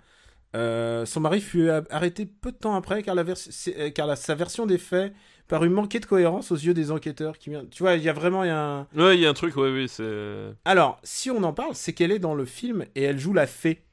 Euh, 0.55 1.05
son 1.05 1.21
mari 1.21 1.41
fut 1.41 1.69
a- 1.69 1.83
arrêté 1.91 2.25
peu 2.25 2.51
de 2.51 2.57
temps 2.57 2.75
après 2.75 3.03
car, 3.03 3.15
la 3.15 3.23
vers- 3.23 3.37
euh, 3.69 3.91
car 3.91 4.07
la- 4.07 4.15
sa 4.15 4.35
version 4.35 4.65
des 4.67 4.77
faits 4.77 5.13
parut 5.47 5.69
manquer 5.69 5.99
de 5.99 6.05
cohérence 6.05 6.51
aux 6.51 6.55
yeux 6.57 6.73
des 6.73 6.91
enquêteurs. 6.91 7.37
Qui... 7.39 7.51
Tu 7.71 7.83
vois, 7.83 7.95
il 7.95 8.03
y 8.03 8.09
a 8.09 8.13
vraiment 8.13 8.43
il 8.43 8.47
y 8.47 8.51
a 8.51 8.59
un... 8.61 8.87
Ouais, 8.95 9.17
il 9.17 9.21
y 9.21 9.25
a 9.25 9.29
un 9.29 9.33
truc, 9.33 9.55
ouais, 9.57 9.71
oui, 9.71 9.89
c'est. 9.89 10.53
Alors, 10.65 10.99
si 11.03 11.31
on 11.31 11.41
en 11.43 11.53
parle, 11.53 11.73
c'est 11.75 11.93
qu'elle 11.93 12.11
est 12.11 12.19
dans 12.19 12.35
le 12.35 12.43
film 12.45 12.85
et 12.95 13.03
elle 13.03 13.17
joue 13.19 13.31
la 13.33 13.47
fée. 13.47 13.85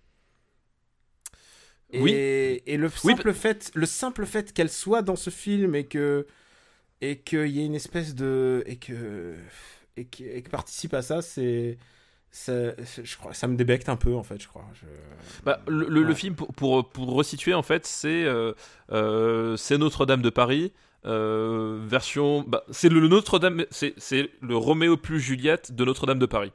Et, 1.92 2.00
Oui. 2.02 2.10
et 2.66 2.76
le 2.76 2.88
Oui, 3.04 3.14
simple 3.14 3.32
fait, 3.32 3.70
le 3.74 3.86
simple 3.86 4.24
fait 4.26 4.52
qu'elle 4.52 4.70
soit 4.70 5.02
dans 5.02 5.16
ce 5.16 5.30
film 5.30 5.74
et 5.74 5.86
que 5.86 6.26
et 7.02 7.18
qu'il 7.20 7.48
y 7.48 7.60
ait 7.60 7.66
une 7.66 7.74
espèce 7.76 8.14
de 8.14 8.62
et 8.66 8.78
que 8.78 9.36
et 9.96 10.06
que, 10.06 10.24
et 10.24 10.42
que 10.42 10.50
participe 10.50 10.94
à 10.94 11.02
ça, 11.02 11.22
c'est 11.22 11.78
ça, 12.32 12.52
c'est- 12.84 13.04
je 13.04 13.16
crois, 13.18 13.34
ça 13.34 13.46
me 13.48 13.56
débecte 13.56 13.88
un 13.88 13.96
peu 13.96 14.14
en 14.14 14.22
fait, 14.22 14.40
je 14.40 14.48
crois. 14.48 14.64
Je- 14.74 14.86
Bah, 15.44 15.60
le, 15.68 15.86
le- 15.88 16.02
le 16.02 16.08
Ouais. 16.08 16.14
film, 16.14 16.34
pour, 16.34 16.48
pour, 16.54 16.88
pour 16.88 17.12
resituer, 17.12 17.54
en 17.54 17.62
fait, 17.62 17.86
c'est 17.86 18.24
euh, 18.24 18.52
euh, 18.92 19.56
Notre-Dame 19.78 20.22
de 20.22 20.30
Paris. 20.30 20.72
euh, 21.06 21.80
version. 21.86 22.44
Bah, 22.46 22.62
c'est 22.70 22.90
le, 22.90 23.08
Notre-Dame. 23.08 23.64
C'est 23.70 23.94
le 24.42 24.56
Roméo 24.56 24.96
plus 24.98 25.18
Juliette 25.18 25.72
de 25.74 25.84
Notre-Dame 25.86 26.18
de 26.18 26.26
Paris. 26.26 26.52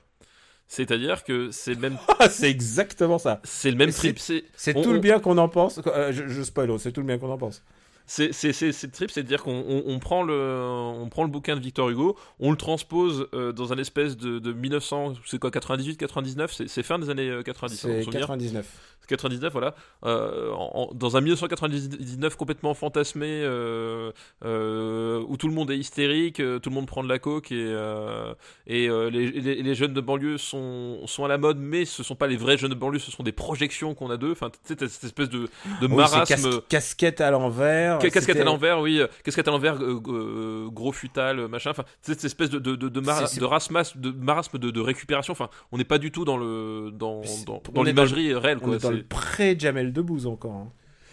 C'est-à-dire 0.68 1.24
que 1.24 1.50
c'est 1.52 1.74
le 1.74 1.80
même, 1.80 1.98
Ah, 2.20 2.30
c'est 2.30 2.50
exactement 2.50 3.18
ça. 3.18 3.40
c'est 3.44 3.72
le 3.72 3.78
même 3.78 3.92
trip. 3.92 4.20
C'est 4.20 4.44
On- 4.76 4.82
tout 4.84 4.94
le 4.94 5.00
bien 5.00 5.20
qu'on 5.20 5.38
en 5.40 5.50
pense. 5.50 5.80
Je, 6.12 6.28
je 6.28 6.42
spoil, 6.44 6.78
c'est 6.80 6.92
tout 6.92 7.02
le 7.02 7.08
bien 7.08 7.18
qu'on 7.18 7.32
en 7.32 7.38
pense. 7.38 7.64
C'est 8.08 8.34
c'est 8.34 8.54
c'est 8.54 8.72
c'est 8.72 8.88
le 8.88 8.94
trip, 8.94 9.12
c'est-à-dire 9.12 9.42
qu'on 9.44 9.64
on, 9.68 9.84
on 9.88 10.00
prend 10.00 10.24
le 10.24 10.34
on 10.36 11.10
prend 11.10 11.24
le 11.24 11.30
bouquin 11.30 11.56
de 11.56 11.62
Victor 11.62 11.90
Hugo, 11.90 12.16
on 12.40 12.52
le 12.52 12.58
transpose 12.58 13.28
euh, 13.34 13.52
dans 13.52 13.74
un 13.74 13.78
espèce 13.78 14.16
de, 14.18 14.40
de 14.40 14.54
1900, 14.54 15.14
c'est 15.26 15.40
quoi 15.40 15.52
98, 15.52 15.98
99, 15.98 16.62
c'est 16.68 16.84
fin 16.84 17.00
des 17.00 17.10
années 17.10 17.30
euh, 17.30 17.42
90. 17.44 17.86
hein, 17.86 17.88
mon 17.88 17.94
C'est 17.96 18.04
souvenir. 18.04 18.22
99. 18.22 18.66
99, 19.08 19.52
voilà, 19.54 19.76
euh, 20.06 20.50
en- 20.54 20.90
en- 20.90 20.94
dans 20.96 21.16
un 21.16 21.22
1999 21.22 22.36
complètement 22.38 22.74
fantasmé, 22.74 23.28
euh, 23.44 24.12
euh, 24.44 25.24
où 25.28 25.38
tout 25.38 25.48
le 25.48 25.54
monde 25.54 25.70
est 25.70 25.78
hystérique, 25.78 26.40
euh, 26.40 26.58
tout 26.58 26.70
le 26.72 26.76
monde 26.76 26.88
prend 26.88 27.04
de 27.04 27.10
la 27.10 27.20
coke 27.20 27.52
et, 27.52 27.56
euh, 27.68 28.34
et 28.66 28.88
euh, 28.90 29.10
les, 29.12 29.30
les- 29.32 29.62
les 29.62 29.76
jeunes 29.76 29.94
de 29.94 30.02
banlieue 30.02 30.40
sont, 30.40 31.02
sont 31.06 31.24
à 31.24 31.28
la 31.28 31.38
mode, 31.38 31.58
mais 31.60 31.86
ce 31.86 32.02
sont 32.02 32.16
pas 32.16 32.26
les 32.26 32.36
vrais 32.38 32.58
jeunes 32.58 32.72
de 32.72 32.76
banlieue, 32.76 32.98
ce 32.98 33.12
sont 33.12 33.22
des 33.22 33.32
projections 33.32 33.94
qu'on 33.94 34.10
a 34.10 34.18
d'eux. 34.18 34.32
Enfin, 34.32 34.50
tu 34.50 34.58
sais, 34.64 34.76
t'as 34.76 34.88
cette 34.88 35.04
espèce 35.04 35.30
de, 35.30 35.50
de 35.82 35.88
Oui, 35.88 35.96
marasme. 35.96 36.26
cas- 36.52 36.62
casquette 36.70 37.22
à 37.22 37.30
l'envers. 37.30 37.95
Ca- 38.02 38.10
Casquette 38.10 38.24
c'était- 38.36 38.42
à 38.42 38.44
l'envers, 38.46 38.80
oui. 38.80 39.00
euh, 39.00 39.08
Casquette 39.24 39.48
à 39.48 39.52
l'envers, 39.52 39.76
euh, 39.82 40.00
euh, 40.08 40.68
gros 40.70 40.92
futal, 40.92 41.40
euh, 41.40 41.48
machin. 41.48 41.72
Enfin, 41.72 41.84
cette 42.02 42.24
espèce 42.24 42.50
de, 42.50 42.60
de, 42.60 42.76
de, 42.76 42.90
de, 42.90 43.00
mar- 43.00 43.28
C'est- 43.28 43.36
c'est- 43.36 43.40
de 43.40 43.46
rasmas- 43.46 43.98
de 43.98 44.12
marasme 44.12 44.58
de, 44.58 44.72
de 44.72 44.80
récupération. 44.82 45.32
Enfin, 45.32 45.50
on 45.72 45.78
n'est 45.78 45.84
pas 45.84 45.98
du 45.98 46.12
tout 46.12 46.26
dans 46.26 46.38
le 46.38 46.92
dans, 46.92 47.22
dans, 47.46 47.62
dans 47.74 47.84
l'imagerie 47.84 48.34
réelle. 48.34 48.60
On 48.62 48.74
est 48.74 48.82
dans 48.82 48.90
le 48.92 49.04
pré-Jamel 49.04 49.94
Debbouze 49.94 50.28
encore. 50.28 50.52
hein. 50.54 50.68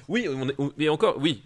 Oui, 0.08 0.26
on 0.28 0.48
est, 0.48 0.54
on- 0.58 0.72
mais 0.76 0.88
encore, 0.88 1.16
oui, 1.20 1.42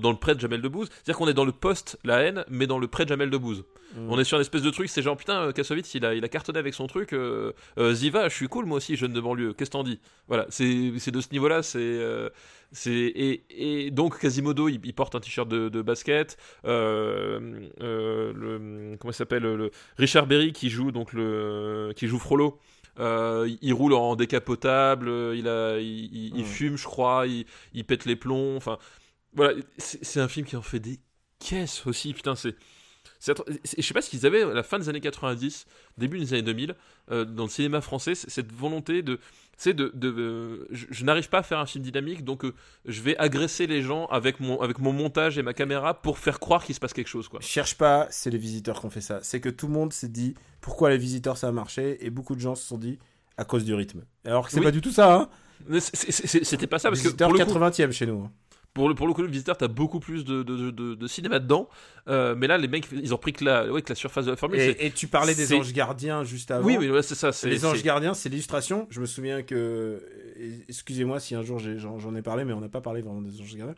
dans 0.00 0.10
le 0.10 0.16
prêt 0.16 0.34
de 0.34 0.40
Jamel 0.40 0.62
Debbouze. 0.62 0.88
C'est-à-dire 0.90 1.16
qu'on 1.18 1.28
est 1.28 1.34
dans 1.34 1.44
le 1.44 1.52
post 1.52 1.98
la 2.04 2.20
haine, 2.20 2.44
mais 2.48 2.66
dans 2.66 2.78
le 2.78 2.86
prêt 2.86 3.04
de 3.04 3.08
Jamel 3.10 3.30
Debbouze. 3.30 3.64
Mm. 3.94 4.10
On 4.10 4.18
est 4.18 4.24
sur 4.24 4.36
une 4.36 4.42
espèce 4.42 4.62
de 4.62 4.70
truc, 4.70 4.88
c'est 4.88 5.02
genre 5.02 5.16
putain, 5.16 5.42
euh, 5.48 5.52
Kassovitz, 5.52 5.94
il 5.94 6.04
a, 6.04 6.14
il 6.14 6.24
a 6.24 6.28
cartonné 6.28 6.58
avec 6.58 6.74
son 6.74 6.86
truc. 6.86 7.12
Euh, 7.12 7.52
euh, 7.78 7.92
Ziva, 7.94 8.28
je 8.28 8.34
suis 8.34 8.48
cool 8.48 8.66
moi 8.66 8.78
aussi, 8.78 8.96
jeune 8.96 9.12
de 9.12 9.20
banlieue. 9.20 9.52
Qu'est-ce 9.52 9.70
que 9.70 9.76
t'en 9.76 9.84
dis? 9.84 10.00
Voilà, 10.28 10.46
c'est 10.50 10.64
de 10.66 11.20
ce 11.20 11.28
niveau-là. 11.32 11.62
C'est 11.62 11.78
euh, 11.80 12.28
c'est 12.72 12.90
et, 12.92 13.86
et 13.86 13.90
donc 13.90 14.18
Quasimodo, 14.18 14.68
il, 14.68 14.80
il 14.84 14.94
porte 14.94 15.14
un 15.14 15.20
t-shirt 15.20 15.48
de, 15.48 15.68
de 15.68 15.82
basket. 15.82 16.36
Le 16.64 17.60
comment 18.96 19.12
il 19.12 19.14
s'appelle 19.14 19.42
le 19.42 19.70
Richard 19.98 20.26
Berry 20.26 20.52
qui 20.52 20.70
joue 20.70 20.92
donc 20.92 21.12
le 21.12 21.92
qui 21.96 22.06
joue 22.06 22.18
Frollo. 22.18 22.58
Euh, 22.98 23.46
il 23.60 23.74
roule 23.74 23.92
en 23.92 24.16
décapotable, 24.16 25.10
il, 25.34 25.46
a, 25.48 25.78
il, 25.78 26.06
il- 26.14 26.32
il 26.34 26.42
Mm. 26.42 26.46
fume, 26.46 26.76
je 26.78 26.84
crois, 26.84 27.26
il, 27.26 27.44
il 27.74 27.84
pète 27.84 28.06
les 28.06 28.16
plombs. 28.16 28.56
Enfin, 28.56 28.78
voilà, 29.34 29.52
c'est 29.76 30.18
un 30.20 30.28
film 30.28 30.46
qui 30.46 30.56
en 30.56 30.62
fait 30.62 30.80
des 30.80 30.98
caisses 31.38 31.86
aussi. 31.86 32.14
Putain, 32.14 32.34
c'est. 32.36 32.54
Je 33.20 33.82
sais 33.82 33.94
pas 33.94 34.02
ce 34.02 34.10
qu'ils 34.10 34.26
avaient 34.26 34.42
à 34.42 34.52
la 34.54 34.62
fin 34.62 34.78
des 34.78 34.88
années 34.88 35.00
90, 35.00 35.66
début 35.98 36.18
des 36.18 36.32
années 36.34 36.42
2000, 36.42 36.74
euh, 37.10 37.24
dans 37.24 37.44
le 37.44 37.48
cinéma 37.50 37.80
français, 37.80 38.14
cette 38.14 38.52
volonté 38.52 39.02
de. 39.02 39.18
De, 39.64 39.72
de, 39.72 40.08
euh, 40.10 40.66
je, 40.70 40.84
je 40.90 41.04
n'arrive 41.06 41.30
pas 41.30 41.38
à 41.38 41.42
faire 41.42 41.58
un 41.58 41.64
film 41.64 41.82
dynamique, 41.82 42.24
donc 42.24 42.44
euh, 42.44 42.52
je 42.84 43.00
vais 43.00 43.16
agresser 43.16 43.66
les 43.66 43.80
gens 43.80 44.04
avec 44.08 44.38
mon, 44.38 44.60
avec 44.60 44.78
mon 44.80 44.92
montage 44.92 45.38
et 45.38 45.42
ma 45.42 45.54
caméra 45.54 45.94
pour 45.94 46.18
faire 46.18 46.40
croire 46.40 46.62
qu'il 46.62 46.74
se 46.74 46.78
passe 46.80 46.92
quelque 46.92 47.08
chose, 47.08 47.26
quoi. 47.28 47.40
Cherche 47.40 47.74
pas, 47.74 48.06
c'est 48.10 48.28
les 48.28 48.36
visiteurs 48.36 48.78
qui 48.80 48.84
ont 48.84 48.90
fait 48.90 49.00
ça. 49.00 49.20
C'est 49.22 49.40
que 49.40 49.48
tout 49.48 49.66
le 49.66 49.72
monde 49.72 49.94
s'est 49.94 50.08
dit 50.10 50.34
pourquoi 50.60 50.90
les 50.90 50.98
visiteurs 50.98 51.38
ça 51.38 51.48
a 51.48 51.52
marché 51.52 52.04
et 52.04 52.10
beaucoup 52.10 52.34
de 52.34 52.40
gens 52.40 52.54
se 52.54 52.66
sont 52.66 52.76
dit 52.76 52.98
à 53.38 53.44
cause 53.46 53.64
du 53.64 53.72
rythme. 53.72 54.02
Alors 54.26 54.44
que 54.44 54.50
c'est 54.52 54.58
Oui. 54.58 54.64
pas 54.66 54.70
du 54.72 54.82
tout 54.82 54.92
ça. 54.92 55.14
Hein. 55.14 55.28
C'était 55.80 56.66
pas 56.66 56.78
ça, 56.78 56.90
parce 56.90 57.00
que 57.00 57.08
pour 57.08 57.32
le 57.32 57.42
coup, 57.42 57.50
80e 57.50 57.92
chez 57.92 58.04
nous. 58.04 58.28
Pour 58.76 58.90
le, 58.90 58.94
pour 58.94 59.06
le 59.06 59.14
coup, 59.14 59.22
le 59.22 59.28
visiteur, 59.28 59.56
t'as 59.56 59.68
beaucoup 59.68 60.00
plus 60.00 60.24
de, 60.26 60.42
de, 60.42 60.70
de, 60.70 60.94
de 60.94 61.06
cinéma 61.06 61.38
dedans. 61.38 61.66
Euh, 62.08 62.34
mais 62.36 62.46
là, 62.46 62.58
les 62.58 62.68
mecs, 62.68 62.86
ils 62.92 63.14
ont 63.14 63.16
pris 63.16 63.32
que 63.32 63.42
la, 63.42 63.66
ouais, 63.72 63.80
que 63.80 63.88
la 63.88 63.94
surface 63.94 64.26
de 64.26 64.30
la 64.32 64.36
formule. 64.36 64.60
Et, 64.60 64.76
et 64.86 64.90
tu 64.90 65.06
parlais 65.08 65.34
des 65.34 65.52
anges 65.54 65.72
gardiens 65.72 66.22
juste 66.24 66.50
avant. 66.50 66.66
Oui, 66.66 66.76
oui, 66.78 66.90
ouais, 66.90 67.02
c'est 67.02 67.14
ça. 67.14 67.30
Les 67.48 67.64
anges 67.64 67.82
gardiens, 67.82 68.12
c'est 68.12 68.28
l'illustration. 68.28 68.86
Je 68.90 69.00
me 69.00 69.06
souviens 69.06 69.42
que. 69.42 70.02
et- 70.38 70.60
Excusez-moi 70.68 71.20
si 71.20 71.34
un 71.34 71.42
jour 71.42 71.58
j'en 71.58 71.98
j'en 71.98 72.14
ai 72.14 72.22
parlé, 72.22 72.44
mais 72.44 72.52
on 72.52 72.60
n'a 72.60 72.68
pas 72.68 72.82
parlé 72.82 73.00
vraiment 73.00 73.22
des 73.22 73.40
anges 73.40 73.56
gardiens. 73.56 73.74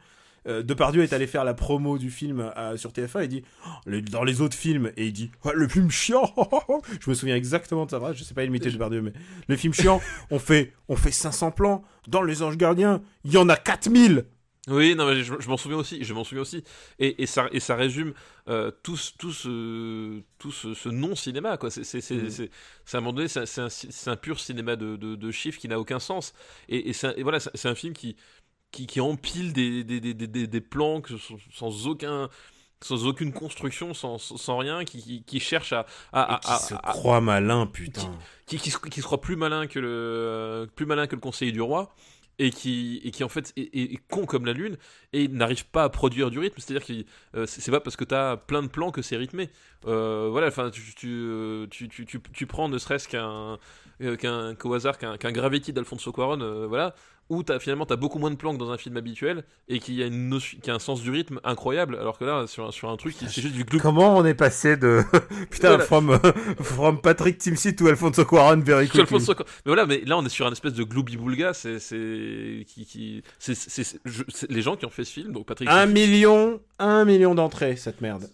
Euh, 0.47 0.63
Depardieu 0.63 1.03
est 1.03 1.13
allé 1.13 1.27
faire 1.27 1.45
la 1.45 1.53
promo 1.55 1.97
du 1.99 2.11
film 2.11 2.51
à- 2.55 2.77
sur 2.77 2.91
TF1 2.93 3.23
il 3.25 3.29
dit 3.29 3.43
Oh, 3.67 3.91
dans 4.11 4.23
les 4.23 4.41
autres 4.41 4.57
films 4.57 4.93
et 4.97 5.07
il 5.07 5.13
dit 5.13 5.31
le 5.53 5.67
film 5.69 5.91
chiant 5.91 6.33
je 7.01 7.11
me 7.11 7.15
souviens 7.15 7.35
exactement 7.35 7.87
de 7.87 7.91
phrase 7.91 8.17
je 8.17 8.23
sais 8.23 8.35
pas 8.35 8.45
imiter 8.45 8.71
Depardieu 8.71 9.03
mais 9.03 9.13
le 9.49 9.57
film 9.57 9.75
chiant 9.75 10.01
on 10.31 10.39
fait 10.39 10.73
on 10.89 10.95
fait 10.95 11.11
500 11.11 11.51
plans 11.51 11.83
dans 12.07 12.23
les 12.23 12.43
anges 12.45 12.57
gardiens 12.57 13.03
il 13.25 13.33
y 13.33 13.37
en 13.37 13.49
a 13.49 13.57
4000 13.57 14.27
Oui, 14.69 14.95
non, 14.95 15.07
mais 15.07 15.23
je, 15.23 15.35
je 15.39 15.49
m'en 15.49 15.57
souviens 15.57 15.79
aussi. 15.79 16.05
Je 16.05 16.13
m'en 16.15 16.25
souviens 16.25 16.43
aussi. 16.43 16.63
Et, 16.99 17.23
et 17.23 17.27
ça, 17.27 17.49
et 17.53 17.61
ça 17.61 17.75
résume 17.75 18.13
euh, 18.49 18.71
tout, 18.83 18.97
ce- 18.97 19.13
tout 19.19 19.33
ce, 19.33 20.21
tout 20.39 20.53
ce, 20.53 20.75
ce 20.75 20.89
non-cinéma, 20.89 21.57
quoi. 21.57 21.71
C'est, 21.71 21.83
à 22.93 22.97
un 22.97 23.01
moment 23.01 23.13
donné, 23.13 23.29
c'est, 23.29 24.09
un- 24.09 24.17
pur 24.17 24.41
cinéma 24.41 24.77
de, 24.77 24.97
de, 24.97 25.15
de 25.15 25.31
chiffres 25.31 25.59
qui 25.59 25.69
n'a 25.69 25.79
aucun 25.81 25.99
sens. 26.01 26.35
Et, 26.69 26.91
et, 26.91 26.93
c'est 26.93 27.09
un- 27.09 27.15
et 27.17 27.23
voilà, 27.23 27.41
c'est, 27.41 27.67
un 27.69 27.75
film 27.75 27.95
qui, 27.95 28.17
qui, 28.73 28.87
qui 28.87 29.01
empile 29.01 29.53
des, 29.53 29.85
des, 29.85 30.01
des, 30.01 30.15
des, 30.15 30.47
des 30.47 30.61
plans 30.61 31.01
que 31.01 31.17
sans, 31.19 31.37
sans 31.53 31.87
aucun 31.87 32.29
sans 32.81 33.07
aucune 33.07 33.33
construction, 33.33 33.93
sans, 33.93 34.19
sans 34.19 34.57
rien, 34.59 34.85
qui, 34.85 35.03
qui, 35.03 35.25
qui 35.25 35.41
cherche 35.41 35.73
à, 35.73 35.85
à, 36.13 36.37
et 36.37 36.39
qui 36.41 36.53
à- 36.53 36.59
se 36.59 36.75
à- 36.75 36.79
croit 36.79 37.21
malin 37.21 37.67
putain 37.67 38.09
qui, 38.47 38.59
qui, 38.59 38.71
se, 38.71 38.79
qui 38.79 39.01
se 39.01 39.05
croit 39.07 39.21
plus 39.21 39.37
malin 39.37 39.67
que 39.67 39.81
le 39.81 40.69
plus 40.77 40.87
malin 40.87 41.07
que 41.09 41.17
le 41.17 41.21
conseiller 41.21 41.53
du 41.53 41.61
roi 41.61 41.95
et 42.39 42.51
qui, 42.51 43.01
et 43.05 43.11
qui 43.11 43.25
en 43.25 43.29
fait 43.29 43.53
est, 43.57 43.99
con 44.09 44.27
comme 44.27 44.47
la 44.47 44.53
lune 44.53 44.77
et 45.13 45.29
n'arrive 45.29 45.67
pas 45.67 45.85
à 45.85 45.89
produire 45.89 46.31
du 46.31 46.39
rythme. 46.39 46.57
C'est-à-dire 46.59 46.87
que 46.87 46.93
euh, 47.37 47.47
c'est 47.47 47.71
pas 47.71 47.81
parce 47.81 47.97
que 47.97 48.05
t'as 48.05 48.37
plein 48.37 48.63
de 48.63 48.69
plans 48.69 48.91
que 48.91 49.03
c'est 49.03 49.17
rythmé. 49.17 49.51
Euh, 49.87 50.29
voilà, 50.31 50.49
enfin, 50.49 50.71
tu, 50.71 50.83
tu, 50.95 51.67
tu, 51.71 51.89
tu, 51.89 52.21
tu, 52.21 52.47
prends 52.47 52.69
ne 52.69 52.79
serait-ce 52.79 53.09
qu'un 53.09 53.59
euh, 54.01 54.17
qu'un 54.17 54.55
qu'au 54.55 54.75
hasard 54.75 54.99
qu'un 54.99 55.17
qu'un 55.17 55.33
Gravity 55.33 55.73
d'Alfonso 55.73 56.13
Cuarón, 56.13 56.41
euh, 56.41 56.67
voilà, 56.67 56.95
où 57.31 57.43
t'as 57.43 57.59
finalement 57.59 57.85
t'as 57.87 57.97
beaucoup 57.97 58.19
moins 58.19 58.31
de 58.31 58.37
plans 58.37 58.53
que 58.55 58.59
dans 58.59 58.71
un 58.71 58.79
film 58.79 58.97
habituel 58.97 59.45
et 59.69 59.79
qui 59.81 60.03
a 60.03 60.07
une 60.07 60.29
notion- 60.31 60.59
qui 60.63 60.71
a 60.71 60.75
un 60.75 60.79
sens 60.79 61.03
du 61.03 61.11
rythme 61.11 61.41
incroyable, 61.45 61.97
alors 61.97 62.19
que 62.19 62.25
là 62.25 62.47
sur 62.47 62.67
un, 62.67 62.71
sur 62.71 62.89
un 62.89 62.97
truc 62.97 63.15
c'est 63.19 63.29
juste 63.43 63.55
du. 63.55 63.65
Comment 63.65 64.17
on 64.17 64.25
est 64.25 64.35
passé 64.35 64.77
de 64.77 65.03
putain 65.51 65.69
Voilà. 65.69 65.85
from, 65.85 66.19
from 66.63 67.01
Patrick 67.01 67.39
Timsit 67.39 67.77
to 67.77 67.87
Alfonso 67.87 68.25
Cuarón 68.25 68.63
very 68.63 68.87
quickly. 68.87 69.01
Alfonso. 69.03 69.35
Mais 69.39 69.45
voilà, 69.67 69.87
mais 69.87 70.03
là 70.07 70.17
on 70.19 70.25
est 70.25 70.29
sur 70.31 70.47
un 70.47 70.53
espèce 70.53 70.73
de 70.75 70.85
gloubi-boulga, 70.85 71.53
c'est 71.55 71.79
c'est 71.79 72.65
qui, 72.67 72.87
qui 72.87 73.23
c'est 73.39 73.55
les 74.51 74.63
gens 74.63 74.77
qui 74.77 74.87
ont 74.87 74.91
fait 74.91 75.05
ce 75.05 75.13
film, 75.13 75.33
donc 75.33 75.47
Patrick. 75.47 75.69
Un 75.69 75.87
million, 75.87 76.61
un 76.79 77.05
million 77.05 77.35
d'entrées 77.35 77.77
cette 77.77 78.01
merde. 78.01 78.29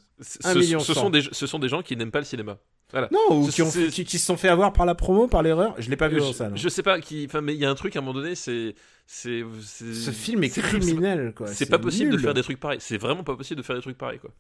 un 0.45 0.53
ce- 0.53 0.59
million 0.59 0.79
ce 0.81 0.95
sont 0.95 1.11
des 1.11 1.23
ce 1.33 1.47
sont 1.47 1.59
des 1.59 1.69
gens 1.69 1.83
qui 1.83 1.97
n'aiment 1.97 2.11
pas 2.13 2.21
le 2.21 2.25
cinéma. 2.25 2.59
Voilà. 2.95 3.09
Non, 3.13 3.37
ou 3.43 3.49
qui, 3.49 3.61
ont, 3.61 3.71
c'est- 3.71 3.89
qui, 3.89 4.05
qui 4.05 4.19
se 4.19 4.25
sont 4.25 4.37
fait 4.39 4.49
avoir 4.49 4.73
par 4.73 4.87
la 4.87 4.95
promo, 4.95 5.27
par 5.27 5.43
l'erreur. 5.43 5.75
Je 5.79 5.91
l'ai 5.91 5.97
pas 5.97 6.09
vu 6.09 6.21
je, 6.21 6.33
salle. 6.33 6.53
je 6.57 6.69
sais 6.69 6.83
pas 6.83 7.01
qui, 7.01 7.25
enfin 7.29 7.41
mais 7.43 7.53
il 7.53 7.61
y 7.61 7.65
a 7.67 7.71
un 7.71 7.75
truc 7.75 7.95
à 7.97 7.99
un 7.99 8.03
moment 8.03 8.15
donné, 8.21 8.35
c'est 8.37 8.75
Ce 9.07 10.11
film 10.13 10.45
est 10.45 10.49
criminel, 10.51 11.35
quoi. 11.37 11.49
C'est 11.49 11.67
pas 11.69 11.79
possible 11.79 12.13
de 12.13 12.19
faire 12.19 12.35
des 12.35 12.43
trucs 12.43 12.61
pareils. 12.61 12.79
C'est 12.81 12.97
vraiment 12.99 13.25
pas 13.25 13.37
possible 13.37 13.61
de 13.61 13.67
faire 13.67 13.77
des 13.77 13.83
trucs 13.83 13.99
pareils 13.99 14.19
quoi. 14.21 14.31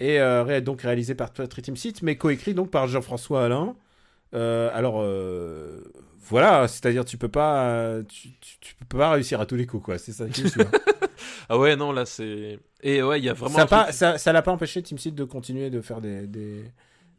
Et 0.00 0.18
euh, 0.20 0.60
donc 0.60 0.82
réalisé 0.82 1.14
par 1.14 1.30
Patrick 1.32 1.64
Timsit, 1.64 1.94
mais 2.02 2.16
coécrit 2.16 2.54
donc 2.54 2.70
par 2.70 2.88
Jean-François 2.88 3.44
Alain. 3.44 3.76
Euh, 4.34 4.70
alors 4.72 5.00
euh, 5.02 5.82
voilà, 6.28 6.66
c'est-à-dire 6.68 7.04
tu 7.04 7.18
peux 7.18 7.28
pas, 7.28 7.98
tu, 8.08 8.30
tu- 8.40 8.56
tu 8.60 8.74
peux 8.88 8.96
pas 8.98 9.10
réussir 9.10 9.40
à 9.40 9.46
tous 9.46 9.54
les 9.56 9.66
coups, 9.66 9.84
quoi. 9.84 9.98
C'est 9.98 10.12
ça 10.12 10.26
qui 10.28 10.42
est. 10.42 10.56
Ah 11.48 11.58
ouais 11.58 11.76
non 11.76 11.92
là 11.92 12.04
c'est 12.06 12.58
et 12.82 13.02
ouais 13.02 13.18
il 13.20 13.24
y 13.24 13.28
a 13.28 13.32
vraiment 13.32 13.54
ça 13.56 13.62
un 13.62 13.66
pas, 13.66 13.82
truc- 13.84 13.94
ça, 13.94 14.18
ça 14.18 14.32
l'a 14.32 14.42
pas 14.42 14.50
empêché 14.50 14.82
Timsit 14.82 15.12
de 15.14 15.24
continuer 15.24 15.70
de 15.70 15.80
faire 15.80 16.00
des, 16.00 16.26
des, 16.26 16.64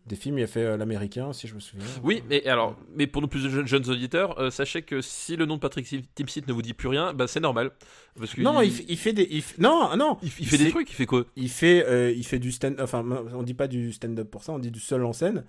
des 0.07 0.15
films. 0.15 0.37
Il 0.39 0.43
a 0.43 0.47
fait 0.47 0.63
euh, 0.63 0.77
l'américain, 0.77 1.33
si 1.33 1.47
je 1.47 1.55
me 1.55 1.59
souviens. 1.59 1.85
Oui, 2.03 2.23
mais 2.29 2.45
alors, 2.47 2.75
mais 2.95 3.07
pour 3.07 3.21
nos 3.21 3.27
plus 3.27 3.39
jeunes, 3.49 3.67
jeunes 3.67 3.89
auditeurs, 3.89 4.39
euh, 4.39 4.49
sachez 4.49 4.81
que 4.81 5.01
si 5.01 5.35
le 5.35 5.45
nom 5.45 5.55
de 5.55 5.59
Patrick 5.61 5.87
Timsit 6.15 6.47
ne 6.47 6.53
vous 6.53 6.61
dit 6.61 6.73
plus 6.73 6.87
rien, 6.89 7.13
bah 7.13 7.27
c'est 7.27 7.39
normal, 7.39 7.71
parce 8.17 8.33
que 8.33 8.41
Non, 8.41 8.61
il, 8.61 8.71
fait 8.97 9.13
des, 9.13 9.27
il 9.29 9.41
f- 9.41 9.55
non, 9.59 9.95
non, 9.97 10.17
il, 10.21 10.31
il 10.39 10.45
fait 10.47 10.57
des 10.57 10.69
trucs, 10.69 10.89
il 10.89 10.95
fait 10.95 11.05
quoi? 11.05 11.25
Il 11.35 11.49
fait, 11.49 11.85
euh, 11.87 12.11
il 12.11 12.25
fait 12.25 12.39
du 12.39 12.51
stand, 12.51 12.75
enfin, 12.79 13.03
on 13.33 13.43
dit 13.43 13.53
pas 13.53 13.67
du 13.67 13.93
stand-up 13.93 14.29
pour 14.29 14.43
ça, 14.43 14.51
on 14.51 14.59
dit 14.59 14.71
du 14.71 14.79
seul 14.79 15.03
en 15.05 15.13
scène. 15.13 15.43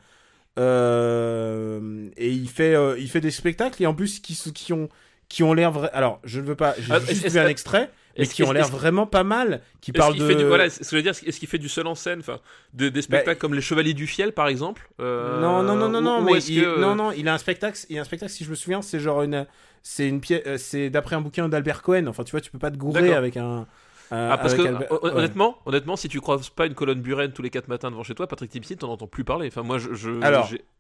Euh, 0.57 2.09
et 2.17 2.31
il 2.31 2.49
fait, 2.49 2.75
euh, 2.75 2.97
il 2.99 3.09
fait 3.09 3.21
des 3.21 3.31
spectacles 3.31 3.83
et 3.83 3.87
en 3.87 3.95
plus 3.95 4.21
qui, 4.21 4.73
ont, 4.73 4.89
qui 5.29 5.43
ont 5.43 5.53
l'air 5.53 5.73
vrai. 5.73 5.91
Alors, 5.93 6.21
je 6.25 6.41
ne 6.41 6.47
veux 6.47 6.55
pas, 6.57 6.75
j'ai 6.79 6.93
Ah, 6.93 7.01
juste 7.01 7.29
vu 7.29 7.39
un 7.39 7.49
extrait, 7.49 7.91
mais 8.19 8.27
qui 8.27 8.43
ont 8.43 8.53
l'air 8.53 8.69
vraiment 8.69 9.07
pas 9.07 9.25
mal, 9.25 9.61
qui 9.81 9.93
parlent 9.93 10.17
de. 10.17 10.27
fait 10.27 10.35
du- 10.35 10.45
voilà, 10.45 10.71
ce 10.71 10.79
que 10.81 10.85
je 10.91 10.97
veux 10.97 11.03
dire, 11.03 11.13
est-ce 11.13 11.39
qu'il 11.39 11.49
fait 11.49 11.59
du 11.59 11.69
seul 11.69 11.87
en 11.87 11.95
scène, 11.95 12.21
enfin, 12.21 12.41
de- 12.73 12.89
des 12.89 13.03
spectacles 13.03 13.41
comme 13.41 13.55
Les 13.55 13.61
Chevaliers 13.61 13.95
du 13.95 14.07
Fiel, 14.07 14.33
par 14.33 14.49
exemple 14.49 14.89
euh, 15.01 15.41
non, 15.41 15.63
non, 15.63 15.75
non, 15.77 15.89
non, 15.89 16.01
non, 16.01 16.21
mais 16.23 16.39
il, 16.49 16.63
que, 16.63 16.67
euh, 16.67 16.81
non, 16.81 16.95
non, 16.95 17.13
il 17.13 17.29
a 17.29 17.35
un 17.35 17.39
spectacle, 17.39 17.79
il 17.89 17.99
a 17.99 18.03
un 18.03 18.05
spectacle, 18.05 18.33
si 18.33 18.45
je 18.45 18.51
me 18.51 18.55
souviens, 18.55 18.83
c'est 18.83 19.01
genre 19.01 19.23
une, 19.23 19.47
c'est 19.83 20.09
une 20.09 20.21
pièce, 20.21 20.43
euh, 20.47 20.57
c'est 20.59 20.91
d'après 20.91 21.17
un 21.17 21.21
bouquin 21.21 21.49
d'Albert 21.49 21.83
Cohen. 21.83 22.07
Enfin, 22.07 22.25
tu 22.25 22.31
vois, 22.31 22.41
tu 22.41 22.51
peux 22.51 22.59
pas 22.59 22.71
te 22.71 22.77
gourer 22.77 23.13
avec 23.15 23.37
un. 23.37 23.67
Ah, 24.11 24.39
parce 24.41 24.55
que 24.55 24.63
Albert- 24.63 24.93
ouais. 25.03 25.11
honnêtement, 25.13 25.59
honnêtement, 25.67 25.97
si 25.97 26.09
tu 26.09 26.21
croises 26.21 26.49
pas 26.49 26.67
une 26.67 26.75
colonne 26.75 27.01
Buren 27.01 27.33
tous 27.33 27.43
les 27.43 27.51
4 27.51 27.67
matins 27.67 27.91
devant 27.91 28.05
chez 28.05 28.15
toi, 28.15 28.29
Patrick 28.29 28.51
Timsit, 28.51 28.77
t'en 28.77 28.91
entends 28.91 29.09
plus 29.09 29.25
parler. 29.25 29.49
Enfin, 29.49 29.63
moi, 29.63 29.79
je, 29.79 29.89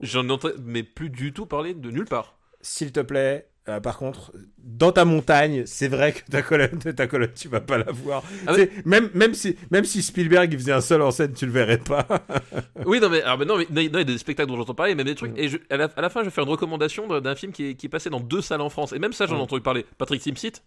j'en 0.00 0.28
entends, 0.28 0.50
mais 0.62 0.82
plus 0.84 1.10
du 1.10 1.32
tout 1.32 1.46
parler 1.46 1.74
de 1.74 1.90
nulle 1.90 2.04
part. 2.04 2.36
S'il 2.60 2.92
te 2.92 3.00
plaît, 3.00 3.48
euh, 3.68 3.80
par 3.80 3.96
contre, 3.96 4.32
dans 4.58 4.92
ta 4.92 5.04
montagne, 5.04 5.62
c'est 5.66 5.88
vrai 5.88 6.12
que 6.12 6.20
ta 6.30 6.42
colonne, 6.42 6.78
ta 6.96 7.06
colonne, 7.06 7.32
tu 7.34 7.48
vas 7.48 7.60
pas 7.60 7.78
la 7.78 7.90
voir. 7.92 8.22
Ah 8.46 8.52
même, 8.84 9.08
même 9.14 9.32
si, 9.34 9.56
même 9.70 9.84
si 9.84 10.02
Spielberg 10.02 10.52
il 10.52 10.58
faisait 10.58 10.72
un 10.72 10.80
seul 10.82 11.00
en 11.02 11.10
scène, 11.10 11.32
tu 11.32 11.46
le 11.46 11.52
verrais 11.52 11.78
pas. 11.78 12.06
Oui, 12.86 13.00
non, 13.00 13.08
mais, 13.08 13.22
alors, 13.22 13.38
mais 13.38 13.44
non, 13.46 13.56
mais 13.56 13.66
non, 13.70 13.80
il 13.80 13.92
y 13.92 13.96
a 13.96 14.04
des 14.04 14.18
spectacles 14.18 14.50
dont 14.50 14.56
j'entends 14.56 14.74
parler, 14.74 14.94
même 14.94 15.06
des 15.06 15.14
trucs. 15.14 15.32
Mm. 15.32 15.38
Et 15.38 15.48
je- 15.48 15.56
à, 15.70 15.76
la, 15.78 15.88
à 15.96 16.00
la 16.02 16.10
fin, 16.10 16.20
je 16.20 16.26
vais 16.26 16.30
faire 16.30 16.44
une 16.44 16.50
recommandation 16.50 17.06
d'un- 17.20 17.34
film 17.34 17.52
qui 17.52 17.70
est, 17.70 17.74
qui 17.74 17.86
est 17.86 17.88
passé 17.88 18.10
dans 18.10 18.20
deux 18.20 18.42
salles 18.42 18.60
en 18.60 18.68
France. 18.68 18.92
Et 18.92 18.98
même 18.98 19.12
ça, 19.14 19.26
j'en 19.26 19.36
ai 19.36 19.38
Mm. 19.38 19.42
entendu 19.42 19.62
parler. 19.62 19.86
Patrick 19.96 20.20
Timsit. 20.20 20.62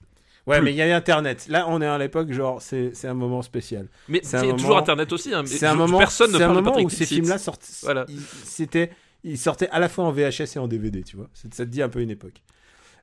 Ouais, 0.47 0.57
Plus. 0.57 0.65
mais 0.65 0.71
il 0.71 0.77
y 0.77 0.81
a 0.81 0.95
Internet. 0.95 1.45
Là, 1.49 1.65
on 1.67 1.81
est 1.81 1.85
à 1.85 1.97
l'époque, 1.97 2.31
genre, 2.31 2.61
c'est, 2.61 2.93
un 3.03 3.13
moment 3.13 3.41
spécial. 3.41 3.87
Mais 4.07 4.21
C'est 4.23 4.37
un 4.37 4.43
moment- 4.43 4.55
toujours 4.55 4.77
Internet 4.77 5.11
aussi. 5.11 5.33
Hein, 5.33 5.43
C'est 5.45 5.65
un 5.65 5.75
moment, 5.75 5.97
personne 5.99 6.31
ne 6.31 6.37
c'est 6.37 6.43
un 6.43 6.47
parle 6.47 6.57
de 6.57 6.61
moment 6.61 6.71
Patrick 6.71 6.87
où 6.87 6.89
ces 6.89 7.05
films-là 7.05 7.37
sortent. 7.37 7.67
Voilà. 7.83 8.05
C'était, 8.45 8.91
ils 9.23 9.37
sortaient 9.37 9.69
à 9.69 9.79
la 9.79 9.89
fois 9.89 10.05
en 10.05 10.11
VHS 10.11 10.55
et 10.55 10.59
en 10.59 10.67
DVD, 10.69 11.03
tu 11.03 11.17
vois. 11.17 11.27
Ça 11.33 11.47
te 11.65 11.69
dit 11.69 11.81
un 11.81 11.89
peu 11.89 11.99
une 11.99 12.09
époque. 12.11 12.41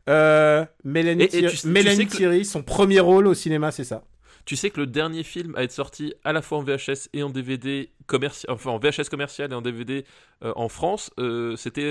Euh, 0.09 0.65
Mélanie, 0.85 1.23
Et- 1.23 1.27
et 1.27 1.29
Thierry, 1.29 1.57
tu 1.57 1.61
tu 1.63 2.07
que- 2.07 2.45
son 2.45 2.63
premier 2.63 3.01
rôle 3.01 3.27
au 3.27 3.35
cinéma, 3.35 3.71
c'est 3.73 3.85
ça. 3.85 4.05
Tu 4.45 4.57
sais 4.57 4.69
que 4.69 4.79
le 4.81 4.87
dernier 4.87 5.23
film 5.23 5.55
à 5.57 5.63
être 5.63 5.73
sorti 5.73 6.13
à 6.23 6.35
la 6.35 6.43
fois 6.43 6.59
en 6.59 6.63
VHS 6.63 7.09
et 7.15 7.23
en 7.23 7.31
DVD 7.31 7.89
commercial, 8.07 8.53
enfin 8.53 8.71
en 8.73 8.79
VHS 8.79 9.09
commercial 9.09 9.51
et 9.51 9.55
en 9.55 9.63
DVD 9.63 10.05
euh, 10.45 10.53
en 10.57 10.69
France, 10.69 11.11
euh, 11.19 11.57
c'était 11.57 11.91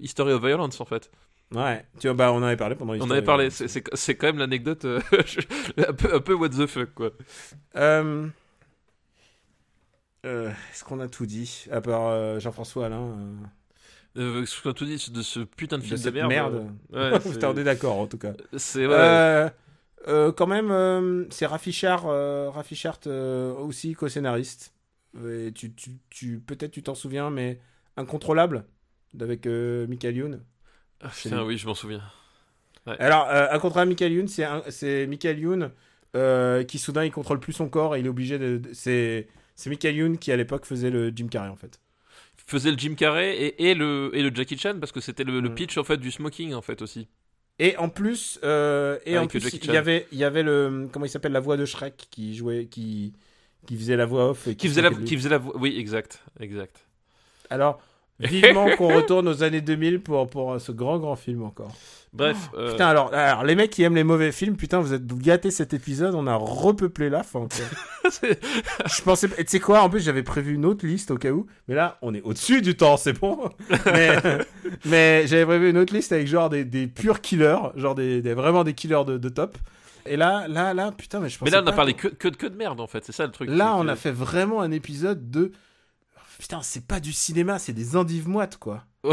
History 0.00 0.32
of 0.32 0.44
Violence 0.44 0.80
en 0.80 0.84
fait. 0.84 1.10
Ouais. 1.54 1.84
Tu 2.00 2.08
vois, 2.08 2.14
bah, 2.14 2.32
on 2.32 2.38
en 2.38 2.42
avait 2.42 2.56
parlé 2.56 2.74
pendant. 2.74 2.92
On 2.94 2.96
History 2.96 3.12
avait 3.12 3.22
parlé. 3.22 3.50
C'est- 3.50 4.14
quand 4.16 4.26
même 4.26 4.38
l'anecdote 4.38 4.84
un 5.78 5.92
peu 5.92 6.14
un 6.16 6.20
peu 6.20 6.34
what 6.34 6.48
the 6.48 6.66
fuck 6.66 6.92
quoi. 6.94 7.10
Est-ce 10.24 10.84
qu'on 10.84 10.98
a 11.00 11.08
tout 11.08 11.26
dit 11.26 11.66
À 11.70 11.80
part 11.80 12.40
Jean-François 12.40 12.86
Alain 12.86 13.14
euh, 14.18 14.44
a 14.64 14.72
tout 14.74 14.84
dit 14.84 15.10
de 15.10 15.22
ce 15.22 15.40
putain 15.40 15.76
de 15.78 15.82
de 15.82 15.86
film 15.86 15.96
de, 15.96 16.02
cette 16.02 16.14
merde. 16.14 16.30
merde. 16.30 16.66
euh, 16.94 17.10
ouais, 17.54 17.60
est 17.60 17.64
d'accord 17.64 17.96
en 17.98 18.06
tout 18.06 18.18
cas. 18.18 18.32
c'est 18.56 18.86
ouais, 18.86 18.94
Euh, 18.94 19.48
euh, 20.06 20.32
quand 20.32 20.46
même, 20.46 21.26
c'est 21.30 21.46
Raffichard, 21.46 22.04
Raffichard 22.50 23.00
euh, 23.06 23.52
aussi 23.54 23.94
co-scénariste. 23.94 24.72
Et 25.26 25.52
tu, 25.52 25.74
tu, 25.74 25.98
tu, 26.10 26.38
Peut-être 26.40 26.70
tu 26.70 26.82
t'en 26.82 26.94
souviens, 26.94 27.30
mais 27.30 27.60
Incontrôlable 27.96 28.64
avec 29.20 29.46
Michael 29.46 30.16
Youn. 30.16 30.40
Ah, 31.00 31.08
putain, 31.08 31.42
oui, 31.44 31.58
je 31.58 31.66
m'en 31.66 31.74
souviens. 31.74 32.02
Alors, 32.86 33.28
euh, 33.28 33.48
Incontrôlable 33.50 33.90
Michael 33.90 34.12
Youn, 34.12 34.28
c'est 34.28 35.06
Michael 35.06 35.38
Youn 35.38 35.70
qui 36.66 36.78
soudain 36.78 37.04
il 37.04 37.12
contrôle 37.12 37.40
plus 37.40 37.52
son 37.52 37.68
corps 37.68 37.96
et 37.96 38.00
il 38.00 38.06
est 38.06 38.10
obligé 38.10 38.38
de. 38.38 38.58
de- 38.58 38.72
c'est 38.72 39.28
c'est 39.56 39.70
Michael 39.70 39.96
Youn 39.96 40.18
qui 40.18 40.30
à 40.30 40.36
l'époque 40.36 40.64
faisait 40.66 40.90
le 40.90 41.10
Jim 41.14 41.26
Carrey 41.28 41.48
en 41.48 41.56
fait. 41.56 41.80
Faisait 42.46 42.70
le 42.70 42.78
Jim 42.78 42.94
Carrey 42.94 43.36
et, 43.36 43.70
et 43.70 43.74
le 43.74 44.10
et 44.14 44.22
le 44.22 44.34
Jackie 44.34 44.56
Chan 44.56 44.76
parce 44.80 44.92
que 44.92 45.00
c'était 45.00 45.24
le, 45.24 45.40
le 45.40 45.48
Mm. 45.50 45.54
pitch 45.54 45.76
en 45.78 45.84
fait 45.84 45.98
du 45.98 46.10
smoking 46.10 46.54
en 46.54 46.62
fait 46.62 46.80
aussi. 46.82 47.08
Et 47.58 47.76
en 47.76 47.88
plus, 47.88 48.38
euh, 48.44 48.98
et 49.04 49.18
en 49.18 49.26
plus, 49.26 49.52
il 49.54 49.72
y 49.72 49.76
avait, 49.76 50.06
il 50.12 50.18
y 50.18 50.22
avait 50.24 50.44
le, 50.44 50.88
comment 50.92 51.04
il 51.04 51.08
s'appelle, 51.08 51.32
la 51.32 51.40
voix 51.40 51.56
de 51.56 51.64
Shrek 51.64 52.06
qui 52.10 52.36
jouait, 52.36 52.66
qui, 52.66 53.12
qui 53.66 53.76
faisait 53.76 53.96
la 53.96 54.06
voix 54.06 54.30
off. 54.30 54.46
Et 54.46 54.54
Qui 54.54 54.68
faisait 54.68 54.80
la 54.82 54.90
qui 54.90 55.16
faisait 55.16 55.28
la 55.28 55.38
voix- 55.38 55.56
oui 55.58 55.74
exact 55.76 56.22
exact. 56.38 56.86
Alors, 57.50 57.80
vivement 58.20 58.66
qu'on 58.76 58.94
retourne 58.94 59.28
aux 59.28 59.42
années 59.42 59.60
2000 59.60 60.00
pour, 60.00 60.28
pour 60.28 60.52
euh, 60.54 60.58
ce 60.58 60.72
grand, 60.72 60.98
grand 60.98 61.16
film 61.16 61.42
encore. 61.44 61.72
Bref. 62.14 62.48
euh, 62.56 62.70
Putain, 62.72 62.86
alors, 62.88 63.12
alors, 63.12 63.44
les 63.44 63.54
mecs 63.54 63.70
qui 63.70 63.82
aiment 63.82 63.94
les 63.94 64.02
mauvais 64.04 64.32
films, 64.32 64.56
putain, 64.56 64.80
vous 64.80 64.94
êtes 64.94 65.06
gâtés 65.06 65.50
cet 65.50 65.74
épisode, 65.74 66.14
on 66.14 66.26
a 66.26 66.34
repeuplé 66.36 67.10
la 67.10 67.22
fin. 67.22 67.46
Je 68.22 69.02
pensais, 69.02 69.28
et 69.36 69.44
tu 69.44 69.50
sais 69.50 69.60
quoi, 69.60 69.82
en 69.82 69.90
plus, 69.90 70.00
j'avais 70.02 70.22
prévu 70.22 70.54
une 70.54 70.64
autre 70.64 70.86
liste 70.86 71.10
au 71.10 71.16
cas 71.16 71.30
où, 71.30 71.46
mais 71.68 71.74
là, 71.74 71.98
on 72.02 72.14
est 72.14 72.22
au-dessus 72.22 72.62
du 72.62 72.76
temps, 72.76 72.96
c'est 72.96 73.12
bon. 73.18 73.38
mais 73.86 74.16
mais 74.86 75.26
j'avais 75.26 75.44
prévu 75.44 75.70
une 75.70 75.78
autre 75.78 75.94
liste 75.94 76.12
avec 76.12 76.26
genre 76.26 76.48
des, 76.48 76.64
des 76.64 76.86
purs 76.86 77.20
killers, 77.20 77.58
genre 77.76 77.94
des, 77.94 78.22
des- 78.22 78.34
vraiment 78.34 78.64
des 78.64 78.72
killers 78.74 79.04
de, 79.06 79.18
de 79.18 79.28
top. 79.28 79.56
Et 80.06 80.16
là, 80.16 80.46
là, 80.48 80.72
là, 80.72 80.90
putain, 80.92 81.20
mais 81.20 81.28
je 81.28 81.36
mais 81.42 81.50
pensais 81.50 81.56
là 81.56 81.62
on 81.62 81.70
a 81.70 81.72
parlé 81.76 81.92
que, 81.92 82.08
que, 82.08 82.28
que 82.28 82.46
de 82.46 82.56
merde 82.56 82.80
en 82.80 82.86
fait, 82.86 83.04
c'est 83.04 83.12
ça 83.12 83.26
le 83.26 83.32
truc. 83.32 83.50
Là, 83.50 83.74
on 83.76 83.86
a 83.88 83.96
fait 83.96 84.10
vraiment 84.12 84.62
un 84.62 84.70
épisode 84.70 85.30
de. 85.30 85.52
Putain, 86.38 86.62
c'est 86.62 86.86
pas 86.86 87.00
du 87.00 87.12
cinéma, 87.12 87.58
c'est 87.58 87.72
des 87.72 87.96
endives 87.96 88.28
moites, 88.28 88.56
quoi. 88.58 88.84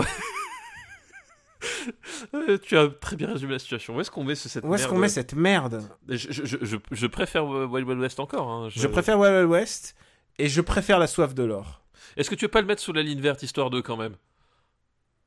Euh, 2.34 2.58
tu 2.60 2.78
as 2.78 2.90
très 2.90 3.16
bien 3.16 3.28
résumé 3.32 3.54
la 3.54 3.60
situation. 3.60 3.96
Où 3.96 4.02
est-ce 4.02 4.12
qu'on 4.12 4.24
met 4.24 4.36
ce- 4.36 4.50
cette 4.50 4.64
Où 4.66 4.74
est-ce 4.76 4.84
merde 4.84 4.94
qu'on 4.94 5.00
met 5.00 5.10
cette 5.10 5.34
merde 5.34 5.88
je, 6.08 6.32
je, 6.32 6.46
je, 6.46 6.58
je- 6.62 6.78
je 6.92 7.08
préfère 7.08 7.46
Wild 7.46 7.88
Wild 7.88 8.00
West 8.00 8.20
encore. 8.20 8.50
hein. 8.50 8.70
Je 8.70 8.88
préfère 8.88 9.20
Wild 9.20 9.34
Wild 9.36 9.50
West 9.50 9.96
et 10.38 10.48
je 10.48 10.62
préfère 10.62 11.00
La 11.00 11.08
soif 11.08 11.34
de 11.34 11.44
l'or. 11.44 11.82
Est-ce 12.18 12.30
que 12.30 12.36
tu 12.36 12.46
veux 12.46 12.52
pas 12.52 12.62
le 12.62 12.68
mettre 12.68 12.82
sous 12.82 12.94
la 12.94 13.02
ligne 13.02 13.20
verte 13.22 13.42
histoire 13.44 13.70
de 13.70 13.82
quand 13.82 13.98
même? 13.98 14.16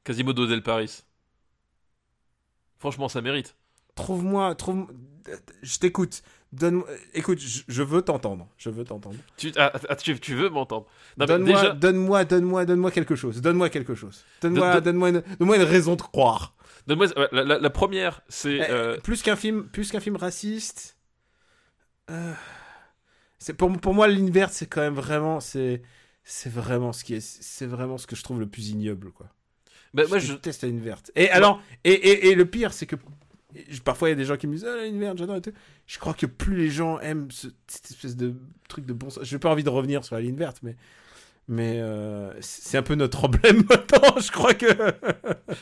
Quasimodo 0.05 0.47
del 0.47 0.63
Paris. 0.63 1.03
Franchement, 2.79 3.09
ça 3.09 3.21
mérite. 3.21 3.57
Trouve-moi, 3.95 4.55
trouve. 4.55 4.93
Je 5.63 5.79
t'écoute. 5.79 6.23
Donne. 6.53 6.83
Écoute, 7.13 7.39
je, 7.41 7.83
veux 7.83 8.01
t'entendre. 8.01 8.49
Je 8.57 8.71
veux 8.71 8.85
t'entendre. 8.85 9.17
Tu, 9.37 9.53
ah, 9.57 9.71
ah, 9.89 9.97
tu, 9.97 10.19
tu 10.19 10.35
veux 10.35 10.49
m'entendre 10.49 10.87
Donne-moi, 11.19 11.61
déjà, 11.61 11.73
donne-moi, 11.75 12.25
donne-moi, 12.25 12.65
donne-moi 12.65 12.91
quelque 12.91 13.15
chose. 13.17 13.43
Donne-moi 13.43 13.69
quelque 13.69 13.95
chose. 13.95 14.25
Donne-moi, 14.41 14.75
Donne- 14.75 14.85
donne-moi, 14.85 15.09
une, 15.11 15.23
donne-moi 15.39 15.57
une 15.57 15.63
raison 15.63 15.95
de 15.95 16.01
croire. 16.01 16.55
donne-moi- 16.87 17.09
la, 17.33 17.45
la- 17.45 17.59
la 17.59 17.71
première, 17.71 18.23
c'est 18.31 18.55
Eh, 18.57 18.71
euh, 18.71 18.97
Plus 18.99 19.21
qu'un 19.23 19.37
film, 19.37 19.65
plus 19.69 19.91
qu'un 19.91 20.01
film 20.01 20.17
raciste. 20.17 20.97
euh, 22.11 22.33
c'est 23.39 23.53
pour, 23.55 23.71
pour 23.79 23.93
moi, 23.95 24.09
ligne 24.09 24.31
verte, 24.31 24.53
c'est 24.55 24.67
quand 24.67 24.81
même 24.81 24.95
vraiment, 24.95 25.41
c'est, 25.41 25.83
c'est 26.25 26.51
vraiment 26.51 26.93
ce 26.95 27.05
qui 27.05 27.15
est, 27.15 27.21
c'est 27.21 27.67
vraiment 27.67 27.99
ce 27.99 28.07
que 28.07 28.17
je 28.17 28.23
trouve 28.23 28.41
le 28.41 28.47
plus 28.49 28.71
ignoble, 28.71 29.13
quoi. 29.13 29.27
bah, 29.93 30.05
je 30.05 30.09
moi 30.09 30.19
je, 30.19 30.33
déteste 30.33 30.63
la 30.63 30.69
ligne 30.71 30.81
verte. 30.81 31.11
Et 31.15 31.29
alors, 31.31 31.61
et, 31.85 31.93
et, 31.93 32.29
et 32.29 32.35
le 32.35 32.47
pire, 32.47 32.73
c'est 32.73 32.87
que 32.87 32.97
parfois, 33.85 34.09
il 34.09 34.13
y 34.13 34.15
a 34.15 34.17
des 34.17 34.25
gens 34.25 34.37
qui 34.37 34.47
me 34.47 34.55
disent 34.55 34.67
Ah, 34.71 34.77
la 34.77 34.85
ligne 34.85 34.99
verte, 34.99 35.19
j'adore 35.19 35.37
et 35.37 35.41
tout. 35.41 35.53
Je 35.87 35.99
crois 35.99 36.15
que 36.15 36.27
plus 36.27 36.57
les 36.57 36.71
gens 36.71 36.99
aiment 37.01 37.31
ce- 37.31 37.49
cette 37.67 37.91
espèce 37.91 38.17
de 38.17 38.35
truc 38.69 38.85
de 38.87 38.93
bon 38.93 39.11
sens. 39.11 39.25
Je 39.25 39.35
n'ai 39.35 39.39
pas 39.39 39.51
envie 39.51 39.65
de 39.65 39.71
revenir 39.71 40.05
sur 40.05 40.15
la 40.17 40.21
ligne 40.21 40.37
verte, 40.37 40.59
mais. 40.63 40.77
Mais 41.51 41.79
euh, 41.81 42.31
c'est 42.43 42.77
un 42.77 42.83
peu 42.83 42.95
notre 42.95 43.25
emblème 43.25 43.63
maintenant, 43.71 44.21
je 44.21 44.31
crois 44.31 44.53
que. 44.53 44.67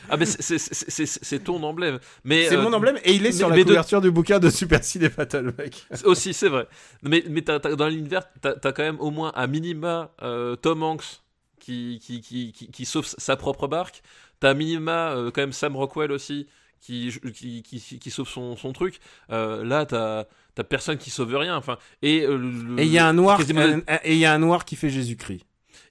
Ah, 0.09 0.17
mais 0.17 0.25
c'est- 0.25 1.39
ton 1.45 1.63
emblème. 1.63 1.99
Mais, 2.25 2.47
C'est 2.49 2.57
euh, 2.57 2.61
mon 2.61 2.73
emblème 2.73 2.97
et 3.05 3.13
il 3.13 3.25
est 3.25 3.29
mais- 3.29 3.31
sur 3.31 3.47
la 3.47 3.55
mais 3.55 3.63
de- 3.63 3.69
couverture 3.69 4.01
du 4.01 4.11
bouquin 4.11 4.39
de 4.39 4.49
Super 4.49 4.83
Ciné 4.83 5.07
Battle, 5.07 5.53
mec. 5.57 5.87
Aussi, 6.03 6.33
c'est 6.33 6.49
vrai. 6.49 6.67
Mais, 7.03 7.23
mais 7.29 7.39
dans 7.39 7.61
la 7.85 7.89
ligne 7.89 8.07
verte, 8.07 8.27
t'as 8.41 8.55
as 8.61 8.71
quand 8.73 8.83
même 8.83 8.99
au 8.99 9.11
moins 9.11 9.31
à 9.33 9.47
minima 9.47 10.11
euh, 10.23 10.57
Tom 10.57 10.83
Hanks 10.83 11.21
qui, 11.61 12.01
qui, 12.03 12.19
qui, 12.19 12.51
qui, 12.51 12.67
qui 12.69 12.83
sauve 12.85 13.05
sa 13.17 13.37
propre 13.37 13.67
barque. 13.69 14.01
T'as 14.41 14.49
à 14.49 14.53
minima 14.53 15.15
quand 15.33 15.41
même 15.41 15.53
Sam 15.53 15.77
Rockwell 15.77 16.11
aussi 16.11 16.47
qui, 16.81 17.11
qui, 17.33 17.61
qui, 17.63 17.99
qui 17.99 18.11
sauve 18.11 18.27
son, 18.29 18.55
son 18.55 18.73
truc. 18.73 18.99
Euh, 19.31 19.63
là, 19.63 19.85
t'as 19.85 20.25
t'as 20.55 20.63
personne 20.63 20.97
qui 20.97 21.09
sauve 21.09 21.35
rien. 21.35 21.55
Enfin, 21.55 21.77
et 22.01 22.23
euh, 22.25 22.75
Et 22.77 22.83
il 22.85 22.91
y 22.91 22.97
a 22.99 23.07
un 23.07 23.13
noir, 23.13 23.37
quasiment- 23.37 23.81
et 24.03 24.13
il 24.13 24.19
y 24.19 24.25
a 24.25 24.33
un 24.33 24.39
noir 24.39 24.65
qui 24.65 24.75
fait 24.75 24.89
Jésus-Christ. 24.89 25.43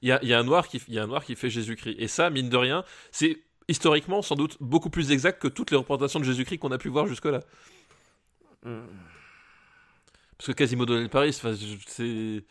il 0.02 0.08
y 0.08 0.12
a, 0.12 0.24
y 0.24 0.32
a 0.32 0.38
un 0.38 0.44
noir 0.44 0.68
qui, 0.68 0.82
il 0.88 0.94
y 0.94 0.98
a 0.98 1.04
un 1.04 1.06
noir 1.06 1.24
qui 1.24 1.36
fait 1.36 1.50
Jésus-Christ. 1.50 1.96
Et 1.98 2.08
ça, 2.08 2.30
mine 2.30 2.48
de 2.48 2.56
rien, 2.56 2.84
c'est 3.12 3.38
historiquement 3.68 4.22
sans 4.22 4.34
doute 4.36 4.56
beaucoup 4.60 4.90
plus 4.90 5.10
exact 5.10 5.40
que 5.42 5.48
toutes 5.48 5.70
les 5.70 5.76
représentations 5.76 6.20
de 6.20 6.24
Jésus-Christ 6.24 6.58
qu'on 6.58 6.72
a 6.72 6.78
pu 6.78 6.88
voir 6.88 7.06
jusque-là. 7.06 7.40
Parce 10.38 10.48
que 10.48 10.52
Quasimodo 10.52 10.96
del 10.96 11.08
Paris, 11.08 11.32
c'est. 11.32 12.44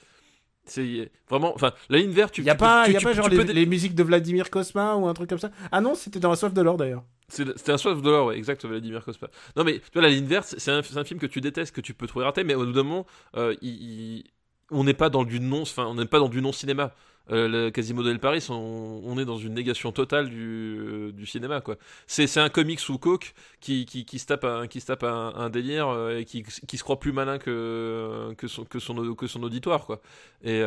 C'est 0.67 1.11
vraiment. 1.29 1.53
Enfin, 1.53 1.73
la 1.89 1.99
ligne 1.99 2.09
verte, 2.09 2.33
tu. 2.33 2.41
Il 2.41 2.45
y 2.45 2.49
a 2.49 2.55
tu 2.55 2.59
pas, 2.59 2.85
peux- 2.85 2.91
y 2.91 2.95
a 2.95 2.99
tu- 2.99 3.03
pas 3.05 3.11
tu 3.11 3.17
genre 3.17 3.29
les, 3.29 3.43
les 3.43 3.65
musiques 3.67 3.93
de 3.93 4.01
Vladimir 4.01 4.49
Kosma 4.49 4.95
ou 4.95 5.05
un 5.07 5.13
truc 5.13 5.29
comme 5.29 5.37
ça? 5.37 5.51
Ah 5.71 5.79
non, 5.79 5.93
c'était 5.93 6.19
dans 6.19 6.31
la 6.31 6.35
soif 6.35 6.53
de 6.53 6.61
l'or 6.63 6.75
d'ailleurs. 6.77 7.03
C'était 7.27 7.72
un 7.72 7.77
soif 7.77 8.02
de 8.02 8.10
l'or, 8.10 8.27
ouais, 8.27 8.38
exact, 8.38 8.65
Vladimir 8.65 9.03
Kospa. 9.03 9.30
Non, 9.56 9.64
mais 9.64 9.80
tu 9.80 9.89
vois, 9.93 10.03
la 10.03 10.10
ligne 10.10 10.26
verte, 10.26 10.56
c'est 10.57 10.72
un, 10.72 10.84
film 10.84 11.19
que 11.19 11.26
tu 11.26 11.41
détestes, 11.41 11.76
que 11.76 11.81
tu 11.81 11.93
peux 11.93 12.07
trouver 12.07 12.26
raté, 12.26 12.43
mais 12.43 12.53
au 12.53 12.65
bout 12.65 12.72
d'un 12.72 12.84
moment, 12.84 13.06
euh, 13.35 13.56
il- 13.61 13.81
il- 14.18 14.23
on 14.72 14.84
n'est 14.84 14.93
pas 14.93 15.10
dans 15.10 15.23
du 15.23 15.39
non, 15.39 15.61
enfin, 15.61 15.85
on 15.85 15.95
n'est 15.95 16.06
pas 16.06 16.19
dans 16.19 16.30
du 16.30 16.41
non 16.41 16.52
cinéma. 16.52 16.93
Euh, 17.31 17.47
le 17.47 17.72
Quasimodo 17.72 18.07
del 18.07 18.19
Paris, 18.19 18.45
on, 18.49 19.02
on 19.03 19.18
est 19.18 19.26
dans 19.26 19.38
une 19.38 19.56
négation 19.56 19.91
totale 19.91 20.30
du, 20.30 20.77
euh, 20.80 21.11
du 21.11 21.26
cinéma, 21.26 21.60
quoi. 21.61 21.76
C'est 22.06 22.38
un 22.38 22.49
comics 22.49 22.80
sous 22.80 22.99
coke 22.99 23.34
qui, 23.60 23.85
qui, 23.88 24.06
qui 24.06 24.19
se 24.19 24.27
tape 24.27 24.43
un, 24.43 24.68
qui 24.68 24.80
se 24.80 24.85
tape 24.85 25.03
un, 25.03 25.34
un 25.35 25.49
délire 25.49 25.88
euh, 25.88 26.19
et 26.19 26.26
qui, 26.26 26.43
qui 26.43 26.77
se 26.77 26.84
croit 26.84 26.99
plus 26.99 27.11
malin 27.11 27.39
que, 27.39 28.34
que, 28.38 28.47
son, 28.47 28.64
que, 28.65 28.77
son, 28.77 29.15
que 29.15 29.26
son 29.26 29.41
auditoire, 29.41 29.88
quoi. 29.88 30.02
Et 30.43 30.61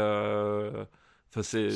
c'est 1.43 1.70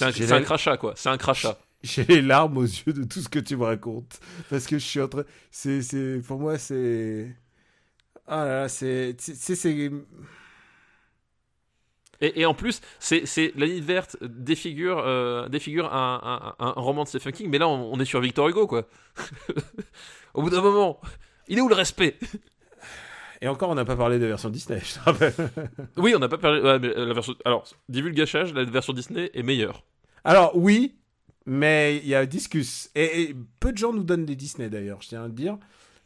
un, 0.00 0.42
crachat, 0.42 0.78
quoi. 0.78 0.94
C'est 0.96 1.10
un 1.10 1.18
crachat. 1.18 1.58
J'ai 1.82 2.04
les 2.04 2.22
larmes 2.22 2.58
aux 2.58 2.62
yeux 2.64 2.92
de 2.92 3.04
tout 3.04 3.20
ce 3.20 3.28
que 3.28 3.38
tu 3.38 3.56
me 3.56 3.64
racontes. 3.64 4.20
Parce 4.48 4.66
que 4.66 4.78
je 4.78 4.84
suis 4.84 5.00
en 5.00 5.08
train. 5.08 5.24
C'est, 5.50 5.82
c'est, 5.82 6.20
pour 6.26 6.38
moi, 6.38 6.58
c'est. 6.58 7.34
Ah 8.26 8.44
là 8.46 8.60
là, 8.62 8.68
c'est. 8.70 9.16
C'est. 9.20 9.90
Et, 12.20 12.40
et 12.42 12.46
en 12.46 12.54
plus, 12.54 12.80
c'est 13.00 13.26
c'est- 13.26 13.52
la 13.56 13.66
ligne 13.66 13.82
verte 13.82 14.16
défigure, 14.22 14.98
euh, 15.04 15.48
défigure 15.48 15.92
un, 15.92 16.54
un, 16.58 16.64
un- 16.66 16.68
un 16.68 16.80
roman 16.80 17.02
de 17.02 17.08
Stephen 17.08 17.32
King, 17.32 17.48
mais 17.50 17.58
là 17.58 17.68
on, 17.68 17.92
on 17.92 17.98
est 17.98 18.04
sur 18.04 18.20
Victor 18.20 18.48
Hugo 18.48 18.66
quoi. 18.66 18.86
Au 20.34 20.42
bout 20.42 20.50
d'un 20.50 20.62
moment, 20.62 21.00
il 21.48 21.58
est 21.58 21.60
où 21.60 21.68
le 21.68 21.74
respect? 21.74 22.16
Et 23.40 23.48
encore, 23.48 23.70
on 23.70 23.74
n'a 23.74 23.84
pas 23.84 23.96
parlé 23.96 24.18
de 24.18 24.26
version 24.26 24.50
Disney, 24.50 24.80
je 24.84 24.94
te 24.94 25.00
rappelle. 25.00 25.34
Oui, 25.96 26.14
on 26.14 26.18
n'a 26.18 26.28
pas 26.28 26.38
parlé. 26.38 26.60
ouais, 26.60 26.78
mais 26.78 26.92
la 26.94 27.12
version. 27.12 27.34
Alors, 27.44 27.64
divulgachage, 27.88 28.54
la 28.54 28.64
version 28.64 28.92
Disney 28.92 29.30
est 29.34 29.42
meilleure. 29.42 29.82
Alors, 30.24 30.56
oui, 30.56 30.94
mais 31.46 31.98
il 31.98 32.08
y 32.08 32.14
a 32.14 32.24
Discus. 32.26 32.90
Et, 32.94 33.22
et 33.22 33.36
peu 33.60 33.72
de 33.72 33.78
gens 33.78 33.92
nous 33.92 34.04
donnent 34.04 34.24
des 34.26 34.36
Disney 34.36 34.68
d'ailleurs, 34.70 35.02
je 35.02 35.08
tiens 35.08 35.24
à 35.24 35.26
le 35.26 35.32
dire. 35.32 35.58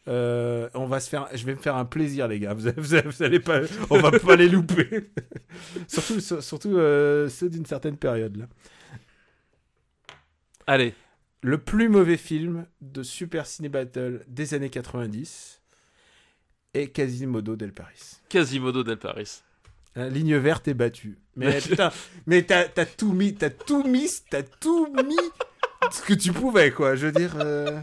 Euh, 0.09 0.69
on 0.75 0.87
va 0.87 1.01
se 1.01 1.09
faire, 1.09 1.29
je 1.35 1.45
vais 1.45 1.55
me 1.55 1.59
faire 1.61 1.75
un 1.77 1.85
plaisir, 1.85 2.29
les 2.29 2.39
gars. 2.39 2.55
Vous, 2.55 2.69
vous 2.77 2.95
allez- 2.95 3.09
vous 3.09 3.23
allez 3.25 3.41
pas, 3.41 3.61
on 3.91 3.99
va 3.99 4.13
pas 4.13 4.37
les 4.37 4.49
louper. 4.49 5.11
surtout, 5.89 6.21
sur- 6.21 6.43
surtout 6.43 6.77
euh, 6.79 7.29
ceux 7.29 7.51
d'une 7.51 7.67
certaine 7.67 7.97
période 7.97 8.37
là. 8.37 8.47
Allez, 10.67 10.95
Le 11.43 11.59
plus 11.59 11.89
mauvais 11.89 12.17
film 12.17 12.67
de 12.81 13.03
Super 13.03 13.47
Ciné 13.47 13.69
Battle 13.69 14.25
des 14.29 14.55
années 14.55 14.71
90 14.71 15.61
est 16.75 16.89
Quasimodo 16.89 17.57
del 17.57 17.73
Paris. 17.73 18.19
Quasimodo 18.29 18.83
del 18.83 18.99
Paris. 18.99 19.43
La 19.97 20.09
ligne 20.09 20.37
verte 20.37 20.69
est 20.69 20.75
battue. 20.75 21.19
Mais 21.37 21.59
putain, 21.61 21.91
mais 22.27 22.43
t'as 22.43 22.65
t'as 22.65 22.87
tout 22.87 23.13
mis, 23.13 23.35
t'as 23.35 23.51
tout 23.51 23.83
mis, 23.83 24.09
t'as 24.31 24.43
tout 24.43 24.87
mis 25.07 25.17
ce 25.91 26.03
que 26.03 26.15
tu 26.15 26.33
pouvais, 26.33 26.71
quoi. 26.71 26.95
Je 26.97 27.07
veux 27.07 27.13
dire. 27.13 27.35
euh, 27.41 27.81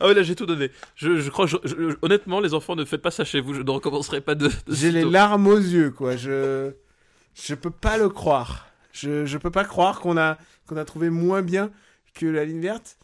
Ah 0.00 0.06
ouais, 0.08 0.14
là 0.14 0.22
j'ai 0.22 0.34
tout 0.36 0.46
donné. 0.46 0.70
Je, 0.96 1.18
je 1.20 1.30
crois, 1.30 1.46
que 1.46 1.52
je- 1.52 1.68
je- 1.90 1.96
honnêtement, 2.02 2.40
les 2.40 2.52
enfants, 2.54 2.76
ne 2.76 2.84
faites 2.84 3.02
pas 3.02 3.10
ça 3.10 3.24
chez 3.24 3.40
vous. 3.40 3.54
Je 3.54 3.62
ne 3.62 3.70
recommencerai 3.70 4.20
pas 4.20 4.34
de. 4.34 4.48
de 4.48 4.52
J'ai 4.68 4.90
les 4.92 5.04
larmes 5.04 5.46
aux 5.46 5.56
yeux, 5.58 5.90
quoi. 5.90 6.16
Je, 6.16 6.72
je 7.34 7.54
peux 7.54 7.70
pas 7.70 7.96
le 7.98 8.08
croire. 8.08 8.68
Je, 8.92 9.26
je 9.26 9.38
peux 9.38 9.50
pas 9.50 9.64
croire 9.64 10.00
qu'on 10.00 10.16
a, 10.16 10.38
qu'on 10.66 10.76
a 10.78 10.84
trouvé 10.84 11.10
moins 11.10 11.42
bien 11.42 11.70
que 12.14 12.24
la 12.26 12.44
ligne 12.44 12.60
verte. 12.60 12.96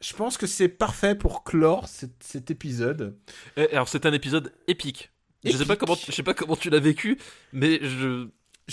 Je 0.00 0.14
pense 0.14 0.36
que 0.36 0.48
c'est 0.48 0.66
parfait 0.68 1.14
pour 1.14 1.44
clore 1.44 1.86
cet, 1.86 2.10
cet 2.20 2.50
épisode. 2.50 3.16
Eh, 3.56 3.68
Alors 3.70 3.88
c'est 3.88 4.04
un 4.04 4.12
épisode 4.12 4.52
épique. 4.66 5.11
Je 5.44 5.56
sais 5.56 5.64
pas 5.66 5.76
comment, 5.76 5.96
je 6.06 6.12
sais 6.12 6.22
pas 6.22 6.34
comment 6.34 6.56
tu 6.56 6.70
l'as 6.70 6.78
vécu, 6.80 7.18
mais 7.52 7.80
je, 7.82 8.26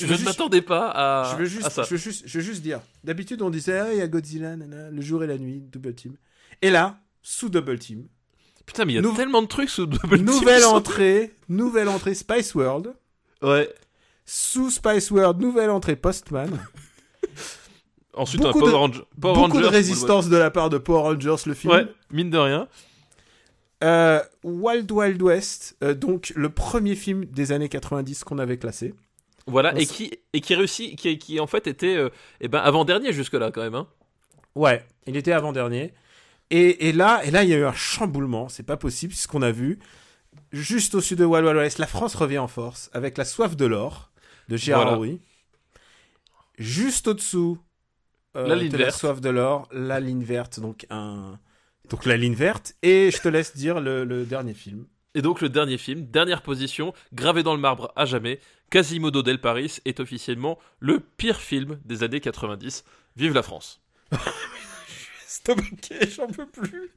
ne 0.05 0.23
m'attendais 0.25 0.61
pas 0.61 0.89
à, 0.93 1.31
je 1.31 1.37
veux 1.37 1.45
à 1.45 1.49
juste, 1.49 1.69
ça. 1.71 1.83
je 1.83 1.89
veux 1.91 1.97
juste, 1.97 2.23
je 2.27 2.37
veux 2.39 2.43
juste 2.43 2.61
dire. 2.61 2.79
D'habitude, 3.03 3.41
on 3.41 3.49
disait, 3.49 3.77
ah, 3.79 3.91
il 3.93 3.97
y 3.97 4.01
a 4.01 4.07
Godzilla, 4.07 4.55
le 4.55 5.01
jour 5.01 5.23
et 5.23 5.27
la 5.27 5.37
nuit, 5.37 5.61
double 5.71 5.95
team. 5.95 6.15
Et 6.61 6.69
là, 6.69 6.99
sous 7.21 7.49
double 7.49 7.79
team, 7.79 8.07
Putain, 8.65 8.85
mais 8.85 8.93
il 8.93 8.95
y 8.97 8.99
a 8.99 9.01
Nou- 9.01 9.15
tellement 9.15 9.41
de 9.41 9.47
trucs 9.47 9.69
sous 9.71 9.87
Double 9.87 10.17
Team 10.17 10.25
nouvelle 10.27 10.63
entrée, 10.65 11.33
nouvelle 11.47 11.89
entrée 11.89 12.13
Spice 12.13 12.53
World. 12.53 12.93
Ouais. 13.41 13.67
Sous 14.25 14.69
Spice 14.69 15.09
World, 15.09 15.41
nouvelle 15.41 15.71
entrée 15.71 15.95
Postman. 15.95 16.51
Ensuite, 18.13 18.41
Beaucoup 18.41 18.59
un 18.59 18.61
Power, 18.61 18.71
de- 18.71 18.75
Ranger- 18.77 19.03
Power 19.19 19.33
Beaucoup 19.33 19.47
Rangers, 19.53 19.61
de 19.61 19.67
résistance 19.67 20.29
de 20.29 20.37
la 20.37 20.51
part 20.51 20.69
de 20.69 20.77
Power 20.77 21.01
Rangers, 21.01 21.35
le 21.47 21.53
film. 21.55 21.73
Ouais, 21.73 21.87
mine 22.11 22.29
de 22.29 22.37
rien. 22.37 22.67
Euh, 23.83 24.21
Wild 24.43 24.91
Wild 24.91 25.21
West, 25.21 25.77
euh, 25.83 25.93
donc 25.93 26.33
le 26.35 26.49
premier 26.49 26.95
film 26.95 27.25
des 27.25 27.51
années 27.51 27.69
90 27.69 28.23
qu'on 28.25 28.37
avait 28.37 28.57
classé. 28.57 28.93
Voilà, 29.47 29.73
On 29.73 29.77
et 29.77 29.85
qui, 29.85 30.11
et 30.33 30.41
qui 30.41 30.53
réussit, 30.53 30.97
qui, 30.97 31.17
qui 31.17 31.39
en 31.39 31.47
fait 31.47 31.65
était 31.65 31.95
euh, 31.95 32.09
eh 32.41 32.49
ben, 32.49 32.59
avant-dernier 32.59 33.13
jusque-là 33.13 33.51
quand 33.51 33.61
même. 33.61 33.75
Hein. 33.75 33.87
Ouais, 34.55 34.85
il 35.07 35.15
était 35.15 35.31
avant-dernier. 35.31 35.93
Et, 36.49 36.89
et 36.89 36.91
là, 36.91 37.21
et 37.23 37.31
là, 37.31 37.43
il 37.43 37.49
y 37.49 37.53
a 37.53 37.57
eu 37.57 37.63
un 37.63 37.73
chamboulement, 37.73 38.49
c'est 38.49 38.63
pas 38.63 38.77
possible, 38.77 39.13
ce 39.13 39.27
qu'on 39.27 39.41
a 39.41 39.51
vu. 39.51 39.79
Juste 40.51 40.95
au 40.95 41.01
sud 41.01 41.19
de 41.19 41.25
Wild 41.25 41.45
Wild 41.45 41.57
West, 41.57 41.77
la 41.77 41.87
France 41.87 42.15
revient 42.15 42.39
en 42.39 42.47
force 42.47 42.89
avec 42.93 43.17
La 43.17 43.25
soif 43.25 43.55
de 43.55 43.65
l'or 43.65 44.11
de 44.49 44.57
Gérard 44.57 44.83
Voilà. 44.83 44.97
Rouy. 44.97 45.21
Juste 46.57 47.07
au-dessous 47.07 47.59
La 48.35 48.55
ligne 48.55 48.69
de 48.69 48.77
verte. 48.77 48.91
La 48.91 48.97
soif 48.97 49.21
de 49.21 49.29
l'or, 49.29 49.67
la 49.71 49.99
ligne 49.99 50.23
verte, 50.23 50.59
donc 50.59 50.85
un. 50.89 51.39
Donc 51.89 52.05
la 52.05 52.17
ligne 52.17 52.35
verte, 52.35 52.75
et 52.83 53.09
je 53.11 53.19
te 53.21 53.27
laisse 53.27 53.55
dire 53.55 53.79
le, 53.79 54.03
le 54.03 54.25
dernier 54.25 54.53
film. 54.53 54.85
Et 55.15 55.21
donc 55.21 55.41
le 55.41 55.49
dernier 55.49 55.77
film, 55.77 56.05
dernière 56.05 56.41
position, 56.43 56.93
gravé 57.13 57.41
dans 57.43 57.55
le 57.55 57.59
marbre 57.61 57.91
à 57.95 58.05
jamais, 58.05 58.39
Quasimodo 58.69 59.23
del 59.23 59.41
Paris 59.41 59.77
est 59.85 59.99
officiellement 59.99 60.59
le 60.79 60.99
pire 60.99 61.37
film 61.41 61.79
des 61.85 62.03
années 62.03 62.19
90. 62.19 62.83
Vive 63.15 63.33
la 63.33 63.41
France. 63.41 63.81
Stop, 65.27 65.59
ok, 65.59 66.07
j'en 66.09 66.27
peux 66.27 66.45
plus. 66.45 66.91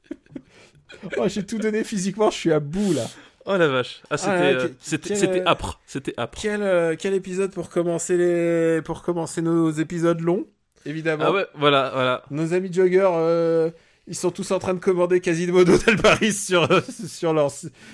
oh, 1.17 1.27
j'ai 1.27 1.45
tout 1.45 1.57
donné 1.57 1.83
physiquement, 1.83 2.29
je 2.29 2.37
suis 2.37 2.51
à 2.51 2.59
bout 2.59 2.93
là. 2.93 3.05
Oh 3.45 3.57
la 3.57 3.67
vache. 3.67 4.01
Ah, 4.09 4.17
c'était, 4.17 4.67
que- 4.67 4.73
c'était, 4.79 5.41
euh, 5.41 5.47
âpre. 5.47 5.81
C'était 5.85 6.13
âpre. 6.17 6.39
Quel, 6.41 6.61
euh, 6.61 6.95
quel 6.97 7.13
épisode 7.13 7.51
pour 7.51 7.69
commencer 7.69 8.15
les 8.15 8.81
pour 8.83 9.01
commencer 9.01 9.41
nos 9.41 9.69
épisodes 9.71 10.21
longs, 10.21 10.47
évidemment. 10.85 11.25
Ah 11.27 11.31
ouais, 11.33 11.47
voilà, 11.55 11.89
voilà. 11.93 12.23
Nos 12.31 12.53
amis 12.53 12.71
joggers, 12.71 13.09
euh, 13.11 13.69
ils 14.07 14.15
sont 14.15 14.31
tous 14.31 14.51
en 14.51 14.59
train 14.59 14.73
de 14.73 14.79
commander 14.79 15.21
Quasimodo 15.21 15.77
del 15.85 15.95
Paris 15.95 16.33
sur 16.33 16.67
sur 16.87 17.33
leur 17.33 17.51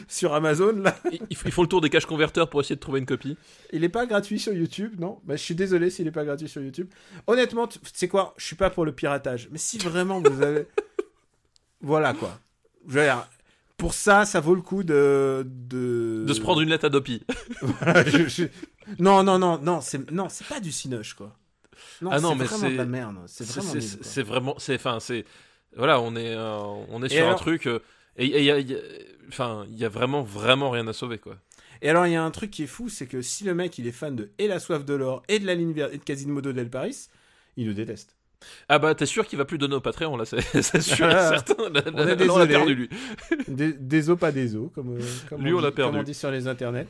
sur 0.08 0.34
Amazon 0.34 0.74
là. 0.78 0.96
Ils, 1.12 1.20
ils 1.30 1.52
font 1.52 1.62
le 1.62 1.68
tour 1.68 1.82
des 1.82 1.90
caches 1.90 2.06
converteurs 2.08 2.50
pour 2.50 2.62
essayer 2.62 2.76
de 2.76 2.80
trouver 2.80 3.00
une 3.00 3.06
copie. 3.06 3.38
Il 3.74 3.84
est 3.84 3.90
pas 3.90 4.06
gratuit 4.06 4.40
sur 4.40 4.54
YouTube, 4.54 5.00
non? 5.00 5.20
Bah, 5.26 5.36
Je 5.36 5.42
suis 5.44 5.56
désolé 5.56 5.90
s'il 5.90 6.08
est 6.08 6.12
pas 6.12 6.26
gratuit 6.26 6.50
sur 6.50 6.62
YouTube. 6.62 6.88
Honnêtement, 7.28 7.68
tu 7.68 7.78
sais 7.94 8.08
quoi? 8.08 8.34
Je 8.38 8.46
suis 8.46 8.56
pas 8.56 8.70
pour 8.72 8.86
le 8.86 8.92
piratage. 8.92 9.50
Mais 9.52 9.58
si 9.60 9.78
vraiment 9.78 10.20
vous 10.22 10.42
avez... 10.42 10.66
voilà 11.82 12.14
quoi. 12.14 12.40
Je 12.88 12.94
veux 12.94 13.04
dire, 13.04 13.28
pour 13.78 13.94
ça, 13.94 14.26
ça 14.26 14.40
vaut 14.40 14.56
le 14.56 14.62
coup 14.62 14.84
de... 14.84 15.46
De, 15.46 16.24
De 16.28 16.34
se 16.34 16.42
prendre 16.42 16.62
une 16.62 16.70
lettre 16.70 16.86
à 16.86 16.90
Dopi. 16.90 17.22
Voilà, 17.62 18.04
je- 18.06 18.28
je- 18.28 18.44
Non, 19.00 19.24
non, 19.24 19.38
non, 19.38 19.60
non, 19.60 19.80
c'est 19.82 20.10
non, 20.12 20.28
c'est 20.30 20.48
pas 20.48 20.60
du 20.60 20.72
cinoche 20.72 21.14
quoi. 21.14 21.36
Non, 22.02 22.10
Ah 22.12 22.20
non, 22.20 22.30
c'est 22.32 22.36
mais 22.36 22.44
vraiment 22.46 22.64
c'est- 22.68 22.72
de 22.74 22.78
la 22.78 22.86
merde. 22.86 23.16
C'est 23.28 23.46
vraiment 23.48 23.74
c'est- 24.02 24.24
vraiment, 24.24 24.56
c'est, 24.58 24.76
enfin, 24.76 24.98
c'est, 25.00 25.26
voilà, 25.76 26.00
on 26.02 26.16
est, 26.16 26.34
euh, 26.36 26.58
on 26.90 27.02
est 27.04 27.08
Et 27.08 27.18
sur 27.18 27.28
un 27.28 27.36
truc, 27.36 27.68
euh, 27.68 27.80
et 28.18 28.26
il 28.44 28.52
a, 28.52 28.56
a- 28.56 28.80
enfin, 29.30 29.66
il 29.72 29.78
y 29.78 29.86
a 29.86 29.90
vraiment, 29.90 30.22
vraiment 30.24 30.70
rien 30.70 30.88
à 30.88 30.94
sauver, 30.94 31.18
quoi. 31.18 31.38
Et 31.82 31.90
alors, 31.90 32.06
il 32.08 32.12
y 32.12 32.16
a 32.16 32.24
un 32.24 32.32
truc 32.32 32.52
qui 32.52 32.64
est 32.64 32.68
fou, 32.68 32.90
c'est 32.90 33.08
que 33.08 33.22
si 33.22 33.44
le 33.46 33.54
mec 33.56 33.78
il 33.78 33.88
est 33.88 33.92
fan 33.94 34.16
de 34.16 34.32
et 34.38 34.48
la 34.48 34.60
soif 34.60 34.84
de 34.84 34.94
l'or 34.94 35.24
et 35.30 35.40
de 35.40 35.46
la 35.46 35.56
ligne 35.56 35.72
verte 35.72 35.94
et 35.94 35.98
de 35.98 36.04
Quasimodo 36.04 36.52
del 36.52 36.70
Paris, 36.70 37.08
il 37.56 37.68
le 37.68 37.74
déteste. 37.74 38.16
Ah 38.70 38.80
bah 38.80 38.96
t'es 38.96 39.06
sûr 39.06 39.28
qu'il 39.28 39.38
va 39.38 39.44
plus 39.46 39.58
donner 39.58 39.76
au 39.76 39.82
Patreon 39.82 40.16
là, 40.16 40.24
c'est 40.26 40.40
c'est 40.62 40.82
sûr 40.82 41.10
et 41.10 41.12
certain. 41.12 41.56
On 41.60 41.66
on 41.94 42.06
l'a 42.06 42.16
désolé. 42.16 42.48
perdu 42.48 42.76
lui. 42.76 42.90
Des, 43.50 43.74
des 43.74 44.10
os, 44.10 44.18
pas 44.18 44.32
des 44.32 44.56
os, 44.56 44.70
comme, 44.74 44.98
euh, 44.98 45.02
comme 45.30 45.42
Lui, 45.44 45.54
on 45.54 45.58
dit- 45.58 45.64
l'a 45.64 45.72
perdu. 45.72 45.92
comme 45.92 46.00
on 46.02 46.04
dit 46.04 46.14
sur 46.14 46.32
les 46.32 46.48
internets. 46.48 46.88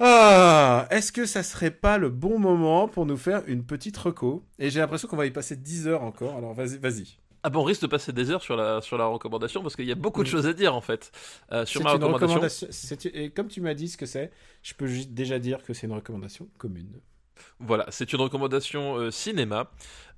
Ah, 0.00 0.86
est-ce 0.90 1.10
que 1.10 1.26
ça 1.26 1.42
serait 1.42 1.70
pas 1.72 1.98
le 1.98 2.08
bon 2.08 2.38
moment 2.38 2.86
pour 2.86 3.06
nous 3.06 3.16
faire 3.16 3.42
une 3.46 3.64
petite 3.64 3.96
reco? 3.96 4.44
Et 4.58 4.70
j'ai 4.70 4.78
l'impression 4.80 5.08
qu'on 5.08 5.16
va 5.16 5.26
y 5.26 5.30
passer 5.32 5.56
10 5.56 5.88
heures 5.88 6.02
encore, 6.02 6.36
alors 6.36 6.54
vas-y, 6.54 6.78
vas-y. 6.78 7.16
Ah 7.42 7.50
bah 7.50 7.58
on 7.60 7.64
risque 7.64 7.82
de 7.82 7.86
passer 7.86 8.12
des 8.12 8.30
heures 8.30 8.42
sur 8.42 8.56
la, 8.56 8.80
sur 8.80 8.98
la 8.98 9.06
recommandation 9.06 9.62
parce 9.62 9.76
qu'il 9.76 9.86
y 9.86 9.92
a 9.92 9.96
beaucoup 9.96 10.22
de 10.22 10.28
choses 10.28 10.46
à 10.46 10.52
dire 10.52 10.74
en 10.74 10.80
fait. 10.80 11.12
Euh, 11.52 11.64
sur 11.66 11.82
ma 11.82 11.92
recommandation. 11.92 12.68
Et 13.14 13.30
comme 13.30 13.48
tu 13.48 13.60
m'as 13.60 13.74
dit 13.74 13.88
ce 13.88 13.96
que 13.96 14.06
c'est, 14.06 14.30
je 14.62 14.74
peux 14.74 14.86
juste 14.86 15.10
déjà 15.10 15.38
dire 15.38 15.62
que 15.62 15.72
c'est 15.72 15.86
une 15.86 15.92
recommandation 15.92 16.48
commune. 16.58 17.00
Voilà, 17.60 17.86
c'est 17.90 18.12
une 18.12 18.20
recommandation 18.20 18.96
euh, 18.96 19.10
cinéma, 19.10 19.70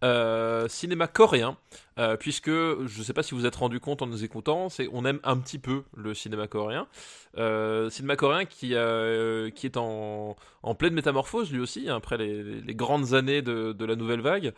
Euh, 0.03 0.67
cinéma 0.69 1.07
coréen, 1.09 1.59
euh, 1.99 2.17
puisque 2.17 2.49
je 2.49 2.99
ne 2.99 3.05
sais 3.05 3.13
pas 3.13 3.23
si 3.23 3.35
vous 3.35 3.45
êtes 3.45 3.57
rendu 3.57 3.81
compte 3.81 4.01
en 4.01 4.07
nous 4.07 4.25
écoutant, 4.25 4.71
c'est 4.71 4.89
on 4.95 5.05
aime 5.05 5.21
un 5.25 5.37
petit 5.37 5.59
peu 5.59 5.83
le 5.95 6.15
cinéma 6.15 6.47
coréen. 6.47 6.87
Cinéma 7.91 8.17
coréen 8.17 8.47
qui, 8.47 8.73
est 8.73 9.77
en, 9.77 10.37
pleine 10.79 10.95
métamorphose 10.95 11.53
lui 11.53 11.61
aussi, 11.61 11.91
hein, 11.91 11.97
après 11.97 12.17
les, 12.17 12.75
grandes 12.75 13.13
années 13.13 13.43
de, 13.43 13.85
la 13.85 13.95
nouvelle 13.95 14.23
vague, 14.23 14.55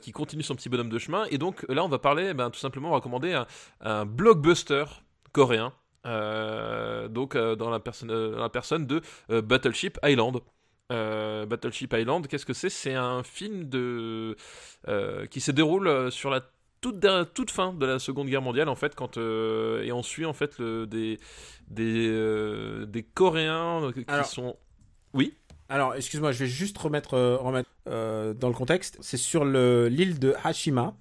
qui 0.00 0.12
continue 0.12 0.44
son 0.44 0.54
petit 0.54 0.68
bonhomme 0.68 0.90
de 0.90 0.98
chemin. 0.98 1.26
Et 1.30 1.38
donc 1.38 1.66
là, 1.68 1.84
on 1.84 1.88
va 1.88 1.98
parler, 1.98 2.32
ben, 2.32 2.50
tout 2.50 2.60
simplement, 2.60 2.88
on 2.88 2.92
va 2.92 2.98
recommander 2.98 3.42
un, 3.80 4.06
blockbuster 4.06 4.84
coréen. 5.32 5.72
donc 6.04 7.36
dans 7.36 7.70
la, 7.70 7.80
personne, 7.80 8.86
de 8.86 9.02
Battleship 9.40 9.98
Island. 10.04 10.40
Euh, 10.92 11.46
Battleship 11.46 11.94
Island, 11.96 12.26
qu'est-ce 12.26 12.44
que 12.44 12.52
c'est? 12.52 12.68
C'est 12.68 12.94
un 12.94 13.22
film 13.22 13.68
de, 13.68 14.36
euh, 14.88 15.24
qui 15.26 15.40
se 15.40 15.50
déroule 15.50 15.88
euh, 15.88 16.10
sur 16.10 16.28
la 16.30 16.42
toute, 16.82 17.50
fin 17.50 17.72
de 17.72 17.86
la 17.86 17.98
Seconde 17.98 18.28
Guerre 18.28 18.42
mondiale 18.42 18.68
en 18.68 18.74
fait, 18.74 18.94
quand 18.94 19.16
euh, 19.16 19.82
et 19.82 19.92
on 19.92 20.02
suit 20.02 20.26
en 20.26 20.34
fait 20.34 20.58
le, 20.58 20.86
des 20.86 21.18
des, 21.68 22.84
des 22.86 23.02
Coréens 23.02 23.90
qui 23.94 24.04
Alors- 24.06 24.26
sont 24.26 24.56
Alors, 25.70 25.94
excuse-moi, 25.94 26.32
je 26.32 26.40
vais 26.40 26.50
juste 26.50 26.76
remettre, 26.76 27.14
euh, 27.14 27.36
remettre 27.38 27.70
euh, 27.88 28.34
dans 28.34 28.48
le 28.48 28.54
contexte. 28.54 28.98
C'est 29.00 29.16
sur 29.16 29.46
le- 29.46 29.88
l'île 29.88 30.18
de 30.18 30.34
Hashima. 30.44 30.94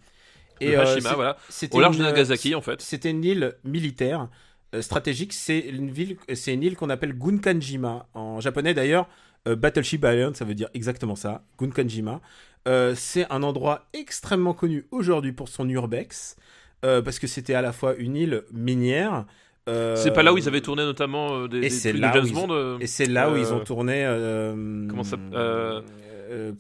le 0.62 0.68
euh, 0.70 0.82
Hashima, 0.82 1.14
voilà, 1.16 1.38
au 1.74 1.80
large 1.82 1.98
une- 1.98 2.04
de 2.04 2.08
Nagasaki 2.08 2.56
en 2.56 2.62
fait. 2.62 2.80
C'était 2.82 3.10
une 3.12 3.26
île 3.26 3.56
militaire 3.66 4.30
stratégique. 4.80 5.34
C'est 5.34 5.60
une 5.60 5.92
ville, 5.92 6.16
c'est 6.34 6.54
une 6.54 6.64
île 6.64 6.78
qu'on 6.78 6.90
appelle 6.90 7.14
Gunkanjima 7.18 8.08
en 8.14 8.40
japonais 8.40 8.74
d'ailleurs. 8.74 9.08
Euh, 9.48 9.56
Battleship 9.56 10.04
Island, 10.08 10.36
ça 10.36 10.46
veut 10.46 10.56
dire 10.56 10.70
exactement 10.74 11.16
ça. 11.16 11.44
Gunkanjima. 11.60 12.22
Euh, 12.68 12.94
c'est 12.96 13.30
un 13.32 13.44
endroit 13.44 13.88
extrêmement 13.94 14.54
connu 14.54 14.86
aujourd'hui 14.92 15.34
pour 15.34 15.50
son 15.50 15.68
urbex 15.68 16.38
euh, 16.86 17.02
parce 17.02 17.20
que 17.20 17.28
c'était 17.28 17.54
à 17.56 17.62
la 17.62 17.74
fois 17.74 17.94
une 17.96 18.16
île 18.16 18.44
minière. 18.54 19.26
euh, 19.68 19.96
C'est 19.98 20.12
pas 20.14 20.24
là 20.24 20.32
où 20.34 20.38
ils 20.38 20.48
avaient 20.48 20.62
tourné 20.62 20.84
notamment 20.84 21.40
euh, 21.40 21.48
des, 21.50 21.58
et 21.58 21.62
des 21.70 21.80
trucs 21.80 21.96
de 21.96 22.02
James 22.14 22.26
ils- 22.26 22.34
Bond. 22.34 22.78
Et 22.80 22.88
c'est 22.88 23.06
là 23.06 23.30
où 23.32 23.36
ils 23.38 23.52
ont 23.54 23.60
tourné. 23.60 24.04
comment 24.90 25.04
ça- 25.04 25.18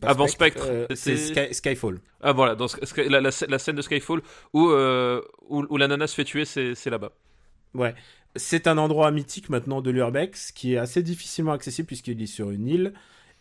avant 0.03 0.27
Spectre, 0.27 0.67
c'est 0.93 1.15
Sky- 1.17 1.53
Skyfall. 1.53 1.99
Ah 2.21 2.31
voilà, 2.33 2.55
dans 2.55 2.67
Sky- 2.67 3.09
la, 3.09 3.21
la 3.21 3.29
scè- 3.31 3.49
la 3.49 3.59
scène 3.59 3.75
de 3.75 3.81
Skyfall 3.81 4.21
où 4.53 4.69
où, 4.69 5.65
où 5.69 5.77
l'ananas 5.77 6.07
se 6.07 6.15
fait 6.15 6.23
tuer, 6.25 6.45
c'est 6.45 6.89
là-bas. 6.89 7.11
Ouais. 7.73 7.95
C'est 8.35 8.65
un 8.67 8.77
endroit 8.77 9.11
mythique 9.11 9.49
maintenant 9.49 9.81
de 9.81 9.91
l'Urbex 9.91 10.51
qui 10.51 10.73
est 10.73 10.77
assez 10.77 11.03
difficilement 11.03 11.51
accessible 11.51 11.85
puisqu'il 11.85 12.21
est 12.21 12.27
sur 12.27 12.49
une 12.49 12.67
île. 12.67 12.93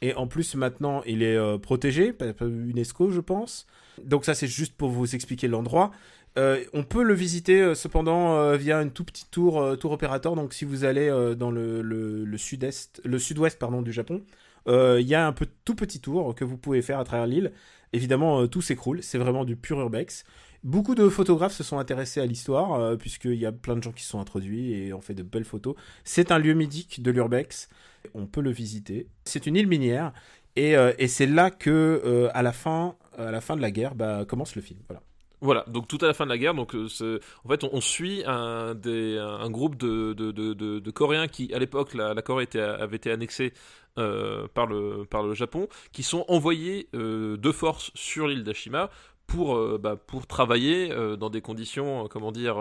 Et 0.03 0.15
en 0.15 0.27
plus, 0.27 0.57
maintenant, 0.57 1.03
il 1.07 1.23
est 1.23 1.37
euh, 1.37 1.59
protégé 1.59 2.13
par 2.13 2.47
UNESCO, 2.47 3.11
je 3.11 3.21
pense. 3.21 3.67
Donc 4.05 4.25
ça, 4.25 4.35
c'est 4.35 4.49
juste 4.49 4.75
pour 4.77 4.91
vous 4.91 5.15
expliquer 5.15 5.47
l'endroit. 5.47 5.93
Euh, 6.37 6.65
on 6.73 6.83
peut 6.83 7.05
le 7.05 7.15
visiter 7.15 7.61
euh, 7.61 7.75
cependant 7.75 8.57
via 8.57 8.83
une 8.83 8.91
tout 8.91 9.05
petit 9.05 9.27
tour, 9.31 9.79
tour 9.79 9.93
opérateur. 9.93 10.35
Donc 10.35 10.53
si 10.53 10.65
vous 10.65 10.85
allez 10.85 11.09
dans 11.39 11.51
le, 11.51 11.81
le, 11.83 12.39
sud-est, 12.39 13.01
le 13.05 13.19
sud-ouest 13.19 13.59
pardon 13.59 13.81
du 13.81 13.93
Japon, 13.93 14.23
il 14.67 15.07
y 15.07 15.15
a 15.15 15.27
un 15.27 15.33
peu, 15.33 15.47
tout 15.65 15.77
petit 15.77 16.01
tour 16.01 16.35
que 16.35 16.45
vous 16.45 16.59
pouvez 16.59 16.83
faire 16.83 16.99
à 16.99 17.05
travers 17.05 17.27
l'île. 17.27 17.53
Évidemment, 17.93 18.47
tout 18.49 18.61
s'écroule. 18.61 19.03
C'est 19.03 19.19
vraiment 19.19 19.45
du 19.45 19.57
pur 19.57 19.79
urbex. 19.79 20.25
Beaucoup 20.65 20.95
de 20.95 21.09
photographes 21.09 21.55
se 21.55 21.65
sont 21.65 21.79
intéressés 21.79 22.21
à 22.21 22.27
l'histoire, 22.27 22.75
euh, 22.75 22.97
puisqu'il 22.97 23.35
y 23.35 23.47
a 23.47 23.51
plein 23.51 23.75
de 23.75 23.83
gens 23.83 23.91
qui 23.91 24.05
se 24.05 24.11
sont 24.11 24.21
introduits 24.21 24.73
et 24.73 24.93
ont 24.93 25.01
fait 25.01 25.15
de 25.15 25.25
belles 25.25 25.45
photos. 25.45 25.75
C'est 26.05 26.31
un 26.31 26.39
lieu 26.39 26.55
mythique 26.55 27.03
de 27.03 27.11
l'Urbex. 27.11 27.69
On 28.15 28.27
peut 28.27 28.41
le 28.41 28.51
visiter. 28.51 29.09
C'est 29.25 29.47
une 29.47 29.57
île 29.57 29.67
minière. 29.67 30.13
Et, 30.55 30.77
euh, 30.77 30.93
c'est 31.09 31.27
là 31.27 31.51
que, 31.51 32.01
euh, 32.05 32.29
à, 32.33 32.43
la 32.43 32.53
fin, 32.53 32.95
à 33.19 33.33
la 33.33 33.41
fin 33.41 33.57
de 33.57 33.61
la 33.61 33.73
guerre, 33.73 33.97
bah, 33.97 34.25
commence 34.25 34.55
le 34.55 34.63
film. 34.63 34.79
Voilà. 34.89 35.03
Voilà, 35.41 35.65
donc 35.67 35.89
tout 35.89 35.99
à 36.03 36.07
la 36.07 36.15
fin 36.15 36.25
de 36.25 36.31
la 36.31 36.39
guerre, 36.39 36.55
donc 36.55 36.73
en 36.73 37.49
fait 37.49 37.65
on, 37.65 37.81
suit 37.81 38.23
un, 38.27 38.77
un 38.77 39.51
groupe 39.51 39.75
de, 39.75 40.91
Coréens 40.93 41.27
qui 41.27 41.53
à 41.53 41.59
l'époque 41.59 41.95
la, 41.95 42.15
Corée 42.23 42.47
avait 42.55 42.95
été 42.95 43.11
annexée 43.11 43.53
par, 43.97 44.67
le, 44.69 45.35
Japon, 45.35 45.67
qui 45.91 46.05
sont 46.05 46.25
envoyés 46.29 46.89
de 46.93 47.51
force 47.51 47.91
sur 47.97 48.29
l'île 48.29 48.45
d'Ashima 48.45 48.89
pour, 49.27 49.57
euh, 49.57 49.79
bah, 49.83 49.97
pour 49.97 50.27
travailler 50.27 50.93
euh, 50.93 51.17
dans 51.17 51.31
des 51.31 51.41
conditions, 51.41 52.05
euh, 52.05 52.09
comment 52.09 52.33
dire, 52.33 52.57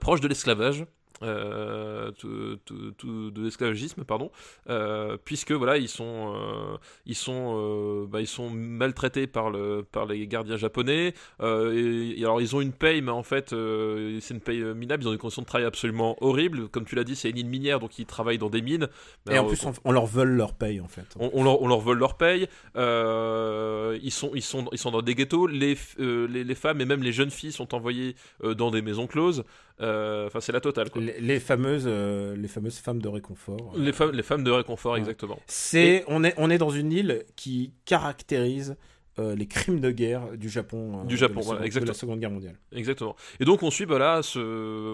proches 0.00 0.20
de 0.20 0.28
l'esclavage. 0.28 0.86
Euh, 1.22 2.10
tout- 2.12 2.56
tout- 2.64 2.90
tout- 2.92 3.30
de 3.30 3.42
l'esclavagisme 3.44 4.04
pardon 4.04 4.30
euh, 4.68 5.16
puisque 5.24 5.52
voilà 5.52 5.78
ils 5.78 5.88
sont 5.88 6.34
euh, 6.36 6.76
ils 7.06 7.14
sont 7.14 7.54
euh, 7.56 8.06
bah, 8.06 8.20
ils 8.20 8.26
sont 8.26 8.50
maltraités 8.50 9.26
par 9.26 9.50
le 9.50 9.82
par 9.90 10.04
les 10.06 10.26
gardiens 10.26 10.56
japonais 10.58 11.14
et, 11.42 12.14
et 12.20 12.24
alors 12.24 12.40
ils 12.40 12.54
ont 12.54 12.60
une 12.60 12.72
paye, 12.72 13.00
mais 13.00 13.10
en 13.12 13.22
fait 13.22 13.50
c'est 13.50 14.34
une 14.34 14.40
paye 14.40 14.62
minable. 14.74 15.02
Ils 15.04 15.08
ont 15.08 15.12
des 15.12 15.18
conditions 15.18 15.42
de 15.42 15.46
travail 15.46 15.66
absolument 15.66 16.16
horribles. 16.20 16.68
Comme 16.68 16.84
tu 16.84 16.94
l'as 16.94 17.04
dit, 17.04 17.16
c'est 17.16 17.30
une 17.30 17.38
île 17.38 17.46
minière, 17.48 17.80
donc 17.80 17.98
ils 17.98 18.06
travaillent 18.06 18.38
dans 18.38 18.50
des 18.50 18.62
mines. 18.62 18.88
Mais 19.26 19.36
et 19.36 19.38
en 19.38 19.44
plus, 19.46 19.64
on, 19.64 19.72
on 19.84 19.92
leur 19.92 20.06
vole 20.06 20.30
leur 20.30 20.52
paye, 20.54 20.80
en 20.80 20.88
fait. 20.88 21.06
on, 21.18 21.30
on 21.32 21.44
leur, 21.44 21.62
on 21.62 21.68
leur 21.68 21.80
vole 21.80 21.98
leur 21.98 22.16
paye. 22.16 22.48
ils 22.76 24.10
sont 24.12 24.30
ils 24.34 24.42
sont 24.42 24.66
ils 24.72 24.78
sont 24.78 24.90
dans 24.90 25.02
des 25.02 25.14
ghettos. 25.14 25.46
Les, 25.46 25.76
les, 25.98 26.44
les 26.44 26.54
femmes 26.54 26.80
et 26.80 26.84
même 26.84 27.02
les 27.02 27.12
jeunes 27.12 27.30
filles 27.30 27.52
sont 27.52 27.74
envoyées 27.74 28.16
dans 28.42 28.70
des 28.70 28.82
maisons 28.82 29.06
closes. 29.06 29.44
Euh, 29.80 30.26
Enfin, 30.26 30.40
c'est 30.40 30.52
la 30.52 30.60
totale. 30.60 30.90
Quoi. 30.90 31.02
Les, 31.02 31.20
les 31.20 31.40
fameuses, 31.40 31.84
euh, 31.86 32.34
les 32.36 32.48
fameuses 32.48 32.78
femmes 32.78 33.00
de 33.02 33.08
réconfort. 33.08 33.72
Les 33.76 33.92
femmes 33.92 34.12
les 34.12 34.22
femmes 34.22 34.42
de 34.44 34.50
réconfort, 34.50 34.92
Ouais. 34.94 34.98
exactement. 34.98 35.38
C'est, 35.46 36.04
on 36.08 36.24
est, 36.24 36.34
on 36.38 36.50
est 36.50 36.58
dans 36.58 36.70
une 36.70 36.92
île 36.92 37.24
qui 37.36 37.72
caractérise 37.84 38.76
euh, 39.18 39.34
les 39.34 39.46
crimes 39.46 39.80
de 39.80 39.90
guerre 39.90 40.36
du 40.36 40.48
Japon. 40.48 41.00
euh, 41.02 41.04
Du 41.06 41.16
Japon, 41.16 41.34
de 41.34 41.40
la 41.40 41.44
voilà, 41.44 41.58
seconde- 41.58 41.60
de 41.60 41.66
exactement. 41.66 41.88
la 41.88 41.94
Seconde 41.94 42.20
Guerre 42.20 42.30
mondiale. 42.30 42.56
Exactement. 42.72 43.16
Et 43.40 43.44
donc 43.44 43.62
on 43.62 43.70
suit 43.70 43.84
voilà 43.86 44.22
ce 44.22 44.38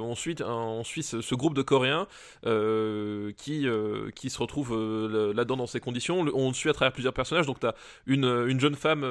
on 0.00 0.14
suit 0.14 0.36
un- 0.40 0.46
on 0.46 0.84
suit 0.84 1.02
ce, 1.02 1.20
ce 1.20 1.34
groupe 1.34 1.54
de 1.54 1.62
Coréens 1.62 2.06
euh, 2.46 3.32
qui 3.36 3.66
qui 4.14 4.30
se 4.30 4.38
retrouvent 4.38 4.74
euh, 4.74 5.32
là-dedans 5.34 5.56
dans 5.56 5.66
ces 5.66 5.80
conditions. 5.80 6.24
Le- 6.24 6.34
on 6.34 6.52
suit 6.52 6.70
à 6.70 6.72
travers 6.72 6.92
plusieurs 6.92 7.12
personnages. 7.14 7.46
Donc 7.46 7.60
tu 7.60 7.66
as 7.66 7.74
une, 8.06 8.24
une 8.24 8.60
jeune 8.60 8.74
femme 8.74 9.04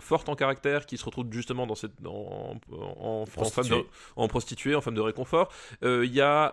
forte 0.00 0.28
en 0.28 0.34
caractère 0.36 0.86
qui 0.86 0.96
se 0.98 1.04
retrouve 1.04 1.26
justement 1.30 1.66
dans 1.66 1.74
cette 1.74 1.92
en, 2.06 2.56
en, 2.72 3.22
en, 3.22 3.26
femme 3.26 3.34
de, 3.44 3.50
Prostituée. 3.50 3.86
en 4.16 4.28
prostituée, 4.28 4.74
en 4.74 4.80
femme 4.80 4.94
de 4.94 5.00
réconfort. 5.00 5.48
Il 5.82 6.04
y 6.14 6.20
a 6.20 6.52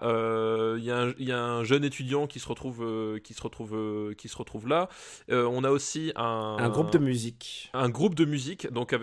y, 0.77 0.91
a 0.91 0.97
un- 0.97 1.13
y 1.19 1.31
a 1.31 1.39
un 1.43 1.63
jeune 1.63 1.83
étudiant 1.83 2.27
qui 2.27 2.39
se 2.39 2.47
retrouve 2.47 3.19
qui 3.23 3.33
se 3.33 3.41
retrouve 3.41 4.13
qui 4.17 4.27
se 4.27 4.37
retrouve 4.37 4.67
là. 4.67 4.89
On 5.29 5.63
a 5.63 5.71
aussi 5.71 6.11
un 6.15 6.57
Un 6.59 6.69
groupe 6.69 6.91
de 6.91 6.97
musique. 6.99 7.69
un 7.73 7.89
groupe 7.99 8.15
de 8.15 8.25
musique 8.25 8.71
donc 8.71 8.95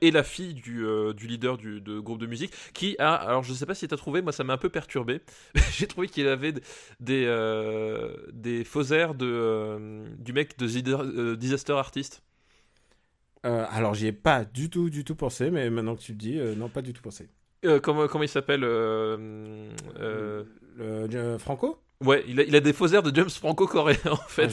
et 0.00 0.10
la 0.10 0.22
fille 0.22 0.54
du, 0.54 0.84
euh, 0.86 1.12
du 1.12 1.26
leader 1.26 1.56
du 1.58 1.80
de 1.80 1.98
groupe 1.98 2.20
de 2.20 2.26
musique 2.26 2.52
qui 2.72 2.94
a 2.98 3.12
alors 3.14 3.42
je 3.42 3.52
sais 3.52 3.66
pas 3.66 3.74
si 3.74 3.88
tu 3.88 3.94
as 3.94 3.96
trouvé 3.96 4.22
moi 4.22 4.32
ça 4.32 4.44
m'a 4.44 4.52
un 4.54 4.62
peu 4.66 4.68
perturbé. 4.70 5.20
J'ai 5.76 5.86
trouvé 5.88 6.06
qu'il 6.08 6.28
avait 6.28 6.54
des 7.00 7.24
euh, 7.26 8.14
des 8.32 8.62
faux 8.64 8.84
airs 8.92 9.14
de 9.14 9.26
euh, 9.26 10.06
du 10.18 10.32
mec 10.32 10.56
de 10.56 10.66
Zider- 10.68 10.96
euh, 11.00 11.36
Disaster 11.36 11.72
Artist. 11.74 12.22
Alors, 13.42 13.92
j'y 13.92 14.06
ai 14.06 14.12
pas 14.12 14.46
du 14.46 14.70
tout, 14.70 14.88
du 14.88 15.04
tout 15.04 15.16
pensé, 15.16 15.50
mais 15.50 15.68
maintenant 15.68 15.96
que 15.96 16.00
tu 16.00 16.12
le 16.12 16.18
dis, 16.18 16.38
non, 16.56 16.70
pas 16.70 16.80
du 16.80 16.94
tout 16.94 17.02
pensé. 17.02 17.28
Comment 17.82 18.08
comment 18.08 18.24
il 18.24 18.28
s'appelle 18.28 18.60
Le- 18.60 19.68
Franco? 21.38 21.83
Ouais 22.02 22.24
il 22.28 22.40
a, 22.40 22.42
il 22.44 22.54
a 22.56 22.60
des 22.60 22.72
faux 22.72 22.88
airs 22.88 23.02
de 23.02 23.14
James 23.14 23.30
Franco 23.30 23.66
coréen 23.66 23.96
en 24.10 24.16
fait 24.16 24.50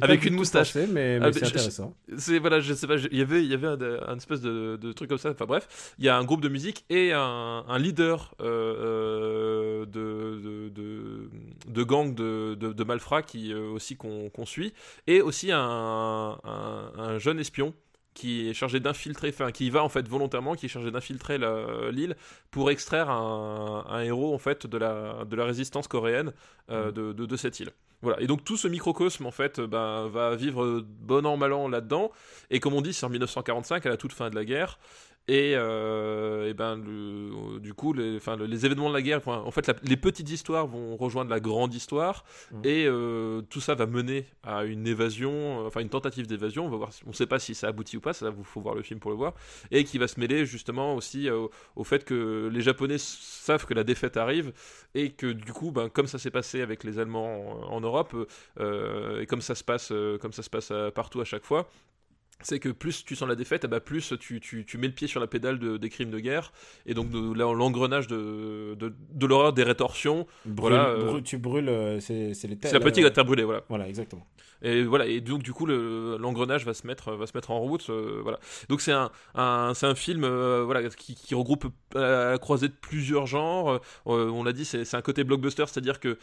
Ah, 0.00 0.04
avec 0.04 0.24
une 0.24 0.34
moustache. 0.34 0.72
pensé, 0.72 0.86
mais, 0.86 1.18
Ah, 1.20 1.26
mais 1.26 1.32
c'est 1.32 1.44
intéressant. 1.46 1.94
c'est 2.16 2.38
voilà 2.38 2.60
je 2.60 2.72
sais 2.74 2.86
pas 2.86 2.96
il 2.96 3.18
y 3.18 3.22
avait 3.22 3.42
il 3.42 3.50
y 3.50 3.54
avait 3.54 3.66
un, 3.66 3.78
un 4.08 4.16
espèce 4.16 4.40
de, 4.40 4.76
de 4.76 4.92
truc 4.92 5.08
comme 5.08 5.18
ça 5.18 5.30
enfin 5.30 5.46
bref 5.46 5.94
il 5.98 6.04
y 6.04 6.08
a 6.08 6.16
un 6.16 6.24
groupe 6.24 6.40
de 6.40 6.48
musique 6.48 6.84
et 6.88 7.12
un, 7.12 7.64
un 7.68 7.78
leader 7.78 8.34
euh, 8.40 9.82
euh, 9.82 9.86
de, 9.86 10.40
de, 10.42 10.68
de, 10.70 11.30
de 11.68 11.82
gang 11.82 12.14
de, 12.14 12.54
de, 12.54 12.84
malfrats 12.84 13.22
qui 13.22 13.52
euh, 13.52 13.68
aussi 13.70 13.96
qu'on 13.96 14.30
suit 14.46 14.72
et 15.06 15.20
aussi 15.20 15.50
un 15.52 16.38
jeune 17.18 17.38
espion 17.40 17.74
qui 18.16 18.48
est 18.48 18.54
chargé 18.54 18.80
d'infiltrer, 18.80 19.28
enfin 19.28 19.52
qui 19.52 19.68
va 19.70 19.84
en 19.84 19.88
fait 19.88 20.08
volontairement, 20.08 20.54
qui 20.54 20.66
est 20.66 20.68
chargé 20.70 20.90
d'infiltrer 20.90 21.38
l'île 21.92 22.16
pour 22.50 22.70
extraire 22.70 23.10
un, 23.10 24.00
héros 24.00 24.34
en 24.34 24.38
fait 24.38 24.66
de 24.66 24.78
la, 24.78 25.24
de 25.24 25.36
la 25.36 25.44
résistance 25.44 25.86
coréenne 25.86 26.32
euh, 26.70 26.88
mm. 26.88 26.92
de, 26.92 27.26
de, 27.26 27.36
cette 27.36 27.60
île. 27.60 27.70
Voilà. 28.02 28.20
Et 28.20 28.26
donc 28.26 28.42
tout 28.42 28.56
ce 28.56 28.68
microcosme 28.68 29.26
en 29.26 29.30
fait 29.30 29.60
ben, 29.60 30.08
va 30.08 30.34
vivre 30.34 30.80
bon 30.80 31.26
an 31.26 31.36
mal 31.36 31.52
an 31.52 31.68
là-dedans. 31.68 32.10
Et 32.50 32.58
comme 32.58 32.72
on 32.72 32.80
dit, 32.80 32.94
c'est 32.94 33.04
en 33.04 33.10
1945 33.10 33.84
à 33.84 33.90
la 33.90 33.96
toute 33.96 34.12
fin 34.12 34.30
de 34.30 34.34
la 34.34 34.44
guerre. 34.44 34.78
Et, 35.28 35.54
euh, 35.56 36.48
et, 36.48 36.54
ben 36.54 36.76
le, 36.76 37.58
du 37.58 37.74
coup 37.74 37.92
les, 37.92 38.16
enfin, 38.16 38.36
les 38.36 38.64
événements 38.64 38.88
de 38.88 38.94
la 38.94 39.02
guerre 39.02 39.26
en 39.26 39.50
fait 39.50 39.72
les 39.82 39.96
petites 39.96 40.30
histoires 40.30 40.68
vont 40.68 40.96
rejoindre 40.96 41.30
la 41.30 41.40
grande 41.40 41.74
histoire. 41.74 42.24
Mmh. 42.52 42.60
et 42.64 42.86
euh, 42.86 43.42
tout 43.50 43.60
ça 43.60 43.74
va 43.74 43.86
mener 43.86 44.26
à 44.44 44.64
une 44.64 44.86
évasion 44.86 45.66
enfin 45.66 45.80
une 45.80 45.88
tentative 45.88 46.28
d'évasion. 46.28 46.66
On 46.66 46.70
va 46.70 46.76
voir 46.76 46.90
on 47.06 47.12
sait 47.12 47.26
pas 47.26 47.40
si 47.40 47.56
ça 47.56 47.68
aboutit 47.68 47.96
ou 47.96 48.00
pas. 48.00 48.12
Ça 48.12 48.30
vous 48.30 48.44
faut 48.44 48.60
voir 48.60 48.76
le 48.76 48.82
film 48.82 49.00
pour 49.00 49.10
le 49.10 49.16
voir. 49.16 49.34
Et 49.72 49.82
qui 49.82 49.98
va 49.98 50.06
se 50.06 50.20
mêler 50.20 50.46
justement 50.46 50.94
aussi 50.94 51.28
euh, 51.28 51.48
au, 51.74 51.84
fait 51.84 52.04
que 52.04 52.48
les 52.52 52.60
japonais 52.60 52.98
savent 52.98 53.66
que 53.66 53.74
la 53.74 53.82
défaite 53.84 54.16
arrive. 54.16 54.52
Et 54.94 55.10
que 55.10 55.32
du 55.32 55.52
coup 55.52 55.72
ben 55.72 55.88
comme 55.88 56.06
ça 56.06 56.18
s'est 56.18 56.30
passé 56.30 56.60
avec 56.62 56.84
les 56.84 57.00
allemands 57.00 57.66
en, 57.68 57.74
en 57.74 57.80
Europe 57.80 58.14
euh, 58.60 59.22
et 59.22 59.26
comme 59.26 59.40
ça 59.40 59.56
se 59.56 59.64
passe 59.64 59.92
comme 60.20 60.32
ça 60.32 60.44
se 60.44 60.50
passe 60.50 60.72
partout 60.94 61.20
à 61.20 61.24
chaque 61.24 61.44
fois 61.44 61.68
c'est 62.42 62.58
que 62.58 62.68
plus 62.68 63.04
tu 63.04 63.16
sens 63.16 63.28
la 63.28 63.34
défaite, 63.34 63.62
eh 63.64 63.68
ben, 63.68 63.80
plus 63.80 64.14
tu, 64.20 64.40
tu, 64.40 64.64
tu, 64.64 64.78
mets 64.78 64.86
le 64.86 64.92
pied 64.92 65.08
sur 65.08 65.20
la 65.20 65.26
pédale 65.26 65.58
de, 65.58 65.76
des 65.76 65.88
crimes 65.88 66.10
de 66.10 66.18
guerre, 66.18 66.52
et 66.84 66.94
donc 66.94 67.10
de, 67.10 67.32
l'engrenage 67.32 68.06
de, 68.06 68.76
de, 68.78 69.26
l'horreur 69.26 69.52
des 69.52 69.62
rétorsions. 69.62 70.26
voilà, 70.44 70.88
euh, 70.88 71.20
tu 71.22 71.38
brûles, 71.38 71.68
euh, 71.68 72.00
c'est 72.00 72.28
les 72.28 72.34
C'est 72.34 72.72
la 72.72 72.80
petite 72.80 73.04
euh, 73.04 73.08
à 73.08 73.10
terre 73.10 73.24
brûlée, 73.24 73.44
voilà. 73.44 73.64
Voilà, 73.68 73.88
exactement. 73.88 74.26
Et 74.62 74.82
voilà, 74.84 75.06
et 75.06 75.20
donc 75.20 75.42
du 75.42 75.52
coup 75.52 75.66
l'engrenage 75.66 76.64
va 76.64 76.74
se 76.74 76.86
mettre 76.86 77.12
va 77.12 77.26
se 77.26 77.32
mettre 77.36 77.50
en 77.50 77.60
route, 77.60 77.90
voilà. 77.90 78.38
Donc 78.68 78.80
c'est 78.80 78.92
un, 78.92 79.10
c'est 79.74 79.86
un 79.86 79.94
film 79.94 80.26
voilà 80.26 80.88
qui, 80.88 81.34
regroupe 81.34 81.66
à 81.94 82.30
la 82.30 82.38
croisée 82.38 82.68
de 82.68 82.74
plusieurs 82.80 83.26
genres. 83.26 83.80
on 84.06 84.42
l'a 84.44 84.52
dit, 84.52 84.64
c'est 84.64 84.94
un 84.94 85.02
côté 85.02 85.24
blockbuster, 85.24 85.64
c'est-à-dire 85.66 86.00
que 86.00 86.18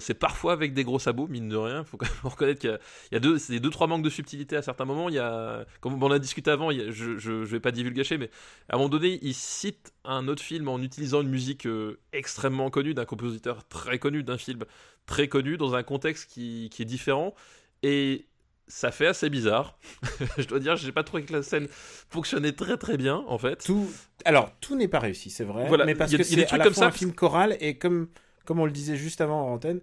c'est 0.00 0.14
parfois 0.14 0.52
avec 0.52 0.74
des 0.74 0.84
gros 0.84 0.98
sabots, 0.98 1.26
mine 1.28 1.48
de 1.48 1.56
rien. 1.56 1.80
Il 1.80 1.86
faut 1.86 1.98
reconnaître 2.28 2.60
qu'il 2.60 2.78
y, 3.10 3.14
y, 3.14 3.16
a 3.16 3.20
deux, 3.20 3.38
c'est 3.38 3.60
deux 3.60 3.70
trois 3.70 3.86
manques 3.86 4.04
de 4.04 4.10
subtilité 4.10 4.56
à 4.56 4.62
certains 4.62 4.84
moments. 4.84 5.08
Il 5.08 5.14
y 5.14 5.18
a 5.18 5.64
comme 5.80 6.02
on 6.02 6.10
a 6.10 6.18
discuté 6.18 6.50
avant, 6.50 6.70
je, 6.70 7.18
je, 7.18 7.32
vais 7.32 7.60
pas 7.60 7.70
divulgacher, 7.70 8.18
mais 8.18 8.30
à 8.68 8.74
un 8.74 8.78
moment 8.78 8.88
donné, 8.88 9.18
il 9.22 9.34
cite 9.34 9.92
un 10.04 10.28
autre 10.28 10.42
film 10.42 10.68
en 10.68 10.80
utilisant 10.80 11.22
une 11.22 11.28
musique 11.28 11.66
euh, 11.66 11.98
extrêmement 12.12 12.70
connue 12.70 12.94
d'un 12.94 13.04
compositeur 13.04 13.66
très 13.68 13.98
connu, 13.98 14.22
d'un 14.22 14.38
film 14.38 14.64
très 15.06 15.28
connu, 15.28 15.56
dans 15.56 15.74
un 15.74 15.82
contexte 15.82 16.30
qui, 16.30 16.70
est 16.78 16.84
différent. 16.84 17.34
Et 17.82 18.26
ça 18.68 18.90
fait 18.90 19.06
assez 19.06 19.28
bizarre. 19.28 19.78
je 20.38 20.46
dois 20.46 20.58
dire, 20.58 20.76
j'ai 20.76 20.92
pas 20.92 21.02
trouvé 21.02 21.24
que 21.24 21.32
la 21.32 21.42
scène 21.42 21.66
fonctionnait 21.68 22.52
très 22.52 22.76
très 22.76 22.96
bien 22.96 23.24
en 23.26 23.38
fait. 23.38 23.64
Tout, 23.64 23.90
alors 24.24 24.52
tout 24.60 24.76
n'est 24.76 24.88
pas 24.88 25.00
réussi, 25.00 25.30
c'est 25.30 25.44
vrai. 25.44 25.68
mais 25.84 25.94
parce 25.94 26.14
que 26.14 26.22
c'est 26.22 26.50
à 26.52 26.56
la 26.56 26.70
fois 26.70 26.86
un 26.86 26.90
film 26.90 27.12
choral 27.12 27.56
et 27.60 27.76
comme 27.76 28.08
comme 28.44 28.58
on 28.58 28.64
le 28.64 28.72
disait 28.72 28.96
juste 28.96 29.20
avant 29.20 29.48
en 29.48 29.54
antenne, 29.54 29.80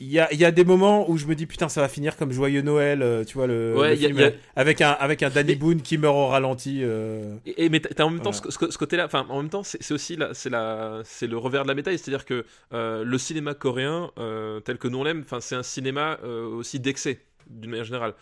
il 0.00 0.10
y 0.10 0.18
a, 0.18 0.32
y 0.32 0.46
a 0.46 0.50
des 0.50 0.64
moments 0.64 1.08
où 1.10 1.18
je 1.18 1.26
me 1.26 1.34
dis 1.34 1.46
putain 1.46 1.68
ça 1.68 1.82
va 1.82 1.88
finir 1.88 2.16
comme 2.16 2.32
Joyeux 2.32 2.62
Noël 2.62 3.02
euh, 3.02 3.22
tu 3.22 3.34
vois 3.34 3.46
le, 3.46 3.76
film, 3.96 4.32
avec 4.56 4.80
un 4.80 4.90
avec 4.92 5.22
un 5.22 5.28
Danny 5.28 5.54
Boone 5.56 5.82
qui 5.82 5.98
meurt 5.98 6.16
au 6.16 6.26
ralenti 6.28 6.80
euh... 6.82 7.36
et, 7.44 7.68
mais 7.68 7.80
t'as 7.80 8.04
en 8.04 8.10
même 8.10 8.22
temps 8.22 8.32
ce, 8.32 8.50
ce, 8.50 8.78
côté 8.78 8.96
là 8.96 9.04
enfin 9.04 9.26
en 9.28 9.42
même 9.42 9.50
temps 9.50 9.62
c'est 9.62 9.92
aussi 9.92 10.16
là 10.16 10.30
c'est 10.32 10.48
la 10.48 11.02
c'est 11.04 11.26
le 11.26 11.36
revers 11.36 11.64
de 11.64 11.68
la 11.68 11.74
médaille 11.74 11.98
c'est 11.98 12.10
à 12.10 12.16
dire 12.16 12.24
que 12.24 12.46
euh, 12.72 13.04
le 13.04 13.18
cinéma 13.18 13.52
coréen 13.52 14.10
euh, 14.18 14.60
tel 14.60 14.78
que 14.78 14.88
nous 14.88 14.98
on 14.98 15.04
l'aime 15.04 15.20
enfin 15.20 15.40
c'est 15.40 15.56
un 15.56 15.62
cinéma 15.62 16.18
aussi 16.22 16.80
d'excès 16.80 17.20
d'une 17.48 17.70
manière 17.70 17.84
générale. 17.84 18.14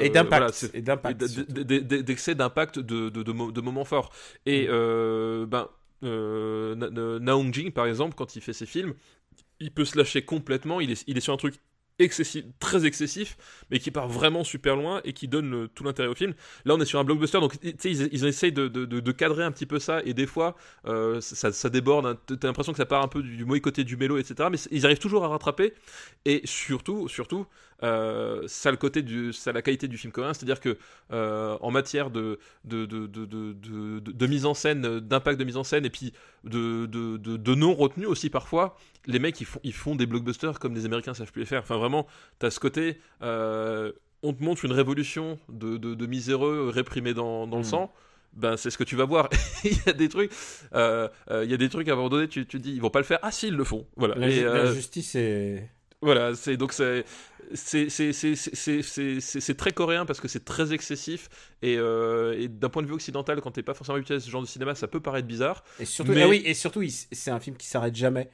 et 0.00 0.10
d'impact. 0.10 0.76
D'excès, 0.76 2.34
d'impact, 2.34 2.78
de, 2.78 3.08
de, 3.08 3.22
de, 3.22 3.60
moments 3.62 3.86
forts. 3.86 4.12
Et 4.44 4.68
mm. 4.68 5.46
ben, 5.46 5.66
euh, 6.02 7.52
Jing, 7.52 7.72
par 7.72 7.86
exemple, 7.86 8.14
quand 8.16 8.36
il 8.36 8.42
fait 8.42 8.52
ses 8.52 8.66
films, 8.66 8.94
il 9.60 9.70
peut 9.70 9.84
se 9.84 9.96
lâcher 9.96 10.22
complètement. 10.22 10.80
Il 10.80 10.90
est, 10.90 11.04
il 11.06 11.16
est 11.16 11.20
sur 11.20 11.32
un 11.32 11.36
truc 11.36 11.54
excessif, 12.00 12.44
très 12.58 12.86
excessif, 12.86 13.36
mais 13.70 13.78
qui 13.78 13.90
part 13.90 14.08
vraiment 14.08 14.42
super 14.42 14.76
loin 14.76 15.00
et 15.04 15.12
qui 15.12 15.28
donne 15.28 15.68
tout 15.74 15.84
l'intérêt 15.84 16.08
au 16.08 16.14
film. 16.14 16.34
Là, 16.64 16.74
on 16.74 16.80
est 16.80 16.84
sur 16.86 16.98
un 16.98 17.04
blockbuster, 17.04 17.40
donc 17.40 17.56
ils, 17.62 18.08
ils 18.12 18.24
essayent 18.24 18.52
de, 18.52 18.68
de, 18.68 18.84
de, 18.86 19.12
cadrer 19.12 19.44
un 19.44 19.52
petit 19.52 19.66
peu 19.66 19.78
ça, 19.78 20.00
et 20.04 20.14
des 20.14 20.26
fois, 20.26 20.56
euh, 20.86 21.20
ça, 21.20 21.52
ça, 21.52 21.68
déborde. 21.68 22.06
Hein. 22.06 22.18
T'as 22.26 22.48
l'impression 22.48 22.72
que 22.72 22.78
ça 22.78 22.86
part 22.86 23.02
un 23.02 23.08
peu 23.08 23.22
du, 23.22 23.36
du 23.36 23.44
mauvais 23.44 23.60
côté 23.60 23.84
du 23.84 23.96
mélo, 23.96 24.16
etc. 24.16 24.48
Mais 24.50 24.58
ils 24.70 24.86
arrivent 24.86 24.98
toujours 24.98 25.24
à 25.24 25.28
rattraper, 25.28 25.74
et 26.24 26.40
surtout, 26.44 27.08
surtout, 27.08 27.46
euh, 27.82 28.42
ça 28.46 28.70
le 28.70 28.76
côté 28.76 29.02
du, 29.02 29.32
ça 29.32 29.52
la 29.52 29.62
qualité 29.62 29.88
du 29.88 29.96
film 29.96 30.12
coréen, 30.12 30.34
c'est-à-dire 30.34 30.60
que 30.60 30.76
euh, 31.12 31.56
en 31.60 31.70
matière 31.70 32.10
de 32.10 32.38
de, 32.64 32.84
de, 32.84 33.06
de, 33.06 34.26
mise 34.26 34.44
en 34.44 34.54
scène, 34.54 35.00
d'impact 35.00 35.38
de 35.38 35.44
mise 35.44 35.56
en 35.56 35.64
scène, 35.64 35.84
et 35.86 35.90
puis 35.90 36.12
de, 36.44 36.86
de, 36.86 37.54
non 37.54 37.74
retenue 37.74 38.06
aussi 38.06 38.28
parfois, 38.28 38.76
les 39.06 39.18
mecs 39.18 39.40
ils 39.40 39.46
font, 39.46 39.60
ils 39.62 39.72
font 39.72 39.94
des 39.94 40.06
blockbusters 40.06 40.58
comme 40.58 40.74
les 40.74 40.84
Américains 40.84 41.14
savent 41.14 41.32
plus 41.32 41.40
les 41.40 41.46
faire. 41.46 41.62
Enfin 41.62 41.76
vraiment, 41.76 42.06
t'as 42.38 42.50
ce 42.50 42.60
côté, 42.60 43.00
euh, 43.22 43.92
on 44.22 44.32
te 44.32 44.42
montre 44.42 44.64
une 44.64 44.72
révolution 44.72 45.38
de, 45.48 45.76
de, 45.76 46.06
miséreux 46.06 46.68
réprimés 46.68 47.14
dans, 47.14 47.46
dans 47.46 47.58
le 47.58 47.62
mm. 47.62 47.66
sang 47.66 47.92
ben 48.32 48.56
c'est 48.56 48.70
ce 48.70 48.78
que 48.78 48.84
tu 48.84 48.94
vas 48.94 49.06
voir. 49.06 49.28
il 49.64 49.72
y 49.72 49.88
a 49.88 49.92
des 49.92 50.08
trucs, 50.08 50.30
euh, 50.74 51.08
il 51.30 51.50
y 51.50 51.54
a 51.54 51.56
des 51.56 51.68
trucs 51.68 51.88
à 51.88 51.94
un 51.94 51.96
moment 51.96 52.10
donné, 52.10 52.28
tu, 52.28 52.46
tu 52.46 52.58
te 52.58 52.62
dis 52.62 52.72
ils 52.72 52.80
vont 52.80 52.90
pas 52.90 53.00
le 53.00 53.04
faire. 53.04 53.18
Ah 53.22 53.32
si 53.32 53.48
ils 53.48 53.56
le 53.56 53.64
font. 53.64 53.86
Voilà. 53.96 54.14
La, 54.14 54.28
la 54.28 54.72
justice 54.72 55.16
est. 55.16 55.68
Voilà, 56.02 56.34
c'est 56.34 56.56
donc 56.56 56.72
c'est 56.72 57.04
c'est 57.54 59.56
très 59.56 59.72
coréen 59.72 60.06
parce 60.06 60.20
que 60.20 60.28
c'est 60.28 60.44
très 60.44 60.72
excessif 60.72 61.28
et, 61.62 61.76
euh, 61.78 62.38
et 62.38 62.48
d'un 62.48 62.68
point 62.68 62.82
de 62.82 62.86
vue 62.86 62.94
occidental, 62.94 63.40
quand 63.40 63.50
t'es 63.50 63.62
pas 63.62 63.74
forcément 63.74 63.96
habitué 63.96 64.14
à 64.14 64.20
ce 64.20 64.30
genre 64.30 64.42
de 64.42 64.46
cinéma, 64.46 64.74
ça 64.74 64.88
peut 64.88 65.00
paraître 65.00 65.26
bizarre. 65.26 65.64
Et 65.78 65.84
surtout, 65.84 66.12
ah 66.16 66.28
oui, 66.28 66.42
et 66.44 66.54
surtout, 66.54 66.82
c'est 66.88 67.30
un 67.30 67.40
film 67.40 67.56
qui 67.56 67.66
s'arrête 67.66 67.96
jamais. 67.96 68.30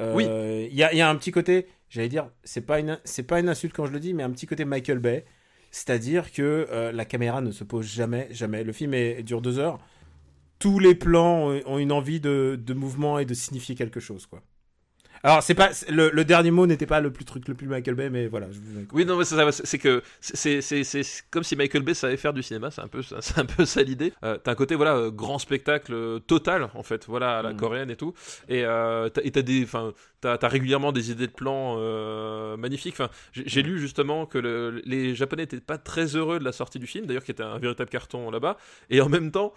Euh, 0.00 0.14
oui. 0.14 0.24
Il 0.70 0.76
y 0.76 0.82
a, 0.82 1.08
un 1.08 1.16
petit 1.16 1.30
côté, 1.30 1.66
j'allais 1.88 2.08
dire, 2.08 2.30
c'est 2.44 2.62
pas 2.62 2.80
une 2.80 2.98
pas 3.28 3.40
une 3.40 3.48
insulte 3.48 3.74
quand 3.74 3.86
je 3.86 3.92
le 3.92 4.00
dis, 4.00 4.14
mais 4.14 4.22
un 4.22 4.30
petit 4.30 4.46
côté 4.46 4.64
Michael 4.64 4.98
Bay, 4.98 5.24
c'est-à-dire 5.70 6.32
que 6.32 6.66
euh, 6.70 6.92
la 6.92 7.04
caméra 7.04 7.40
ne 7.40 7.50
se 7.50 7.64
pose 7.64 7.86
jamais, 7.86 8.28
jamais. 8.30 8.64
Le 8.64 8.72
film 8.72 8.94
est, 8.94 9.22
dure 9.22 9.42
deux 9.42 9.58
heures. 9.58 9.78
Tous 10.58 10.78
les 10.78 10.94
plans 10.94 11.48
ont 11.66 11.78
une 11.78 11.92
envie 11.92 12.20
de, 12.20 12.58
de 12.62 12.74
mouvement 12.74 13.18
et 13.18 13.24
de 13.24 13.32
signifier 13.34 13.74
quelque 13.74 14.00
chose, 14.00 14.26
quoi. 14.26 14.42
Alors 15.22 15.42
c'est 15.42 15.54
pas 15.54 15.70
le, 15.90 16.10
le, 16.10 16.24
dernier 16.24 16.50
mot 16.50 16.66
n'était 16.66 16.86
pas 16.86 17.00
le 17.00 17.12
plus 17.12 17.24
truc 17.24 17.46
le 17.46 17.54
plus 17.54 17.66
Michael 17.66 17.94
Bay, 17.94 18.08
mais 18.08 18.26
voilà. 18.26 18.46
Je 18.50 18.58
oui 18.92 19.04
non 19.04 19.18
mais 19.18 19.24
c'est 19.24 19.78
que 19.78 20.02
c'est 20.20 20.62
c'est 20.62 21.04
comme 21.30 21.42
si 21.42 21.56
Michael 21.56 21.82
Bay 21.82 21.94
savait 21.94 22.16
faire 22.16 22.32
du 22.32 22.42
cinéma, 22.42 22.70
c'est 22.70 22.80
un 22.80 22.88
peu 22.88 23.02
c'est 23.02 23.38
un 23.38 23.44
peu 23.44 23.64
ça 23.66 23.82
l'idée. 23.82 24.12
Euh, 24.24 24.38
t'as 24.42 24.52
un 24.52 24.54
côté 24.54 24.74
voilà 24.74 24.96
euh, 24.96 25.10
grand 25.10 25.38
spectacle 25.38 25.92
euh, 25.92 26.18
total 26.20 26.70
en 26.74 26.82
fait, 26.82 27.06
voilà 27.06 27.38
à 27.38 27.42
la 27.42 27.52
mm. 27.52 27.56
coréenne 27.56 27.90
et 27.90 27.96
tout. 27.96 28.14
Et 28.48 28.64
euh, 28.64 29.08
t'as 29.10 29.42
des 29.42 29.64
enfin 29.64 29.92
t'as 30.20 30.38
as 30.40 30.48
régulièrement 30.48 30.92
des 30.92 31.10
idées 31.10 31.26
de 31.26 31.32
plans 31.32 31.76
euh, 31.78 32.56
magnifiques. 32.56 32.94
Enfin 32.94 33.10
j'ai 33.32 33.62
mm. 33.62 33.66
lu 33.66 33.78
justement 33.80 34.26
que 34.26 34.38
le, 34.38 34.82
les 34.84 35.14
Japonais 35.14 35.44
étaient 35.44 35.60
pas 35.60 35.78
très 35.78 36.16
heureux 36.16 36.38
de 36.38 36.44
la 36.44 36.52
sortie 36.52 36.78
du 36.78 36.86
film, 36.86 37.06
d'ailleurs 37.06 37.24
qui 37.24 37.30
était 37.30 37.42
un 37.42 37.58
véritable 37.58 37.90
carton 37.90 38.30
là-bas. 38.30 38.56
Et 38.90 39.00
en 39.00 39.08
même 39.08 39.30
temps 39.30 39.52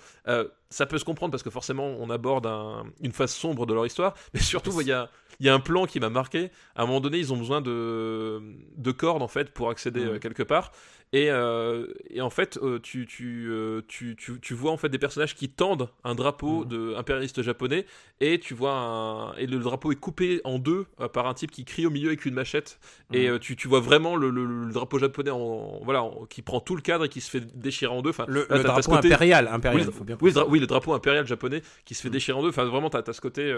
ça 0.70 0.86
peut 0.86 0.98
se 0.98 1.06
comprendre 1.06 1.32
parce 1.32 1.44
que 1.44 1.50
forcément 1.50 1.96
on 2.00 2.10
aborde 2.10 2.48
un, 2.48 2.86
une 3.02 3.12
phase 3.12 3.32
sombre 3.32 3.66
de 3.66 3.74
leur 3.74 3.86
histoire, 3.86 4.14
mais 4.34 4.40
surtout 4.40 4.82
il 4.82 4.88
y 4.88 4.92
a 4.92 5.10
il 5.40 5.46
y 5.46 5.50
a 5.50 5.54
un 5.54 5.60
plan 5.60 5.86
qui 5.86 6.00
m'a 6.00 6.10
marqué. 6.10 6.52
À 6.76 6.84
un 6.84 6.86
moment 6.86 7.02
donné, 7.02 7.18
ils 7.18 7.34
ont 7.34 7.38
besoin 7.38 7.62
de, 7.62 8.42
de 8.78 8.92
cordes 8.92 9.22
en 9.22 9.28
fait 9.28 9.52
pour 9.52 9.70
accéder 9.70 10.04
euh, 10.04 10.20
quelque 10.20 10.44
part. 10.44 10.72
Et, 11.14 11.30
euh, 11.30 11.86
et, 12.10 12.22
en 12.22 12.32
fait, 12.32 12.58
euh, 12.58 12.80
tu, 12.80 13.06
tu, 13.06 13.46
euh, 13.48 13.82
tu, 13.88 14.16
tu, 14.16 14.40
tu, 14.42 14.54
vois 14.56 14.72
en 14.72 14.78
fait 14.78 14.90
des 14.90 14.98
personnages 14.98 15.36
qui 15.36 15.48
tendent 15.48 15.88
un 16.04 16.16
drapeau 16.16 16.64
mhm. 16.64 16.68
de 16.68 16.96
impérialiste 16.96 17.44
japonais 17.44 17.86
et 18.20 18.40
tu 18.40 18.56
vois 18.56 18.74
un, 18.74 19.34
et 19.36 19.46
le 19.46 19.60
drapeau 19.60 19.92
est 19.92 19.96
coupé 19.96 20.42
en 20.44 20.58
deux 20.58 20.88
par 21.14 21.28
un 21.28 21.36
type 21.36 21.52
qui 21.52 21.66
crie 21.66 21.86
au 21.86 21.92
milieu 21.92 22.08
avec 22.08 22.26
une 22.26 22.34
machette 22.34 22.80
et 23.12 23.30
mhm. 23.30 23.38
tu, 23.38 23.56
tu 23.56 23.68
vois 23.68 23.80
vraiment 23.80 24.16
le, 24.16 24.32
le, 24.32 24.72
drapeau 24.72 24.98
japonais 24.98 25.30
en, 25.30 25.82
voilà 25.84 26.04
qui 26.32 26.42
prend 26.42 26.60
tout 26.60 26.76
le 26.76 26.82
cadre 26.82 27.06
et 27.06 27.10
qui 27.10 27.22
se 27.22 27.30
fait 27.30 27.42
déchirer 27.56 27.94
en 27.94 28.02
deux. 28.02 28.10
Enfin, 28.10 28.26
le, 28.28 28.48
drapeau 28.64 28.94
impérial, 28.94 29.48
impérial, 29.48 29.86
oui, 29.86 29.94
faut 29.94 30.04
bien 30.04 30.18
oui, 30.20 30.34
oui, 30.48 30.60
le 30.60 30.66
drapeau 30.66 30.94
impérial 30.94 31.28
japonais 31.28 31.62
qui 31.86 31.94
se 31.94 32.02
fait 32.02 32.08
mhm. 32.08 32.14
déchirer 32.14 32.40
en 32.40 32.42
deux. 32.42 32.50
Enfin, 32.50 32.66
vraiment, 32.66 32.90
t'as 32.90 33.04
as 33.06 33.14
ce 33.14 33.22
côté, 33.22 33.56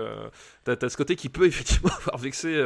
t'as 0.65 0.75
as 0.81 0.89
ce 0.89 0.97
côté 0.97 1.15
qui 1.15 1.29
peut 1.29 1.45
effectivement 1.47 1.91
avoir 1.99 2.17
vexé 2.17 2.61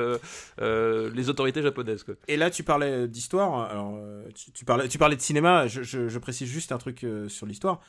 les 0.59 1.29
autorités 1.29 1.61
japonaises. 1.61 2.01
Quoi. 2.01 2.15
Et 2.27 2.37
là, 2.37 2.49
tu 2.49 2.63
parlais 2.63 3.07
d'histoire. 3.07 3.69
Alors, 3.69 3.93
tu, 4.33 4.51
tu 4.51 4.65
tu 4.87 4.97
parlais 4.97 5.15
de 5.15 5.21
cinéma, 5.21 5.67
je, 5.67 6.17
précise 6.19 6.47
juste 6.47 6.71
un 6.71 6.77
truc 6.77 7.03
euh, 7.03 7.29
sur 7.29 7.45
l'histoire. 7.45 7.79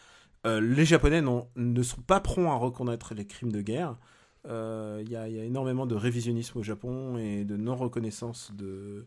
Euh, 0.47 0.61
les 0.61 0.85
Japonais 0.85 1.23
ne 1.23 1.83
sont 1.83 2.01
pas 2.01 2.21
prompts 2.21 2.51
à 2.51 2.55
reconnaître 2.55 3.15
les 3.15 3.27
crimes 3.27 3.53
de 3.53 3.61
guerre. 3.61 3.97
Il 4.45 4.51
euh, 4.51 5.03
y, 5.07 5.17
a 5.17 5.27
énormément 5.27 5.87
de 5.87 5.95
révisionnisme 5.95 6.59
au 6.59 6.62
Japon 6.62 7.19
et 7.19 7.45
de 7.45 7.57
non-reconnaissance 7.57 8.53
de, 8.55 9.05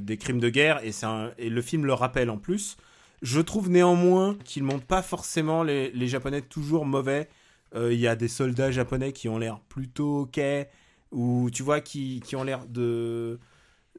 des 0.00 0.16
crimes 0.18 0.40
de 0.40 0.50
guerre, 0.50 0.80
et, 0.84 0.92
et 1.38 1.48
le 1.48 1.62
film 1.62 1.86
le 1.86 1.94
rappelle 1.94 2.28
en 2.28 2.36
plus. 2.36 2.76
Je 3.22 3.40
trouve 3.40 3.70
néanmoins 3.70 4.36
qu'il 4.44 4.64
ne 4.64 4.68
montre 4.68 4.84
pas 4.84 5.00
forcément 5.00 5.62
les, 5.62 6.06
Japonais 6.06 6.42
toujours 6.42 6.84
mauvais. 6.84 7.28
Il 7.74 7.98
y 7.98 8.06
a 8.06 8.14
des 8.14 8.28
soldats 8.28 8.70
japonais 8.70 9.12
qui 9.12 9.28
ont 9.28 9.38
l'air 9.38 9.58
plutôt 9.60 10.20
ok, 10.20 10.40
ou 11.10 11.48
tu 11.50 11.62
vois, 11.62 11.80
qui, 11.80 12.20
qui 12.24 12.36
ont 12.36 12.44
l'air 12.44 12.66
de 12.66 13.40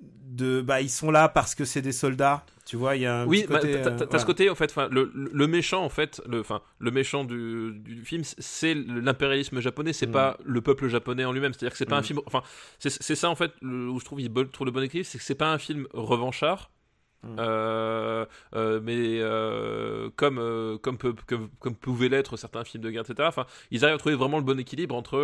de 0.01 0.61
bah 0.61 0.81
ils 0.81 0.89
sont 0.89 1.11
là 1.11 1.29
parce 1.29 1.55
que 1.55 1.63
c'est 1.65 1.81
des 1.81 1.91
soldats. 1.93 2.45
Tu 2.65 2.77
vois, 2.77 2.95
il 2.95 3.03
y 3.03 3.05
a 3.05 3.21
un 3.21 3.27
oui, 3.27 3.45
bah, 3.47 3.59
côté, 3.59 3.73
t'as- 3.73 3.77
euh, 3.77 3.83
t'as 3.83 3.91
t'as 3.91 4.05
voilà. 4.05 4.19
ce 4.19 4.25
côté 4.25 4.49
en 4.49 4.55
fait, 4.55 4.75
le, 4.89 5.11
le 5.13 5.47
méchant 5.47 5.83
en 5.83 5.89
fait, 5.89 6.19
le, 6.27 6.39
enfin, 6.39 6.61
le 6.79 6.89
méchant 6.89 7.23
du, 7.23 7.73
du 7.75 8.03
film, 8.03 8.23
c'est 8.23 8.73
l'impérialisme 8.73 9.59
japonais, 9.59 9.93
c'est 9.93 10.07
Mm. 10.07 10.11
pas 10.11 10.37
le 10.43 10.61
peuple 10.61 10.87
japonais 10.87 11.25
en 11.25 11.31
lui-même. 11.31 11.53
C'est-à-dire 11.53 11.71
que 11.73 11.77
c'est 11.77 11.85
pas 11.85 11.97
un 11.97 12.01
Mm. 12.01 12.05
film, 12.05 12.19
enfin, 12.25 12.41
c'est 12.79 12.89
c'est 12.89 13.15
ça 13.15 13.29
en 13.29 13.35
fait 13.35 13.51
le- 13.61 13.87
où 13.89 13.99
je 13.99 14.05
trouve 14.05 14.19
il 14.19 14.31
trouve 14.51 14.65
le 14.65 14.71
bon 14.71 14.81
équilibre, 14.83 15.07
c'est 15.07 15.19
que 15.19 15.23
c'est 15.23 15.35
pas 15.35 15.51
un 15.53 15.59
film 15.59 15.87
revanchard. 15.93 16.71
Mm. 17.25 17.35
euh, 17.39 18.25
euh, 18.55 18.79
mais 18.83 19.19
euh, 19.19 20.09
comme, 20.15 20.77
comme, 20.81 20.97
peut- 20.97 21.15
comme, 21.27 21.49
comme 21.59 21.75
pouvaient 21.75 22.09
l'être 22.09 22.37
certains 22.37 22.63
films 22.63 22.83
de 22.83 22.89
guerre, 22.91 23.03
etc. 23.09 23.27
Enfin, 23.27 23.45
ils 23.71 23.83
arrivent 23.83 23.95
à 23.95 23.99
trouver 23.99 24.15
vraiment 24.15 24.37
le 24.37 24.43
bon 24.43 24.59
équilibre 24.59 24.95
entre, 24.95 25.17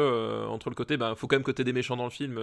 entre 0.50 0.70
le 0.70 0.76
côté, 0.76 0.98
ben, 0.98 1.16
faut 1.16 1.28
quand 1.28 1.36
même 1.36 1.44
côté 1.44 1.64
des 1.64 1.74
méchants 1.74 1.96
dans 1.98 2.06
le 2.06 2.10
film 2.10 2.40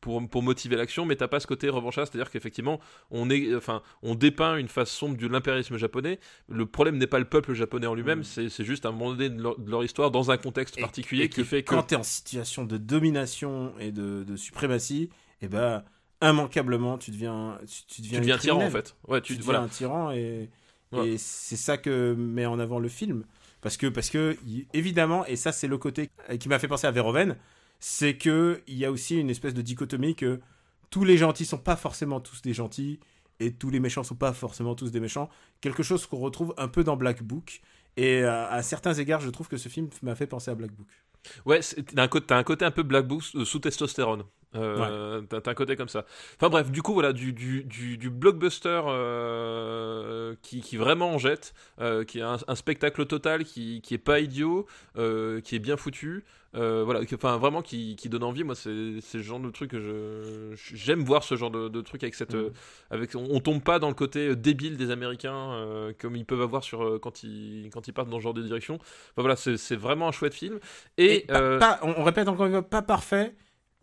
pour, 0.00 0.26
pour 0.28 0.42
motiver 0.42 0.76
l'action, 0.76 1.04
mais 1.06 1.16
t'as 1.16 1.28
pas 1.28 1.40
ce 1.40 1.46
côté 1.46 1.68
revanchard, 1.68 2.06
c'est-à-dire 2.06 2.30
qu'effectivement, 2.30 2.80
on, 3.10 3.30
est, 3.30 3.54
enfin, 3.54 3.82
on 4.02 4.14
dépeint 4.14 4.56
une 4.56 4.68
face 4.68 4.90
sombre 4.90 5.16
de 5.16 5.26
l'impérialisme 5.26 5.76
japonais. 5.76 6.18
Le 6.48 6.66
problème 6.66 6.98
n'est 6.98 7.06
pas 7.06 7.18
le 7.18 7.24
peuple 7.24 7.54
japonais 7.54 7.86
en 7.86 7.94
lui-même, 7.94 8.20
Mm. 8.20 8.48
c'est 8.48 8.64
juste 8.64 8.84
un 8.86 8.92
moment 8.92 9.10
donné 9.12 9.28
de 9.30 9.40
leur, 9.42 9.58
de 9.58 9.70
leur 9.70 9.84
histoire 9.84 10.10
dans 10.10 10.30
un 10.30 10.36
contexte 10.36 10.76
Et- 10.78 10.80
particulier 10.80 11.24
et 11.24 11.28
qui 11.28 11.44
fait 11.44 11.62
que. 11.62 11.74
quand 11.74 11.82
t'es 11.84 11.96
en 11.96 12.02
situation 12.02 12.64
de 12.64 12.76
domination 12.76 13.72
et 13.80 13.92
de, 13.92 14.24
de 14.24 14.36
suprématie, 14.36 15.08
et 15.40 15.48
ben 15.48 15.82
immanquablement 16.22 16.98
tu 16.98 17.10
deviens 17.10 17.58
tu, 17.66 17.84
tu 17.86 18.02
deviens, 18.02 18.18
Tu 18.18 18.20
deviens 18.22 18.34
un 18.34 18.38
tyran 18.38 18.64
en 18.64 18.70
fait. 18.70 18.96
Ouais, 19.06 19.20
Tu, 19.20 19.34
tu, 19.34 19.38
deviens 19.38 19.44
voilà. 19.44 19.60
un 19.62 19.68
tyran 19.68 20.10
et, 20.10 20.50
Ouais. 20.90 21.06
et 21.10 21.18
c'est 21.18 21.56
ça 21.56 21.76
que 21.76 22.14
met 22.14 22.46
en 22.46 22.58
avant 22.58 22.78
le 22.78 22.88
film 22.88 23.24
parce 23.60 23.76
que 23.76 23.86
parce 23.88 24.08
que 24.08 24.36
évidemment 24.72 25.26
et 25.26 25.36
ça 25.36 25.52
c'est 25.52 25.66
le 25.68 25.76
côté 25.76 26.08
qui 26.40 26.48
m'a 26.48 26.58
fait 26.58 26.66
penser 26.68 26.86
à 26.86 26.90
Verhoeven, 26.90 27.36
c'est 27.78 28.16
que 28.16 28.62
il 28.66 28.78
y 28.78 28.84
a 28.86 28.90
aussi 28.90 29.18
une 29.20 29.28
espèce 29.28 29.52
de 29.52 29.60
dichotomie 29.62 30.14
que 30.14 30.40
tous 30.90 31.04
les 31.04 31.18
gentils 31.18 31.44
sont 31.44 31.58
pas 31.58 31.76
forcément 31.76 32.20
tous 32.20 32.40
des 32.40 32.54
gentils 32.54 32.98
et 33.38 33.52
tous 33.52 33.68
les 33.70 33.80
méchants 33.80 34.02
sont 34.02 34.14
pas 34.16 34.32
forcément 34.32 34.74
tous 34.74 34.90
des 34.90 35.00
méchants. 35.00 35.28
Quelque 35.60 35.82
chose 35.82 36.06
qu'on 36.06 36.16
retrouve 36.18 36.54
un 36.56 36.68
peu 36.68 36.82
dans 36.84 36.96
Black 36.96 37.22
Book. 37.22 37.60
Et 37.96 38.22
à, 38.22 38.46
à 38.48 38.62
certains 38.62 38.94
égards, 38.94 39.20
je 39.20 39.28
trouve 39.30 39.48
que 39.48 39.56
ce 39.56 39.68
film 39.68 39.88
m'a 40.02 40.14
fait 40.14 40.26
penser 40.26 40.50
à 40.50 40.54
Black 40.54 40.72
Book. 40.72 40.86
Ouais, 41.46 41.60
t'as 41.60 42.02
un, 42.02 42.08
côté- 42.08 42.34
un 42.34 42.42
côté 42.44 42.64
un 42.64 42.70
peu 42.70 42.82
Black 42.82 43.06
Book 43.06 43.22
euh, 43.34 43.44
sous 43.44 43.58
testostérone. 43.58 44.24
Euh, 44.54 45.20
t'as, 45.28 45.42
t'as 45.42 45.50
un 45.50 45.54
côté 45.54 45.76
comme 45.76 45.88
ça. 45.88 46.06
Enfin 46.36 46.48
bref, 46.48 46.70
du 46.70 46.80
coup, 46.82 46.94
voilà, 46.94 47.12
du, 47.12 47.32
du, 47.34 47.64
du, 47.64 47.98
du 47.98 48.08
blockbuster 48.10 48.80
euh, 48.86 50.34
qui, 50.42 50.60
qui 50.62 50.76
vraiment 50.78 51.10
en 51.12 51.18
jette, 51.18 51.52
euh, 51.80 52.04
qui 52.04 52.20
est 52.20 52.22
un, 52.22 52.38
un 52.46 52.54
spectacle 52.54 53.04
total, 53.06 53.44
qui, 53.44 53.82
qui 53.82 53.94
est 53.94 53.98
pas 53.98 54.20
idiot, 54.20 54.66
qui 54.94 55.56
est 55.56 55.58
bien 55.60 55.76
foutu. 55.76 56.24
Euh, 56.58 56.82
voilà, 56.84 57.04
qui- 57.06 57.14
enfin 57.14 57.36
vraiment 57.38 57.62
qui, 57.62 57.96
qui 57.96 58.08
donne 58.08 58.24
envie. 58.24 58.44
Moi, 58.44 58.54
c'est, 58.54 59.00
c'est 59.00 59.18
le 59.18 59.24
genre 59.24 59.40
de 59.40 59.50
truc 59.50 59.70
que 59.70 59.80
je, 59.80 60.54
j'aime 60.74 61.02
voir 61.04 61.22
ce 61.22 61.36
genre 61.36 61.50
de, 61.50 61.68
de 61.68 61.80
truc 61.80 62.02
avec 62.02 62.14
cette, 62.14 62.34
Mhm. 62.34 62.40
euh, 62.40 62.50
avec, 62.90 63.14
on, 63.14 63.26
on 63.30 63.40
tombe 63.40 63.62
pas 63.62 63.78
dans 63.78 63.88
le 63.88 63.94
côté 63.94 64.28
euh, 64.28 64.36
débile 64.36 64.76
des 64.76 64.90
Américains 64.90 65.52
euh, 65.52 65.92
comme 65.98 66.16
ils 66.16 66.24
peuvent 66.26 66.42
avoir 66.42 66.64
sur 66.64 66.98
quand 67.00 67.22
ils 67.22 67.70
quand 67.72 67.86
ils 67.88 67.92
partent 67.92 68.10
dans 68.10 68.18
ce 68.18 68.22
genre 68.24 68.34
de 68.34 68.42
direction. 68.42 68.74
Enfin 68.76 69.22
voilà, 69.22 69.36
c'est, 69.36 69.56
c'est 69.56 69.76
vraiment 69.76 70.08
un 70.08 70.12
chouette 70.12 70.34
film. 70.34 70.58
Et, 70.96 71.16
Et 71.16 71.20
pas- 71.20 71.40
euh, 71.40 71.58
pas- 71.58 71.80
on, 71.82 71.94
on 71.98 72.04
répète 72.04 72.28
encore 72.28 72.46
une 72.46 72.52
fois, 72.52 72.62
pas 72.62 72.82
parfait, 72.82 73.34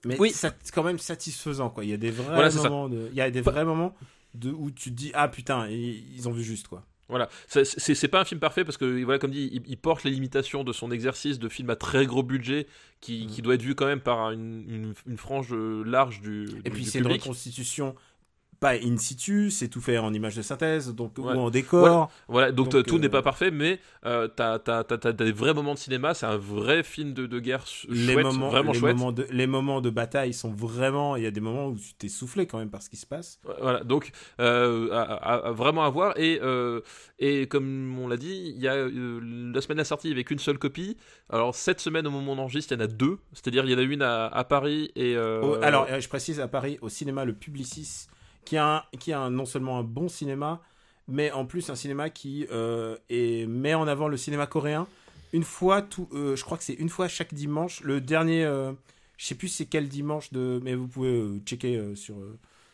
mais 0.05 0.19
Oui. 0.19 0.29
ça- 0.31 0.53
quand 0.73 0.83
même 0.83 0.99
satisfaisant. 0.99 1.69
Quoi. 1.69 1.83
Il 1.85 1.89
y 1.89 1.93
a 1.93 1.97
des 1.97 2.11
vrais 2.11 2.33
Voilà, 2.33 2.51
c'est 2.51 2.61
moments, 2.63 2.89
de, 2.89 3.07
il 3.11 3.15
y 3.15 3.21
a 3.21 3.31
des 3.31 3.41
Pas- 3.41 3.51
vrais 3.51 3.65
moments 3.65 3.95
de, 4.33 4.51
où 4.51 4.69
tu 4.69 4.89
te 4.91 4.95
dis 4.95 5.11
ah 5.13 5.27
putain, 5.29 5.67
ils, 5.69 6.13
ils 6.15 6.27
ont 6.27 6.31
vu 6.33 6.43
juste 6.43 6.67
quoi. 6.67 6.83
Voilà, 7.07 7.29
C'est- 7.47 7.63
pas 8.07 8.19
un 8.21 8.25
film 8.25 8.39
parfait 8.39 8.63
parce 8.65 8.77
que, 8.77 9.03
voilà, 9.03 9.19
comme 9.19 9.29
dit, 9.31 9.49
il, 9.53 9.61
il 9.67 9.77
porte 9.77 10.03
les 10.03 10.11
limitations 10.11 10.63
de 10.63 10.73
son 10.73 10.89
exercice 10.91 11.37
de 11.37 11.47
film 11.49 11.69
à 11.69 11.75
très 11.75 12.05
gros 12.07 12.23
budget 12.23 12.65
qui, 12.99 13.25
Mm. 13.25 13.29
qui 13.29 13.41
doit 13.43 13.53
être 13.55 13.61
vu 13.61 13.75
quand 13.75 13.85
même 13.85 14.01
par 14.01 14.31
une, 14.31 14.65
une, 14.67 14.93
une 15.05 15.17
frange 15.17 15.53
euh, 15.53 15.83
large 15.85 16.21
du, 16.21 16.45
Et 16.65 16.69
du- 16.69 16.71
puis 16.71 16.85
c'est 16.85 16.99
une 16.99 17.07
reconstitution 17.07 17.95
pas 18.65 18.73
in 18.89 18.97
situ, 18.97 19.51
c'est 19.51 19.67
tout 19.67 19.81
fait 19.81 19.97
en 19.97 20.13
image 20.13 20.35
de 20.35 20.41
synthèse, 20.41 20.93
donc 20.93 21.17
Ouais. 21.17 21.33
ou 21.33 21.39
en 21.39 21.49
décor. 21.49 22.09
Voilà, 22.27 22.51
donc, 22.51 22.69
Donc, 22.69 22.85
tout 22.85 22.95
euh, 22.95 22.99
n'est 22.99 23.09
pas 23.09 23.21
parfait, 23.21 23.51
mais 23.51 23.79
euh, 24.05 24.27
t'as 24.27 24.57
t'as 24.59 25.11
des 25.11 25.31
vrais 25.31 25.53
moments 25.53 25.73
de 25.75 25.79
cinéma, 25.79 26.13
c'est 26.13 26.25
un 26.25 26.37
vrai 26.37 26.81
film 26.83 27.13
de, 27.13 27.25
de 27.27 27.39
guerre 27.39 27.65
ch- 27.67 27.85
Les 27.89 28.13
chouette, 28.13 28.25
moments, 28.25 28.49
vraiment 28.49 28.71
les, 28.71 28.79
chouette. 28.79 28.95
moments 28.95 29.11
de, 29.11 29.27
les 29.29 29.47
moments 29.47 29.81
de 29.81 29.89
bataille 29.89 30.33
sont 30.33 30.51
vraiment. 30.51 31.15
Il 31.15 31.23
y 31.23 31.27
a 31.27 31.31
des 31.31 31.41
moments 31.41 31.67
où 31.67 31.75
tu 31.77 31.93
t'es 31.93 32.09
soufflé 32.09 32.47
quand 32.47 32.57
même 32.57 32.69
par 32.69 32.81
ce 32.81 32.89
qui 32.89 32.97
se 32.97 33.05
passe. 33.05 33.39
Voilà, 33.61 33.83
donc 33.83 34.11
euh, 34.39 34.89
à, 34.93 35.51
vraiment 35.51 35.83
à 35.85 35.89
voir. 35.89 36.17
Et, 36.17 36.39
euh, 36.41 36.81
et 37.19 37.47
comme 37.47 37.97
on 37.99 38.07
l'a 38.07 38.17
dit, 38.17 38.53
il 38.55 38.61
y 38.61 38.67
a 38.67 38.75
la 38.75 39.61
semaine 39.61 39.77
de 39.77 39.81
la 39.81 39.85
sortie, 39.85 40.07
il 40.07 40.11
n'y 40.11 40.15
avait 40.15 40.23
qu'une 40.23 40.39
seule 40.39 40.57
copie. 40.57 40.97
Alors 41.29 41.53
cette 41.55 41.79
semaine, 41.81 42.07
au 42.07 42.11
moment 42.11 42.33
où 42.33 42.35
on 42.35 42.39
enregistre, 42.39 42.73
il 42.73 42.79
y 42.79 42.81
en 42.81 42.85
a 42.85 42.87
deux. 42.87 43.17
C'est-à-dire, 43.33 43.63
il 43.65 43.71
y 43.71 43.75
en 43.75 43.79
a 43.79 43.81
une 43.83 44.01
à, 44.01 44.25
à 44.27 44.43
Paris 44.43 44.91
et. 44.95 45.15
alors, 45.61 45.87
je 45.99 46.07
précise 46.09 46.39
à 46.39 46.47
Paris, 46.47 46.77
au 46.81 46.89
cinéma 46.89 47.25
Le 47.25 47.33
Publicis, 47.33 48.07
qui 48.45 48.57
a, 48.57 48.85
qui 48.99 49.11
a 49.11 49.29
non 49.29 49.45
seulement 49.45 49.77
un 49.79 49.83
bon 49.83 50.07
cinéma, 50.07 50.61
mais 51.07 51.31
en 51.31 51.45
plus 51.45 51.69
un 51.69 51.75
cinéma 51.75 52.09
qui 52.09 52.47
euh, 52.51 52.97
met 53.09 53.73
en 53.73 53.87
avant 53.87 54.07
le 54.07 54.17
cinéma 54.17 54.47
coréen. 54.47 54.87
Une 55.33 55.43
fois, 55.43 55.81
tout, 55.81 56.07
euh, 56.13 56.35
je 56.35 56.43
crois 56.45 56.57
que 56.57 56.63
c'est 56.63 56.73
une 56.73 56.89
fois 56.89 57.07
chaque 57.07 57.33
dimanche. 57.33 57.81
Le 57.81 57.99
dernier, 57.99 58.45
euh, 58.45 58.71
je 59.17 59.25
sais 59.25 59.35
plus 59.35 59.49
c'est 59.49 59.65
quel 59.65 59.89
dimanche, 59.89 60.31
de, 60.31 60.61
mais 60.63 60.75
vous 60.75 60.87
pouvez 60.87 61.09
euh, 61.09 61.39
checker 61.45 61.95
sur, 61.95 62.15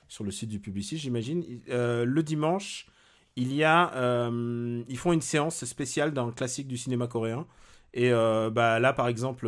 sur 0.08 0.24
le 0.24 0.32
site 0.32 0.50
du 0.50 0.60
Publicis, 0.60 0.98
j'imagine. 0.98 1.44
Le 1.68 2.22
dimanche, 2.22 2.88
il 3.36 3.54
y 3.54 3.64
a, 3.64 4.30
ils 4.88 4.98
font 4.98 5.14
une 5.14 5.22
séance 5.22 5.66
spéciale 5.66 6.14
d'un 6.14 6.32
classique 6.32 6.68
du 6.68 6.78
cinéma 6.78 7.08
coréen. 7.08 7.48
Et 7.94 8.12
bah, 8.12 8.80
là, 8.80 8.94
par 8.94 9.08
exemple, 9.08 9.48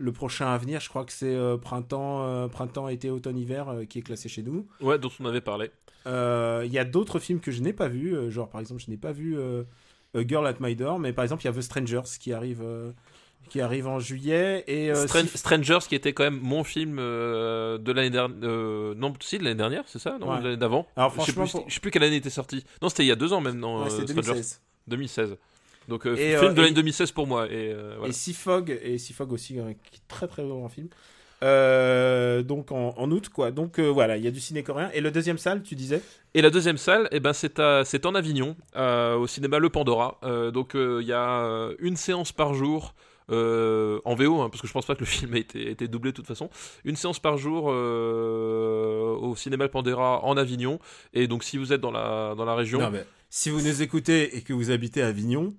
le 0.00 0.12
prochain 0.12 0.46
à 0.46 0.56
venir, 0.58 0.80
je 0.80 0.88
crois 0.88 1.04
que 1.04 1.12
c'est 1.12 1.34
euh, 1.34 1.56
printemps, 1.56 2.24
euh, 2.24 2.46
printemps, 2.48 2.88
été, 2.88 3.10
automne, 3.10 3.36
hiver, 3.36 3.68
euh, 3.68 3.84
qui 3.84 3.98
est 3.98 4.02
classé 4.02 4.28
chez 4.28 4.42
nous. 4.42 4.66
Ouais, 4.80 4.98
dont 4.98 5.10
on 5.20 5.24
avait 5.26 5.40
parlé. 5.40 5.70
Il 6.06 6.72
y 6.72 6.78
a 6.78 6.84
d'autres 6.84 7.18
films 7.18 7.40
que 7.40 7.50
je 7.50 7.60
n'ai 7.60 7.72
pas 7.74 7.88
vus, 7.88 8.30
genre 8.30 8.48
par 8.48 8.60
exemple, 8.60 8.80
je 8.80 8.90
n'ai 8.90 8.96
pas 8.96 9.12
vu 9.12 9.36
A 9.38 10.20
Girl 10.26 10.46
at 10.46 10.54
My 10.60 10.74
Door, 10.74 10.98
mais 11.00 11.12
par 11.12 11.22
exemple, 11.24 11.42
il 11.42 11.46
y 11.46 11.48
a 11.48 11.52
The 11.52 11.60
Strangers 11.60 12.02
qui 12.18 12.32
arrive, 12.32 12.62
qui 13.50 13.60
arrive 13.60 13.86
en 13.86 13.98
juillet. 13.98 14.64
Et, 14.68 14.90
si- 14.94 15.36
Strangers, 15.36 15.80
qui 15.86 15.94
était 15.94 16.14
quand 16.14 16.24
même 16.24 16.40
mon 16.40 16.64
film 16.64 16.96
de 16.96 17.92
l'année 17.92 18.08
dernière. 18.08 18.38
non, 18.96 19.12
si, 19.20 19.36
de 19.36 19.44
l'année 19.44 19.56
dernière, 19.56 19.82
c'est 19.86 19.98
ça 19.98 20.16
Non, 20.18 20.30
Ouais. 20.30 20.40
l'année 20.42 20.56
d'avant. 20.56 20.86
Alors 20.96 21.10
Je 21.10 21.20
sais 21.26 21.32
franchement, 21.32 21.64
je 21.68 21.74
sais 21.74 21.80
plus 21.80 21.90
quelle 21.90 22.04
année 22.04 22.16
était 22.16 22.30
sorti. 22.30 22.64
Non, 22.80 22.88
c'était 22.88 23.04
il 23.04 23.08
y 23.08 23.12
a 23.12 23.16
deux 23.16 23.32
ans 23.34 23.42
même, 23.42 23.58
non 23.58 23.80
ouais, 23.82 23.86
euh, 23.88 23.90
c'est 23.90 24.06
Strangers 24.08 24.22
2016. 24.32 24.62
2016. 24.86 25.36
Donc, 25.88 26.06
euh, 26.06 26.14
Et, 26.16 26.36
film 26.36 26.50
euh, 26.50 26.52
de 26.52 26.56
l'année 26.60 26.70
et- 26.70 26.74
2016 26.74 27.10
pour 27.12 27.26
moi. 27.26 27.46
Et, 27.46 27.72
euh, 27.72 27.94
voilà. 27.96 28.10
Et 28.10 28.12
Seafog, 28.12 28.78
et 28.82 28.98
Seafog 28.98 29.32
aussi, 29.32 29.58
un 29.58 29.72
qui 29.72 29.96
est 29.96 30.06
très 30.08 30.28
très 30.28 30.42
grand 30.46 30.68
film. 30.68 30.88
Euh, 31.42 32.42
donc 32.42 32.72
en, 32.72 32.94
en 32.96 33.10
août, 33.10 33.28
quoi. 33.28 33.50
Donc 33.52 33.78
euh, 33.78 33.86
voilà, 33.88 34.16
il 34.16 34.24
y 34.24 34.26
a 34.26 34.30
du 34.30 34.40
ciné 34.40 34.62
coréen. 34.62 34.90
Et 34.92 35.00
le 35.00 35.10
deuxième 35.10 35.38
salle, 35.38 35.62
tu 35.62 35.74
disais? 35.76 36.02
Et 36.34 36.42
la 36.42 36.50
deuxième 36.50 36.76
salle, 36.78 37.08
eh 37.12 37.20
ben, 37.20 37.32
c'est, 37.32 37.58
à- 37.60 37.84
c'est 37.84 38.06
en 38.06 38.14
Avignon, 38.14 38.56
euh, 38.76 39.14
au 39.16 39.26
cinéma 39.26 39.58
Le 39.60 39.70
Pandora. 39.70 40.18
Euh, 40.24 40.50
donc 40.50 40.74
euh, 40.74 40.98
il 41.00 41.06
y 41.08 41.12
a 41.12 41.44
euh, 41.44 41.74
une 41.78 41.96
séance 41.96 42.32
par 42.32 42.54
jour. 42.54 42.94
euh, 43.30 44.00
en 44.06 44.14
VO, 44.14 44.40
hein, 44.40 44.48
parce 44.48 44.62
que 44.62 44.66
je 44.66 44.72
pense 44.72 44.86
pas 44.86 44.94
que 44.94 45.00
le 45.00 45.06
film 45.18 45.34
ait 45.36 45.40
été, 45.40 45.70
été 45.70 45.86
doublé 45.86 46.12
de 46.12 46.16
toute 46.16 46.26
façon. 46.26 46.48
Une 46.84 46.96
séance 46.96 47.18
par 47.20 47.36
jour 47.36 47.68
euh, 47.70 49.14
au 49.20 49.36
cinéma 49.36 49.64
Le 49.64 49.70
Pandora 49.70 50.24
en 50.24 50.36
Avignon. 50.38 50.78
Et 51.12 51.26
donc, 51.28 51.44
si 51.44 51.58
vous 51.58 51.72
êtes 51.72 51.80
dans 51.80 51.90
la, 51.90 52.34
dans 52.36 52.46
la 52.46 52.54
région, 52.54 52.80
Non, 52.80 52.90
mais 52.90 53.04
si 53.30 53.50
vous 53.50 53.60
nous 53.60 53.82
écoutez 53.82 54.36
et 54.36 54.40
que 54.42 54.52
vous 54.54 54.70
habitez 54.70 55.02
à 55.02 55.08
Avignon, 55.08 55.52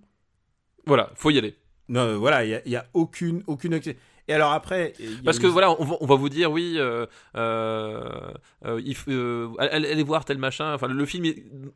voilà, 0.89 1.11
faut 1.15 1.29
y 1.29 1.37
aller. 1.37 1.55
non, 1.87 2.01
euh, 2.01 2.17
voilà, 2.17 2.43
il 2.43 2.61
y 2.65 2.75
a, 2.75 2.85
aucune, 2.93 3.43
aucune. 3.47 3.79
Et 4.27 4.33
alors 4.33 4.51
après, 4.51 4.93
Parce 5.25 5.39
que 5.39 5.47
voilà, 5.47 5.71
on 5.81 5.85
va, 5.85 5.95
on 6.01 6.05
va 6.05 6.15
vous 6.15 6.29
dire, 6.29 6.51
oui, 6.51 6.75
euh, 6.77 7.05
euh, 7.35 8.31
euh, 8.65 9.49
allez, 9.57 9.91
allez 9.91 10.03
voir 10.03 10.25
tel 10.25 10.37
machin. 10.37 10.73
Enfin, 10.73 10.87
le 10.87 11.05
film, 11.05 11.25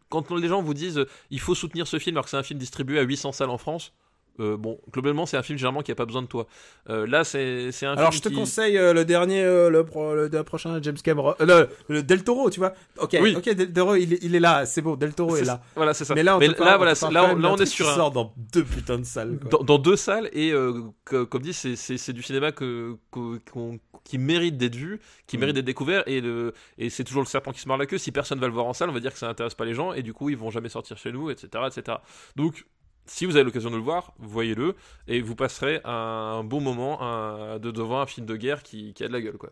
quand 0.10 0.30
les 0.32 0.48
gens 0.48 0.62
vous 0.62 0.76
disent, 0.76 1.04
il 1.32 1.40
faut 1.40 1.56
soutenir 1.56 1.88
ce 1.88 1.98
film 1.98 2.16
alors 2.16 2.26
que 2.26 2.30
c'est 2.30 2.38
un 2.38 2.44
film 2.44 2.60
distribué 2.60 3.00
à 3.00 3.04
800 3.04 3.32
salles 3.32 3.50
en 3.50 3.58
France. 3.58 3.94
Euh, 4.40 4.58
bon, 4.58 4.80
globalement, 4.92 5.26
c'est 5.26 5.38
un 5.38 5.44
film 5.44 5.58
généralement 5.60 5.82
qui 5.82 5.92
a 5.92 5.96
pas 5.96 6.06
besoin 6.06 6.22
de 6.24 6.28
toi. 6.28 6.48
Euh, 6.90 7.06
là, 7.06 7.24
c'est 7.24 7.72
c'est 7.72 7.86
un 7.86 7.94
Alors 7.94 8.12
je 8.12 8.18
film 8.18 8.24
te 8.24 8.30
qui- 8.30 8.36
conseille 8.36 8.78
euh, 8.78 8.94
le 8.94 9.06
dernier, 9.06 9.44
le, 9.44 9.84
pro- 9.86 10.16
le, 10.16 10.28
le 10.28 10.44
prochain 10.44 10.82
James 10.82 10.98
Cameron, 11.04 11.36
le, 11.40 11.70
le 11.90 12.02
Del 12.04 12.24
Toro, 12.24 12.50
tu 12.50 12.60
vois. 12.60 12.74
Ok, 12.98 13.16
Oui. 13.22 13.36
ok, 13.38 13.50
Del 13.54 13.72
Toro, 13.72 13.96
il 13.96 14.14
est, 14.14 14.20
il 14.24 14.36
est 14.36 14.40
là, 14.40 14.66
c'est 14.66 14.82
bon, 14.82 14.96
Del 14.96 15.14
Toro 15.14 15.36
est, 15.38 15.44
là. 15.46 15.62
Voilà, 15.76 15.94
c'est 15.94 16.06
ça. 16.06 16.16
Mais 16.16 16.24
là, 16.24 16.36
on 16.36 16.40
te 16.40 16.46
parle- 16.52 16.78
voilà, 16.78 16.96
te 16.96 17.06
là, 17.14 17.34
on- 17.34 17.38
là, 17.38 17.52
on 17.52 17.58
est 17.58 17.66
sur 17.66 17.88
un, 17.90 17.96
sort 17.96 18.12
dans 18.12 18.34
deux 18.54 18.64
putains 18.64 18.98
de 19.00 19.04
salles. 19.06 19.38
quoi. 19.40 19.50
dans, 19.52 19.64
dans 19.64 19.78
deux 19.78 19.96
salles 19.96 20.30
et 20.34 20.52
que- 21.06 21.24
comme 21.24 21.42
dit 21.44 21.54
c'est 21.54 22.14
du 22.14 22.24
cinéma 22.24 22.52
que, 22.52 22.98
qui 24.04 24.18
mérite 24.18 24.58
d'être 24.58 24.76
vu 24.76 25.00
qui 25.28 25.38
Mm. 25.38 25.40
mérite 25.40 25.56
d'être 25.56 25.66
découvert 25.66 26.04
et, 26.08 26.22
le, 26.22 26.54
et 26.78 26.90
c'est 26.90 27.04
toujours 27.04 27.22
le 27.22 27.28
serpent 27.28 27.52
qui 27.52 27.60
se 27.62 27.68
mord 27.68 27.78
la 27.78 27.86
queue 27.86 27.98
si 27.98 28.12
personne 28.12 28.40
va 28.40 28.48
le 28.48 28.54
voir 28.54 28.66
en 28.66 28.74
salle 28.74 28.90
on 28.90 28.94
va 28.94 29.00
dire 29.00 29.14
que 29.14 29.20
ça 29.20 29.28
n'intéresse 29.28 29.54
pas 29.54 29.66
les 29.66 29.74
gens 29.74 29.94
et 29.94 30.02
du 30.02 30.14
coup 30.14 30.30
ils 30.30 30.38
vont 30.38 30.50
jamais 30.52 30.70
sortir 30.70 30.98
chez 30.98 31.12
nous 31.12 31.30
etc 31.30 31.48
etc 31.68 31.98
donc 32.36 32.66
si 33.06 33.26
vous 33.26 33.36
avez 33.36 33.44
l'occasion 33.46 33.70
de 33.72 33.76
le 33.76 33.82
voir 33.82 34.14
voyez-le 34.20 34.76
et 35.08 35.22
vous 35.22 35.36
passerez 35.36 35.82
un 35.86 36.44
bon 36.44 36.62
moment 36.62 37.02
un- 37.02 37.60
de 37.60 37.72
devant 37.72 38.00
un 38.02 38.06
film 38.06 38.26
de 38.26 38.36
guerre 38.36 38.64
qui, 38.64 38.94
qui 38.94 39.04
a 39.04 39.08
de 39.08 39.14
la 39.14 39.22
gueule 39.22 39.38
quoi 39.38 39.50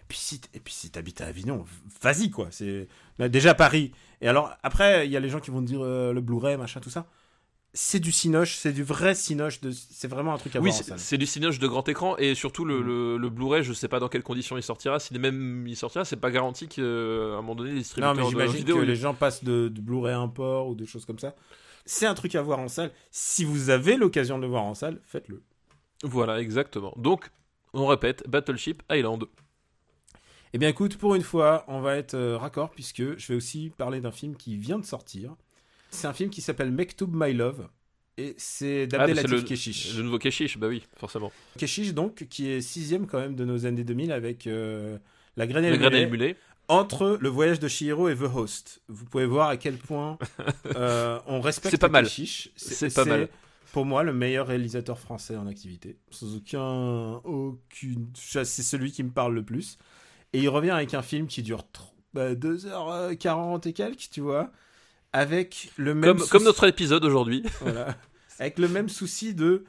Et 0.00 0.04
puis 0.08 0.18
si, 0.18 0.40
t- 0.40 0.48
et 0.54 0.60
puis 0.60 0.74
si 0.74 0.90
t'habites 0.90 1.20
à 1.20 1.26
Avignon, 1.26 1.64
vas-y 2.02 2.30
quoi. 2.30 2.48
C'est 2.50 2.88
bah, 3.18 3.28
déjà 3.28 3.54
Paris. 3.54 3.92
Et 4.20 4.28
alors 4.28 4.50
après, 4.62 5.06
il 5.06 5.12
y 5.12 5.16
a 5.16 5.20
les 5.20 5.28
gens 5.30 5.40
qui 5.40 5.50
vont 5.50 5.60
te 5.62 5.66
dire 5.66 5.80
euh, 5.82 6.12
le 6.12 6.20
Blu-ray, 6.20 6.56
machin, 6.58 6.80
tout 6.80 6.90
ça. 6.90 7.06
c'est 7.72 8.00
du 8.00 8.10
cinoche, 8.12 8.56
c'est 8.56 8.72
du 8.72 8.82
vrai 8.82 9.14
cinoche, 9.14 9.60
de... 9.60 9.70
c'est 9.70 10.08
vraiment 10.08 10.34
un 10.34 10.38
truc 10.38 10.56
à 10.56 10.60
Oui, 10.60 10.70
voir 10.70 10.98
en 10.98 10.98
c'est 10.98 11.16
du 11.18 11.26
cinoche 11.26 11.58
de 11.60 11.68
grand 11.68 11.88
écran 11.88 12.16
et 12.18 12.34
surtout 12.34 12.64
le, 12.64 12.80
Mm. 12.80 12.86
le, 12.86 13.16
le 13.18 13.28
Blu-ray, 13.30 13.62
je 13.62 13.72
sais 13.72 13.86
pas 13.88 14.00
dans 14.00 14.08
quelles 14.08 14.24
conditions 14.24 14.56
il 14.58 14.62
sortira. 14.64 14.98
Si 14.98 15.16
même 15.18 15.64
il 15.68 15.76
sortira, 15.76 16.04
c'est 16.04 16.16
pas 16.16 16.30
garanti 16.32 16.66
qu'à 16.68 16.82
un 16.82 17.36
moment 17.36 17.54
donné 17.54 17.70
les 17.70 17.76
Non, 17.76 17.80
distributeurs 17.80 18.32
mais 18.36 18.46
de 18.46 18.50
vidéo. 18.52 18.76
que 18.78 18.82
les 18.82 18.96
gens 18.96 19.14
passent 19.14 19.44
de, 19.44 19.68
de 19.68 19.80
Blu-ray 19.80 20.12
import 20.14 20.68
ou 20.68 20.74
des 20.74 20.86
choses 20.86 21.04
comme 21.06 21.18
ça. 21.20 21.34
C'est 21.92 22.06
un 22.06 22.14
truc 22.14 22.36
à 22.36 22.42
voir 22.42 22.60
en 22.60 22.68
salle. 22.68 22.92
Si 23.10 23.44
vous 23.44 23.68
avez 23.68 23.96
l'occasion 23.96 24.36
de 24.38 24.42
le 24.42 24.48
voir 24.48 24.62
en 24.62 24.74
salle, 24.74 25.00
faites-le. 25.02 25.42
Voilà, 26.04 26.40
exactement. 26.40 26.94
Donc, 26.96 27.30
on 27.72 27.88
répète, 27.88 28.22
Battleship 28.28 28.84
Island. 28.92 29.24
Eh 30.52 30.58
bien, 30.58 30.68
écoute, 30.68 30.96
pour 30.98 31.16
une 31.16 31.24
fois, 31.24 31.64
on 31.66 31.80
va 31.80 31.96
être 31.96 32.14
euh, 32.14 32.38
raccord 32.38 32.70
puisque 32.70 33.18
je 33.18 33.26
vais 33.26 33.34
aussi 33.34 33.72
parler 33.76 34.00
d'un 34.00 34.12
film 34.12 34.36
qui 34.36 34.56
vient 34.56 34.78
de 34.78 34.84
sortir. 34.84 35.34
C'est 35.90 36.06
un 36.06 36.12
film 36.12 36.30
qui 36.30 36.42
s'appelle 36.42 36.70
Mektoub 36.70 37.10
My 37.12 37.32
Love. 37.32 37.68
Et 38.18 38.36
c'est 38.38 38.84
Ah, 38.84 38.98
d'Abdelatif 38.98 39.30
le, 39.32 39.42
Keshish. 39.42 39.96
le 39.96 40.04
nouveau 40.04 40.20
Keshish, 40.20 40.58
bah 40.58 40.68
oui, 40.68 40.84
forcément. 40.96 41.32
Keshish, 41.58 41.92
donc, 41.92 42.24
qui 42.30 42.50
est 42.50 42.60
sixième 42.60 43.08
quand 43.08 43.18
même 43.18 43.34
de 43.34 43.44
nos 43.44 43.66
années 43.66 43.82
2000 43.82 44.12
avec 44.12 44.46
euh, 44.46 44.96
La 45.36 45.48
Graine 45.48 45.64
et 45.64 45.70
Le 45.76 46.06
Mulet. 46.08 46.36
Entre 46.70 47.18
le 47.20 47.28
voyage 47.28 47.60
de 47.60 47.68
Chihiro 47.68 48.08
et 48.08 48.16
The 48.16 48.22
Host. 48.34 48.80
Vous 48.88 49.04
pouvez 49.04 49.26
voir 49.26 49.48
à 49.48 49.56
quel 49.56 49.76
point 49.76 50.18
euh, 50.76 51.18
on 51.26 51.40
respecte 51.40 51.72
C'est 51.72 51.80
pas 51.80 51.88
mal. 51.88 52.06
C'est 52.08 52.94
pas 52.94 53.04
mal. 53.04 53.28
Pour 53.72 53.84
moi, 53.86 54.02
le 54.02 54.12
meilleur 54.12 54.48
réalisateur 54.48 54.98
français 54.98 55.36
en 55.36 55.46
activité. 55.46 55.96
Sans 56.10 56.34
aucun. 56.36 57.20
aucune. 57.24 58.08
C'est 58.14 58.44
celui 58.44 58.90
qui 58.92 59.02
me 59.04 59.10
parle 59.10 59.34
le 59.34 59.44
plus. 59.44 59.78
Et 60.32 60.40
il 60.40 60.48
revient 60.48 60.70
avec 60.70 60.94
un 60.94 61.02
film 61.02 61.26
qui 61.28 61.42
dure 61.42 61.60
tr- 61.72 61.92
bah, 62.14 62.34
2h40 62.34 63.68
et 63.68 63.72
quelques, 63.72 64.08
tu 64.10 64.20
vois. 64.20 64.50
Avec 65.12 65.70
le 65.76 65.94
même. 65.94 66.10
Comme, 66.10 66.18
souci- 66.18 66.30
comme 66.30 66.44
notre 66.44 66.64
épisode 66.66 67.04
aujourd'hui. 67.04 67.44
voilà. 67.60 67.96
Avec 68.38 68.58
le 68.58 68.68
même 68.68 68.88
souci 68.88 69.34
de. 69.34 69.64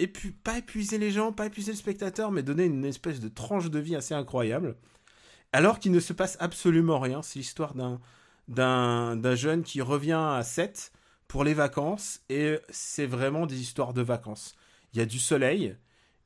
épu- 0.00 0.32
pas 0.44 0.58
épuiser 0.58 0.98
les 0.98 1.10
gens, 1.10 1.32
pas 1.32 1.46
épuiser 1.46 1.72
le 1.72 1.78
spectateur, 1.78 2.30
mais 2.32 2.42
donner 2.42 2.64
une 2.64 2.84
espèce 2.84 3.20
de 3.20 3.28
tranche 3.28 3.70
de 3.70 3.78
vie 3.78 3.96
assez 3.96 4.14
incroyable. 4.14 4.76
Alors 5.54 5.78
qu'il 5.78 5.92
ne 5.92 6.00
se 6.00 6.12
passe 6.12 6.36
absolument 6.40 6.98
rien. 6.98 7.22
C'est 7.22 7.38
l'histoire 7.38 7.74
d'un, 7.74 8.00
d'un, 8.48 9.14
d'un 9.14 9.36
jeune 9.36 9.62
qui 9.62 9.80
revient 9.82 10.20
à 10.20 10.42
7 10.42 10.90
pour 11.28 11.44
les 11.44 11.54
vacances. 11.54 12.22
Et 12.28 12.58
c'est 12.70 13.06
vraiment 13.06 13.46
des 13.46 13.60
histoires 13.60 13.94
de 13.94 14.02
vacances. 14.02 14.56
Il 14.92 14.98
y 14.98 15.00
a 15.00 15.06
du 15.06 15.20
soleil, 15.20 15.76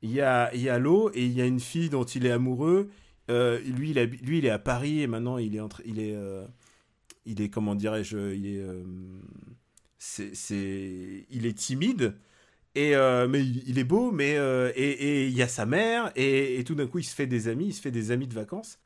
il 0.01 0.09
y 0.09 0.21
a, 0.21 0.51
il 0.55 0.61
y 0.61 0.69
a 0.69 0.79
l'eau, 0.79 1.11
et 1.13 1.27
il 1.27 1.31
y 1.31 1.41
a 1.41 1.45
une 1.45 1.59
fille 1.59 1.89
dont 1.89 2.05
il 2.05 2.25
est 2.25 2.31
amoureux. 2.31 2.89
Euh, 3.29 3.59
lui, 3.59 3.91
il 3.91 4.01
lui, 4.01 4.39
il 4.39 4.45
est 4.47 4.49
à 4.49 4.57
Paris, 4.57 5.03
et 5.03 5.07
maintenant, 5.07 5.37
il 5.37 5.55
est, 5.55 5.59
entre, 5.59 5.83
il 5.85 5.99
est, 5.99 6.15
euh, 6.15 6.47
il 7.27 7.39
est 7.39 7.49
comment 7.49 7.75
dirais-je, 7.75 8.33
il 8.33 8.47
est, 8.47 8.59
euh, 8.59 8.83
c'est, 9.99 10.33
c'est, 10.33 11.27
il 11.29 11.45
est 11.45 11.55
timide. 11.55 12.15
Et 12.73 12.95
mais 13.27 13.43
il, 13.43 13.77
est 13.77 13.83
beau, 13.83 14.11
mais 14.11 14.31
et 14.75 14.91
et 14.91 15.27
il 15.27 15.33
y 15.33 15.41
a 15.43 15.47
sa 15.47 15.65
mère 15.65 16.11
et, 16.15 16.59
et 16.59 16.63
tout 16.63 16.75
d'un 16.75 16.87
coup 16.87 16.99
il 16.99 17.03
se 17.03 17.13
fait 17.13 17.27
des 17.27 17.47
amis, 17.47 17.67
il 17.67 17.73
se 17.73 17.81
fait 17.81 17.91
des 17.91 18.11
amis 18.11 18.27
de 18.27 18.33
vacances. 18.33 18.79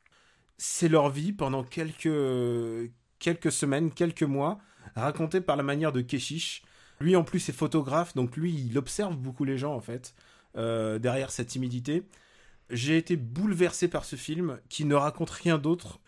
C'est 0.56 0.88
leur 0.88 1.10
vie 1.10 1.32
pendant 1.32 1.64
quelques 1.64 2.90
quelques 3.18 3.52
semaines, 3.52 3.90
quelques 3.90 4.22
mois, 4.22 4.58
racontée 4.94 5.40
par 5.40 5.56
la 5.56 5.62
manière 5.62 5.92
de 5.92 6.00
Keshish. 6.00 6.62
Lui 7.00 7.16
en 7.16 7.24
plus 7.24 7.48
est 7.48 7.52
photographe, 7.52 8.14
donc 8.14 8.36
lui 8.36 8.54
il 8.54 8.78
observe 8.78 9.16
beaucoup 9.16 9.44
les 9.44 9.58
gens 9.58 9.74
en 9.74 9.80
fait 9.80 10.14
euh, 10.56 10.98
derrière 10.98 11.30
cette 11.30 11.48
timidité. 11.48 12.06
J'ai 12.70 12.96
été 12.96 13.16
bouleversé 13.16 13.88
par 13.88 14.04
ce 14.04 14.16
film 14.16 14.60
qui 14.68 14.84
ne 14.84 14.94
raconte 14.94 15.30
rien 15.30 15.58
d'autre 15.58 16.00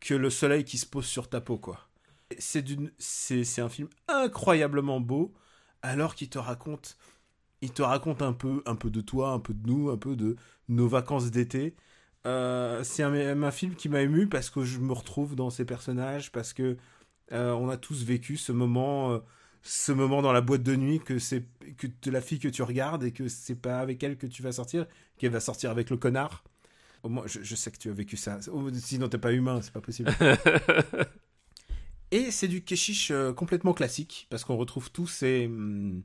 que 0.00 0.14
le 0.14 0.30
soleil 0.30 0.64
qui 0.64 0.78
se 0.78 0.86
pose 0.86 1.06
sur 1.06 1.28
ta 1.28 1.40
peau 1.40 1.58
quoi. 1.58 1.88
C'est 2.38 2.62
d'une 2.62 2.90
c'est 2.98 3.60
un 3.60 3.68
film 3.68 3.88
incroyablement 4.08 5.00
beau 5.00 5.32
alors 5.82 6.14
qu'il 6.14 6.28
te 6.28 6.38
raconte 6.38 6.96
il 7.62 7.72
te 7.72 7.82
raconte 7.82 8.22
un 8.22 8.32
peu, 8.32 8.62
un 8.66 8.76
peu 8.76 8.90
de 8.90 9.00
toi, 9.00 9.30
un 9.30 9.38
peu 9.38 9.54
de 9.54 9.66
nous, 9.66 9.90
un 9.90 9.96
peu 9.96 10.16
de 10.16 10.36
nos 10.68 10.88
vacances 10.88 11.30
d'été. 11.30 11.74
Euh, 12.26 12.82
c'est 12.82 13.02
un, 13.04 13.42
un 13.42 13.50
film 13.52 13.74
qui 13.74 13.88
m'a 13.88 14.02
ému 14.02 14.26
parce 14.26 14.50
que 14.50 14.64
je 14.64 14.78
me 14.80 14.92
retrouve 14.92 15.36
dans 15.36 15.50
ces 15.50 15.64
personnages, 15.64 16.32
parce 16.32 16.52
que 16.52 16.76
euh, 17.32 17.52
on 17.52 17.68
a 17.68 17.76
tous 17.76 18.04
vécu 18.04 18.36
ce 18.36 18.50
moment, 18.52 19.12
euh, 19.12 19.18
ce 19.62 19.92
moment 19.92 20.22
dans 20.22 20.32
la 20.32 20.40
boîte 20.40 20.64
de 20.64 20.74
nuit 20.74 20.98
que 21.00 21.18
c'est 21.20 21.44
que 21.76 21.86
de 22.02 22.10
la 22.10 22.20
fille 22.20 22.40
que 22.40 22.48
tu 22.48 22.62
regardes 22.62 23.04
et 23.04 23.12
que 23.12 23.28
c'est 23.28 23.54
pas 23.54 23.78
avec 23.78 24.02
elle 24.02 24.16
que 24.16 24.26
tu 24.26 24.42
vas 24.42 24.52
sortir, 24.52 24.86
qu'elle 25.18 25.30
va 25.30 25.40
sortir 25.40 25.70
avec 25.70 25.88
le 25.88 25.96
connard. 25.96 26.42
Au 27.04 27.08
moins, 27.08 27.24
je, 27.26 27.40
je 27.42 27.54
sais 27.54 27.70
que 27.70 27.78
tu 27.78 27.90
as 27.90 27.92
vécu 27.92 28.16
ça. 28.16 28.40
Oh, 28.52 28.68
Sinon, 28.74 29.08
t'es 29.08 29.18
pas 29.18 29.32
humain, 29.32 29.60
c'est 29.62 29.72
pas 29.72 29.80
possible. 29.80 30.12
Et 32.10 32.30
c'est 32.30 32.48
du 32.48 32.62
Keshish 32.62 33.12
complètement 33.36 33.72
classique, 33.72 34.26
parce 34.30 34.44
qu'on 34.44 34.56
retrouve 34.56 34.90
tous 34.90 35.06
ces, 35.08 35.46
hum, 35.46 36.02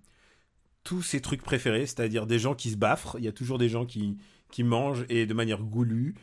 tous 0.83 1.01
ces 1.01 1.21
trucs 1.21 1.43
préférés, 1.43 1.85
c'est-à-dire 1.85 2.27
des 2.27 2.39
gens 2.39 2.55
qui 2.55 2.71
se 2.71 2.75
baffrent, 2.75 3.17
il 3.19 3.25
y 3.25 3.27
a 3.27 3.31
toujours 3.31 3.57
des 3.57 3.69
gens 3.69 3.85
qui, 3.85 4.17
qui 4.51 4.63
mangent 4.63 5.05
et 5.09 5.25
de 5.25 5.33
manière 5.33 5.61
goulue. 5.61 6.15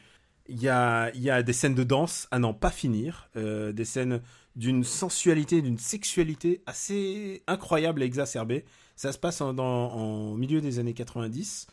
Il 0.49 0.61
y 0.63 0.69
a, 0.69 1.11
il 1.15 1.21
y 1.21 1.31
a 1.31 1.43
des 1.43 1.53
scènes 1.53 1.75
de 1.75 1.85
danse 1.85 2.27
à 2.31 2.39
n'en 2.39 2.55
pas 2.55 2.71
finir, 2.71 3.29
euh, 3.37 3.73
des 3.73 3.85
scènes 3.85 4.21
d'une 4.57 4.83
sensualité, 4.83 5.61
d'une 5.63 5.79
sexualité 5.79 6.63
assez 6.67 7.43
incroyable 7.47 8.03
et 8.03 8.07
exacerbée. 8.07 8.65
Ça 8.97 9.13
se 9.13 9.19
passe 9.19 9.41
en, 9.41 9.53
dans- 9.53 9.93
en 9.93 10.35
milieu 10.35 10.61
des 10.61 10.79
années 10.79 10.95
90. 10.95 11.67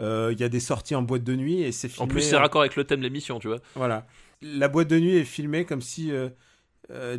Euh, 0.00 0.30
Il 0.32 0.40
y 0.40 0.44
a 0.44 0.48
des 0.48 0.60
sorties 0.60 0.94
en 0.94 1.02
boîte 1.02 1.24
de 1.24 1.36
nuit 1.36 1.60
et 1.62 1.72
c'est 1.72 1.88
filmé. 1.88 2.04
En 2.04 2.08
plus, 2.08 2.22
c'est 2.22 2.36
raccord 2.36 2.62
avec 2.62 2.74
le 2.76 2.84
thème 2.84 3.00
de 3.00 3.04
l'émission, 3.04 3.38
tu 3.38 3.48
vois. 3.48 3.58
voilà. 3.76 4.06
La 4.40 4.66
boîte 4.68 4.88
de 4.88 4.98
nuit 4.98 5.14
est 5.16 5.24
filmée 5.24 5.64
comme 5.66 5.82
si 5.82 6.10
euh, 6.10 6.28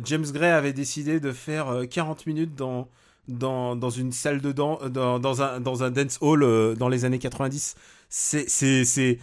James 0.04 0.26
Gray 0.32 0.50
avait 0.50 0.72
décidé 0.74 1.20
de 1.20 1.32
faire 1.32 1.68
euh, 1.68 1.86
40 1.86 2.26
minutes 2.26 2.54
dans, 2.54 2.88
dans, 3.28 3.76
dans 3.76 3.88
une 3.90 4.12
salle 4.12 4.40
de 4.42 4.52
dan- 4.52 4.78
dans, 4.90 5.18
dans, 5.18 5.40
un, 5.42 5.60
dans 5.60 5.82
un 5.84 5.90
dance 5.90 6.18
hall 6.20 6.42
euh, 6.42 6.74
dans 6.74 6.88
les 6.90 7.04
années 7.06 7.18
90. 7.18 7.76
C'est, 8.08 8.48
c'est, 8.48 8.84
c'est... 8.84 9.18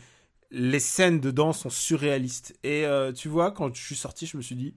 Les 0.54 0.80
scènes 0.80 1.22
de 1.22 1.32
danse 1.32 1.60
sont 1.62 1.70
surréalistes. 1.70 2.58
Et 2.64 2.86
euh, 2.86 3.14
tu 3.14 3.30
vois, 3.30 3.52
quand 3.52 3.74
je 3.74 3.82
suis 3.82 3.96
sorti, 3.96 4.26
je 4.28 4.36
me 4.36 4.42
suis 4.42 4.56
dit, 4.56 4.76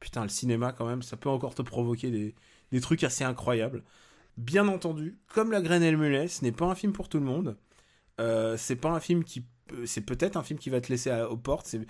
putain, 0.00 0.22
le 0.22 0.30
cinéma 0.30 0.72
quand 0.72 0.86
même, 0.86 1.02
ça 1.02 1.16
peut 1.18 1.28
encore 1.28 1.54
te 1.54 1.60
provoquer 1.62 2.10
des, 2.10 2.34
des 2.72 2.80
trucs 2.80 3.04
assez 3.04 3.22
incroyables. 3.22 3.84
Bien 4.38 4.66
entendu, 4.68 5.18
comme 5.28 5.52
La 5.52 5.60
Graine 5.60 5.82
et 5.82 5.90
le 5.90 5.98
Mulet, 5.98 6.28
ce 6.28 6.42
n'est 6.42 6.52
pas 6.52 6.64
un 6.66 6.74
film 6.74 6.92
pour 6.92 7.08
tout 7.10 7.18
le 7.18 7.24
monde. 7.24 7.58
Euh, 8.20 8.56
c'est 8.56 8.76
pas 8.76 8.90
un 8.90 9.00
film 9.00 9.24
qui. 9.24 9.44
C'est 9.84 10.00
peut-être 10.00 10.36
un 10.36 10.42
film 10.42 10.58
qui 10.58 10.70
va 10.70 10.80
te 10.80 10.88
laisser 10.88 11.10
à- 11.10 11.28
aux 11.30 11.36
portes. 11.36 11.66
C'est 11.66 11.86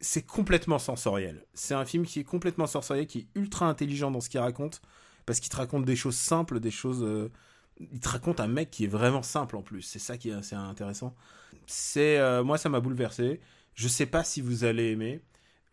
c'est 0.00 0.26
complètement 0.26 0.78
sensoriel. 0.78 1.46
C'est 1.54 1.72
un 1.72 1.86
film 1.86 2.04
qui 2.04 2.20
est 2.20 2.24
complètement 2.24 2.66
sensoriel, 2.66 3.06
qui 3.06 3.20
est 3.20 3.26
ultra 3.36 3.66
intelligent 3.66 4.10
dans 4.10 4.20
ce 4.20 4.28
qu'il 4.28 4.40
raconte, 4.40 4.82
parce 5.24 5.40
qu'il 5.40 5.48
te 5.50 5.56
raconte 5.56 5.86
des 5.86 5.96
choses 5.96 6.16
simples, 6.16 6.60
des 6.60 6.70
choses. 6.70 7.02
euh, 7.02 7.30
Il 7.80 8.00
te 8.00 8.08
raconte 8.08 8.40
un 8.40 8.46
mec 8.46 8.70
qui 8.70 8.84
est 8.84 8.88
vraiment 8.88 9.22
simple 9.22 9.56
en 9.56 9.62
plus. 9.62 9.82
C'est 9.82 9.98
ça 9.98 10.16
qui 10.18 10.30
est 10.30 10.32
assez 10.34 10.54
intéressant. 10.56 11.14
C'est 11.66 12.18
euh, 12.18 12.44
moi 12.44 12.58
ça 12.58 12.68
m'a 12.68 12.80
bouleversé. 12.80 13.40
Je 13.74 13.88
sais 13.88 14.06
pas 14.06 14.24
si 14.24 14.40
vous 14.40 14.64
allez 14.64 14.92
aimer. 14.92 15.22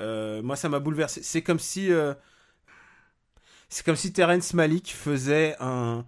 Euh, 0.02 0.42
moi 0.44 0.56
ça 0.56 0.70
m'a 0.70 0.80
bouleversé. 0.80 1.24
C'est 1.24 1.44
comme 1.44 1.60
si 1.60 1.92
euh, 1.92 2.14
c'est 3.70 3.86
comme 3.86 3.96
si 3.96 4.14
Terrence 4.14 4.54
Malick 4.54 4.94
faisait 4.94 5.56
un 5.60 6.06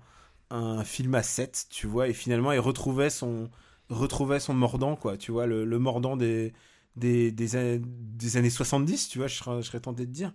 un 0.51 0.85
film 0.85 1.15
à 1.15 1.23
7, 1.23 1.65
tu 1.71 1.87
vois, 1.87 2.07
et 2.07 2.13
finalement 2.13 2.53
il 2.53 2.59
retrouvait 2.61 3.09
son 3.11 3.49
retrouvait 3.89 4.39
son 4.39 4.53
mordant 4.55 4.95
quoi, 4.95 5.17
tu 5.17 5.33
vois, 5.33 5.47
le, 5.47 5.65
le 5.65 5.79
mordant 5.79 6.17
des 6.17 6.53
des, 6.95 7.33
des, 7.33 7.57
an- 7.57 7.81
des 7.83 8.37
années 8.37 8.51
70, 8.51 9.09
tu 9.09 9.19
vois, 9.19 9.27
je 9.27 9.35
serais 9.63 9.81
tenté 9.81 10.05
de 10.07 10.13
dire, 10.13 10.33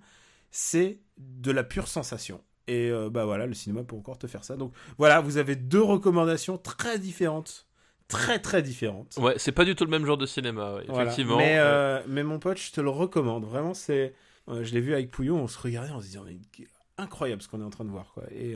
c'est 0.52 1.00
de 1.18 1.52
la 1.52 1.64
pure 1.64 1.88
sensation. 1.88 2.42
Et 2.68 2.90
euh, 2.90 3.10
bah 3.10 3.24
voilà, 3.24 3.46
le 3.46 3.54
cinéma 3.54 3.82
peut 3.82 3.96
encore 3.96 4.18
te 4.18 4.26
faire 4.26 4.44
ça. 4.44 4.56
Donc 4.56 4.72
voilà, 4.98 5.20
vous 5.20 5.36
avez 5.38 5.56
deux 5.56 5.82
recommandations 5.82 6.58
très 6.58 6.98
différentes. 6.98 7.66
Très 8.08 8.38
très 8.38 8.62
différentes. 8.62 9.16
Ouais, 9.18 9.34
c'est 9.38 9.52
pas 9.52 9.64
du 9.66 9.74
tout 9.74 9.84
le 9.84 9.90
même 9.90 10.06
genre 10.06 10.16
de 10.16 10.24
cinéma, 10.26 10.74
ouais, 10.76 10.84
Voilà. 10.88 11.04
effectivement. 11.04 11.36
Mais, 11.36 11.56
Euh, 11.58 12.00
mais 12.08 12.22
mon 12.22 12.38
pote, 12.38 12.58
je 12.58 12.70
te 12.72 12.80
le 12.80 12.88
recommande. 12.90 13.44
Vraiment, 13.44 13.74
c'est. 13.74 14.14
euh, 14.48 14.64
je 14.64 14.72
l'ai 14.72 14.80
vu 14.80 14.94
avec 14.94 15.10
Pouillon, 15.10 15.42
on 15.42 15.46
se 15.48 15.58
regardait 15.58 15.90
en 15.90 16.00
se 16.00 16.06
disant, 16.06 16.24
mais 16.26 16.38
incroyable 16.96 17.42
ce 17.42 17.48
qu'on 17.48 17.60
est 17.60 17.64
en 17.64 17.70
train 17.70 17.84
de 17.84 17.90
voir. 17.90 18.12
Quoi. 18.14 18.24
Et 18.32 18.54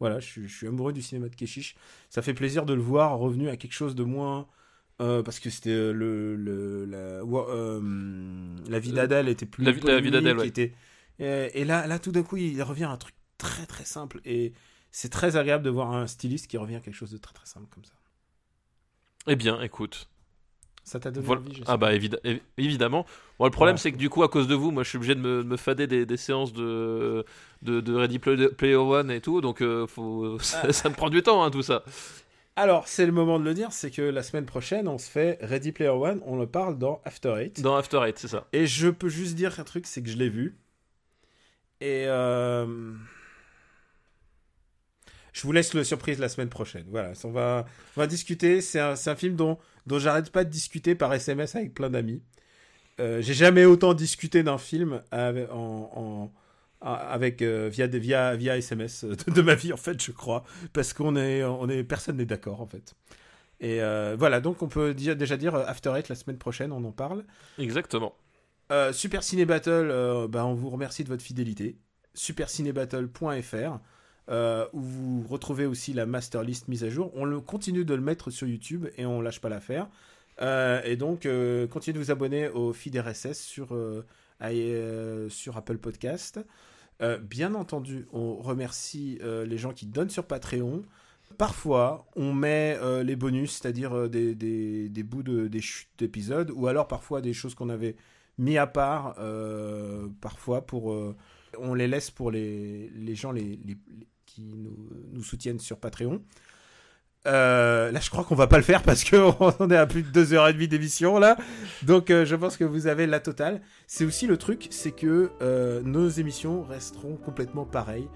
voilà, 0.00 0.18
je, 0.18 0.26
suis- 0.26 0.48
je 0.48 0.56
suis 0.56 0.66
amoureux 0.66 0.92
du 0.92 1.02
cinéma 1.02 1.28
de 1.28 1.36
Keshish. 1.36 1.76
Ça 2.10 2.20
fait 2.20 2.34
plaisir 2.34 2.66
de 2.66 2.74
le 2.74 2.82
voir 2.82 3.16
revenu 3.18 3.48
à 3.48 3.56
quelque 3.56 3.72
chose 3.74 3.94
de 3.94 4.02
moins. 4.04 4.46
euh, 5.00 5.22
parce 5.24 5.40
que 5.40 5.50
c'était 5.50 5.70
le, 5.92 6.36
le 6.36 6.84
la, 6.84 7.22
euh, 7.24 7.80
la 8.68 8.78
vie 8.78 8.92
d'Adèle 8.92 9.28
était 9.28 9.46
plus 9.46 9.64
La 9.64 9.72
vie- 9.72 9.80
la 9.80 10.00
vie 10.00 10.10
ouais. 10.32 10.46
était- 10.48 10.72
et 11.18 11.64
là 11.64 11.86
là 11.86 11.98
tout 11.98 12.12
d'un 12.12 12.22
coup 12.22 12.36
il 12.36 12.62
revient 12.62 12.84
à 12.84 12.90
un 12.90 12.96
truc 12.96 13.13
très 13.38 13.66
très 13.66 13.84
simple 13.84 14.20
et 14.24 14.52
c'est 14.90 15.10
très 15.10 15.36
agréable 15.36 15.64
de 15.64 15.70
voir 15.70 15.92
un 15.92 16.06
styliste 16.06 16.46
qui 16.46 16.56
revient 16.56 16.76
à 16.76 16.80
quelque 16.80 16.94
chose 16.94 17.10
de 17.10 17.18
très 17.18 17.34
très 17.34 17.46
simple 17.46 17.66
comme 17.70 17.84
ça 17.84 17.94
Eh 19.26 19.36
bien, 19.36 19.60
écoute. 19.62 20.08
ça 20.84 21.00
t'a 21.00 21.10
donné 21.10 21.26
Voilà. 21.26 21.40
envie 21.42 21.52
je 21.54 21.58
sais 21.60 21.64
Ah 21.66 21.76
bah 21.76 21.94
évid- 21.94 22.18
évi- 22.24 22.42
évidemment. 22.58 23.06
Bon, 23.38 23.46
le 23.46 23.50
problème 23.50 23.76
c'est 23.78 23.90
que 23.92 23.96
du 23.96 24.10
coup 24.10 24.22
à 24.22 24.28
cause 24.28 24.46
de 24.48 24.54
vous, 24.54 24.70
moi 24.70 24.82
je 24.82 24.90
suis 24.90 24.98
obligé 24.98 25.14
de 25.14 25.20
me, 25.20 25.42
de 25.42 25.48
me 25.48 25.56
fader 25.56 25.86
des, 25.86 26.06
des 26.06 26.16
séances 26.16 26.52
de, 26.52 27.24
de, 27.62 27.80
de 27.80 27.94
Ready 27.94 28.18
Play- 28.18 28.48
Player 28.50 28.76
One 28.76 29.10
et 29.10 29.20
tout, 29.20 29.40
donc 29.40 29.62
euh, 29.62 29.86
faut, 29.86 30.38
ça 30.40 30.88
me 30.88 30.94
prend 30.94 31.10
du 31.10 31.22
temps 31.22 31.42
hein, 31.42 31.50
tout 31.50 31.62
ça. 31.62 31.82
Alors, 32.56 32.86
c'est 32.86 33.04
le 33.04 33.10
moment 33.10 33.40
de 33.40 33.44
le 33.44 33.52
dire, 33.52 33.72
c'est 33.72 33.90
que 33.90 34.02
la 34.02 34.22
semaine 34.22 34.46
prochaine, 34.46 34.86
on 34.86 34.96
se 34.96 35.10
fait 35.10 35.38
Ready 35.40 35.72
Player 35.72 35.90
One, 35.90 36.20
on 36.24 36.36
le 36.38 36.46
parle 36.46 36.78
dans 36.78 37.02
After 37.04 37.34
Eight. 37.36 37.60
Dans 37.62 37.74
After 37.74 37.98
Eight, 38.06 38.16
c'est 38.16 38.28
ça. 38.28 38.46
Et 38.52 38.68
je 38.68 38.86
peux 38.88 39.08
juste 39.08 39.34
dire 39.34 39.58
un 39.58 39.64
truc, 39.64 39.88
c'est 39.88 40.04
que 40.04 40.08
je 40.08 40.16
l'ai 40.16 40.28
vu. 40.28 40.56
Et 41.80 42.04
euh, 42.06 42.92
je 45.34 45.42
vous 45.42 45.52
laisse 45.52 45.74
le 45.74 45.84
surprise 45.84 46.18
la 46.18 46.30
semaine 46.30 46.48
prochaine. 46.48 46.86
Voilà, 46.88 47.12
on 47.24 47.30
va, 47.30 47.66
on 47.96 48.00
va 48.00 48.06
discuter. 48.06 48.62
C'est 48.62 48.80
un, 48.80 48.94
un 48.94 49.14
film 49.16 49.36
dont, 49.36 49.58
dont 49.86 49.98
j'arrête 49.98 50.30
pas 50.30 50.44
de 50.44 50.48
discuter 50.50 50.94
par 50.94 51.12
SMS 51.12 51.54
avec 51.56 51.74
plein 51.74 51.90
d'amis. 51.90 52.22
Euh, 53.00 53.20
j'ai 53.20 53.34
jamais 53.34 53.66
autant 53.66 53.92
discuté 53.92 54.42
d'un 54.42 54.56
film 54.56 55.02
avec, 55.10 55.50
en, 55.50 55.90
en- 55.94 56.32
avec 56.86 57.42
euh, 57.42 57.68
via, 57.70 57.86
via, 57.88 58.36
via 58.36 58.56
SMS 58.56 59.04
de, 59.04 59.16
de 59.32 59.42
ma 59.42 59.54
vie, 59.56 59.72
en 59.72 59.76
fait, 59.76 60.00
je 60.02 60.12
crois. 60.12 60.44
Parce 60.72 60.92
qu'on 60.92 61.16
est, 61.16 61.42
on 61.44 61.68
est, 61.68 61.82
personne 61.82 62.16
n'est 62.16 62.24
d'accord, 62.26 62.60
en 62.60 62.66
fait. 62.66 62.94
Et 63.60 63.80
euh, 63.82 64.14
voilà, 64.18 64.40
donc 64.40 64.62
on 64.62 64.68
peut 64.68 64.94
dire, 64.94 65.16
déjà 65.16 65.36
dire 65.36 65.54
euh, 65.54 65.64
After 65.66 65.92
Eight 65.96 66.08
la 66.08 66.14
semaine 66.14 66.38
prochaine, 66.38 66.70
on 66.72 66.84
en 66.84 66.92
parle. 66.92 67.24
Exactement. 67.58 68.14
Euh, 68.70 68.92
Super 68.92 69.22
Ciné 69.22 69.44
Battle, 69.46 69.70
euh, 69.90 70.28
bah, 70.28 70.44
on 70.46 70.54
vous 70.54 70.70
remercie 70.70 71.02
de 71.04 71.08
votre 71.08 71.22
fidélité. 71.22 71.76
supercinébattle.fr 72.14 73.78
euh, 74.30 74.66
où 74.72 74.80
vous 74.80 75.24
retrouvez 75.28 75.66
aussi 75.66 75.92
la 75.92 76.06
master 76.06 76.42
list 76.42 76.68
mise 76.68 76.84
à 76.84 76.90
jour. 76.90 77.12
On 77.14 77.40
continue 77.40 77.84
de 77.84 77.94
le 77.94 78.00
mettre 78.00 78.30
sur 78.30 78.46
YouTube 78.46 78.86
et 78.96 79.06
on 79.06 79.20
lâche 79.20 79.40
pas 79.40 79.48
l'affaire. 79.48 79.88
Euh, 80.42 80.80
et 80.84 80.96
donc, 80.96 81.26
euh, 81.26 81.66
continuez 81.66 81.98
de 81.98 82.04
vous 82.04 82.10
abonner 82.10 82.48
au 82.48 82.72
feed 82.72 82.96
RSS 82.96 83.38
sur, 83.38 83.74
euh, 83.74 85.28
sur 85.28 85.56
Apple 85.56 85.78
Podcast. 85.78 86.40
Bien 87.22 87.54
entendu, 87.54 88.06
on 88.12 88.36
remercie 88.36 89.18
les 89.22 89.58
gens 89.58 89.72
qui 89.74 89.84
donnent 89.84 90.08
sur 90.08 90.26
Patreon. 90.26 90.84
Parfois, 91.36 92.06
on 92.16 92.32
met 92.32 92.78
les 93.02 93.16
bonus, 93.16 93.58
c'est-à-dire 93.58 94.08
des, 94.08 94.34
des, 94.34 95.02
bouts 95.02 95.22
de, 95.22 95.48
des 95.48 95.60
chutes 95.60 95.90
d'épisodes, 95.98 96.50
ou 96.54 96.66
alors 96.66 96.88
parfois 96.88 97.20
des 97.20 97.34
choses 97.34 97.54
qu'on 97.54 97.68
avait 97.68 97.96
mis 98.38 98.56
à 98.56 98.66
part, 98.66 99.16
parfois 100.22 100.64
pour... 100.64 100.96
on 101.58 101.74
les 101.74 101.88
laisse 101.88 102.10
pour 102.10 102.30
les, 102.30 102.88
les 102.94 103.14
gens 103.14 103.32
les- 103.32 103.58
qui 104.34 104.54
nous, 105.12 105.22
soutiennent 105.22 105.60
sur 105.60 105.78
Patreon. 105.78 106.20
Euh, 107.26 107.90
là, 107.90 108.00
je 108.00 108.10
crois 108.10 108.24
qu'on 108.24 108.34
va 108.34 108.46
pas 108.46 108.58
le 108.58 108.64
faire 108.64 108.82
parce 108.82 109.08
qu'on 109.08 109.68
est 109.70 109.76
à 109.76 109.86
plus 109.86 110.02
de 110.02 110.08
deux 110.08 110.34
heures 110.34 110.48
et 110.48 110.52
demie 110.52 110.68
d'émission 110.68 111.18
là. 111.18 111.36
Donc, 111.82 112.10
euh, 112.10 112.26
je 112.26 112.36
pense 112.36 112.56
que 112.56 112.64
vous 112.64 112.86
avez 112.86 113.06
la 113.06 113.20
totale. 113.20 113.62
C'est 113.86 114.04
aussi 114.04 114.26
le 114.26 114.36
truc, 114.36 114.66
c'est 114.70 114.90
que 114.90 115.30
euh, 115.40 115.80
nos 115.82 116.08
émissions 116.08 116.64
resteront 116.64 117.16
complètement 117.16 117.64
pareilles. 117.64 118.08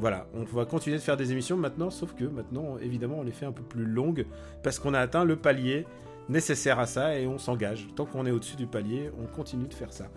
Voilà, 0.00 0.26
on 0.34 0.42
va 0.42 0.66
continuer 0.66 0.98
de 0.98 1.02
faire 1.02 1.16
des 1.16 1.32
émissions 1.32 1.56
maintenant, 1.56 1.88
sauf 1.88 2.14
que 2.14 2.24
maintenant, 2.24 2.76
évidemment, 2.82 3.20
on 3.20 3.22
les 3.22 3.32
fait 3.32 3.46
un 3.46 3.52
peu 3.52 3.62
plus 3.62 3.86
longues 3.86 4.26
parce 4.62 4.78
qu'on 4.78 4.92
a 4.92 5.00
atteint 5.00 5.24
le 5.24 5.36
palier 5.36 5.86
nécessaire 6.28 6.78
à 6.78 6.84
ça 6.84 7.18
et 7.18 7.26
on 7.26 7.38
s'engage. 7.38 7.86
Tant 7.96 8.04
qu'on 8.04 8.26
est 8.26 8.30
au-dessus 8.32 8.56
du 8.56 8.66
palier, 8.66 9.10
on 9.18 9.24
continue 9.24 9.66
de 9.66 9.72
faire 9.72 9.94
ça. 9.94 10.10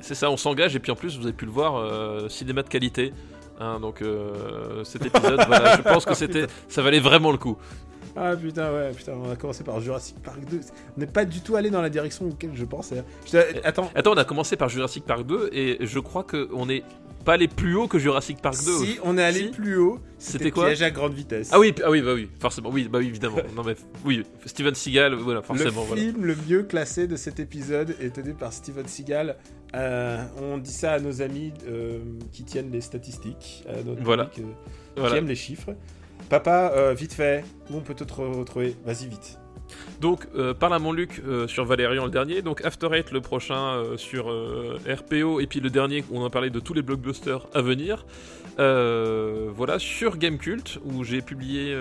C'est 0.00 0.16
ça, 0.16 0.28
on 0.28 0.36
s'engage 0.36 0.74
et 0.74 0.80
puis 0.80 0.90
en 0.90 0.96
plus, 0.96 1.16
vous 1.16 1.24
avez 1.24 1.36
pu 1.36 1.44
le 1.44 1.52
voir, 1.52 2.28
cinéma 2.28 2.64
de 2.64 2.68
qualité. 2.68 3.12
Hein, 3.60 3.78
donc 3.80 4.02
euh, 4.02 4.82
cet 4.84 5.06
épisode, 5.06 5.40
voilà, 5.46 5.76
je 5.76 5.82
pense 5.82 6.04
que 6.04 6.14
c'était, 6.14 6.46
ça 6.68 6.82
valait 6.82 7.00
vraiment 7.00 7.32
le 7.32 7.38
coup. 7.38 7.56
Ah 8.16 8.36
putain, 8.36 8.72
ouais, 8.72 8.92
putain, 8.92 9.12
on 9.14 9.28
a 9.30 9.34
commencé 9.34 9.64
par 9.64 9.80
Jurassic 9.80 10.16
Park 10.22 10.38
2. 10.48 10.60
On 10.96 11.00
n'est 11.00 11.06
pas 11.06 11.24
du 11.24 11.40
tout 11.40 11.56
allé 11.56 11.68
dans 11.70 11.82
la 11.82 11.90
direction 11.90 12.26
auquel 12.28 12.50
je 12.54 12.64
pensais. 12.64 13.02
Je- 13.26 13.38
Attends, 13.64 13.90
Attends, 13.94 14.12
on 14.12 14.16
a 14.16 14.24
commencé 14.24 14.56
par 14.56 14.68
Jurassic 14.68 15.04
Park 15.04 15.26
2 15.26 15.50
et 15.52 15.78
je 15.80 15.98
crois 15.98 16.22
qu'on 16.22 16.66
n'est 16.66 16.84
pas 17.24 17.32
allé 17.34 17.48
plus 17.48 17.74
haut 17.74 17.88
que 17.88 17.98
Jurassic 17.98 18.40
Park 18.40 18.54
2. 18.56 18.60
si 18.84 18.98
on 19.02 19.16
est 19.18 19.24
allé 19.24 19.40
Si. 19.40 19.48
plus 19.48 19.76
haut, 19.78 19.98
C'était 20.18 20.50
quoi 20.50 20.66
piège 20.66 20.82
à 20.82 20.90
grande 20.90 21.14
vitesse. 21.14 21.48
Ah 21.52 21.58
oui, 21.58 21.74
ah 21.84 21.90
oui, 21.90 22.02
bah 22.02 22.14
oui, 22.14 22.28
forcément, 22.38 22.70
oui, 22.70 22.88
bah 22.90 22.98
oui, 23.00 23.08
évidemment. 23.08 23.38
non 23.56 23.62
mais 23.64 23.74
oui, 24.04 24.22
Steven 24.46 24.74
Seagal, 24.74 25.14
voilà, 25.14 25.40
Le 25.40 25.44
forcément, 25.46 25.82
voilà. 25.84 26.02
film 26.02 26.24
le 26.24 26.36
mieux 26.48 26.62
classé 26.62 27.06
de 27.06 27.16
cet 27.16 27.40
épisode 27.40 27.96
est 28.00 28.14
tenu 28.14 28.34
par 28.34 28.52
Steven 28.52 28.86
Seagal. 28.86 29.36
Euh, 29.74 30.22
on 30.40 30.58
dit 30.58 30.72
ça 30.72 30.92
à 30.92 31.00
nos 31.00 31.20
amis 31.22 31.52
euh, 31.68 31.98
qui 32.30 32.44
tiennent 32.44 32.70
les 32.70 32.80
statistiques, 32.80 33.64
à 33.68 33.82
notre 33.82 34.02
Voilà. 34.02 34.26
public, 34.26 34.46
euh, 34.48 34.52
qui 34.94 35.00
Voilà. 35.00 35.16
aiment 35.16 35.26
les 35.28 35.34
chiffres. 35.34 35.74
Papa, 36.28 36.94
vite 36.94 37.12
fait, 37.12 37.44
où 37.70 37.76
on 37.76 37.80
peut 37.80 37.94
te 37.94 38.04
re- 38.04 38.32
retrouver 38.38 38.76
Vas-y 38.86 39.08
vite. 39.08 39.38
Donc, 40.00 40.26
euh, 40.36 40.54
parle 40.54 40.74
à 40.74 40.78
mon 40.78 40.92
Luc 40.92 41.22
euh, 41.26 41.46
sur 41.48 41.64
Valérian 41.64 42.04
le 42.04 42.10
dernier. 42.10 42.42
Donc, 42.42 42.64
After 42.64 42.88
Eight 42.92 43.10
le 43.12 43.20
prochain 43.20 43.74
euh, 43.74 43.96
sur 43.96 44.30
euh, 44.30 44.78
RPO. 44.88 45.40
Et 45.40 45.46
puis 45.46 45.60
le 45.60 45.70
dernier, 45.70 46.04
où 46.10 46.18
on 46.18 46.24
a 46.24 46.30
parlé 46.30 46.50
de 46.50 46.60
tous 46.60 46.74
les 46.74 46.82
blockbusters 46.82 47.46
à 47.54 47.62
venir. 47.62 48.04
Voilà, 48.56 49.78
sur 49.78 50.16
Gamecult, 50.16 50.78
où 50.84 51.04
j'ai 51.04 51.22
publié 51.22 51.76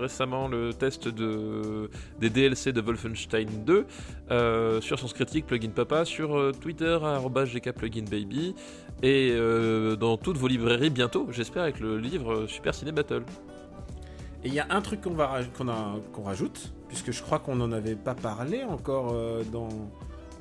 récemment 0.00 0.48
le 0.48 0.72
test 0.72 1.08
de, 1.08 1.90
des 2.20 2.30
DLC 2.30 2.72
de 2.72 2.80
Wolfenstein 2.80 3.48
2. 3.64 3.86
euh, 4.30 4.80
sur 4.80 4.98
Sens 4.98 5.12
Critique, 5.12 5.46
Plugin 5.46 5.70
Papa. 5.70 6.04
Sur 6.04 6.52
Twitter, 6.60 6.98
gkpluginbaby. 7.00 8.54
Et 9.02 9.34
dans 9.98 10.16
toutes 10.16 10.36
vos 10.36 10.48
librairies 10.48 10.90
bientôt, 10.90 11.26
j'espère, 11.30 11.62
avec 11.64 11.80
le 11.80 11.98
livre 11.98 12.46
Super 12.46 12.74
Ciné 12.74 12.92
Battle. 12.92 13.22
Et 14.44 14.48
il 14.48 14.54
y 14.54 14.60
a 14.60 14.66
un 14.70 14.80
truc 14.80 15.00
qu'on 15.02 16.22
rajoute, 16.22 16.72
puisque 16.92 17.10
je 17.10 17.22
crois 17.22 17.38
qu'on 17.38 17.56
n'en 17.56 17.72
avait 17.72 17.94
pas 17.94 18.14
parlé 18.14 18.64
encore 18.64 19.12
euh, 19.14 19.42
dans, 19.50 19.70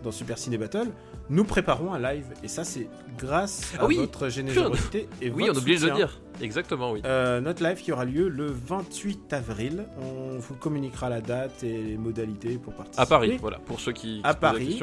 dans 0.04 0.12
Super 0.12 0.38
Ciné 0.38 0.58
Battle. 0.58 0.90
Nous 1.30 1.46
préparons 1.46 1.94
un 1.94 2.00
live, 2.00 2.26
et 2.44 2.50
ça 2.50 2.66
c'est 2.66 2.90
grâce 3.18 3.74
à 3.76 3.84
Ah 3.84 3.86
oui, 3.86 3.96
votre 3.96 4.28
générosité 4.28 5.08
et 5.22 5.30
Oui, 5.30 5.48
votre 5.48 5.60
on 5.60 5.62
oublie 5.62 5.80
de 5.80 5.86
le 5.88 5.96
dire. 5.96 6.20
Exactement, 6.42 6.92
oui. 6.92 7.02
Euh, 7.06 7.40
notre 7.40 7.64
live 7.64 7.78
qui 7.82 7.94
aura 7.94 8.04
lieu 8.04 8.28
le 8.28 8.48
28 8.48 9.32
avril. 9.32 9.86
On 10.02 10.40
vous 10.40 10.56
communiquera 10.56 11.08
la 11.08 11.22
date 11.22 11.64
et 11.64 11.82
les 11.82 11.98
modalités 11.98 12.58
pour 12.58 12.74
participer. 12.74 13.02
À 13.02 13.06
Paris, 13.06 13.38
voilà, 13.40 13.60
pour 13.60 13.80
ceux 13.80 13.94
qui, 13.94 14.18
qui 14.18 14.22
À 14.26 14.30
la 14.30 14.34
Paris. 14.34 14.78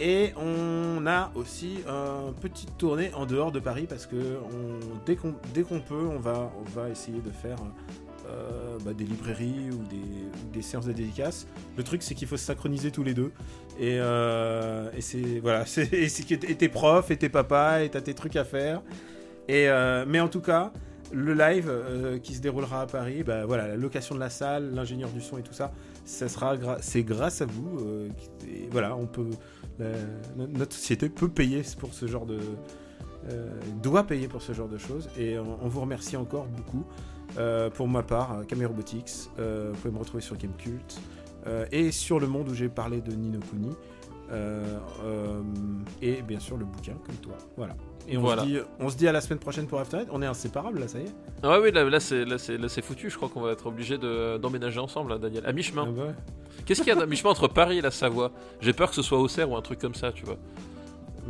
Et 0.00 0.32
on 0.36 1.06
a 1.06 1.30
aussi 1.36 1.84
une 1.86 2.34
petite 2.34 2.76
tournée 2.78 3.12
en 3.14 3.26
dehors 3.26 3.52
de 3.52 3.60
Paris 3.60 3.86
parce 3.88 4.06
que 4.06 4.16
on, 4.16 5.04
dès 5.06 5.14
qu'on 5.14 5.80
peut, 5.80 6.08
on 6.10 6.18
va, 6.18 6.50
on 6.58 6.68
va 6.80 6.88
essayer 6.88 7.20
de 7.20 7.30
faire 7.30 7.58
euh, 8.28 8.78
bah, 8.84 8.92
des 8.92 9.04
librairies 9.04 9.70
ou 9.72 9.82
des, 9.84 10.58
ou 10.58 10.62
séances 10.62 10.86
de 10.86 10.92
dédicaces. 10.92 11.46
Le 11.76 11.82
truc, 11.82 12.02
c'est 12.02 12.14
qu'il 12.14 12.28
faut 12.28 12.36
se 12.36 12.44
synchroniser 12.44 12.90
tous 12.90 13.02
les 13.02 13.14
deux. 13.14 13.32
Et, 13.78 13.96
euh, 13.98 14.90
et 14.96 15.00
c'est 15.00 15.40
voilà, 15.40 15.64
c'est 15.66 15.88
t'es 15.88 16.68
prof 16.68 17.10
et 17.10 17.16
t'es 17.16 17.28
papa 17.28 17.82
et 17.82 17.88
t'as 17.88 18.00
tes 18.00 18.14
trucs 18.14 18.36
à 18.36 18.44
faire. 18.44 18.82
Et 19.48 19.68
euh, 19.68 20.04
mais 20.06 20.20
en 20.20 20.28
tout 20.28 20.42
cas, 20.42 20.72
le 21.12 21.32
live 21.34 21.66
euh, 21.68 22.18
qui 22.18 22.34
se 22.34 22.40
déroulera 22.40 22.82
à 22.82 22.86
Paris, 22.86 23.22
bah 23.22 23.46
voilà, 23.46 23.68
la 23.68 23.76
location 23.76 24.14
de 24.14 24.20
la 24.20 24.30
salle, 24.30 24.74
l'ingénieur 24.74 25.08
du 25.10 25.20
son 25.20 25.38
et 25.38 25.42
tout 25.42 25.54
ça, 25.54 25.72
ça 26.04 26.28
sera 26.28 26.56
c'est 26.80 27.02
grâce 27.02 27.40
à 27.40 27.46
vous. 27.46 27.80
voilà, 28.70 28.94
on 28.96 29.06
peut 29.06 29.30
notre 30.36 30.76
société 30.76 31.08
peut 31.08 31.30
payer 31.30 31.62
pour 31.78 31.94
ce 31.94 32.06
genre 32.06 32.26
de 32.26 32.38
doit 33.82 34.04
payer 34.06 34.28
pour 34.28 34.42
ce 34.42 34.52
genre 34.52 34.68
de 34.68 34.78
choses 34.78 35.08
et 35.18 35.38
on 35.38 35.68
vous 35.68 35.80
remercie 35.80 36.16
encore 36.16 36.46
beaucoup 36.46 36.84
Euh, 37.38 37.70
pour 37.70 37.86
ma 37.86 38.02
part 38.02 38.38
euh, 38.38 38.42
Camera 38.44 38.66
Robotics 38.68 39.10
euh, 39.38 39.70
vous 39.72 39.78
pouvez 39.78 39.94
me 39.94 39.98
retrouver 40.00 40.20
sur 40.20 40.36
Gamecult 40.36 41.00
euh, 41.46 41.64
et 41.70 41.92
sur 41.92 42.18
le 42.18 42.26
monde 42.26 42.48
où 42.48 42.54
j'ai 42.54 42.68
parlé 42.68 43.00
de 43.00 43.12
Nino 43.12 43.38
Kuni 43.50 43.70
et 46.02 46.22
bien 46.22 46.40
sûr 46.40 46.56
le 46.56 46.64
bouquin 46.64 46.94
comme 47.06 47.16
toi 47.16 47.34
voilà 47.56 47.74
et 48.08 48.16
on, 48.16 48.22
Voilà. 48.22 48.42
se 48.42 48.46
dit, 48.48 48.58
on 48.80 48.88
se 48.88 48.96
dit 48.96 49.06
à 49.06 49.12
la 49.12 49.20
semaine 49.20 49.38
prochaine 49.38 49.66
pour 49.66 49.78
After 49.78 49.98
Eight. 49.98 50.08
on 50.10 50.22
est 50.22 50.26
inséparables 50.26 50.80
là 50.80 50.88
ça 50.88 50.98
y 50.98 51.02
est? 51.02 51.14
Ah 51.42 51.50
ouais, 51.50 51.64
oui, 51.66 51.72
là, 51.72 51.84
là, 51.84 52.00
c'est, 52.00 52.24
là, 52.24 52.38
foutu. 52.82 53.08
Je 53.10 53.16
crois 53.16 53.28
qu'on 53.28 53.40
va 53.40 53.52
être 53.52 53.66
obligé 53.66 53.96
de, 53.98 54.36
d'emménager 54.38 54.78
ensemble, 54.80 55.10
là, 55.12 55.18
Daniel. 55.18 55.44
À 55.46 55.52
mi-chemin. 55.52 55.84
Ah 55.88 55.90
bah 55.90 56.02
ouais. 56.06 56.14
Qu'est-ce 56.66 56.82
qu'il 56.82 56.92
y 56.92 56.98
a 56.98 57.00
à 57.00 57.06
mi-chemin 57.06 57.30
entre 57.30 57.48
Paris 57.48 57.78
et 57.78 57.80
la 57.80 57.90
Savoie? 57.90 58.32
J'ai 58.60 58.72
peur 58.72 58.88
que 58.90 58.94
ce 58.96 59.02
soit 59.02 59.18
Auxerre 59.18 59.50
ou 59.50 59.56
un 59.56 59.62
truc 59.62 59.78
comme 59.78 59.94
ça, 59.94 60.12
tu 60.12 60.24
vois. 60.24 60.36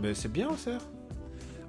Mais 0.01 0.15
c'est 0.15 0.31
bien 0.33 0.49
Auxerre 0.49 0.81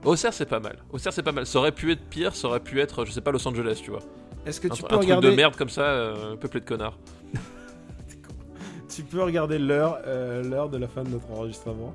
Auxerre, 0.04 0.34
c'est 0.34 0.46
pas 0.48 0.60
mal. 0.60 0.78
Auxerre, 0.92 1.14
c'est 1.14 1.24
pas 1.24 1.32
mal. 1.32 1.46
Ça 1.46 1.60
aurait 1.60 1.72
pu 1.72 1.92
être 1.92 2.04
pire, 2.10 2.36
ça 2.36 2.48
aurait 2.48 2.60
pu 2.62 2.80
être, 2.80 3.06
je 3.06 3.12
sais 3.12 3.22
pas, 3.22 3.32
Los 3.32 3.46
Angeles, 3.48 3.82
tu 3.84 3.92
vois. 3.92 4.02
Est-ce 4.46 4.60
que 4.60 4.68
Un, 4.68 4.72
tu 4.72 4.84
un 4.84 4.88
peux 4.88 4.96
truc 4.96 5.02
regarder 5.04 5.30
de 5.32 5.36
merde 5.36 5.56
comme 5.56 5.70
ça, 5.70 5.84
euh, 5.84 6.36
peuplé 6.36 6.60
de 6.62 6.66
connards. 6.66 6.98
tu 8.90 9.04
peux 9.04 9.22
regarder 9.24 9.58
l'heure 9.60 10.00
euh, 10.06 10.44
l'heure 10.44 10.70
de 10.70 10.78
la 10.78 10.88
fin 10.88 11.04
de 11.04 11.10
notre 11.10 11.30
enregistrement 11.32 11.94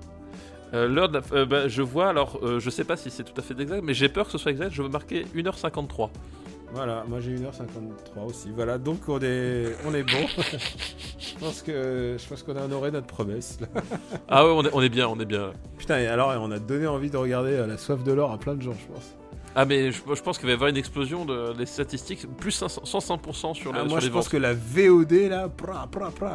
Euh, 0.74 0.88
l'heure 0.88 1.08
de 1.08 1.18
la- 1.18 1.24
euh, 1.32 1.46
bah, 1.46 1.68
je 1.68 1.80
vois, 1.82 2.08
alors, 2.08 2.40
je 2.58 2.70
sais 2.70 2.84
pas 2.84 2.96
si 2.96 3.08
c'est 3.10 3.22
tout 3.22 3.38
à 3.38 3.42
fait 3.42 3.58
exact, 3.60 3.82
mais 3.84 3.94
j'ai 3.94 4.08
peur 4.08 4.26
que 4.26 4.32
ce 4.32 4.38
soit 4.38 4.50
exact. 4.50 4.70
Je 4.72 4.82
veux 4.82 4.88
marquer 4.88 5.24
1h53. 5.34 6.10
Voilà, 6.72 7.04
moi 7.08 7.20
j'ai 7.20 7.36
1h53 7.36 8.26
aussi. 8.26 8.50
Voilà, 8.54 8.76
donc 8.76 8.98
on 9.08 9.20
est, 9.20 9.76
on 9.86 9.94
est 9.94 10.02
bon. 10.02 10.26
je 11.18 11.38
pense 11.38 11.62
que 11.62 12.16
je 12.18 12.28
pense 12.28 12.42
qu'on 12.42 12.56
a 12.56 12.62
honoré 12.64 12.90
notre 12.90 13.06
promesse. 13.06 13.58
Ah 14.28 14.44
ouais, 14.44 14.50
on 14.52 14.64
est, 14.64 14.70
on 14.72 14.82
est 14.82 14.88
bien, 14.88 15.06
on 15.08 15.18
est 15.20 15.24
bien. 15.24 15.52
Putain, 15.78 16.00
et 16.00 16.08
alors 16.08 16.34
on 16.42 16.50
a 16.50 16.58
donné 16.58 16.88
envie 16.88 17.10
de 17.10 17.16
regarder 17.16 17.64
La 17.66 17.78
soif 17.78 18.02
de 18.02 18.12
l'or 18.12 18.32
à 18.32 18.38
plein 18.38 18.56
de 18.56 18.62
gens, 18.62 18.74
je 18.74 18.92
pense. 18.92 19.14
Ah, 19.58 19.64
mais 19.64 19.90
je, 19.90 20.02
je 20.14 20.22
pense 20.22 20.36
qu'il 20.36 20.46
va 20.46 20.52
y 20.52 20.54
avoir 20.54 20.68
une 20.68 20.76
explosion 20.76 21.24
de, 21.24 21.54
des 21.54 21.64
statistiques, 21.66 22.26
plus 22.36 22.50
500 22.52 22.82
105% 22.84 23.54
sur, 23.54 23.72
le, 23.72 23.78
Ah, 23.78 23.82
sur 23.82 23.88
moi 23.90 24.00
je 24.00 24.06
les 24.06 24.12
pense 24.12 24.24
ventes. 24.26 24.32
que 24.32 24.36
la 24.36 24.52
VOD 24.52 25.12
là, 25.30 25.48
pra, 25.48 25.86
pra, 25.90 26.10
pra. 26.10 26.34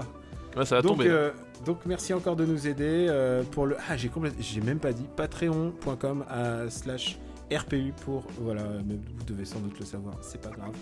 Ouais, 0.57 0.65
ça 0.65 0.77
va 0.77 0.81
donc, 0.81 0.97
tomber. 0.97 1.09
hein. 1.09 1.13
euh, 1.13 1.31
donc 1.65 1.77
merci 1.85 2.13
encore 2.15 2.35
de 2.35 2.45
nous 2.45 2.67
aider 2.67 3.05
euh, 3.09 3.43
pour 3.43 3.67
le. 3.67 3.77
Ah, 3.87 3.95
j'ai 3.95 4.09
complètement, 4.09 4.41
j'ai 4.41 4.59
même 4.61 4.79
pas 4.79 4.91
dit 4.91 5.05
patreon.com 5.15 6.25
à 6.29 6.69
slash 6.69 7.19
RPU 7.53 7.93
pour 8.03 8.23
voilà, 8.39 8.63
mais 8.85 8.95
vous 8.95 9.23
devez 9.27 9.45
sans 9.45 9.59
doute 9.59 9.79
le 9.79 9.85
savoir, 9.85 10.15
c'est 10.21 10.41
pas 10.41 10.49
grave. 10.49 10.73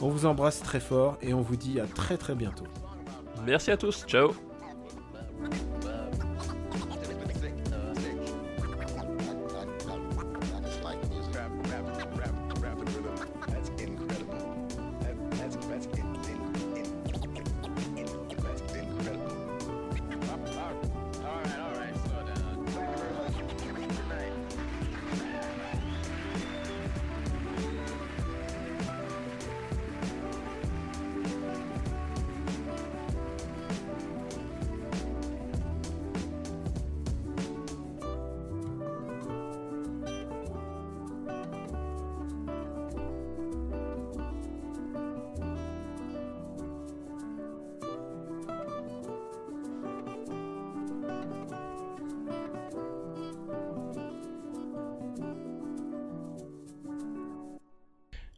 On 0.00 0.08
vous 0.08 0.26
embrasse 0.26 0.60
très 0.60 0.80
fort 0.80 1.16
et 1.22 1.32
on 1.34 1.40
vous 1.40 1.56
dit 1.56 1.78
à 1.80 1.86
très 1.86 2.16
très 2.16 2.34
bientôt. 2.34 2.66
Merci 3.46 3.70
à 3.70 3.76
tous, 3.76 4.04
ciao. 4.08 4.32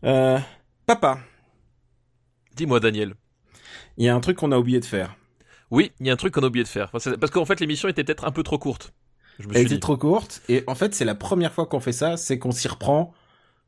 Euh, 0.09 0.39
papa, 0.87 1.19
Dis-moi, 2.57 2.81
Daniel. 2.81 3.15
il 3.99 4.05
y 4.05 4.09
a 4.09 4.15
un 4.15 4.21
truc 4.21 4.39
qu'on 4.39 4.51
a 4.53 4.59
oublié 4.59 4.81
de 4.81 4.85
faire. 4.85 5.15
Oui, 5.71 5.93
il 6.01 6.07
y 6.07 6.11
a 6.11 6.13
un 6.13 6.17
truc 6.17 6.35
qu'on 6.35 6.43
a 6.43 6.47
oublié 6.47 6.65
de 6.65 6.69
faire. 6.69 6.91
Parce 6.91 7.31
qu'en 7.31 7.45
fait, 7.45 7.61
l'émission 7.61 7.89
était 7.89 8.03
peut-être 8.05 8.25
un 8.25 8.31
peu 8.33 8.43
trop 8.43 8.59
courte. 8.59 8.93
Je 9.39 9.47
me 9.47 9.51
Elle 9.53 9.59
suis 9.59 9.67
était 9.67 9.75
dit. 9.77 9.81
trop 9.81 9.97
courte 9.97 10.43
et 10.49 10.65
en 10.67 10.75
fait 10.75 10.97
c'est 10.97 11.05
la 11.05 11.15
première 11.15 11.53
fois 11.53 11.67
qu'on 11.67 11.79
fait 11.79 11.93
ça, 11.93 12.17
c'est 12.17 12.41
qu'on 12.41 12.51
s'y 12.51 12.67
reprend 12.67 13.15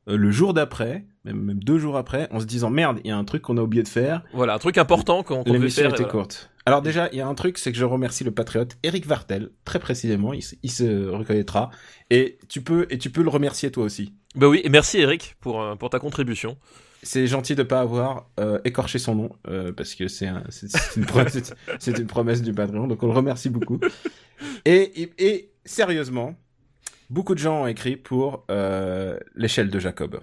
euh, 0.08 0.16
le 0.16 0.32
jour 0.32 0.52
d'après, 0.52 1.04
même, 1.24 1.54
deux 1.62 1.78
jours 1.78 1.96
après, 1.96 2.26
en 2.32 2.40
se 2.40 2.44
disant 2.46 2.70
merde, 2.70 2.98
il 3.04 3.08
y 3.08 3.12
a 3.12 3.16
un 3.16 3.22
truc 3.24 3.42
qu'on 3.42 3.56
a 3.56 3.62
oublié 3.62 3.84
de 3.84 3.88
faire. 3.88 4.24
Voilà, 4.34 4.54
un 4.54 4.58
truc 4.58 4.78
important 4.78 5.22
qu'on 5.22 5.44
devait 5.44 5.58
L'émission 5.58 5.82
faire. 5.82 5.90
était 5.92 5.98
voilà. 6.02 6.10
courte. 6.10 6.50
Alors 6.66 6.82
déjà, 6.82 7.08
il 7.12 7.18
y 7.18 7.20
a 7.20 7.28
un 7.28 7.34
truc, 7.36 7.56
c'est 7.56 7.70
que 7.70 7.78
je 7.78 7.84
remercie 7.84 8.24
le 8.24 8.32
patriote 8.32 8.78
Eric 8.82 9.06
Vartel, 9.06 9.50
très 9.64 9.78
précisément, 9.78 10.32
il, 10.32 10.42
se- 10.42 10.56
il 10.64 10.72
se 10.72 11.06
reconnaîtra. 11.08 11.70
Et 12.10 12.38
tu 12.48 12.62
peux 12.62 12.88
et 12.90 12.98
tu 12.98 13.10
peux 13.10 13.22
le 13.22 13.30
remercier 13.30 13.70
toi 13.70 13.84
aussi. 13.84 14.14
Bah 14.36 14.48
oui, 14.48 14.60
et 14.62 14.68
merci 14.68 14.98
Eric 14.98 15.36
pour, 15.40 15.60
euh, 15.60 15.74
pour 15.74 15.90
ta 15.90 15.98
contribution. 15.98 16.56
C'est 17.02 17.26
gentil 17.26 17.54
de 17.54 17.62
pas 17.62 17.80
avoir 17.80 18.28
euh, 18.38 18.58
écorché 18.64 18.98
son 18.98 19.14
nom 19.14 19.30
euh, 19.48 19.72
parce 19.72 19.94
que 19.94 20.06
c'est 20.06 20.26
un- 20.26 20.44
c'est 20.50 20.68
c'est 20.70 20.96
une, 21.98 22.06
promesse 22.06 22.42
du 22.42 22.52
Patreon, 22.52 22.86
donc 22.86 23.02
on 23.02 23.06
le 23.06 23.12
remercie 23.14 23.48
beaucoup. 23.48 23.80
Et, 24.64 25.02
et, 25.02 25.12
et 25.18 25.50
sérieusement, 25.64 26.34
beaucoup 27.08 27.34
de 27.34 27.38
gens 27.40 27.62
ont 27.62 27.66
écrit 27.66 27.96
pour 27.96 28.44
euh, 28.50 29.18
l'échelle 29.34 29.70
de 29.70 29.78
Jacob. 29.78 30.20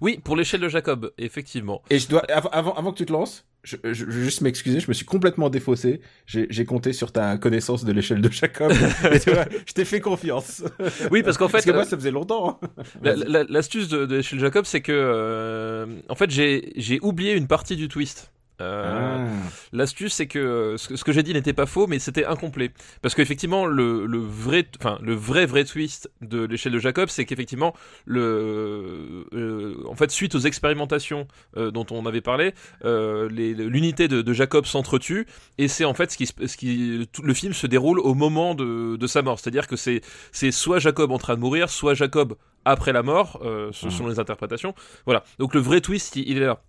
Oui, 0.00 0.20
pour 0.22 0.36
l'échelle 0.36 0.60
de 0.60 0.68
Jacob, 0.68 1.10
effectivement. 1.18 1.82
Et 1.90 1.98
je 1.98 2.08
dois 2.08 2.20
avant 2.30 2.50
avant, 2.50 2.74
avant 2.74 2.92
que 2.92 2.98
tu 2.98 3.06
te 3.06 3.12
lances, 3.12 3.46
je, 3.62 3.76
je, 3.84 4.08
juste 4.10 4.40
m'excuser, 4.40 4.80
je 4.80 4.88
me 4.88 4.94
suis 4.94 5.04
complètement 5.04 5.50
défaussé. 5.50 6.00
J'ai 6.26 6.64
compté 6.64 6.92
sur 6.92 7.12
ta 7.12 7.36
connaissance 7.36 7.84
de 7.84 7.92
l'échelle 7.92 8.20
de 8.20 8.30
Jacob. 8.30 8.72
et 9.12 9.20
tu 9.20 9.30
vois, 9.30 9.44
je 9.66 9.72
t'ai 9.72 9.84
fait 9.84 10.00
confiance. 10.00 10.62
Oui, 11.10 11.22
parce 11.22 11.36
qu'en 11.38 11.48
fait, 11.48 11.52
Parce 11.58 11.64
que 11.66 11.70
moi, 11.72 11.82
euh, 11.82 11.84
ça 11.84 11.96
faisait 11.96 12.10
longtemps. 12.10 12.58
hein. 12.62 12.68
la- 13.02 13.16
la- 13.16 13.44
l'astuce 13.44 13.88
de, 13.88 14.06
de 14.06 14.16
l'échelle 14.16 14.38
de 14.38 14.44
Jacob, 14.44 14.64
c'est 14.64 14.80
que, 14.80 14.92
euh, 14.94 15.86
en 16.08 16.14
fait, 16.14 16.30
j'ai 16.30 16.98
oublié 17.02 17.34
une 17.34 17.46
partie 17.46 17.76
du 17.76 17.88
twist. 17.88 18.32
Euh, 18.60 19.26
Ah. 19.26 19.28
L'astuce, 19.72 20.14
c'est 20.14 20.26
que 20.26 20.38
euh, 20.38 20.76
ce 20.76 20.88
que, 20.88 20.96
ce 20.96 21.04
que 21.04 21.12
j'ai 21.12 21.22
dit 21.22 21.32
n'était 21.32 21.52
pas 21.52 21.66
faux, 21.66 21.86
mais 21.86 21.98
c'était 21.98 22.24
incomplet. 22.24 22.70
Parce 23.02 23.14
qu'effectivement, 23.14 23.66
le, 23.66 24.06
le 24.06 24.18
vrai, 24.18 24.66
enfin, 24.80 24.98
le 25.02 25.14
vrai 25.14 25.46
vrai 25.46 25.64
twist 25.64 26.10
de 26.20 26.44
l'échelle 26.44 26.72
de 26.72 26.78
Jacob, 26.78 27.08
c'est 27.08 27.24
qu'effectivement, 27.24 27.74
le, 28.04 29.26
euh, 29.32 29.74
en 29.88 29.94
fait, 29.94 30.10
suite 30.10 30.34
aux 30.34 30.40
expérimentations 30.40 31.26
euh, 31.56 31.70
dont 31.70 31.86
on 31.90 32.04
avait 32.06 32.20
parlé, 32.20 32.52
l'unité 32.84 34.08
de, 34.08 34.22
de 34.22 34.32
Jacob 34.32 34.66
s'entretue, 34.66 35.26
et 35.58 35.68
c'est 35.68 35.84
en 35.84 35.94
fait 35.94 36.10
ce 36.12 36.16
qui, 36.16 36.26
ce 36.26 36.56
qui, 36.56 37.08
tout 37.12 37.22
le 37.22 37.34
film 37.34 37.52
se 37.52 37.66
déroule 37.66 38.00
au 38.00 38.14
moment 38.14 38.54
de, 38.54 38.96
de 38.96 39.06
sa 39.06 39.22
mort. 39.22 39.38
C'est-à-dire 39.40 39.66
que 39.66 39.76
c'est, 39.76 40.00
c'est 40.32 40.50
soit 40.50 40.78
Jacob 40.78 41.10
en 41.10 41.18
train 41.18 41.34
de 41.34 41.40
mourir, 41.40 41.70
soit 41.70 41.94
Jacob 41.94 42.34
après 42.64 42.92
la 42.92 43.02
mort, 43.02 43.40
ce- 43.72 43.86
Mhm. 43.86 43.90
selon 43.90 44.08
les 44.08 44.18
interprétations. 44.18 44.74
Voilà. 45.06 45.24
Donc 45.38 45.54
le 45.54 45.60
vrai 45.60 45.80
twist, 45.80 46.16
il, 46.16 46.28
il 46.28 46.36
est 46.38 46.46
là. 46.46 46.60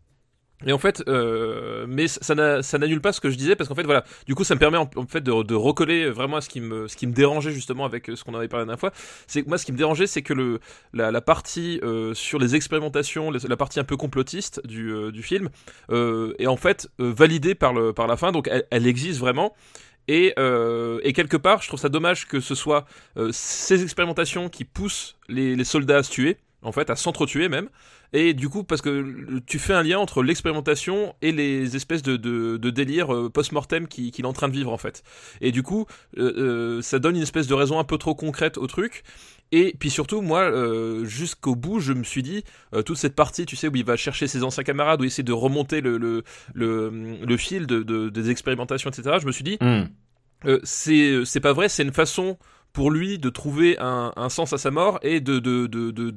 Et 0.66 0.74
en 0.74 0.78
fait, 0.78 1.04
euh, 1.08 1.86
mais 1.88 2.08
ça 2.08 2.36
n'a- 2.36 2.62
ça 2.62 2.78
n'annule 2.78 3.02
pas 3.02 3.14
ce 3.14 3.22
que 3.22 3.30
je 3.30 3.36
disais 3.36 3.56
parce 3.56 3.68
qu'en 3.68 3.76
fait, 3.76 3.84
voilà, 3.84 4.04
du 4.28 4.36
coup, 4.36 4.44
ça 4.44 4.56
me 4.56 4.60
permet 4.60 4.78
en, 4.78 4.90
fait 5.08 5.22
de, 5.22 5.54
recoller 5.54 6.10
vraiment 6.10 6.38
à 6.38 6.42
ce 6.42 6.50
qui 6.50 6.62
me, 6.62 6.88
dérangeait 7.06 7.52
justement 7.52 7.86
avec 7.86 8.10
euh, 8.10 8.16
ce 8.16 8.24
qu'on 8.24 8.34
avait 8.36 8.48
parlé 8.48 8.64
la 8.64 8.66
dernière 8.68 8.80
fois. 8.80 8.92
C'est 9.28 9.46
moi, 9.48 9.58
ce 9.58 9.66
qui 9.66 9.72
me 9.72 9.78
dérangeait, 9.78 10.08
c'est 10.08 10.22
que 10.22 10.60
la, 10.94 11.22
partie 11.22 11.80
euh, 11.84 12.14
sur 12.14 12.40
les 12.40 12.56
expérimentations, 12.56 13.32
la 13.32 13.58
partie 13.58 13.80
un 13.80 13.84
peu 13.84 13.98
complotiste 13.98 14.66
du, 14.66 15.22
film, 15.24 15.50
est 15.92 16.48
en 16.48 16.58
fait 16.58 16.88
validée 17.00 17.56
par 17.56 17.74
la 17.74 18.18
fin. 18.18 18.32
Donc, 18.32 18.50
elle, 18.72 18.88
existe 18.88 19.20
vraiment. 19.20 19.54
Et, 20.08 20.34
quelque 20.36 21.38
part, 21.38 21.62
je 21.62 21.68
trouve 21.68 21.80
ça 21.80 21.90
dommage 21.90 22.28
que 22.28 22.40
ce 22.40 22.56
soit 22.56 22.86
ces 23.32 23.84
expérimentations 23.84 24.50
qui 24.50 24.66
poussent 24.66 25.18
les 25.30 25.64
soldats 25.64 25.98
à 25.98 26.04
se 26.04 26.12
tuer, 26.12 26.38
en 26.64 26.72
fait, 26.72 26.90
à 26.90 26.96
s'entretuer 26.96 27.50
même. 27.50 27.70
Et 28.14 28.34
du 28.34 28.50
coup, 28.50 28.64
parce 28.64 28.82
que 28.82 29.40
tu 29.48 29.58
fais 29.58 29.74
un 29.74 29.84
lien 29.84 29.98
entre 30.00 30.22
l'expérimentation 30.22 31.16
et 31.22 31.32
les 31.32 31.76
espèces 31.76 32.02
de, 32.04 32.18
de, 32.18 32.58
de 32.58 32.70
délire 32.70 33.14
euh, 33.14 33.30
post-mortem 33.30 33.88
qu'il 33.88 34.12
est 34.20 34.26
en 34.26 34.34
train 34.34 34.48
de 34.50 34.54
vivre, 34.54 34.72
en 34.72 34.78
fait. 34.78 35.02
Et 35.40 35.52
du 35.52 35.64
coup, 35.64 35.86
euh, 36.18 36.34
euh, 36.38 36.82
ça 36.82 37.00
donne 37.00 37.16
une 37.16 37.22
espèce 37.24 37.48
de 37.48 37.54
raison 37.54 37.80
un 37.80 37.84
peu 37.86 37.98
trop 37.98 38.14
concrète 38.16 38.58
au 38.58 38.68
truc. 38.68 39.04
Et 39.54 39.76
puis 39.80 39.90
surtout, 39.90 40.22
moi, 40.22 40.42
euh, 40.42 41.04
jusqu'au 41.06 41.56
bout, 41.56 41.80
je 41.80 41.94
me 41.94 42.04
suis 42.04 42.24
dit, 42.24 42.44
euh, 42.74 42.84
toute 42.84 42.98
cette 42.98 43.16
partie, 43.16 43.46
tu 43.46 43.56
sais, 43.56 43.68
où 43.68 43.76
il 43.76 43.84
va 43.86 43.96
chercher 43.98 44.28
ses 44.28 44.44
anciens 44.44 44.64
camarades, 44.64 45.02
où 45.02 45.04
il 45.04 45.08
essaie 45.08 45.24
de 45.24 45.34
remonter 45.34 45.82
le, 45.82 45.98
le, 45.98 46.24
le, 46.54 46.90
le 47.26 47.38
fil 47.38 47.66
de, 47.68 47.82
de- 47.84 48.10
des 48.10 48.30
expérimentations, 48.30 48.90
etc., 48.90 49.18
je 49.22 49.26
me 49.26 49.32
suis 49.32 49.44
dit, 49.44 49.58
Hmm. 49.62 50.58
c'est 50.64 51.40
pas 51.42 51.54
vrai, 51.54 51.70
c'est 51.70 51.84
une 51.84 51.94
façon 51.94 52.38
pour 52.74 52.92
lui 52.92 53.18
de 53.18 53.30
trouver 53.30 53.78
un, 53.80 54.14
un 54.16 54.30
sens 54.30 54.54
à 54.54 54.58
sa 54.58 54.72
mort 54.72 55.00
et 55.02 55.20
de 55.20 55.40
de 55.40 55.68
de 55.68 55.92
de 55.92 56.10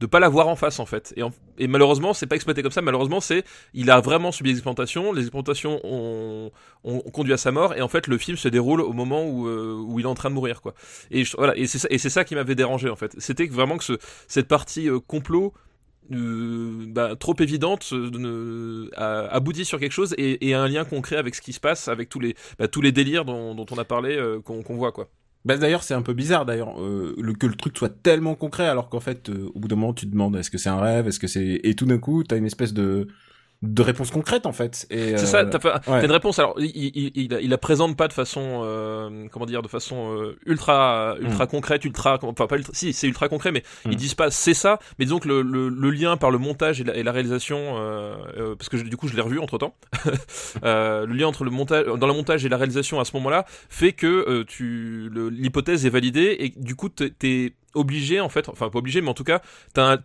de, 0.00 0.06
pas 0.06 0.20
la 0.20 0.28
voir 0.28 0.48
en 0.48 0.56
face 0.56 0.78
en 0.80 0.86
fait. 0.86 1.12
Et, 1.16 1.22
en- 1.22 1.32
et 1.58 1.68
malheureusement, 1.68 2.12
c'est 2.14 2.26
pas 2.26 2.34
exploité 2.36 2.62
comme 2.62 2.72
ça. 2.72 2.82
Malheureusement, 2.82 3.20
c'est 3.20 3.44
il 3.74 3.90
a 3.90 4.00
vraiment 4.00 4.32
subi 4.32 4.50
des 4.50 4.56
expérimentations. 4.58 5.12
Les 5.12 5.22
expérimentations 5.22 5.80
ont, 5.84 6.50
ont, 6.84 7.00
conduit 7.00 7.32
à 7.32 7.36
sa 7.36 7.52
mort 7.52 7.74
et 7.74 7.82
en 7.82 7.88
fait 7.88 8.06
le 8.06 8.18
film 8.18 8.36
se 8.36 8.48
déroule 8.48 8.80
au 8.80 8.92
moment 8.92 9.24
où 9.26 9.46
euh, 9.48 9.74
où 9.86 9.98
il 10.00 10.04
est 10.04 10.08
en 10.08 10.14
train 10.14 10.30
de 10.30 10.34
mourir 10.34 10.60
quoi. 10.62 10.74
Et 11.10 11.22
voilà 11.36 11.56
et 11.56 11.66
c'est 11.66 11.78
ça 11.78 11.88
et 11.90 11.98
c'est 11.98 12.10
ça 12.10 12.24
qui 12.24 12.34
m'avait 12.34 12.54
dérangé 12.54 12.88
en 12.90 12.96
fait. 12.96 13.14
C'était 13.18 13.46
vraiment 13.46 13.76
que 13.78 13.84
ce, 13.84 13.92
cette 14.28 14.48
partie 14.48 14.88
euh, 14.88 14.98
complot 15.00 15.52
euh, 16.12 16.84
bah, 16.88 17.16
trop 17.16 17.34
évidente 17.40 17.92
aboutit 18.96 19.64
sur 19.64 19.78
quelque 19.78 19.92
chose 19.92 20.14
et, 20.18 20.48
et 20.48 20.54
a 20.54 20.60
un 20.62 20.68
lien 20.68 20.84
concret 20.84 21.16
avec 21.16 21.34
ce 21.34 21.40
qui 21.40 21.52
se 21.52 21.60
passe, 21.60 21.88
avec 21.88 22.08
tous 22.08 22.20
les, 22.20 22.34
bah, 22.58 22.68
tous 22.68 22.80
les 22.80 22.92
délires 22.92 23.24
dont, 23.24 23.54
on 23.70 23.78
a 23.78 23.84
parlé, 23.84 24.18
qu'on 24.44 24.62
qu'on 24.62 24.76
voit 24.76 24.92
quoi. 24.92 25.08
Bah 25.44 25.58
d'ailleurs 25.58 25.82
c'est 25.82 25.92
un 25.94 26.00
peu 26.00 26.14
bizarre 26.14 26.46
d'ailleurs 26.46 26.80
euh, 26.80 27.14
le, 27.18 27.34
que 27.34 27.46
le 27.46 27.54
truc 27.54 27.76
soit 27.76 27.90
tellement 28.02 28.34
concret 28.34 28.66
alors 28.66 28.88
qu'en 28.88 29.00
fait 29.00 29.28
euh, 29.28 29.50
au 29.54 29.60
bout 29.60 29.68
d'un 29.68 29.76
moment 29.76 29.92
tu 29.92 30.06
te 30.06 30.10
demandes 30.10 30.36
est-ce 30.36 30.50
que 30.50 30.56
c'est 30.56 30.70
un 30.70 30.80
rêve 30.80 31.06
est-ce 31.06 31.20
que 31.20 31.26
c'est 31.26 31.60
et 31.62 31.74
tout 31.74 31.84
d'un 31.84 31.98
coup 31.98 32.24
t'as 32.24 32.38
une 32.38 32.46
espèce 32.46 32.72
de 32.72 33.08
de 33.64 33.82
réponse 33.82 34.10
concrète 34.10 34.46
en 34.46 34.52
fait 34.52 34.86
et 34.90 35.16
C'est 35.16 35.24
euh, 35.24 35.26
ça, 35.26 35.44
t'as 35.44 35.58
fait- 35.58 35.72
t'as 35.84 35.92
ouais. 35.98 36.04
une 36.04 36.10
réponse. 36.12 36.38
Alors, 36.38 36.54
il, 36.58 36.70
il, 36.74 37.12
il, 37.14 37.30
la- 37.30 37.40
il 37.40 37.50
la 37.50 37.58
présente 37.58 37.96
pas 37.96 38.08
de 38.08 38.12
façon, 38.12 38.60
euh, 38.64 39.26
comment 39.32 39.46
dire, 39.46 39.62
de 39.62 39.68
façon 39.68 40.14
euh, 40.16 40.36
ultra, 40.46 41.16
ultra 41.20 41.46
concrète, 41.46 41.84
ultra, 41.84 42.18
enfin 42.22 42.46
pas 42.46 42.56
ultra, 42.56 42.72
si 42.74 42.92
c'est 42.92 43.06
ultra 43.06 43.28
concret, 43.28 43.50
mais 43.52 43.62
Mm. 43.84 43.90
ils 43.92 43.96
disent 43.96 44.14
pas 44.14 44.30
c'est 44.30 44.54
ça. 44.54 44.78
Mais 44.98 45.04
disons 45.06 45.18
que 45.18 45.28
le, 45.28 45.42
le, 45.42 45.68
le 45.68 45.90
lien 45.90 46.16
par 46.16 46.30
le 46.30 46.38
montage 46.38 46.80
et 46.80 46.84
la, 46.84 46.94
et 46.96 47.02
la 47.02 47.12
réalisation, 47.12 47.76
euh, 47.78 48.14
euh, 48.38 48.54
parce 48.56 48.68
que 48.68 48.76
je- 48.76 48.84
du 48.84 48.96
coup 48.96 49.08
je 49.08 49.16
l'ai 49.16 49.22
revu 49.22 49.38
entre 49.38 49.58
temps, 49.58 49.74
le 50.62 51.06
lien 51.12 51.26
entre 51.26 51.44
le 51.44 51.50
montage, 51.50 51.86
dans 51.86 52.06
le 52.06 52.12
montage 52.12 52.44
et 52.44 52.48
la 52.48 52.56
réalisation 52.56 53.00
à 53.00 53.04
ce 53.04 53.14
moment-là 53.16 53.44
fait 53.68 53.92
que 53.92 54.06
euh, 54.06 54.44
tu, 54.46 55.10
l'hypothèse 55.30 55.86
est 55.86 55.90
validée 55.90 56.36
et 56.38 56.52
du 56.56 56.74
coup 56.74 56.88
t'es 56.88 57.54
obligé 57.74 58.20
en 58.20 58.28
fait, 58.28 58.48
enfin 58.48 58.68
pas 58.70 58.78
obligé, 58.78 59.00
mais 59.00 59.08
en 59.08 59.14
tout 59.14 59.24
cas, 59.24 59.42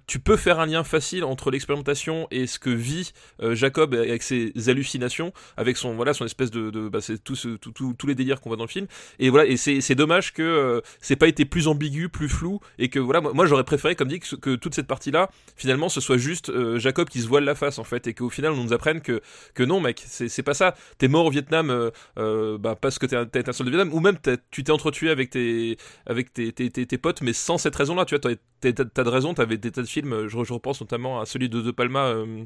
tu 0.08 0.20
peux 0.20 0.38
faire 0.38 0.60
un 0.60 0.66
lien 0.66 0.84
facile 0.84 1.24
entre 1.24 1.52
l'expérimentation 1.52 2.28
et 2.32 2.48
ce 2.48 2.60
que 2.60 2.70
vit 2.70 3.12
euh, 3.42 3.56
Jacob 3.56 3.94
avec 3.94 4.24
ses 4.24 4.54
hallucinations, 4.68 5.34
avec 5.58 5.78
son 5.78 5.96
voilà 5.96 6.14
son 6.14 6.26
espèce 6.26 6.52
de, 6.52 6.70
de 6.70 6.90
bah, 6.90 7.02
c'est 7.02 7.24
tout 7.24 7.36
ce, 7.36 7.50
tout, 7.50 7.72
tous 7.72 8.08
les 8.08 8.16
délires 8.16 8.42
qu'on 8.42 8.50
voit 8.50 8.58
dans 8.58 8.64
le 8.64 8.70
film. 8.70 8.88
Et 9.20 9.30
voilà, 9.30 9.46
et 9.46 9.58
c'est 9.58 9.96
dommage 9.96 10.34
que 10.34 10.42
euh, 10.42 10.82
c'est 11.02 11.16
pas 11.16 11.28
été 11.28 11.46
plus 11.46 11.68
ambigu, 11.68 12.10
plus 12.10 12.30
flou, 12.30 12.60
et 12.78 12.90
que 12.90 13.00
voilà, 13.00 13.22
moi, 13.22 13.46
j'aurais 13.46 13.64
préféré, 13.64 13.96
comme 13.96 14.08
dit, 14.08 14.20
que, 14.20 14.36
que 14.36 14.56
toute 14.56 14.74
cette 14.74 14.88
partie-là, 14.88 15.30
finalement, 15.56 15.90
ce 15.90 16.02
soit 16.02 16.18
juste 16.18 16.50
euh, 16.50 16.80
Jacob 16.80 17.10
qui 17.10 17.22
se 17.22 17.28
voile 17.28 17.44
la 17.44 17.56
face 17.56 17.80
en 17.80 17.84
fait, 17.84 18.08
et 18.08 18.14
qu'au 18.14 18.30
final 18.30 18.52
on 18.54 18.64
nous 18.64 18.74
apprenne 18.74 19.02
que 19.02 19.22
que 19.54 19.64
non 19.64 19.80
mec, 19.80 20.04
c'est 20.06 20.44
pas 20.44 20.54
ça. 20.54 20.76
T'es 20.98 21.08
mort 21.08 21.26
au 21.26 21.30
Vietnam 21.30 21.92
euh, 22.18 22.58
bah, 22.58 22.76
parce 22.80 23.00
que 23.00 23.06
t'es 23.06 23.16
un, 23.16 23.28
un 23.34 23.52
soldat 23.52 23.72
du 23.72 23.78
Vietnam, 23.78 23.94
ou 23.94 24.00
même 24.00 24.18
tu 24.52 24.64
t'es 24.64 24.72
entretué 24.72 25.10
avec 25.10 25.30
tes 25.30 25.78
avec 26.06 26.34
tes, 26.34 26.52
tes, 26.52 26.70
tes, 26.70 26.86
tes 26.86 26.98
potes, 26.98 27.22
mais 27.22 27.34
sans 27.34 27.58
cette 27.60 27.76
raison-là, 27.76 28.06
tu 28.06 28.16
vois, 28.18 28.36
t'as- 28.62 29.04
de 29.04 29.10
raison, 29.10 29.34
t'avais 29.36 29.58
des 29.58 29.72
tas 29.72 29.82
de 29.84 29.88
films, 29.88 30.14
euh, 30.14 30.28
je, 30.28 30.44
je 30.44 30.54
repense 30.54 30.82
notamment 30.82 31.20
à 31.22 31.26
celui 31.26 31.50
de 31.50 31.62
De 31.62 31.72
Palma. 31.72 32.08
euh, 32.08 32.46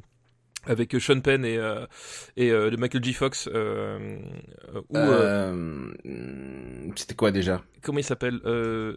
avec 0.66 0.96
Sean 0.98 1.20
Penn 1.20 1.44
et, 1.44 1.58
euh, 1.58 1.86
et 2.38 2.50
euh, 2.52 2.70
de 2.70 2.78
Michael 2.78 3.04
J. 3.04 3.12
Fox, 3.12 3.50
euh, 3.54 4.18
euh, 4.74 4.82
euh, 4.96 5.92
euh, 6.06 6.90
c'était 6.96 7.16
quoi 7.16 7.32
déjà? 7.32 7.62
comment 7.82 8.00
il 8.00 8.04
s'appelle 8.06 8.40
euh, 8.46 8.96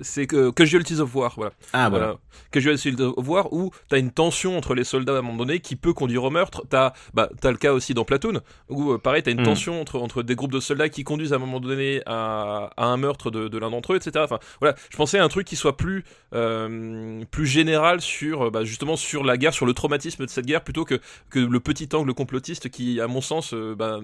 c'est 0.00 0.26
que 0.26 0.50
Casualties 0.50 1.00
of 1.00 1.14
War, 1.14 1.32
voilà. 1.36 1.52
ah 1.72 1.88
voilà 1.88 2.06
Voilà. 2.06 2.18
Casualties 2.50 2.94
of 3.00 3.28
War 3.28 3.52
où 3.52 3.70
t'as 3.88 3.98
une 3.98 4.10
tension 4.10 4.56
entre 4.58 4.74
les 4.74 4.84
soldats 4.84 5.14
à 5.16 5.18
un 5.18 5.22
moment 5.22 5.44
donné 5.44 5.60
qui 5.60 5.74
peut 5.76 5.92
conduire 5.92 6.24
au 6.24 6.30
meurtre. 6.30 6.64
T'as, 6.68 6.92
bah, 7.14 7.28
t'as 7.40 7.50
le 7.50 7.56
cas 7.56 7.72
aussi 7.72 7.94
dans 7.94 8.04
Platoon 8.04 8.40
où 8.68 8.92
euh, 8.92 8.98
pareil 8.98 9.22
t'as 9.22 9.30
une 9.32 9.40
Mm. 9.40 9.44
tension 9.44 9.80
entre 9.80 9.98
entre 9.98 10.22
des 10.22 10.34
groupes 10.34 10.52
de 10.52 10.60
soldats 10.60 10.88
qui 10.88 11.02
conduisent 11.04 11.32
à 11.32 11.36
un 11.36 11.38
moment 11.40 11.60
donné 11.60 12.02
à, 12.06 12.70
à 12.76 12.84
un 12.86 12.96
meurtre 12.96 13.30
de, 13.30 13.48
de 13.48 13.58
l'un 13.58 13.70
d'entre 13.70 13.92
eux, 13.94 13.96
etc. 13.96 14.12
Enfin 14.24 14.38
voilà, 14.60 14.76
je 14.90 14.96
pensais 14.96 15.18
à 15.18 15.24
un 15.24 15.28
truc 15.28 15.46
qui 15.46 15.56
soit 15.56 15.76
plus 15.76 16.04
euh, 16.34 17.22
plus 17.30 17.46
général 17.46 18.00
sur 18.00 18.46
euh, 18.46 18.50
bah, 18.50 18.64
justement 18.64 18.96
sur 18.96 19.24
la 19.24 19.36
guerre, 19.36 19.54
sur 19.54 19.66
le 19.66 19.72
traumatisme 19.74 20.24
de 20.24 20.30
cette 20.30 20.46
guerre 20.46 20.62
plutôt 20.62 20.84
que 20.84 21.00
que 21.30 21.38
le 21.38 21.60
petit 21.60 21.88
angle 21.94 22.12
complotiste 22.14 22.68
qui, 22.70 23.00
à 23.00 23.06
mon 23.08 23.20
sens, 23.20 23.54
euh, 23.54 23.74
bah, 23.74 24.00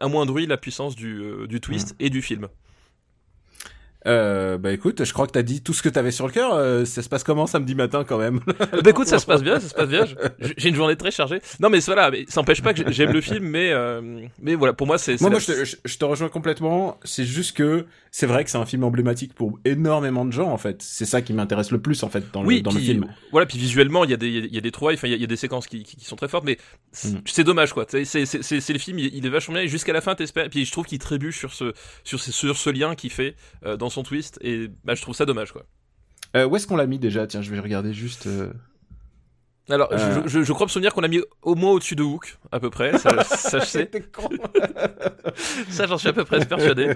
amoindrit 0.00 0.46
la 0.46 0.56
puissance 0.56 0.96
du 0.96 1.20
euh, 1.22 1.46
du 1.46 1.60
twist 1.60 1.94
et 2.00 2.10
du 2.10 2.22
film. 2.22 2.48
Euh, 4.06 4.56
bah 4.58 4.72
écoute, 4.72 5.04
je 5.04 5.12
crois 5.12 5.26
que 5.26 5.32
t'as 5.32 5.42
dit 5.42 5.62
tout 5.62 5.72
ce 5.72 5.82
que 5.82 5.88
t'avais 5.88 6.10
sur 6.12 6.26
le 6.26 6.32
cœur. 6.32 6.54
Euh, 6.54 6.84
ça 6.84 7.02
se 7.02 7.08
passe 7.08 7.24
comment 7.24 7.46
samedi 7.46 7.74
matin 7.74 8.04
quand 8.04 8.18
même? 8.18 8.40
Bah 8.84 8.90
écoute, 8.90 9.06
ça 9.08 9.18
se 9.18 9.26
passe 9.26 9.42
bien, 9.42 9.58
ça 9.58 9.68
se 9.68 9.74
passe 9.74 9.88
bien. 9.88 10.04
J'ai 10.56 10.68
une 10.68 10.74
journée 10.76 10.96
très 10.96 11.10
chargée. 11.10 11.40
Non 11.60 11.68
mais 11.70 11.80
voilà, 11.80 12.10
mais 12.10 12.24
ça 12.28 12.40
n'empêche 12.40 12.62
pas 12.62 12.72
que 12.72 12.84
j'ai- 12.84 12.92
j'aime 12.92 13.12
le 13.12 13.20
film, 13.20 13.44
mais 13.44 13.70
euh, 13.72 14.20
mais 14.40 14.54
voilà, 14.54 14.72
pour 14.74 14.86
moi 14.86 14.98
c'est. 14.98 15.20
Moi, 15.20 15.30
la- 15.30 15.34
moi, 15.36 15.40
je 15.40 15.46
te, 15.46 15.64
je- 15.64 15.76
je 15.84 15.98
te 15.98 16.04
rejoins 16.04 16.28
complètement. 16.28 16.98
C'est 17.04 17.24
juste 17.24 17.56
que 17.56 17.86
c'est 18.10 18.26
vrai 18.26 18.44
que 18.44 18.50
c'est 18.50 18.58
un 18.58 18.66
film 18.66 18.84
emblématique 18.84 19.34
pour 19.34 19.58
énormément 19.64 20.24
de 20.24 20.32
gens 20.32 20.50
en 20.50 20.56
fait. 20.56 20.82
C'est 20.82 21.04
ça 21.04 21.20
qui 21.22 21.32
m'intéresse 21.32 21.70
le 21.70 21.80
plus 21.80 22.02
en 22.02 22.08
fait 22.08 22.24
dans 22.32 22.42
le, 22.42 22.60
dans 22.60 22.70
puis, 22.70 22.78
le 22.80 22.84
film. 22.84 23.06
Voilà, 23.32 23.46
puis 23.46 23.58
visuellement, 23.58 24.04
il 24.04 24.10
y 24.10 24.14
a 24.14 24.16
des, 24.16 24.28
il 24.28 24.54
y 24.54 24.58
a 24.58 24.60
des 24.60 24.70
trouvailles, 24.72 24.96
enfin, 24.96 25.08
il 25.08 25.10
y 25.10 25.14
a- 25.14 25.16
il 25.16 25.20
y, 25.22 25.24
a 25.24 25.28
des 25.28 25.36
séquences 25.36 25.66
qui, 25.66 25.82
qui, 25.82 25.96
qui 25.96 26.04
sont 26.04 26.16
très 26.16 26.28
fortes, 26.28 26.44
mais 26.44 26.58
c'est 26.92 27.42
Mm. 27.42 27.44
dommage, 27.44 27.72
quoi. 27.72 27.86
C'est, 27.88 28.04
c'est, 28.04 28.72
le 28.72 28.78
film, 28.78 28.98
il, 28.98 29.14
il 29.14 29.26
est 29.26 29.30
vachement 29.30 29.54
bien, 29.54 29.62
et 29.64 29.68
jusqu'à 29.68 29.92
la 29.92 30.00
fin, 30.00 30.14
t'espères. 30.14 30.48
Puis 30.50 30.64
je 30.64 30.72
trouve 30.72 30.86
qu'il 30.86 30.98
trébuche 30.98 31.38
sur 31.38 31.52
ce, 31.52 31.72
sur 32.04 32.20
ce, 32.20 32.30
sur 32.32 32.56
ce 32.56 32.70
lien 32.70 32.94
qu'il 32.94 33.10
fait 33.10 33.34
dans 33.78 33.90
son 33.90 33.95
twist, 34.02 34.38
et 34.42 34.68
bah, 34.84 34.94
je 34.94 35.02
trouve 35.02 35.14
ça 35.14 35.24
dommage, 35.26 35.52
quoi. 35.52 35.64
Euh, 36.34 36.46
où 36.46 36.56
est-ce 36.56 36.66
qu'on 36.66 36.76
l'a 36.76 36.86
mis 36.86 36.98
déjà? 36.98 37.26
Tiens, 37.26 37.42
je 37.42 37.50
vais 37.50 37.60
regarder 37.60 37.92
juste. 37.94 38.26
euh, 38.26 38.52
Alors, 39.68 39.88
je- 39.90 39.96
Euh. 39.96 40.22
je, 40.24 40.28
je, 40.28 40.42
je 40.42 40.52
crois 40.52 40.66
me 40.66 40.70
souvenir 40.70 40.92
qu'on 40.94 41.00
l'a 41.00 41.08
mis 41.08 41.20
au 41.42 41.54
moins 41.54 41.72
au-dessus 41.72 41.96
de 41.96 42.02
Hook, 42.02 42.36
à 42.52 42.60
peu 42.60 42.70
près. 42.70 42.98
Ça, 42.98 43.22
ça 43.24 43.58
je 43.60 43.64
sais. 43.66 43.90
Ça, 45.70 45.86
j'en 45.86 45.98
suis 45.98 46.08
à 46.08 46.12
peu 46.12 46.24
près 46.24 46.44
persuadé. 46.44 46.94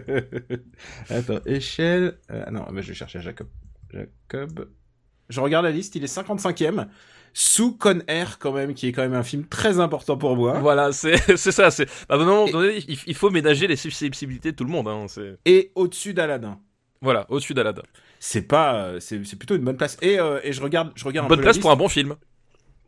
Attends, 1.11 1.41
échelle. 1.47 2.19
ah 2.29 2.51
non, 2.51 2.65
bah, 2.71 2.81
je 2.81 2.89
vais 2.89 2.95
chercher 2.95 3.19
à 3.19 3.23
Jacob. 3.23 3.49
Jacob. 3.93 4.69
Je 5.29 5.41
regarde 5.41 5.65
la 5.65 5.71
liste, 5.73 5.95
il 5.97 6.05
est 6.05 6.13
55e. 6.15 6.87
Sous 7.33 7.77
Con 7.77 8.01
Air, 8.09 8.39
quand 8.41 8.51
même, 8.53 8.75
qui 8.75 8.89
est 8.89 8.93
quand 8.93 9.03
même 9.03 9.15
un 9.15 9.23
film 9.23 9.47
très 9.47 9.79
important 9.79 10.17
pour 10.17 10.37
moi. 10.37 10.59
Voilà, 10.59 10.91
c'est, 10.91 11.17
ça. 11.37 11.71
C'est, 11.71 11.89
à 12.09 12.15
un 12.17 12.19
moment 12.19 12.47
donné, 12.49 12.83
il, 12.89 12.99
il 13.07 13.15
faut 13.15 13.31
ménager 13.31 13.69
les 13.69 13.77
susceptibilités 13.77 14.51
de 14.51 14.57
tout 14.57 14.65
le 14.65 14.71
monde. 14.71 14.89
Hein, 14.89 15.07
Et 15.45 15.71
au-dessus 15.77 16.13
d'Aladin. 16.13 16.59
Voilà, 17.03 17.27
au-dessus 17.31 17.55
d'Aladin. 17.55 17.83
C'est 18.19 18.43
pas, 18.43 18.75
euh, 18.85 19.01
c'est 19.01 19.37
plutôt 19.37 19.57
une 19.57 19.65
bonne 19.65 19.77
place. 19.77 19.97
Et, 20.03 20.19
euh, 20.21 20.39
et 20.45 20.53
je 20.53 20.61
regarde, 20.63 20.93
je 20.95 21.05
regarde 21.05 21.27
un 21.27 21.29
Bonne 21.29 21.39
peu 21.39 21.43
place 21.45 21.57
la 21.57 21.63
pour 21.63 21.71
un 21.71 21.77
bon 21.77 21.89
film. 21.89 22.17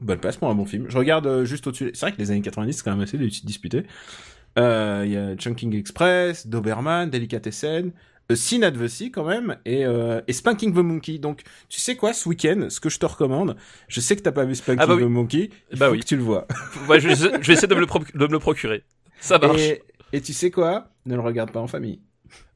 Bonne 0.00 0.18
place 0.18 0.36
pour 0.36 0.49
un 0.49 0.55
bon 0.55 0.66
film. 0.66 0.86
Je 0.89 0.99
regarde 0.99 1.26
euh, 1.26 1.44
juste 1.44 1.66
au-dessus. 1.66 1.91
C'est 1.94 2.00
vrai 2.07 2.12
que 2.12 2.18
les 2.18 2.31
années 2.31 2.42
90, 2.42 2.73
c'est 2.73 2.82
quand 2.82 2.91
même 2.91 3.00
assez 3.00 3.16
disputé. 3.16 3.84
Euh, 4.58 5.02
Il 5.07 5.12
y 5.12 5.16
a 5.16 5.34
Chunking 5.36 5.74
Express, 5.74 6.47
Doberman, 6.47 7.08
Delicatessen, 7.08 7.92
euh, 8.31 8.34
Sin 8.34 8.62
Advocacy 8.62 9.10
quand 9.10 9.24
même, 9.24 9.57
et, 9.65 9.86
euh, 9.86 10.20
et 10.28 10.32
Spanking 10.34 10.74
the 10.74 10.78
Monkey. 10.78 11.16
Donc, 11.18 11.42
tu 11.70 11.81
sais 11.81 11.97
quoi, 11.97 12.12
ce 12.12 12.28
week-end, 12.28 12.66
ce 12.68 12.81
que 12.81 12.91
je 12.91 12.99
te 12.99 13.07
recommande, 13.07 13.57
je 13.89 14.00
sais 14.00 14.15
que 14.16 14.20
t'as 14.23 14.32
pas 14.32 14.44
vu 14.44 14.55
Spanking 14.55 14.81
Ah 14.82 14.86
bah 14.86 14.94
oui. 14.97 15.02
the 15.05 15.07
Monkey, 15.08 15.50
il 15.73 15.78
Bah 15.78 15.86
faut 15.86 15.92
oui. 15.92 16.00
que 16.00 16.05
tu 16.05 16.16
le 16.16 16.23
vois. 16.23 16.47
Ouais, 16.89 17.00
je, 17.00 17.08
vais- 17.08 17.15
je 17.15 17.47
vais 17.47 17.52
essayer 17.55 17.68
de 17.68 17.74
me 17.74 17.81
le, 17.81 17.86
pro- 17.86 18.00
de 18.00 18.26
me 18.26 18.32
le 18.32 18.39
procurer. 18.39 18.82
Ça 19.20 19.39
marche. 19.39 19.58
Et, 19.60 19.82
et 20.12 20.20
tu 20.20 20.34
sais 20.34 20.50
quoi, 20.50 20.89
ne 21.07 21.15
le 21.15 21.20
regarde 21.23 21.50
pas 21.52 21.60
en 21.60 21.66
famille. 21.68 22.00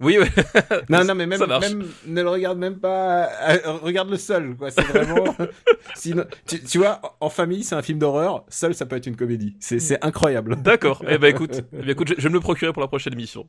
Oui, 0.00 0.18
oui. 0.20 0.26
Non, 0.88 1.04
non, 1.04 1.14
mais 1.14 1.26
même, 1.26 1.40
même 1.40 1.84
ne 2.06 2.22
le 2.22 2.28
regarde 2.28 2.58
même 2.58 2.78
pas. 2.78 3.28
euh, 3.48 3.72
regarde 3.82 4.10
le 4.10 4.16
seul, 4.16 4.54
quoi. 4.56 4.70
C'est 4.70 4.82
vraiment. 4.82 5.34
Sinon, 5.94 6.24
tu, 6.46 6.62
tu 6.62 6.78
vois, 6.78 7.00
en 7.20 7.30
famille, 7.30 7.64
c'est 7.64 7.74
un 7.74 7.82
film 7.82 7.98
d'horreur. 7.98 8.44
Seul, 8.48 8.74
ça 8.74 8.86
peut 8.86 8.96
être 8.96 9.06
une 9.06 9.16
comédie. 9.16 9.56
C'est, 9.60 9.78
c'est 9.78 10.04
incroyable. 10.04 10.56
D'accord. 10.62 11.02
Eh 11.08 11.18
ben 11.18 11.28
écoute, 11.28 11.62
eh 11.72 11.76
ben, 11.78 11.88
écoute, 11.90 12.08
je, 12.08 12.14
je 12.18 12.22
vais 12.22 12.28
me 12.28 12.34
le 12.34 12.40
procurer 12.40 12.72
pour 12.72 12.82
la 12.82 12.88
prochaine 12.88 13.12
émission. 13.14 13.48